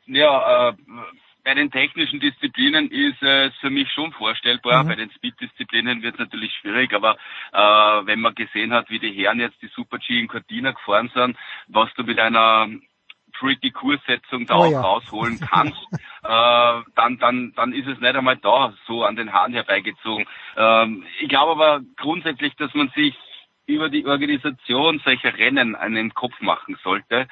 Ja, 0.05 0.69
äh, 0.69 0.73
bei 1.49 1.55
den 1.55 1.71
technischen 1.71 2.21
Disziplinen 2.21 2.91
ist 2.91 3.23
es 3.23 3.55
für 3.63 3.71
mich 3.71 3.91
schon 3.93 4.13
vorstellbar. 4.13 4.85
Mhm. 4.85 4.89
Bei 4.89 4.97
den 4.97 5.11
Speed-Disziplinen 5.13 6.03
wird 6.03 6.17
es 6.17 6.19
natürlich 6.19 6.53
schwierig, 6.53 6.93
aber 6.93 7.17
äh, 7.55 8.07
wenn 8.07 8.21
man 8.21 8.35
gesehen 8.35 8.75
hat, 8.75 8.91
wie 8.91 8.99
die 8.99 9.13
Herren 9.13 9.41
jetzt 9.41 9.57
die 9.63 9.69
Super-G 9.69 10.21
in 10.21 10.29
Cortina 10.29 10.73
gefahren 10.73 11.11
sind, 11.15 11.39
was 11.69 11.89
du 11.95 12.03
mit 12.03 12.19
einer 12.19 12.69
tricky 13.39 13.71
Kurssetzung 13.71 14.45
da 14.45 14.57
Oh 14.57 14.65
auch 14.65 14.71
ja. 14.71 14.81
rausholen 14.83 15.41
kannst, 15.51 15.81
äh, 16.23 16.83
dann, 16.95 17.17
dann, 17.19 17.55
dann 17.57 17.73
ist 17.73 17.87
es 17.87 17.99
nicht 17.99 18.15
einmal 18.15 18.37
da 18.37 18.75
so 18.87 19.05
an 19.05 19.17
den 19.17 19.33
Haaren 19.33 19.55
herbeigezogen. 19.55 20.27
Ähm, 20.55 21.07
ich 21.19 21.31
glaube 21.31 21.53
aber 21.53 21.81
grundsätzlich, 21.97 22.57
dass 22.57 22.75
man 22.75 22.91
sich 22.91 23.17
über 23.65 23.89
die 23.89 24.05
Organisation 24.05 25.01
solcher 25.03 25.39
Rennen 25.39 25.77
einen 25.77 26.13
Kopf 26.13 26.39
machen 26.43 26.77
sollte. 26.85 27.27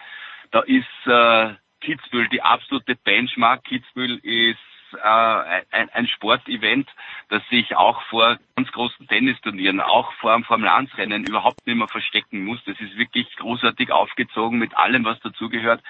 Da 0.52 0.60
ist 0.60 0.86
äh, 1.04 1.54
Kitzbühel 1.86 2.28
die 2.28 2.42
absolute 2.42 2.96
Benchmark. 2.96 3.62
Kitzbühel 3.62 4.18
ist 4.18 4.58
äh, 4.92 5.62
ein, 5.70 5.88
ein 5.92 6.08
Sportevent, 6.08 6.88
das 7.28 7.42
sich 7.48 7.76
auch 7.76 8.02
vor 8.10 8.38
ganz 8.56 8.72
großen 8.72 9.06
Tennisturnieren, 9.06 9.80
auch 9.80 10.12
vor 10.14 10.32
einem 10.32 10.42
Formel-1-Rennen 10.42 11.24
überhaupt 11.24 11.64
nicht 11.64 11.76
mehr 11.76 11.86
verstecken 11.86 12.44
muss. 12.44 12.58
Das 12.66 12.74
ist 12.80 12.98
wirklich 12.98 13.28
großartig 13.36 13.92
aufgezogen 13.92 14.58
mit 14.58 14.76
allem, 14.76 15.04
was 15.04 15.20
dazugehört. 15.20 15.80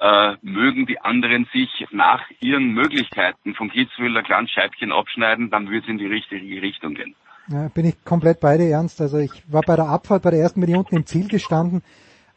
Äh, 0.00 0.36
mögen 0.40 0.86
die 0.86 0.98
anderen 0.98 1.46
sich 1.52 1.86
nach 1.90 2.22
ihren 2.40 2.72
Möglichkeiten 2.72 3.54
von 3.54 3.70
Kitzbühel 3.70 4.16
ein 4.16 4.24
kleines 4.24 4.50
Scheibchen 4.50 4.92
abschneiden, 4.92 5.50
dann 5.50 5.70
wird 5.70 5.84
es 5.84 5.90
in 5.90 5.98
die 5.98 6.06
richtige 6.06 6.62
Richtung 6.62 6.94
gehen. 6.94 7.14
Ja, 7.48 7.68
bin 7.68 7.84
ich 7.84 8.02
komplett 8.04 8.40
bei 8.40 8.56
dir 8.56 8.70
ernst. 8.70 9.00
Also 9.02 9.18
ich 9.18 9.30
war 9.46 9.60
bei 9.60 9.76
der 9.76 9.86
Abfahrt, 9.86 10.22
bei 10.22 10.30
der 10.30 10.40
ersten 10.40 10.66
ich 10.66 10.74
unten 10.74 10.96
im 10.96 11.06
Ziel 11.06 11.28
gestanden. 11.28 11.82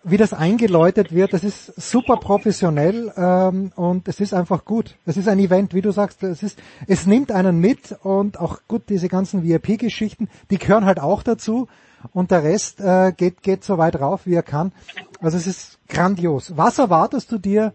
Wie 0.09 0.17
das 0.17 0.31
eingeläutet 0.33 1.11
wird, 1.13 1.33
das 1.33 1.43
ist 1.43 1.73
super 1.79 2.15
professionell 2.17 3.11
ähm, 3.17 3.71
und 3.75 4.07
es 4.07 4.19
ist 4.21 4.33
einfach 4.33 4.63
gut. 4.63 4.95
Es 5.05 5.17
ist 5.17 5.27
ein 5.27 5.37
Event, 5.39 5.73
wie 5.73 5.81
du 5.81 5.91
sagst, 5.91 6.23
es 6.23 6.43
ist, 6.43 6.59
es 6.87 7.05
nimmt 7.05 7.31
einen 7.31 7.59
mit 7.59 7.91
und 8.03 8.39
auch 8.39 8.59
gut 8.69 8.83
diese 8.87 9.09
ganzen 9.09 9.43
VIP-Geschichten, 9.43 10.29
die 10.49 10.57
gehören 10.59 10.85
halt 10.85 10.99
auch 11.01 11.23
dazu 11.23 11.67
und 12.13 12.31
der 12.31 12.43
Rest 12.43 12.79
äh, 12.79 13.11
geht 13.11 13.41
geht 13.43 13.63
so 13.65 13.77
weit 13.77 13.99
rauf, 13.99 14.21
wie 14.25 14.35
er 14.35 14.43
kann. 14.43 14.71
Also 15.19 15.35
es 15.35 15.45
ist 15.45 15.77
grandios. 15.89 16.55
Was 16.55 16.77
erwartest 16.79 17.31
du 17.31 17.37
dir 17.37 17.73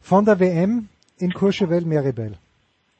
von 0.00 0.24
der 0.24 0.40
WM 0.40 0.88
in 1.18 1.34
Courchevel 1.34 1.84
Meribel? 1.84 2.38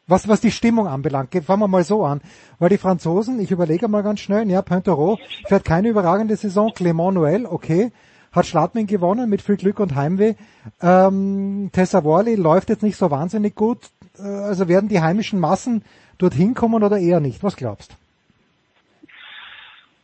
Was, 0.06 0.28
was 0.28 0.42
die 0.42 0.50
Stimmung 0.50 0.86
anbelangt, 0.88 1.30
Ge- 1.30 1.40
fangen 1.40 1.62
wir 1.62 1.68
mal 1.68 1.84
so 1.84 2.04
an. 2.04 2.20
Weil 2.58 2.68
die 2.68 2.76
Franzosen, 2.76 3.40
ich 3.40 3.50
überlege 3.50 3.88
mal 3.88 4.02
ganz 4.02 4.20
schnell, 4.20 4.50
ja, 4.50 4.60
Pointerot 4.60 5.18
fährt 5.46 5.64
keine 5.64 5.88
überragende 5.88 6.36
Saison, 6.36 6.68
Clément 6.72 7.12
Noël, 7.14 7.46
okay, 7.46 7.90
hat 8.34 8.46
Schladming 8.46 8.86
gewonnen 8.86 9.30
mit 9.30 9.42
viel 9.42 9.56
Glück 9.56 9.80
und 9.80 9.94
Heimweh. 9.94 10.34
Ähm, 10.80 11.70
Tessa 11.72 12.04
Worley 12.04 12.34
läuft 12.34 12.68
jetzt 12.68 12.82
nicht 12.82 12.96
so 12.96 13.10
wahnsinnig 13.10 13.54
gut. 13.54 13.78
Äh, 14.18 14.22
also 14.22 14.68
werden 14.68 14.88
die 14.88 15.00
heimischen 15.00 15.40
Massen 15.40 15.84
dorthin 16.18 16.54
kommen 16.54 16.82
oder 16.82 16.98
eher 16.98 17.20
nicht? 17.20 17.42
Was 17.42 17.56
glaubst? 17.56 17.96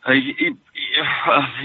Äh, 0.04 0.14
Ich, 0.14 0.38
ich, 0.38 0.56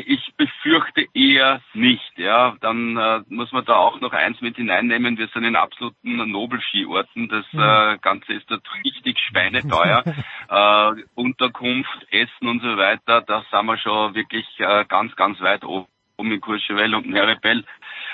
ich 0.06 0.34
befürchte 0.38 1.08
eher 1.14 1.61
nicht, 1.74 2.18
ja. 2.18 2.56
Dann 2.61 2.98
äh, 2.98 3.22
muss 3.30 3.52
man 3.52 3.66
da 3.66 3.76
auch 3.76 4.00
noch 4.00 4.14
eins 4.14 4.40
mit 4.42 4.56
hineinnehmen. 4.56 5.18
Wir 5.18 5.27
sind 5.30 5.44
in 5.45 5.56
absoluten 5.56 6.30
Nobelskiorten. 6.32 7.30
Das 7.30 7.45
äh, 7.53 7.98
Ganze 8.00 8.34
ist 8.34 8.50
dort 8.50 8.68
richtig 8.84 9.18
schweineteuer. 9.19 10.03
äh, 10.50 11.03
Unterkunft, 11.16 12.08
Essen 12.11 12.48
und 12.48 12.61
so 12.61 12.77
weiter, 12.77 13.22
da 13.22 13.44
sind 13.50 13.66
wir 13.66 13.77
schon 13.77 14.14
wirklich 14.14 14.45
äh, 14.60 14.85
ganz, 14.85 15.16
ganz 15.16 15.40
weit 15.42 15.64
oben 15.64 15.88
in 16.18 16.42
Courchevel 16.42 16.95
und 16.95 17.08
Meribel. 17.08 17.64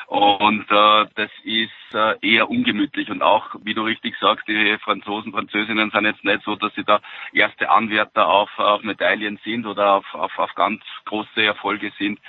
Und 0.07 0.69
äh, 0.69 1.05
das 1.15 1.31
ist 1.43 1.93
äh, 1.93 2.15
eher 2.21 2.49
ungemütlich. 2.49 3.09
Und 3.09 3.21
auch, 3.21 3.55
wie 3.63 3.73
du 3.73 3.83
richtig 3.83 4.15
sagst, 4.19 4.45
die 4.47 4.77
Franzosen, 4.83 5.31
Französinnen 5.31 5.89
sind 5.91 6.05
jetzt 6.05 6.25
nicht 6.25 6.43
so, 6.43 6.55
dass 6.57 6.75
sie 6.75 6.83
da 6.83 6.99
erste 7.31 7.69
Anwärter 7.69 8.27
auf, 8.27 8.49
auf 8.59 8.83
Medaillen 8.83 9.39
sind 9.45 9.65
oder 9.65 9.93
auf, 9.93 10.13
auf, 10.13 10.37
auf 10.37 10.53
ganz 10.55 10.81
große 11.05 11.41
Erfolge 11.41 11.93
sind. 11.97 12.19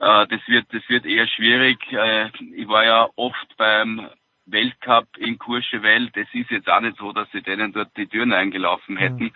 Äh, 0.00 0.26
das 0.26 0.40
wird 0.48 0.66
das 0.72 0.82
wird 0.88 1.06
eher 1.06 1.26
schwierig. 1.28 1.78
Äh, 1.92 2.30
ich 2.54 2.68
war 2.68 2.84
ja 2.84 3.08
oft 3.16 3.56
beim 3.56 4.08
Weltcup 4.46 5.06
in 5.16 5.38
Courchevel. 5.38 6.10
Das 6.10 6.26
ist 6.32 6.50
jetzt 6.50 6.68
auch 6.68 6.80
nicht 6.80 6.98
so, 6.98 7.12
dass 7.12 7.30
sie 7.32 7.42
denen 7.42 7.72
dort 7.72 7.96
die 7.96 8.06
Türen 8.06 8.32
eingelaufen 8.32 8.96
hätten. 8.96 9.32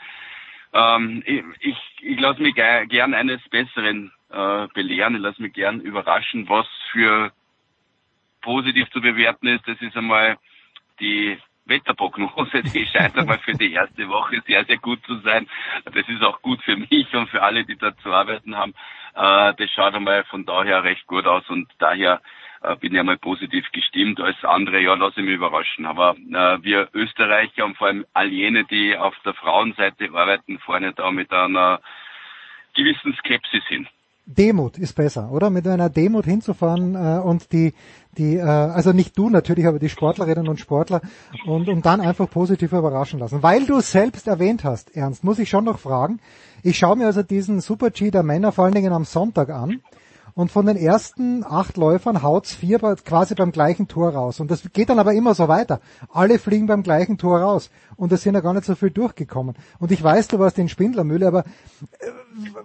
Ähm, 0.74 1.22
ich 1.24 1.42
ich, 1.60 1.76
ich 2.00 2.20
lasse 2.20 2.42
mich 2.42 2.54
ge 2.54 2.86
gern 2.86 3.14
eines 3.14 3.40
Besseren 3.48 4.12
äh, 4.34 4.68
belehren. 4.74 5.16
Ich 5.16 5.22
lasse 5.22 5.42
mich 5.42 5.52
gern 5.52 5.80
überraschen, 5.80 6.48
was 6.48 6.66
für 6.92 7.32
positiv 8.40 8.90
zu 8.90 9.00
bewerten 9.00 9.46
ist. 9.48 9.66
Das 9.66 9.80
ist 9.80 9.96
einmal 9.96 10.36
die 11.00 11.38
Wetterprognose, 11.66 12.62
die 12.62 12.86
scheint 12.86 13.16
einmal 13.16 13.38
für 13.38 13.54
die 13.54 13.72
erste 13.72 14.08
Woche 14.08 14.42
sehr, 14.46 14.64
sehr 14.64 14.78
gut 14.78 15.04
zu 15.06 15.16
sein. 15.20 15.48
Das 15.84 16.08
ist 16.08 16.22
auch 16.22 16.42
gut 16.42 16.62
für 16.62 16.76
mich 16.76 17.14
und 17.14 17.30
für 17.30 17.42
alle, 17.42 17.64
die 17.64 17.76
da 17.76 17.96
zu 17.98 18.12
arbeiten 18.12 18.56
haben. 18.56 18.74
Äh, 19.14 19.54
das 19.54 19.70
schaut 19.70 19.94
einmal 19.94 20.24
von 20.24 20.44
daher 20.44 20.84
recht 20.84 21.06
gut 21.06 21.26
aus 21.26 21.48
und 21.48 21.68
daher 21.78 22.20
äh, 22.62 22.76
bin 22.76 22.92
ich 22.92 23.00
einmal 23.00 23.18
positiv 23.18 23.70
gestimmt. 23.72 24.20
Als 24.20 24.42
andere, 24.44 24.80
ja, 24.80 24.94
lasse 24.94 25.20
ich 25.20 25.26
mich 25.26 25.36
überraschen. 25.36 25.86
Aber 25.86 26.16
äh, 26.16 26.62
wir 26.62 26.88
Österreicher 26.92 27.64
und 27.64 27.76
vor 27.76 27.88
allem 27.88 28.04
all 28.12 28.28
jene, 28.28 28.64
die 28.64 28.96
auf 28.96 29.14
der 29.24 29.34
Frauenseite 29.34 30.10
arbeiten, 30.12 30.58
vorne 30.58 30.92
da 30.92 31.10
mit 31.10 31.32
einer 31.32 31.80
gewissen 32.74 33.14
Skepsis 33.14 33.64
hin. 33.66 33.86
Demut 34.26 34.78
ist 34.78 34.94
besser, 34.94 35.30
oder? 35.30 35.50
Mit 35.50 35.66
einer 35.68 35.90
Demut 35.90 36.24
hinzufahren 36.24 36.94
äh, 36.94 37.20
und 37.22 37.52
die, 37.52 37.74
die, 38.16 38.36
äh, 38.36 38.42
also 38.42 38.92
nicht 38.92 39.18
du 39.18 39.28
natürlich, 39.28 39.66
aber 39.66 39.78
die 39.78 39.90
Sportlerinnen 39.90 40.48
und 40.48 40.58
Sportler 40.58 41.02
und, 41.46 41.68
und 41.68 41.84
dann 41.84 42.00
einfach 42.00 42.30
positiv 42.30 42.72
überraschen 42.72 43.18
lassen. 43.18 43.42
Weil 43.42 43.66
du 43.66 43.76
es 43.76 43.92
selbst 43.92 44.26
erwähnt 44.26 44.64
hast, 44.64 44.96
Ernst, 44.96 45.24
muss 45.24 45.38
ich 45.38 45.50
schon 45.50 45.64
noch 45.64 45.78
fragen. 45.78 46.20
Ich 46.62 46.78
schaue 46.78 46.96
mir 46.96 47.06
also 47.06 47.22
diesen 47.22 47.60
Super 47.60 47.90
G 47.90 48.10
der 48.10 48.22
Männer 48.22 48.52
vor 48.52 48.64
allen 48.64 48.74
Dingen 48.74 48.94
am 48.94 49.04
Sonntag 49.04 49.50
an. 49.50 49.82
Und 50.34 50.50
von 50.50 50.66
den 50.66 50.76
ersten 50.76 51.44
acht 51.44 51.76
Läufern 51.76 52.22
haut's 52.22 52.54
vier 52.54 52.80
quasi 52.80 53.36
beim 53.36 53.52
gleichen 53.52 53.86
Tor 53.86 54.14
raus. 54.14 54.40
Und 54.40 54.50
das 54.50 54.72
geht 54.72 54.88
dann 54.88 54.98
aber 54.98 55.12
immer 55.12 55.32
so 55.34 55.46
weiter. 55.46 55.80
Alle 56.12 56.40
fliegen 56.40 56.66
beim 56.66 56.82
gleichen 56.82 57.18
Tor 57.18 57.40
raus. 57.40 57.70
Und 57.96 58.10
es 58.10 58.22
sind 58.22 58.34
ja 58.34 58.40
gar 58.40 58.52
nicht 58.52 58.64
so 58.64 58.74
viel 58.74 58.90
durchgekommen. 58.90 59.54
Und 59.78 59.92
ich 59.92 60.02
weiß, 60.02 60.26
du 60.28 60.40
warst 60.40 60.58
in 60.58 60.68
Spindlermühle, 60.68 61.28
aber 61.28 61.44
äh, 62.00 62.10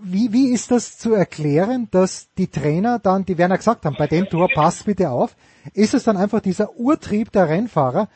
wie, 0.01 0.33
wie 0.33 0.51
ist 0.51 0.71
das 0.71 0.97
zu 0.97 1.13
erklären, 1.13 1.87
dass 1.91 2.33
die 2.33 2.47
Trainer 2.47 2.97
dann, 2.97 3.25
die 3.25 3.37
werden 3.37 3.51
ja 3.51 3.57
gesagt 3.57 3.85
haben, 3.85 3.95
bei 3.97 4.07
dem 4.07 4.27
Tor 4.27 4.49
passt 4.51 4.85
bitte 4.85 5.11
auf, 5.11 5.35
ist 5.75 5.93
es 5.93 6.03
dann 6.03 6.17
einfach 6.17 6.39
dieser 6.39 6.75
Urtrieb 6.75 7.31
der 7.31 7.49
Rennfahrer, 7.49 8.07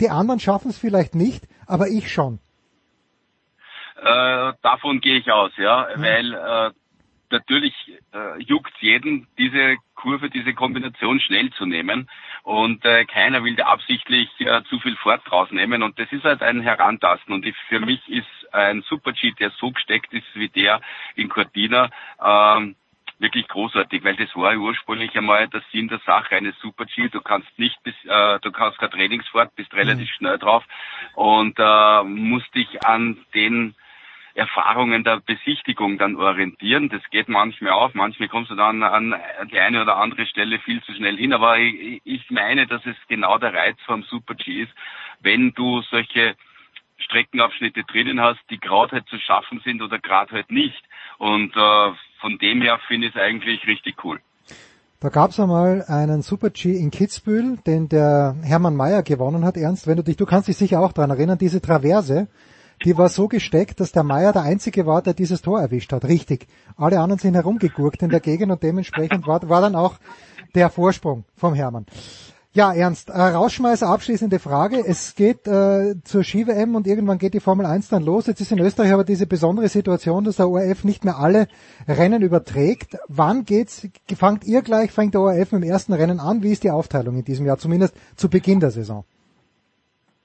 die 0.00 0.10
anderen 0.10 0.40
schaffen 0.40 0.70
es 0.70 0.78
vielleicht 0.78 1.14
nicht, 1.14 1.44
aber 1.66 1.86
ich 1.88 2.12
schon. 2.12 2.40
Äh, 4.02 4.52
davon 4.62 5.00
gehe 5.00 5.18
ich 5.18 5.30
aus, 5.30 5.52
ja, 5.56 5.86
weil 5.96 6.34
äh, 6.34 6.70
natürlich 7.30 7.74
äh, 8.12 8.40
juckt 8.42 8.72
jeden, 8.80 9.26
diese 9.38 9.76
Kurve, 9.94 10.30
diese 10.30 10.54
Kombination 10.54 11.20
schnell 11.20 11.50
zu 11.50 11.66
nehmen. 11.66 12.08
Und 12.42 12.84
äh, 12.84 13.04
keiner 13.04 13.42
will 13.42 13.56
da 13.56 13.66
absichtlich 13.66 14.28
äh, 14.40 14.62
zu 14.68 14.78
viel 14.78 14.96
Fahrt 14.96 15.30
rausnehmen 15.30 15.82
und 15.82 15.98
das 15.98 16.10
ist 16.12 16.24
halt 16.24 16.42
ein 16.42 16.60
Herantasten. 16.60 17.34
Und 17.34 17.44
ich, 17.44 17.56
für 17.68 17.80
mich 17.80 18.00
ist 18.08 18.26
ein 18.52 18.82
Super-G, 18.82 19.32
der 19.32 19.50
so 19.50 19.70
gesteckt 19.70 20.12
ist 20.12 20.26
wie 20.34 20.48
der 20.48 20.80
in 21.14 21.28
Cortina, 21.28 21.90
ähm, 22.24 22.76
wirklich 23.18 23.48
großartig, 23.48 24.04
weil 24.04 24.16
das 24.16 24.34
war 24.36 24.54
ursprünglich 24.56 25.16
einmal 25.16 25.48
der 25.48 25.62
Sinn 25.72 25.88
der 25.88 26.00
Sache 26.00 26.36
eines 26.36 26.58
Super-G. 26.60 27.08
Du 27.08 27.20
kannst 27.20 27.48
nicht 27.58 27.82
bis, 27.82 27.94
äh, 28.04 28.38
du 28.40 28.52
kannst 28.52 28.78
keine 28.78 28.92
Trainingsfahrt, 28.92 29.56
bist 29.56 29.72
relativ 29.74 30.10
schnell 30.10 30.38
drauf. 30.38 30.64
Und 31.14 31.58
äh, 31.58 32.02
musst 32.04 32.54
dich 32.54 32.84
an 32.84 33.18
den 33.34 33.74
Erfahrungen 34.36 35.02
der 35.02 35.20
Besichtigung 35.20 35.96
dann 35.96 36.16
orientieren. 36.16 36.90
Das 36.90 37.00
geht 37.10 37.28
manchmal 37.28 37.72
auf, 37.72 37.94
manchmal 37.94 38.28
kommst 38.28 38.50
du 38.50 38.54
dann 38.54 38.82
an 38.82 39.14
die 39.50 39.58
eine 39.58 39.80
oder 39.80 39.96
andere 39.96 40.26
Stelle 40.26 40.58
viel 40.58 40.82
zu 40.82 40.92
schnell 40.92 41.16
hin. 41.16 41.32
Aber 41.32 41.58
ich, 41.58 42.30
meine, 42.30 42.66
dass 42.66 42.84
es 42.84 42.96
genau 43.08 43.38
der 43.38 43.54
Reiz 43.54 43.78
vom 43.86 44.02
Super 44.02 44.34
G 44.34 44.62
ist, 44.62 44.72
wenn 45.20 45.52
du 45.54 45.80
solche 45.90 46.36
Streckenabschnitte 46.98 47.84
drinnen 47.84 48.20
hast, 48.20 48.40
die 48.50 48.58
gerade 48.58 48.92
halt 48.92 49.08
zu 49.08 49.18
schaffen 49.18 49.60
sind 49.64 49.80
oder 49.80 49.98
gerade 49.98 50.32
halt 50.32 50.50
nicht. 50.50 50.82
Und 51.18 51.56
äh, 51.56 51.92
von 52.20 52.38
dem 52.38 52.60
her 52.60 52.78
finde 52.88 53.08
ich 53.08 53.14
es 53.14 53.20
eigentlich 53.20 53.66
richtig 53.66 54.04
cool. 54.04 54.20
Da 55.00 55.08
gab 55.08 55.30
es 55.30 55.40
einmal 55.40 55.84
einen 55.88 56.20
Super 56.22 56.50
G 56.50 56.76
in 56.76 56.90
Kitzbühel, 56.90 57.58
den 57.66 57.88
der 57.88 58.36
Hermann 58.42 58.76
Mayer 58.76 59.02
gewonnen 59.02 59.44
hat. 59.44 59.56
Ernst, 59.56 59.86
wenn 59.86 59.96
du 59.96 60.02
dich, 60.02 60.16
du 60.16 60.26
kannst 60.26 60.48
dich 60.48 60.56
sicher 60.56 60.80
auch 60.80 60.92
dran 60.92 61.10
erinnern, 61.10 61.38
diese 61.38 61.62
Traverse, 61.62 62.28
die 62.84 62.96
war 62.96 63.08
so 63.08 63.28
gesteckt, 63.28 63.80
dass 63.80 63.92
der 63.92 64.02
Mayer 64.02 64.32
der 64.32 64.42
Einzige 64.42 64.86
war, 64.86 65.02
der 65.02 65.14
dieses 65.14 65.42
Tor 65.42 65.60
erwischt 65.60 65.92
hat. 65.92 66.04
Richtig. 66.04 66.46
Alle 66.76 67.00
anderen 67.00 67.18
sind 67.18 67.34
herumgegurkt 67.34 68.02
in 68.02 68.10
der 68.10 68.20
Gegend 68.20 68.52
und 68.52 68.62
dementsprechend 68.62 69.26
war, 69.26 69.48
war 69.48 69.60
dann 69.60 69.74
auch 69.74 69.96
der 70.54 70.70
Vorsprung 70.70 71.24
vom 71.34 71.54
Hermann. 71.54 71.86
Ja, 72.56 72.72
Ernst, 72.72 73.10
äh, 73.10 73.20
Rausschmeißer, 73.20 73.86
abschließende 73.86 74.38
Frage. 74.38 74.82
Es 74.82 75.14
geht 75.14 75.46
äh, 75.46 75.94
zur 76.04 76.24
Ski-WM 76.24 76.74
und 76.74 76.86
irgendwann 76.86 77.18
geht 77.18 77.34
die 77.34 77.40
Formel 77.40 77.66
1 77.66 77.88
dann 77.88 78.02
los. 78.02 78.26
Jetzt 78.26 78.40
ist 78.40 78.50
in 78.50 78.58
Österreich 78.60 78.94
aber 78.94 79.04
diese 79.04 79.26
besondere 79.26 79.68
Situation, 79.68 80.24
dass 80.24 80.36
der 80.36 80.48
ORF 80.48 80.82
nicht 80.82 81.04
mehr 81.04 81.18
alle 81.18 81.48
Rennen 81.86 82.22
überträgt. 82.22 82.96
Wann 83.08 83.44
geht's, 83.44 83.86
fangt 84.16 84.44
ihr 84.44 84.62
gleich, 84.62 84.90
fängt 84.90 85.12
der 85.12 85.20
ORF 85.20 85.52
mit 85.52 85.64
dem 85.64 85.70
ersten 85.70 85.92
Rennen 85.92 86.18
an? 86.18 86.42
Wie 86.42 86.50
ist 86.50 86.64
die 86.64 86.70
Aufteilung 86.70 87.18
in 87.18 87.24
diesem 87.24 87.44
Jahr, 87.44 87.58
zumindest 87.58 87.94
zu 88.16 88.30
Beginn 88.30 88.60
der 88.60 88.70
Saison? 88.70 89.04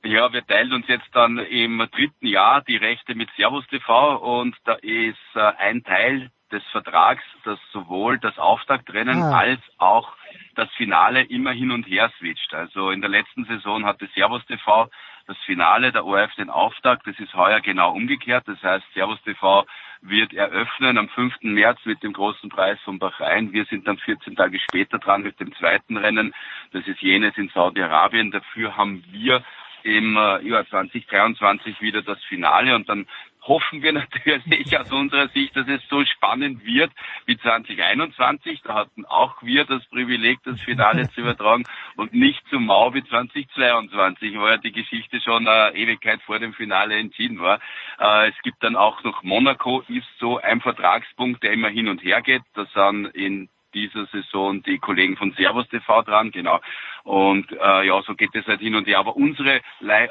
Ja, 0.03 0.33
wir 0.33 0.45
teilen 0.45 0.73
uns 0.73 0.87
jetzt 0.87 1.09
dann 1.13 1.37
im 1.37 1.77
dritten 1.91 2.25
Jahr 2.25 2.61
die 2.61 2.77
Rechte 2.77 3.13
mit 3.13 3.29
Servus 3.37 3.65
TV 3.67 4.15
und 4.17 4.55
da 4.65 4.73
ist 4.73 5.17
äh, 5.35 5.39
ein 5.59 5.83
Teil 5.83 6.31
des 6.51 6.63
Vertrags, 6.71 7.23
dass 7.45 7.59
sowohl 7.71 8.17
das 8.19 8.37
Auftaktrennen 8.39 9.21
Ah. 9.21 9.37
als 9.37 9.61
auch 9.77 10.13
das 10.55 10.69
Finale 10.71 11.21
immer 11.23 11.51
hin 11.51 11.71
und 11.71 11.83
her 11.87 12.11
switcht. 12.17 12.53
Also 12.53 12.89
in 12.89 13.01
der 13.01 13.09
letzten 13.11 13.45
Saison 13.45 13.85
hatte 13.85 14.09
Servus 14.15 14.45
TV 14.47 14.89
das 15.27 15.37
Finale, 15.45 15.91
der 15.91 16.03
ORF 16.05 16.33
den 16.35 16.49
Auftakt. 16.49 17.05
Das 17.05 17.17
ist 17.19 17.33
heuer 17.35 17.61
genau 17.61 17.91
umgekehrt. 17.93 18.47
Das 18.47 18.61
heißt, 18.61 18.85
Servus 18.93 19.21
TV 19.21 19.65
wird 20.01 20.33
eröffnen 20.33 20.97
am 20.97 21.09
5. 21.09 21.35
März 21.41 21.79
mit 21.85 22.01
dem 22.01 22.11
großen 22.13 22.49
Preis 22.49 22.79
von 22.83 22.97
Bahrain. 22.97 23.53
Wir 23.53 23.65
sind 23.65 23.87
dann 23.87 23.99
14 23.99 24.35
Tage 24.35 24.59
später 24.59 24.97
dran 24.97 25.21
mit 25.21 25.39
dem 25.39 25.53
zweiten 25.55 25.95
Rennen. 25.95 26.33
Das 26.73 26.85
ist 26.87 27.01
jenes 27.01 27.37
in 27.37 27.49
Saudi-Arabien. 27.49 28.31
Dafür 28.31 28.75
haben 28.75 29.03
wir 29.11 29.43
im 29.83 30.15
äh, 30.15 30.47
Jahr 30.47 30.67
2023 30.67 31.81
wieder 31.81 32.01
das 32.01 32.23
Finale 32.25 32.75
und 32.75 32.89
dann 32.89 33.07
hoffen 33.41 33.81
wir 33.81 33.93
natürlich 34.45 34.77
aus 34.77 34.91
unserer 34.91 35.27
Sicht, 35.29 35.55
dass 35.55 35.67
es 35.67 35.81
so 35.89 36.03
spannend 36.05 36.65
wird 36.65 36.91
wie 37.25 37.37
2021. 37.37 38.61
Da 38.63 38.75
hatten 38.75 39.05
auch 39.05 39.41
wir 39.41 39.65
das 39.65 39.85
Privileg, 39.87 40.39
das 40.43 40.59
Finale 40.61 41.09
zu 41.11 41.21
übertragen 41.21 41.63
und 41.95 42.13
nicht 42.13 42.47
zu 42.49 42.59
mau 42.59 42.93
wie 42.93 43.03
2022, 43.03 44.37
wo 44.37 44.47
ja 44.47 44.57
die 44.57 44.71
Geschichte 44.71 45.19
schon 45.21 45.47
eine 45.47 45.75
Ewigkeit 45.75 46.21
vor 46.23 46.39
dem 46.39 46.53
Finale 46.53 46.97
entschieden 46.97 47.39
war. 47.39 47.59
Äh, 47.99 48.29
es 48.29 48.35
gibt 48.43 48.63
dann 48.63 48.75
auch 48.75 49.03
noch 49.03 49.23
Monaco, 49.23 49.83
ist 49.87 50.07
so 50.19 50.39
ein 50.39 50.61
Vertragspunkt, 50.61 51.43
der 51.43 51.53
immer 51.53 51.69
hin 51.69 51.87
und 51.87 52.03
her 52.03 52.21
geht. 52.21 52.43
Das 52.53 52.71
sind 52.73 53.07
in 53.07 53.49
dieser 53.73 54.05
Saison 54.07 54.61
die 54.63 54.79
Kollegen 54.79 55.17
von 55.17 55.33
Servus 55.33 55.67
TV 55.69 56.01
dran, 56.03 56.31
genau. 56.31 56.59
Und 57.03 57.51
äh, 57.51 57.87
ja, 57.87 58.01
so 58.05 58.15
geht 58.15 58.35
es 58.35 58.45
halt 58.45 58.61
hin 58.61 58.75
und 58.75 58.87
her. 58.87 58.99
Aber 58.99 59.15
unsere, 59.15 59.61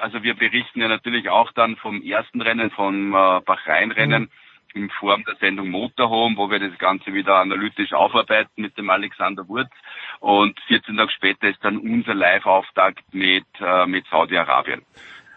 also 0.01 0.23
wir 0.23 0.35
berichten 0.35 0.81
ja 0.81 0.89
natürlich 0.89 1.29
auch 1.29 1.53
dann 1.53 1.77
vom 1.77 2.03
ersten 2.03 2.41
Rennen, 2.41 2.71
vom 2.71 3.11
äh, 3.13 3.41
Bahrain-Rennen 3.41 4.31
in 4.75 4.89
Form 4.91 5.25
der 5.25 5.37
Sendung 5.41 5.71
Motorhome, 5.71 6.37
wo 6.37 6.51
wir 6.51 6.59
das 6.59 6.79
Ganze 6.79 7.13
wieder 7.13 7.37
analytisch 7.37 7.93
aufarbeiten 7.93 8.63
mit 8.63 8.77
dem 8.79 8.91
Alexander 8.91 9.47
Wurz. 9.49 9.71
Und 10.21 10.59
14 10.69 10.97
Tage 10.97 11.11
später 11.11 11.49
ist 11.49 11.59
dann 11.63 11.79
unser 11.79 12.15
Live-Auftakt 12.15 13.03
mit, 13.13 13.47
äh, 13.61 13.87
mit 13.87 14.07
Saudi-Arabien. 14.11 14.83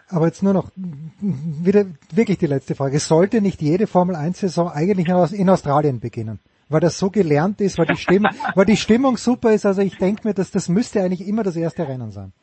Aber 0.09 0.27
jetzt 0.27 0.43
nur 0.43 0.53
noch 0.53 0.69
wieder 0.75 1.85
wirklich 2.11 2.37
die 2.37 2.45
letzte 2.45 2.75
Frage. 2.75 2.99
Sollte 2.99 3.41
nicht 3.41 3.61
jede 3.61 3.87
Formel 3.87 4.15
1 4.15 4.39
Saison 4.39 4.69
eigentlich 4.69 5.07
in 5.07 5.13
Aus- 5.13 5.31
in 5.31 5.49
Australien 5.49 5.99
beginnen? 5.99 6.39
Weil 6.69 6.79
das 6.79 6.97
so 6.97 7.09
gelernt 7.09 7.61
ist, 7.61 7.77
weil 7.77 7.85
die 7.85 7.97
Stimmung, 7.97 8.31
weil 8.55 8.65
die 8.65 8.77
Stimmung 8.77 9.17
super 9.17 9.53
ist. 9.53 9.65
Also 9.65 9.81
ich 9.81 9.97
denke 9.97 10.27
mir, 10.27 10.33
dass 10.33 10.51
das 10.51 10.69
müsste 10.69 11.01
eigentlich 11.01 11.27
immer 11.27 11.43
das 11.43 11.55
erste 11.55 11.87
Rennen 11.87 12.11
sein. 12.11 12.33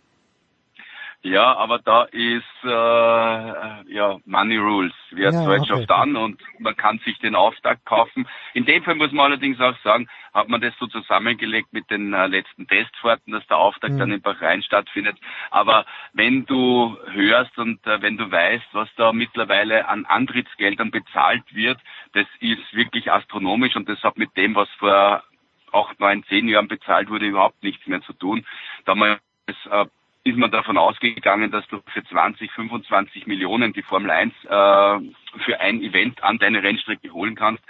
Ja, 1.22 1.54
aber 1.56 1.80
da 1.80 2.04
ist 2.04 2.44
äh, 2.64 2.68
ja 3.92 4.18
Money 4.24 4.56
Rules, 4.56 4.94
heißt 5.12 5.20
Ja, 5.20 5.44
Deutsch 5.44 5.70
okay. 5.70 5.82
oft 5.82 5.90
an 5.90 6.16
und 6.16 6.40
man 6.60 6.74
kann 6.76 6.98
sich 7.00 7.18
den 7.18 7.34
Auftakt 7.34 7.84
kaufen. 7.84 8.26
In 8.54 8.64
dem 8.64 8.82
Fall 8.82 8.94
muss 8.94 9.12
man 9.12 9.26
allerdings 9.26 9.60
auch 9.60 9.76
sagen, 9.84 10.08
hat 10.32 10.48
man 10.48 10.62
das 10.62 10.72
so 10.78 10.86
zusammengelegt 10.86 11.74
mit 11.74 11.90
den 11.90 12.14
äh, 12.14 12.26
letzten 12.26 12.66
Testfahrten, 12.66 13.34
dass 13.34 13.46
der 13.48 13.58
Auftakt 13.58 13.94
Mhm. 13.94 13.98
dann 13.98 14.12
in 14.12 14.22
Bahrain 14.22 14.62
stattfindet. 14.62 15.18
Aber 15.50 15.84
wenn 16.14 16.46
du 16.46 16.96
hörst 17.12 17.58
und 17.58 17.86
äh, 17.86 18.00
wenn 18.00 18.16
du 18.16 18.30
weißt, 18.30 18.68
was 18.72 18.88
da 18.96 19.12
mittlerweile 19.12 19.88
an 19.88 20.06
Antrittsgeldern 20.06 20.90
bezahlt 20.90 21.44
wird, 21.54 21.78
das 22.14 22.26
ist 22.40 22.72
wirklich 22.74 23.12
astronomisch 23.12 23.76
und 23.76 23.90
das 23.90 24.02
hat 24.02 24.16
mit 24.16 24.34
dem, 24.38 24.54
was 24.54 24.70
vor 24.78 25.22
acht, 25.72 26.00
neun, 26.00 26.24
zehn 26.24 26.48
Jahren 26.48 26.68
bezahlt 26.68 27.10
wurde, 27.10 27.26
überhaupt 27.26 27.62
nichts 27.62 27.86
mehr 27.86 28.00
zu 28.02 28.14
tun. 28.14 28.46
Damals 28.86 29.20
äh, 29.70 29.84
ist 30.24 30.36
man 30.36 30.50
davon 30.50 30.76
ausgegangen, 30.76 31.50
dass 31.50 31.66
du 31.68 31.80
für 31.92 32.04
20, 32.04 32.50
25 32.52 33.26
Millionen 33.26 33.72
die 33.72 33.82
Formel 33.82 34.10
1 34.10 34.32
äh, 34.44 34.48
für 34.48 35.60
ein 35.60 35.82
Event 35.82 36.22
an 36.22 36.38
deine 36.38 36.62
Rennstrecke 36.62 37.10
holen 37.12 37.36
kannst. 37.36 37.62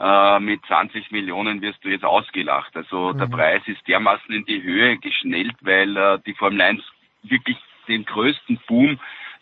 Äh, 0.00 0.40
mit 0.40 0.64
20 0.66 1.10
Millionen 1.10 1.60
wirst 1.60 1.84
du 1.84 1.88
jetzt 1.88 2.04
ausgelacht. 2.04 2.74
Also 2.76 3.12
der 3.12 3.26
Mhm. 3.26 3.32
Preis 3.32 3.62
ist 3.66 3.86
dermaßen 3.88 4.32
in 4.32 4.44
die 4.44 4.62
Höhe 4.62 4.96
geschnellt, 4.98 5.56
weil 5.60 5.96
äh, 5.96 6.18
die 6.24 6.34
Formel 6.34 6.60
1 6.60 6.82
wirklich 7.24 7.58
den 7.88 8.04
größten 8.04 8.60
Boom 8.66 8.98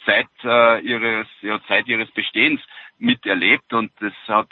seit 0.06 0.28
äh, 0.44 0.80
ihres 0.80 1.26
ja, 1.42 1.60
seit 1.68 1.86
ihres 1.88 2.10
Bestehens 2.12 2.60
miterlebt 2.98 3.72
und 3.72 3.92
das 4.00 4.14
hat 4.28 4.48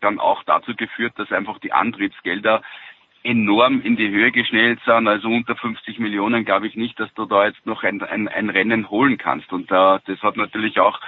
dann 0.00 0.18
auch 0.20 0.42
dazu 0.44 0.74
geführt, 0.74 1.12
dass 1.16 1.32
einfach 1.32 1.58
die 1.58 1.72
Antrittsgelder 1.72 2.62
enorm 3.22 3.80
in 3.82 3.96
die 3.96 4.08
Höhe 4.08 4.32
geschnellt 4.32 4.80
sind. 4.84 5.08
Also 5.08 5.28
unter 5.28 5.56
50 5.56 5.98
Millionen 5.98 6.44
glaube 6.44 6.66
ich 6.66 6.76
nicht, 6.76 6.98
dass 7.00 7.12
du 7.14 7.24
da 7.26 7.46
jetzt 7.46 7.64
noch 7.66 7.82
ein, 7.82 8.02
ein, 8.02 8.28
ein 8.28 8.50
Rennen 8.50 8.90
holen 8.90 9.18
kannst. 9.18 9.52
Und 9.52 9.70
äh, 9.70 9.98
das 10.06 10.22
hat 10.22 10.36
natürlich 10.36 10.80
auch 10.80 11.00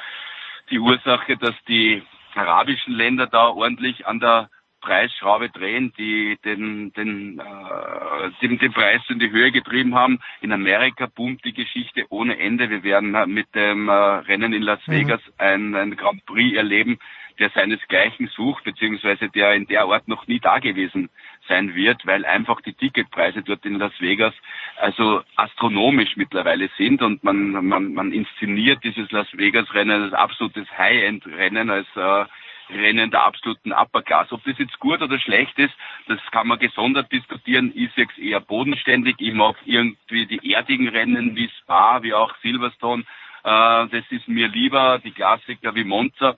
die 0.71 0.79
Ursache, 0.79 1.37
dass 1.37 1.55
die 1.69 2.03
arabischen 2.35 2.95
Länder 2.95 3.27
da 3.27 3.49
ordentlich 3.49 4.07
an 4.07 4.21
der 4.21 4.51
Preisschraube 4.81 5.51
drehen, 5.51 5.93
die 5.99 6.39
den, 6.45 6.93
den, 6.95 7.39
äh, 7.39 8.31
den, 8.41 8.59
den 8.59 8.73
Preis 8.73 9.03
in 9.09 9.19
die 9.19 9.31
Höhe 9.31 9.53
getrieben 9.53 9.95
haben. 9.95 10.21
In 10.41 10.53
Amerika 10.53 11.07
boomt 11.07 11.45
die 11.45 11.53
Geschichte 11.53 12.07
ohne 12.09 12.39
Ende. 12.39 12.71
Wir 12.71 12.83
werden 12.83 13.15
äh, 13.15 13.27
mit 13.27 13.55
dem 13.55 13.89
äh, 13.89 13.93
Rennen 13.93 14.53
in 14.53 14.63
Las 14.63 14.81
Mhm. 14.87 14.93
Vegas 14.93 15.21
ein, 15.39 15.75
ein 15.75 15.97
Grand 15.97 16.25
Prix 16.25 16.57
erleben, 16.57 16.99
der 17.39 17.51
seinesgleichen 17.51 18.29
sucht, 18.29 18.65
beziehungsweise 18.65 19.29
der 19.29 19.55
in 19.55 19.67
der 19.67 19.85
Art 19.85 20.09
noch 20.09 20.27
nie 20.27 20.41
da 20.41 20.59
gewesen 20.59 21.11
sein 21.49 21.75
wird, 21.75 22.07
weil 22.07 22.25
einfach 22.25 22.61
die 22.61 22.75
Ticketpreise 22.75 23.43
dort 23.43 23.65
in 23.65 23.79
Las 23.79 23.93
Vegas 24.01 24.35
also 24.77 25.23
astronomisch 25.37 26.17
mittlerweile 26.17 26.71
sind 26.77 27.03
und 27.03 27.23
man, 27.25 27.67
man, 27.67 27.93
man 27.93 28.13
inszeniert 28.13 28.83
dieses 28.85 29.11
Las 29.11 29.27
Vegas 29.33 29.73
Rennen 29.75 30.03
als 30.03 30.13
absolutes 30.15 30.67
High-End-Rennen, 30.77 31.71
als 31.71 31.87
äh, 31.97 32.25
Rennen 32.73 33.11
der 33.11 33.25
absoluten 33.25 33.73
Upper 33.73 34.03
Class. 34.03 34.33
Ob 34.33 34.45
das 34.45 34.59
jetzt 34.59 34.79
gut 34.79 35.03
oder 35.03 35.19
schlecht 35.19 35.59
ist, 35.59 35.75
das 36.07 36.21
kann 36.31 36.47
man 36.47 36.59
gesondert 36.59 37.11
diskutieren. 37.13 37.73
Ich 37.75 37.93
sehe 37.95 38.07
eher 38.19 38.41
bodenständig. 38.41 39.17
Ich 39.19 39.35
mag 39.35 39.57
irgendwie 39.65 40.27
die 40.27 40.53
erdigen 40.53 40.89
Rennen 40.89 41.37
wie 41.37 41.51
Spa, 41.61 42.03
wie 42.03 42.15
auch 42.15 42.35
Silverstone. 42.43 43.03
Äh, 43.45 43.87
das 43.89 44.05
ist 44.11 44.29
mir 44.29 44.49
lieber, 44.49 45.01
die 45.03 45.13
Klassiker 45.13 45.75
wie 45.75 45.85
Monza. 45.85 46.37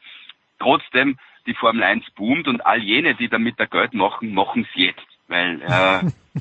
Trotzdem, 0.58 1.18
die 1.46 1.54
Formel 1.54 1.82
1 1.82 2.10
boomt 2.12 2.48
und 2.48 2.64
all 2.64 2.82
jene, 2.82 3.14
die 3.14 3.28
damit 3.28 3.58
der 3.58 3.66
Geld 3.66 3.94
machen, 3.94 4.34
machen 4.34 4.66
es 4.68 4.74
jetzt. 4.80 5.06
Weil 5.28 5.60
äh, 5.62 6.10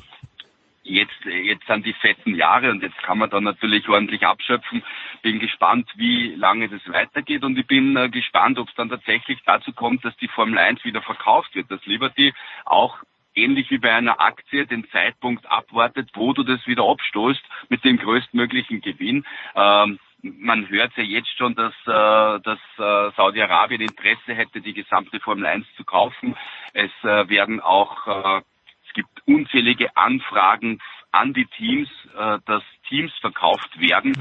jetzt, 0.82 1.24
jetzt 1.24 1.66
sind 1.66 1.86
die 1.86 1.94
fetten 1.94 2.34
Jahre 2.34 2.70
und 2.70 2.82
jetzt 2.82 2.98
kann 3.02 3.18
man 3.18 3.30
dann 3.30 3.44
natürlich 3.44 3.88
ordentlich 3.88 4.26
abschöpfen. 4.26 4.82
Bin 5.22 5.38
gespannt, 5.38 5.90
wie 5.96 6.34
lange 6.34 6.68
das 6.68 6.80
weitergeht 6.92 7.44
und 7.44 7.58
ich 7.58 7.66
bin 7.66 7.96
äh, 7.96 8.08
gespannt, 8.08 8.58
ob 8.58 8.68
es 8.68 8.74
dann 8.74 8.88
tatsächlich 8.88 9.38
dazu 9.44 9.72
kommt, 9.72 10.04
dass 10.04 10.16
die 10.16 10.28
Formel 10.28 10.58
1 10.58 10.84
wieder 10.84 11.02
verkauft 11.02 11.54
wird, 11.54 11.70
dass 11.70 11.84
Liberty 11.86 12.32
auch 12.64 12.98
ähnlich 13.34 13.70
wie 13.70 13.78
bei 13.78 13.92
einer 13.92 14.20
Aktie 14.20 14.66
den 14.66 14.88
Zeitpunkt 14.90 15.50
abwartet, 15.50 16.10
wo 16.14 16.32
du 16.32 16.42
das 16.42 16.66
wieder 16.66 16.84
abstoßt 16.84 17.42
mit 17.68 17.84
dem 17.84 17.96
größtmöglichen 17.96 18.80
Gewinn. 18.80 19.24
Ähm, 19.54 19.98
man 20.22 20.68
hört 20.68 20.96
ja 20.96 21.02
jetzt 21.02 21.36
schon, 21.36 21.54
dass, 21.54 21.74
äh, 21.86 22.40
dass 22.40 22.58
äh, 22.78 23.14
Saudi-Arabien 23.16 23.80
Interesse 23.80 24.34
hätte, 24.34 24.60
die 24.60 24.72
gesamte 24.72 25.20
Formel 25.20 25.46
1 25.46 25.66
zu 25.76 25.84
kaufen. 25.84 26.36
Es 26.72 26.90
äh, 27.02 27.28
werden 27.28 27.60
auch, 27.60 28.06
äh, 28.06 28.42
es 28.86 28.94
gibt 28.94 29.10
unzählige 29.26 29.96
Anfragen 29.96 30.78
an 31.10 31.32
die 31.32 31.46
Teams, 31.46 31.88
äh, 32.16 32.38
dass 32.46 32.62
Teams 32.88 33.12
verkauft 33.20 33.80
werden. 33.80 34.14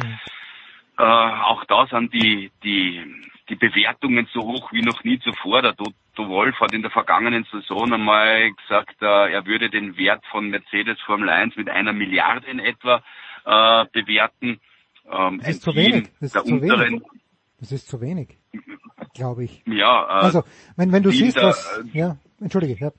Äh, 0.98 1.04
auch 1.04 1.66
da 1.66 1.88
sind 1.88 2.14
die, 2.14 2.52
die, 2.64 3.04
die 3.50 3.56
Bewertungen 3.56 4.28
so 4.34 4.42
hoch 4.42 4.72
wie 4.74 4.82
noch 4.82 5.04
nie 5.04 5.20
zuvor. 5.20 5.62
Der 5.62 5.76
Toto 5.76 6.30
Wolf 6.30 6.60
hat 6.60 6.74
in 6.74 6.82
der 6.82 6.92
vergangenen 6.92 7.46
Saison 7.52 7.94
einmal 7.94 8.52
gesagt, 8.54 9.02
äh, 9.02 9.32
er 9.32 9.46
würde 9.46 9.70
den 9.70 9.98
Wert 9.98 10.26
von 10.32 10.50
Mercedes 10.50 11.00
Formel 11.02 11.30
1 11.30 11.56
mit 11.56 11.70
einer 11.70 11.94
Milliarde 11.94 12.48
in 12.48 12.60
etwa 12.60 13.04
äh, 13.46 13.86
bewerten. 13.92 14.60
Ähm, 15.12 15.40
Das 15.40 15.50
ist 15.50 15.62
zu 15.64 15.76
wenig. 15.76 16.10
Das 16.20 16.36
ist 16.36 16.48
zu 16.48 16.62
wenig. 16.62 17.02
Das 17.60 17.72
ist 17.72 17.88
zu 17.88 18.02
wenig, 18.02 18.38
glaube 19.14 19.44
ich. 19.44 19.64
Ja, 19.68 20.04
äh, 20.04 20.26
Also, 20.26 20.44
wenn, 20.78 20.92
wenn 20.92 21.04
du 21.04 21.12
siehst, 21.12 21.38
der, 21.38 21.44
was, 21.50 21.80
äh, 21.94 21.98
ja, 21.98 22.18
entschuldige, 22.40 22.74
ja. 22.84 22.92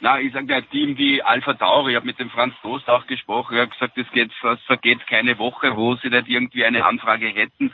Na, 0.00 0.20
ich 0.20 0.32
sage 0.32 0.54
ein 0.54 0.68
Team 0.70 0.96
wie 0.98 1.22
Alpha 1.22 1.54
Tauri, 1.54 1.92
ich 1.92 1.96
habe 1.96 2.06
mit 2.06 2.18
dem 2.18 2.30
Franz 2.30 2.54
Toast 2.62 2.88
auch 2.88 3.06
gesprochen, 3.06 3.56
er 3.56 3.62
hat 3.62 3.72
gesagt, 3.72 3.96
es 3.98 4.10
geht, 4.12 4.30
es 4.30 4.60
vergeht 4.66 5.06
keine 5.06 5.38
Woche, 5.38 5.76
wo 5.76 5.94
sie 5.96 6.08
nicht 6.10 6.28
irgendwie 6.28 6.64
eine 6.64 6.84
Anfrage 6.84 7.26
hätten 7.28 7.72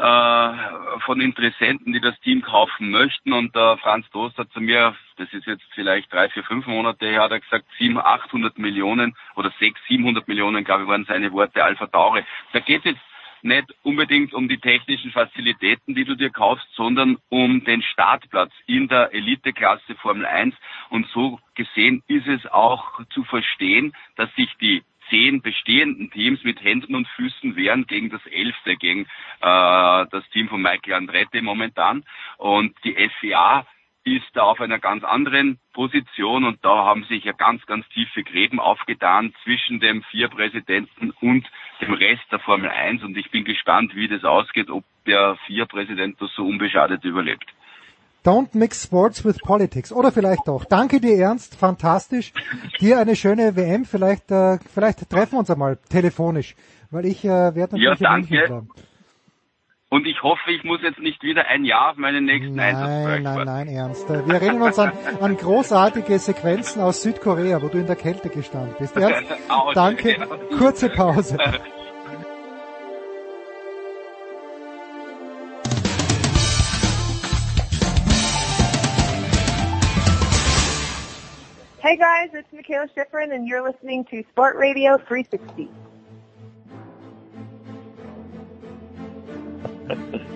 von 0.00 1.20
Interessenten, 1.20 1.92
die 1.92 2.00
das 2.00 2.18
Team 2.20 2.42
kaufen 2.42 2.90
möchten. 2.90 3.32
Und 3.32 3.54
äh, 3.54 3.76
Franz 3.78 4.08
Toast 4.10 4.38
hat 4.38 4.50
zu 4.52 4.60
mir 4.60 4.94
das 5.20 5.32
ist 5.34 5.46
jetzt 5.46 5.64
vielleicht 5.74 6.10
drei, 6.12 6.30
vier, 6.30 6.42
fünf 6.42 6.66
Monate 6.66 7.06
her, 7.06 7.22
hat 7.22 7.30
er 7.30 7.40
gesagt, 7.40 7.66
700, 7.78 8.06
800 8.06 8.58
Millionen 8.58 9.14
oder 9.36 9.52
600, 9.60 9.76
700 9.86 10.28
Millionen, 10.28 10.64
glaube 10.64 10.84
ich, 10.84 10.88
waren 10.88 11.04
seine 11.04 11.30
Worte 11.32 11.62
Alpha 11.62 11.86
Tauri. 11.86 12.24
Da 12.52 12.60
geht 12.60 12.80
es 12.80 12.92
jetzt 12.92 13.00
nicht 13.42 13.66
unbedingt 13.82 14.32
um 14.32 14.48
die 14.48 14.58
technischen 14.58 15.12
Fazilitäten, 15.12 15.94
die 15.94 16.04
du 16.04 16.14
dir 16.14 16.30
kaufst, 16.30 16.66
sondern 16.74 17.18
um 17.28 17.64
den 17.64 17.82
Startplatz 17.82 18.52
in 18.66 18.88
der 18.88 19.12
Eliteklasse 19.12 19.94
Formel 19.96 20.26
1. 20.26 20.54
Und 20.88 21.06
so 21.08 21.38
gesehen 21.54 22.02
ist 22.06 22.26
es 22.26 22.46
auch 22.46 23.00
zu 23.10 23.24
verstehen, 23.24 23.94
dass 24.16 24.34
sich 24.36 24.54
die 24.60 24.82
zehn 25.10 25.42
bestehenden 25.42 26.10
Teams 26.10 26.42
mit 26.44 26.62
Händen 26.62 26.94
und 26.94 27.06
Füßen 27.08 27.56
wehren 27.56 27.86
gegen 27.86 28.08
das 28.10 28.24
elfte, 28.26 28.76
gegen 28.76 29.02
äh, 29.02 29.06
das 29.40 30.28
Team 30.32 30.48
von 30.48 30.62
Michael 30.62 30.94
Andretti 30.94 31.42
momentan. 31.42 32.04
Und 32.38 32.74
die 32.84 32.96
FIA 33.20 33.66
ist 34.04 34.26
da 34.32 34.42
auf 34.44 34.60
einer 34.60 34.78
ganz 34.78 35.04
anderen 35.04 35.58
Position 35.74 36.44
und 36.44 36.64
da 36.64 36.84
haben 36.84 37.04
sich 37.04 37.24
ja 37.24 37.32
ganz, 37.32 37.64
ganz 37.66 37.86
tiefe 37.90 38.22
Gräben 38.22 38.58
aufgetan 38.58 39.34
zwischen 39.44 39.78
dem 39.80 40.02
vier 40.04 40.28
Präsidenten 40.28 41.10
und 41.20 41.46
dem 41.80 41.92
Rest 41.92 42.24
der 42.32 42.38
Formel 42.38 42.70
1 42.70 43.02
und 43.02 43.16
ich 43.16 43.30
bin 43.30 43.44
gespannt, 43.44 43.94
wie 43.94 44.08
das 44.08 44.24
ausgeht, 44.24 44.70
ob 44.70 44.84
der 45.06 45.36
vier 45.46 45.66
Präsident 45.66 46.20
das 46.20 46.32
so 46.34 46.46
unbeschadet 46.46 47.04
überlebt. 47.04 47.44
Don't 48.24 48.54
mix 48.54 48.82
sports 48.82 49.24
with 49.24 49.38
politics. 49.38 49.92
Oder 49.92 50.12
vielleicht 50.12 50.46
doch. 50.46 50.64
Danke 50.66 51.00
dir, 51.00 51.16
Ernst. 51.16 51.56
Fantastisch. 51.56 52.32
Dir 52.78 52.98
eine 52.98 53.16
schöne 53.16 53.56
WM. 53.56 53.86
Vielleicht, 53.86 54.30
äh, 54.30 54.58
vielleicht 54.72 55.08
treffen 55.08 55.32
wir 55.32 55.38
uns 55.38 55.50
einmal 55.50 55.78
telefonisch. 55.88 56.54
Weil 56.90 57.06
ich 57.06 57.24
äh, 57.24 57.28
werde 57.28 57.76
natürlich 57.76 58.00
ja, 58.00 58.10
danke. 58.10 58.28
bleiben. 58.28 58.70
Und 59.88 60.06
ich 60.06 60.22
hoffe, 60.22 60.52
ich 60.52 60.62
muss 60.62 60.80
jetzt 60.82 61.00
nicht 61.00 61.22
wieder 61.24 61.46
ein 61.46 61.64
Jahr 61.64 61.90
auf 61.90 61.96
meinen 61.96 62.24
nächsten 62.24 62.60
Einsatz 62.60 62.88
Nein, 62.88 63.22
nein, 63.24 63.44
nein, 63.44 63.68
Ernst. 63.68 64.08
Wir 64.08 64.34
erinnern 64.34 64.62
uns 64.62 64.78
an, 64.78 64.92
an 65.20 65.36
großartige 65.36 66.16
Sequenzen 66.20 66.80
aus 66.80 67.02
Südkorea, 67.02 67.60
wo 67.60 67.68
du 67.68 67.78
in 67.78 67.86
der 67.86 67.96
Kälte 67.96 68.28
gestanden 68.28 68.76
bist. 68.78 68.96
Ernst, 68.96 69.32
danke. 69.74 70.16
Kurze 70.56 70.90
Pause. 70.90 71.38
Hey 81.90 81.96
guys, 81.96 82.30
it's 82.34 82.52
Michaela 82.52 82.86
Schifrin 82.94 83.34
and 83.34 83.48
you're 83.48 83.68
listening 83.68 84.04
to 84.12 84.22
Sport 84.30 84.54
Radio 84.54 84.96
360. 85.08 85.68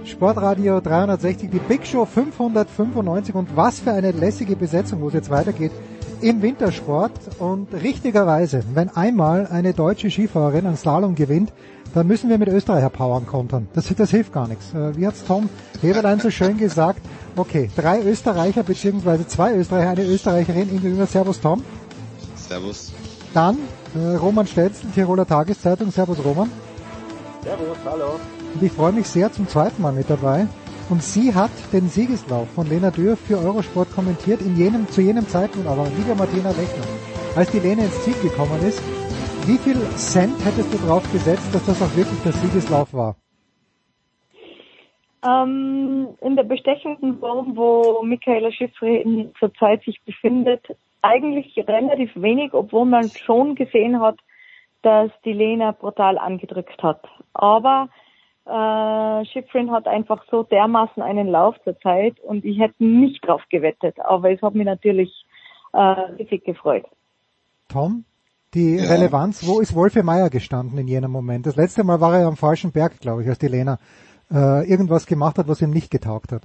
Sportradio 0.05 0.81
360, 0.81 1.50
die 1.50 1.60
Big 1.60 1.86
Show 1.86 2.07
595 2.07 3.36
und 3.36 3.57
was 3.57 3.78
für 3.78 3.92
eine 3.92 4.10
lässige 4.10 4.57
Besetzung, 4.57 5.00
wo 5.00 5.07
es 5.07 5.15
jetzt 5.15 5.31
weitergeht 5.31 5.70
im 6.20 6.42
Wintersport. 6.42 7.12
Und 7.39 7.73
richtigerweise, 7.73 8.65
wenn 8.74 8.89
einmal 8.89 9.47
eine 9.47 9.74
deutsche 9.74 10.10
Skifahrerin 10.10 10.66
einen 10.66 10.76
Slalom 10.76 11.15
gewinnt, 11.15 11.52
dann 11.94 12.06
müssen 12.06 12.28
wir 12.28 12.39
mit 12.39 12.48
Österreicher 12.48 12.90
Powern 12.90 13.26
kontern. 13.26 13.68
Das, 13.73 13.92
das 13.97 14.10
hilft 14.10 14.32
gar 14.32 14.48
nichts. 14.48 14.74
Äh, 14.74 14.97
Wie 14.97 15.06
hat's 15.06 15.24
Tom 15.24 15.48
Heberlein 15.81 16.20
so 16.20 16.31
schön 16.31 16.58
gesagt? 16.58 17.00
Okay, 17.36 17.70
drei 17.76 18.02
Österreicher 18.02 18.62
beziehungsweise 18.62 19.26
zwei 19.26 19.55
Österreicher, 19.55 19.90
eine 19.90 20.05
Österreicherin 20.05 20.68
in 20.68 20.82
gegenüber. 20.82 21.06
Servus 21.06 21.40
Tom. 21.40 21.64
Servus. 22.36 22.92
Dann 23.32 23.58
äh, 23.94 24.16
Roman 24.16 24.47
Stelzl, 24.47 24.86
Tiroler 24.94 25.26
Tageszeitung. 25.26 25.90
Servus 25.90 26.18
Roman. 26.24 26.50
Servus, 27.42 27.78
hallo. 27.84 28.18
Und 28.55 28.62
ich 28.62 28.73
freue 28.73 28.92
mich 28.92 29.08
sehr 29.08 29.32
zum 29.32 29.48
zweiten 29.48 29.81
Mal 29.81 29.92
mit 29.92 30.10
dabei. 30.10 30.47
Und 30.90 31.02
sie 31.02 31.34
hat 31.34 31.50
den 31.73 31.89
Siegeslauf 31.89 32.48
von 32.55 32.68
Lena 32.68 32.90
Dürr 32.90 33.16
für 33.16 33.39
Eurosport 33.39 33.92
kommentiert 33.94 34.42
in 34.42 34.56
jenem, 34.56 34.89
zu 34.90 35.00
jenem 35.00 35.26
Zeitpunkt 35.28 35.66
aber, 35.66 35.86
liebe 35.97 36.14
Martina 36.14 36.50
Lechner, 36.50 36.84
als 37.34 37.50
die 37.50 37.58
Lena 37.58 37.84
ins 37.84 38.05
Ziel 38.05 38.14
gekommen 38.23 38.62
ist, 38.66 38.81
wie 39.47 39.58
viel 39.58 39.76
Cent 39.97 40.42
hättest 40.44 40.73
du 40.73 40.78
drauf 40.86 41.02
gesetzt, 41.12 41.55
dass 41.55 41.66
das 41.66 41.82
auch 41.82 41.97
wirklich 41.97 42.20
der 42.23 42.32
Siegeslauf 42.32 42.92
war? 42.94 43.16
Ähm, 45.23 46.08
in 46.20 46.36
der 46.36 46.44
bestechenden 46.44 47.18
Form, 47.18 47.56
wo 47.56 48.02
Michaela 48.02 48.50
Schiffrin 48.52 49.32
zurzeit 49.39 49.82
sich 49.84 50.00
befindet, 50.05 50.64
eigentlich 51.02 51.56
relativ 51.56 52.10
wenig, 52.14 52.55
obwohl 52.55 52.86
man 52.86 53.10
schon 53.10 53.55
gesehen 53.55 54.00
hat, 54.00 54.16
dass 54.82 55.10
die 55.24 55.32
Lena 55.32 55.73
brutal 55.73 56.18
angedrückt 56.18 56.82
hat. 56.82 57.02
Aber 57.34 57.89
äh, 58.47 59.24
Schifrin 59.26 59.70
hat 59.70 59.86
einfach 59.86 60.24
so 60.31 60.42
dermaßen 60.42 61.02
einen 61.02 61.28
Lauf 61.28 61.56
zurzeit 61.64 62.18
und 62.20 62.44
ich 62.44 62.58
hätte 62.58 62.82
nicht 62.84 63.26
drauf 63.26 63.42
gewettet, 63.50 63.98
aber 64.00 64.31
es 64.31 64.40
hat 64.42 64.55
mich 64.55 64.66
natürlich 64.66 65.26
äh, 65.73 65.78
richtig 65.78 66.44
gefreut. 66.44 66.84
Tom, 67.68 68.05
die 68.55 68.78
Relevanz, 68.78 69.47
wo 69.47 69.60
ist 69.60 69.74
Wolfe 69.74 70.02
Meier 70.02 70.31
gestanden 70.31 70.78
in 70.78 70.89
jenem 70.89 71.10
Moment? 71.10 71.47
Das 71.47 71.57
letzte 71.57 71.84
Mal 71.84 72.00
war 72.00 72.18
er 72.18 72.26
am 72.26 72.36
falschen 72.36 72.73
Berg, 72.73 73.00
glaube 73.00 73.23
ich, 73.23 73.28
als 73.28 73.39
die 73.39 73.49
Lena 73.49 73.78
äh, 74.33 74.68
irgendwas 74.68 75.07
gemacht 75.07 75.39
hat, 75.39 75.49
was 75.49 75.60
ihm 75.60 75.70
nicht 75.70 75.91
getaugt 75.91 76.33
hat. 76.33 76.42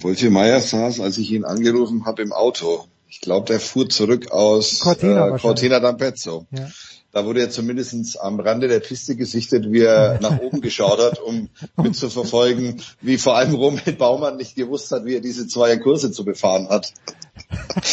Wolfi 0.00 0.30
Meier 0.30 0.60
saß, 0.60 1.00
als 1.00 1.18
ich 1.18 1.30
ihn 1.30 1.44
angerufen 1.44 2.04
habe, 2.04 2.22
im 2.22 2.32
Auto. 2.32 2.84
Ich 3.08 3.20
glaube, 3.20 3.46
der 3.46 3.60
fuhr 3.60 3.88
zurück 3.88 4.32
aus 4.32 4.80
Cortina 4.80 5.36
äh. 5.36 5.38
Cortina 5.38 5.76
d'Ampezzo. 5.76 6.46
Ja. 6.50 6.68
Da 7.14 7.24
wurde 7.24 7.42
er 7.42 7.50
zumindest 7.50 8.20
am 8.20 8.40
Rande 8.40 8.66
der 8.66 8.80
Piste 8.80 9.14
gesichtet, 9.14 9.70
wie 9.70 9.82
er 9.82 10.18
nach 10.20 10.40
oben 10.40 10.60
geschaut 10.60 10.98
hat, 10.98 11.20
um 11.20 11.48
mitzuverfolgen, 11.76 12.82
wie 13.00 13.18
vor 13.18 13.36
allem 13.36 13.54
Roman 13.54 13.96
Baumann 13.96 14.36
nicht 14.36 14.56
gewusst 14.56 14.90
hat, 14.90 15.04
wie 15.04 15.14
er 15.14 15.20
diese 15.20 15.46
zwei 15.46 15.76
Kurse 15.76 16.10
zu 16.10 16.24
befahren 16.24 16.68
hat. 16.68 16.92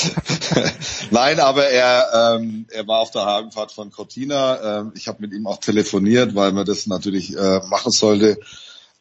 Nein, 1.11 1.39
aber 1.39 1.67
er, 1.67 2.39
ähm, 2.39 2.65
er 2.71 2.87
war 2.87 2.99
auf 2.99 3.11
der 3.11 3.25
Hagenfahrt 3.25 3.71
von 3.71 3.91
Cortina. 3.91 4.79
Ähm, 4.79 4.93
ich 4.95 5.07
habe 5.07 5.21
mit 5.21 5.33
ihm 5.33 5.45
auch 5.45 5.59
telefoniert, 5.59 6.33
weil 6.33 6.51
man 6.51 6.65
das 6.65 6.87
natürlich 6.87 7.37
äh, 7.37 7.61
machen 7.67 7.91
sollte. 7.91 8.39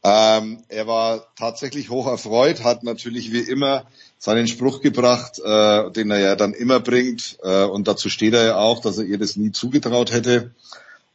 Ähm, 0.02 0.62
er 0.68 0.86
war 0.86 1.28
tatsächlich 1.34 1.88
hoch 1.88 2.06
erfreut, 2.06 2.62
hat 2.62 2.84
natürlich 2.84 3.32
wie 3.32 3.40
immer 3.40 3.86
seinen 4.20 4.46
Spruch 4.46 4.82
gebracht, 4.82 5.40
äh, 5.42 5.90
den 5.92 6.10
er 6.10 6.20
ja 6.20 6.36
dann 6.36 6.52
immer 6.52 6.78
bringt. 6.78 7.38
Äh, 7.42 7.64
und 7.64 7.88
dazu 7.88 8.10
steht 8.10 8.34
er 8.34 8.44
ja 8.44 8.56
auch, 8.58 8.82
dass 8.82 8.98
er 8.98 9.06
ihr 9.06 9.18
das 9.18 9.36
nie 9.36 9.50
zugetraut 9.50 10.12
hätte. 10.12 10.54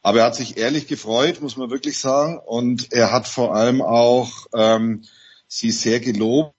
Aber 0.02 0.18
er 0.18 0.24
hat 0.26 0.34
sich 0.34 0.56
ehrlich 0.56 0.88
gefreut, 0.88 1.40
muss 1.40 1.56
man 1.56 1.70
wirklich 1.70 2.00
sagen. 2.00 2.40
Und 2.44 2.92
er 2.92 3.12
hat 3.12 3.28
vor 3.28 3.54
allem 3.54 3.80
auch 3.80 4.46
ähm, 4.52 5.02
sie 5.46 5.70
sehr 5.70 6.00
gelobt, 6.00 6.52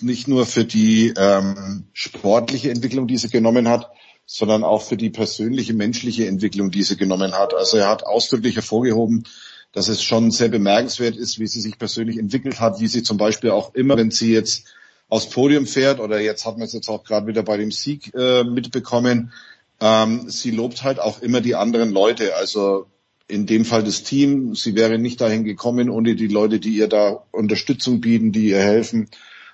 nicht 0.00 0.28
nur 0.28 0.46
für 0.46 0.64
die 0.64 1.14
ähm, 1.16 1.88
sportliche 1.92 2.70
Entwicklung, 2.70 3.08
die 3.08 3.16
sie 3.16 3.28
genommen 3.28 3.68
hat, 3.68 3.90
sondern 4.24 4.62
auch 4.62 4.82
für 4.82 4.96
die 4.96 5.10
persönliche, 5.10 5.74
menschliche 5.74 6.28
Entwicklung, 6.28 6.70
die 6.70 6.84
sie 6.84 6.96
genommen 6.96 7.32
hat. 7.32 7.54
Also 7.54 7.76
er 7.76 7.88
hat 7.88 8.04
ausdrücklich 8.04 8.54
hervorgehoben, 8.54 9.24
dass 9.72 9.88
es 9.88 10.00
schon 10.00 10.30
sehr 10.30 10.48
bemerkenswert 10.48 11.16
ist, 11.16 11.40
wie 11.40 11.48
sie 11.48 11.60
sich 11.60 11.76
persönlich 11.76 12.18
entwickelt 12.18 12.60
hat, 12.60 12.78
wie 12.78 12.86
sie 12.86 13.02
zum 13.02 13.16
Beispiel 13.16 13.50
auch 13.50 13.74
immer, 13.74 13.96
wenn 13.96 14.12
sie 14.12 14.32
jetzt 14.32 14.64
aufs 15.08 15.30
Podium 15.30 15.66
fährt 15.66 16.00
oder 16.00 16.20
jetzt 16.20 16.44
hat 16.44 16.58
man 16.58 16.66
es 16.66 16.72
jetzt 16.72 16.88
auch 16.88 17.04
gerade 17.04 17.26
wieder 17.26 17.42
bei 17.42 17.56
dem 17.56 17.70
Sieg 17.70 18.14
äh, 18.14 18.44
mitbekommen, 18.44 19.32
ähm, 19.80 20.28
sie 20.28 20.50
lobt 20.50 20.82
halt 20.82 20.98
auch 21.00 21.22
immer 21.22 21.40
die 21.40 21.54
anderen 21.54 21.90
Leute, 21.90 22.34
also 22.36 22.86
in 23.28 23.46
dem 23.46 23.64
Fall 23.64 23.84
das 23.84 24.02
Team. 24.02 24.54
Sie 24.54 24.74
wäre 24.74 24.98
nicht 24.98 25.20
dahin 25.20 25.44
gekommen 25.44 25.90
ohne 25.90 26.14
die 26.16 26.26
Leute, 26.26 26.58
die 26.58 26.76
ihr 26.76 26.88
da 26.88 27.22
Unterstützung 27.30 28.00
bieten, 28.00 28.32
die 28.32 28.48
ihr 28.48 28.58
helfen. 28.58 29.08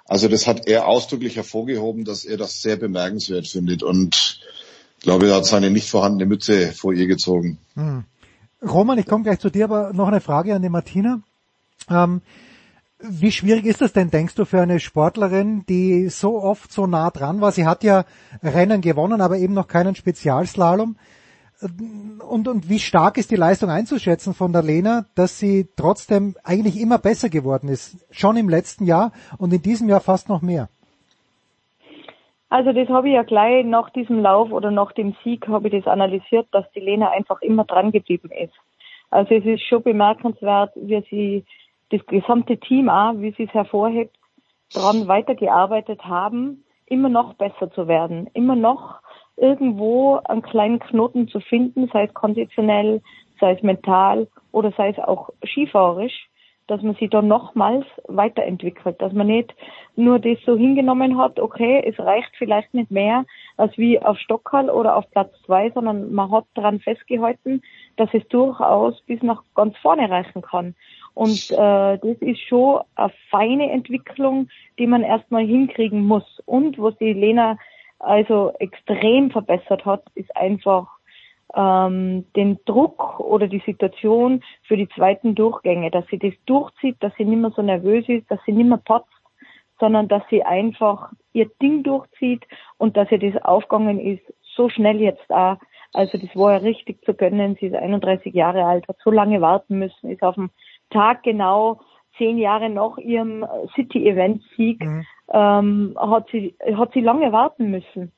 Also 0.07 0.29
das 0.29 0.47
hat 0.47 0.67
er 0.67 0.87
ausdrücklich 0.87 1.37
hervorgehoben, 1.37 2.05
dass 2.05 2.25
er 2.25 2.37
das 2.37 2.63
sehr 2.63 2.77
bemerkenswert 2.77 3.47
findet 3.47 3.83
und 3.83 4.41
ich 4.99 5.05
glaube, 5.05 5.29
er 5.29 5.37
hat 5.37 5.45
seine 5.45 5.71
nicht 5.71 5.91
vorhandene 5.91 6.25
Mütze 6.25 6.73
vor 6.73 6.95
ihr 6.95 7.07
gezogen. 7.07 7.59
Hm. 7.75 8.05
Roman, 8.63 8.99
ich 8.99 9.05
komme 9.05 9.25
gleich 9.25 9.39
zu 9.39 9.51
dir, 9.51 9.65
aber 9.65 9.93
noch 9.93 10.09
eine 10.09 10.23
Frage 10.23 10.55
an 10.55 10.63
die 10.63 10.71
Martina. 10.71 11.21
Ähm, 11.91 12.23
wie 13.09 13.31
schwierig 13.33 13.67
ist 13.67 13.81
das 13.81 13.93
denn, 13.93 14.11
denkst 14.11 14.35
du, 14.35 14.45
für 14.45 14.61
eine 14.61 14.81
Sportlerin, 14.81 15.65
die 15.69 16.09
so 16.09 16.41
oft 16.41 16.73
so 16.73 16.87
nah 16.87 17.11
dran 17.11 17.41
war? 17.41 17.53
Sie 17.53 17.67
hat 17.67 17.85
ja 17.85 18.05
Rennen 18.43 18.81
gewonnen, 18.81 19.21
aber 19.21 19.37
eben 19.37 19.55
noch 19.55 19.69
keinen 19.69 19.95
Spezialslalom. 19.95 20.97
Und, 22.29 22.49
und 22.49 22.69
wie 22.69 22.79
stark 22.79 23.17
ist 23.17 23.31
die 23.31 23.37
Leistung 23.37 23.71
einzuschätzen 23.71 24.35
von 24.35 24.53
der 24.53 24.63
Lena, 24.63 25.07
dass 25.15 25.39
sie 25.39 25.69
trotzdem 25.77 26.35
eigentlich 26.45 26.81
immer 26.81 26.99
besser 26.99 27.29
geworden 27.29 27.69
ist? 27.69 28.07
Schon 28.11 28.37
im 28.37 28.49
letzten 28.49 28.87
Jahr 28.87 29.13
und 29.39 29.53
in 29.53 29.63
diesem 29.63 29.89
Jahr 29.89 30.01
fast 30.01 30.29
noch 30.29 30.43
mehr. 30.43 30.69
Also 32.49 32.73
das 32.73 32.89
habe 32.89 33.09
ich 33.09 33.15
ja 33.15 33.23
gleich 33.23 33.65
nach 33.65 33.91
diesem 33.91 34.21
Lauf 34.21 34.53
oder 34.53 34.71
nach 34.71 34.93
dem 34.93 35.17
Sieg 35.25 35.49
habe 35.49 35.69
ich 35.69 35.75
das 35.75 35.93
analysiert, 35.93 36.47
dass 36.53 36.71
die 36.73 36.81
Lena 36.81 37.11
einfach 37.11 37.43
immer 37.43 37.65
dran 37.65 37.93
geblieben 37.93 38.31
ist. 38.31 38.55
Also 39.11 39.35
es 39.35 39.45
ist 39.45 39.63
schon 39.63 39.83
bemerkenswert, 39.83 40.73
wie 40.77 41.03
sie 41.11 41.45
das 41.91 42.05
gesamte 42.07 42.59
Team 42.59 42.89
auch, 42.89 43.15
wie 43.17 43.33
sie 43.33 43.45
es 43.45 43.55
hervorhebt, 43.55 44.17
daran 44.73 45.09
weitergearbeitet 45.09 46.05
haben, 46.05 46.65
immer 46.87 47.09
noch 47.09 47.35
besser 47.35 47.71
zu 47.73 47.89
werden, 47.89 48.29
immer 48.35 48.57
noch 48.57 49.01
irgendwo 49.37 50.21
einen 50.25 50.43
kleinen 50.43 50.79
Knoten 50.79 51.29
zu 51.29 51.41
finden, 51.41 51.89
sei 51.93 52.05
es 52.05 52.15
konditionell, 52.15 53.03
sei 53.41 53.53
es 53.53 53.63
mental 53.63 54.29
oder 54.53 54.73
sei 54.77 54.91
es 54.91 54.99
auch 54.99 55.31
skifahrerisch, 55.45 56.29
dass 56.67 56.81
man 56.83 56.95
sich 56.95 57.11
da 57.11 57.21
nochmals 57.21 57.85
weiterentwickelt, 58.09 59.01
dass 59.03 59.13
man 59.13 59.27
nicht 59.27 59.55
nur 59.97 60.19
das 60.19 60.39
so 60.47 60.57
hingenommen 60.57 61.19
hat, 61.19 61.39
okay, 61.39 61.83
es 61.85 61.99
reicht 61.99 62.31
vielleicht 62.39 62.73
nicht 62.73 62.91
mehr 62.91 63.25
als 63.57 63.77
wie 63.77 64.01
auf 64.01 64.19
Stockerl 64.19 64.71
oder 64.71 64.97
auf 64.97 65.11
Platz 65.11 65.31
zwei, 65.45 65.71
sondern 65.71 66.13
man 66.13 66.31
hat 66.31 66.47
daran 66.55 66.81
festgehalten, 66.81 67.63
dass 67.97 68.09
es 68.15 68.27
durchaus 68.29 69.01
bis 69.03 69.23
nach 69.23 69.43
ganz 69.55 69.77
vorne 69.79 70.09
reichen 70.11 70.43
kann. 70.43 70.75
Und 71.15 71.51
äh, 71.53 71.99
das 71.99 72.17
ist 72.21 72.41
schon 72.41 72.81
eine 72.97 73.13
feine 73.31 73.71
Entwicklung, 73.71 74.49
die 74.79 74.87
man 74.87 75.03
erstmal 75.03 75.47
hinkriegen 75.47 76.05
muss. 76.05 76.43
Und 76.45 76.79
was 76.79 76.97
die 76.99 77.13
Lena 77.13 77.57
also 78.01 78.53
extrem 78.59 79.31
verbessert 79.31 79.85
hat, 79.85 80.03
ist 80.15 80.37
einfach 80.37 80.89
ähm, 81.55 82.27
den 82.35 82.59
Druck 82.65 83.21
oder 83.21 83.47
die 83.47 83.63
Situation 83.65 84.43
für 84.63 84.77
die 84.77 84.89
zweiten 84.89 85.35
Durchgänge, 85.35 85.91
dass 85.91 86.07
sie 86.09 86.19
das 86.19 86.35
durchzieht, 86.47 86.97
dass 87.01 87.15
sie 87.17 87.25
nicht 87.25 87.41
mehr 87.41 87.53
so 87.55 87.63
nervös 87.63 88.09
ist, 88.09 88.29
dass 88.31 88.41
sie 88.45 88.53
nicht 88.53 88.69
mehr 88.69 88.79
patzt, 88.79 89.09
sondern 89.79 90.09
dass 90.09 90.23
sie 90.31 90.43
einfach 90.43 91.13
ihr 91.33 91.49
Ding 91.63 91.83
durchzieht 91.83 92.45
und 92.79 92.97
dass 92.97 93.11
ihr 93.13 93.19
das 93.19 93.41
aufgegangen 93.43 94.01
ist, 94.01 94.23
so 94.57 94.69
schnell 94.69 95.01
jetzt 95.01 95.31
auch. 95.31 95.57
Also 95.93 96.19
das 96.19 96.35
war 96.35 96.53
ja 96.53 96.59
richtig 96.59 97.05
zu 97.05 97.15
gönnen. 97.15 97.57
Sie 97.61 97.67
ist 97.67 97.77
31 97.77 98.35
Jahre 98.35 98.65
alt, 98.65 98.89
hat 98.89 98.97
so 99.03 99.11
lange 99.11 99.41
warten 99.41 99.79
müssen, 99.79 100.11
ist 100.11 100.23
auf 100.23 100.35
dem 100.35 100.51
Tag 100.95 101.23
genau 101.23 101.81
zehn 102.17 102.39
Jahre 102.39 102.71
nach 102.71 102.97
ihrem 102.99 103.45
City-Event-Sieg, 103.75 104.81
mhm. 104.81 105.05
ähm, 105.33 105.97
hat 105.99 106.29
sie, 106.31 106.55
hat 106.77 106.93
sie 106.95 107.01
lange 107.01 107.33
warten 107.33 107.71
müssen 107.71 108.13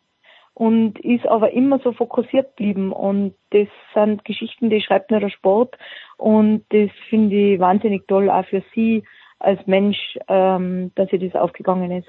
und 0.55 0.99
ist 1.01 1.27
aber 1.27 1.53
immer 1.53 1.81
so 1.83 1.93
fokussiert 1.93 2.57
geblieben 2.57 2.93
und 2.93 3.35
das 3.51 3.69
sind 3.95 4.25
Geschichten, 4.25 4.71
die 4.71 4.81
schreibt 4.81 5.11
nur 5.11 5.21
der 5.21 5.31
Sport 5.31 5.77
und 6.17 6.65
das 6.71 6.91
finde 7.11 7.55
ich 7.55 7.61
wahnsinnig 7.61 8.07
toll 8.07 8.31
auch 8.31 8.47
für 8.47 8.63
sie 8.75 9.03
als 9.39 9.61
Mensch, 9.67 9.99
ähm, 10.29 10.93
dass 10.95 11.11
sie 11.11 11.19
das 11.19 11.35
aufgegangen 11.35 11.91
ist. 11.91 12.09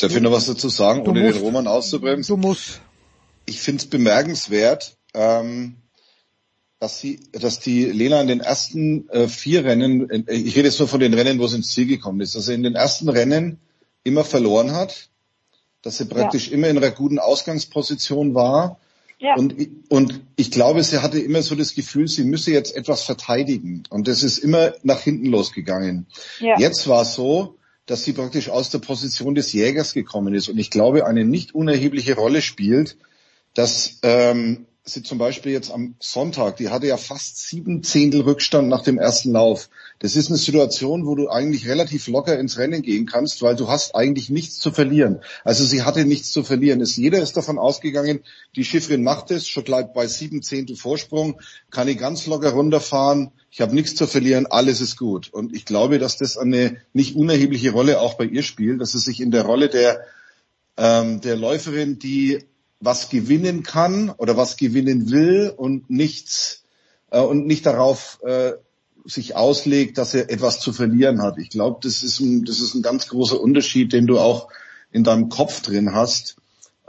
Darf 0.00 0.14
ich 0.16 0.20
noch 0.20 0.32
was 0.32 0.46
dazu 0.46 0.68
sagen, 0.68 1.04
Du 1.04 1.12
ohne 1.12 1.22
musst. 1.22 1.38
den 1.38 1.44
Roman 1.44 1.68
auszubremsen? 1.68 2.40
Du 2.40 2.48
musst. 2.48 2.82
Ich 3.46 3.60
finde 3.60 3.78
es 3.78 3.86
bemerkenswert, 3.88 4.96
ähm, 5.14 5.76
dass 6.84 7.00
sie, 7.00 7.18
dass 7.32 7.60
die 7.60 7.86
Lena 7.86 8.20
in 8.20 8.26
den 8.28 8.40
ersten 8.40 9.08
äh, 9.08 9.26
vier 9.26 9.64
Rennen, 9.64 10.10
äh, 10.10 10.34
ich 10.34 10.54
rede 10.54 10.68
jetzt 10.68 10.78
nur 10.78 10.86
von 10.86 11.00
den 11.00 11.14
Rennen, 11.14 11.38
wo 11.38 11.46
sie 11.46 11.56
ins 11.56 11.68
Ziel 11.68 11.86
gekommen 11.86 12.20
ist, 12.20 12.34
dass 12.34 12.44
sie 12.44 12.52
in 12.52 12.62
den 12.62 12.74
ersten 12.74 13.08
Rennen 13.08 13.58
immer 14.02 14.22
verloren 14.22 14.72
hat, 14.72 15.08
dass 15.80 15.96
sie 15.96 16.04
praktisch 16.04 16.50
immer 16.50 16.68
in 16.68 16.76
einer 16.76 16.90
guten 16.90 17.18
Ausgangsposition 17.18 18.34
war. 18.34 18.78
Ja. 19.18 19.34
Und, 19.36 19.58
ich- 19.58 19.70
und 19.88 20.20
ich 20.36 20.50
glaube, 20.50 20.84
sie 20.84 21.00
hatte 21.00 21.18
immer 21.18 21.40
so 21.40 21.54
das 21.54 21.74
Gefühl, 21.74 22.06
sie 22.06 22.24
müsse 22.24 22.50
jetzt 22.52 22.76
etwas 22.76 23.00
verteidigen. 23.02 23.84
Und 23.88 24.06
das 24.06 24.22
ist 24.22 24.36
immer 24.36 24.74
nach 24.82 25.00
hinten 25.00 25.24
losgegangen. 25.26 26.06
Ja. 26.38 26.58
Jetzt 26.58 26.86
war 26.86 27.00
es 27.00 27.14
so, 27.14 27.56
dass 27.86 28.04
sie 28.04 28.12
praktisch 28.12 28.50
aus 28.50 28.68
der 28.68 28.80
Position 28.80 29.34
des 29.34 29.54
Jägers 29.54 29.94
gekommen 29.94 30.34
ist. 30.34 30.50
Und 30.50 30.58
ich 30.58 30.68
glaube, 30.70 31.06
eine 31.06 31.24
nicht 31.24 31.54
unerhebliche 31.54 32.14
Rolle 32.14 32.42
spielt, 32.42 32.98
dass 33.54 34.00
ähm, 34.02 34.66
sie 34.86 35.02
zum 35.02 35.16
Beispiel 35.16 35.52
jetzt 35.52 35.70
am 35.70 35.94
Sonntag, 35.98 36.58
die 36.58 36.68
hatte 36.68 36.86
ja 36.86 36.98
fast 36.98 37.38
sieben 37.38 37.82
Zehntel 37.82 38.20
Rückstand 38.20 38.68
nach 38.68 38.82
dem 38.82 38.98
ersten 38.98 39.32
Lauf. 39.32 39.70
Das 39.98 40.14
ist 40.14 40.28
eine 40.28 40.36
Situation, 40.36 41.06
wo 41.06 41.14
du 41.14 41.30
eigentlich 41.30 41.66
relativ 41.66 42.06
locker 42.06 42.38
ins 42.38 42.58
Rennen 42.58 42.82
gehen 42.82 43.06
kannst, 43.06 43.40
weil 43.40 43.56
du 43.56 43.68
hast 43.68 43.94
eigentlich 43.94 44.28
nichts 44.28 44.58
zu 44.58 44.72
verlieren. 44.72 45.20
Also 45.42 45.64
sie 45.64 45.84
hatte 45.84 46.04
nichts 46.04 46.32
zu 46.32 46.44
verlieren. 46.44 46.82
Es, 46.82 46.96
jeder 46.96 47.22
ist 47.22 47.38
davon 47.38 47.58
ausgegangen, 47.58 48.20
die 48.56 48.64
Schifferin 48.64 49.02
macht 49.02 49.30
es, 49.30 49.48
schon 49.48 49.64
bleibt 49.64 49.94
bei 49.94 50.06
sieben 50.06 50.42
Zehntel 50.42 50.76
Vorsprung, 50.76 51.40
kann 51.70 51.88
ich 51.88 51.96
ganz 51.96 52.26
locker 52.26 52.50
runterfahren, 52.50 53.30
ich 53.50 53.62
habe 53.62 53.74
nichts 53.74 53.94
zu 53.94 54.06
verlieren, 54.06 54.46
alles 54.46 54.82
ist 54.82 54.98
gut. 54.98 55.32
Und 55.32 55.54
ich 55.54 55.64
glaube, 55.64 55.98
dass 55.98 56.18
das 56.18 56.36
eine 56.36 56.76
nicht 56.92 57.16
unerhebliche 57.16 57.70
Rolle 57.70 58.00
auch 58.00 58.14
bei 58.14 58.24
ihr 58.24 58.42
spielt, 58.42 58.82
dass 58.82 58.92
sie 58.92 58.98
sich 58.98 59.20
in 59.20 59.30
der 59.30 59.44
Rolle 59.44 59.70
der, 59.70 60.04
ähm, 60.76 61.22
der 61.22 61.36
Läuferin, 61.36 61.98
die 61.98 62.44
was 62.84 63.08
gewinnen 63.08 63.62
kann 63.62 64.10
oder 64.10 64.36
was 64.36 64.56
gewinnen 64.56 65.10
will 65.10 65.52
und 65.56 65.90
nichts 65.90 66.64
äh, 67.10 67.20
und 67.20 67.46
nicht 67.46 67.66
darauf 67.66 68.20
äh, 68.24 68.52
sich 69.04 69.36
auslegt, 69.36 69.98
dass 69.98 70.14
er 70.14 70.30
etwas 70.30 70.60
zu 70.60 70.72
verlieren 70.72 71.22
hat. 71.22 71.38
Ich 71.38 71.50
glaube, 71.50 71.80
das 71.82 72.02
ist 72.02 72.20
ein, 72.20 72.44
das 72.44 72.60
ist 72.60 72.74
ein 72.74 72.82
ganz 72.82 73.08
großer 73.08 73.40
Unterschied, 73.40 73.92
den 73.92 74.06
du 74.06 74.18
auch 74.18 74.48
in 74.90 75.04
deinem 75.04 75.28
Kopf 75.28 75.60
drin 75.60 75.92
hast, 75.92 76.36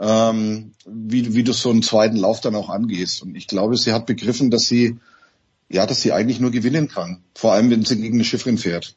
ähm, 0.00 0.72
wie, 0.86 1.34
wie 1.34 1.44
du 1.44 1.52
so 1.52 1.70
einen 1.70 1.82
zweiten 1.82 2.16
Lauf 2.16 2.40
dann 2.40 2.54
auch 2.54 2.70
angehst. 2.70 3.22
Und 3.22 3.34
ich 3.34 3.46
glaube, 3.46 3.76
sie 3.76 3.92
hat 3.92 4.06
begriffen, 4.06 4.50
dass 4.50 4.66
sie 4.66 4.98
ja, 5.68 5.86
dass 5.86 6.00
sie 6.00 6.12
eigentlich 6.12 6.40
nur 6.40 6.50
gewinnen 6.50 6.88
kann. 6.88 7.22
Vor 7.34 7.52
allem, 7.52 7.70
wenn 7.70 7.84
sie 7.84 7.96
gegen 7.96 8.14
eine 8.14 8.24
Schifferin 8.24 8.58
fährt. 8.58 8.96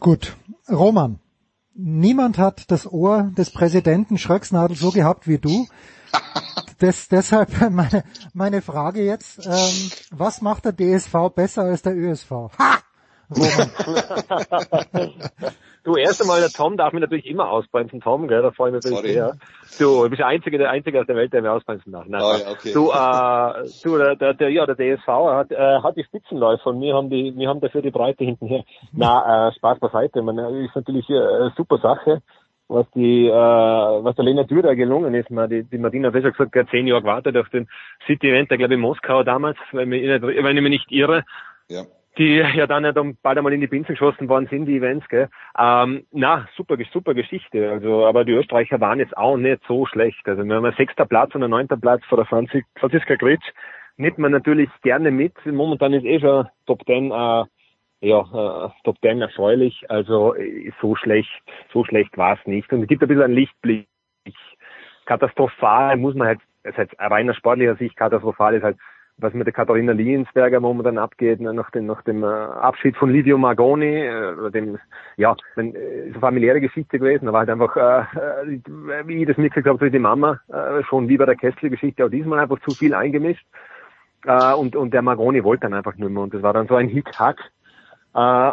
Gut. 0.00 0.36
Roman, 0.68 1.18
niemand 1.74 2.38
hat 2.38 2.70
das 2.70 2.90
Ohr 2.90 3.30
des 3.36 3.50
Präsidenten 3.50 4.18
Schröcksnadel 4.18 4.76
so 4.76 4.90
gehabt 4.90 5.28
wie 5.28 5.38
du. 5.38 5.66
Das, 6.78 7.08
deshalb 7.08 7.70
meine, 7.70 8.04
meine 8.32 8.62
Frage 8.62 9.04
jetzt, 9.04 9.46
ähm, 9.46 9.90
was 10.10 10.40
macht 10.40 10.64
der 10.64 10.72
DSV 10.72 11.30
besser 11.34 11.62
als 11.62 11.82
der 11.82 11.96
ÖSV? 11.96 12.30
Ha! 12.58 12.78
Du, 15.84 15.96
erst 15.96 16.22
einmal, 16.22 16.40
der 16.40 16.48
Tom 16.48 16.78
darf 16.78 16.94
mich 16.94 17.02
natürlich 17.02 17.26
immer 17.26 17.50
ausbremsen, 17.50 18.00
Tom, 18.00 18.26
gell, 18.26 18.40
da 18.40 18.52
freue 18.52 18.70
ich 18.70 18.76
mich 18.76 18.84
natürlich 18.84 19.18
Sorry. 19.20 19.32
sehr. 19.76 19.78
Du, 19.78 20.04
du 20.04 20.08
bist 20.08 20.20
der 20.20 20.28
Einzige, 20.28 20.56
der 20.56 20.70
Einzige 20.70 20.98
aus 20.98 21.06
der 21.06 21.14
Welt, 21.14 21.30
der 21.34 21.42
mir 21.42 21.52
ausbremsen 21.52 21.92
darf. 21.92 22.06
Nein, 22.08 22.22
Ah, 22.22 22.38
ja, 22.38 22.50
okay. 22.50 22.72
Du, 22.72 22.90
äh, 22.90 23.68
du, 23.84 23.98
der, 23.98 24.16
der, 24.16 24.32
der, 24.32 24.48
ja, 24.48 24.64
der 24.64 24.76
DSV 24.76 25.06
hat, 25.06 25.50
äh, 25.52 25.80
hat 25.82 25.94
die 25.96 26.04
Spitzenläufer 26.04 26.68
und 26.70 26.80
wir 26.80 26.94
haben 26.94 27.10
die, 27.10 27.34
wir 27.36 27.50
haben 27.50 27.60
dafür 27.60 27.82
die 27.82 27.90
Breite 27.90 28.24
hinten 28.24 28.46
her. 28.46 28.64
Na, 28.92 29.48
äh, 29.48 29.52
Spaß 29.56 29.78
beiseite, 29.78 30.22
man, 30.22 30.38
ist 30.38 30.74
natürlich 30.74 31.06
äh, 31.10 31.18
eine 31.18 31.52
super 31.54 31.76
Sache, 31.76 32.22
was 32.68 32.86
die, 32.94 33.26
äh, 33.26 33.30
was 33.30 34.16
der 34.16 34.24
Lena 34.24 34.44
Dürer 34.44 34.74
gelungen 34.76 35.12
ist. 35.14 35.28
Man, 35.30 35.50
die, 35.50 35.64
die 35.64 35.76
Martina 35.76 36.08
hat 36.08 36.14
ja 36.14 36.30
gesagt, 36.30 36.56
hat 36.56 36.68
zehn 36.70 36.86
Jahre 36.86 37.02
gewartet 37.02 37.36
auf 37.36 37.50
den 37.50 37.68
City-Event, 38.06 38.50
der 38.50 38.56
glaube 38.56 38.72
ich 38.72 38.78
in 38.78 38.80
Moskau 38.80 39.22
damals, 39.22 39.58
wenn 39.72 39.92
ich, 39.92 40.00
nicht, 40.02 40.22
wenn 40.22 40.56
ich 40.56 40.62
mich 40.62 40.70
nicht 40.70 40.90
irre 40.92 41.24
Ja. 41.68 41.82
Die 42.18 42.36
ja 42.36 42.66
dann 42.66 42.84
ja 42.84 42.92
dann 42.92 43.16
bald 43.22 43.38
einmal 43.38 43.52
in 43.52 43.60
die 43.60 43.66
Binsen 43.66 43.94
geschossen 43.94 44.28
worden 44.28 44.46
sind, 44.48 44.66
die 44.66 44.76
Events, 44.76 45.08
gell. 45.08 45.28
Ähm, 45.58 46.06
na, 46.12 46.46
super, 46.56 46.76
super 46.92 47.14
Geschichte. 47.14 47.70
Also, 47.70 48.06
aber 48.06 48.24
die 48.24 48.32
Österreicher 48.32 48.80
waren 48.80 48.98
jetzt 48.98 49.16
auch 49.16 49.36
nicht 49.36 49.62
so 49.66 49.86
schlecht. 49.86 50.26
Also 50.26 50.44
wir 50.44 50.54
haben 50.54 50.64
einen 50.64 50.76
sechster 50.76 51.06
Platz 51.06 51.34
und 51.34 51.42
einen 51.42 51.50
neunter 51.50 51.76
Platz 51.76 52.04
vor 52.06 52.16
der 52.16 52.26
Franzi- 52.26 52.64
Franziska 52.76 53.16
Gritsch. 53.16 53.46
Nimmt 53.96 54.18
man 54.18 54.32
natürlich 54.32 54.70
gerne 54.82 55.10
mit. 55.10 55.34
Momentan 55.46 55.92
ist 55.92 56.04
eh 56.04 56.20
schon 56.20 56.48
Top 56.66 56.84
Ten, 56.86 57.10
äh, 57.10 57.44
ja, 58.00 58.66
äh, 58.66 58.68
Top 58.84 59.00
Ten 59.00 59.20
erfreulich. 59.20 59.84
Also 59.88 60.34
äh, 60.34 60.72
so 60.80 60.96
schlecht, 60.96 61.30
so 61.72 61.84
schlecht 61.84 62.16
war 62.16 62.38
es 62.38 62.46
nicht. 62.46 62.72
Und 62.72 62.82
es 62.82 62.88
gibt 62.88 63.02
ein 63.02 63.08
bisschen 63.08 63.24
einen 63.24 63.34
Lichtblick. 63.34 63.86
Katastrophal 65.06 65.96
muss 65.96 66.14
man 66.14 66.28
halt, 66.28 66.40
das 66.62 66.76
heißt 66.76 66.94
reiner 66.98 67.34
sportlicher 67.34 67.76
Sicht 67.76 67.96
katastrophal 67.96 68.54
ist 68.54 68.62
halt 68.62 68.78
was 69.18 69.32
mit 69.32 69.46
der 69.46 69.54
Katharina 69.54 69.92
Liensberger 69.92 70.60
momentan 70.60 70.98
abgeht, 70.98 71.40
ne, 71.40 71.54
nach 71.54 71.70
dem, 71.70 71.86
nach 71.86 72.02
dem 72.02 72.24
äh, 72.24 72.26
Abschied 72.26 72.96
von 72.96 73.10
Livio 73.10 73.38
Magoni, 73.38 74.00
äh, 74.00 74.50
dem, 74.50 74.78
ja, 75.16 75.36
äh, 75.56 75.68
ist 75.68 76.14
eine 76.14 76.20
familiäre 76.20 76.60
Geschichte 76.60 76.98
gewesen, 76.98 77.28
aber 77.28 77.38
halt 77.38 77.50
einfach, 77.50 77.76
äh, 77.76 78.54
äh, 78.54 78.60
wie 79.06 79.22
ich 79.22 79.28
das 79.28 79.36
mitgekriegt 79.36 79.68
habe, 79.68 79.90
die 79.90 79.98
Mama, 79.98 80.40
äh, 80.48 80.82
schon 80.84 81.08
wie 81.08 81.16
bei 81.16 81.26
der 81.26 81.36
Kessel-Geschichte, 81.36 82.04
auch 82.04 82.10
diesmal 82.10 82.40
einfach 82.40 82.60
zu 82.60 82.72
viel 82.72 82.94
eingemischt. 82.94 83.46
Äh, 84.26 84.54
und, 84.54 84.74
und 84.74 84.92
der 84.92 85.02
Magoni 85.02 85.44
wollte 85.44 85.62
dann 85.62 85.74
einfach 85.74 85.94
nicht 85.94 86.10
mehr 86.10 86.22
und 86.22 86.34
das 86.34 86.42
war 86.42 86.52
dann 86.52 86.66
so 86.66 86.74
ein 86.74 86.88
Hit-Hack. 86.88 87.38
Äh, 88.14 88.50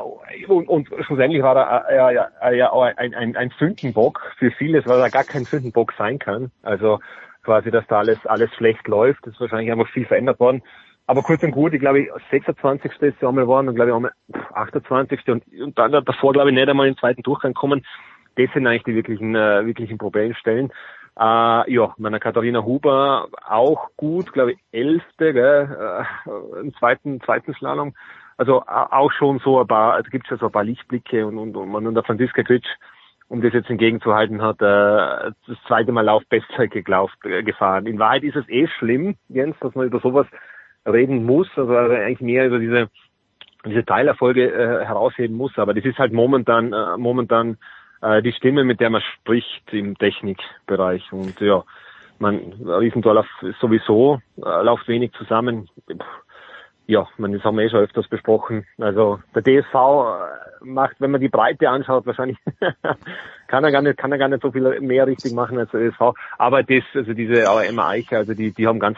und, 0.48 0.68
und 0.68 0.90
schlussendlich 1.06 1.42
war 1.42 1.56
er 1.56 1.90
äh, 1.90 1.96
ja, 1.96 2.12
ja, 2.12 2.52
ja 2.52 2.74
ein, 2.98 3.16
ein, 3.16 3.36
ein 3.36 3.52
Sündenbock 3.58 4.22
für 4.38 4.52
vieles, 4.52 4.86
weil 4.86 5.00
er 5.00 5.10
gar 5.10 5.24
kein 5.24 5.46
Sündenbock 5.46 5.94
sein 5.94 6.20
kann. 6.20 6.52
Also 6.62 7.00
quasi, 7.44 7.72
dass 7.72 7.86
da 7.88 8.00
alles, 8.00 8.26
alles 8.26 8.54
schlecht 8.56 8.88
läuft. 8.88 9.26
Das 9.26 9.34
ist 9.34 9.42
wahrscheinlich 9.42 9.72
einfach 9.72 9.90
viel 9.90 10.06
verändert 10.06 10.40
worden. 10.40 10.62
Aber 11.08 11.24
kurz 11.24 11.44
und 11.44 11.52
gut, 11.52 11.74
ich 11.74 11.80
glaube, 11.80 12.08
26. 12.30 12.92
ist 13.02 13.20
sie 13.20 13.28
einmal 13.28 13.44
geworden 13.44 13.68
und 13.68 13.76
glaube 13.76 13.90
ich 13.90 13.96
einmal 13.96 14.12
28. 14.54 15.28
Und, 15.28 15.44
und 15.62 15.78
dann 15.78 15.92
davor, 16.06 16.34
glaube 16.34 16.50
ich, 16.50 16.56
nicht 16.56 16.70
einmal 16.70 16.88
im 16.88 16.98
zweiten 16.98 17.24
Durchgang 17.24 17.54
kommen. 17.54 17.86
Das 18.36 18.50
sind 18.54 18.66
eigentlich 18.66 18.84
die 18.84 18.96
wirklichen, 18.96 19.36
äh, 19.36 19.66
wirklichen 19.66 19.98
Problemstellen. 19.98 20.72
Äh, 21.20 21.74
ja, 21.74 21.94
meiner 21.98 22.20
Katharina 22.20 22.64
Huber 22.64 23.28
auch 23.46 23.90
gut, 23.98 24.32
glaube 24.32 24.54
ich, 24.54 24.60
elfte, 24.72 25.34
gell, 25.34 26.06
äh, 26.26 26.60
im 26.62 26.74
zweiten, 26.76 27.20
zweiten 27.22 27.54
Slalom. 27.56 27.94
Also 28.38 28.62
a- 28.66 28.98
auch 28.98 29.12
schon 29.12 29.40
so 29.40 29.60
ein 29.60 29.68
paar, 29.68 29.94
also 29.94 30.10
gibt 30.10 30.26
es 30.28 30.32
ja 30.32 30.38
so 30.38 30.46
ein 30.46 30.52
paar 30.54 30.64
Lichtblicke 30.64 31.28
und, 31.28 31.38
und, 31.38 31.56
und 31.58 31.88
und 31.88 31.94
der 31.94 32.04
Franziska 32.04 32.44
Gritsch, 32.44 32.70
um 33.32 33.42
das 33.42 33.54
jetzt 33.54 33.70
entgegenzuhalten, 33.70 34.42
hat 34.42 34.62
äh, 34.62 35.32
das 35.48 35.58
zweite 35.66 35.94
Mal 35.94 36.02
Laufbestzeit 36.02 36.70
geglaubt, 36.72 37.16
äh, 37.24 37.44
gefahren. 37.44 37.86
In 37.86 37.98
Wahrheit 37.98 38.24
ist 38.24 38.36
es 38.36 38.48
eh 38.50 38.68
schlimm, 38.68 39.16
Jens, 39.30 39.56
dass 39.62 39.74
man 39.74 39.88
über 39.88 40.02
sowas 40.02 40.28
reden 40.86 41.24
muss, 41.26 41.48
also 41.56 41.74
eigentlich 41.74 42.20
mehr 42.20 42.48
über 42.48 42.60
diese 42.60 42.90
diese 43.64 43.86
Teilerfolge 43.86 44.52
äh, 44.52 44.86
herausheben 44.86 45.38
muss, 45.38 45.58
aber 45.58 45.74
das 45.74 45.86
ist 45.86 45.98
halt 45.98 46.12
momentan 46.12 46.74
äh, 46.74 46.98
momentan 46.98 47.58
äh, 48.02 48.22
die 48.22 48.34
Stimme, 48.34 48.66
mit 48.66 48.82
der 48.82 48.90
man 48.90 49.04
spricht 49.14 49.72
im 49.72 49.98
Technikbereich 49.98 51.14
und 51.14 51.40
ja, 51.40 51.64
man 52.20 52.38
Riesendorlauf 52.66 53.28
ist 53.44 53.60
sowieso 53.60 54.20
äh, 54.44 54.64
läuft 54.64 54.90
wenig 54.90 55.14
zusammen. 55.14 55.70
Pff, 55.90 56.06
ja, 56.92 57.08
man, 57.18 57.32
das 57.32 57.42
haben 57.46 57.56
wir 57.58 57.64
eh 57.64 57.70
schon 57.70 57.80
öfters 57.80 58.10
besprochen. 58.10 58.66
Also 58.78 59.22
der 59.34 59.44
DSV 59.44 59.74
äh, 59.74 60.66
macht, 60.66 60.98
wenn 61.00 61.12
man 61.12 61.22
die 61.22 61.30
Breite 61.30 61.70
anschaut, 61.70 62.06
wahrscheinlich 62.06 62.38
kann 63.48 63.64
er 63.64 63.72
gar 63.72 63.82
nicht, 63.82 63.98
kann 63.98 64.12
er 64.12 64.18
gar 64.18 64.28
nicht 64.28 64.42
so 64.42 64.52
viel 64.52 64.82
mehr 64.82 65.08
richtig 65.08 65.32
machen 65.32 65.58
als 65.58 65.72
der 65.72 65.90
DSV. 65.90 66.02
Aber 66.38 66.64
das, 66.64 66.84
also 66.94 67.14
diese 67.14 67.44
Emma 67.44 67.88
Eiche, 67.88 68.18
also 68.18 68.34
die, 68.34 68.52
die 68.52 68.68
haben 68.68 68.80
ganz, 68.80 68.98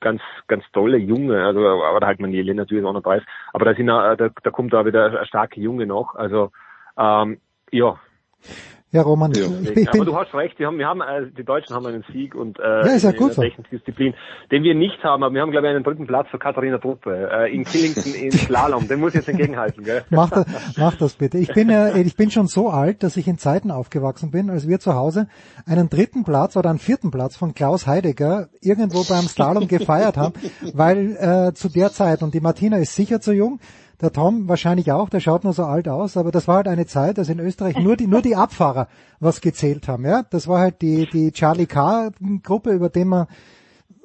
ganz, 0.00 0.20
ganz 0.48 0.64
tolle 0.74 0.98
Junge, 0.98 1.42
also 1.42 1.66
aber 1.66 2.06
halt 2.06 2.20
man 2.20 2.28
Manjeli 2.28 2.52
natürlich 2.52 2.84
auch 2.84 2.92
noch 2.92 3.06
weiß. 3.06 3.22
Aber 3.54 3.64
da 3.64 3.74
sind, 3.74 3.86
da, 3.86 4.16
da 4.16 4.50
kommt 4.50 4.74
da 4.74 4.84
wieder 4.84 5.24
starke 5.24 5.62
Junge 5.62 5.86
noch. 5.86 6.16
Also 6.16 6.52
ähm, 6.98 7.40
ja, 7.70 7.98
ja, 8.92 9.02
Roman, 9.02 9.32
ja. 9.32 9.46
Ich, 9.62 9.76
ich 9.76 9.88
aber 9.88 10.04
du 10.04 10.16
hast 10.16 10.34
recht, 10.34 10.58
wir 10.58 10.66
haben, 10.66 10.78
wir 10.78 10.86
haben, 10.88 11.00
äh, 11.00 11.30
die 11.30 11.44
Deutschen 11.44 11.76
haben 11.76 11.86
einen 11.86 12.04
Sieg 12.12 12.34
und 12.34 12.58
äh, 12.58 12.62
ja, 12.62 12.80
ist 12.86 13.04
ja 13.04 13.12
gut 13.12 13.36
in 13.36 13.42
der 13.42 13.52
so. 13.56 13.62
Disziplin, 13.70 14.14
den 14.50 14.64
wir 14.64 14.74
nicht 14.74 15.02
haben, 15.04 15.22
aber 15.22 15.32
wir 15.32 15.42
haben 15.42 15.52
glaube 15.52 15.68
ich 15.68 15.74
einen 15.74 15.84
dritten 15.84 16.08
Platz 16.08 16.26
für 16.28 16.40
Katharina 16.40 16.78
Truppe 16.78 17.30
äh, 17.32 17.54
in 17.54 17.64
Killington 17.64 18.14
in 18.14 18.32
Slalom. 18.32 18.88
Den 18.88 18.98
muss 18.98 19.10
ich 19.10 19.20
jetzt 19.20 19.28
entgegenhalten, 19.28 19.84
gell? 19.84 20.02
Mach 20.10 20.30
das, 20.30 20.46
mach 20.76 20.96
das 20.96 21.14
bitte. 21.14 21.38
Ich 21.38 21.52
bin 21.52 21.70
äh, 21.70 22.00
ich 22.00 22.16
bin 22.16 22.32
schon 22.32 22.48
so 22.48 22.68
alt, 22.68 23.04
dass 23.04 23.16
ich 23.16 23.28
in 23.28 23.38
Zeiten 23.38 23.70
aufgewachsen 23.70 24.32
bin, 24.32 24.50
als 24.50 24.66
wir 24.66 24.80
zu 24.80 24.94
Hause 24.94 25.28
einen 25.66 25.88
dritten 25.88 26.24
Platz 26.24 26.56
oder 26.56 26.70
einen 26.70 26.80
vierten 26.80 27.12
Platz 27.12 27.36
von 27.36 27.54
Klaus 27.54 27.86
Heidegger 27.86 28.48
irgendwo 28.60 29.04
beim 29.04 29.22
Slalom 29.22 29.68
gefeiert 29.68 30.16
haben, 30.16 30.34
weil 30.74 31.16
äh, 31.16 31.54
zu 31.54 31.68
der 31.68 31.92
Zeit 31.92 32.22
und 32.22 32.34
die 32.34 32.40
Martina 32.40 32.78
ist 32.78 32.96
sicher 32.96 33.20
zu 33.20 33.32
jung 33.32 33.60
der 34.00 34.12
Tom 34.12 34.48
wahrscheinlich 34.48 34.92
auch, 34.92 35.08
der 35.08 35.20
schaut 35.20 35.44
nur 35.44 35.52
so 35.52 35.64
alt 35.64 35.88
aus, 35.88 36.16
aber 36.16 36.30
das 36.30 36.48
war 36.48 36.56
halt 36.56 36.68
eine 36.68 36.86
Zeit, 36.86 37.18
dass 37.18 37.28
in 37.28 37.38
Österreich 37.38 37.78
nur 37.78 37.96
die, 37.96 38.06
nur 38.06 38.22
die 38.22 38.36
Abfahrer 38.36 38.88
was 39.18 39.40
gezählt 39.40 39.88
haben, 39.88 40.04
ja. 40.04 40.22
Das 40.30 40.48
war 40.48 40.60
halt 40.60 40.82
die, 40.82 41.08
die 41.10 41.32
Charlie 41.32 41.66
K. 41.66 42.10
Gruppe, 42.42 42.70
über 42.70 42.88
den 42.88 43.08
man 43.08 43.26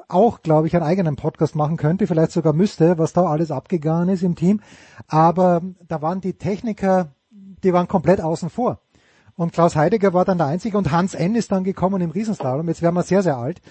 auch, 0.07 0.41
glaube 0.41 0.67
ich, 0.67 0.75
einen 0.75 0.85
eigenen 0.85 1.15
Podcast 1.15 1.56
machen 1.56 1.77
könnte, 1.77 2.07
vielleicht 2.07 2.32
sogar 2.32 2.53
müsste, 2.53 2.98
was 2.98 3.14
da 3.14 3.24
alles 3.24 3.51
abgegangen 3.51 4.09
ist 4.09 4.24
im 4.24 4.35
Team. 4.35 4.61
Aber 5.07 5.61
da 5.88 6.01
waren 6.01 6.22
die 6.22 6.33
Techniker, 6.33 7.09
die 7.32 7.74
waren 7.74 7.88
komplett 7.88 8.22
außen 8.22 8.49
vor. 8.49 8.80
Und 9.38 9.52
Klaus 9.52 9.76
Heidegger 9.76 10.14
war 10.14 10.24
dann 10.24 10.38
der 10.38 10.48
Einzige 10.48 10.78
und 10.78 10.92
Hans 10.92 11.14
N. 11.14 11.36
ist 11.36 11.52
dann 11.52 11.66
gekommen 11.66 12.02
im 12.02 12.12
Riesenslalom, 12.12 12.70
jetzt 12.70 12.82
wären 12.82 12.94
wir 12.94 13.04
sehr, 13.04 13.22
sehr 13.22 13.38
alt, 13.38 13.62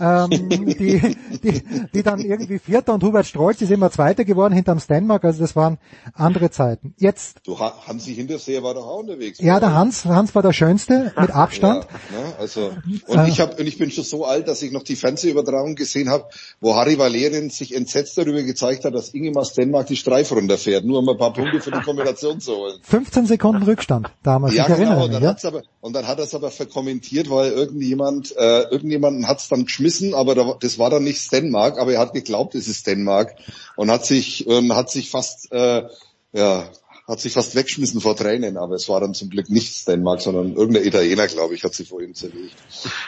ähm, 0.00 0.30
die, 0.30 1.14
die, 1.42 1.62
die 1.92 2.02
dann 2.02 2.20
irgendwie 2.20 2.58
Vierter 2.58 2.94
und 2.94 3.04
Hubert 3.04 3.26
Strolz 3.26 3.60
ist 3.60 3.70
immer 3.70 3.90
Zweiter 3.90 4.24
geworden 4.24 4.54
hinterm 4.54 4.80
Stenmark, 4.80 5.22
also 5.26 5.40
das 5.40 5.54
waren 5.54 5.76
andere 6.14 6.50
Zeiten. 6.50 6.94
Jetzt. 6.96 7.40
Du, 7.44 7.58
Hansi 7.58 8.14
Hinterseher 8.14 8.62
war 8.62 8.72
doch 8.72 8.86
auch 8.86 9.00
unterwegs. 9.00 9.38
Ja, 9.40 9.60
der 9.60 9.74
Hans, 9.74 10.06
Hans 10.06 10.34
war 10.34 10.40
der 10.40 10.54
Schönste, 10.54 11.12
mit 11.20 11.30
Abstand. 11.30 11.86
Ja, 12.12 12.18
ne, 12.18 12.34
also, 12.38 12.72
und 13.06 13.18
äh, 13.18 13.28
ich 13.28 13.40
hab, 13.40 13.58
und 13.58 13.66
ich 13.66 13.76
bin 13.76 13.90
schon 13.90 14.04
so 14.04 14.24
alt, 14.24 14.48
dass 14.48 14.62
ich 14.62 14.72
noch 14.72 14.84
die 14.84 14.96
Fernsehübertragung 14.96 15.74
gesehen 15.74 16.08
habe, 16.08 16.24
wo 16.62 16.76
Harry 16.76 16.98
Valerian 16.98 17.50
sich 17.50 17.74
entsetzt 17.76 18.16
darüber 18.16 18.42
gezeigt 18.42 18.86
hat, 18.86 18.94
dass 18.94 19.10
Ingemar 19.10 19.44
Stenmark 19.44 19.86
die 19.86 19.96
Streif 19.96 20.32
runterfährt, 20.32 20.86
nur 20.86 21.00
um 21.00 21.08
ein 21.10 21.18
paar 21.18 21.34
Punkte 21.34 21.60
für 21.60 21.72
die 21.72 21.80
Kombination 21.80 22.40
zu 22.40 22.56
holen. 22.56 22.78
15 22.84 23.26
Sekunden 23.26 23.64
Rückstand 23.64 24.10
damals, 24.22 24.54
ja, 24.54 24.64
ich 24.64 24.70
erinnere 24.70 25.08
genau, 25.08 25.09
mich. 25.10 25.20
Dann 25.20 25.28
hat's 25.28 25.44
aber, 25.44 25.62
und 25.80 25.94
dann 25.94 26.06
hat 26.06 26.18
er 26.18 26.24
es 26.24 26.34
aber 26.34 26.50
verkommentiert, 26.50 27.30
weil 27.30 27.52
irgendjemand, 27.52 28.34
äh, 28.36 28.62
irgendjemanden 28.70 29.26
hat 29.26 29.38
es 29.38 29.48
dann 29.48 29.64
geschmissen, 29.64 30.14
aber 30.14 30.34
da, 30.34 30.56
das 30.60 30.78
war 30.78 30.90
dann 30.90 31.04
nicht 31.04 31.20
Stenmark, 31.20 31.78
aber 31.78 31.92
er 31.92 32.00
hat 32.00 32.14
geglaubt, 32.14 32.54
es 32.54 32.68
ist 32.68 32.80
Stenmark 32.80 33.34
und 33.76 33.90
hat 33.90 34.04
sich, 34.04 34.48
ähm, 34.48 34.74
hat 34.74 34.90
sich 34.90 35.10
fast, 35.10 35.52
äh, 35.52 35.84
ja, 36.32 36.68
hat 37.10 37.20
sich 37.20 37.32
fast 37.32 37.56
weggeschmissen 37.56 38.00
vor 38.00 38.14
Tränen, 38.14 38.56
aber 38.56 38.76
es 38.76 38.88
war 38.88 39.00
dann 39.00 39.14
zum 39.14 39.30
Glück 39.30 39.50
nicht 39.50 39.74
Stenmark, 39.74 40.20
sondern 40.20 40.54
irgendein 40.54 40.84
Italiener, 40.84 41.26
glaube 41.26 41.54
ich, 41.54 41.64
hat 41.64 41.74
sie 41.74 41.84
vor 41.84 42.00
ihm 42.00 42.14
zerlegt. 42.14 42.54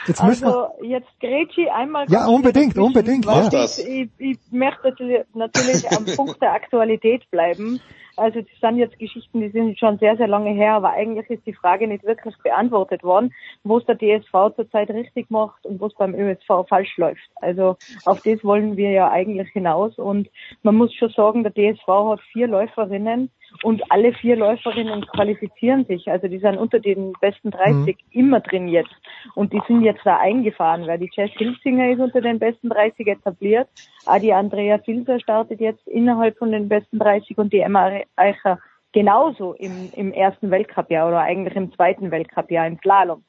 Jetzt 0.07 0.21
also 0.21 0.67
jetzt 0.81 1.07
Greci 1.21 1.69
einmal. 1.69 2.05
Ja, 2.09 2.27
unbedingt, 2.27 2.77
unbedingt. 2.77 3.25
Ja. 3.25 3.49
Ich, 3.63 4.09
ich 4.17 4.37
möchte 4.51 5.25
natürlich 5.33 5.89
am 5.89 6.05
Punkt 6.05 6.41
der 6.41 6.51
Aktualität 6.51 7.29
bleiben. 7.31 7.79
Also 8.15 8.41
das 8.41 8.59
sind 8.61 8.77
jetzt 8.77 8.99
Geschichten, 8.99 9.41
die 9.41 9.49
sind 9.49 9.77
schon 9.79 9.97
sehr, 9.97 10.15
sehr 10.17 10.27
lange 10.27 10.51
her, 10.51 10.73
aber 10.73 10.91
eigentlich 10.91 11.29
ist 11.29 11.45
die 11.45 11.53
Frage 11.53 11.87
nicht 11.87 12.03
wirklich 12.03 12.35
beantwortet 12.43 13.03
worden, 13.03 13.33
wo 13.63 13.77
es 13.77 13.85
der 13.85 13.97
DSV 13.97 14.55
zurzeit 14.55 14.89
richtig 14.91 15.31
macht 15.31 15.65
und 15.65 15.79
wo 15.79 15.87
es 15.87 15.95
beim 15.95 16.13
ÖSV 16.13 16.67
falsch 16.67 16.95
läuft. 16.97 17.29
Also 17.35 17.77
auf 18.05 18.21
das 18.21 18.43
wollen 18.43 18.77
wir 18.77 18.91
ja 18.91 19.09
eigentlich 19.09 19.49
hinaus 19.49 19.97
und 19.97 20.29
man 20.61 20.75
muss 20.75 20.93
schon 20.93 21.09
sagen, 21.09 21.43
der 21.43 21.53
DSV 21.53 21.87
hat 21.87 22.21
vier 22.31 22.47
Läuferinnen, 22.47 23.31
und 23.61 23.81
alle 23.91 24.13
vier 24.13 24.35
Läuferinnen 24.35 25.05
qualifizieren 25.07 25.85
sich. 25.85 26.09
Also 26.09 26.27
die 26.27 26.39
sind 26.39 26.57
unter 26.57 26.79
den 26.79 27.13
besten 27.21 27.51
30 27.51 27.75
mhm. 27.75 27.93
immer 28.11 28.39
drin 28.39 28.67
jetzt. 28.67 28.95
Und 29.35 29.53
die 29.53 29.61
sind 29.67 29.83
jetzt 29.83 30.05
da 30.05 30.17
eingefahren, 30.17 30.87
weil 30.87 30.99
die 30.99 31.09
Jess 31.13 31.31
Hilsinger 31.37 31.91
ist 31.91 31.99
unter 31.99 32.21
den 32.21 32.39
besten 32.39 32.69
30 32.69 33.07
etabliert. 33.07 33.69
Auch 34.05 34.19
die 34.19 34.33
Andrea 34.33 34.79
Filzer 34.79 35.19
startet 35.19 35.61
jetzt 35.61 35.87
innerhalb 35.87 36.37
von 36.37 36.51
den 36.51 36.67
besten 36.67 36.99
30 36.99 37.37
und 37.37 37.53
die 37.53 37.59
Emma 37.59 37.91
Eicher 38.15 38.59
genauso 38.91 39.53
im, 39.53 39.89
im 39.95 40.13
ersten 40.13 40.51
Weltcup-Jahr 40.51 41.07
oder 41.07 41.21
eigentlich 41.21 41.55
im 41.55 41.73
zweiten 41.73 42.11
Weltcup-Jahr 42.11 42.67
im 42.67 42.79
Slalom. 42.79 43.23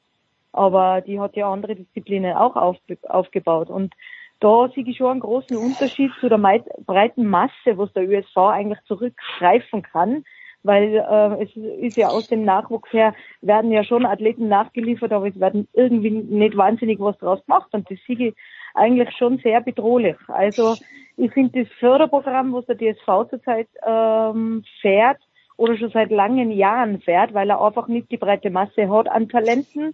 Aber 0.53 1.01
die 1.01 1.19
hat 1.19 1.35
ja 1.35 1.51
andere 1.51 1.75
Disziplinen 1.75 2.33
auch 2.33 2.55
auf, 2.55 2.77
aufgebaut. 3.09 3.69
Und 3.69 3.93
da 4.39 4.69
sehe 4.69 4.83
ich 4.85 4.97
schon 4.97 5.11
einen 5.11 5.19
großen 5.21 5.57
Unterschied 5.57 6.11
zu 6.19 6.29
der 6.29 6.37
breiten 6.37 7.25
Masse, 7.25 7.77
was 7.77 7.91
der 7.93 8.03
USV 8.03 8.37
eigentlich 8.37 8.79
zurückgreifen 8.85 9.81
kann, 9.81 10.23
weil 10.63 10.95
äh, 10.95 11.43
es 11.43 11.55
ist 11.55 11.97
ja 11.97 12.07
aus 12.07 12.27
dem 12.27 12.43
Nachwuchs 12.43 12.91
her, 12.91 13.13
werden 13.41 13.71
ja 13.71 13.83
schon 13.83 14.05
Athleten 14.05 14.47
nachgeliefert, 14.47 15.13
aber 15.13 15.27
es 15.27 15.39
werden 15.39 15.67
irgendwie 15.73 16.11
nicht 16.11 16.57
wahnsinnig 16.57 16.99
was 16.99 17.17
draus 17.19 17.45
gemacht 17.45 17.69
und 17.71 17.89
das 17.89 17.99
sehe 18.07 18.29
ich 18.29 18.35
eigentlich 18.73 19.15
schon 19.15 19.37
sehr 19.37 19.61
bedrohlich. 19.61 20.17
Also 20.27 20.75
ich 21.17 21.31
finde 21.31 21.63
das 21.63 21.71
Förderprogramm, 21.79 22.51
was 22.53 22.65
der 22.65 22.77
DSV 22.77 23.29
zurzeit 23.29 23.67
ähm, 23.85 24.63
fährt 24.81 25.19
oder 25.55 25.77
schon 25.77 25.91
seit 25.91 26.11
langen 26.11 26.51
Jahren 26.51 26.99
fährt, 26.99 27.33
weil 27.33 27.49
er 27.49 27.61
einfach 27.61 27.87
nicht 27.87 28.11
die 28.11 28.17
breite 28.17 28.49
Masse 28.49 28.89
hat 28.89 29.07
an 29.07 29.29
Talenten, 29.29 29.93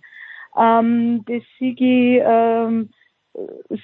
ähm, 0.58 1.24
das 1.28 1.44
sehe 1.60 1.74
ich 1.74 2.22
ähm, 2.26 2.90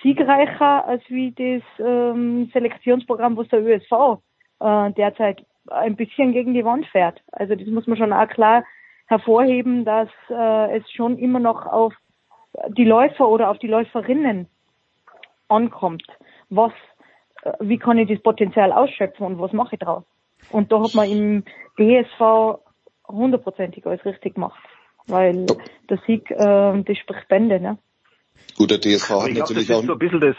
siegreicher 0.02 0.86
als 0.86 1.04
wie 1.08 1.32
das 1.32 1.64
ähm, 1.86 2.50
Selektionsprogramm, 2.54 3.38
was 3.38 3.48
der 3.50 3.64
ÖSV 3.64 4.20
äh, 4.60 4.92
derzeit 4.92 5.46
ein 5.68 5.96
bisschen 5.96 6.34
gegen 6.34 6.54
die 6.54 6.66
Wand 6.66 6.86
fährt. 6.88 7.22
Also 7.32 7.56
das 7.56 7.68
muss 7.68 7.88
man 7.88 7.98
schon 7.98 8.14
auch 8.14 8.28
klar 8.28 8.64
hervorheben, 9.08 9.86
dass 9.86 10.10
äh, 10.30 10.78
es 10.78 10.92
schon 10.92 11.18
immer 11.18 11.40
noch 11.40 11.66
auf 11.66 11.94
die 12.70 12.86
Läufer 12.86 13.28
oder 13.28 13.50
auf 13.50 13.60
die 13.60 13.68
Läuferinnen 13.68 14.48
ankommt. 15.48 16.06
Was, 16.50 16.74
äh, 17.44 17.54
wie 17.60 17.78
kann 17.78 17.98
ich 17.98 18.10
das 18.10 18.22
Potenzial 18.22 18.72
ausschöpfen 18.72 19.26
und 19.26 19.40
was 19.40 19.54
mache 19.54 19.76
ich 19.76 19.80
draus? 19.80 20.04
Und 20.52 20.72
da 20.72 20.82
hat 20.82 20.94
man 20.94 21.10
im 21.10 21.44
DSV 21.78 22.60
hundertprozentig 23.08 23.86
alles 23.86 24.04
richtig 24.06 24.36
gemacht, 24.36 24.62
weil 25.08 25.46
der 25.90 25.98
Sieg, 26.06 26.30
äh, 26.32 26.84
das 26.84 26.98
spricht 26.98 27.28
Bände, 27.28 27.60
ne? 27.60 27.78
Gut, 28.58 28.72
der 28.72 28.80
DSV 28.80 29.10
hat 29.10 29.30
ich 29.30 29.38
natürlich 29.38 29.68
glaub, 29.68 29.84
auch... 29.84 29.86
So 29.86 29.94
ein 29.94 30.00
bisschen 30.00 30.22
das. 30.22 30.36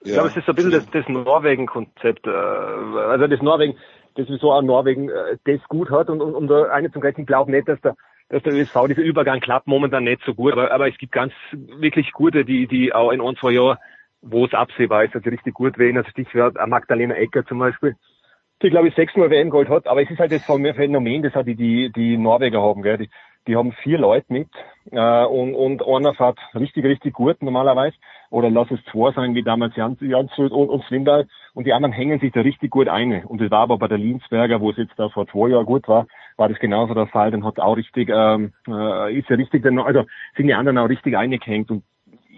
Ich 0.00 0.12
glaube, 0.12 0.28
es 0.28 0.36
ist 0.36 0.46
so 0.46 0.52
ein 0.52 0.56
bisschen 0.56 0.70
das, 0.70 0.90
das 0.90 1.08
Norwegen-Konzept. 1.08 2.26
Äh, 2.26 2.30
also 2.30 3.26
das 3.26 3.42
Norwegen, 3.42 3.76
das 4.14 4.26
wieso 4.28 4.52
auch 4.52 4.62
Norwegen 4.62 5.08
äh, 5.08 5.36
das 5.44 5.60
gut 5.68 5.90
hat 5.90 6.08
und 6.08 6.20
um, 6.20 6.34
um 6.34 6.46
da 6.46 6.64
eine 6.64 6.92
zum 6.92 7.00
Gleichen 7.00 7.26
glauben 7.26 7.52
nicht, 7.52 7.68
dass 7.68 7.80
der 7.80 7.96
dass 8.28 8.42
der 8.42 8.54
ÖSV 8.54 8.88
dieser 8.88 9.02
Übergang 9.02 9.40
klappt 9.40 9.66
momentan 9.66 10.04
nicht 10.04 10.20
so 10.24 10.34
gut, 10.34 10.52
aber, 10.52 10.72
aber 10.72 10.88
es 10.88 10.98
gibt 10.98 11.12
ganz 11.12 11.32
wirklich 11.52 12.12
gute, 12.12 12.44
die 12.44 12.66
die 12.66 12.92
auch 12.92 13.12
in 13.12 13.20
ein, 13.20 13.36
zwei 13.36 13.52
Jahren, 13.52 13.78
wo 14.20 14.44
es 14.44 14.54
absehbar 14.54 15.04
ist, 15.04 15.14
dass 15.14 15.22
die 15.22 15.28
richtig 15.28 15.54
gut 15.54 15.78
werden. 15.78 15.96
Also 15.96 16.10
Stichwort 16.10 16.56
Magdalena 16.66 17.14
Ecker 17.14 17.46
zum 17.46 17.60
Beispiel, 17.60 17.94
die 18.62 18.70
glaube 18.70 18.88
ich 18.88 18.94
sechsmal 18.94 19.30
WM-Gold 19.30 19.68
hat, 19.68 19.86
aber 19.86 20.02
es 20.02 20.10
ist 20.10 20.18
halt 20.18 20.32
das 20.32 20.44
Phänomen, 20.44 21.22
das 21.22 21.36
auch 21.36 21.44
die, 21.44 21.54
die, 21.54 21.92
die 21.94 22.16
Norweger 22.16 22.60
haben, 22.60 22.82
gell? 22.82 22.98
Die, 22.98 23.10
die 23.46 23.56
haben 23.56 23.72
vier 23.82 23.98
Leute 23.98 24.32
mit 24.32 24.48
äh, 24.90 25.24
und, 25.24 25.54
und 25.54 25.86
einer 25.86 26.14
fährt 26.14 26.38
richtig, 26.54 26.84
richtig 26.84 27.14
gut 27.14 27.42
normalerweise. 27.42 27.96
Oder 28.30 28.50
lass 28.50 28.70
es 28.70 28.80
zwei 28.90 29.12
sein, 29.12 29.34
wie 29.34 29.42
damals 29.42 29.76
Jans, 29.76 30.00
Jansrud 30.00 30.50
und, 30.52 30.68
und 30.68 30.84
Swindal. 30.84 31.26
Und 31.54 31.66
die 31.66 31.72
anderen 31.72 31.92
hängen 31.92 32.18
sich 32.18 32.32
da 32.32 32.40
richtig 32.40 32.70
gut 32.70 32.88
ein. 32.88 33.24
Und 33.24 33.40
das 33.40 33.50
war 33.50 33.60
aber 33.60 33.78
bei 33.78 33.88
der 33.88 33.98
Linsberger, 33.98 34.60
wo 34.60 34.70
es 34.70 34.76
jetzt 34.76 34.98
da 34.98 35.08
vor 35.08 35.26
zwei 35.28 35.48
Jahren 35.48 35.66
gut 35.66 35.88
war, 35.88 36.06
war 36.36 36.48
das 36.48 36.58
genauso 36.58 36.94
der 36.94 37.06
Fall. 37.06 37.30
Dann 37.30 37.44
hat 37.44 37.58
auch 37.60 37.76
richtig, 37.76 38.10
ähm, 38.12 38.52
äh, 38.68 39.16
ist 39.16 39.28
ja 39.30 39.36
richtig, 39.36 39.64
also 39.64 40.04
sind 40.36 40.46
die 40.46 40.54
anderen 40.54 40.78
auch 40.78 40.88
richtig 40.88 41.16
eingehängt. 41.16 41.70
Und 41.70 41.84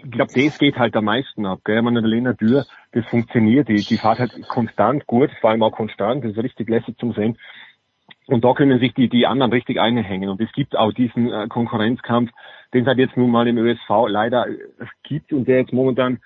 ich 0.03 0.11
glaube, 0.11 0.31
das 0.33 0.57
geht 0.57 0.77
halt 0.77 0.95
am 0.95 1.05
meisten 1.05 1.45
ab. 1.45 1.59
Gell? 1.65 1.81
Man, 1.81 1.95
der 1.95 2.03
Lena 2.03 2.33
Dürr, 2.33 2.65
das 2.93 3.05
funktioniert. 3.07 3.67
Die, 3.67 3.75
die 3.75 3.97
fährt 3.97 4.19
halt 4.19 4.47
konstant 4.47 5.05
gut, 5.07 5.31
vor 5.41 5.49
allem 5.49 5.63
auch 5.63 5.71
konstant. 5.71 6.23
Das 6.23 6.31
ist 6.31 6.43
richtig 6.43 6.69
lässig 6.69 6.97
zum 6.97 7.13
Sehen. 7.13 7.37
Und 8.29 8.45
da 8.45 8.53
können 8.53 8.79
sich 8.79 8.93
die, 8.93 9.09
die 9.09 9.25
anderen 9.25 9.51
richtig 9.51 9.79
einhängen. 9.79 10.29
Und 10.29 10.39
es 10.39 10.51
gibt 10.51 10.77
auch 10.77 10.93
diesen 10.93 11.33
äh, 11.33 11.47
Konkurrenzkampf, 11.47 12.29
den 12.73 12.83
es 12.83 12.87
halt 12.87 12.99
jetzt 12.99 13.17
nun 13.17 13.31
mal 13.31 13.47
im 13.47 13.57
ÖSV 13.57 13.89
leider 14.07 14.47
äh, 14.47 14.57
gibt 15.01 15.33
und 15.33 15.47
der 15.47 15.61
jetzt 15.61 15.73
momentan, 15.73 16.19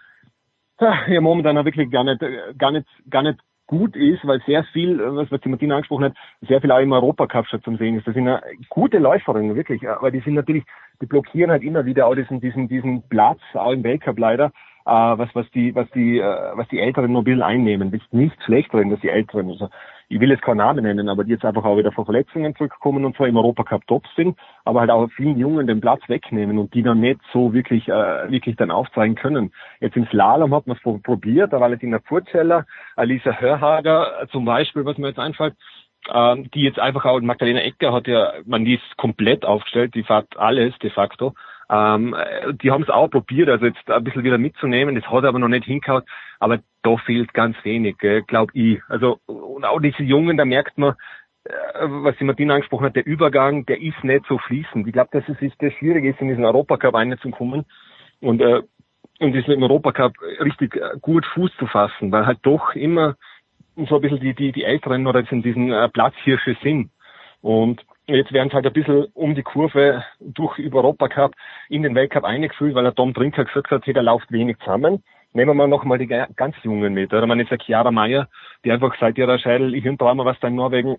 ja, 0.82 1.22
momentan 1.22 1.58
auch 1.58 1.64
wirklich 1.64 1.90
gar 1.90 2.04
nicht, 2.04 2.22
äh, 2.22 2.54
gar 2.58 2.72
nicht, 2.72 2.88
gar 3.10 3.22
nicht 3.24 3.40
gut 3.68 3.96
ist, 3.96 4.28
weil 4.28 4.42
sehr 4.46 4.66
viel, 4.74 5.00
äh, 5.00 5.32
was 5.32 5.40
die 5.40 5.48
Martina 5.48 5.76
angesprochen 5.76 6.04
hat, 6.04 6.16
sehr 6.42 6.60
viel 6.60 6.74
auch 6.74 6.80
im 6.82 6.92
Europacup 6.92 7.48
schon 7.48 7.64
zum 7.64 7.78
Sehen 7.78 7.98
ist. 7.98 8.06
Das 8.06 8.16
sind 8.16 8.28
ja 8.28 8.42
gute 8.68 8.98
Läuferinnen, 8.98 9.56
wirklich. 9.56 9.88
Aber 9.88 10.12
die 10.12 10.20
sind 10.20 10.34
natürlich, 10.34 10.66
die 11.02 11.06
blockieren 11.06 11.52
halt 11.52 11.64
immer 11.64 11.86
wieder 11.86 12.08
auch 12.08 12.16
diesen, 12.16 12.42
diesen, 12.42 12.68
diesen 12.68 13.08
Platz, 13.08 13.40
auch 13.54 13.72
im 13.72 13.84
Weltcup 13.86 14.20
leider. 14.20 14.52
äh, 14.86 14.92
was, 14.92 15.30
was 15.34 15.50
die, 15.52 15.74
was 15.76 15.90
die, 15.92 16.20
äh, 16.20 16.52
was 16.56 16.68
die 16.68 16.80
Älteren 16.80 17.12
mobil 17.12 17.42
einnehmen. 17.42 17.92
Das 17.92 18.02
ist 18.02 18.14
nicht 18.14 18.42
schlecht 18.44 18.74
drin, 18.74 18.90
dass 18.90 19.00
die 19.00 19.10
Älteren, 19.10 19.50
also 19.50 19.70
ich 20.14 20.20
will 20.20 20.30
jetzt 20.30 20.44
keinen 20.44 20.58
Namen 20.58 20.84
nennen, 20.84 21.10
aber 21.10 21.24
die 21.24 21.32
jetzt 21.32 21.44
einfach 21.44 21.66
auch 21.66 21.78
wieder 21.78 21.92
von 21.92 22.06
Verletzungen 22.06 22.56
zurückkommen 22.56 23.04
und 23.04 23.16
zwar 23.16 23.28
im 23.28 23.36
Europacup 23.36 23.88
top 23.88 24.04
sind, 24.16 24.38
aber 24.64 24.82
halt 24.82 24.92
auch 24.92 25.10
vielen 25.16 25.40
Jungen 25.40 25.66
den 25.66 25.82
Platz 25.82 26.02
wegnehmen 26.08 26.60
und 26.60 26.74
die 26.76 26.84
dann 26.84 27.00
nicht 27.00 27.20
so 27.32 27.54
wirklich, 27.54 27.88
äh, 27.90 28.30
wirklich 28.32 28.56
dann 28.56 28.70
aufzeigen 28.70 29.16
können. 29.16 29.52
Jetzt 29.80 29.98
im 29.98 30.06
Slalom 30.08 30.54
hat 30.54 30.68
man 30.68 30.78
es 30.78 31.02
probiert, 31.02 31.52
da 31.52 31.60
Valentina 31.60 32.00
Furzeller, 32.06 32.66
Alisa 32.96 33.32
Hörhager 33.32 34.28
zum 34.32 34.46
Beispiel, 34.46 34.86
was 34.86 35.00
mir 35.00 35.08
jetzt 35.08 35.20
einfällt, 35.20 35.56
ähm, 36.14 36.50
die 36.52 36.62
jetzt 36.62 36.80
einfach 36.80 37.06
auch, 37.06 37.20
Magdalena 37.22 37.62
Ecker 37.62 37.92
hat 37.92 38.08
ja, 38.08 38.34
man 38.46 38.66
die 38.66 38.76
ist 38.76 38.98
komplett 38.98 39.46
aufgestellt, 39.46 39.96
die 39.96 40.04
fährt 40.04 40.38
alles 40.38 40.78
de 40.80 40.92
facto. 40.92 41.34
Ähm, 41.74 42.16
die 42.62 42.70
haben 42.70 42.84
es 42.84 42.90
auch 42.90 43.08
probiert, 43.08 43.50
also 43.50 43.66
jetzt 43.66 43.90
ein 43.90 44.04
bisschen 44.04 44.24
wieder 44.24 44.38
mitzunehmen, 44.38 44.94
das 44.94 45.10
hat 45.10 45.26
aber 45.26 45.40
noch 45.40 45.48
nicht 45.48 45.66
hingehauen, 45.66 46.04
aber 46.40 46.60
da 46.84 46.98
fehlt 46.98 47.34
ganz 47.34 47.58
wenig, 47.64 47.98
glaube 48.28 48.52
ich. 48.54 48.80
Also 48.90 49.20
und 49.26 49.66
auch 49.66 49.80
diese 49.80 50.04
Jungen, 50.04 50.38
da 50.38 50.46
merkt 50.46 50.78
man, 50.78 50.94
äh, 51.46 51.52
was 51.82 52.16
die 52.18 52.26
Martina 52.26 52.54
angesprochen 52.54 52.86
hat, 52.86 52.96
der 52.96 53.08
Übergang, 53.08 53.66
der 53.66 53.82
ist 53.82 54.04
nicht 54.04 54.26
so 54.28 54.38
fließend. 54.38 54.86
Ich 54.86 54.94
glaube, 54.94 55.10
dass 55.14 55.28
es 55.28 55.42
ist, 55.42 55.56
das 55.60 55.74
Schwierige 55.74 56.12
ist, 56.12 56.22
in 56.22 56.28
diesen 56.28 56.46
Europacup 56.46 56.94
reinzukommen 56.94 57.66
und 58.22 58.42
äh, 58.42 58.62
und 59.20 59.36
im 59.36 59.64
Europacup 59.64 60.14
richtig 60.42 60.76
äh, 60.76 60.98
gut 61.02 61.26
Fuß 61.34 61.52
zu 61.58 61.66
fassen, 61.66 62.12
weil 62.12 62.28
halt 62.28 62.40
doch 62.44 62.76
immer 62.76 63.16
so 63.76 63.96
ein 63.96 64.02
bisschen 64.02 64.20
die, 64.20 64.36
die, 64.36 64.52
die 64.52 64.64
Älteren 64.64 65.08
oder 65.08 65.22
jetzt 65.22 65.32
in 65.32 65.42
diesen 65.42 65.72
äh, 65.72 65.90
Platzhirsche 65.90 66.56
sind. 66.62 66.92
Und 67.42 67.84
jetzt 68.08 68.34
werden 68.34 68.50
sie 68.50 68.56
halt 68.56 68.66
ein 68.66 68.74
bisschen 68.74 69.06
um 69.14 69.36
die 69.36 69.44
Kurve 69.44 70.04
durch 70.20 70.58
über 70.60 70.80
Europacup 70.80 71.34
in 71.70 71.84
den 71.84 71.96
Weltcup 71.96 72.24
eingefühlt, 72.24 72.76
weil 72.76 72.84
der 72.84 72.96
Tom 72.96 73.14
Trinker 73.14 73.46
gesagt 73.46 73.72
hat, 73.72 73.86
hey, 73.86 73.94
der 73.94 74.04
läuft 74.04 74.32
wenig 74.32 74.58
zusammen. 74.60 75.04
Nehmen 75.34 75.50
wir 75.50 75.56
mal 75.56 75.68
nochmal 75.68 75.98
die 75.98 76.08
ganz 76.08 76.56
Jungen 76.64 76.94
mit. 76.94 77.12
Oder 77.14 77.26
man 77.26 77.40
ist 77.40 77.50
ja 77.50 77.58
Chiara 77.58 77.92
Meyer, 77.92 78.28
die 78.64 78.72
einfach 78.72 78.96
seit 79.00 79.18
ihrer 79.18 79.40
Scheitel, 79.40 79.74
ich 79.74 79.84
Trauma, 79.98 80.26
was 80.26 80.40
da 80.40 80.48
in 80.48 80.56
Norwegen 80.56 80.98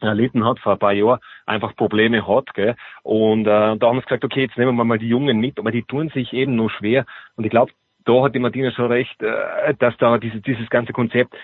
erlitten 0.00 0.44
hat 0.44 0.58
vor 0.60 0.72
ein 0.72 0.78
paar 0.78 0.92
Jahren, 0.92 1.20
einfach 1.46 1.74
Probleme 1.74 2.26
hat. 2.28 2.52
Gell? 2.54 2.76
Und 3.02 3.42
äh, 3.42 3.76
da 3.76 3.80
haben 3.80 3.98
sie 3.98 4.04
gesagt, 4.04 4.24
okay, 4.24 4.42
jetzt 4.42 4.56
nehmen 4.58 4.76
wir 4.76 4.84
mal 4.84 4.98
die 4.98 5.08
Jungen 5.08 5.38
mit, 5.38 5.58
aber 5.58 5.72
die 5.72 5.82
tun 5.82 6.10
sich 6.10 6.32
eben 6.32 6.54
nur 6.54 6.70
schwer. 6.70 7.06
Und 7.36 7.44
ich 7.44 7.50
glaube, 7.50 7.72
da 8.04 8.22
hat 8.22 8.34
die 8.34 8.38
Martina 8.38 8.70
schon 8.70 8.86
recht, 8.86 9.20
äh, 9.22 9.74
dass 9.78 9.96
da 9.98 10.18
dieses, 10.18 10.42
dieses 10.42 10.68
ganze 10.70 10.92
Konzept 10.92 11.34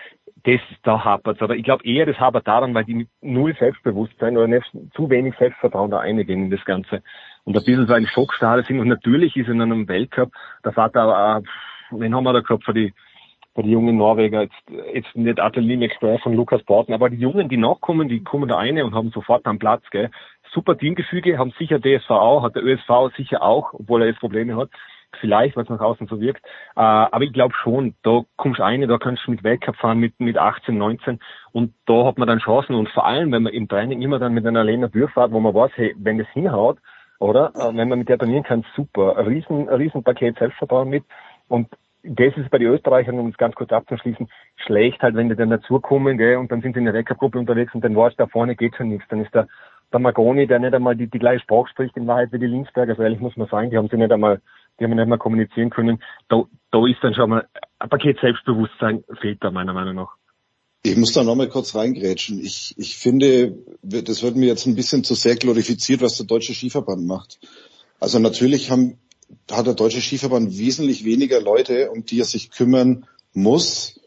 das 0.45 0.61
da 0.83 1.05
hapert 1.05 1.41
Aber 1.41 1.57
ich 1.57 1.65
glaube 1.65 1.85
eher, 1.85 2.07
das 2.07 2.19
hapert 2.19 2.47
daran, 2.47 2.75
weil 2.75 2.85
die 2.85 2.95
mit 2.95 3.09
null 3.21 3.55
Selbstbewusstsein 3.59 4.37
oder 4.37 4.49
nicht, 4.49 4.71
zu 4.95 5.09
wenig 5.09 5.35
Selbstvertrauen 5.39 5.91
da 5.91 6.01
eingehen 6.01 6.45
in 6.45 6.51
das 6.51 6.65
Ganze. 6.65 7.03
Und 7.45 7.57
ein 7.57 7.65
bisschen 7.65 7.87
so 7.87 7.93
ein 7.93 8.07
Schockstarre 8.07 8.65
sind. 8.65 8.81
Und 8.81 8.89
natürlich 8.89 9.37
ist 9.37 9.49
in 9.49 9.61
einem 9.61 9.87
Weltcup, 9.89 10.33
der 10.65 10.73
Vater, 10.73 11.39
äh, 11.39 11.43
wen 11.99 12.15
haben 12.15 12.25
wir 12.25 12.33
da 12.33 12.41
gehabt 12.41 12.65
für 12.65 12.75
die, 12.75 12.93
für 13.55 13.62
die 13.62 13.71
jungen 13.71 13.97
Norweger, 13.97 14.43
jetzt, 14.43 14.95
jetzt 14.95 15.17
nicht 15.17 15.39
Atelier 15.39 15.77
McGrath 15.77 16.23
von 16.23 16.35
Lukas 16.35 16.62
Borten, 16.65 16.95
aber 16.95 17.11
die 17.11 17.17
Jungen, 17.17 17.49
die 17.49 17.57
nachkommen, 17.57 18.09
die 18.09 18.23
kommen 18.23 18.49
da 18.49 18.59
eine 18.59 18.85
und 18.85 18.95
haben 18.95 19.11
sofort 19.11 19.47
am 19.47 19.59
Platz, 19.59 19.85
gell. 19.91 20.11
Super 20.53 20.77
Teamgefüge, 20.77 21.39
haben 21.39 21.53
sicher 21.59 21.81
DSV 21.81 22.11
auch, 22.11 22.43
hat 22.43 22.57
der 22.57 22.65
ÖSV 22.65 23.17
sicher 23.17 23.43
auch, 23.43 23.73
obwohl 23.73 24.03
er 24.03 24.09
jetzt 24.09 24.21
Probleme 24.21 24.57
hat 24.57 24.71
vielleicht, 25.20 25.57
was 25.57 25.68
nach 25.68 25.81
außen 25.81 26.07
so 26.07 26.20
wirkt. 26.20 26.44
Äh, 26.76 26.81
aber 26.81 27.23
ich 27.23 27.32
glaube 27.32 27.55
schon, 27.55 27.94
da 28.02 28.23
kommst 28.36 28.58
du 28.58 28.62
rein, 28.62 28.86
da 28.86 28.99
kannst 28.99 29.26
du 29.26 29.31
mit 29.31 29.44
Weltcup 29.44 29.76
fahren 29.76 29.99
mit, 29.99 30.18
mit 30.20 30.39
18, 30.39 30.76
19 30.76 31.20
und 31.52 31.74
da 31.86 32.05
hat 32.07 32.18
man 32.18 32.28
dann 32.28 32.41
Chancen. 32.41 32.74
Und 32.74 32.89
vor 32.91 33.07
allem, 33.07 33.32
wenn 33.32 33.42
man 33.42 33.52
im 33.52 33.68
Training 33.68 34.02
immer 34.02 34.18
dann 34.18 34.34
mit 34.34 34.47
einer 34.47 34.65
Lena 34.65 34.89
Durchfahrt, 34.89 35.32
wo 35.32 35.41
man 35.41 35.55
weiß, 35.55 35.73
hey, 35.74 35.94
wenn 35.99 36.18
das 36.18 36.28
hinhaut, 36.28 36.78
oder, 37.23 37.52
äh, 37.55 37.76
wenn 37.76 37.89
man 37.89 38.00
mit 38.00 38.08
der 38.08 38.18
trainieren 38.18 38.42
kann, 38.42 38.65
super, 38.74 39.16
ein 39.16 39.26
riesen, 39.26 39.68
ein 39.68 39.76
riesen 39.76 40.02
Paket 40.02 40.39
Selbstvertrauen 40.39 40.89
mit. 40.89 41.05
Und 41.47 41.68
das 42.02 42.36
ist 42.36 42.50
bei 42.50 42.58
den 42.58 42.68
Österreichern, 42.68 43.18
um 43.18 43.28
es 43.28 43.36
ganz 43.36 43.55
kurz 43.55 43.70
abzuschließen, 43.70 44.28
schlecht 44.57 45.00
halt, 45.02 45.15
wenn 45.15 45.28
die 45.28 45.36
dann 45.36 45.50
dazukommen, 45.50 46.18
gell, 46.18 46.36
und 46.36 46.50
dann 46.50 46.60
sind 46.60 46.74
sie 46.74 46.81
in 46.81 46.84
der 46.84 46.94
Weltcup-Gruppe 46.94 47.39
unterwegs 47.39 47.74
und 47.74 47.84
dann 47.84 47.94
weißt 47.94 48.18
da 48.18 48.26
vorne 48.26 48.57
geht 48.57 48.76
schon 48.76 48.89
nichts, 48.89 49.07
dann 49.08 49.24
ist 49.24 49.32
der, 49.34 49.47
der 49.92 50.00
Magoni, 50.00 50.49
der 50.49 50.58
nicht 50.58 50.74
einmal 50.74 50.97
die, 50.97 51.07
die 51.07 51.18
gleiche 51.20 51.44
Sprache 51.44 51.68
spricht 51.68 51.97
in 51.97 52.08
Wahrheit 52.08 52.32
wie 52.32 52.41
die 52.41 52.47
Linksberger, 52.47 52.97
so 52.97 53.02
ehrlich 53.02 53.20
muss 53.20 53.36
man 53.36 53.47
sagen, 53.47 53.70
die 53.70 53.76
haben 53.76 53.89
sie 53.89 53.97
nicht 53.97 54.10
einmal 54.10 54.41
die 54.83 54.91
haben 54.91 54.97
nicht 54.97 55.09
mehr 55.09 55.19
kommunizieren 55.19 55.70
können. 55.70 56.02
Da, 56.28 56.44
da 56.70 56.86
ist 56.86 56.99
dann 57.02 57.15
schon 57.15 57.31
mal 57.31 57.49
ein 57.78 57.89
Paket 57.89 58.19
Selbstbewusstsein 58.20 59.05
fehlt 59.20 59.39
da 59.43 59.51
meiner 59.51 59.73
Meinung 59.73 59.94
nach. 59.94 60.17
Ich 60.85 60.97
muss 60.97 61.12
da 61.12 61.23
nochmal 61.23 61.49
kurz 61.49 61.75
reingrätschen. 61.77 62.44
Ich, 62.44 62.75
ich 62.77 62.97
finde, 62.97 63.57
das 63.83 64.23
wird 64.23 64.35
mir 64.35 64.47
jetzt 64.47 64.67
ein 64.67 64.75
bisschen 64.75 65.05
zu 65.05 65.15
sehr 65.15 65.36
glorifiziert, 65.36 66.02
was 66.02 66.17
der 66.17 66.27
Deutsche 66.27 66.55
Skiverband 66.55 67.07
macht. 67.07 67.39
Also 68.01 68.19
natürlich 68.19 68.70
haben, 68.70 68.99
hat 69.51 69.67
der 69.67 69.75
Deutsche 69.75 70.01
Skiverband 70.01 70.59
wesentlich 70.59 71.05
weniger 71.05 71.41
Leute, 71.41 71.91
um 71.93 72.05
die 72.05 72.19
er 72.19 72.25
sich 72.25 72.51
kümmern 72.51 73.07
muss. 73.33 74.01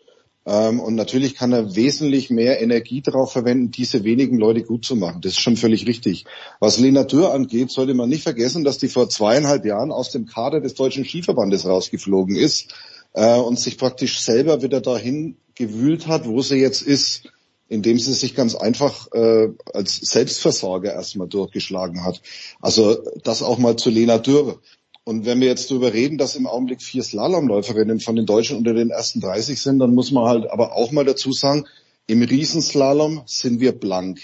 Ähm, 0.45 0.79
und 0.79 0.95
natürlich 0.95 1.35
kann 1.35 1.51
er 1.53 1.75
wesentlich 1.75 2.29
mehr 2.29 2.61
Energie 2.61 3.01
darauf 3.01 3.31
verwenden, 3.31 3.71
diese 3.71 4.03
wenigen 4.03 4.37
Leute 4.37 4.63
gut 4.63 4.85
zu 4.85 4.95
machen. 4.95 5.21
Das 5.21 5.33
ist 5.33 5.39
schon 5.39 5.57
völlig 5.57 5.87
richtig. 5.87 6.25
Was 6.59 6.77
Lena 6.77 7.03
Dürr 7.03 7.33
angeht, 7.33 7.71
sollte 7.71 7.95
man 7.95 8.09
nicht 8.09 8.23
vergessen, 8.23 8.63
dass 8.63 8.77
die 8.77 8.87
vor 8.87 9.09
zweieinhalb 9.09 9.65
Jahren 9.65 9.91
aus 9.91 10.11
dem 10.11 10.27
Kader 10.27 10.61
des 10.61 10.75
Deutschen 10.75 11.03
Skiverbandes 11.03 11.65
rausgeflogen 11.65 12.35
ist 12.35 12.73
äh, 13.13 13.37
und 13.37 13.59
sich 13.59 13.77
praktisch 13.77 14.19
selber 14.19 14.61
wieder 14.61 14.81
dahin 14.81 15.37
gewühlt 15.55 16.07
hat, 16.07 16.27
wo 16.27 16.41
sie 16.41 16.57
jetzt 16.57 16.81
ist, 16.81 17.31
indem 17.67 17.97
sie 17.97 18.13
sich 18.13 18.35
ganz 18.35 18.53
einfach 18.53 19.11
äh, 19.13 19.49
als 19.73 19.95
Selbstversorger 19.97 20.93
erstmal 20.93 21.27
durchgeschlagen 21.27 22.03
hat. 22.03 22.21
Also 22.61 22.97
das 23.23 23.41
auch 23.41 23.57
mal 23.57 23.75
zu 23.75 23.89
Lena 23.89 24.19
Dürr. 24.19 24.59
Und 25.05 25.25
wenn 25.25 25.39
wir 25.39 25.47
jetzt 25.47 25.69
darüber 25.69 25.93
reden, 25.93 26.17
dass 26.17 26.35
im 26.35 26.47
Augenblick 26.47 26.81
vier 26.81 27.03
Slalomläuferinnen 27.03 27.99
von 27.99 28.15
den 28.15 28.25
Deutschen 28.25 28.57
unter 28.57 28.73
den 28.73 28.89
ersten 28.89 29.21
30 29.21 29.61
sind, 29.61 29.77
dann 29.77 29.93
muss 29.93 30.11
man 30.11 30.25
halt 30.25 30.49
aber 30.49 30.75
auch 30.75 30.91
mal 30.91 31.05
dazu 31.05 31.31
sagen, 31.31 31.65
im 32.07 32.23
Riesenslalom 32.23 33.21
sind 33.27 33.59
wir 33.59 33.71
blank. 33.71 34.19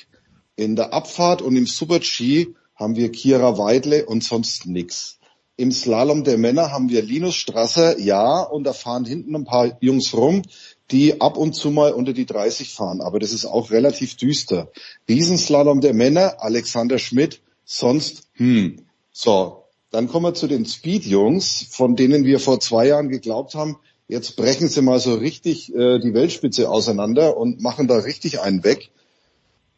In 0.56 0.76
der 0.76 0.92
Abfahrt 0.92 1.44
und 1.44 1.56
im 1.56 1.68
Super-G 1.68 2.48
haben 2.76 2.96
wir 2.96 3.12
Kira 3.12 3.60
Weidle 3.60 4.08
und 4.08 4.24
sonst 4.24 4.66
nix. 4.66 5.20
Im 5.56 5.72
Slalom 5.72 6.24
der 6.24 6.40
Männer 6.40 6.72
haben 6.72 6.90
wir 6.90 7.04
Linus 7.04 7.36
Strasser, 7.36 8.00
ja, 8.00 8.42
und 8.42 8.64
da 8.64 8.74
fahren 8.74 9.06
hinten 9.06 9.36
ein 9.36 9.46
paar 9.46 9.78
Jungs 9.82 10.16
rum, 10.16 10.42
die 10.90 11.22
ab 11.22 11.38
und 11.38 11.54
zu 11.54 11.70
mal 11.70 11.92
unter 11.92 12.14
die 12.14 12.26
30 12.26 12.74
fahren. 12.74 13.02
Aber 13.02 13.20
das 13.20 13.34
ist 13.34 13.46
auch 13.46 13.70
relativ 13.70 14.18
düster. 14.18 14.72
Riesenslalom 15.08 15.80
der 15.80 15.94
Männer, 15.94 16.38
Alexander 16.40 16.98
Schmidt, 16.98 17.42
sonst, 17.66 18.24
hm. 18.34 18.88
So, 19.12 19.61
dann 19.92 20.08
kommen 20.08 20.26
wir 20.26 20.34
zu 20.34 20.48
den 20.48 20.66
Speed-Jungs, 20.66 21.68
von 21.70 21.96
denen 21.96 22.24
wir 22.24 22.40
vor 22.40 22.60
zwei 22.60 22.88
Jahren 22.88 23.10
geglaubt 23.10 23.56
haben, 23.56 23.78
jetzt 24.08 24.36
brechen 24.38 24.70
sie 24.70 24.82
mal 24.82 25.00
so 25.00 25.16
richtig 25.16 25.74
äh, 25.76 26.00
die 26.00 26.14
Weltspitze 26.14 26.70
auseinander 26.70 27.38
und 27.38 27.62
machen 27.62 27.88
da 27.88 27.98
richtig 27.98 28.40
einen 28.40 28.64
weg. 28.64 28.90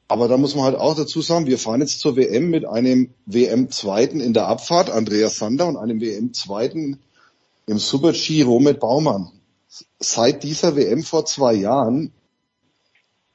Aber 0.08 0.28
da 0.28 0.38
muss 0.38 0.54
man 0.54 0.66
halt 0.66 0.76
auch 0.76 0.96
dazu 0.96 1.22
sagen, 1.22 1.48
wir 1.48 1.58
fahren 1.58 1.82
jetzt 1.82 2.00
zur 2.00 2.16
WM 2.16 2.50
mit 2.50 2.66
einem 2.66 3.10
WM-Zweiten 3.26 4.20
in 4.20 4.34
der 4.34 4.48
Abfahrt, 4.48 4.92
Andreas 4.92 5.38
Sander, 5.38 5.68
und 5.68 5.78
einem 5.78 6.00
WM-Zweiten 6.00 7.00
im 7.66 7.80
Super-G, 7.80 8.44
Romet 8.44 8.80
Baumann. 8.80 9.32
Seit 10.00 10.44
dieser 10.44 10.76
WM 10.76 11.02
vor 11.02 11.26
zwei 11.26 11.56
Jahren, 11.56 12.12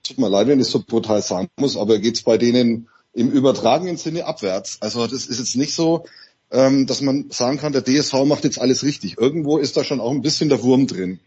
tut 0.05 0.18
mir 0.18 0.28
leid, 0.28 0.47
wenn 0.47 0.60
ich 0.60 0.66
es 0.66 0.73
so 0.73 0.82
brutal 0.86 1.23
sagen 1.23 1.48
muss, 1.57 1.76
aber 1.76 1.98
geht's 1.98 2.23
bei 2.23 2.39
denen 2.39 2.89
im 3.12 3.31
übertragenen 3.31 3.97
Sinne 3.97 4.26
abwärts. 4.26 4.78
Also 4.81 5.07
das 5.07 5.26
ist 5.26 5.39
jetzt 5.39 5.57
nicht 5.57 5.74
so, 5.74 6.05
ähm, 6.51 6.86
dass 6.86 7.01
man 7.01 7.31
sagen 7.31 7.59
kann, 7.59 7.73
der 7.73 7.83
DSV 7.83 8.25
macht 8.25 8.44
jetzt 8.44 8.60
alles 8.60 8.83
richtig. 8.83 9.18
Irgendwo 9.18 9.59
ist 9.59 9.77
da 9.77 9.85
schon 9.85 10.01
auch 10.01 10.10
ein 10.10 10.23
bisschen 10.23 10.49
der 10.49 10.62
Wurm 10.62 10.86
drin. 10.86 11.20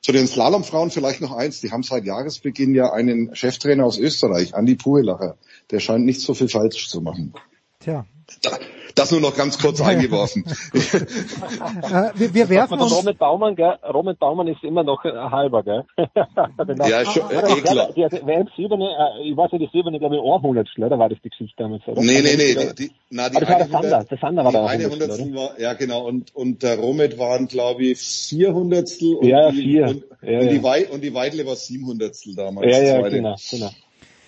Zu 0.00 0.12
den 0.12 0.26
Slalomfrauen 0.26 0.90
vielleicht 0.90 1.20
noch 1.20 1.32
eins. 1.32 1.60
Die 1.60 1.70
haben 1.70 1.84
seit 1.84 2.04
Jahresbeginn 2.04 2.74
ja 2.74 2.92
einen 2.92 3.34
Cheftrainer 3.36 3.84
aus 3.84 3.98
Österreich, 3.98 4.54
Andi 4.54 4.74
Puhelacher. 4.74 5.36
Der 5.70 5.78
scheint 5.78 6.04
nicht 6.04 6.20
so 6.20 6.34
viel 6.34 6.48
falsch 6.48 6.88
zu 6.88 7.00
machen. 7.00 7.32
Tja. 7.78 8.04
Das 8.94 9.10
nur 9.10 9.20
noch 9.20 9.36
ganz 9.36 9.58
kurz 9.58 9.80
eingeworfen. 9.82 10.44
äh, 10.72 12.10
wir, 12.14 12.34
wir 12.34 12.48
werfen 12.48 12.80
uns... 12.80 12.92
Robert 12.92 13.18
Baumann, 13.18 13.56
gell? 13.56 13.78
Robert 13.92 14.18
Baumann 14.18 14.48
ist 14.48 14.62
immer 14.62 14.82
noch 14.82 15.04
ein 15.04 15.30
halber, 15.30 15.62
gell? 15.62 15.84
ja, 16.88 17.04
schon, 17.04 17.30
äh, 17.30 17.58
eh 17.58 17.60
klar. 17.60 17.92
Die, 17.94 18.06
die, 18.08 18.26
WM 18.26 18.48
Silberne, 18.56 18.84
äh, 18.84 19.30
ich 19.30 19.36
weiß 19.36 19.52
nicht, 19.52 19.62
die 19.62 19.70
Silberne, 19.72 19.98
glaube 19.98 20.16
ich, 20.16 20.22
ein 20.22 20.42
Hundertstel, 20.42 20.84
oder 20.84 20.98
war 20.98 21.08
das 21.08 21.18
die 21.24 21.30
Geschichte 21.30 21.62
damals, 21.62 21.86
oder? 21.86 22.00
Nee, 22.02 22.22
nee, 22.22 22.36
nee. 22.36 22.54
Die, 22.54 22.74
die, 22.74 22.90
na, 23.10 23.28
die 23.28 23.36
Aber 23.36 23.46
das 23.46 23.48
war 23.48 23.58
der 23.58 23.68
Sander, 23.68 24.04
der 24.04 24.18
Sander 24.18 24.44
war 24.44 24.50
die 24.52 24.56
da 24.58 24.66
eine 24.66 24.90
Hundertstel 24.90 25.34
war, 25.34 25.60
ja 25.60 25.74
genau, 25.74 26.06
und, 26.06 26.34
und 26.34 26.62
der 26.62 26.78
Romet 26.78 27.18
waren, 27.18 27.48
glaube 27.48 27.84
ich, 27.84 27.98
vier 27.98 28.54
Hundertstel 28.54 29.16
und, 29.16 29.26
ja, 29.26 29.50
die, 29.50 29.62
vier. 29.62 29.86
und, 29.86 30.04
ja, 30.22 30.38
und, 30.38 30.44
ja. 30.46 30.50
die 30.50 30.62
Wei 30.62 30.88
und 30.88 31.02
die 31.02 31.14
Weidle 31.14 31.46
war 31.46 31.56
sieben 31.56 31.86
Hundertstel 31.86 32.34
damals. 32.34 32.66
Ja, 32.66 32.82
ja, 32.82 33.00
zweite. 33.00 33.16
genau, 33.16 33.36
genau. 33.50 33.70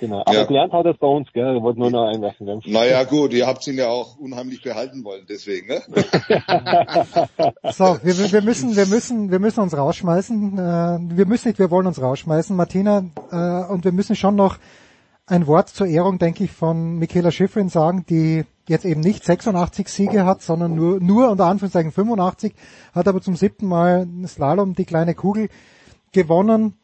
Genau. 0.05 0.20
Aber 0.26 0.34
Ja. 0.34 0.44
gelernt 0.44 0.73
hat 0.74 0.84
er 0.84 0.92
es 0.92 0.99
bei 0.99 1.07
uns, 1.07 1.33
gell? 1.33 1.57
Ich 1.57 1.62
wollte 1.62 1.81
nur 1.81 1.91
noch 1.91 2.05
einwerfen, 2.07 2.44
gell? 2.44 2.60
Naja 2.66 3.05
gut, 3.05 3.33
ihr 3.33 3.47
habt 3.47 3.66
ihn 3.66 3.78
ja 3.78 3.89
auch 3.89 4.18
unheimlich 4.18 4.60
behalten 4.62 5.02
wollen, 5.02 5.24
deswegen, 5.26 5.68
ne? 5.68 5.81
So, 7.73 7.99
wir, 8.02 8.33
wir 8.33 8.42
müssen, 8.42 8.76
wir 8.76 8.84
müssen, 8.86 9.31
wir 9.31 9.39
müssen 9.39 9.60
uns 9.60 9.74
rausschmeißen. 9.74 10.58
Äh, 10.58 10.99
wir 11.16 11.26
müssen 11.26 11.49
nicht, 11.49 11.58
wir 11.58 11.70
wollen 11.70 11.86
uns 11.86 12.02
rausschmeißen, 12.02 12.55
Martina. 12.55 13.05
Äh, 13.33 13.73
und 13.73 13.84
wir 13.84 13.92
müssen 13.92 14.15
schon 14.15 14.34
noch 14.36 14.58
ein 15.26 15.47
Wort 15.47 15.70
zur 15.70 15.86
Ehrung, 15.86 16.18
denke 16.18 16.44
ich, 16.44 16.52
von 16.52 16.99
Michaela 16.99 17.31
Schifrin 17.31 17.70
sagen, 17.70 18.05
die 18.07 18.44
jetzt 18.68 18.84
eben 18.84 19.00
nicht 19.00 19.24
86 19.24 19.89
Siege 19.89 20.26
hat, 20.26 20.42
sondern 20.42 20.74
nur, 20.74 21.00
nur 21.00 21.31
unter 21.31 21.47
Anführungszeichen 21.47 21.92
85, 21.92 22.52
hat 22.94 23.08
aber 23.08 23.23
zum 23.23 23.36
siebten 23.36 23.66
Mal 23.66 24.07
Slalom 24.26 24.74
die 24.74 24.84
kleine 24.84 25.15
Kugel 25.15 25.49
gewonnen. 26.12 26.74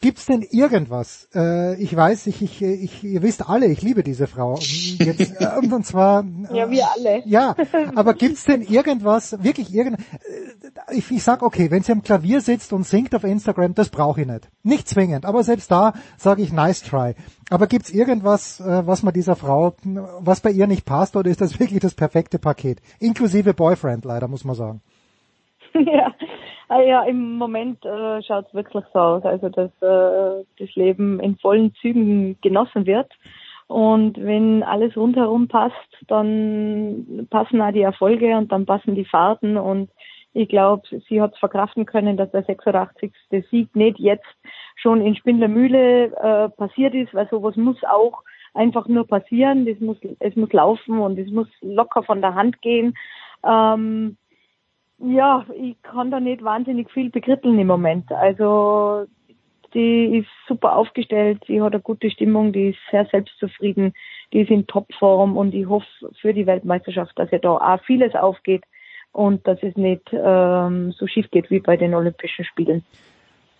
Gibt's 0.00 0.26
denn 0.26 0.42
irgendwas? 0.42 1.28
Äh, 1.34 1.74
ich 1.82 1.94
weiß, 1.94 2.28
ich, 2.28 2.40
ich, 2.40 2.62
ich, 2.62 3.02
ihr 3.02 3.20
wisst 3.20 3.48
alle, 3.48 3.66
ich 3.66 3.82
liebe 3.82 4.04
diese 4.04 4.28
Frau. 4.28 4.54
Jetzt, 4.54 5.40
äh, 5.40 5.58
und 5.58 5.84
zwar. 5.84 6.24
Ja, 6.52 6.70
wir 6.70 6.86
alle. 6.94 7.22
Ja, 7.26 7.56
aber 7.96 8.14
gibt's 8.14 8.44
denn 8.44 8.62
irgendwas, 8.62 9.42
wirklich 9.42 9.74
irgend? 9.74 9.98
äh, 9.98 10.94
Ich, 10.96 11.10
ich 11.10 11.22
sag 11.24 11.42
okay, 11.42 11.72
wenn 11.72 11.82
sie 11.82 11.90
am 11.90 12.02
Klavier 12.02 12.40
sitzt 12.40 12.72
und 12.72 12.84
singt 12.86 13.12
auf 13.16 13.24
Instagram, 13.24 13.74
das 13.74 13.88
brauche 13.88 14.20
ich 14.20 14.26
nicht. 14.28 14.48
Nicht 14.62 14.88
zwingend, 14.88 15.26
aber 15.26 15.42
selbst 15.42 15.68
da 15.72 15.94
sage 16.16 16.42
ich 16.42 16.52
nice 16.52 16.82
try. 16.84 17.14
Aber 17.50 17.66
gibt's 17.66 17.90
irgendwas, 17.90 18.60
äh, 18.60 18.86
was 18.86 19.02
man 19.02 19.12
dieser 19.14 19.34
Frau, 19.34 19.74
was 20.20 20.40
bei 20.40 20.50
ihr 20.52 20.68
nicht 20.68 20.84
passt, 20.84 21.16
oder 21.16 21.28
ist 21.28 21.40
das 21.40 21.58
wirklich 21.60 21.80
das 21.80 21.94
perfekte 21.94 22.38
Paket? 22.38 22.80
Inklusive 23.00 23.52
Boyfriend, 23.52 24.04
leider 24.04 24.28
muss 24.28 24.44
man 24.44 24.54
sagen. 24.54 24.80
ja. 25.74 26.14
Ah 26.68 26.82
ja, 26.82 27.02
im 27.04 27.38
Moment 27.38 27.82
äh, 27.86 28.22
schaut 28.22 28.46
es 28.48 28.54
wirklich 28.54 28.84
so 28.92 28.98
aus, 28.98 29.24
also 29.24 29.48
dass 29.48 29.70
äh, 29.80 30.44
das 30.58 30.74
Leben 30.74 31.18
in 31.18 31.36
vollen 31.38 31.74
Zügen 31.80 32.38
genossen 32.42 32.84
wird. 32.84 33.10
Und 33.68 34.22
wenn 34.22 34.62
alles 34.62 34.96
rundherum 34.96 35.48
passt, 35.48 35.74
dann 36.08 37.26
passen 37.30 37.60
auch 37.60 37.72
die 37.72 37.82
Erfolge 37.82 38.36
und 38.36 38.52
dann 38.52 38.66
passen 38.66 38.94
die 38.94 39.04
Fahrten. 39.06 39.56
Und 39.56 39.90
ich 40.34 40.48
glaube, 40.48 40.82
sie 41.08 41.20
hat 41.20 41.32
es 41.34 41.38
verkraften 41.38 41.86
können, 41.86 42.16
dass 42.18 42.30
der 42.32 42.44
86. 42.44 43.12
Sieg 43.50 43.74
nicht 43.74 43.98
jetzt 43.98 44.26
schon 44.76 45.00
in 45.00 45.16
Spindlermühle 45.16 46.04
äh, 46.16 46.48
passiert 46.50 46.94
ist, 46.94 47.14
weil 47.14 47.28
sowas 47.28 47.56
muss 47.56 47.82
auch 47.84 48.22
einfach 48.54 48.88
nur 48.88 49.06
passieren. 49.06 49.64
Das 49.66 49.80
muss, 49.80 49.96
es 50.18 50.36
muss 50.36 50.52
laufen 50.52 50.98
und 50.98 51.18
es 51.18 51.30
muss 51.30 51.48
locker 51.60 52.02
von 52.02 52.20
der 52.20 52.34
Hand 52.34 52.60
gehen. 52.60 52.94
Ähm, 53.42 54.16
ja, 54.98 55.46
ich 55.54 55.80
kann 55.82 56.10
da 56.10 56.20
nicht 56.20 56.42
wahnsinnig 56.42 56.90
viel 56.90 57.10
bekritteln 57.10 57.58
im 57.58 57.66
Moment. 57.66 58.10
Also 58.10 59.06
die 59.74 60.18
ist 60.18 60.28
super 60.46 60.76
aufgestellt, 60.76 61.42
sie 61.46 61.60
hat 61.60 61.72
eine 61.72 61.82
gute 61.82 62.10
Stimmung, 62.10 62.52
die 62.52 62.70
ist 62.70 62.78
sehr 62.90 63.06
selbstzufrieden, 63.06 63.92
die 64.32 64.40
ist 64.40 64.50
in 64.50 64.66
Topform 64.66 65.36
und 65.36 65.54
ich 65.54 65.68
hoffe 65.68 65.86
für 66.20 66.32
die 66.32 66.46
Weltmeisterschaft, 66.46 67.18
dass 67.18 67.30
ihr 67.32 67.38
da 67.38 67.50
auch 67.50 67.82
vieles 67.84 68.14
aufgeht 68.14 68.64
und 69.12 69.46
dass 69.46 69.58
es 69.62 69.76
nicht 69.76 70.10
ähm, 70.12 70.92
so 70.92 71.06
schief 71.06 71.30
geht 71.30 71.50
wie 71.50 71.60
bei 71.60 71.76
den 71.76 71.94
Olympischen 71.94 72.44
Spielen. 72.44 72.82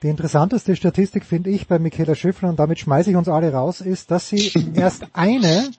Die 0.03 0.09
interessanteste 0.09 0.77
Statistik 0.77 1.25
finde 1.25 1.51
ich 1.51 1.67
bei 1.67 1.79
Michaela 1.79 2.15
Schiffler 2.15 2.49
und 2.51 2.59
damit 2.59 2.79
schmeiße 2.79 3.11
ich 3.11 3.17
uns 3.17 3.29
alle 3.29 3.53
raus, 3.53 3.81
ist, 3.81 4.11
dass 4.11 4.29
sie 4.29 4.53
erst 4.77 5.07
eine 5.13 5.71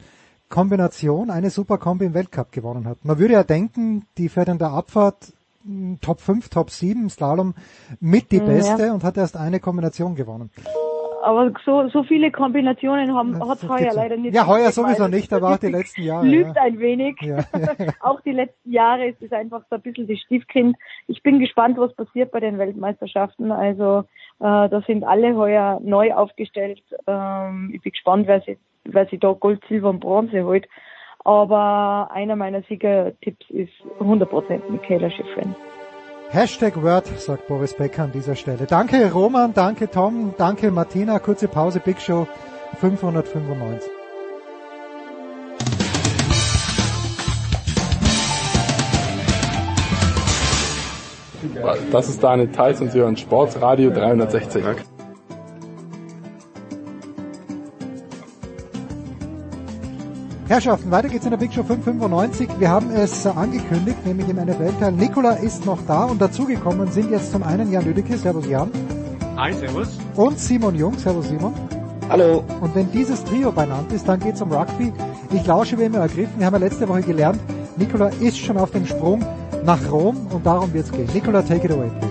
Kombination, 0.49 1.29
eine 1.29 1.49
Superkombi 1.49 2.05
im 2.05 2.13
Weltcup 2.13 2.51
gewonnen 2.51 2.87
hat. 2.87 3.03
Man 3.03 3.17
würde 3.17 3.33
ja 3.33 3.43
denken, 3.43 4.05
die 4.17 4.29
fährt 4.29 4.49
in 4.49 4.57
der 4.57 4.71
Abfahrt 4.71 5.33
Top 6.01 6.19
5, 6.19 6.49
Top 6.49 6.69
7 6.69 7.09
Slalom 7.09 7.53
mit 7.99 8.31
die 8.31 8.37
Ja. 8.37 8.45
beste 8.45 8.93
und 8.93 9.03
hat 9.03 9.17
erst 9.17 9.35
eine 9.37 9.59
Kombination 9.59 10.15
gewonnen. 10.15 10.51
Aber 11.21 11.51
so, 11.65 11.89
so 11.89 12.03
viele 12.03 12.31
Kombinationen 12.31 13.13
haben, 13.13 13.37
hat 13.47 13.67
heuer 13.67 13.93
leider 13.93 14.15
nicht. 14.15 14.33
Ja, 14.33 14.47
heuer 14.47 14.71
sowieso 14.71 15.03
weil 15.03 15.09
nicht, 15.09 15.33
aber 15.33 15.49
auch 15.53 15.57
die 15.57 15.67
letzten 15.67 16.03
Jahre. 16.03 16.25
Lügt 16.25 16.55
ja. 16.55 16.61
ein 16.61 16.79
wenig. 16.79 17.17
Ja, 17.21 17.39
auch 17.99 18.21
die 18.21 18.31
letzten 18.31 18.71
Jahre 18.71 19.07
ist 19.07 19.21
es 19.21 19.31
einfach 19.31 19.63
so 19.69 19.75
ein 19.75 19.81
bisschen 19.81 20.07
das 20.07 20.17
Stiefkind. 20.19 20.77
Ich 21.07 21.21
bin 21.21 21.39
gespannt, 21.39 21.77
was 21.77 21.93
passiert 21.93 22.31
bei 22.31 22.39
den 22.39 22.57
Weltmeisterschaften. 22.57 23.51
Also 23.51 24.05
äh, 24.39 24.69
da 24.69 24.81
sind 24.87 25.03
alle 25.03 25.35
heuer 25.35 25.79
neu 25.83 26.13
aufgestellt. 26.13 26.81
Ähm, 27.05 27.71
ich 27.73 27.81
bin 27.81 27.91
gespannt, 27.91 28.27
wer 28.27 28.41
sie, 28.41 28.57
wer 28.85 29.05
sie 29.07 29.17
da 29.17 29.33
Gold, 29.33 29.61
Silber 29.67 29.89
und 29.89 29.99
Bronze 29.99 30.43
holt. 30.45 30.67
Aber 31.29 32.09
einer 32.11 32.35
meiner 32.35 32.63
Siegertipps 32.63 33.45
ist 33.49 33.69
100% 33.99 34.61
Michaela 34.71 35.11
Schifrin. 35.11 35.53
Hashtag 36.31 36.81
Word, 36.81 37.05
sagt 37.05 37.47
Boris 37.47 37.75
Becker 37.75 38.05
an 38.05 38.11
dieser 38.11 38.33
Stelle. 38.33 38.65
Danke 38.65 39.11
Roman, 39.11 39.53
danke 39.53 39.91
Tom, 39.91 40.33
danke 40.39 40.71
Martina. 40.71 41.19
Kurze 41.19 41.47
Pause, 41.47 41.81
Big 41.81 42.01
Show 42.01 42.27
595. 42.79 43.91
Das 51.91 52.09
ist 52.09 52.23
Daniel 52.23 52.51
Theiss 52.51 52.81
und 52.81 52.91
Sie 52.91 53.01
hören 53.01 53.15
Sportsradio 53.15 53.91
360. 53.91 54.63
Herrschaften, 60.49 60.89
weiter 60.89 61.09
geht's 61.09 61.25
in 61.25 61.29
der 61.29 61.37
Big 61.37 61.53
Show 61.53 61.61
595. 61.61 62.49
Wir 62.57 62.69
haben 62.69 62.89
es 62.89 63.23
angekündigt, 63.27 64.03
nämlich 64.03 64.27
im 64.29 64.37
NFL-Teil. 64.37 64.93
Nikola 64.93 65.33
ist 65.33 65.63
noch 65.63 65.77
da 65.85 66.05
und 66.05 66.19
dazugekommen 66.19 66.91
sind 66.91 67.11
jetzt 67.11 67.31
zum 67.31 67.43
einen 67.43 67.71
Jan 67.71 67.85
Lüdecke, 67.85 68.17
Servus 68.17 68.47
Jan, 68.47 68.71
Hi, 69.37 69.53
servus. 69.53 69.99
und 70.15 70.39
Simon 70.39 70.73
Jung, 70.73 70.97
Servus 70.97 71.27
Simon. 71.27 71.53
Hallo. 72.09 72.43
Und 72.61 72.73
wenn 72.73 72.91
dieses 72.91 73.23
Trio 73.25 73.51
benannt 73.51 73.91
ist, 73.91 74.07
dann 74.09 74.19
geht's 74.19 74.41
um 74.41 74.51
Rugby. 74.51 74.91
Ich 75.31 75.45
lausche 75.45 75.77
wie 75.77 75.83
immer 75.83 75.99
ergriffen. 75.99 76.33
Wir 76.39 76.47
haben 76.47 76.55
ja 76.55 76.59
letzte 76.61 76.89
Woche 76.89 77.03
gelernt, 77.03 77.39
Nikola 77.77 78.07
ist 78.19 78.39
schon 78.39 78.57
auf 78.57 78.71
dem 78.71 78.87
Sprung 78.87 79.23
nach 79.63 79.91
Rom 79.91 80.17
und 80.31 80.43
darum 80.43 80.73
wird's 80.73 80.91
gehen. 80.91 81.07
Nikola, 81.13 81.43
take 81.43 81.67
it 81.67 81.71
away, 81.71 81.91
please. 81.99 82.08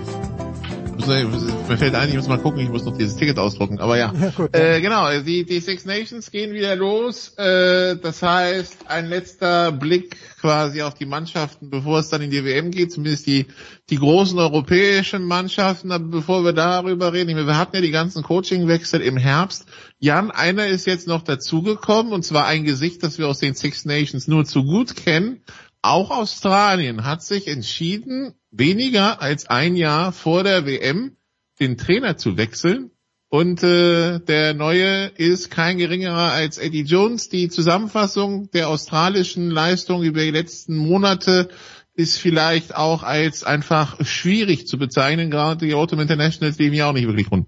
Mir 1.09 1.77
fällt 1.77 1.95
ein, 1.95 2.09
ich 2.09 2.15
muss 2.15 2.27
mal 2.27 2.37
gucken, 2.37 2.59
ich 2.59 2.69
muss 2.69 2.85
noch 2.85 2.97
dieses 2.97 3.15
Ticket 3.15 3.39
ausdrucken. 3.39 3.79
Aber 3.79 3.97
ja, 3.97 4.13
Ja, 4.19 4.29
gut, 4.31 4.55
äh, 4.55 4.81
genau, 4.81 5.07
die, 5.21 5.45
die 5.45 5.59
Six 5.59 5.85
Nations 5.85 6.31
gehen 6.31 6.53
wieder 6.53 6.75
los. 6.75 7.33
Äh, 7.37 7.97
das 7.97 8.21
heißt, 8.21 8.87
ein 8.87 9.07
letzter 9.09 9.71
Blick 9.71 10.17
quasi 10.39 10.81
auf 10.81 10.93
die 10.93 11.05
Mannschaften, 11.05 11.69
bevor 11.69 11.99
es 11.99 12.09
dann 12.09 12.21
in 12.21 12.31
die 12.31 12.43
WM 12.43 12.71
geht, 12.71 12.91
zumindest 12.91 13.27
die, 13.27 13.47
die 13.89 13.97
großen 13.97 14.37
europäischen 14.37 15.23
Mannschaften. 15.23 15.91
Aber 15.91 16.05
bevor 16.05 16.43
wir 16.43 16.53
darüber 16.53 17.13
reden, 17.13 17.29
ich 17.29 17.35
meine, 17.35 17.47
wir 17.47 17.57
hatten 17.57 17.75
ja 17.75 17.81
die 17.81 17.91
ganzen 17.91 18.23
Coachingwechsel 18.23 19.01
im 19.01 19.17
Herbst. 19.17 19.65
Jan, 19.99 20.31
einer 20.31 20.67
ist 20.67 20.85
jetzt 20.85 21.07
noch 21.07 21.23
dazugekommen, 21.23 22.13
und 22.13 22.23
zwar 22.23 22.45
ein 22.45 22.63
Gesicht, 22.63 23.03
das 23.03 23.17
wir 23.17 23.27
aus 23.27 23.39
den 23.39 23.55
Six 23.55 23.85
Nations 23.85 24.27
nur 24.27 24.45
zu 24.45 24.63
gut 24.63 24.95
kennen. 24.95 25.41
Auch 25.81 26.11
Australien 26.11 27.05
hat 27.05 27.23
sich 27.23 27.47
entschieden, 27.47 28.33
weniger 28.51 29.21
als 29.21 29.47
ein 29.47 29.75
Jahr 29.75 30.11
vor 30.11 30.43
der 30.43 30.65
WM 30.65 31.17
den 31.59 31.77
Trainer 31.77 32.17
zu 32.17 32.37
wechseln. 32.37 32.91
Und 33.31 33.61
äh, 33.61 34.19
der 34.19 34.55
neue 34.55 35.05
ist 35.05 35.51
kein 35.51 35.77
geringerer 35.77 36.31
als 36.31 36.57
Eddie 36.57 36.81
Jones. 36.81 37.29
Die 37.29 37.49
Zusammenfassung 37.49 38.49
der 38.51 38.69
australischen 38.69 39.51
Leistung 39.51 40.01
über 40.01 40.21
die 40.21 40.31
letzten 40.31 40.75
Monate 40.75 41.49
ist 41.93 42.17
vielleicht 42.17 42.75
auch 42.75 43.03
als 43.03 43.43
einfach 43.43 44.03
schwierig 44.03 44.67
zu 44.67 44.79
bezeichnen. 44.79 45.29
Gerade 45.29 45.67
die 45.67 45.75
Autumn 45.75 45.99
Internationals 45.99 46.57
leben 46.57 46.73
ja 46.73 46.89
auch 46.89 46.93
nicht 46.93 47.05
wirklich 47.05 47.29
rund. 47.29 47.47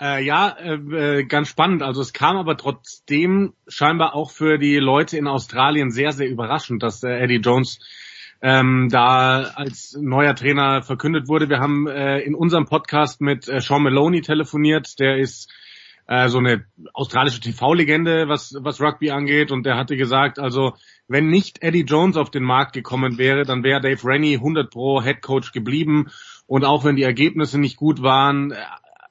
Äh, 0.00 0.24
ja, 0.24 0.48
äh, 0.48 0.74
äh, 1.20 1.24
ganz 1.24 1.48
spannend. 1.48 1.82
Also 1.82 2.00
es 2.00 2.12
kam 2.12 2.36
aber 2.36 2.56
trotzdem 2.56 3.54
scheinbar 3.66 4.14
auch 4.14 4.30
für 4.30 4.58
die 4.58 4.76
Leute 4.76 5.16
in 5.16 5.26
Australien 5.26 5.90
sehr, 5.90 6.12
sehr 6.12 6.28
überraschend, 6.28 6.82
dass 6.82 7.02
äh, 7.02 7.18
Eddie 7.20 7.36
Jones 7.36 7.78
ähm, 8.42 8.88
da 8.90 9.52
als 9.54 9.96
neuer 9.98 10.34
Trainer 10.34 10.82
verkündet 10.82 11.28
wurde. 11.28 11.48
Wir 11.48 11.60
haben 11.60 11.86
äh, 11.86 12.18
in 12.18 12.34
unserem 12.34 12.66
Podcast 12.66 13.20
mit 13.20 13.48
äh, 13.48 13.60
Sean 13.60 13.84
Maloney 13.84 14.20
telefoniert. 14.20 14.98
Der 14.98 15.18
ist 15.18 15.48
äh, 16.08 16.28
so 16.28 16.38
eine 16.38 16.64
australische 16.92 17.38
TV-Legende, 17.38 18.28
was, 18.28 18.54
was 18.58 18.80
Rugby 18.80 19.12
angeht. 19.12 19.52
Und 19.52 19.64
der 19.64 19.76
hatte 19.76 19.96
gesagt, 19.96 20.40
also 20.40 20.74
wenn 21.06 21.28
nicht 21.28 21.62
Eddie 21.62 21.84
Jones 21.84 22.16
auf 22.16 22.30
den 22.30 22.42
Markt 22.42 22.72
gekommen 22.72 23.16
wäre, 23.16 23.44
dann 23.44 23.62
wäre 23.62 23.80
Dave 23.80 24.04
Rennie 24.04 24.34
100 24.34 24.70
pro 24.70 25.00
Head 25.00 25.22
Coach 25.22 25.52
geblieben. 25.52 26.10
Und 26.46 26.64
auch 26.64 26.84
wenn 26.84 26.96
die 26.96 27.04
Ergebnisse 27.04 27.60
nicht 27.60 27.76
gut 27.76 28.02
waren, 28.02 28.50
äh, 28.50 28.56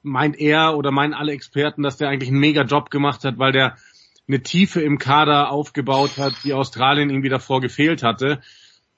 meint 0.02 0.38
er 0.38 0.76
oder 0.76 0.90
meinen 0.90 1.14
alle 1.14 1.32
Experten, 1.32 1.82
dass 1.82 1.96
der 1.96 2.10
eigentlich 2.10 2.28
einen 2.28 2.40
mega 2.40 2.64
Job 2.64 2.90
gemacht 2.90 3.24
hat, 3.24 3.38
weil 3.38 3.52
der 3.52 3.76
eine 4.28 4.42
Tiefe 4.42 4.82
im 4.82 4.98
Kader 4.98 5.50
aufgebaut 5.50 6.18
hat, 6.18 6.34
die 6.44 6.52
Australien 6.52 7.08
irgendwie 7.08 7.30
davor 7.30 7.62
gefehlt 7.62 8.02
hatte. 8.02 8.40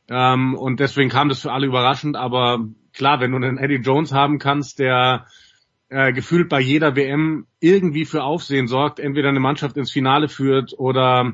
Ähm, 0.08 0.54
und 0.54 0.80
deswegen 0.80 1.10
kam 1.10 1.28
das 1.28 1.40
für 1.40 1.52
alle 1.52 1.66
überraschend. 1.66 2.16
Aber 2.16 2.66
klar, 2.92 3.20
wenn 3.20 3.30
du 3.30 3.36
einen 3.36 3.58
Eddie 3.58 3.82
Jones 3.82 4.12
haben 4.12 4.38
kannst, 4.38 4.78
der 4.78 5.26
äh, 5.88 6.12
gefühlt 6.12 6.48
bei 6.48 6.60
jeder 6.60 6.96
WM 6.96 7.46
irgendwie 7.60 8.04
für 8.04 8.22
Aufsehen 8.22 8.66
sorgt, 8.66 8.98
entweder 8.98 9.28
eine 9.28 9.40
Mannschaft 9.40 9.76
ins 9.76 9.92
Finale 9.92 10.28
führt 10.28 10.72
oder 10.76 11.32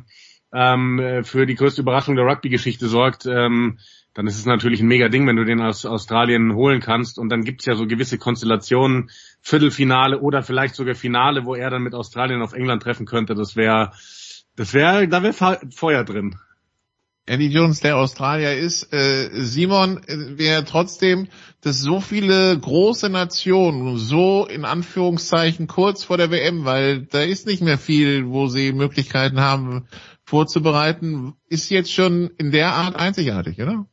ähm, 0.53 0.99
äh, 0.99 1.25
für 1.25 1.47
die 1.47 1.55
größte 1.55 1.83
Überraschung 1.83 2.17
der 2.17 2.27
Rugby-Geschichte 2.27 2.89
sorgt, 2.89 3.27
ähm, 3.27 3.79
dann 4.15 4.27
ist 4.27 4.39
es 4.39 4.47
natürlich 4.47 4.81
ein 4.81 4.89
mega 4.89 5.09
Ding, 5.09 5.27
wenn 5.27 5.37
du 5.37 5.45
den 5.45 5.61
aus 5.61 5.87
Australien 5.87 6.55
holen 6.55 6.81
kannst. 6.81 7.19
Und 7.19 7.29
dann 7.29 7.45
gibt's 7.45 7.67
ja 7.67 7.77
so 7.77 7.87
gewisse 7.87 8.19
Konstellationen, 8.19 9.11
Viertelfinale 9.41 10.19
oder 10.19 10.43
vielleicht 10.43 10.75
sogar 10.75 10.95
Finale, 10.95 11.45
wo 11.45 11.55
er 11.55 11.71
dann 11.71 11.83
mit 11.83 11.95
Australien 11.95 12.43
auf 12.43 12.53
England 12.53 12.83
treffen 12.83 13.07
könnte. 13.07 13.35
Das 13.35 13.55
wäre, 13.55 13.93
das 14.57 14.75
wäre, 14.75 15.07
da 15.07 15.23
wäre 15.23 15.61
Feuer 15.71 16.05
drin. 16.05 16.37
Eddie 17.31 17.47
Jones, 17.47 17.79
der 17.79 17.97
Australier 17.97 18.57
ist. 18.57 18.93
Äh, 18.93 19.29
Simon, 19.33 19.99
äh, 20.09 20.37
wäre 20.37 20.65
trotzdem, 20.65 21.29
dass 21.61 21.79
so 21.79 22.01
viele 22.01 22.59
große 22.59 23.09
Nationen 23.09 23.99
so 23.99 24.47
in 24.47 24.65
Anführungszeichen 24.65 25.69
kurz 25.69 26.03
vor 26.03 26.17
der 26.17 26.33
WM, 26.33 26.65
weil 26.65 27.03
da 27.03 27.21
ist 27.21 27.47
nicht 27.47 27.63
mehr 27.63 27.79
viel, 27.79 28.29
wo 28.29 28.49
sie 28.49 28.73
Möglichkeiten 28.73 29.39
haben, 29.41 29.87
vorzubereiten, 30.25 31.35
ist 31.49 31.71
jetzt 31.71 31.93
schon 31.93 32.31
in 32.37 32.51
der 32.51 32.75
Art 32.75 32.97
einzigartig, 32.97 33.63
oder? 33.63 33.87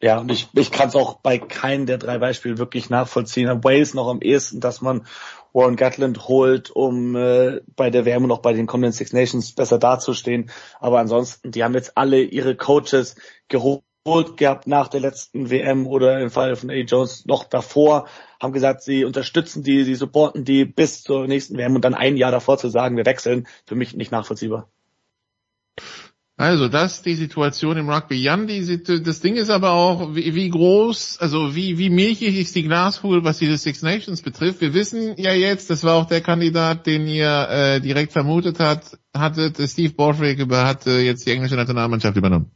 Ja, 0.00 0.18
und 0.18 0.32
ich, 0.32 0.48
ich 0.54 0.72
kann 0.72 0.88
es 0.88 0.96
auch 0.96 1.20
bei 1.20 1.38
keinem 1.38 1.86
der 1.86 1.98
drei 1.98 2.18
Beispiele 2.18 2.58
wirklich 2.58 2.90
nachvollziehen. 2.90 3.62
Wales 3.62 3.94
noch 3.94 4.08
am 4.08 4.20
ehesten, 4.20 4.58
dass 4.58 4.80
man 4.80 5.06
Warren 5.52 5.76
Gatland 5.76 6.28
holt, 6.28 6.70
um 6.70 7.16
äh, 7.16 7.60
bei 7.76 7.90
der 7.90 8.04
WM 8.04 8.24
und 8.24 8.32
auch 8.32 8.42
bei 8.42 8.52
den 8.52 8.66
kommenden 8.66 8.92
Six 8.92 9.12
Nations 9.12 9.52
besser 9.52 9.78
dazustehen. 9.78 10.50
Aber 10.80 10.98
ansonsten, 10.98 11.50
die 11.50 11.62
haben 11.62 11.74
jetzt 11.74 11.96
alle 11.96 12.22
ihre 12.22 12.56
Coaches 12.56 13.16
geholt 13.48 13.82
gehabt 14.36 14.66
nach 14.66 14.88
der 14.88 15.00
letzten 15.00 15.50
WM 15.50 15.86
oder 15.86 16.20
im 16.20 16.30
Fall 16.30 16.56
von 16.56 16.70
A. 16.70 16.74
Jones 16.74 17.24
noch 17.26 17.44
davor, 17.44 18.08
haben 18.40 18.52
gesagt, 18.52 18.82
sie 18.82 19.04
unterstützen 19.04 19.62
die, 19.62 19.84
sie 19.84 19.94
supporten 19.94 20.44
die 20.44 20.64
bis 20.64 21.02
zur 21.02 21.26
nächsten 21.26 21.56
WM 21.56 21.76
und 21.76 21.84
dann 21.84 21.94
ein 21.94 22.16
Jahr 22.16 22.32
davor 22.32 22.58
zu 22.58 22.68
sagen, 22.68 22.96
wir 22.96 23.06
wechseln, 23.06 23.46
für 23.66 23.76
mich 23.76 23.94
nicht 23.94 24.10
nachvollziehbar. 24.10 24.68
Also 26.42 26.66
das 26.66 26.94
ist 26.94 27.06
die 27.06 27.14
Situation 27.14 27.76
im 27.76 27.88
Rugby. 27.88 28.16
Jan, 28.20 28.48
die, 28.48 28.82
das 28.82 29.20
Ding 29.20 29.36
ist 29.36 29.48
aber 29.48 29.70
auch, 29.70 30.16
wie, 30.16 30.34
wie 30.34 30.48
groß, 30.48 31.18
also 31.20 31.54
wie, 31.54 31.78
wie 31.78 31.88
milchig 31.88 32.36
ist 32.36 32.56
die 32.56 32.64
Glaskugel, 32.64 33.22
was 33.22 33.38
diese 33.38 33.56
Six 33.56 33.82
Nations 33.82 34.22
betrifft. 34.22 34.60
Wir 34.60 34.74
wissen 34.74 35.14
ja 35.18 35.32
jetzt, 35.32 35.70
das 35.70 35.84
war 35.84 35.94
auch 35.94 36.06
der 36.06 36.20
Kandidat, 36.20 36.88
den 36.88 37.06
ihr 37.06 37.48
äh, 37.48 37.80
direkt 37.80 38.10
vermutet 38.10 38.58
hat, 38.58 38.98
hattet, 39.16 39.56
Steve 39.70 39.94
Borthwick 39.94 40.40
hat 40.50 40.84
äh, 40.88 41.02
jetzt 41.02 41.24
die 41.28 41.30
englische 41.30 41.54
Nationalmannschaft 41.54 42.16
übernommen. 42.16 42.50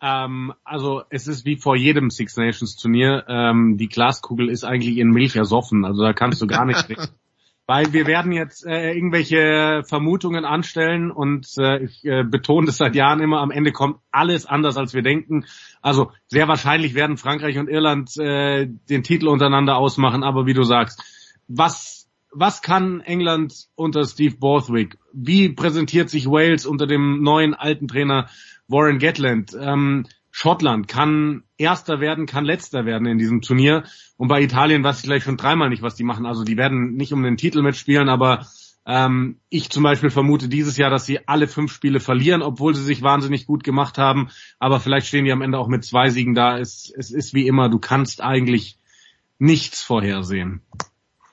Ähm, 0.00 0.54
also 0.64 1.02
es 1.10 1.28
ist 1.28 1.44
wie 1.44 1.56
vor 1.56 1.76
jedem 1.76 2.08
Six 2.08 2.38
Nations 2.38 2.76
Turnier, 2.76 3.24
ähm, 3.28 3.76
die 3.76 3.88
Glaskugel 3.88 4.48
ist 4.48 4.64
eigentlich 4.64 4.96
in 4.96 5.10
Milch 5.10 5.36
ersoffen, 5.36 5.84
also 5.84 6.02
da 6.02 6.14
kannst 6.14 6.40
du 6.40 6.46
gar 6.46 6.64
nicht 6.64 6.86
Weil 7.74 7.94
wir 7.94 8.06
werden 8.06 8.32
jetzt 8.32 8.66
äh, 8.66 8.92
irgendwelche 8.92 9.82
Vermutungen 9.88 10.44
anstellen 10.44 11.10
und 11.10 11.46
äh, 11.56 11.82
ich 11.84 12.04
äh, 12.04 12.22
betone 12.22 12.66
das 12.66 12.76
seit 12.76 12.94
Jahren 12.94 13.20
immer, 13.20 13.40
am 13.40 13.50
Ende 13.50 13.72
kommt 13.72 13.96
alles 14.10 14.44
anders, 14.44 14.76
als 14.76 14.92
wir 14.92 15.00
denken. 15.00 15.46
Also 15.80 16.12
sehr 16.26 16.48
wahrscheinlich 16.48 16.92
werden 16.92 17.16
Frankreich 17.16 17.56
und 17.56 17.70
Irland 17.70 18.14
äh, 18.18 18.66
den 18.90 19.02
Titel 19.02 19.26
untereinander 19.26 19.78
ausmachen, 19.78 20.22
aber 20.22 20.44
wie 20.44 20.52
du 20.52 20.64
sagst, 20.64 21.02
was, 21.48 22.10
was 22.30 22.60
kann 22.60 23.00
England 23.00 23.54
unter 23.74 24.04
Steve 24.04 24.36
Borthwick? 24.36 24.98
Wie 25.14 25.48
präsentiert 25.48 26.10
sich 26.10 26.26
Wales 26.26 26.66
unter 26.66 26.86
dem 26.86 27.22
neuen 27.22 27.54
alten 27.54 27.88
Trainer 27.88 28.28
Warren 28.68 28.98
Gatland? 28.98 29.56
Ähm, 29.58 30.04
Schottland 30.32 30.88
kann 30.88 31.44
Erster 31.58 32.00
werden, 32.00 32.26
kann 32.26 32.44
Letzter 32.44 32.86
werden 32.86 33.06
in 33.06 33.18
diesem 33.18 33.42
Turnier. 33.42 33.84
Und 34.16 34.28
bei 34.28 34.42
Italien 34.42 34.82
weiß 34.82 34.98
ich 34.98 35.04
gleich 35.04 35.22
schon 35.22 35.36
dreimal 35.36 35.68
nicht, 35.68 35.82
was 35.82 35.94
die 35.94 36.04
machen. 36.04 36.26
Also 36.26 36.42
die 36.42 36.56
werden 36.56 36.94
nicht 36.94 37.12
um 37.12 37.22
den 37.22 37.36
Titel 37.36 37.62
mitspielen, 37.62 38.08
aber 38.08 38.46
ähm, 38.86 39.36
ich 39.50 39.68
zum 39.70 39.82
Beispiel 39.82 40.10
vermute 40.10 40.48
dieses 40.48 40.78
Jahr, 40.78 40.90
dass 40.90 41.04
sie 41.04 41.28
alle 41.28 41.46
fünf 41.46 41.72
Spiele 41.72 42.00
verlieren, 42.00 42.42
obwohl 42.42 42.74
sie 42.74 42.82
sich 42.82 43.02
wahnsinnig 43.02 43.46
gut 43.46 43.62
gemacht 43.62 43.98
haben. 43.98 44.30
Aber 44.58 44.80
vielleicht 44.80 45.06
stehen 45.06 45.26
die 45.26 45.32
am 45.32 45.42
Ende 45.42 45.58
auch 45.58 45.68
mit 45.68 45.84
zwei 45.84 46.08
Siegen 46.08 46.34
da. 46.34 46.58
Es, 46.58 46.92
es 46.96 47.10
ist 47.10 47.34
wie 47.34 47.46
immer, 47.46 47.68
du 47.68 47.78
kannst 47.78 48.22
eigentlich 48.22 48.78
nichts 49.38 49.82
vorhersehen. 49.82 50.62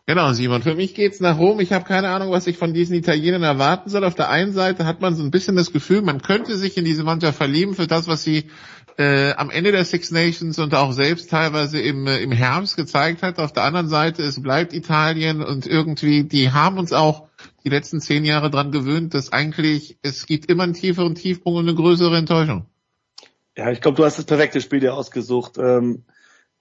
Genau, 0.10 0.34
Simon. 0.34 0.64
Für 0.64 0.74
mich 0.74 0.95
geht's 0.95 1.19
nach 1.19 1.38
Rom. 1.38 1.60
Ich 1.60 1.72
habe 1.72 1.86
keine 1.86 2.10
Ahnung, 2.10 2.32
was 2.32 2.48
ich 2.48 2.58
von 2.58 2.74
diesen 2.74 2.95
Italienern 2.95 3.44
erwarten 3.44 3.92
soll. 3.92 4.03
Auf 4.03 4.16
der 4.16 4.30
einen 4.30 4.53
Seite 4.53 4.86
hat 4.86 5.02
man 5.02 5.16
so 5.16 5.22
ein 5.22 5.30
bisschen 5.30 5.56
das 5.56 5.72
Gefühl, 5.72 6.02
man 6.02 6.24
könnte 6.24 6.58
sich 6.58 6.78
in 6.78 6.84
diese 6.84 7.03
Mannschaft 7.03 7.38
verlieben 7.38 7.76
für 7.76 7.86
das, 7.86 8.08
was 8.08 8.24
sie 8.24 8.50
äh, 9.00 9.32
am 9.38 9.50
Ende 9.50 9.72
der 9.72 9.86
Six 9.86 10.11
Nations 10.11 10.60
und 10.60 10.76
auch 10.76 10.92
selbst 10.92 11.30
teilweise 11.30 11.80
im, 11.80 12.06
äh, 12.06 12.18
im 12.18 12.34
Herbst 12.34 12.76
gezeigt 12.76 13.24
hat. 13.24 13.40
Auf 13.40 13.53
der 13.53 13.64
anderen 13.64 13.88
Seite, 13.88 14.24
es 14.24 14.44
bleibt 14.44 14.74
Italien 14.74 15.42
und 15.42 15.66
irgendwie, 15.66 16.26
die 16.26 16.52
haben 16.52 16.78
uns 16.78 16.92
auch 16.92 17.30
die 17.64 17.69
letzten 17.69 18.02
zehn 18.02 18.26
Jahre 18.26 18.52
dran 18.52 18.74
gewöhnt, 18.74 19.14
dass 19.14 19.32
eigentlich 19.32 19.98
es 20.02 20.26
gibt 20.26 20.52
immer 20.52 20.64
einen 20.64 20.74
tieferen 20.74 21.16
Tiefpunkt 21.16 21.60
und 21.60 21.69
eine 21.69 21.78
größere 21.78 22.18
Enttäuschung. 22.18 22.66
Ja, 23.56 23.72
ich 23.72 23.80
glaube, 23.80 23.95
du 23.95 24.03
hast 24.03 24.18
das 24.18 24.26
perfekte 24.26 24.60
Spiel 24.60 24.82
dir 24.82 24.94
ausgesucht. 24.94 25.58
Ähm 25.58 26.03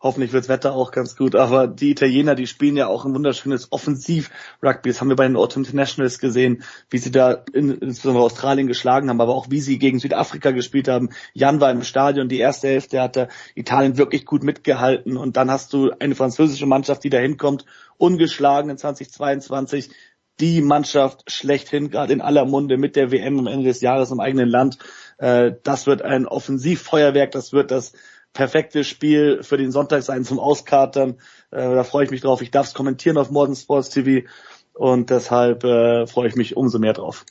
Hoffentlich 0.00 0.32
wirds 0.32 0.48
Wetter 0.48 0.74
auch 0.74 0.92
ganz 0.92 1.16
gut. 1.16 1.34
Aber 1.34 1.66
die 1.66 1.90
Italiener, 1.90 2.36
die 2.36 2.46
spielen 2.46 2.76
ja 2.76 2.86
auch 2.86 3.04
ein 3.04 3.14
wunderschönes 3.14 3.72
Offensiv-Rugby. 3.72 4.90
Das 4.90 5.00
haben 5.00 5.08
wir 5.08 5.16
bei 5.16 5.26
den 5.26 5.36
Autumn 5.36 5.64
Internationals 5.64 6.20
gesehen, 6.20 6.62
wie 6.88 6.98
sie 6.98 7.10
da 7.10 7.32
in, 7.52 7.72
insbesondere 7.72 8.22
Australien 8.24 8.68
geschlagen 8.68 9.08
haben, 9.08 9.20
aber 9.20 9.34
auch 9.34 9.50
wie 9.50 9.60
sie 9.60 9.78
gegen 9.78 9.98
Südafrika 9.98 10.52
gespielt 10.52 10.86
haben. 10.86 11.08
Jan 11.32 11.60
war 11.60 11.72
im 11.72 11.82
Stadion, 11.82 12.28
die 12.28 12.38
erste 12.38 12.68
Hälfte 12.68 13.02
hat 13.02 13.16
da 13.16 13.28
Italien 13.56 13.98
wirklich 13.98 14.24
gut 14.24 14.44
mitgehalten. 14.44 15.16
Und 15.16 15.36
dann 15.36 15.50
hast 15.50 15.72
du 15.72 15.90
eine 15.98 16.14
französische 16.14 16.66
Mannschaft, 16.66 17.02
die 17.02 17.10
da 17.10 17.18
hinkommt, 17.18 17.64
ungeschlagen 17.96 18.70
in 18.70 18.78
2022. 18.78 19.90
Die 20.38 20.60
Mannschaft 20.60 21.28
schlechthin, 21.28 21.90
gerade 21.90 22.12
in 22.12 22.20
aller 22.20 22.44
Munde 22.44 22.76
mit 22.78 22.94
der 22.94 23.10
WM 23.10 23.40
am 23.40 23.48
Ende 23.48 23.64
des 23.64 23.80
Jahres 23.80 24.12
im 24.12 24.20
eigenen 24.20 24.48
Land. 24.48 24.78
Äh, 25.18 25.54
das 25.64 25.88
wird 25.88 26.02
ein 26.02 26.28
Offensivfeuerwerk, 26.28 27.32
das 27.32 27.52
wird 27.52 27.72
das 27.72 27.94
perfektes 28.38 28.86
Spiel 28.86 29.42
für 29.42 29.56
den 29.56 29.72
Sonntag 29.72 30.04
sein 30.04 30.24
zum 30.24 30.38
Auskatern. 30.38 31.16
Äh, 31.50 31.74
da 31.74 31.82
freue 31.82 32.04
ich 32.04 32.12
mich 32.12 32.20
drauf. 32.20 32.40
Ich 32.40 32.52
darf 32.52 32.68
es 32.68 32.72
kommentieren 32.72 33.18
auf 33.18 33.32
Modern 33.32 33.56
Sports 33.56 33.90
TV 33.90 34.28
und 34.74 35.10
deshalb 35.10 35.64
äh, 35.64 36.06
freue 36.06 36.28
ich 36.28 36.36
mich 36.36 36.56
umso 36.56 36.78
mehr 36.78 36.92
drauf. 36.92 37.26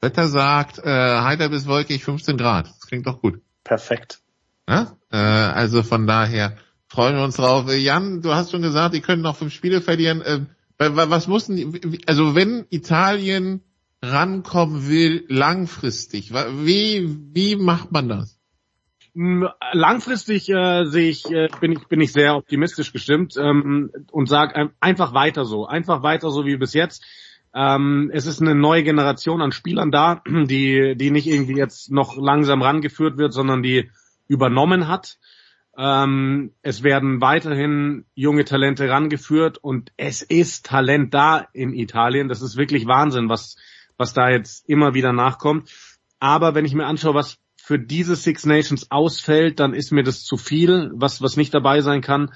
Wetter 0.00 0.28
sagt, 0.28 0.78
äh, 0.78 0.84
heiter 0.84 1.48
bis 1.48 1.66
wolkig 1.66 2.04
15 2.04 2.36
Grad. 2.36 2.68
Das 2.68 2.86
klingt 2.86 3.08
doch 3.08 3.20
gut. 3.20 3.40
Perfekt. 3.64 4.20
Ja? 4.68 4.96
Äh, 5.10 5.16
also 5.16 5.82
von 5.82 6.06
daher 6.06 6.56
freuen 6.86 7.16
wir 7.16 7.24
uns 7.24 7.34
drauf. 7.34 7.68
Äh, 7.68 7.78
Jan, 7.78 8.22
du 8.22 8.32
hast 8.32 8.52
schon 8.52 8.62
gesagt, 8.62 8.94
die 8.94 9.00
können 9.00 9.22
noch 9.22 9.34
fünf 9.34 9.52
Spiele 9.52 9.80
verlieren. 9.80 10.20
Äh, 10.20 10.42
was 10.78 11.26
mussten 11.26 11.56
die, 11.56 12.02
also 12.06 12.36
wenn 12.36 12.66
Italien 12.70 13.62
rankommen 14.00 14.86
will, 14.88 15.24
langfristig, 15.26 16.32
wie, 16.32 17.18
wie 17.32 17.56
macht 17.56 17.90
man 17.90 18.08
das? 18.08 18.35
Langfristig 19.18 20.50
äh, 20.50 20.84
sehe 20.84 21.08
ich, 21.08 21.24
äh, 21.30 21.48
bin 21.58 21.72
ich 21.72 21.88
bin 21.88 22.02
ich 22.02 22.12
sehr 22.12 22.36
optimistisch 22.36 22.92
gestimmt 22.92 23.34
ähm, 23.38 23.90
und 24.12 24.28
sage 24.28 24.72
einfach 24.78 25.14
weiter 25.14 25.46
so, 25.46 25.66
einfach 25.66 26.02
weiter 26.02 26.30
so 26.30 26.44
wie 26.44 26.58
bis 26.58 26.74
jetzt. 26.74 27.02
Ähm, 27.54 28.10
es 28.12 28.26
ist 28.26 28.42
eine 28.42 28.54
neue 28.54 28.82
Generation 28.82 29.40
an 29.40 29.52
Spielern 29.52 29.90
da, 29.90 30.22
die 30.26 30.96
die 30.96 31.10
nicht 31.10 31.26
irgendwie 31.26 31.56
jetzt 31.56 31.90
noch 31.90 32.18
langsam 32.18 32.60
rangeführt 32.60 33.16
wird, 33.16 33.32
sondern 33.32 33.62
die 33.62 33.90
übernommen 34.28 34.86
hat. 34.86 35.16
Ähm, 35.78 36.52
es 36.60 36.82
werden 36.82 37.22
weiterhin 37.22 38.04
junge 38.14 38.44
Talente 38.44 38.90
rangeführt 38.90 39.56
und 39.56 39.92
es 39.96 40.20
ist 40.20 40.66
Talent 40.66 41.14
da 41.14 41.48
in 41.54 41.72
Italien. 41.72 42.28
Das 42.28 42.42
ist 42.42 42.58
wirklich 42.58 42.86
Wahnsinn, 42.86 43.30
was 43.30 43.56
was 43.96 44.12
da 44.12 44.28
jetzt 44.28 44.68
immer 44.68 44.92
wieder 44.92 45.14
nachkommt. 45.14 45.70
Aber 46.18 46.54
wenn 46.54 46.66
ich 46.66 46.74
mir 46.74 46.84
anschaue, 46.84 47.14
was 47.14 47.38
für 47.66 47.80
diese 47.80 48.14
Six 48.14 48.46
Nations 48.46 48.92
ausfällt, 48.92 49.58
dann 49.58 49.74
ist 49.74 49.90
mir 49.90 50.04
das 50.04 50.22
zu 50.22 50.36
viel, 50.36 50.92
was, 50.94 51.20
was 51.20 51.36
nicht 51.36 51.52
dabei 51.52 51.80
sein 51.80 52.00
kann. 52.00 52.30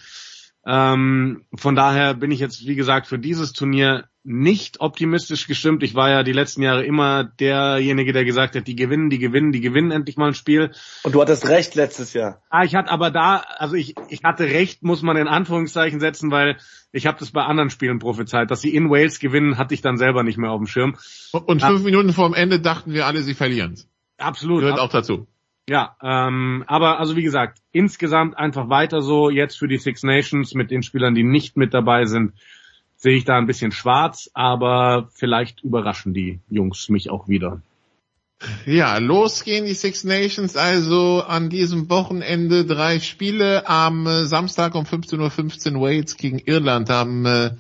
Ähm, 0.67 1.44
von 1.55 1.76
daher 1.76 2.15
bin 2.15 2.33
ich 2.33 2.41
jetzt, 2.41 2.67
wie 2.67 2.75
gesagt, 2.75 3.07
für 3.07 3.20
dieses 3.20 3.52
Turnier 3.52 4.07
nicht 4.25 4.81
optimistisch 4.81 5.47
gestimmt. 5.47 5.84
Ich 5.84 5.94
war 5.94 6.10
ja 6.10 6.25
die 6.25 6.33
letzten 6.33 6.62
Jahre 6.62 6.84
immer 6.84 7.23
derjenige, 7.23 8.12
der 8.12 8.25
gesagt 8.25 8.57
hat, 8.57 8.67
die 8.67 8.75
gewinnen, 8.75 9.09
die 9.09 9.20
gewinnen, 9.20 9.52
die 9.52 9.60
gewinnen 9.60 9.92
endlich 9.92 10.17
mal 10.17 10.26
ein 10.26 10.34
Spiel. 10.34 10.73
Und 11.05 11.15
du 11.15 11.20
hattest 11.20 11.49
recht 11.49 11.76
letztes 11.76 12.12
Jahr. 12.12 12.42
Ah, 12.50 12.65
ich 12.65 12.75
hatte 12.75 12.91
aber 12.91 13.12
da, 13.12 13.36
also 13.36 13.76
ich, 13.76 13.94
ich 14.09 14.25
hatte 14.25 14.47
recht, 14.47 14.83
muss 14.83 15.02
man 15.02 15.17
in 15.17 15.28
Anführungszeichen 15.28 16.00
setzen, 16.00 16.33
weil 16.33 16.57
ich 16.91 17.07
habe 17.07 17.20
das 17.20 17.31
bei 17.31 17.44
anderen 17.44 17.70
Spielen 17.70 18.00
prophezeit. 18.00 18.50
Dass 18.50 18.62
sie 18.62 18.75
in 18.75 18.91
Wales 18.91 19.20
gewinnen, 19.20 19.59
hatte 19.59 19.75
ich 19.75 19.81
dann 19.81 19.97
selber 19.97 20.25
nicht 20.25 20.39
mehr 20.39 20.50
auf 20.50 20.59
dem 20.59 20.67
Schirm. 20.67 20.97
Und 21.31 21.62
fünf 21.62 21.81
ah. 21.83 21.84
Minuten 21.84 22.12
vor 22.12 22.28
dem 22.28 22.34
Ende 22.34 22.60
dachten 22.60 22.92
wir 22.92 23.07
alle, 23.07 23.23
sie 23.23 23.34
verlieren. 23.34 23.76
Absolut. 24.21 24.61
Gehört 24.61 24.79
auch 24.79 24.91
dazu. 24.91 25.27
Ja, 25.69 25.97
ähm, 26.03 26.65
aber 26.67 26.99
also 26.99 27.17
wie 27.17 27.23
gesagt, 27.23 27.59
insgesamt 27.73 28.37
einfach 28.37 28.69
weiter 28.69 29.03
so. 29.03 29.31
Jetzt 29.31 29.59
für 29.59 29.69
die 29.69 29.79
Six 29.79 30.03
Nations 30.03 30.55
mit 30.55 30.71
den 30.71 30.83
Spielern, 30.83 31.15
die 31.15 31.23
nicht 31.23 31.57
mit 31.57 31.75
dabei 31.75 32.07
sind, 32.07 32.33
sehe 32.97 33.17
ich 33.17 33.25
da 33.25 33.39
ein 33.39 33.47
bisschen 33.47 33.73
schwarz, 33.73 34.31
aber 34.35 35.09
vielleicht 35.15 35.63
überraschen 35.63 36.13
die 36.13 36.41
Jungs 36.49 36.89
mich 36.89 37.09
auch 37.09 37.29
wieder. 37.29 37.63
Ja, 38.67 38.99
los 38.99 39.45
gehen 39.45 39.67
die 39.67 39.75
Six 39.75 40.05
Nations 40.05 40.57
also 40.57 41.23
an 41.23 41.51
diesem 41.51 41.89
Wochenende 41.91 42.65
drei 42.65 42.99
Spiele 42.99 43.69
am 43.69 44.07
Samstag 44.25 44.75
um 44.75 44.85
15.15 44.85 45.75
Uhr 45.75 45.83
Wales 45.83 46.17
gegen 46.17 46.39
Irland, 46.39 46.91
am 46.91 47.59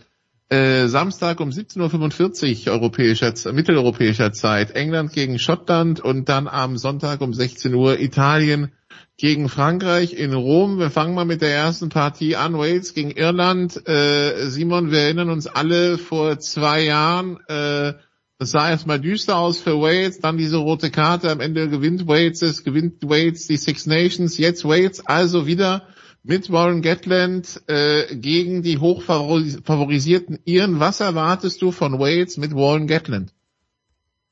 äh, 0.50 0.88
Samstag 0.88 1.40
um 1.40 1.50
17.45 1.50 2.66
Uhr 2.66 2.72
europäischer, 2.72 3.32
mitteleuropäischer 3.52 4.32
Zeit 4.32 4.72
England 4.72 5.12
gegen 5.12 5.38
Schottland 5.38 6.00
und 6.00 6.28
dann 6.28 6.48
am 6.48 6.76
Sonntag 6.76 7.20
um 7.20 7.32
16 7.32 7.72
Uhr 7.72 8.00
Italien 8.00 8.72
gegen 9.16 9.48
Frankreich 9.48 10.12
in 10.12 10.32
Rom. 10.32 10.78
Wir 10.78 10.90
fangen 10.90 11.14
mal 11.14 11.24
mit 11.24 11.40
der 11.40 11.54
ersten 11.54 11.88
Partie 11.88 12.34
an. 12.34 12.58
Wales 12.58 12.94
gegen 12.94 13.12
Irland. 13.12 13.88
Äh, 13.88 14.48
Simon, 14.48 14.90
wir 14.90 15.00
erinnern 15.00 15.30
uns 15.30 15.46
alle 15.46 15.98
vor 15.98 16.38
zwei 16.40 16.82
Jahren, 16.82 17.38
äh, 17.46 17.92
es 18.40 18.50
sah 18.50 18.70
erstmal 18.70 18.98
düster 18.98 19.36
aus 19.36 19.60
für 19.60 19.78
Wales, 19.80 20.18
dann 20.18 20.38
diese 20.38 20.56
rote 20.56 20.90
Karte, 20.90 21.30
am 21.30 21.40
Ende 21.40 21.68
gewinnt 21.68 22.08
Wales 22.08 22.42
es, 22.42 22.64
gewinnt 22.64 23.02
Wales 23.02 23.46
die 23.46 23.58
Six 23.58 23.86
Nations, 23.86 24.38
jetzt 24.38 24.64
Wales 24.64 25.06
also 25.06 25.46
wieder 25.46 25.82
mit 26.22 26.50
Warren 26.52 26.82
Gatland 26.82 27.62
äh, 27.66 28.14
gegen 28.14 28.62
die 28.62 28.78
hochfavorisierten 28.78 30.38
Iren. 30.44 30.80
Was 30.80 31.00
erwartest 31.00 31.62
du 31.62 31.72
von 31.72 31.98
Wales 31.98 32.36
mit 32.36 32.54
Warren 32.54 32.86
Gatland? 32.86 33.32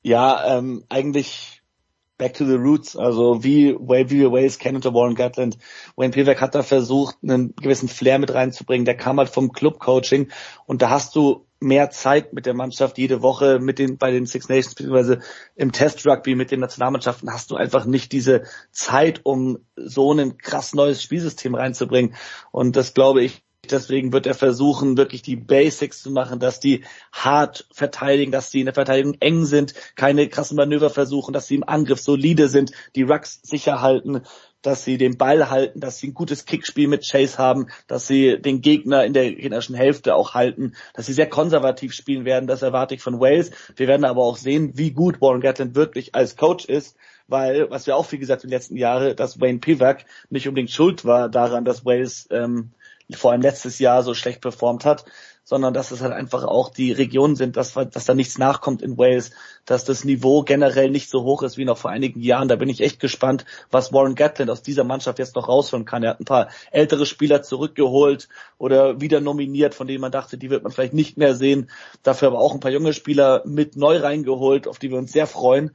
Ja, 0.03 0.59
ähm, 0.59 0.85
eigentlich 0.89 1.63
back 2.19 2.35
to 2.35 2.45
the 2.45 2.55
roots, 2.55 2.97
also 2.97 3.45
wie, 3.45 3.75
wie 3.75 4.11
wir 4.11 4.33
Wales 4.33 4.59
kennen 4.59 4.77
unter 4.77 4.93
Warren 4.93 5.15
Gatland. 5.15 5.57
Wayne 5.97 6.13
Pivac 6.13 6.41
hat 6.41 6.55
da 6.55 6.63
versucht, 6.63 7.17
einen 7.23 7.55
gewissen 7.57 7.89
Flair 7.89 8.19
mit 8.19 8.35
reinzubringen. 8.35 8.85
Der 8.85 8.97
kam 8.97 9.19
halt 9.19 9.29
vom 9.29 9.53
Club-Coaching 9.53 10.29
und 10.67 10.83
da 10.83 10.91
hast 10.91 11.15
du 11.15 11.48
mehr 11.61 11.91
Zeit 11.91 12.33
mit 12.33 12.47
der 12.47 12.55
Mannschaft 12.55 12.99
jede 12.99 13.23
Woche 13.23 13.59
mit 13.59 13.79
den 13.79 13.99
bei 13.99 14.11
den 14.11 14.27
Six 14.27 14.49
Nations 14.49 14.75
beziehungsweise 14.75 15.21
im 15.57 15.73
Test 15.73 16.07
Rugby 16.07 16.35
mit 16.35 16.51
den 16.51 16.61
Nationalmannschaften 16.61 17.33
hast 17.33 17.51
du 17.51 17.57
einfach 17.57 17.85
nicht 17.85 18.13
diese 18.13 18.45
Zeit, 18.71 19.21
um 19.25 19.59
so 19.77 20.13
ein 20.13 20.39
krass 20.39 20.75
neues 20.75 21.03
Spielsystem 21.03 21.55
reinzubringen. 21.55 22.15
Und 22.53 22.77
das 22.77 22.95
glaube 22.95 23.23
ich 23.23 23.43
Deswegen 23.71 24.13
wird 24.13 24.27
er 24.27 24.35
versuchen, 24.35 24.97
wirklich 24.97 25.23
die 25.23 25.37
Basics 25.37 26.03
zu 26.03 26.11
machen, 26.11 26.39
dass 26.39 26.61
die 26.61 26.85
hart 27.13 27.67
verteidigen, 27.73 28.33
dass 28.33 28.51
sie 28.51 28.61
in 28.61 28.67
der 28.67 28.75
Verteidigung 28.75 29.17
eng 29.21 29.45
sind, 29.45 29.75
keine 29.97 30.29
krassen 30.29 30.57
Manöver 30.57 30.91
versuchen, 30.91 31.33
dass 31.33 31.49
sie 31.49 31.57
im 31.57 31.69
Angriff 31.69 32.01
solide 32.01 32.49
sind, 32.49 32.73
die 32.95 33.03
Rucks 33.03 33.41
sicher 33.43 33.81
halten, 33.81 34.23
dass 34.63 34.85
sie 34.85 34.99
den 34.99 35.17
Ball 35.17 35.51
halten, 35.51 35.81
dass 35.81 35.99
sie 35.99 36.09
ein 36.09 36.15
gutes 36.15 36.45
Kickspiel 36.45 36.89
mit 36.89 37.09
Chase 37.09 37.39
haben, 37.39 37.69
dass 37.87 38.07
sie 38.07 38.41
den 38.41 38.61
Gegner 38.61 39.05
in 39.05 39.13
der 39.13 39.33
gegnerischen 39.33 39.77
Hälfte 39.77 40.15
auch 40.15 40.35
halten, 40.35 40.75
dass 40.95 41.07
sie 41.07 41.13
sehr 41.13 41.29
konservativ 41.29 41.93
spielen 41.93 42.25
werden. 42.25 42.47
Das 42.47 42.63
erwarte 42.63 42.95
ich 42.95 43.03
von 43.03 43.21
Wales. 43.21 43.51
Wir 43.77 43.89
werden 43.89 44.05
aber 44.05 44.23
auch 44.23 44.37
sehen, 44.37 44.73
wie 44.75 44.91
gut 44.91 45.21
Warren 45.21 45.41
Gatland 45.41 45.75
wirklich 45.75 46.15
als 46.15 46.37
Coach 46.37 46.65
ist 46.65 46.97
weil, 47.29 47.71
was 47.71 47.87
wir 47.87 47.95
auch 47.95 48.07
viel 48.07 48.19
gesagt 48.19 48.43
in 48.43 48.49
den 48.49 48.57
letzten 48.57 48.77
Jahren, 48.77 49.15
dass 49.15 49.39
Wayne 49.39 49.59
Pivac 49.59 50.07
nicht 50.31 50.49
unbedingt 50.49 50.71
schuld 50.71 51.05
war 51.05 51.29
daran, 51.29 51.65
dass 51.65 51.85
Wales 51.85 52.27
ähm, 52.31 52.71
vor 53.15 53.33
allem 53.33 53.43
letztes 53.43 53.79
Jahr 53.79 54.03
so 54.03 54.15
schlecht 54.15 54.41
performt 54.41 54.85
hat, 54.85 55.05
sondern 55.49 55.73
dass 55.73 55.93
es 55.93 56.03
halt 56.03 56.13
einfach 56.13 56.45
auch 56.45 56.69
die 56.69 56.93
Regionen 56.93 57.35
sind, 57.35 57.57
dass, 57.57 57.73
dass 57.73 58.05
da 58.05 58.13
nichts 58.13 58.37
nachkommt 58.37 58.83
in 58.83 58.99
Wales, 58.99 59.31
dass 59.65 59.83
das 59.87 60.05
Niveau 60.05 60.43
generell 60.43 60.91
nicht 60.91 61.09
so 61.09 61.23
hoch 61.23 61.43
ist 61.43 61.57
wie 61.57 61.65
noch 61.65 61.79
vor 61.79 61.91
einigen 61.91 62.21
Jahren. 62.21 62.49
Da 62.49 62.57
bin 62.57 62.69
ich 62.69 62.83
echt 62.83 63.01
gespannt, 63.01 63.47
was 63.71 63.91
Warren 63.91 64.15
Gatland 64.15 64.51
aus 64.51 64.61
dieser 64.61 64.85
Mannschaft 64.85 65.19
jetzt 65.19 65.37
noch 65.37 65.49
rausholen 65.49 65.87
kann. 65.87 66.03
Er 66.03 66.11
hat 66.11 66.21
ein 66.21 66.27
paar 66.27 66.49
ältere 66.71 67.07
Spieler 67.07 67.43
zurückgeholt 67.43 68.29
oder 68.59 69.01
wieder 69.01 69.23
nominiert, 69.23 69.75
von 69.75 69.87
denen 69.87 70.03
man 70.03 70.13
dachte, 70.13 70.37
die 70.37 70.51
wird 70.51 70.65
man 70.65 70.73
vielleicht 70.73 70.93
nicht 70.93 71.17
mehr 71.17 71.35
sehen. 71.35 71.71
Dafür 72.03 72.29
aber 72.29 72.41
auch 72.41 72.53
ein 72.53 72.61
paar 72.61 72.71
junge 72.71 72.93
Spieler 72.93 73.41
mit 73.47 73.75
neu 73.75 73.97
reingeholt, 73.97 74.69
auf 74.69 74.79
die 74.79 74.91
wir 74.91 74.99
uns 74.99 75.13
sehr 75.13 75.27
freuen 75.27 75.71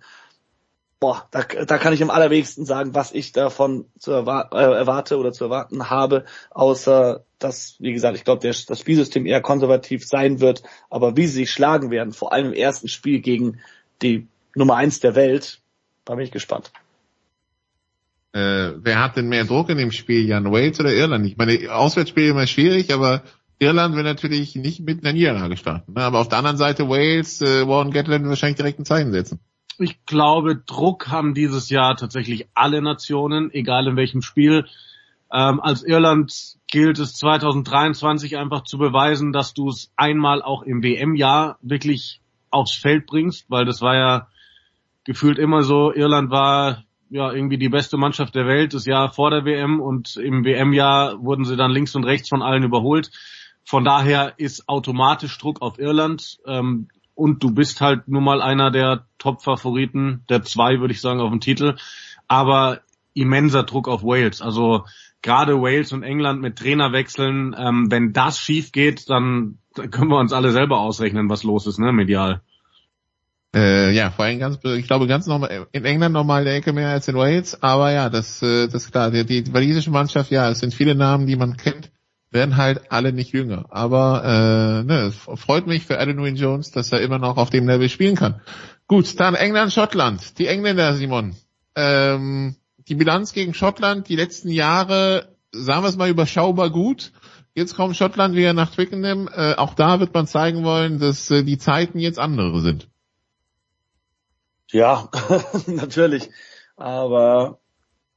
boah, 1.04 1.28
da, 1.32 1.42
da 1.42 1.78
kann 1.80 1.92
ich 1.92 2.02
am 2.02 2.10
allerwenigsten 2.10 2.64
sagen, 2.64 2.96
was 2.96 3.12
ich 3.12 3.34
davon 3.34 3.88
zu 4.00 4.14
erwar 4.14 4.54
äh, 4.54 4.74
erwarte 4.74 5.18
oder 5.18 5.34
zu 5.34 5.44
erwarten 5.44 5.90
habe, 5.90 6.24
außer 6.50 7.26
dass, 7.40 7.76
wie 7.80 7.92
gesagt, 7.92 8.16
ich 8.16 8.24
glaube, 8.24 8.48
das 8.48 8.80
Spielsystem 8.80 9.26
eher 9.26 9.42
konservativ 9.42 10.08
sein 10.08 10.40
wird, 10.40 10.64
aber 10.90 11.18
wie 11.18 11.28
sie 11.28 11.40
sich 11.40 11.52
schlagen 11.52 11.92
werden, 11.92 12.14
vor 12.14 12.32
allem 12.32 12.46
im 12.46 12.54
ersten 12.54 12.88
Spiel 12.88 13.20
gegen 13.20 13.60
die 14.02 14.28
Nummer 14.56 14.78
eins 14.78 15.02
der 15.02 15.14
Welt, 15.16 15.60
da 16.06 16.16
bin 16.16 16.24
ich 16.24 16.32
gespannt. 16.32 16.72
Äh, 18.32 18.72
wer 18.78 19.04
hat 19.04 19.18
denn 19.18 19.28
mehr 19.28 19.44
Druck 19.44 19.68
in 19.68 19.80
dem 19.80 19.92
Spiel, 19.92 20.26
Jan 20.26 20.54
Wales 20.54 20.80
oder 20.80 20.94
Irland? 20.94 21.26
Ich 21.26 21.36
meine, 21.36 21.70
Auswärtsspiel 21.70 22.30
immer 22.30 22.48
schwierig, 22.48 22.94
aber 22.94 23.24
Irland 23.60 23.98
will 23.98 24.04
natürlich 24.04 24.56
nicht 24.56 24.80
mit 24.80 25.04
einer 25.04 25.12
Niederlage 25.12 25.58
starten. 25.58 25.92
Ne? 25.96 26.02
Aber 26.02 26.22
auf 26.22 26.30
der 26.30 26.38
anderen 26.38 26.56
Seite 26.56 26.88
Wales, 26.88 27.42
äh, 27.42 27.68
Warren 27.68 27.92
Gatland 27.92 28.26
wahrscheinlich 28.26 28.56
direkt 28.56 28.80
ein 28.80 28.86
Zeichen 28.86 29.12
setzen 29.12 29.42
ich 29.80 30.06
glaube, 30.06 30.56
Druck 30.56 31.10
haben 31.10 31.34
dieses 31.34 31.69
Jahr 31.69 31.95
tatsächlich 31.95 32.48
alle 32.53 32.82
Nationen, 32.82 33.52
egal 33.52 33.88
in 33.88 33.95
welchem 33.95 34.22
Spiel. 34.22 34.66
Ähm, 35.32 35.60
als 35.60 35.84
Irland 35.84 36.58
gilt 36.68 37.00
es 37.00 37.16
2023 37.16 38.38
einfach 38.38 38.64
zu 38.64 38.77
beweisen, 38.77 39.32
dass 39.32 39.53
du 39.53 39.69
es 39.69 39.92
einmal 39.95 40.42
auch 40.42 40.64
im 40.64 40.84
WM-Jahr 40.84 41.58
wirklich 41.61 42.22
aufs 42.52 42.76
Feld 42.76 43.08
bringst, 43.08 43.50
weil 43.50 43.66
das 43.66 43.82
war 43.82 43.95
ja 43.95 44.27
gefühlt 45.03 45.40
immer 45.40 45.64
so, 45.64 45.92
Irland 45.92 46.30
war 46.30 46.84
ja 47.10 47.32
irgendwie 47.32 47.58
die 47.58 47.69
beste 47.69 47.98
Mannschaft 47.98 48.35
der 48.35 48.48
Welt 48.48 48.74
das 48.74 48.85
Jahr 48.85 49.11
vor 49.11 49.30
der 49.30 49.45
WM 49.45 49.80
und 49.80 50.18
im 50.18 50.45
WM-Jahr 50.45 51.24
wurden 51.24 51.45
sie 51.45 51.56
dann 51.56 51.72
links 51.72 51.95
und 51.95 52.06
rechts 52.06 52.30
von 52.30 52.42
allen 52.42 52.64
überholt. 52.64 53.11
Von 53.66 53.85
daher 53.85 54.34
ist 54.38 54.68
automatisch 54.68 55.38
Druck 55.38 55.61
auf 55.61 55.80
Irland. 55.80 56.38
Ähm, 56.45 56.90
und 57.16 57.43
du 57.43 57.51
bist 57.51 57.82
halt 57.82 58.08
nun 58.08 58.24
mal 58.24 58.42
einer 58.42 58.72
der 58.72 59.06
Top-Favoriten, 59.17 60.24
der 60.30 60.43
zwei 60.43 60.80
würde 60.80 60.93
ich 60.93 61.01
sagen 61.01 61.19
auf 61.19 61.30
dem 61.30 61.40
Titel, 61.40 61.75
aber 62.27 62.82
immenser 63.14 63.64
Druck 63.64 63.88
auf 63.88 64.03
Wales. 64.03 64.42
Also 64.42 64.85
gerade 65.22 65.61
Wales 65.61 65.93
und 65.93 66.03
England 66.03 66.42
mit 66.42 66.58
Trainerwechseln, 66.58 67.56
ähm, 67.58 67.92
wenn 67.92 68.14
das 68.14 68.40
schief 68.40 68.72
geht, 68.72 69.09
dann, 69.09 69.59
können 69.74 70.09
wir 70.09 70.19
uns 70.19 70.33
alle 70.33 70.51
selber 70.51 70.80
ausrechnen, 70.80 71.30
was 71.30 71.43
los 71.43 71.66
ist, 71.67 71.80
ne, 71.80 71.92
medial. 71.92 72.42
Äh, 73.56 73.92
ja, 73.93 74.09
vor 74.09 74.25
allem 74.25 74.40
ganz, 74.40 74.59
ich 74.64 74.88
glaube 74.88 75.06
ganz 75.06 75.27
normal, 75.27 75.67
in 75.72 75.85
England 75.85 76.14
nochmal 76.14 76.43
der 76.43 76.56
Ecke 76.56 76.74
mehr 76.74 76.90
als 76.90 77.08
in 77.08 77.16
Wales, 77.16 77.61
aber 77.61 77.92
ja, 77.92 78.09
das, 78.09 78.42
äh, 78.42 78.67
das 78.67 78.85
ist 78.85 78.92
klar, 78.92 79.11
die, 79.11 79.25
die 79.25 79.53
walisische 79.53 79.92
Mannschaft, 79.92 80.32
ja, 80.32 80.50
es 80.50 80.59
sind 80.59 80.74
viele 80.74 80.95
Namen, 80.95 81.27
die 81.27 81.35
man 81.35 81.56
kennt 81.58 81.93
werden 82.34 82.58
halt 82.58 82.92
alle 82.92 83.14
nicht 83.14 83.32
jünger. 83.32 83.66
Aber 83.70 84.24
äh, 84.26 84.84
ne, 84.84 85.02
es 85.08 85.16
freut 85.40 85.68
mich 85.68 85.86
für 85.86 85.98
Wynne 85.98 86.38
Jones, 86.38 86.72
dass 86.72 86.92
er 86.92 87.02
immer 87.02 87.20
noch 87.20 87.38
auf 87.38 87.50
dem 87.50 87.68
Level 87.68 87.90
spielen 87.90 88.16
kann. 88.16 88.42
Gut, 88.88 89.20
dann 89.20 89.36
England, 89.36 89.72
Schottland. 89.72 90.38
Die 90.40 90.48
Engländer, 90.48 90.95
Simon. 90.95 91.36
Ähm, 91.76 92.56
die 92.88 92.95
Bilanz 92.95 93.34
gegen 93.34 93.53
Schottland, 93.53 94.10
die 94.10 94.16
letzten 94.16 94.50
Jahre, 94.50 95.36
sagen 95.52 95.84
wir 95.84 95.90
es 95.90 95.98
mal, 95.98 96.10
überschaubar 96.10 96.70
gut. 96.70 97.14
Jetzt 97.56 97.76
kommt 97.76 97.95
Schottland 97.95 98.36
wieder 98.36 98.53
nach 98.53 98.72
Twickenham. 98.72 99.30
Äh, 99.34 99.53
auch 99.56 99.76
da 99.76 100.00
wird 100.00 100.14
man 100.14 100.28
zeigen 100.28 100.64
wollen, 100.64 101.00
dass 101.00 101.30
äh, 101.30 101.44
die 101.44 101.58
Zeiten 101.58 102.00
jetzt 102.00 102.20
andere 102.20 102.60
sind. 102.62 102.90
Ja, 104.72 105.10
natürlich. 105.68 106.30
Aber 106.76 107.60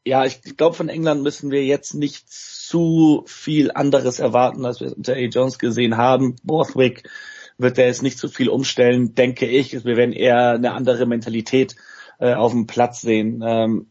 ja, 0.06 0.24
ich 0.24 0.40
glaube, 0.56 0.76
von 0.76 0.88
England 0.88 1.24
müssen 1.24 1.50
wir 1.50 1.64
jetzt 1.64 1.94
nicht 1.94 2.30
zu 2.30 3.24
viel 3.26 3.72
anderes 3.72 4.20
erwarten, 4.20 4.64
als 4.64 4.80
wir 4.80 4.96
unter 4.96 5.14
A. 5.14 5.18
Jones 5.18 5.58
gesehen 5.58 5.96
haben. 5.96 6.36
Borthwick 6.44 7.10
wird 7.58 7.76
er 7.76 7.86
jetzt 7.86 8.04
nicht 8.04 8.16
zu 8.16 8.28
viel 8.28 8.48
umstellen, 8.48 9.16
denke 9.16 9.46
ich. 9.46 9.72
Wir 9.84 9.96
werden 9.96 10.12
eher 10.12 10.52
eine 10.52 10.72
andere 10.72 11.06
Mentalität 11.06 11.74
äh, 12.20 12.34
auf 12.34 12.52
dem 12.52 12.68
Platz 12.68 13.00
sehen. 13.00 13.42
Ähm, 13.44 13.86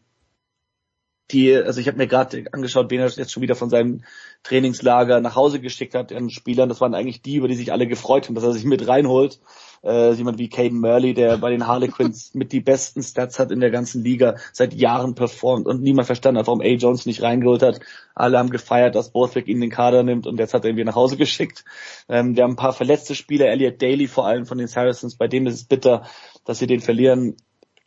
die, 1.30 1.54
also 1.54 1.80
ich 1.80 1.88
habe 1.88 1.98
mir 1.98 2.06
gerade 2.06 2.44
angeschaut, 2.52 2.90
wen 2.90 3.00
er 3.00 3.08
jetzt 3.08 3.32
schon 3.32 3.42
wieder 3.42 3.56
von 3.56 3.70
seinem 3.70 4.02
Trainingslager 4.42 5.20
nach 5.20 5.34
Hause 5.34 5.60
geschickt 5.60 5.94
hat 5.94 6.12
an 6.12 6.30
Spielern. 6.30 6.68
Das 6.68 6.80
waren 6.80 6.94
eigentlich 6.94 7.22
die, 7.22 7.36
über 7.36 7.48
die 7.48 7.56
sich 7.56 7.72
alle 7.72 7.86
gefreut 7.86 8.26
haben, 8.26 8.34
dass 8.34 8.44
er 8.44 8.52
sich 8.52 8.64
mit 8.64 8.86
reinholt 8.86 9.40
äh, 9.86 10.12
jemand 10.12 10.38
wie 10.38 10.48
Caden 10.48 10.80
Murley, 10.80 11.14
der 11.14 11.38
bei 11.38 11.50
den 11.50 11.66
Harlequins 11.66 12.30
mit 12.34 12.52
die 12.52 12.60
besten 12.60 13.02
Stats 13.02 13.38
hat 13.38 13.50
in 13.50 13.60
der 13.60 13.70
ganzen 13.70 14.02
Liga, 14.02 14.36
seit 14.52 14.74
Jahren 14.74 15.14
performt 15.14 15.66
und 15.66 15.82
niemand 15.82 16.06
verstanden 16.06 16.38
hat, 16.38 16.46
warum 16.48 16.60
A. 16.60 16.64
Jones 16.64 17.06
nicht 17.06 17.22
reingeholt 17.22 17.62
hat. 17.62 17.80
Alle 18.14 18.38
haben 18.38 18.50
gefeiert, 18.50 18.94
dass 18.94 19.12
Borthwick 19.12 19.46
ihn 19.46 19.56
in 19.56 19.62
den 19.62 19.70
Kader 19.70 20.02
nimmt 20.02 20.26
und 20.26 20.38
jetzt 20.38 20.54
hat 20.54 20.64
er 20.64 20.70
ihn 20.70 20.76
wieder 20.76 20.86
nach 20.86 20.96
Hause 20.96 21.16
geschickt. 21.16 21.64
Ähm, 22.08 22.36
wir 22.36 22.42
haben 22.42 22.52
ein 22.52 22.56
paar 22.56 22.72
verletzte 22.72 23.14
Spieler, 23.14 23.46
Elliot 23.46 23.80
Daly 23.80 24.08
vor 24.08 24.26
allem 24.26 24.46
von 24.46 24.58
den 24.58 24.68
Saracens, 24.68 25.16
bei 25.16 25.28
dem 25.28 25.46
ist 25.46 25.54
es 25.54 25.64
bitter, 25.64 26.04
dass 26.44 26.58
sie 26.58 26.66
den 26.66 26.80
verlieren. 26.80 27.36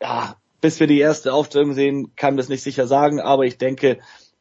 Ja, 0.01 0.37
bis 0.61 0.79
wir 0.79 0.87
die 0.87 0.99
erste 0.99 1.33
Aufstellung 1.33 1.73
sehen, 1.73 2.15
kann 2.15 2.37
das 2.37 2.49
nicht 2.49 2.63
sicher 2.63 2.87
sagen, 2.87 3.19
aber 3.19 3.45
ich 3.45 3.57
denke, 3.57 3.99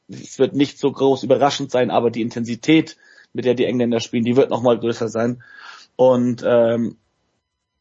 es 0.09 0.39
wird 0.39 0.55
nicht 0.55 0.79
so 0.79 0.91
groß 0.91 1.23
überraschend 1.23 1.71
sein, 1.71 1.91
aber 1.91 2.11
die 2.11 2.23
Intensität, 2.23 2.97
mit 3.33 3.45
der 3.45 3.55
die 3.55 3.67
Engländer 3.67 4.01
spielen, 4.01 4.25
die 4.25 4.37
wird 4.37 4.51
nochmal 4.51 4.79
größer 4.79 5.09
sein. 5.09 5.43
Und 5.97 6.43
ähm, 6.47 6.97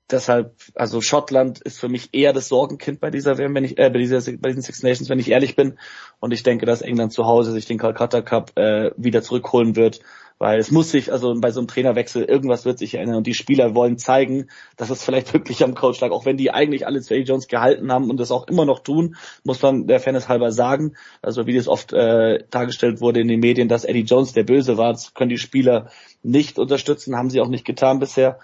deshalb, 0.09 0.55
also 0.75 1.01
Schottland 1.01 1.59
ist 1.59 1.79
für 1.79 1.89
mich 1.89 2.09
eher 2.13 2.33
das 2.33 2.49
Sorgenkind 2.49 2.99
bei 2.99 3.11
dieser 3.11 3.37
WM, 3.37 3.55
wenn 3.55 3.63
ich, 3.63 3.77
äh, 3.77 3.89
bei 3.89 3.99
dieser, 3.99 4.19
bei 4.37 4.49
diesen 4.49 4.61
Six 4.61 4.83
Nations, 4.83 5.09
wenn 5.09 5.19
ich 5.19 5.31
ehrlich 5.31 5.55
bin. 5.55 5.77
Und 6.19 6.33
ich 6.33 6.43
denke, 6.43 6.65
dass 6.65 6.81
England 6.81 7.13
zu 7.13 7.25
Hause 7.25 7.51
sich 7.51 7.65
den 7.65 7.77
Calcutta 7.77 8.21
Cup 8.21 8.57
äh, 8.57 8.91
wieder 8.97 9.21
zurückholen 9.21 9.75
wird, 9.75 10.01
weil 10.39 10.59
es 10.59 10.71
muss 10.71 10.91
sich, 10.91 11.11
also 11.11 11.33
bei 11.39 11.51
so 11.51 11.59
einem 11.59 11.67
Trainerwechsel, 11.67 12.23
irgendwas 12.23 12.65
wird 12.65 12.77
sich 12.77 12.95
ändern 12.95 13.17
und 13.17 13.27
die 13.27 13.33
Spieler 13.33 13.73
wollen 13.73 13.97
zeigen, 13.97 14.47
dass 14.75 14.89
es 14.89 15.03
vielleicht 15.03 15.33
wirklich 15.33 15.63
am 15.63 15.73
Coach 15.73 15.99
lag, 15.99 16.11
auch 16.11 16.25
wenn 16.25 16.37
die 16.37 16.51
eigentlich 16.51 16.85
alle 16.85 16.99
A. 16.99 17.13
Jones 17.15 17.47
gehalten 17.47 17.91
haben 17.91 18.09
und 18.09 18.19
das 18.19 18.31
auch 18.31 18.47
immer 18.47 18.65
noch 18.65 18.79
tun, 18.79 19.15
muss 19.43 19.61
man 19.61 19.87
der 19.87 19.99
Fairness 19.99 20.29
halber 20.29 20.51
sagen. 20.51 20.93
Also 21.21 21.47
wie 21.47 21.55
das 21.55 21.67
oft 21.67 21.93
äh, 21.93 22.43
dargestellt 22.51 23.01
wurde 23.01 23.21
in 23.21 23.27
den 23.27 23.39
Medien, 23.39 23.67
dass 23.67 23.85
Eddie 23.85 24.01
Jones 24.01 24.33
der 24.33 24.43
Böse 24.43 24.77
war, 24.77 24.91
das 24.91 25.13
können 25.13 25.29
die 25.29 25.37
Spieler 25.37 25.89
nicht 26.23 26.59
unterstützen, 26.59 27.15
haben 27.15 27.29
sie 27.29 27.41
auch 27.41 27.49
nicht 27.49 27.65
getan 27.65 27.99
bisher. 27.99 28.39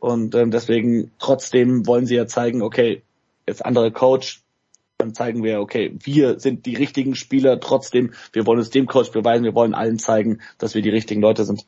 Und 0.00 0.34
ähm, 0.34 0.50
deswegen 0.50 1.10
trotzdem 1.18 1.86
wollen 1.86 2.06
sie 2.06 2.14
ja 2.14 2.26
zeigen, 2.26 2.62
okay, 2.62 3.02
jetzt 3.46 3.64
andere 3.64 3.90
Coach, 3.90 4.42
dann 4.98 5.14
zeigen 5.14 5.44
wir, 5.44 5.60
okay, 5.60 5.96
wir 6.02 6.40
sind 6.40 6.66
die 6.66 6.74
richtigen 6.74 7.14
Spieler, 7.14 7.60
trotzdem, 7.60 8.12
wir 8.32 8.46
wollen 8.46 8.58
es 8.58 8.70
dem 8.70 8.86
Coach 8.86 9.12
beweisen, 9.12 9.44
wir 9.44 9.54
wollen 9.54 9.72
allen 9.72 10.00
zeigen, 10.00 10.40
dass 10.58 10.74
wir 10.74 10.82
die 10.82 10.90
richtigen 10.90 11.20
Leute 11.20 11.44
sind. 11.44 11.64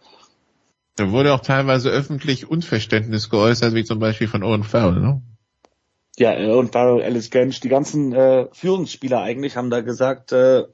Da 0.97 1.13
wurde 1.13 1.33
auch 1.33 1.41
teilweise 1.41 1.91
öffentlich 1.91 2.51
Unverständnis 2.51 3.31
geäußert, 3.31 3.75
wie 3.75 3.85
zum 3.85 4.01
Beispiel 4.01 4.27
von 4.27 4.43
Owen 4.43 4.65
Farrell, 4.65 5.01
ne? 5.01 5.23
Ja, 6.19 6.33
Owen 6.33 6.73
Farrell, 6.73 7.05
Alice 7.05 7.31
Gensch, 7.31 7.61
die 7.61 7.69
ganzen 7.69 8.13
äh, 8.13 8.49
Führungsspieler 8.53 9.23
eigentlich 9.23 9.57
haben 9.57 9.71
da 9.71 9.81
gesagt, 9.81 10.33
äh, 10.33 10.65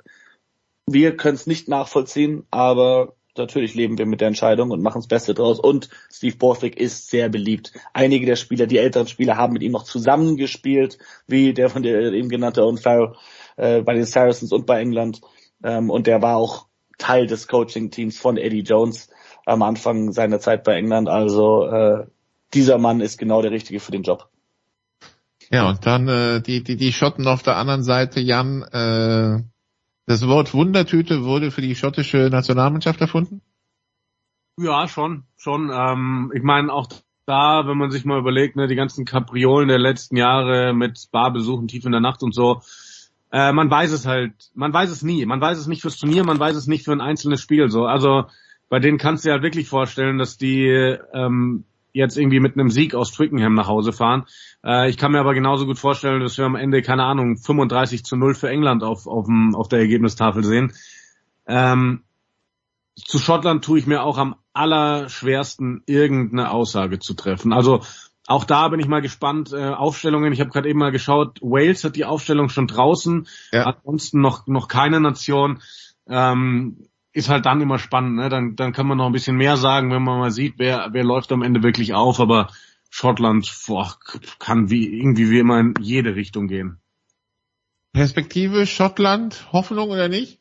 wir 0.86 1.17
können 1.17 1.35
es 1.35 1.47
nicht 1.47 1.68
nachvollziehen, 1.68 2.44
aber 2.51 3.15
natürlich 3.39 3.74
leben 3.74 3.98
wir 3.98 4.06
mit 4.06 4.20
der 4.20 4.28
Entscheidung 4.28 4.70
und 4.70 4.82
machen 4.82 4.98
das 4.98 5.08
Beste 5.08 5.34
draus. 5.34 5.58
Und 5.58 5.89
Steve 6.10 6.36
Borthwick 6.36 6.76
ist 6.76 7.10
sehr 7.10 7.28
beliebt. 7.28 7.73
Einige 7.92 8.26
der 8.26 8.36
Spieler, 8.36 8.66
die 8.66 8.78
älteren 8.78 9.08
Spieler, 9.08 9.36
haben 9.36 9.52
mit 9.52 9.62
ihm 9.62 9.73
noch 9.73 9.84
zusammengespielt, 9.84 10.98
wie 11.26 11.55
der 11.55 11.70
von 11.70 11.82
der 11.82 12.12
eben 12.12 12.28
genannte 12.28 12.65
Owen 12.65 12.78
Farrell 12.78 13.15
äh, 13.56 13.82
bei 13.82 13.94
den 13.94 14.05
Saracens 14.05 14.52
und 14.52 14.66
bei 14.66 14.81
England. 14.81 15.20
Ähm, 15.62 15.90
und 15.90 16.06
der 16.06 16.23
war 16.23 16.36
auch 16.36 16.66
Teil 16.98 17.26
des 17.26 17.48
Coaching-Teams 17.48 18.18
von 18.18 18.36
Eddie 18.36 18.62
Jones 18.62 19.10
am 19.44 19.62
Anfang 19.62 20.12
seiner 20.12 20.40
Zeit 20.40 20.65
bei 20.65 20.76
England. 20.76 21.08
Also 21.08 21.66
äh, 21.66 22.06
dieser 22.55 22.78
Mann 22.78 23.00
ist 23.00 23.18
genau 23.18 23.42
der 23.42 23.50
Richtige 23.50 23.81
für 23.81 23.92
den 23.92 24.02
Job. 24.02 24.28
Ja, 25.50 25.68
und 25.68 25.86
dann 25.86 26.08
äh, 26.08 26.40
die, 26.40 26.65
die, 26.65 26.76
die 26.76 26.92
Schotten 26.92 27.26
auf 27.28 27.42
der 27.42 27.56
anderen 27.56 27.84
Seite, 27.84 28.20
Jan, 28.20 28.62
äh, 28.62 29.42
das 30.07 30.26
Wort 30.26 30.55
Wundertüte 30.55 31.25
wurde 31.25 31.51
für 31.51 31.62
die 31.62 31.75
schottische 31.75 32.28
Nationalmannschaft 32.31 33.01
erfunden? 33.01 33.43
Ja, 34.59 34.89
schon, 34.89 35.25
schon. 35.36 35.70
Ähm, 35.73 36.33
ich 36.35 36.43
meine, 36.43 36.73
auch 36.73 36.89
da, 37.26 37.67
wenn 37.67 37.76
man 37.76 37.91
sich 37.91 38.05
mal 38.05 38.18
überlegt, 38.18 38.57
ne, 38.57 38.68
die 38.68 38.76
ganzen 38.76 39.05
Kapriolen 39.05 39.68
der 39.68 39.78
letzten 39.78 40.17
Jahre 40.17 40.73
mit 40.73 41.09
Barbesuchen 41.10 41.68
tief 41.68 41.85
in 41.85 41.93
der 41.93 42.01
Nacht 42.01 42.23
und 42.23 42.35
so, 42.35 42.62
äh, 43.33 43.52
man 43.52 43.70
weiß 43.70 43.91
es 43.91 44.07
halt, 44.07 44.33
man 44.55 44.73
weiß 44.73 44.91
es 44.91 45.02
nie. 45.02 45.26
Man 45.26 45.41
weiß 45.41 45.59
es 45.59 45.67
nicht 45.67 45.83
fürs 45.83 45.99
Turnier, 45.99 46.25
man 46.25 46.39
weiß 46.39 46.57
es 46.57 46.68
nicht 46.68 46.85
für 46.85 46.93
ein 46.93 47.01
einzelnes 47.01 47.41
Spiel. 47.41 47.68
So, 47.68 47.85
also 47.85 48.26
bei 48.68 48.78
denen 48.78 48.99
kannst 48.99 49.25
du 49.25 49.28
dir 49.28 49.33
halt 49.35 49.43
wirklich 49.43 49.68
vorstellen, 49.68 50.18
dass 50.18 50.39
die 50.39 50.67
ähm, 51.12 51.65
jetzt 51.97 52.16
irgendwie 52.16 52.41
mit 52.41 52.55
einem 52.55 52.70
Sieg 52.70 52.94
aus 52.94 53.10
Twickenham 53.10 53.55
nach 53.55 53.68
Hause 53.68 53.92
fahren. 53.92 54.26
Äh, 54.65 54.91
ich 54.91 54.97
kann 54.97 55.12
mir 55.12 55.20
aber 55.20 55.34
genauso 55.34 55.66
gut 55.66 55.78
vorstellen, 55.78 56.20
dass 56.20 56.39
wir 56.39 56.44
am 56.44 56.57
Ende, 56.57 56.83
keine 56.83 57.05
Ahnung, 57.05 57.36
35 57.39 58.05
zu 58.05 58.16
0 58.16 58.34
für 58.34 58.49
England 58.49 58.84
auf, 58.84 59.07
auf, 59.07 59.26
dem, 59.26 59.55
auf 59.55 59.68
der 59.68 59.81
Ergebnistafel 59.81 60.44
sehen. 60.44 60.73
Ähm, 61.47 62.02
zu 62.94 63.18
Schottland 63.18 63.65
tue 63.65 63.78
ich 63.78 63.86
mir 63.86 64.02
auch 64.02 64.18
am 64.18 64.36
allerschwersten, 64.52 65.83
irgendeine 65.86 66.50
Aussage 66.50 66.99
zu 66.99 67.15
treffen. 67.15 67.52
Also 67.52 67.83
auch 68.26 68.44
da 68.44 68.68
bin 68.68 68.81
ich 68.81 68.89
mal 68.89 69.02
gespannt. 69.02 69.52
Äh, 69.52 69.70
Aufstellungen, 69.70 70.33
ich 70.33 70.41
habe 70.41 70.50
gerade 70.50 70.68
eben 70.68 70.78
mal 70.78 70.92
geschaut, 70.92 71.41
Wales 71.41 71.84
hat 71.84 71.97
die 71.97 72.05
Aufstellung 72.05 72.49
schon 72.49 72.66
draußen, 72.66 73.26
ja. 73.52 73.65
ansonsten 73.65 74.20
noch, 74.20 74.47
noch 74.47 74.68
keine 74.68 75.00
Nation. 75.00 75.60
Ähm, 76.08 76.89
ist 77.16 77.30
halt 77.30 77.46
dann 77.46 77.62
immer 77.62 77.78
spannend, 77.78 78.16
ne? 78.16 78.28
Dann, 78.28 78.56
dann 78.56 78.74
kann 78.74 78.86
man 78.86 78.98
noch 78.98 79.06
ein 79.06 79.12
bisschen 79.12 79.38
mehr 79.38 79.56
sagen, 79.56 79.90
wenn 79.90 80.02
man 80.02 80.18
mal 80.18 80.30
sieht, 80.30 80.58
wer, 80.58 80.88
wer 80.92 81.02
läuft 81.02 81.32
am 81.32 81.42
Ende 81.42 81.62
wirklich 81.62 81.94
auf, 81.94 82.20
aber 82.20 82.48
Schottland 82.90 83.50
boah, 83.66 83.96
kann 84.38 84.68
wie 84.68 84.86
irgendwie 84.86 85.30
wie 85.30 85.38
immer 85.38 85.58
in 85.58 85.72
jede 85.80 86.14
Richtung 86.14 86.46
gehen. 86.46 86.78
Perspektive 87.94 88.66
Schottland, 88.66 89.50
Hoffnung 89.50 89.88
oder 89.88 90.08
nicht? 90.08 90.40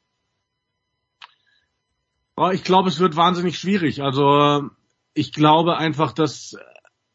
Oh, 2.35 2.49
ich 2.49 2.65
glaube, 2.65 2.89
es 2.89 2.99
wird 2.99 3.15
wahnsinnig 3.15 3.57
schwierig. 3.57 4.03
Also 4.03 4.69
ich 5.13 5.31
glaube 5.31 5.77
einfach, 5.77 6.11
dass 6.11 6.57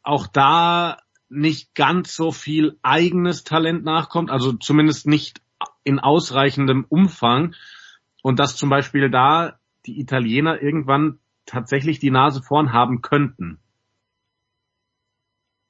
auch 0.01 0.25
da 0.25 0.97
nicht 1.29 1.75
ganz 1.75 2.15
so 2.15 2.31
viel 2.31 2.79
eigenes 2.81 3.43
Talent 3.43 3.83
nachkommt, 3.83 4.31
also 4.31 4.53
zumindest 4.53 5.05
nicht 5.05 5.39
in 5.83 5.99
ausreichendem 5.99 6.83
Umfang 6.89 7.53
und 8.21 8.39
dass 8.39 8.55
zum 8.55 8.69
Beispiel 8.69 9.09
da 9.09 9.59
die 9.85 9.99
Italiener 9.99 10.61
irgendwann 10.61 11.19
tatsächlich 11.45 11.99
die 11.99 12.11
Nase 12.11 12.41
vorn 12.41 12.71
haben 12.71 13.01
könnten. 13.01 13.59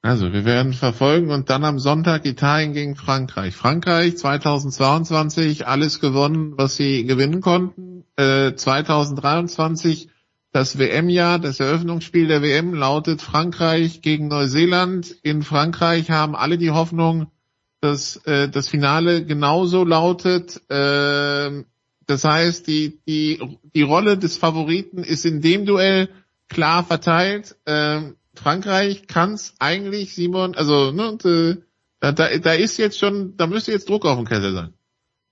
Also, 0.04 0.32
wir 0.32 0.44
werden 0.44 0.72
verfolgen 0.72 1.30
und 1.30 1.48
dann 1.48 1.64
am 1.64 1.78
Sonntag 1.78 2.26
Italien 2.26 2.72
gegen 2.72 2.96
Frankreich. 2.96 3.54
Frankreich 3.54 4.16
2022 4.16 5.68
alles 5.68 6.00
gewonnen, 6.00 6.54
was 6.56 6.74
sie 6.74 7.04
gewinnen 7.04 7.40
konnten. 7.40 8.04
Äh, 8.16 8.54
2023 8.54 10.08
das 10.52 10.78
WM-Jahr, 10.78 11.38
das 11.38 11.60
Eröffnungsspiel 11.60 12.28
der 12.28 12.42
WM 12.42 12.74
lautet 12.74 13.22
Frankreich 13.22 14.02
gegen 14.02 14.28
Neuseeland. 14.28 15.16
In 15.22 15.42
Frankreich 15.42 16.10
haben 16.10 16.36
alle 16.36 16.58
die 16.58 16.72
Hoffnung, 16.72 17.28
dass 17.80 18.16
äh, 18.26 18.50
das 18.50 18.68
Finale 18.68 19.24
genauso 19.24 19.82
lautet. 19.84 20.60
Äh, 20.68 21.62
das 22.06 22.24
heißt, 22.24 22.66
die, 22.66 23.00
die, 23.06 23.58
die 23.74 23.82
Rolle 23.82 24.18
des 24.18 24.36
Favoriten 24.36 25.04
ist 25.04 25.24
in 25.24 25.40
dem 25.40 25.66
Duell 25.66 26.08
klar 26.48 26.84
verteilt. 26.84 27.56
Ähm, 27.66 28.16
Frankreich 28.34 29.06
kann 29.06 29.34
es 29.34 29.54
eigentlich, 29.58 30.14
Simon, 30.14 30.54
also 30.54 30.90
ne, 30.92 31.10
und, 31.10 31.24
äh, 31.24 31.56
da, 32.00 32.12
da, 32.12 32.36
da 32.38 32.52
ist 32.52 32.78
jetzt 32.78 32.98
schon, 32.98 33.36
da 33.36 33.46
müsste 33.46 33.72
jetzt 33.72 33.88
Druck 33.88 34.04
auf 34.04 34.16
dem 34.16 34.26
Kessel 34.26 34.52
sein. 34.54 34.74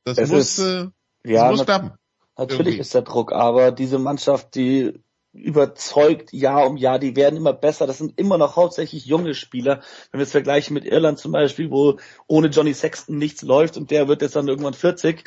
Das 0.04 0.18
es 0.18 0.30
muss, 0.30 0.58
ist, 0.58 0.58
äh, 0.58 0.88
das 1.22 1.32
ja, 1.32 1.50
muss 1.50 1.64
klappen. 1.64 1.92
Natürlich 2.36 2.66
Irgendwie. 2.66 2.80
ist 2.80 2.94
der 2.94 3.02
Druck, 3.02 3.32
aber 3.32 3.70
diese 3.70 3.98
Mannschaft, 3.98 4.54
die 4.54 4.94
überzeugt 5.32 6.32
Jahr 6.32 6.66
um 6.66 6.76
Jahr, 6.76 6.98
die 6.98 7.14
werden 7.14 7.36
immer 7.36 7.52
besser. 7.52 7.86
Das 7.86 7.98
sind 7.98 8.18
immer 8.18 8.38
noch 8.38 8.56
hauptsächlich 8.56 9.06
junge 9.06 9.34
Spieler. 9.34 9.80
Wenn 10.10 10.18
wir 10.18 10.24
es 10.24 10.32
vergleichen 10.32 10.74
mit 10.74 10.84
Irland 10.84 11.18
zum 11.18 11.32
Beispiel, 11.32 11.70
wo 11.70 11.98
ohne 12.26 12.48
Johnny 12.48 12.74
Sexton 12.74 13.18
nichts 13.18 13.42
läuft 13.42 13.76
und 13.76 13.90
der 13.90 14.08
wird 14.08 14.22
jetzt 14.22 14.36
dann 14.36 14.48
irgendwann 14.48 14.74
40, 14.74 15.24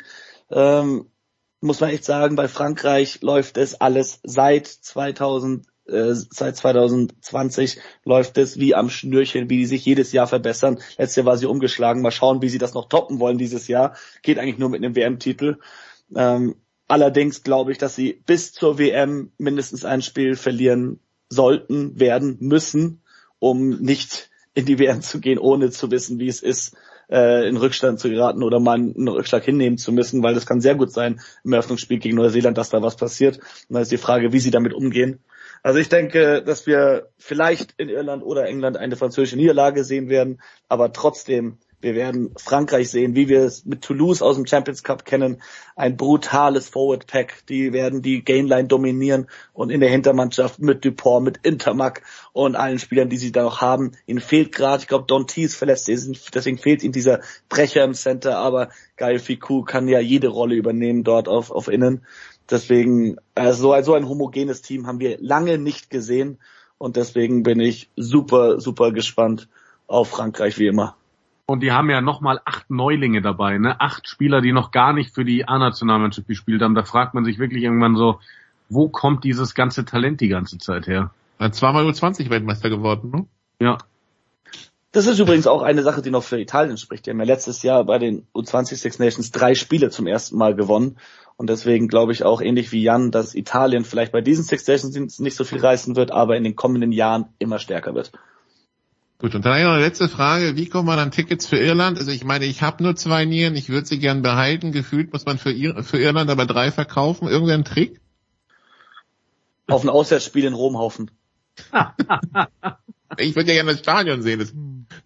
ähm, 0.50 1.06
muss 1.64 1.80
man 1.80 1.90
echt 1.90 2.04
sagen, 2.04 2.36
bei 2.36 2.46
Frankreich 2.46 3.22
läuft 3.22 3.56
es 3.56 3.80
alles 3.80 4.20
seit 4.22 4.66
2000 4.66 5.66
äh, 5.86 6.14
seit 6.14 6.56
2020 6.56 7.78
läuft 8.04 8.38
es 8.38 8.58
wie 8.58 8.74
am 8.74 8.88
Schnürchen, 8.88 9.50
wie 9.50 9.58
die 9.58 9.66
sich 9.66 9.84
jedes 9.84 10.12
Jahr 10.12 10.26
verbessern. 10.26 10.78
Letztes 10.96 11.16
Jahr 11.16 11.26
war 11.26 11.36
sie 11.36 11.46
umgeschlagen. 11.46 12.02
Mal 12.02 12.10
schauen, 12.10 12.42
wie 12.42 12.48
sie 12.48 12.58
das 12.58 12.74
noch 12.74 12.88
toppen 12.88 13.18
wollen 13.18 13.38
dieses 13.38 13.68
Jahr. 13.68 13.94
Geht 14.22 14.38
eigentlich 14.38 14.58
nur 14.58 14.70
mit 14.70 14.82
einem 14.82 14.96
WM-Titel. 14.96 15.58
Ähm, 16.14 16.56
allerdings 16.88 17.42
glaube 17.42 17.72
ich, 17.72 17.78
dass 17.78 17.96
sie 17.96 18.22
bis 18.26 18.52
zur 18.52 18.78
WM 18.78 19.32
mindestens 19.36 19.84
ein 19.84 20.00
Spiel 20.00 20.36
verlieren 20.36 21.00
sollten, 21.28 21.98
werden, 21.98 22.36
müssen, 22.40 23.02
um 23.38 23.70
nicht 23.70 24.30
in 24.54 24.66
die 24.66 24.78
WM 24.78 25.02
zu 25.02 25.20
gehen, 25.20 25.38
ohne 25.38 25.70
zu 25.70 25.90
wissen, 25.90 26.18
wie 26.18 26.28
es 26.28 26.42
ist, 26.42 26.76
äh, 27.10 27.48
in 27.48 27.56
Rückstand 27.56 28.00
zu 28.00 28.10
geraten 28.10 28.42
oder 28.42 28.60
mal 28.60 28.74
einen 28.74 29.08
Rückschlag 29.08 29.44
hinnehmen 29.44 29.78
zu 29.78 29.92
müssen, 29.92 30.22
weil 30.22 30.34
das 30.34 30.46
kann 30.46 30.60
sehr 30.60 30.74
gut 30.74 30.92
sein 30.92 31.20
im 31.44 31.52
Eröffnungsspiel 31.52 31.98
gegen 31.98 32.16
Neuseeland, 32.16 32.58
dass 32.58 32.70
da 32.70 32.82
was 32.82 32.96
passiert. 32.96 33.38
Und 33.68 33.74
da 33.74 33.80
ist 33.80 33.92
die 33.92 33.96
Frage, 33.96 34.32
wie 34.32 34.40
sie 34.40 34.50
damit 34.50 34.72
umgehen. 34.72 35.20
Also 35.62 35.78
ich 35.78 35.88
denke, 35.88 36.42
dass 36.42 36.66
wir 36.66 37.08
vielleicht 37.16 37.72
in 37.78 37.88
Irland 37.88 38.22
oder 38.22 38.46
England 38.46 38.76
eine 38.76 38.96
französische 38.96 39.36
Niederlage 39.36 39.82
sehen 39.82 40.10
werden, 40.10 40.42
aber 40.68 40.92
trotzdem, 40.92 41.56
wir 41.84 41.94
werden 41.94 42.32
Frankreich 42.38 42.90
sehen, 42.90 43.14
wie 43.14 43.28
wir 43.28 43.42
es 43.42 43.66
mit 43.66 43.82
Toulouse 43.82 44.22
aus 44.22 44.36
dem 44.36 44.46
Champions 44.46 44.82
Cup 44.82 45.04
kennen. 45.04 45.42
Ein 45.76 45.98
brutales 45.98 46.70
Forward 46.70 47.06
Pack. 47.06 47.44
Die 47.50 47.74
werden 47.74 48.00
die 48.00 48.24
Gainline 48.24 48.68
dominieren 48.68 49.26
und 49.52 49.68
in 49.68 49.80
der 49.80 49.90
Hintermannschaft 49.90 50.60
mit 50.60 50.82
Dupont, 50.82 51.26
mit 51.26 51.40
Intermac 51.42 52.00
und 52.32 52.56
allen 52.56 52.78
Spielern, 52.78 53.10
die 53.10 53.18
sie 53.18 53.32
da 53.32 53.42
noch 53.42 53.60
haben. 53.60 53.92
Ihnen 54.06 54.20
fehlt 54.20 54.50
gerade, 54.52 54.80
ich 54.80 54.88
glaube, 54.88 55.04
Don 55.06 55.26
T 55.26 55.42
ist 55.42 55.56
verletzt, 55.56 55.86
deswegen 55.86 56.56
fehlt 56.56 56.82
ihnen 56.82 56.92
dieser 56.94 57.20
Brecher 57.50 57.84
im 57.84 57.92
Center, 57.92 58.38
aber 58.38 58.70
Gael 58.96 59.18
Ficou 59.18 59.62
kann 59.62 59.86
ja 59.86 60.00
jede 60.00 60.28
Rolle 60.28 60.54
übernehmen 60.54 61.04
dort 61.04 61.28
auf, 61.28 61.50
auf 61.50 61.68
Innen. 61.68 62.00
Deswegen, 62.50 63.16
also 63.34 63.78
so 63.82 63.92
ein 63.92 64.08
homogenes 64.08 64.62
Team 64.62 64.86
haben 64.86 65.00
wir 65.00 65.18
lange 65.20 65.58
nicht 65.58 65.90
gesehen 65.90 66.38
und 66.78 66.96
deswegen 66.96 67.42
bin 67.42 67.60
ich 67.60 67.90
super, 67.94 68.58
super 68.58 68.90
gespannt 68.90 69.48
auf 69.86 70.08
Frankreich 70.08 70.58
wie 70.58 70.66
immer. 70.66 70.96
Und 71.46 71.60
die 71.60 71.72
haben 71.72 71.90
ja 71.90 72.00
nochmal 72.00 72.40
acht 72.44 72.70
Neulinge 72.70 73.20
dabei, 73.20 73.58
ne? 73.58 73.80
Acht 73.80 74.08
Spieler, 74.08 74.40
die 74.40 74.52
noch 74.52 74.70
gar 74.70 74.92
nicht 74.92 75.14
für 75.14 75.24
die 75.24 75.46
A-Nationalmannschaft 75.46 76.26
gespielt 76.26 76.62
haben. 76.62 76.74
Da 76.74 76.84
fragt 76.84 77.12
man 77.14 77.24
sich 77.24 77.38
wirklich 77.38 77.62
irgendwann 77.62 77.96
so, 77.96 78.20
wo 78.70 78.88
kommt 78.88 79.24
dieses 79.24 79.54
ganze 79.54 79.84
Talent 79.84 80.20
die 80.20 80.28
ganze 80.28 80.58
Zeit 80.58 80.86
her? 80.86 81.10
Zweimal 81.50 81.84
U20 81.86 82.30
Weltmeister 82.30 82.70
geworden, 82.70 83.10
ne? 83.10 83.26
Ja. 83.60 83.78
Das 84.92 85.06
ist 85.06 85.18
übrigens 85.18 85.48
auch 85.48 85.62
eine 85.62 85.82
Sache, 85.82 86.02
die 86.02 86.10
noch 86.10 86.22
für 86.22 86.40
Italien 86.40 86.78
spricht. 86.78 87.04
Die 87.04 87.10
haben 87.10 87.18
ja 87.18 87.24
letztes 87.24 87.62
Jahr 87.62 87.84
bei 87.84 87.98
den 87.98 88.26
U20 88.32 88.76
Six 88.76 88.98
Nations 89.00 89.32
drei 89.32 89.54
Spiele 89.54 89.90
zum 89.90 90.06
ersten 90.06 90.38
Mal 90.38 90.54
gewonnen. 90.54 90.96
Und 91.36 91.50
deswegen 91.50 91.88
glaube 91.88 92.12
ich 92.12 92.22
auch 92.22 92.40
ähnlich 92.40 92.70
wie 92.70 92.82
Jan, 92.82 93.10
dass 93.10 93.34
Italien 93.34 93.84
vielleicht 93.84 94.12
bei 94.12 94.20
diesen 94.20 94.44
Six 94.44 94.68
Nations 94.68 95.18
nicht 95.18 95.36
so 95.36 95.42
viel 95.42 95.58
reißen 95.58 95.96
wird, 95.96 96.12
aber 96.12 96.36
in 96.36 96.44
den 96.44 96.54
kommenden 96.54 96.92
Jahren 96.92 97.26
immer 97.40 97.58
stärker 97.58 97.94
wird. 97.96 98.12
Gut, 99.18 99.34
und 99.34 99.44
dann 99.44 99.62
noch 99.62 99.72
eine 99.72 99.80
letzte 99.80 100.08
Frage. 100.08 100.56
Wie 100.56 100.68
kommt 100.68 100.86
man 100.86 100.98
an 100.98 101.10
Tickets 101.10 101.46
für 101.46 101.56
Irland? 101.56 101.98
Also 101.98 102.10
ich 102.10 102.24
meine, 102.24 102.46
ich 102.46 102.62
habe 102.62 102.82
nur 102.82 102.96
zwei 102.96 103.24
Nieren, 103.24 103.54
ich 103.54 103.68
würde 103.68 103.86
sie 103.86 103.98
gern 103.98 104.22
behalten. 104.22 104.72
Gefühlt 104.72 105.12
muss 105.12 105.24
man 105.24 105.38
für, 105.38 105.52
Ir 105.52 105.82
für 105.84 105.98
Irland 105.98 106.30
aber 106.30 106.46
drei 106.46 106.72
verkaufen. 106.72 107.28
Irgendein 107.28 107.64
Trick? 107.64 108.00
Auf 109.68 109.82
ein 109.82 109.88
Auswärtsspiel 109.88 110.44
in 110.44 110.54
Rom 110.54 110.76
haufen. 110.76 111.10
ich 113.18 113.36
würde 113.36 113.48
ja 113.48 113.54
gerne 113.54 113.70
das 113.70 113.78
Stadion 113.78 114.22
sehen. 114.22 114.40
Das, 114.40 114.52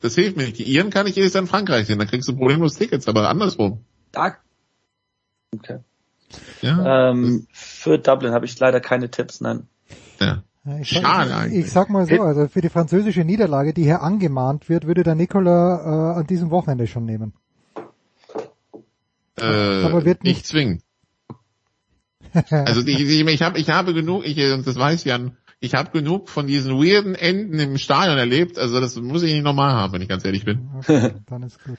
das 0.01 0.15
hilft 0.15 0.37
mir 0.37 0.45
nicht. 0.45 0.59
Die 0.59 0.65
Iren 0.65 0.91
kann 0.91 1.07
ich 1.07 1.15
jedes 1.15 1.35
Jahr 1.35 1.43
in 1.43 1.49
Frankreich 1.49 1.87
sehen. 1.87 1.99
Da 1.99 2.07
kriegst 2.07 2.29
du 2.29 2.35
problemlos 2.35 2.75
Tickets, 2.75 3.07
aber 3.09 3.29
andersrum. 3.29 3.85
Da. 4.11 4.37
Okay. 5.55 5.81
Ja, 6.61 7.11
ähm, 7.11 7.47
für 7.53 7.99
Dublin 7.99 8.33
habe 8.33 8.47
ich 8.47 8.59
leider 8.59 8.81
keine 8.81 9.11
Tipps, 9.11 9.41
nein. 9.41 9.67
Ja. 10.21 10.43
Ich 10.81 10.91
sag, 10.91 11.47
ich, 11.47 11.55
ich 11.55 11.71
sag 11.71 11.89
mal 11.89 12.07
so, 12.07 12.21
also 12.21 12.49
für 12.49 12.61
die 12.61 12.69
französische 12.69 13.25
Niederlage, 13.25 13.73
die 13.73 13.85
hier 13.85 14.03
angemahnt 14.03 14.69
wird, 14.69 14.87
würde 14.87 15.03
der 15.03 15.15
Nicola 15.15 16.15
äh, 16.15 16.19
an 16.19 16.27
diesem 16.27 16.51
Wochenende 16.51 16.87
schon 16.87 17.07
nehmen. 17.07 17.33
Äh, 19.39 19.85
Aber 19.85 20.05
wird 20.05 20.25
nicht, 20.25 20.37
nicht 20.37 20.47
zwingen. 20.47 20.83
Also 22.51 22.83
die, 22.83 22.95
die, 22.95 23.23
ich 23.23 23.43
habe 23.43 23.59
ich 23.59 23.71
habe 23.71 23.95
genug, 23.95 24.27
ich, 24.27 24.37
und 24.53 24.67
das 24.67 24.77
weiß 24.77 25.05
Jan, 25.05 25.39
ich 25.61 25.75
habe 25.75 25.91
genug 25.91 26.29
von 26.29 26.47
diesen 26.47 26.75
weirden 26.75 27.15
Enden 27.15 27.59
im 27.59 27.79
Stadion 27.79 28.19
erlebt, 28.19 28.59
also 28.59 28.81
das 28.81 28.97
muss 28.97 29.23
ich 29.23 29.33
nicht 29.33 29.45
nochmal 29.45 29.73
haben, 29.73 29.95
wenn 29.95 30.03
ich 30.03 30.09
ganz 30.09 30.25
ehrlich 30.25 30.45
bin. 30.45 30.69
Okay, 30.79 31.15
dann 31.27 31.43
ist 31.43 31.63
gut. 31.65 31.79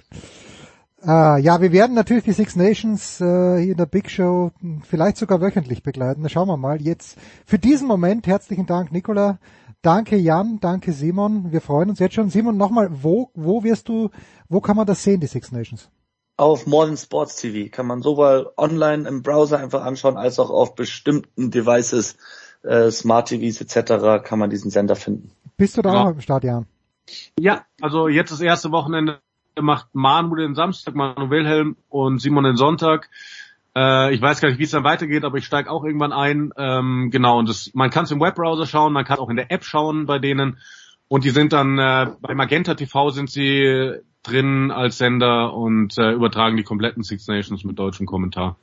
Äh, 1.05 1.41
ja, 1.41 1.61
wir 1.61 1.71
werden 1.71 1.95
natürlich 1.95 2.25
die 2.25 2.33
Six 2.33 2.55
Nations 2.55 3.21
äh, 3.21 3.57
hier 3.61 3.71
in 3.71 3.77
der 3.77 3.85
Big 3.85 4.09
Show 4.09 4.51
vielleicht 4.83 5.17
sogar 5.17 5.39
wöchentlich 5.41 5.81
begleiten. 5.81 6.23
Da 6.23 6.29
schauen 6.29 6.47
wir 6.47 6.57
mal. 6.57 6.81
Jetzt 6.81 7.17
für 7.45 7.57
diesen 7.57 7.87
Moment 7.87 8.27
herzlichen 8.27 8.65
Dank, 8.65 8.91
Nicola. 8.91 9.39
Danke 9.81 10.17
Jan, 10.17 10.59
danke 10.59 10.91
Simon. 10.91 11.53
Wir 11.53 11.61
freuen 11.61 11.89
uns 11.89 11.99
jetzt 11.99 12.15
schon. 12.15 12.29
Simon, 12.29 12.57
nochmal, 12.57 12.89
wo, 12.91 13.31
wo 13.33 13.63
wirst 13.63 13.87
du, 13.87 14.09
wo 14.49 14.59
kann 14.59 14.75
man 14.75 14.85
das 14.85 15.03
sehen, 15.03 15.21
die 15.21 15.27
Six 15.27 15.53
Nations? 15.53 15.89
Auf 16.35 16.67
Modern 16.67 16.97
Sports 16.97 17.37
TV 17.37 17.69
kann 17.71 17.85
man 17.85 18.01
sowohl 18.01 18.51
online 18.57 19.07
im 19.07 19.23
Browser 19.23 19.59
einfach 19.59 19.83
anschauen, 19.83 20.17
als 20.17 20.37
auch 20.39 20.49
auf 20.49 20.75
bestimmten 20.75 21.49
Devices, 21.51 22.17
äh, 22.63 22.91
Smart 22.91 23.29
TVs 23.29 23.61
etc. 23.61 24.21
kann 24.23 24.39
man 24.39 24.49
diesen 24.49 24.69
Sender 24.69 24.97
finden. 24.97 25.31
Bist 25.55 25.77
du 25.77 25.81
da 25.81 25.93
Ja. 25.93 26.03
auch 26.05 26.09
im 26.11 26.21
Start, 26.21 26.43
Jan? 26.43 26.65
Ja, 27.39 27.65
also 27.81 28.07
jetzt 28.09 28.31
das 28.31 28.41
erste 28.41 28.71
Wochenende 28.71 29.19
macht 29.61 29.87
Manu 29.93 30.35
den 30.35 30.55
Samstag, 30.55 30.95
Manu 30.95 31.29
Wilhelm 31.29 31.75
und 31.89 32.19
Simon 32.19 32.43
den 32.43 32.57
Sonntag. 32.57 33.09
Äh, 33.75 34.13
ich 34.13 34.21
weiß 34.21 34.41
gar 34.41 34.49
nicht, 34.49 34.59
wie 34.59 34.63
es 34.63 34.71
dann 34.71 34.83
weitergeht, 34.83 35.23
aber 35.23 35.37
ich 35.37 35.45
steige 35.45 35.69
auch 35.69 35.83
irgendwann 35.83 36.13
ein. 36.13 36.51
Ähm, 36.57 37.09
genau, 37.11 37.39
und 37.39 37.49
das, 37.49 37.71
man 37.73 37.89
kann 37.89 38.05
es 38.05 38.11
im 38.11 38.19
Webbrowser 38.19 38.65
schauen, 38.65 38.93
man 38.93 39.05
kann 39.05 39.19
auch 39.19 39.29
in 39.29 39.35
der 39.35 39.51
App 39.51 39.63
schauen 39.63 40.05
bei 40.05 40.19
denen. 40.19 40.57
Und 41.07 41.23
die 41.23 41.31
sind 41.31 41.53
dann 41.53 41.79
äh, 41.79 42.07
bei 42.21 42.35
Magenta 42.35 42.75
TV 42.75 43.09
sind 43.09 43.29
sie 43.29 43.95
drin 44.23 44.71
als 44.71 44.97
Sender 44.97 45.53
und 45.53 45.97
äh, 45.97 46.11
übertragen 46.11 46.57
die 46.57 46.63
kompletten 46.63 47.03
Six 47.03 47.27
Nations 47.27 47.63
mit 47.63 47.79
deutschem 47.79 48.05
Kommentar. 48.05 48.57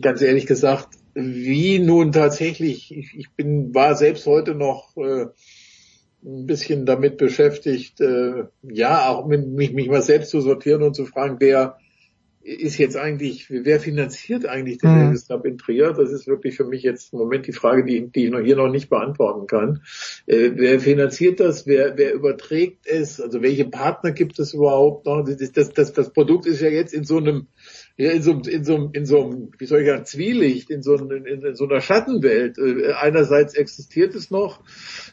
ganz 0.00 0.22
ehrlich 0.22 0.46
gesagt, 0.46 0.88
wie 1.14 1.78
nun 1.78 2.12
tatsächlich, 2.12 2.96
ich, 2.96 3.14
ich 3.16 3.30
bin, 3.32 3.74
war 3.74 3.94
selbst 3.96 4.26
heute 4.26 4.54
noch 4.54 4.96
äh, 4.96 5.26
ein 6.24 6.46
bisschen 6.46 6.86
damit 6.86 7.16
beschäftigt, 7.16 8.00
äh, 8.00 8.44
ja, 8.62 9.08
auch 9.08 9.26
mit, 9.26 9.46
mich, 9.48 9.72
mich 9.72 9.88
mal 9.88 10.02
selbst 10.02 10.30
zu 10.30 10.40
sortieren 10.40 10.82
und 10.82 10.94
zu 10.94 11.06
fragen, 11.06 11.36
wer 11.40 11.78
ist 12.50 12.78
jetzt 12.78 12.96
eigentlich, 12.96 13.46
wer 13.48 13.78
finanziert 13.78 14.44
eigentlich 14.44 14.78
den 14.78 14.90
Mhm. 14.90 14.98
Davis 15.06 15.28
Cup 15.28 15.46
in 15.46 15.56
Trier? 15.56 15.92
Das 15.92 16.10
ist 16.10 16.26
wirklich 16.26 16.56
für 16.56 16.64
mich 16.64 16.82
jetzt 16.82 17.12
im 17.12 17.20
Moment 17.20 17.46
die 17.46 17.52
Frage, 17.52 17.84
die, 17.84 18.08
die 18.08 18.24
ich 18.24 18.30
noch 18.30 18.40
hier 18.40 18.56
noch 18.56 18.70
nicht 18.70 18.90
beantworten 18.90 19.46
kann. 19.46 19.82
Äh, 20.26 20.50
wer 20.54 20.80
finanziert 20.80 21.38
das? 21.38 21.66
Wer, 21.66 21.96
wer 21.96 22.12
überträgt 22.12 22.86
es? 22.86 23.20
Also 23.20 23.40
welche 23.42 23.66
Partner 23.66 24.10
gibt 24.10 24.38
es 24.40 24.52
überhaupt 24.54 25.06
noch? 25.06 25.24
Das, 25.24 25.52
das, 25.52 25.70
das, 25.70 25.92
das 25.92 26.12
Produkt 26.12 26.46
ist 26.46 26.60
ja 26.60 26.68
jetzt 26.68 26.92
in 26.92 27.04
so 27.04 27.18
einem, 27.18 27.46
ja, 27.96 28.10
in 28.10 28.22
so, 28.22 28.32
einem- 28.32 28.42
in 28.42 28.64
so, 28.64 28.74
einem- 28.74 28.90
in 28.94 29.06
so 29.06 29.48
wie 29.58 29.66
soll 29.66 29.80
ich 29.82 29.86
sagen, 29.86 30.04
Zwielicht, 30.04 30.70
in 30.70 30.82
so, 30.82 30.96
in, 30.96 31.24
in 31.26 31.54
so 31.54 31.64
einer 31.68 31.80
Schattenwelt. 31.80 32.58
Äh, 32.58 32.92
Einerseits 32.94 33.54
existiert 33.54 34.14
es 34.16 34.30
noch, 34.30 34.60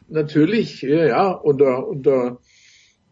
natürlich, 0.09 0.82
ja, 0.82 1.06
ja, 1.06 1.32
unter, 1.32 1.88
unter 1.88 2.40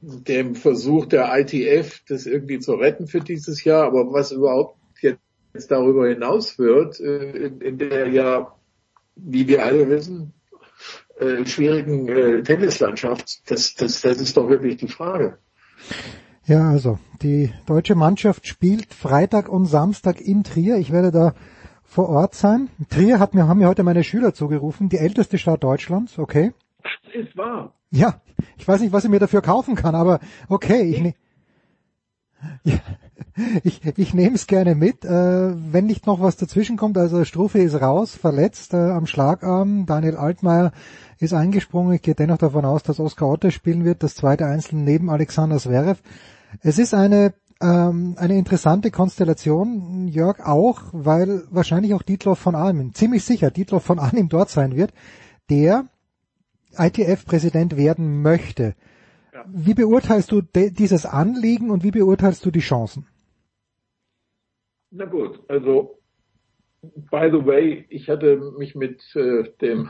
dem 0.01 0.55
Versuch 0.55 1.05
der 1.05 1.35
ITF, 1.37 2.01
das 2.07 2.25
irgendwie 2.25 2.59
zu 2.59 2.73
retten 2.73 3.07
für 3.07 3.21
dieses 3.21 3.63
Jahr, 3.63 3.85
aber 3.85 4.11
was 4.13 4.31
überhaupt 4.31 4.77
jetzt 5.55 5.71
darüber 5.71 6.07
hinaus 6.07 6.59
wird, 6.59 6.99
äh, 6.99 7.47
in, 7.47 7.77
der 7.77 8.09
ja, 8.09 8.53
wie 9.15 9.47
wir 9.47 9.65
alle 9.65 9.89
wissen, 9.89 10.33
äh, 11.19 11.45
schwierigen 11.45 12.07
äh, 12.09 12.43
Tennislandschaft, 12.43 13.49
das, 13.49 13.73
das, 13.73 14.01
das 14.01 14.19
ist 14.19 14.37
doch 14.37 14.49
wirklich 14.49 14.77
die 14.77 14.87
Frage. 14.87 15.37
Ja, 16.45 16.69
also 16.69 16.99
die 17.21 17.51
deutsche 17.65 17.95
Mannschaft 17.95 18.45
spielt 18.45 18.93
Freitag 18.93 19.49
und 19.49 19.65
Samstag 19.65 20.21
in 20.21 20.43
Trier. 20.43 20.77
Ich 20.77 20.91
werde 20.91 21.11
da 21.11 21.33
vor 21.83 22.09
Ort 22.09 22.35
sein. 22.35 22.69
Trier 22.89 23.19
hat 23.19 23.33
mir, 23.33 23.47
haben 23.47 23.59
mir 23.59 23.67
heute 23.67 23.83
meine 23.83 24.03
Schüler 24.03 24.33
zugerufen, 24.33 24.89
die 24.89 24.97
älteste 24.97 25.37
Stadt 25.37 25.63
Deutschlands, 25.63 26.19
okay. 26.19 26.51
Ist 27.15 27.37
wahr. 27.37 27.73
Ja, 27.91 28.19
ich 28.57 28.67
weiß 28.67 28.81
nicht, 28.81 28.91
was 28.91 29.05
ich 29.05 29.09
mir 29.09 29.19
dafür 29.19 29.41
kaufen 29.41 29.75
kann, 29.75 29.95
aber 29.95 30.19
okay, 30.49 30.81
ich, 30.81 31.01
ne 31.01 31.13
ja, 32.63 32.79
ich, 33.63 33.81
ich 33.97 34.13
nehme 34.13 34.35
es 34.35 34.47
gerne 34.47 34.75
mit, 34.75 35.05
äh, 35.05 35.09
wenn 35.09 35.85
nicht 35.85 36.05
noch 36.05 36.21
was 36.21 36.35
dazwischen 36.35 36.75
kommt. 36.75 36.97
Also 36.97 37.23
Strufe 37.23 37.59
ist 37.59 37.79
raus, 37.81 38.15
verletzt 38.15 38.73
äh, 38.73 38.91
am 38.91 39.07
Schlagarm. 39.07 39.85
Daniel 39.85 40.17
Altmaier 40.17 40.73
ist 41.17 41.33
eingesprungen. 41.33 41.93
Ich 41.93 42.01
gehe 42.01 42.15
dennoch 42.15 42.37
davon 42.37 42.65
aus, 42.65 42.83
dass 42.83 42.99
Oskar 42.99 43.29
Otte 43.29 43.51
spielen 43.51 43.85
wird, 43.85 44.03
das 44.03 44.15
zweite 44.15 44.45
Einzel 44.45 44.75
neben 44.75 45.09
Alexander 45.09 45.57
Zverev. 45.57 46.01
Es 46.61 46.77
ist 46.77 46.93
eine 46.93 47.33
ähm, 47.61 48.15
eine 48.17 48.37
interessante 48.37 48.91
Konstellation, 48.91 50.09
Jörg, 50.09 50.41
auch, 50.41 50.81
weil 50.91 51.43
wahrscheinlich 51.49 51.93
auch 51.93 52.03
Dietloff 52.03 52.39
von 52.39 52.55
Arnim, 52.55 52.93
ziemlich 52.93 53.23
sicher 53.23 53.49
Dietloff 53.49 53.83
von 53.83 53.99
Arnim 53.99 54.27
dort 54.27 54.49
sein 54.49 54.75
wird, 54.75 54.91
der 55.49 55.85
ITF-Präsident 56.77 57.77
werden 57.77 58.21
möchte. 58.21 58.75
Wie 59.47 59.73
beurteilst 59.73 60.31
du 60.31 60.41
dieses 60.41 61.05
Anliegen 61.05 61.69
und 61.69 61.83
wie 61.83 61.91
beurteilst 61.91 62.45
du 62.45 62.51
die 62.51 62.59
Chancen? 62.59 63.05
Na 64.91 65.05
gut, 65.05 65.41
also 65.49 65.99
by 67.11 67.29
the 67.31 67.45
way, 67.45 67.85
ich 67.89 68.09
hatte 68.09 68.53
mich 68.57 68.75
mit 68.75 69.01
äh, 69.15 69.43
dem 69.61 69.89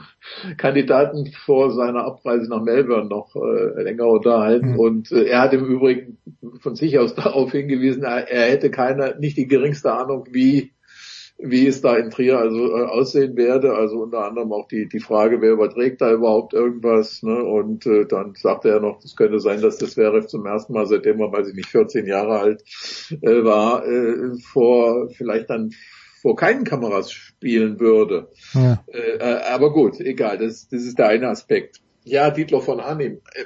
Kandidaten 0.58 1.32
vor 1.46 1.72
seiner 1.72 2.06
Abreise 2.06 2.50
nach 2.50 2.62
Melbourne 2.62 3.08
noch 3.08 3.36
äh, 3.36 3.84
länger 3.84 4.08
unterhalten 4.08 4.78
und 4.78 5.12
äh, 5.12 5.26
er 5.26 5.42
hat 5.42 5.54
im 5.54 5.66
Übrigen 5.66 6.18
von 6.62 6.76
sich 6.76 6.98
aus 7.00 7.16
darauf 7.16 7.52
hingewiesen, 7.52 8.04
er, 8.04 8.30
er 8.30 8.50
hätte 8.52 8.72
keine, 8.72 9.16
nicht 9.20 9.38
die 9.38 9.48
geringste 9.48 9.94
Ahnung, 9.94 10.28
wie 10.32 10.72
wie 11.38 11.68
es 11.68 11.82
da 11.82 11.98
in 11.98 12.10
Trier 12.10 12.40
also 12.40 12.78
äh, 12.78 12.86
aussehen 12.86 13.36
werde, 13.36 13.74
also 13.74 14.02
unter 14.02 14.26
anderem 14.26 14.54
auch 14.54 14.68
die 14.68 14.88
die 14.88 15.00
Frage, 15.00 15.42
wer 15.42 15.52
überträgt 15.52 16.02
da 16.02 16.12
überhaupt 16.12 16.54
irgendwas, 16.54 17.24
ne? 17.24 17.44
Und 17.44 17.86
äh, 17.86 18.06
dann 18.06 18.36
sagte 18.36 18.70
er 18.70 18.80
noch, 18.80 19.04
es 19.04 19.16
könnte 19.16 19.40
sein, 19.40 19.62
dass 19.62 19.78
das 19.78 19.92
Zverev 19.92 20.28
zum 20.28 20.46
ersten 20.46 20.74
Mal, 20.74 20.86
seitdem 20.86 21.20
er, 21.20 21.32
weiß 21.32 21.50
ich 21.50 21.56
nicht, 21.56 21.70
14 21.70 22.06
Jahre 22.06 22.40
alt 22.40 22.64
äh, 23.10 23.44
war, 23.44 23.86
äh, 23.86 24.38
vor 24.40 25.10
vielleicht 25.10 25.50
dann 25.50 25.72
vor 26.22 26.36
keinen 26.36 26.64
Kameras 26.64 27.12
spielen 27.12 27.80
würde. 27.80 28.30
Ja. 28.54 28.84
Äh, 28.88 29.18
äh, 29.18 29.42
aber 29.44 29.74
gut, 29.74 30.00
egal, 30.00 30.38
das, 30.38 30.70
das 30.70 30.84
ist 30.84 30.98
der 30.98 31.10
eine 31.10 31.28
Aspekt. 31.28 31.82
Ja, 32.04 32.32
Dietler 32.32 32.62
von 32.62 32.80
Arnim. 32.80 33.22
Äh, 33.34 33.46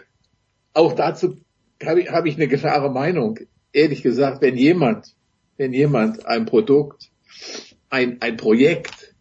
auch 0.74 0.94
dazu 0.94 1.38
habe 1.84 2.02
ich, 2.02 2.12
hab 2.12 2.26
ich 2.26 2.36
eine 2.36 2.48
klare 2.48 2.92
Meinung. 2.92 3.40
Ehrlich 3.74 4.04
gesagt, 4.04 4.42
wenn 4.42 4.56
jemand, 4.56 5.16
wenn 5.58 5.74
jemand 5.74 6.26
ein 6.26 6.46
Produkt, 6.46 7.12
ein, 7.90 8.22
ein 8.22 8.38
Projekt 8.38 9.16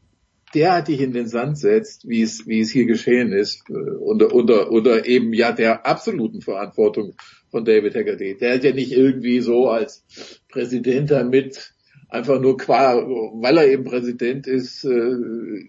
derartig 0.55 1.01
in 1.01 1.13
den 1.13 1.29
Sand 1.29 1.59
setzt, 1.59 2.09
wie 2.09 2.23
es, 2.23 2.47
wie 2.47 2.61
es 2.61 2.71
hier 2.71 2.87
geschehen 2.87 3.33
ist, 3.33 3.69
äh, 3.69 3.73
unter, 3.73 4.33
unter, 4.33 4.71
unter 4.71 5.07
eben 5.07 5.33
ja 5.33 5.53
der 5.53 5.87
absoluten 5.87 6.41
Verantwortung 6.41 7.15
von 7.51 7.65
David 7.65 7.95
Haggerty. 7.95 8.37
Der 8.37 8.55
hat 8.55 8.65
ja 8.65 8.73
nicht 8.73 8.93
irgendwie 8.93 9.41
so 9.41 9.69
als 9.69 10.05
Präsident 10.49 11.11
damit 11.11 11.75
einfach 12.09 12.41
nur 12.41 12.57
qua, 12.57 12.97
weil 12.97 13.59
er 13.59 13.69
eben 13.69 13.85
Präsident 13.85 14.47
ist, 14.47 14.85
äh, 14.85 15.15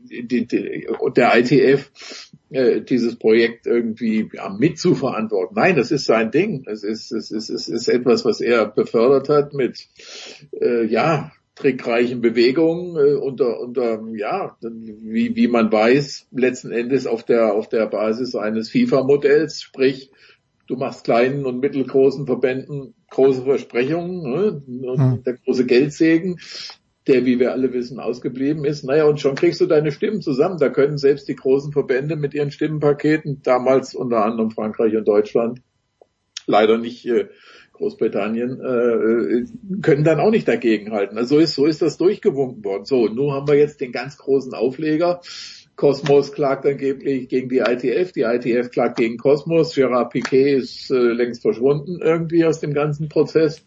die, 0.10 0.48
die, 0.48 0.88
der 1.16 1.38
ITF 1.38 1.92
äh, 2.50 2.82
dieses 2.82 3.18
Projekt 3.18 3.68
irgendwie 3.68 4.30
ja, 4.34 4.50
mitzuverantworten. 4.50 5.56
Nein, 5.56 5.76
das 5.76 5.92
ist 5.92 6.06
sein 6.06 6.32
Ding. 6.32 6.66
Es 6.68 6.84
ist, 6.84 7.12
es 7.12 7.32
ist, 7.32 7.50
es 7.50 7.68
ist 7.68 7.90
etwas, 7.90 8.24
was 8.24 8.40
er 8.40 8.68
befördert 8.68 9.28
hat 9.28 9.54
mit, 9.54 9.88
äh, 10.62 10.86
ja, 10.86 11.32
trickreichen 11.60 12.22
Bewegungen 12.22 12.96
äh, 12.96 13.16
unter, 13.16 13.60
unter, 13.60 14.02
ja, 14.16 14.58
wie, 14.62 15.36
wie 15.36 15.48
man 15.48 15.72
weiß, 15.72 16.28
letzten 16.32 16.72
Endes 16.72 17.06
auf 17.06 17.24
der, 17.24 17.54
auf 17.54 17.68
der 17.68 17.86
Basis 17.88 18.36
eines 18.36 18.70
FIFA-Modells, 18.72 19.62
sprich, 19.62 20.12
du 20.68 20.76
machst 20.78 21.04
kleinen 21.04 21.46
und 21.46 21.60
mittelgroßen 21.60 22.26
Verbänden 22.26 22.94
große 23.10 23.44
Versprechungen 23.44 24.22
ne? 24.22 24.64
und 24.88 25.00
hm. 25.00 25.24
der 25.24 25.34
große 25.34 25.66
Geldsegen, 25.66 26.40
der, 27.08 27.26
wie 27.26 27.40
wir 27.40 27.52
alle 27.52 27.74
wissen, 27.74 28.00
ausgeblieben 28.00 28.66
ist. 28.66 28.84
Naja, 28.84 29.06
und 29.06 29.20
schon 29.20 29.36
kriegst 29.36 29.60
du 29.60 29.66
deine 29.66 29.92
Stimmen 29.92 30.22
zusammen. 30.22 30.60
Da 30.60 30.70
können 30.70 30.98
selbst 30.98 31.28
die 31.28 31.36
großen 31.36 31.72
Verbände 31.74 32.16
mit 32.16 32.34
ihren 32.36 32.52
Stimmenpaketen, 32.52 33.42
damals 33.42 33.96
unter 33.96 34.24
anderem 34.24 34.52
Frankreich 34.52 34.96
und 34.96 35.08
Deutschland, 35.08 35.62
leider 36.46 36.78
nicht 36.78 37.06
äh, 37.08 37.30
Großbritannien, 37.80 38.60
äh, 38.62 39.82
können 39.82 40.04
dann 40.04 40.20
auch 40.20 40.32
nicht 40.32 40.48
dagegenhalten. 40.48 41.18
Also 41.18 41.36
so 41.36 41.42
ist, 41.42 41.56
so 41.56 41.66
ist 41.66 41.82
das 41.82 41.98
durchgewunken 41.98 42.64
worden. 42.64 42.86
So, 42.86 43.08
nun 43.08 43.32
haben 43.32 43.48
wir 43.48 43.56
jetzt 43.56 43.82
den 43.82 43.92
ganz 43.92 44.18
großen 44.18 44.54
Aufleger. 44.54 45.22
Cosmos 45.78 46.34
klagt 46.34 46.66
angeblich 46.66 47.30
gegen 47.30 47.48
die 47.48 47.60
ITF, 47.60 48.12
die 48.12 48.24
ITF 48.24 48.70
klagt 48.70 48.98
gegen 48.98 49.18
Cosmos, 49.18 49.74
Gerard 49.74 50.12
Piquet 50.12 50.58
ist 50.58 50.92
äh, 50.92 50.96
längst 50.96 51.42
verschwunden 51.42 52.00
irgendwie 52.02 52.44
aus 52.44 52.60
dem 52.60 52.74
ganzen 52.74 53.08
Prozess. 53.08 53.64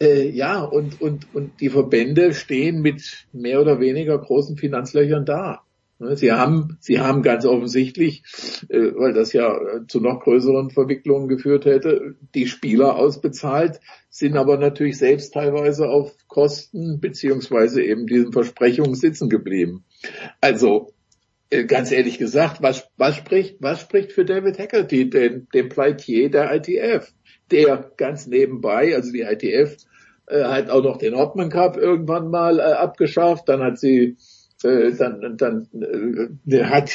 Äh, 0.00 0.30
ja, 0.30 0.62
und, 0.62 1.02
und, 1.02 1.26
und 1.34 1.60
die 1.60 1.68
Verbände 1.68 2.32
stehen 2.32 2.80
mit 2.80 3.26
mehr 3.34 3.60
oder 3.60 3.80
weniger 3.80 4.18
großen 4.18 4.56
Finanzlöchern 4.56 5.26
da. 5.26 5.62
Ne, 6.02 6.16
sie 6.16 6.32
haben, 6.32 6.78
sie 6.80 6.98
haben 6.98 7.22
ganz 7.22 7.46
offensichtlich, 7.46 8.24
äh, 8.68 8.90
weil 8.96 9.12
das 9.12 9.32
ja 9.32 9.56
zu 9.86 10.00
noch 10.00 10.18
größeren 10.18 10.70
Verwicklungen 10.70 11.28
geführt 11.28 11.64
hätte, 11.64 12.16
die 12.34 12.48
Spieler 12.48 12.96
ausbezahlt, 12.96 13.78
sind 14.10 14.36
aber 14.36 14.56
natürlich 14.56 14.98
selbst 14.98 15.32
teilweise 15.32 15.88
auf 15.88 16.12
Kosten 16.26 16.98
beziehungsweise 17.00 17.84
eben 17.84 18.08
diesen 18.08 18.32
Versprechungen 18.32 18.96
sitzen 18.96 19.28
geblieben. 19.28 19.84
Also 20.40 20.92
äh, 21.50 21.66
ganz 21.66 21.92
ehrlich 21.92 22.18
gesagt, 22.18 22.62
was, 22.62 22.88
was 22.96 23.14
spricht, 23.14 23.58
was 23.60 23.80
spricht 23.80 24.10
für 24.10 24.24
David 24.24 24.58
Hackerty, 24.58 25.08
den, 25.08 25.46
den 25.54 25.68
Pleitier 25.68 26.30
der 26.32 26.52
ITF, 26.52 27.12
der 27.52 27.92
ganz 27.96 28.26
nebenbei, 28.26 28.96
also 28.96 29.12
die 29.12 29.20
ITF 29.20 29.76
äh, 30.26 30.42
hat 30.42 30.68
auch 30.68 30.82
noch 30.82 30.96
den 30.96 31.16
Hopman 31.16 31.50
Cup 31.50 31.76
irgendwann 31.76 32.28
mal 32.28 32.58
äh, 32.58 32.62
abgeschafft, 32.62 33.48
dann 33.48 33.62
hat 33.62 33.78
sie 33.78 34.16
äh, 34.64 34.94
dann, 34.96 35.36
dann 35.36 35.68
äh, 36.46 36.64
hat, 36.64 36.90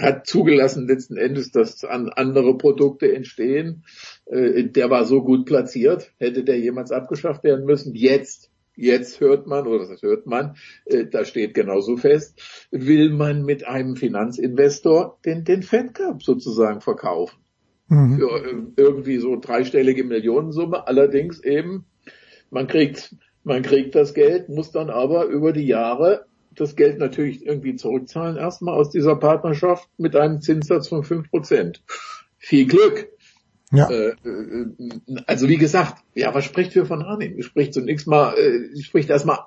hat 0.00 0.26
zugelassen 0.26 0.86
letzten 0.86 1.16
Endes, 1.16 1.50
dass 1.50 1.84
an 1.84 2.08
andere 2.10 2.56
Produkte 2.56 3.14
entstehen. 3.14 3.84
Äh, 4.26 4.64
der 4.64 4.90
war 4.90 5.04
so 5.04 5.22
gut 5.22 5.46
platziert, 5.46 6.12
hätte 6.18 6.44
der 6.44 6.58
jemals 6.58 6.92
abgeschafft 6.92 7.44
werden 7.44 7.64
müssen. 7.64 7.94
Jetzt 7.94 8.52
Jetzt 8.74 9.20
hört 9.20 9.46
man, 9.46 9.66
oder 9.66 9.86
das 9.86 10.02
hört 10.02 10.26
man, 10.26 10.56
äh, 10.86 11.04
da 11.04 11.24
steht 11.24 11.54
genauso 11.54 11.96
fest, 11.96 12.40
will 12.70 13.10
man 13.10 13.44
mit 13.44 13.66
einem 13.66 13.96
Finanzinvestor 13.96 15.18
den, 15.26 15.44
den 15.44 15.62
Fed 15.62 15.94
Cup 15.94 16.22
sozusagen 16.22 16.80
verkaufen. 16.80 17.38
Mhm. 17.88 18.18
Für 18.18 18.44
äh, 18.44 18.62
irgendwie 18.76 19.18
so 19.18 19.38
dreistellige 19.38 20.04
Millionensumme. 20.04 20.86
Allerdings 20.86 21.42
eben, 21.44 21.84
man 22.50 22.66
kriegt, 22.66 23.14
man 23.44 23.62
kriegt 23.62 23.94
das 23.94 24.14
Geld, 24.14 24.48
muss 24.48 24.70
dann 24.70 24.88
aber 24.88 25.26
über 25.26 25.52
die 25.52 25.66
Jahre 25.66 26.24
das 26.54 26.76
Geld 26.76 26.98
natürlich 26.98 27.44
irgendwie 27.46 27.76
zurückzahlen 27.76 28.36
erstmal 28.36 28.74
aus 28.74 28.90
dieser 28.90 29.16
Partnerschaft 29.16 29.88
mit 29.98 30.16
einem 30.16 30.40
Zinssatz 30.40 30.88
von 30.88 31.04
fünf 31.04 31.30
Prozent. 31.30 31.82
Viel 32.38 32.66
Glück. 32.66 33.08
Ja. 33.72 33.88
Äh, 33.90 34.08
äh, 34.24 34.66
also 35.26 35.48
wie 35.48 35.56
gesagt, 35.56 36.02
ja, 36.14 36.34
was 36.34 36.44
spricht 36.44 36.72
für 36.72 36.84
von 36.84 37.02
Arnim? 37.02 37.40
Spricht 37.42 37.72
zunächst 37.72 38.06
mal, 38.06 38.34
äh, 38.36 38.80
spricht 38.82 39.08
erstmal 39.08 39.38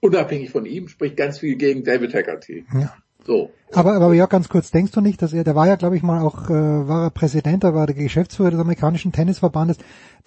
unabhängig 0.00 0.50
von 0.50 0.64
ihm, 0.66 0.88
spricht 0.88 1.16
ganz 1.16 1.38
viel 1.38 1.56
gegen 1.56 1.84
David 1.84 2.14
Haggerty. 2.14 2.64
Ja. 2.72 2.94
So. 3.26 3.50
Aber, 3.72 3.94
aber 3.94 4.14
ja, 4.14 4.26
ganz 4.26 4.48
kurz, 4.48 4.70
denkst 4.70 4.92
du 4.92 5.00
nicht, 5.00 5.20
dass 5.20 5.32
er, 5.32 5.42
der 5.42 5.56
war 5.56 5.66
ja, 5.66 5.74
glaube 5.74 5.96
ich 5.96 6.02
mal 6.02 6.22
auch, 6.22 6.48
äh, 6.48 6.52
war 6.88 7.04
er 7.04 7.10
Präsident, 7.10 7.64
er 7.64 7.74
war 7.74 7.86
der 7.86 7.96
Geschäftsführer 7.96 8.52
des 8.52 8.60
amerikanischen 8.60 9.12
Tennisverbandes. 9.12 9.78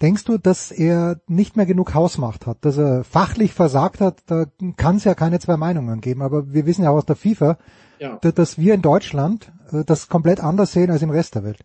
Denkst 0.02 0.24
du, 0.24 0.36
dass 0.36 0.70
er 0.70 1.20
nicht 1.26 1.56
mehr 1.56 1.66
genug 1.66 1.94
Hausmacht 1.94 2.46
hat, 2.46 2.58
dass 2.60 2.76
er 2.76 3.02
fachlich 3.02 3.54
versagt 3.54 4.00
hat? 4.00 4.18
Da 4.26 4.44
kann 4.76 4.96
es 4.96 5.04
ja 5.04 5.14
keine 5.14 5.40
zwei 5.40 5.56
Meinungen 5.56 6.00
geben. 6.00 6.22
Aber 6.22 6.52
wir 6.52 6.66
wissen 6.66 6.84
ja 6.84 6.90
auch 6.90 6.96
aus 6.96 7.06
der 7.06 7.16
FIFA, 7.16 7.56
ja. 7.98 8.18
dass 8.20 8.58
wir 8.58 8.74
in 8.74 8.82
Deutschland 8.82 9.50
äh, 9.72 9.84
das 9.84 10.08
komplett 10.08 10.40
anders 10.40 10.72
sehen 10.72 10.90
als 10.90 11.02
im 11.02 11.10
Rest 11.10 11.34
der 11.34 11.44
Welt 11.44 11.64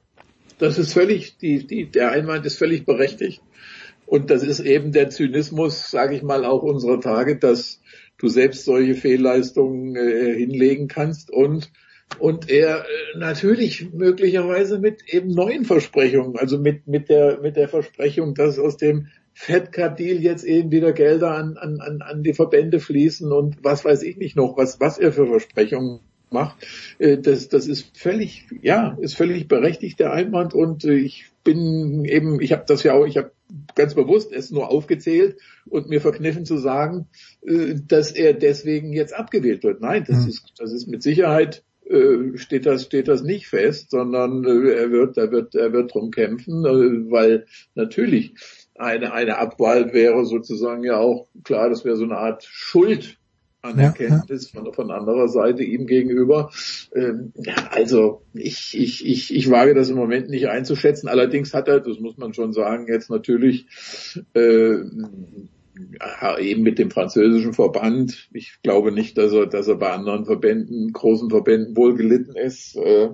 das 0.58 0.78
ist 0.78 0.94
völlig, 0.94 1.38
die, 1.38 1.66
die, 1.66 1.90
der 1.90 2.12
Einwand 2.12 2.46
ist 2.46 2.58
völlig 2.58 2.86
berechtigt. 2.86 3.42
Und 4.06 4.30
das 4.30 4.44
ist 4.44 4.60
eben 4.60 4.92
der 4.92 5.10
Zynismus, 5.10 5.90
sage 5.90 6.16
ich 6.16 6.24
mal, 6.24 6.46
auch 6.46 6.62
unserer 6.62 7.02
Tage, 7.02 7.38
dass 7.38 7.82
du 8.18 8.27
selbst 8.27 8.66
solche 8.66 8.95
Fehlleistungen 8.95 9.95
äh, 9.95 10.35
hinlegen 10.35 10.88
kannst 10.88 11.32
und 11.32 11.72
und 12.19 12.50
er 12.50 12.82
äh, 12.82 13.18
natürlich 13.18 13.92
möglicherweise 13.94 14.80
mit 14.80 15.02
eben 15.08 15.30
neuen 15.30 15.66
Versprechungen, 15.66 16.38
also 16.38 16.60
mit 16.60 16.88
mit 16.88 17.10
der 17.10 17.40
mit 17.42 17.56
der 17.56 17.68
Versprechung, 17.68 18.35
dass 18.35 18.60
aus 18.60 18.77
dem 18.77 19.08
Fed 19.34 19.72
Cup 19.74 19.98
Deal 19.98 20.22
jetzt 20.22 20.45
eben 20.45 20.72
wieder 20.72 20.94
Gelder 20.94 21.32
an, 21.35 21.58
an, 21.58 22.02
an 22.02 22.24
die 22.24 22.34
Verbände 22.34 22.80
fließen 22.80 23.32
und 23.32 23.58
was 23.64 23.84
weiß 23.84 24.03
ich 24.03 24.18
nicht 24.18 24.35
noch, 24.35 24.56
was 24.56 24.80
was 24.80 24.98
er 24.98 25.11
für 25.11 25.27
Versprechungen 25.27 26.00
macht, 26.36 26.68
äh, 27.00 27.18
das, 27.18 27.48
das 27.48 27.68
ist 27.68 27.98
völlig, 27.98 28.48
ja, 28.62 28.98
ist 29.00 29.16
völlig 29.16 29.48
berechtigt 29.48 30.00
der 30.00 30.12
Einwand 30.12 30.54
und 30.54 30.84
äh, 30.84 30.94
ich 30.94 31.26
bin 31.44 32.04
eben, 32.06 32.42
ich 32.42 32.52
habe 32.52 32.66
das 32.68 32.84
ja 32.84 32.94
auch, 32.94 33.06
ich 33.06 33.18
habe 33.18 33.32
ganz 33.76 33.96
bewusst 33.96 34.34
es 34.34 34.52
nur 34.52 34.70
aufgezählt 34.70 35.38
und 35.68 35.88
mir 35.88 36.02
verkniffen 36.02 36.46
zu 36.46 36.58
sagen, 36.58 37.08
äh, 37.42 37.76
dass 37.88 38.12
er 38.12 38.34
deswegen 38.34 38.92
jetzt 38.92 39.16
abgewählt 39.16 39.64
wird. 39.64 39.80
Nein, 39.82 40.04
das 40.08 40.24
mhm. 40.24 40.30
ist, 40.30 40.54
das 40.58 40.74
ist 40.74 40.88
mit 40.88 41.02
Sicherheit 41.02 41.64
steht 42.34 42.66
das 42.66 42.86
steht 42.86 43.08
das 43.08 43.22
nicht 43.22 43.46
fest, 43.48 43.92
sondern 43.92 44.44
er 44.44 44.90
wird 44.90 45.20
er 45.20 45.32
wird 45.32 45.54
er 45.54 45.72
wird 45.72 45.94
drum 45.94 46.10
kämpfen, 46.10 46.64
weil 47.12 47.46
natürlich 47.76 48.34
eine 48.74 49.14
eine 49.14 49.38
Abwahl 49.38 49.94
wäre 49.94 50.26
sozusagen 50.26 50.84
ja 50.84 50.98
auch 50.98 51.28
klar, 51.44 51.70
das 51.70 51.86
wäre 51.86 51.96
so 51.96 52.04
eine 52.04 52.18
Art 52.18 52.44
Schuld 52.44 53.20
Anerkenntnis 53.66 54.52
ja, 54.52 54.60
ja. 54.60 54.64
Von, 54.64 54.74
von 54.74 54.92
anderer 54.92 55.27
Seite 55.27 55.64
ihm 55.64 55.88
gegenüber. 55.88 56.52
Ähm, 56.94 57.34
also 57.72 58.22
ich, 58.34 58.77
ich, 58.77 59.06
ich, 59.06 59.35
ich 59.35 59.50
wage 59.50 59.74
das 59.74 59.90
im 59.90 59.98
Moment 59.98 60.30
nicht 60.30 60.48
einzuschätzen. 60.48 61.08
Allerdings 61.08 61.53
hat 61.53 61.68
er, 61.68 61.80
das 61.80 62.00
muss 62.00 62.18
man 62.18 62.34
schon 62.34 62.53
sagen, 62.53 62.88
jetzt 62.88 63.10
natürlich 63.10 63.66
äh, 64.34 64.77
eben 66.40 66.64
mit 66.64 66.80
dem 66.80 66.90
französischen 66.92 67.53
Verband. 67.53 68.30
Ich 68.34 68.60
glaube 68.64 68.92
nicht, 68.92 69.18
dass 69.18 69.34
er, 69.34 69.48
dass 69.48 69.68
er 69.68 69.76
bei 69.76 69.92
anderen 69.92 70.26
Verbänden, 70.26 70.94
großen 70.94 71.30
Verbänden 71.30 71.76
wohl 71.76 71.95
gelitten 71.95 72.35
ist. 72.35 72.77
Äh, 72.77 73.10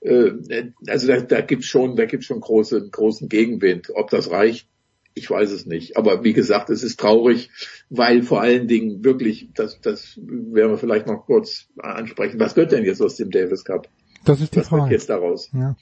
äh, 0.00 0.72
also 0.88 1.06
da, 1.06 1.20
da 1.20 1.40
gibt's 1.40 1.66
schon, 1.66 1.96
da 1.96 2.06
gibt's 2.06 2.26
schon 2.26 2.40
große, 2.40 2.88
großen 2.90 3.28
Gegenwind. 3.28 3.90
Ob 3.94 4.10
das 4.10 4.30
reicht, 4.30 4.68
ich 5.14 5.30
weiß 5.30 5.50
es 5.50 5.66
nicht. 5.66 5.96
Aber 5.96 6.24
wie 6.24 6.32
gesagt, 6.32 6.70
es 6.70 6.82
ist 6.82 6.98
traurig, 6.98 7.50
weil 7.90 8.22
vor 8.22 8.40
allen 8.40 8.68
Dingen 8.68 9.04
wirklich, 9.04 9.50
das, 9.54 9.80
das 9.80 10.18
werden 10.22 10.70
wir 10.70 10.78
vielleicht 10.78 11.06
noch 11.06 11.26
kurz 11.26 11.68
ansprechen. 11.78 12.40
Was 12.40 12.56
wird 12.56 12.72
denn 12.72 12.84
jetzt 12.84 13.02
aus 13.02 13.16
dem 13.16 13.30
Davis 13.30 13.64
Cup? 13.64 13.88
Das 14.24 14.40
ist 14.40 14.54
die 14.54 14.60
Was 14.60 14.68
Frage. 14.68 14.92
Jetzt 14.92 15.10
daraus? 15.10 15.50
Ja. 15.52 15.76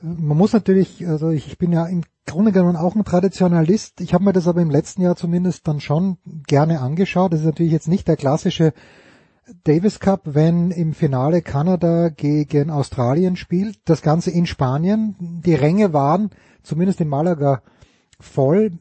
Man 0.00 0.36
muss 0.36 0.52
natürlich, 0.52 1.06
also 1.06 1.30
ich 1.30 1.58
bin 1.58 1.72
ja 1.72 1.86
im 1.86 2.02
Grunde 2.26 2.52
genommen 2.52 2.76
auch 2.76 2.96
ein 2.96 3.04
Traditionalist. 3.04 4.00
Ich 4.00 4.14
habe 4.14 4.24
mir 4.24 4.32
das 4.32 4.48
aber 4.48 4.60
im 4.60 4.70
letzten 4.70 5.02
Jahr 5.02 5.16
zumindest 5.16 5.68
dann 5.68 5.80
schon 5.80 6.18
gerne 6.46 6.80
angeschaut. 6.80 7.32
Das 7.32 7.40
ist 7.40 7.46
natürlich 7.46 7.72
jetzt 7.72 7.88
nicht 7.88 8.08
der 8.08 8.16
klassische 8.16 8.72
Davis 9.64 10.00
Cup, 10.00 10.22
wenn 10.24 10.70
im 10.70 10.94
Finale 10.94 11.42
Kanada 11.42 12.08
gegen 12.08 12.70
Australien 12.70 13.36
spielt. 13.36 13.78
Das 13.84 14.02
Ganze 14.02 14.30
in 14.30 14.46
Spanien. 14.46 15.40
Die 15.44 15.54
Ränge 15.54 15.92
waren, 15.92 16.30
zumindest 16.62 17.00
in 17.00 17.08
Malaga, 17.08 17.62
voll 18.22 18.72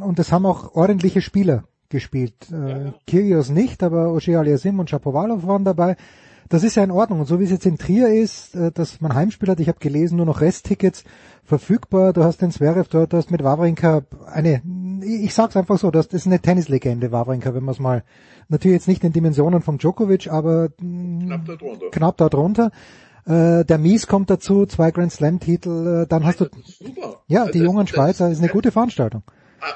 und 0.00 0.18
es 0.18 0.32
haben 0.32 0.46
auch 0.46 0.74
ordentliche 0.74 1.22
Spieler 1.22 1.64
gespielt. 1.88 2.34
Äh, 2.52 2.84
ja. 2.84 2.94
Kyrgios 3.06 3.50
nicht, 3.50 3.82
aber 3.82 4.12
Oshie 4.12 4.36
Aliasim 4.36 4.78
und 4.78 4.90
Shapovalov 4.90 5.46
waren 5.46 5.64
dabei. 5.64 5.96
Das 6.48 6.64
ist 6.64 6.76
ja 6.76 6.84
in 6.84 6.90
Ordnung. 6.90 7.20
Und 7.20 7.26
so 7.26 7.38
wie 7.38 7.44
es 7.44 7.50
jetzt 7.50 7.66
in 7.66 7.78
Trier 7.78 8.08
ist, 8.08 8.54
äh, 8.54 8.72
dass 8.72 9.00
man 9.00 9.14
Heimspiel 9.14 9.48
hat, 9.48 9.60
ich 9.60 9.68
habe 9.68 9.78
gelesen, 9.78 10.16
nur 10.16 10.26
noch 10.26 10.40
Resttickets 10.40 11.04
verfügbar. 11.44 12.12
Du 12.12 12.24
hast 12.24 12.42
den 12.42 12.50
Zverev 12.50 12.88
dort, 12.88 13.12
du 13.12 13.16
hast 13.16 13.30
mit 13.30 13.42
Wawrinka 13.42 14.02
eine 14.26 14.62
ich 15.02 15.34
sag's 15.34 15.56
einfach 15.56 15.78
so, 15.78 15.90
das 15.90 16.26
eine 16.26 16.40
Tennislegende 16.40 17.12
Wawrinka, 17.12 17.54
wenn 17.54 17.64
man 17.64 17.72
es 17.72 17.80
mal, 17.80 18.04
natürlich 18.48 18.76
jetzt 18.76 18.88
nicht 18.88 19.04
in 19.04 19.12
Dimensionen 19.12 19.62
von 19.62 19.78
Djokovic, 19.78 20.28
aber 20.28 20.68
knapp 20.68 21.44
darunter. 21.46 21.90
Knapp 21.90 22.16
darunter. 22.16 22.70
Äh, 23.26 23.64
der 23.64 23.78
Mies 23.78 24.06
kommt 24.06 24.30
dazu, 24.30 24.66
zwei 24.66 24.90
Grand 24.90 25.12
Slam 25.12 25.40
Titel, 25.40 26.02
äh, 26.04 26.06
dann 26.08 26.24
hast 26.24 26.40
du, 26.40 26.46
Super. 26.64 27.22
ja, 27.28 27.46
die 27.46 27.58
Das- 27.58 27.66
jungen 27.66 27.86
Schweizer, 27.86 28.30
ist 28.30 28.38
eine 28.38 28.48
gute 28.48 28.70
Veranstaltung. 28.72 29.22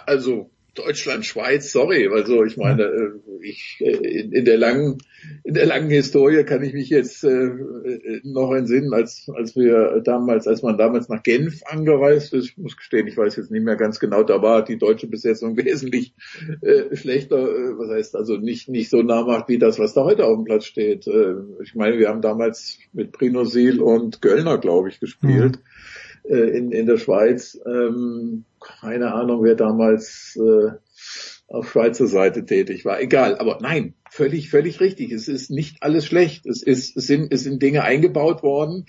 Also 0.07 0.51
Deutschland, 0.75 1.25
Schweiz, 1.25 1.71
sorry, 1.71 2.09
also 2.13 2.45
ich 2.45 2.57
meine, 2.57 2.83
äh, 2.83 3.11
ich 3.43 3.79
äh, 3.81 3.93
in, 3.93 4.33
in 4.33 4.45
der 4.45 4.59
langen 4.59 4.99
in 5.45 5.55
der 5.55 5.67
langen 5.67 5.91
Historie 5.91 6.45
kann 6.45 6.63
ich 6.63 6.75
mich 6.75 6.91
jetzt 6.91 7.25
äh, 7.25 7.29
äh, 7.29 8.21
noch 8.25 8.53
entsinnen, 8.53 8.93
als 8.93 9.31
als 9.35 9.57
wir 9.57 10.03
damals, 10.05 10.47
als 10.47 10.63
man 10.63 10.77
damals 10.77 11.09
nach 11.09 11.23
Genf 11.23 11.63
angereist 11.67 12.35
ist, 12.35 12.51
ich 12.51 12.59
muss 12.59 12.77
gestehen, 12.77 13.07
ich 13.07 13.17
weiß 13.17 13.37
jetzt 13.37 13.51
nicht 13.51 13.65
mehr 13.65 13.77
ganz 13.77 14.01
genau, 14.01 14.23
da 14.23 14.43
war 14.43 14.65
die 14.65 14.79
deutsche 14.79 15.07
Besetzung 15.07 15.57
wesentlich 15.65 16.15
äh, 16.61 16.95
schlechter, 16.95 17.39
äh, 17.39 17.79
was 17.79 17.91
heißt 17.91 18.17
also 18.17 18.37
nicht 18.37 18.69
nicht 18.69 18.91
so 18.91 19.03
namhaft 19.03 19.49
wie 19.49 19.59
das, 19.59 19.79
was 19.79 19.95
da 19.95 20.05
heute 20.05 20.27
auf 20.27 20.37
dem 20.37 20.45
Platz 20.45 20.67
steht. 20.67 21.07
Äh, 21.07 21.35
ich 21.63 21.75
meine, 21.75 21.99
wir 21.99 22.09
haben 22.09 22.21
damals 22.21 22.79
mit 22.93 23.13
Prino 23.13 23.45
Sil 23.47 23.81
und 23.81 24.21
Göllner, 24.21 24.59
glaube 24.59 24.89
ich, 24.89 25.01
gespielt 25.01 25.59
äh, 26.25 26.57
in, 26.57 26.73
in 26.73 26.87
der 26.87 26.97
Schweiz. 26.97 27.61
Ähm, 27.67 28.45
keine 28.65 29.13
Ahnung, 29.13 29.43
wer 29.43 29.55
damals 29.55 30.37
äh, 30.37 30.71
auf 31.47 31.71
Schweizer 31.71 32.07
Seite 32.07 32.45
tätig 32.45 32.85
war. 32.85 33.01
Egal, 33.01 33.39
aber 33.39 33.59
nein, 33.61 33.95
völlig, 34.11 34.51
völlig 34.51 34.81
richtig. 34.81 35.13
Es 35.13 35.29
ist 35.29 35.51
nicht 35.51 35.83
alles 35.83 36.07
schlecht. 36.07 36.47
Es 36.47 36.63
ist, 36.63 36.97
es 36.97 37.07
sind, 37.07 37.33
es 37.33 37.43
sind 37.43 37.63
Dinge 37.63 37.83
eingebaut 37.83 38.43
worden, 38.43 38.87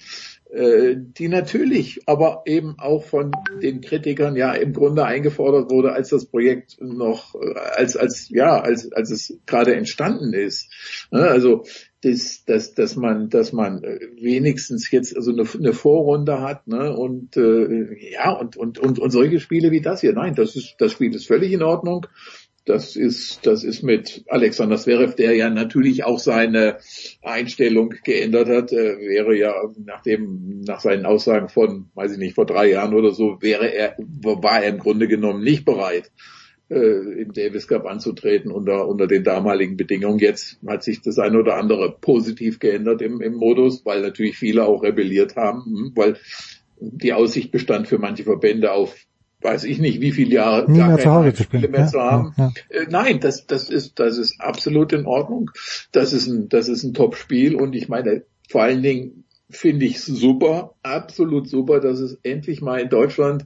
äh, 0.50 0.96
die 0.98 1.28
natürlich, 1.28 2.02
aber 2.06 2.44
eben 2.46 2.76
auch 2.80 3.04
von 3.04 3.32
den 3.62 3.82
Kritikern 3.82 4.36
ja 4.36 4.54
im 4.54 4.74
Grunde 4.74 5.06
eingefordert 5.06 5.70
wurde, 5.70 5.92
als 5.92 6.10
das 6.10 6.26
Projekt 6.26 6.78
noch, 6.80 7.36
äh, 7.36 7.60
als, 7.76 7.98
als, 7.98 8.30
ja, 8.30 8.62
als, 8.62 8.92
als 8.94 9.12
es 9.12 9.38
gerade 9.46 9.76
entstanden 9.76 10.34
ist. 10.34 10.72
Ne, 11.12 11.28
Also, 11.28 11.66
das, 12.06 12.46
dass, 12.46 12.76
dass 12.76 12.96
man, 12.96 13.30
dass 13.30 13.52
man 13.52 13.84
äh, 13.84 14.00
wenigstens 14.22 14.92
jetzt 14.92 15.16
also 15.16 15.32
eine, 15.32 15.44
eine 15.52 15.74
Vorrunde 15.74 16.40
hat, 16.40 16.68
ne, 16.68 16.96
und 16.96 17.36
äh, 17.36 18.12
ja 18.12 18.32
und, 18.32 18.56
und 18.56 18.78
und 18.78 19.00
und 19.00 19.10
solche 19.10 19.40
Spiele 19.40 19.72
wie 19.72 19.82
das 19.82 20.02
hier. 20.02 20.14
Nein, 20.14 20.36
das 20.36 20.56
ist 20.56 20.76
das 20.78 20.92
Spiel 20.92 21.16
ist 21.16 21.26
völlig 21.26 21.52
in 21.52 21.64
Ordnung. 21.64 22.06
Das 22.64 22.96
ist 22.96 23.46
das 23.48 23.64
ist 23.64 23.82
mit 23.82 24.24
Alexander 24.28 24.78
Zverev, 24.78 25.16
der 25.16 25.36
ja 25.36 25.50
natürlich 25.50 26.04
auch 26.04 26.20
seine 26.20 26.78
Einstellung 27.24 27.96
geändert 28.04 28.50
hat, 28.50 28.72
äh, 28.72 29.00
wäre 29.00 29.36
ja 29.36 29.54
nach 29.84 30.04
dem 30.04 30.62
nach 30.62 30.82
seinen 30.82 31.08
Aussagen 31.08 31.50
von, 31.50 31.90
weiß 31.96 32.12
ich 32.14 32.18
nicht, 32.20 32.36
vor 32.36 32.46
drei 32.46 32.70
Jahren 32.70 32.94
oder 32.94 33.14
so, 33.14 33.38
wäre 33.42 33.74
er 33.74 33.96
war 33.98 34.62
er 34.62 34.70
im 34.70 34.80
Grunde 34.80 35.08
genommen 35.08 35.44
nicht 35.44 35.66
bereit 35.66 36.12
äh, 36.70 37.22
im 37.22 37.34
Davis 37.34 37.68
Cup 37.68 37.86
anzutreten 37.86 38.52
unter, 38.52 38.88
unter 38.88 39.08
den 39.08 39.24
damaligen 39.24 39.78
Bedingungen. 39.78 40.20
Jetzt 40.20 40.58
hat 40.68 40.84
sich 40.84 41.02
das 41.02 41.20
eine 41.20 41.40
oder 41.40 41.56
andere 41.58 41.96
positiv 42.00 42.60
geändert 42.60 43.02
im, 43.02 43.22
im 43.22 43.36
Modus, 43.36 43.86
weil 43.86 44.02
natürlich 44.02 44.38
viele 44.38 44.66
auch 44.66 44.84
rebelliert 44.84 45.36
haben, 45.36 45.66
hm, 45.66 45.92
weil 45.96 46.18
die 46.80 47.14
Aussicht 47.14 47.52
bestand 47.52 47.88
für 47.88 47.98
manche 47.98 48.24
Verbände 48.24 48.72
auf 48.72 48.96
weiß 49.42 49.64
ich 49.66 49.78
nicht, 49.78 50.02
wie 50.02 50.12
viele 50.12 50.36
Jahre 50.36 50.70
Nie 50.72 50.80
gar 50.80 50.98
keine 50.98 51.34
zu 51.34 51.44
Spiele 51.44 51.68
spielen. 51.68 51.72
mehr 51.72 51.82
Ja, 51.82 51.88
zu 51.88 52.00
haben. 52.02 52.34
ja, 52.36 52.52
Äh, 52.70 52.88
Nein, 52.90 53.20
das, 53.20 53.46
das 53.46 53.70
ist, 53.70 54.00
das 54.00 54.18
ist 54.18 54.42
absolut 54.42 54.92
in 54.92 55.06
Ordnung. 55.06 55.52
Das 55.92 56.14
ist 56.14 56.26
ein, 56.28 56.50
das 56.50 56.68
ist 56.68 56.84
ein 56.84 56.94
Top-Spiel 56.96 57.56
und 57.56 57.76
ich 57.76 57.88
meine, 57.88 58.24
vor 58.50 58.64
allen 58.64 58.82
Dingen 58.82 59.25
finde 59.50 59.86
ich 59.86 60.02
super, 60.02 60.74
absolut 60.82 61.48
super, 61.48 61.80
dass 61.80 62.00
es 62.00 62.18
endlich 62.24 62.62
mal 62.62 62.80
in 62.80 62.90
Deutschland 62.90 63.46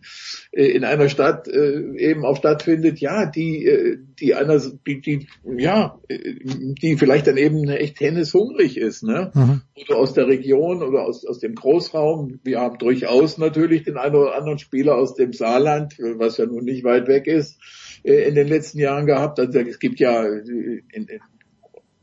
äh, 0.52 0.68
in 0.68 0.86
einer 0.86 1.10
Stadt 1.10 1.48
äh, 1.48 1.96
eben 1.98 2.26
auch 2.26 2.38
stattfindet, 2.38 3.00
ja, 3.00 3.26
die, 3.26 3.66
äh, 3.66 3.98
die 4.20 4.34
einer, 4.34 4.60
die, 4.60 5.02
die, 5.02 5.28
ja, 5.58 6.00
äh, 6.08 6.36
die 6.82 6.98
vielleicht 6.98 7.28
dann 7.28 7.38
eben 7.38 7.68
echt 7.68 7.98
tennishungrig 7.98 8.78
ist, 8.78 9.04
ne? 9.04 9.32
Mhm. 9.34 9.62
Oder 9.76 9.98
aus 9.98 10.14
der 10.14 10.28
Region 10.28 10.84
oder 10.84 11.04
aus, 11.04 11.26
aus 11.26 11.40
dem 11.40 11.56
Großraum. 11.56 12.40
Wir 12.44 12.60
haben 12.60 12.78
durchaus 12.78 13.38
natürlich 13.38 13.84
den 13.84 13.98
einen 13.98 14.16
oder 14.16 14.36
anderen 14.36 14.60
Spieler 14.60 14.96
aus 14.96 15.16
dem 15.16 15.34
Saarland, 15.34 15.96
was 16.00 16.38
ja 16.38 16.46
nun 16.46 16.64
nicht 16.64 16.84
weit 16.84 17.08
weg 17.08 17.28
ist, 17.28 17.58
äh, 18.04 18.28
in 18.28 18.36
den 18.36 18.48
letzten 18.48 18.80
Jahren 18.80 19.06
gehabt. 19.06 19.40
Also 19.40 19.60
es 19.60 19.80
gibt 19.80 20.00
ja 20.00 20.24
äh, 20.24 20.82
in, 20.94 21.08
in, 21.08 21.20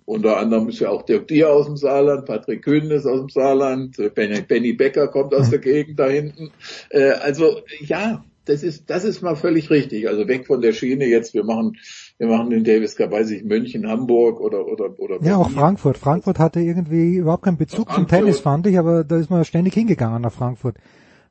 unter 0.07 0.39
anderem 0.39 0.69
ist 0.69 0.79
ja 0.79 0.89
auch 0.89 1.03
Dirk 1.03 1.29
Dier 1.29 1.51
aus 1.51 1.67
dem 1.67 1.77
Saarland, 1.77 2.25
Patrick 2.25 2.63
Kühn 2.63 2.91
ist 2.91 3.07
aus 3.07 3.21
dem 3.21 3.29
Saarland, 3.29 3.99
äh, 3.99 4.09
Benny, 4.09 4.41
Benny 4.41 4.73
Becker 4.73 5.09
kommt 5.09 5.35
aus 5.35 5.51
der 5.51 5.59
Gegend 5.61 5.99
da 5.99 6.09
hinten. 6.09 6.53
Äh, 6.91 7.11
also 7.11 7.59
ja, 7.81 8.25
das 8.45 8.63
ist 8.63 8.89
das 8.89 9.05
ist 9.05 9.23
mal 9.23 9.35
völlig 9.35 9.69
richtig. 9.71 10.09
Also 10.09 10.29
weg 10.29 10.47
von 10.47 10.61
der 10.61 10.73
Schiene 10.73 11.07
jetzt. 11.07 11.35
Wir 11.35 11.43
machen 11.43 11.77
wir 12.19 12.29
machen 12.29 12.51
den 12.51 12.63
Davis 12.63 12.95
Cup, 12.95 13.11
weiß 13.11 13.31
ich, 13.31 13.45
München, 13.45 13.89
Hamburg 13.89 14.41
oder 14.41 14.67
oder 14.67 14.99
oder. 14.99 15.21
Ja, 15.23 15.39
auch. 15.39 15.51
Frankfurt. 15.51 15.99
Frankfurt 15.99 16.39
hatte 16.39 16.61
irgendwie 16.61 17.17
überhaupt 17.17 17.43
keinen 17.43 17.59
Bezug 17.59 17.89
zum 17.89 18.07
Frankfurt. 18.07 18.21
Tennis, 18.21 18.41
fand 18.41 18.67
ich, 18.69 18.79
aber 18.79 19.03
da 19.03 19.19
ist 19.19 19.29
man 19.29 19.45
ständig 19.45 19.75
hingegangen 19.75 20.23
nach 20.23 20.33
Frankfurt. 20.33 20.77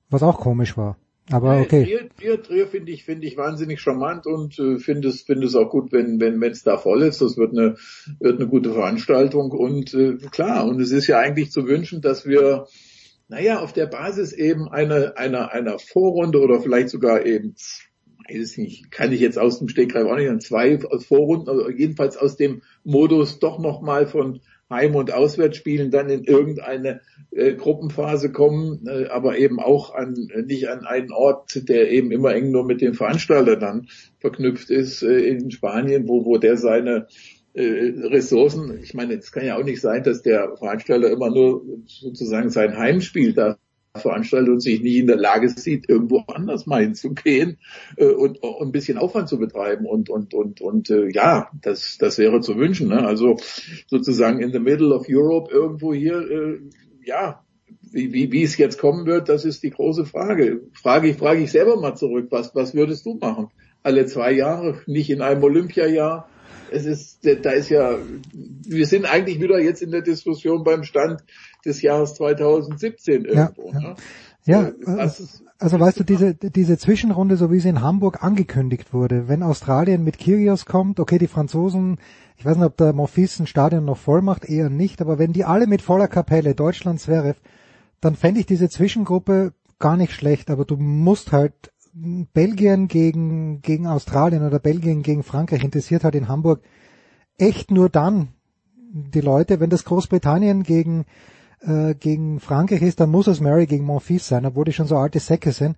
Was 0.10 0.22
auch 0.22 0.40
komisch 0.40 0.78
war. 0.78 0.98
Aber 1.32 1.60
okay. 1.60 1.84
Trier, 1.84 2.10
Trier, 2.16 2.44
Trier 2.44 2.68
finde 2.68 2.92
ich, 2.92 3.04
finde 3.04 3.26
ich 3.26 3.36
wahnsinnig 3.36 3.82
charmant 3.82 4.28
und 4.28 4.60
äh, 4.60 4.78
finde 4.78 5.08
es, 5.08 5.24
finde 5.24 5.48
es 5.48 5.56
auch 5.56 5.70
gut, 5.70 5.92
wenn, 5.92 6.20
wenn, 6.20 6.40
wenn 6.40 6.52
es 6.52 6.64
da 6.64 6.78
voll 6.78 7.02
ist. 7.02 7.22
Das 7.22 7.36
wird 7.36 7.52
eine, 7.52 7.76
wird 8.20 8.40
eine 8.40 8.48
gute 8.48 8.74
Veranstaltung 8.74 9.52
und 9.52 9.94
äh, 9.96 10.18
klar. 10.30 10.68
Und 10.68 10.80
es 10.80 10.92
ist 10.92 11.08
ja 11.08 11.18
eigentlich 11.20 11.52
zu 11.52 11.68
wünschen, 11.68 12.02
dass 12.02 12.28
wir, 12.28 12.68
naja, 13.28 13.60
auf 13.60 13.74
der 13.74 13.88
Basis 13.88 14.34
eben 14.34 14.70
eine, 14.70 15.18
einer, 15.18 15.52
einer 15.52 15.80
Vorrunde 15.80 16.42
oder 16.42 16.62
vielleicht 16.62 16.90
sogar 16.90 17.26
eben, 17.26 17.56
weiß 18.30 18.58
nicht, 18.58 18.92
kann 18.92 19.12
ich 19.12 19.20
jetzt 19.20 19.40
aus 19.40 19.58
dem 19.58 19.68
Stegreif 19.68 20.06
auch 20.06 20.18
nicht, 20.18 20.30
an 20.30 20.40
zwei 20.40 20.78
Vorrunden, 20.78 21.50
also 21.50 21.72
jedenfalls 21.72 22.18
aus 22.18 22.38
dem 22.38 22.62
Modus 22.84 23.40
doch 23.40 23.58
nochmal 23.58 24.06
von 24.06 24.42
Heim- 24.70 24.96
und 24.96 25.14
Auswärtsspielen 25.14 25.92
dann 25.92 26.10
in 26.10 26.24
irgendeine 26.24 27.02
äh, 27.32 27.54
Gruppenphase 27.54 28.32
kommen, 28.32 28.88
äh, 28.88 29.06
aber 29.06 29.38
eben 29.38 29.60
auch 29.60 29.94
an 29.94 30.16
äh, 30.34 30.42
nicht 30.42 30.70
an 30.70 30.86
einen 30.86 31.12
Ort, 31.12 31.68
der 31.70 31.92
eben 31.92 32.12
immer 32.12 32.34
eng 32.34 32.52
nur 32.52 32.66
mit 32.66 32.82
dem 32.82 32.94
Veranstalter 32.94 33.58
dann 33.58 33.88
verknüpft 34.20 34.70
ist 34.70 35.04
äh, 35.04 35.20
in 35.20 35.52
Spanien, 35.52 36.08
wo 36.08 36.26
wo 36.26 36.38
der 36.38 36.58
seine 36.58 37.08
äh, 37.54 37.94
Ressourcen, 38.08 38.80
ich 38.84 38.94
meine, 38.94 39.14
es 39.14 39.32
kann 39.32 39.46
ja 39.46 39.58
auch 39.58 39.64
nicht 39.64 39.82
sein, 39.82 40.04
dass 40.04 40.22
der 40.22 40.58
Veranstalter 40.58 41.10
immer 41.10 41.30
nur 41.30 41.64
sozusagen 41.86 42.50
sein 42.50 42.78
Heimspiel 42.78 43.34
da 43.34 43.58
veranstaltet 44.00 44.50
und 44.50 44.60
sich 44.62 44.82
nie 44.82 44.98
in 44.98 45.08
der 45.08 45.18
Lage 45.18 45.50
sieht, 45.50 45.90
irgendwo 45.90 46.24
anders 46.28 46.66
mal 46.66 46.82
hinzugehen 46.84 47.58
äh, 47.98 48.06
und, 48.06 48.42
und 48.44 48.68
ein 48.68 48.72
bisschen 48.72 48.98
Aufwand 48.98 49.30
zu 49.30 49.38
betreiben 49.38 49.86
und 49.86 50.10
und 50.10 50.34
und 50.34 50.62
und 50.62 50.90
äh, 50.90 51.10
ja, 51.10 51.50
das 51.62 51.98
das 52.00 52.18
wäre 52.18 52.42
zu 52.42 52.58
wünschen. 52.58 52.90
Ne? 52.90 53.06
Also 53.06 53.38
sozusagen 53.88 54.42
in 54.42 54.52
the 54.52 54.60
middle 54.60 54.94
of 54.94 55.08
Europe 55.10 55.52
irgendwo 55.52 55.94
hier, 55.94 56.20
äh, 56.20 56.60
ja, 57.04 57.44
wie, 57.92 58.12
wie, 58.14 58.32
wie 58.32 58.44
es 58.44 58.58
jetzt 58.58 58.80
kommen 58.80 59.06
wird, 59.06 59.30
das 59.30 59.46
ist 59.46 59.64
die 59.64 59.70
große 59.70 60.06
Frage. 60.06 60.62
Frage 60.74 61.10
ich 61.10 61.18
frage 61.18 61.42
ich 61.42 61.52
selber 61.52 61.80
mal 61.80 61.96
zurück, 61.96 62.28
was 62.30 62.54
was 62.56 62.74
würdest 62.74 63.06
du 63.06 63.16
machen? 63.16 63.48
Alle 63.84 64.06
zwei 64.06 64.32
Jahre, 64.32 64.82
nicht 64.88 65.10
in 65.10 65.22
einem 65.22 65.44
Olympiajahr. 65.44 66.30
Es 66.72 66.86
ist, 66.86 67.20
da 67.44 67.52
ist 67.52 67.70
ja, 67.70 68.00
wir 68.34 68.88
sind 68.88 69.06
eigentlich 69.06 69.40
wieder 69.40 69.60
jetzt 69.60 69.84
in 69.84 69.92
der 69.92 70.02
Diskussion 70.02 70.64
beim 70.64 70.84
Stand 70.84 71.24
des 71.66 71.82
Jahres 71.82 72.14
2017 72.16 73.26
irgendwo. 73.26 73.72
Ja, 73.72 73.80
Ne? 73.80 73.96
Ja, 74.46 74.62
Äh, 74.68 74.74
was- 74.86 75.44
also 75.58 75.80
weißt 75.80 76.02
du, 76.02 76.04
diese, 76.04 76.36
diese 76.36 76.78
Zwischenrunde, 76.78 77.36
so 77.38 77.52
wie 77.52 77.60
sie 77.60 77.70
in 77.70 77.82
Hamburg 77.82 78.24
angekündigt 78.24 78.94
wurde, 78.94 79.28
wenn 79.28 79.42
Australien 79.42 80.04
mit 80.04 80.20
Kyrgios 80.20 80.66
kommt, 80.66 81.00
okay, 81.00 81.18
die 81.18 81.28
Franzosen, 81.28 81.98
ich 82.38 82.46
weiß 82.46 82.58
nicht, 82.58 82.66
ob 82.66 82.78
der 82.78 82.94
Monfils 82.94 83.40
ein 83.40 83.48
Stadion 83.48 83.86
noch 83.86 83.98
voll 83.98 84.22
macht, 84.22 84.46
eher 84.46 84.70
nicht, 84.70 85.02
aber 85.02 85.18
wenn 85.18 85.34
die 85.34 85.46
alle 85.46 85.66
mit 85.66 85.82
voller 85.82 86.08
Kapelle, 86.08 86.54
Deutschland, 86.54 87.00
Zverev, 87.00 87.40
dann 88.02 88.16
fände 88.16 88.40
ich 88.40 88.46
diese 88.46 88.70
Zwischengruppe 88.70 89.54
gar 89.80 89.98
nicht 89.98 90.14
schlecht, 90.14 90.52
aber 90.52 90.66
du 90.66 90.76
musst 90.78 91.32
halt 91.32 91.54
Belgien 91.94 92.88
gegen, 92.88 93.62
gegen 93.62 93.88
Australien 93.88 94.46
oder 94.46 94.60
Belgien 94.60 95.02
gegen 95.02 95.24
Frankreich 95.24 95.64
interessiert 95.64 96.04
halt 96.04 96.16
in 96.16 96.28
Hamburg 96.28 96.62
echt 97.38 97.72
nur 97.72 97.90
dann 97.90 98.28
die 98.92 99.22
Leute, 99.22 99.60
wenn 99.60 99.70
das 99.70 99.86
Großbritannien 99.86 100.64
gegen 100.64 101.06
äh, 101.62 101.96
gegen 101.96 102.40
Frankreich 102.40 102.82
ist, 102.82 103.00
dann 103.00 103.10
muss 103.10 103.28
es 103.28 103.42
Murray 103.42 103.66
gegen 103.66 103.86
Monfils 103.86 104.28
sein, 104.28 104.46
obwohl 104.46 104.66
die 104.66 104.74
schon 104.74 104.88
so 104.88 104.98
alte 104.98 105.20
Säcke 105.20 105.52
sind. 105.52 105.78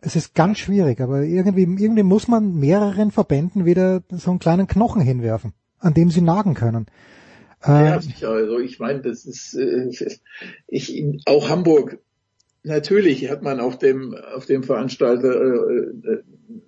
Es 0.00 0.16
ist 0.16 0.34
ganz 0.34 0.58
schwierig, 0.58 1.00
aber 1.00 1.22
irgendwie, 1.22 1.62
irgendwie 1.62 2.02
muss 2.02 2.26
man 2.26 2.58
mehreren 2.58 3.12
Verbänden 3.12 3.64
wieder 3.64 4.02
so 4.10 4.30
einen 4.30 4.40
kleinen 4.40 4.66
Knochen 4.66 5.00
hinwerfen, 5.00 5.52
an 5.78 5.94
dem 5.94 6.10
sie 6.10 6.22
nagen 6.22 6.54
können. 6.54 6.86
Ja, 7.64 7.96
Äh, 7.96 8.00
sicher. 8.00 8.30
Also 8.30 8.58
ich 8.58 8.80
meine, 8.80 9.02
das 9.02 9.24
ist 9.24 9.54
äh, 9.54 9.88
ich 10.66 11.04
auch 11.26 11.48
Hamburg. 11.48 11.98
Natürlich 12.64 13.30
hat 13.30 13.42
man 13.42 13.60
auf 13.60 13.78
dem 13.78 14.14
auf 14.34 14.46
dem 14.46 14.62
Veranstalter 14.64 15.32
äh, 15.32 16.08
äh, 16.08 16.22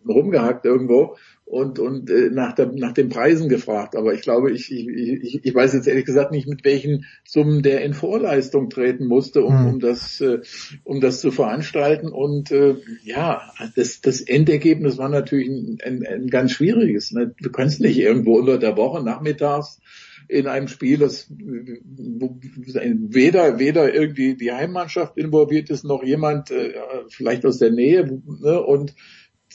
rumgehackt 0.07 0.65
irgendwo 0.65 1.17
und, 1.47 1.79
und 1.79 2.11
äh, 2.11 2.31
nach, 2.31 2.55
der, 2.55 2.73
nach 2.73 2.93
den 2.93 3.11
Preisen 3.11 3.49
gefragt. 3.49 3.97
Aber 3.97 4.15
ich 4.15 4.23
glaube, 4.23 4.51
ich, 4.51 4.73
ich, 4.73 4.89
ich, 4.89 5.45
ich 5.45 5.55
weiß 5.55 5.75
jetzt 5.75 5.87
ehrlich 5.87 6.07
gesagt 6.07 6.33
nicht, 6.33 6.49
mit 6.49 6.65
welchen 6.65 7.05
Summen 7.25 7.63
der 7.63 7.83
in 7.83 7.93
Vorleistung 7.93 8.71
treten 8.71 9.07
musste, 9.07 9.45
um, 9.45 9.55
Mhm. 9.55 9.67
um, 9.67 9.81
das, 9.81 10.21
äh, 10.21 10.41
um 10.85 11.01
das 11.01 11.21
zu 11.21 11.31
veranstalten. 11.31 12.09
Und 12.09 12.51
äh, 12.51 12.77
ja, 13.03 13.43
das, 13.77 14.01
das 14.01 14.23
Endergebnis 14.23 14.97
war 14.97 15.11
natürlich 15.11 15.49
ein, 15.49 15.79
ein, 15.85 16.07
ein 16.07 16.27
ganz 16.29 16.53
schwieriges. 16.53 17.13
Ne? 17.13 17.35
Du 17.41 17.51
kannst 17.51 17.81
nicht 17.81 17.99
irgendwo 17.99 18.39
unter 18.39 18.59
der 18.59 18.77
Woche 18.77 19.05
nachmittags 19.05 19.81
in 20.27 20.47
einem 20.47 20.69
Spiel, 20.69 20.97
das 20.97 21.31
weder 21.31 23.59
weder 23.59 23.95
irgendwie 23.95 24.37
die 24.37 24.53
Heimmannschaft 24.53 25.19
involviert 25.19 25.69
ist, 25.69 25.85
noch 25.85 26.03
jemand 26.03 26.51
äh, 26.51 26.73
vielleicht 27.11 27.45
aus 27.45 27.59
der 27.59 27.71
Nähe 27.71 28.23
ne, 28.41 28.63
und 28.63 28.95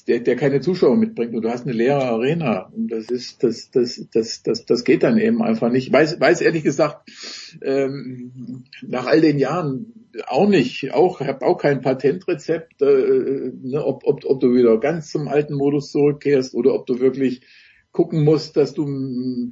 der, 0.08 0.20
der 0.20 0.36
keine 0.36 0.62
Zuschauer 0.62 0.96
mitbringt 0.96 1.36
und 1.36 1.42
du 1.42 1.50
hast 1.50 1.64
eine 1.64 1.74
leere 1.74 2.04
Arena 2.04 2.72
und 2.76 2.92
das 2.92 3.06
ist 3.06 3.44
das 3.44 3.72
das 3.72 4.08
das 4.12 4.44
das 4.44 4.66
das 4.66 4.84
geht 4.84 5.04
dann 5.04 5.18
eben 5.18 5.42
einfach 5.42 5.72
nicht. 5.72 5.88
Ich 5.88 5.94
weiß 5.94 6.20
weiß 6.20 6.42
ehrlich 6.42 6.64
gesagt 6.64 7.10
ähm, 7.62 8.66
nach 8.82 9.06
all 9.08 9.22
den 9.22 9.40
Jahren 9.40 10.10
auch 10.28 10.50
nicht, 10.50 10.94
auch 10.94 11.20
habe 11.22 11.46
auch 11.46 11.58
kein 11.58 11.82
Patentrezept, 11.82 12.82
äh, 12.82 13.52
ne, 13.62 13.84
ob, 13.86 14.04
ob 14.06 14.26
ob 14.26 14.40
du 14.40 14.54
wieder 14.54 14.80
ganz 14.80 15.12
zum 15.12 15.28
alten 15.28 15.54
Modus 15.56 15.92
zurückkehrst 15.92 16.54
oder 16.56 16.74
ob 16.74 16.86
du 16.86 17.00
wirklich 17.00 17.42
gucken 17.92 18.24
musst, 18.24 18.56
dass 18.56 18.74
du 18.74 18.86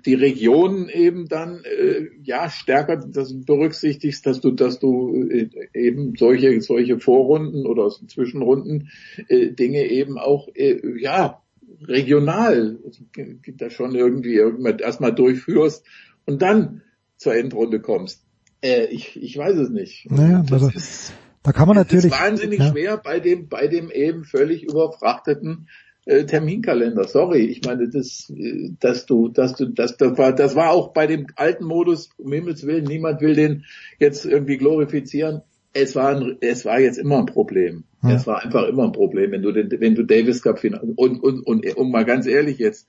die 0.05 0.13
Region 0.13 0.89
eben 0.89 1.27
dann 1.27 1.63
äh, 1.63 2.07
ja 2.21 2.49
stärker 2.49 2.97
das 2.97 3.33
berücksichtigst, 3.33 4.25
dass 4.25 4.41
du 4.41 4.51
dass 4.51 4.79
du 4.79 5.27
äh, 5.29 5.49
eben 5.73 6.13
solche 6.15 6.61
solche 6.61 6.99
Vorrunden 6.99 7.65
oder 7.65 7.89
Zwischenrunden 7.89 8.89
äh, 9.27 9.51
Dinge 9.51 9.87
eben 9.87 10.19
auch 10.19 10.47
äh, 10.53 10.79
ja 11.01 11.41
regional 11.81 12.77
gibt 13.11 13.61
da 13.61 13.69
schon 13.69 13.95
irgendwie 13.95 14.35
irgendwann 14.35 14.79
erstmal 14.79 15.13
durchführst 15.13 15.85
und 16.25 16.41
dann 16.41 16.81
zur 17.17 17.35
Endrunde 17.35 17.81
kommst. 17.81 18.23
Äh, 18.61 18.85
ich 18.85 19.21
ich 19.21 19.35
weiß 19.35 19.57
es 19.57 19.69
nicht. 19.69 20.09
Naja, 20.11 20.43
das 20.43 20.63
also, 20.63 20.77
ist, 20.77 21.13
da 21.41 21.53
kann 21.53 21.67
man 21.67 21.77
das 21.77 21.87
natürlich. 21.87 22.05
ist 22.05 22.11
wahnsinnig 22.11 22.59
ja. 22.59 22.71
schwer 22.71 22.97
bei 22.97 23.19
dem 23.19 23.49
bei 23.49 23.67
dem 23.67 23.89
eben 23.89 24.25
völlig 24.25 24.63
überfrachteten 24.63 25.67
äh, 26.07 26.25
Terminkalender. 26.25 27.05
Sorry, 27.05 27.45
ich 27.45 27.61
meine, 27.65 27.89
das, 27.89 28.31
äh, 28.35 28.71
dass 28.79 29.05
du, 29.05 29.27
dass 29.27 29.55
du, 29.55 29.65
das, 29.65 29.97
das 29.97 30.17
war, 30.17 30.33
das 30.33 30.55
war 30.55 30.71
auch 30.71 30.93
bei 30.93 31.05
dem 31.05 31.27
alten 31.35 31.65
Modus. 31.65 32.09
Um 32.17 32.31
Himmels 32.31 32.65
willen, 32.65 32.85
niemand 32.85 33.21
will 33.21 33.35
den 33.35 33.65
jetzt 33.99 34.25
irgendwie 34.25 34.57
glorifizieren. 34.57 35.41
Es 35.73 35.95
war, 35.95 36.15
ein, 36.15 36.37
es 36.39 36.65
war 36.65 36.79
jetzt 36.79 36.97
immer 36.97 37.19
ein 37.19 37.25
Problem. 37.25 37.83
Ja. 38.03 38.11
Es 38.11 38.25
war 38.25 38.43
einfach 38.43 38.67
immer 38.67 38.85
ein 38.85 38.93
Problem, 38.93 39.31
wenn 39.31 39.41
du 39.41 39.51
den, 39.51 39.69
wenn 39.81 39.95
du 39.95 40.03
Davis 40.03 40.41
Cup 40.41 40.59
Final 40.59 40.79
und 40.95 41.21
und 41.21 41.41
und 41.45 41.77
um 41.77 41.91
mal 41.91 42.05
ganz 42.05 42.25
ehrlich 42.25 42.57
jetzt 42.57 42.87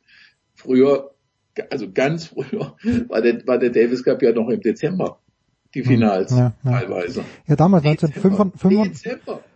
früher, 0.55 1.11
also 1.71 1.91
ganz 1.93 2.27
früher 2.27 2.77
war 3.09 3.21
der 3.21 3.45
war 3.47 3.59
der 3.59 3.71
Davis 3.71 4.05
Cup 4.05 4.23
ja 4.23 4.33
noch 4.33 4.49
im 4.49 4.61
Dezember 4.61 5.19
die 5.75 5.83
Finals 5.83 6.31
Ja, 6.31 6.55
ja. 6.63 6.71
teilweise. 6.71 7.25
Ja, 7.47 7.57
damals 7.57 7.83
Dezember. 7.83 8.15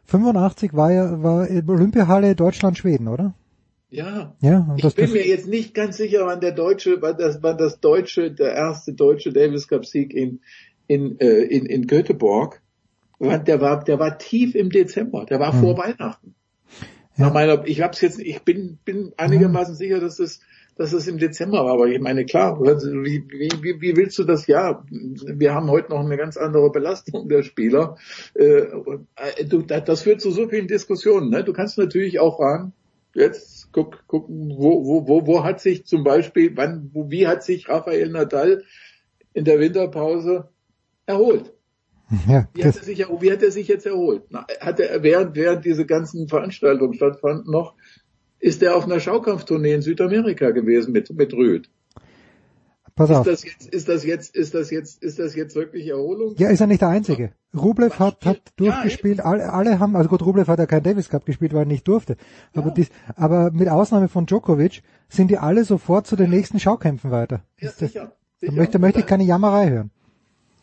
1985 0.09 0.75
war 0.75 0.91
ja 0.91 1.23
war 1.23 1.49
Olympiahalle 1.69 2.35
Deutschland 2.35 2.77
Schweden, 2.77 3.09
oder? 3.09 3.35
Ja. 3.93 4.35
Ja, 4.41 4.75
Ich 4.79 4.95
bin 4.95 5.13
mir 5.13 5.27
jetzt 5.27 5.47
nicht 5.47 5.75
ganz 5.75 5.99
sicher, 5.99 6.25
wann 6.25 6.41
der 6.41 6.53
deutsche, 6.53 7.03
wann 7.03 7.19
das, 7.19 7.43
wann 7.43 7.59
das 7.59 7.79
deutsche, 7.79 8.33
der 8.33 8.55
erste 8.55 8.95
deutsche 8.95 9.33
Davis 9.33 9.69
Cup 9.69 9.85
Sieg 9.85 10.15
in 10.15 10.41
in 10.89 11.21
äh, 11.21 11.43
in, 11.43 11.67
in 11.67 11.87
Göteborg, 11.87 12.63
der 13.21 13.61
war 13.61 13.85
der 13.85 13.99
war 13.99 14.17
tief 14.17 14.55
im 14.55 14.71
Dezember, 14.71 15.27
der 15.27 15.41
war 15.41 15.53
Hm. 15.53 15.61
vor 15.61 15.77
Weihnachten. 15.79 16.35
Nach 17.19 17.35
meiner, 17.35 17.67
ich 17.67 17.83
hab's 17.83 18.01
jetzt, 18.01 18.19
ich 18.19 18.41
bin 18.41 18.79
bin 18.87 19.13
einigermaßen 19.19 19.75
sicher, 19.75 20.01
dass 20.01 20.19
es 20.19 20.41
dass 20.77 20.95
es 20.95 21.07
im 21.07 21.19
Dezember 21.19 21.63
war, 21.67 21.75
aber 21.75 21.87
ich 21.87 22.01
meine 22.01 22.25
klar, 22.25 22.59
wie, 22.63 23.23
wie, 23.29 23.51
wie, 23.63 23.81
wie 23.83 23.97
willst 23.97 24.19
du 24.19 24.25
das? 24.25 24.47
Ja, 24.47 24.83
wir 24.91 25.53
haben 25.55 25.69
heute 25.71 25.91
noch 25.91 26.01
eine 26.01 26.17
ganz 26.17 26.39
andere 26.39 26.73
Belastung 26.73 27.29
der 27.29 27.43
Spieler. 27.43 27.99
Äh, 28.33 28.63
und, 28.69 29.07
äh, 29.17 29.45
du, 29.45 29.61
das 29.61 29.85
das 29.85 30.03
führt 30.03 30.23
zu 30.23 30.31
so 30.31 30.49
vielen 30.49 30.67
Diskussionen. 30.69 31.29
Ne? 31.29 31.45
Du 31.45 31.53
kannst 31.53 31.77
natürlich 31.77 32.21
auch 32.21 32.39
fragen, 32.39 32.73
jetzt 33.15 33.62
guck, 33.73 34.07
gucken, 34.07 34.55
wo, 34.57 34.85
wo, 34.85 35.09
wo, 35.09 35.27
wo 35.27 35.45
hat 35.45 35.61
sich 35.61 35.87
zum 35.87 36.05
Beispiel, 36.05 36.57
wann, 36.57 36.91
wo, 36.93 37.11
wie 37.11 37.27
hat 37.27 37.43
sich 37.43 37.69
Rafael 37.69 38.09
Nadal 38.11 38.65
in 39.33 39.45
der 39.45 39.59
Winterpause 39.59 40.49
erholt? 41.07 41.53
ja, 42.29 42.49
Wie 42.55 42.65
hat, 42.65 42.77
er 42.77 42.83
sich, 42.83 42.99
wie 42.99 43.33
hat 43.33 43.43
er 43.43 43.51
sich 43.51 43.69
jetzt 43.69 43.87
erholt? 43.87 44.25
Na, 44.31 44.47
hat 44.61 44.81
er, 44.81 45.03
während, 45.03 45.35
während 45.35 45.65
diese 45.65 45.87
ganzen 45.87 46.29
Veranstaltungen 46.29 46.95
stattfanden 46.95 47.51
noch, 47.51 47.75
ist 48.39 48.63
er 48.63 48.77
auf 48.77 48.85
einer 48.85 49.01
Schaukampftournee 49.01 49.75
in 49.75 49.83
Südamerika 49.83 50.51
gewesen 50.51 50.93
mit, 50.93 51.11
mit 51.11 51.33
Rüd. 51.33 51.71
Pass 52.95 53.11
Ist 53.11 53.17
auf. 53.17 53.27
das 53.27 53.45
jetzt, 53.45 53.67
ist 53.75 53.89
das 53.89 54.05
jetzt, 54.05 54.35
ist 54.37 54.55
das 54.55 54.71
jetzt, 54.71 55.03
ist 55.03 55.19
das 55.19 55.35
jetzt 55.35 55.55
wirklich 55.55 55.89
Erholung? 55.89 56.35
Ja, 56.37 56.49
ist 56.49 56.61
er 56.61 56.67
nicht 56.67 56.83
der 56.83 56.89
Einzige. 56.89 57.33
Rublev 57.55 57.99
hat, 57.99 58.25
hat 58.25 58.41
durchgespielt, 58.57 59.21
alle, 59.21 59.53
alle 59.53 59.79
haben, 59.79 59.97
also 59.97 60.09
gut, 60.09 60.25
Rublev 60.25 60.49
hat 60.49 60.59
ja 60.59 60.67
kein 60.67 60.83
Davis 60.83 61.09
Cup 61.09 61.27
gespielt, 61.27 61.53
weil 61.53 61.63
er 61.63 61.67
nicht 61.67 61.87
durfte. 61.87 62.17
Aber, 62.55 62.71
dies, 62.71 62.89
aber 63.17 63.51
mit 63.51 63.69
Ausnahme 63.69 64.09
von 64.09 64.27
Djokovic 64.27 64.83
sind 65.09 65.31
die 65.31 65.39
alle 65.39 65.65
sofort 65.65 66.07
zu 66.07 66.17
den 66.17 66.31
nächsten 66.31 66.59
Schaukämpfen 66.59 67.11
weiter. 67.11 67.43
Ja, 67.59 67.69
Ist 67.69 67.83
das, 67.83 67.93
sicher. 67.93 68.13
da 68.41 68.53
möchte, 68.53 68.79
möchte 68.79 69.01
ich 69.01 69.07
keine 69.07 69.25
Jammerei 69.25 69.71
hören. 69.71 69.91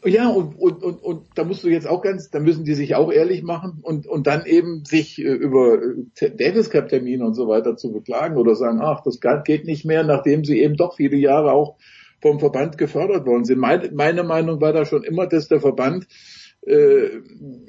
Ja, 0.06 0.30
und, 0.30 0.58
und, 0.58 0.82
und, 0.82 1.03
und 1.03 1.25
da 1.35 1.43
musst 1.43 1.64
du 1.64 1.67
jetzt 1.67 1.85
auch 1.85 2.01
ganz, 2.01 2.30
da 2.30 2.40
müssen 2.40 2.64
die 2.64 2.74
sich 2.74 2.95
auch 2.95 3.11
ehrlich 3.11 3.43
machen 3.43 3.80
und, 3.82 4.08
und 4.08 4.27
dann 4.27 4.45
eben 4.45 4.85
sich 4.85 5.19
äh, 5.19 5.24
über 5.27 5.77
äh, 6.22 6.32
Davis 6.32 6.69
Cup 6.69 6.88
Termine 6.88 7.25
und 7.25 7.33
so 7.33 7.49
weiter 7.49 7.75
zu 7.75 7.91
beklagen 7.91 8.38
oder 8.38 8.56
sagen, 8.56 8.80
ach, 8.82 9.01
das 9.03 9.19
geht 9.19 9.66
nicht 9.66 9.83
mehr, 9.83 10.06
nachdem 10.06 10.45
sie 10.45 10.61
eben 10.61 10.77
doch 10.77 10.95
viele 10.95 11.17
Jahre 11.17 11.51
auch 11.51 11.75
vom 12.22 12.39
Verband 12.39 12.77
gefördert 12.77 13.25
worden 13.25 13.45
sind. 13.45 13.59
Meine, 13.59 14.23
Meinung 14.23 14.59
war 14.61 14.73
da 14.73 14.85
schon 14.85 15.03
immer, 15.03 15.27
dass 15.27 15.48
der 15.48 15.61
Verband 15.61 16.07
äh, 16.61 17.21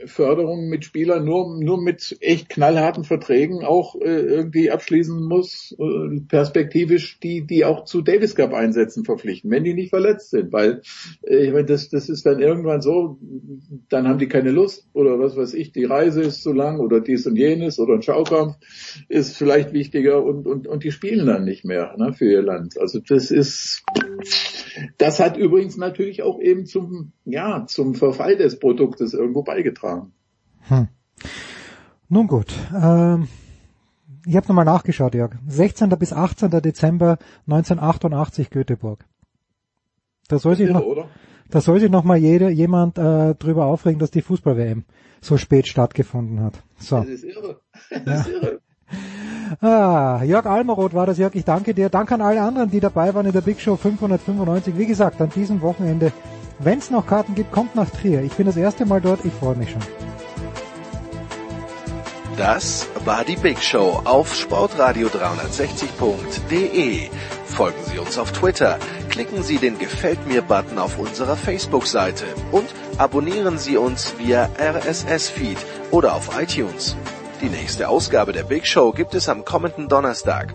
Förderung 0.07 0.69
mit 0.69 0.85
Spielern 0.85 1.25
nur 1.25 1.59
nur 1.63 1.81
mit 1.81 2.17
echt 2.21 2.49
knallharten 2.49 3.05
Verträgen 3.05 3.65
auch 3.65 3.95
äh, 3.95 4.21
irgendwie 4.21 4.71
abschließen 4.71 5.23
muss, 5.23 5.75
äh, 5.79 6.21
perspektivisch 6.29 7.21
die 7.21 7.47
die 7.47 7.65
auch 7.65 7.85
zu 7.85 8.03
Davis 8.03 8.35
Cup 8.35 8.53
Einsätzen 8.53 9.05
verpflichten, 9.05 9.51
wenn 9.51 9.65
die 9.65 9.75
nicht 9.75 9.91
verletzt 9.91 10.31
sind, 10.31 10.53
weil 10.53 10.83
äh, 11.23 11.47
ich 11.47 11.53
meine 11.53 11.67
das 11.67 11.89
das 11.89 12.09
ist 12.09 12.27
dann 12.27 12.41
irgendwann 12.41 12.83
so, 12.83 13.19
dann 13.89 14.09
haben 14.09 14.19
die 14.19 14.29
keine 14.29 14.51
Lust 14.51 14.89
oder 14.93 15.19
was 15.19 15.37
weiß 15.37 15.55
ich, 15.55 15.73
die 15.73 15.85
Reise 15.85 16.23
ist 16.23 16.43
zu 16.43 16.53
lang 16.53 16.81
oder 16.81 17.01
dies 17.01 17.27
und 17.27 17.37
jenes 17.37 17.79
oder 17.79 17.95
ein 17.95 18.03
Schaukampf 18.03 18.57
ist 19.09 19.37
vielleicht 19.37 19.73
wichtiger 19.73 20.25
und 20.25 20.47
und 20.47 20.67
und 20.67 20.85
die 20.85 20.91
spielen 20.91 21.27
dann 21.27 21.45
nicht 21.45 21.65
mehr 21.65 21.95
ne, 21.97 22.13
für 22.13 22.31
ihr 22.31 22.43
Land. 22.43 22.79
Also 22.79 22.99
das 22.99 23.31
ist 23.31 23.85
das 24.99 25.21
hat 25.21 25.37
übrigens 25.37 25.77
natürlich 25.77 26.23
auch 26.23 26.41
eben 26.41 26.67
zum, 26.67 27.13
ja, 27.25 27.67
zum 27.67 27.95
Verfall 27.95 28.37
des 28.37 28.59
Produktes 28.81 29.13
irgendwo 29.13 29.43
beigetragen. 29.43 30.13
Hm. 30.69 30.89
Nun 32.09 32.27
gut, 32.27 32.53
ähm, 32.75 33.29
ich 34.27 34.37
habe 34.37 34.49
nochmal 34.49 34.65
nachgeschaut, 34.65 35.15
Jörg. 35.15 35.33
16. 35.47 35.91
bis 35.91 36.13
18. 36.13 36.51
Dezember 36.63 37.19
1988 37.47 38.49
Göteborg. 38.51 39.05
Da 40.29 40.39
soll 40.39 40.57
sich 40.57 40.71
noch, 40.71 40.83
oder? 40.83 41.09
da 41.51 41.61
soll 41.61 41.81
sich 41.81 41.91
noch 41.91 42.05
mal 42.05 42.17
jeder, 42.17 42.49
jemand 42.49 42.97
äh, 42.97 43.35
drüber 43.35 43.67
aufregen, 43.67 43.99
dass 43.99 44.11
die 44.11 44.23
Fußball-WM 44.23 44.85
so 45.21 45.37
spät 45.37 45.67
stattgefunden 45.67 46.41
hat. 46.41 46.63
So. 46.79 46.97
Das 46.97 47.09
ist 47.09 47.25
irre. 47.25 47.61
Das 48.05 48.27
ist 48.27 48.33
irre. 48.33 48.61
Ah, 49.61 50.23
Jörg 50.23 50.47
Almeroth 50.47 50.95
war 50.95 51.07
das, 51.07 51.19
Jörg. 51.19 51.35
Ich 51.35 51.45
danke 51.45 51.75
dir. 51.75 51.89
Danke 51.89 52.15
an 52.15 52.21
alle 52.21 52.41
anderen, 52.41 52.71
die 52.71 52.79
dabei 52.79 53.13
waren 53.15 53.27
in 53.27 53.33
der 53.33 53.41
Big 53.41 53.61
Show 53.61 53.75
595. 53.75 54.79
Wie 54.79 54.87
gesagt, 54.87 55.21
an 55.21 55.31
diesem 55.31 55.61
Wochenende, 55.61 56.13
wenn 56.61 56.79
es 56.79 56.91
noch 56.91 57.07
Karten 57.07 57.35
gibt, 57.35 57.53
kommt 57.53 57.75
nach 57.75 57.91
Trier. 57.91 58.23
Ich 58.23 58.33
bin 58.33 58.47
das 58.47 58.57
erste 58.57 58.87
Mal 58.87 59.01
dort. 59.01 59.25
Ich 59.25 59.33
freue 59.33 59.57
mich 59.57 59.71
schon. 59.71 59.83
Das 62.37 62.87
war 63.05 63.25
die 63.25 63.35
Big 63.37 63.61
Show 63.63 64.01
auf 64.05 64.33
sportradio360.de. 64.33 67.09
Folgen 67.45 67.85
Sie 67.85 67.99
uns 67.99 68.19
auf 68.19 68.33
Twitter, 68.33 68.79
klicken 69.11 69.43
Sie 69.43 69.59
den 69.59 69.79
Gefällt 69.79 70.27
mir-Button 70.27 70.79
auf 70.79 70.99
unserer 70.99 71.37
Facebook-Seite 71.37 72.25
und 72.53 72.65
abonnieren 72.97 73.59
Sie 73.59 73.77
uns 73.77 74.15
via 74.19 74.49
RSS-Feed 74.59 75.59
oder 75.91 76.15
auf 76.15 76.41
iTunes. 76.41 76.97
Die 77.43 77.51
nächste 77.51 77.89
Ausgabe 77.89 78.33
der 78.33 78.45
Big 78.45 78.67
Show 78.67 78.93
gibt 78.93 79.15
es 79.15 79.29
am 79.29 79.45
kommenden 79.45 79.89
Donnerstag. 79.89 80.55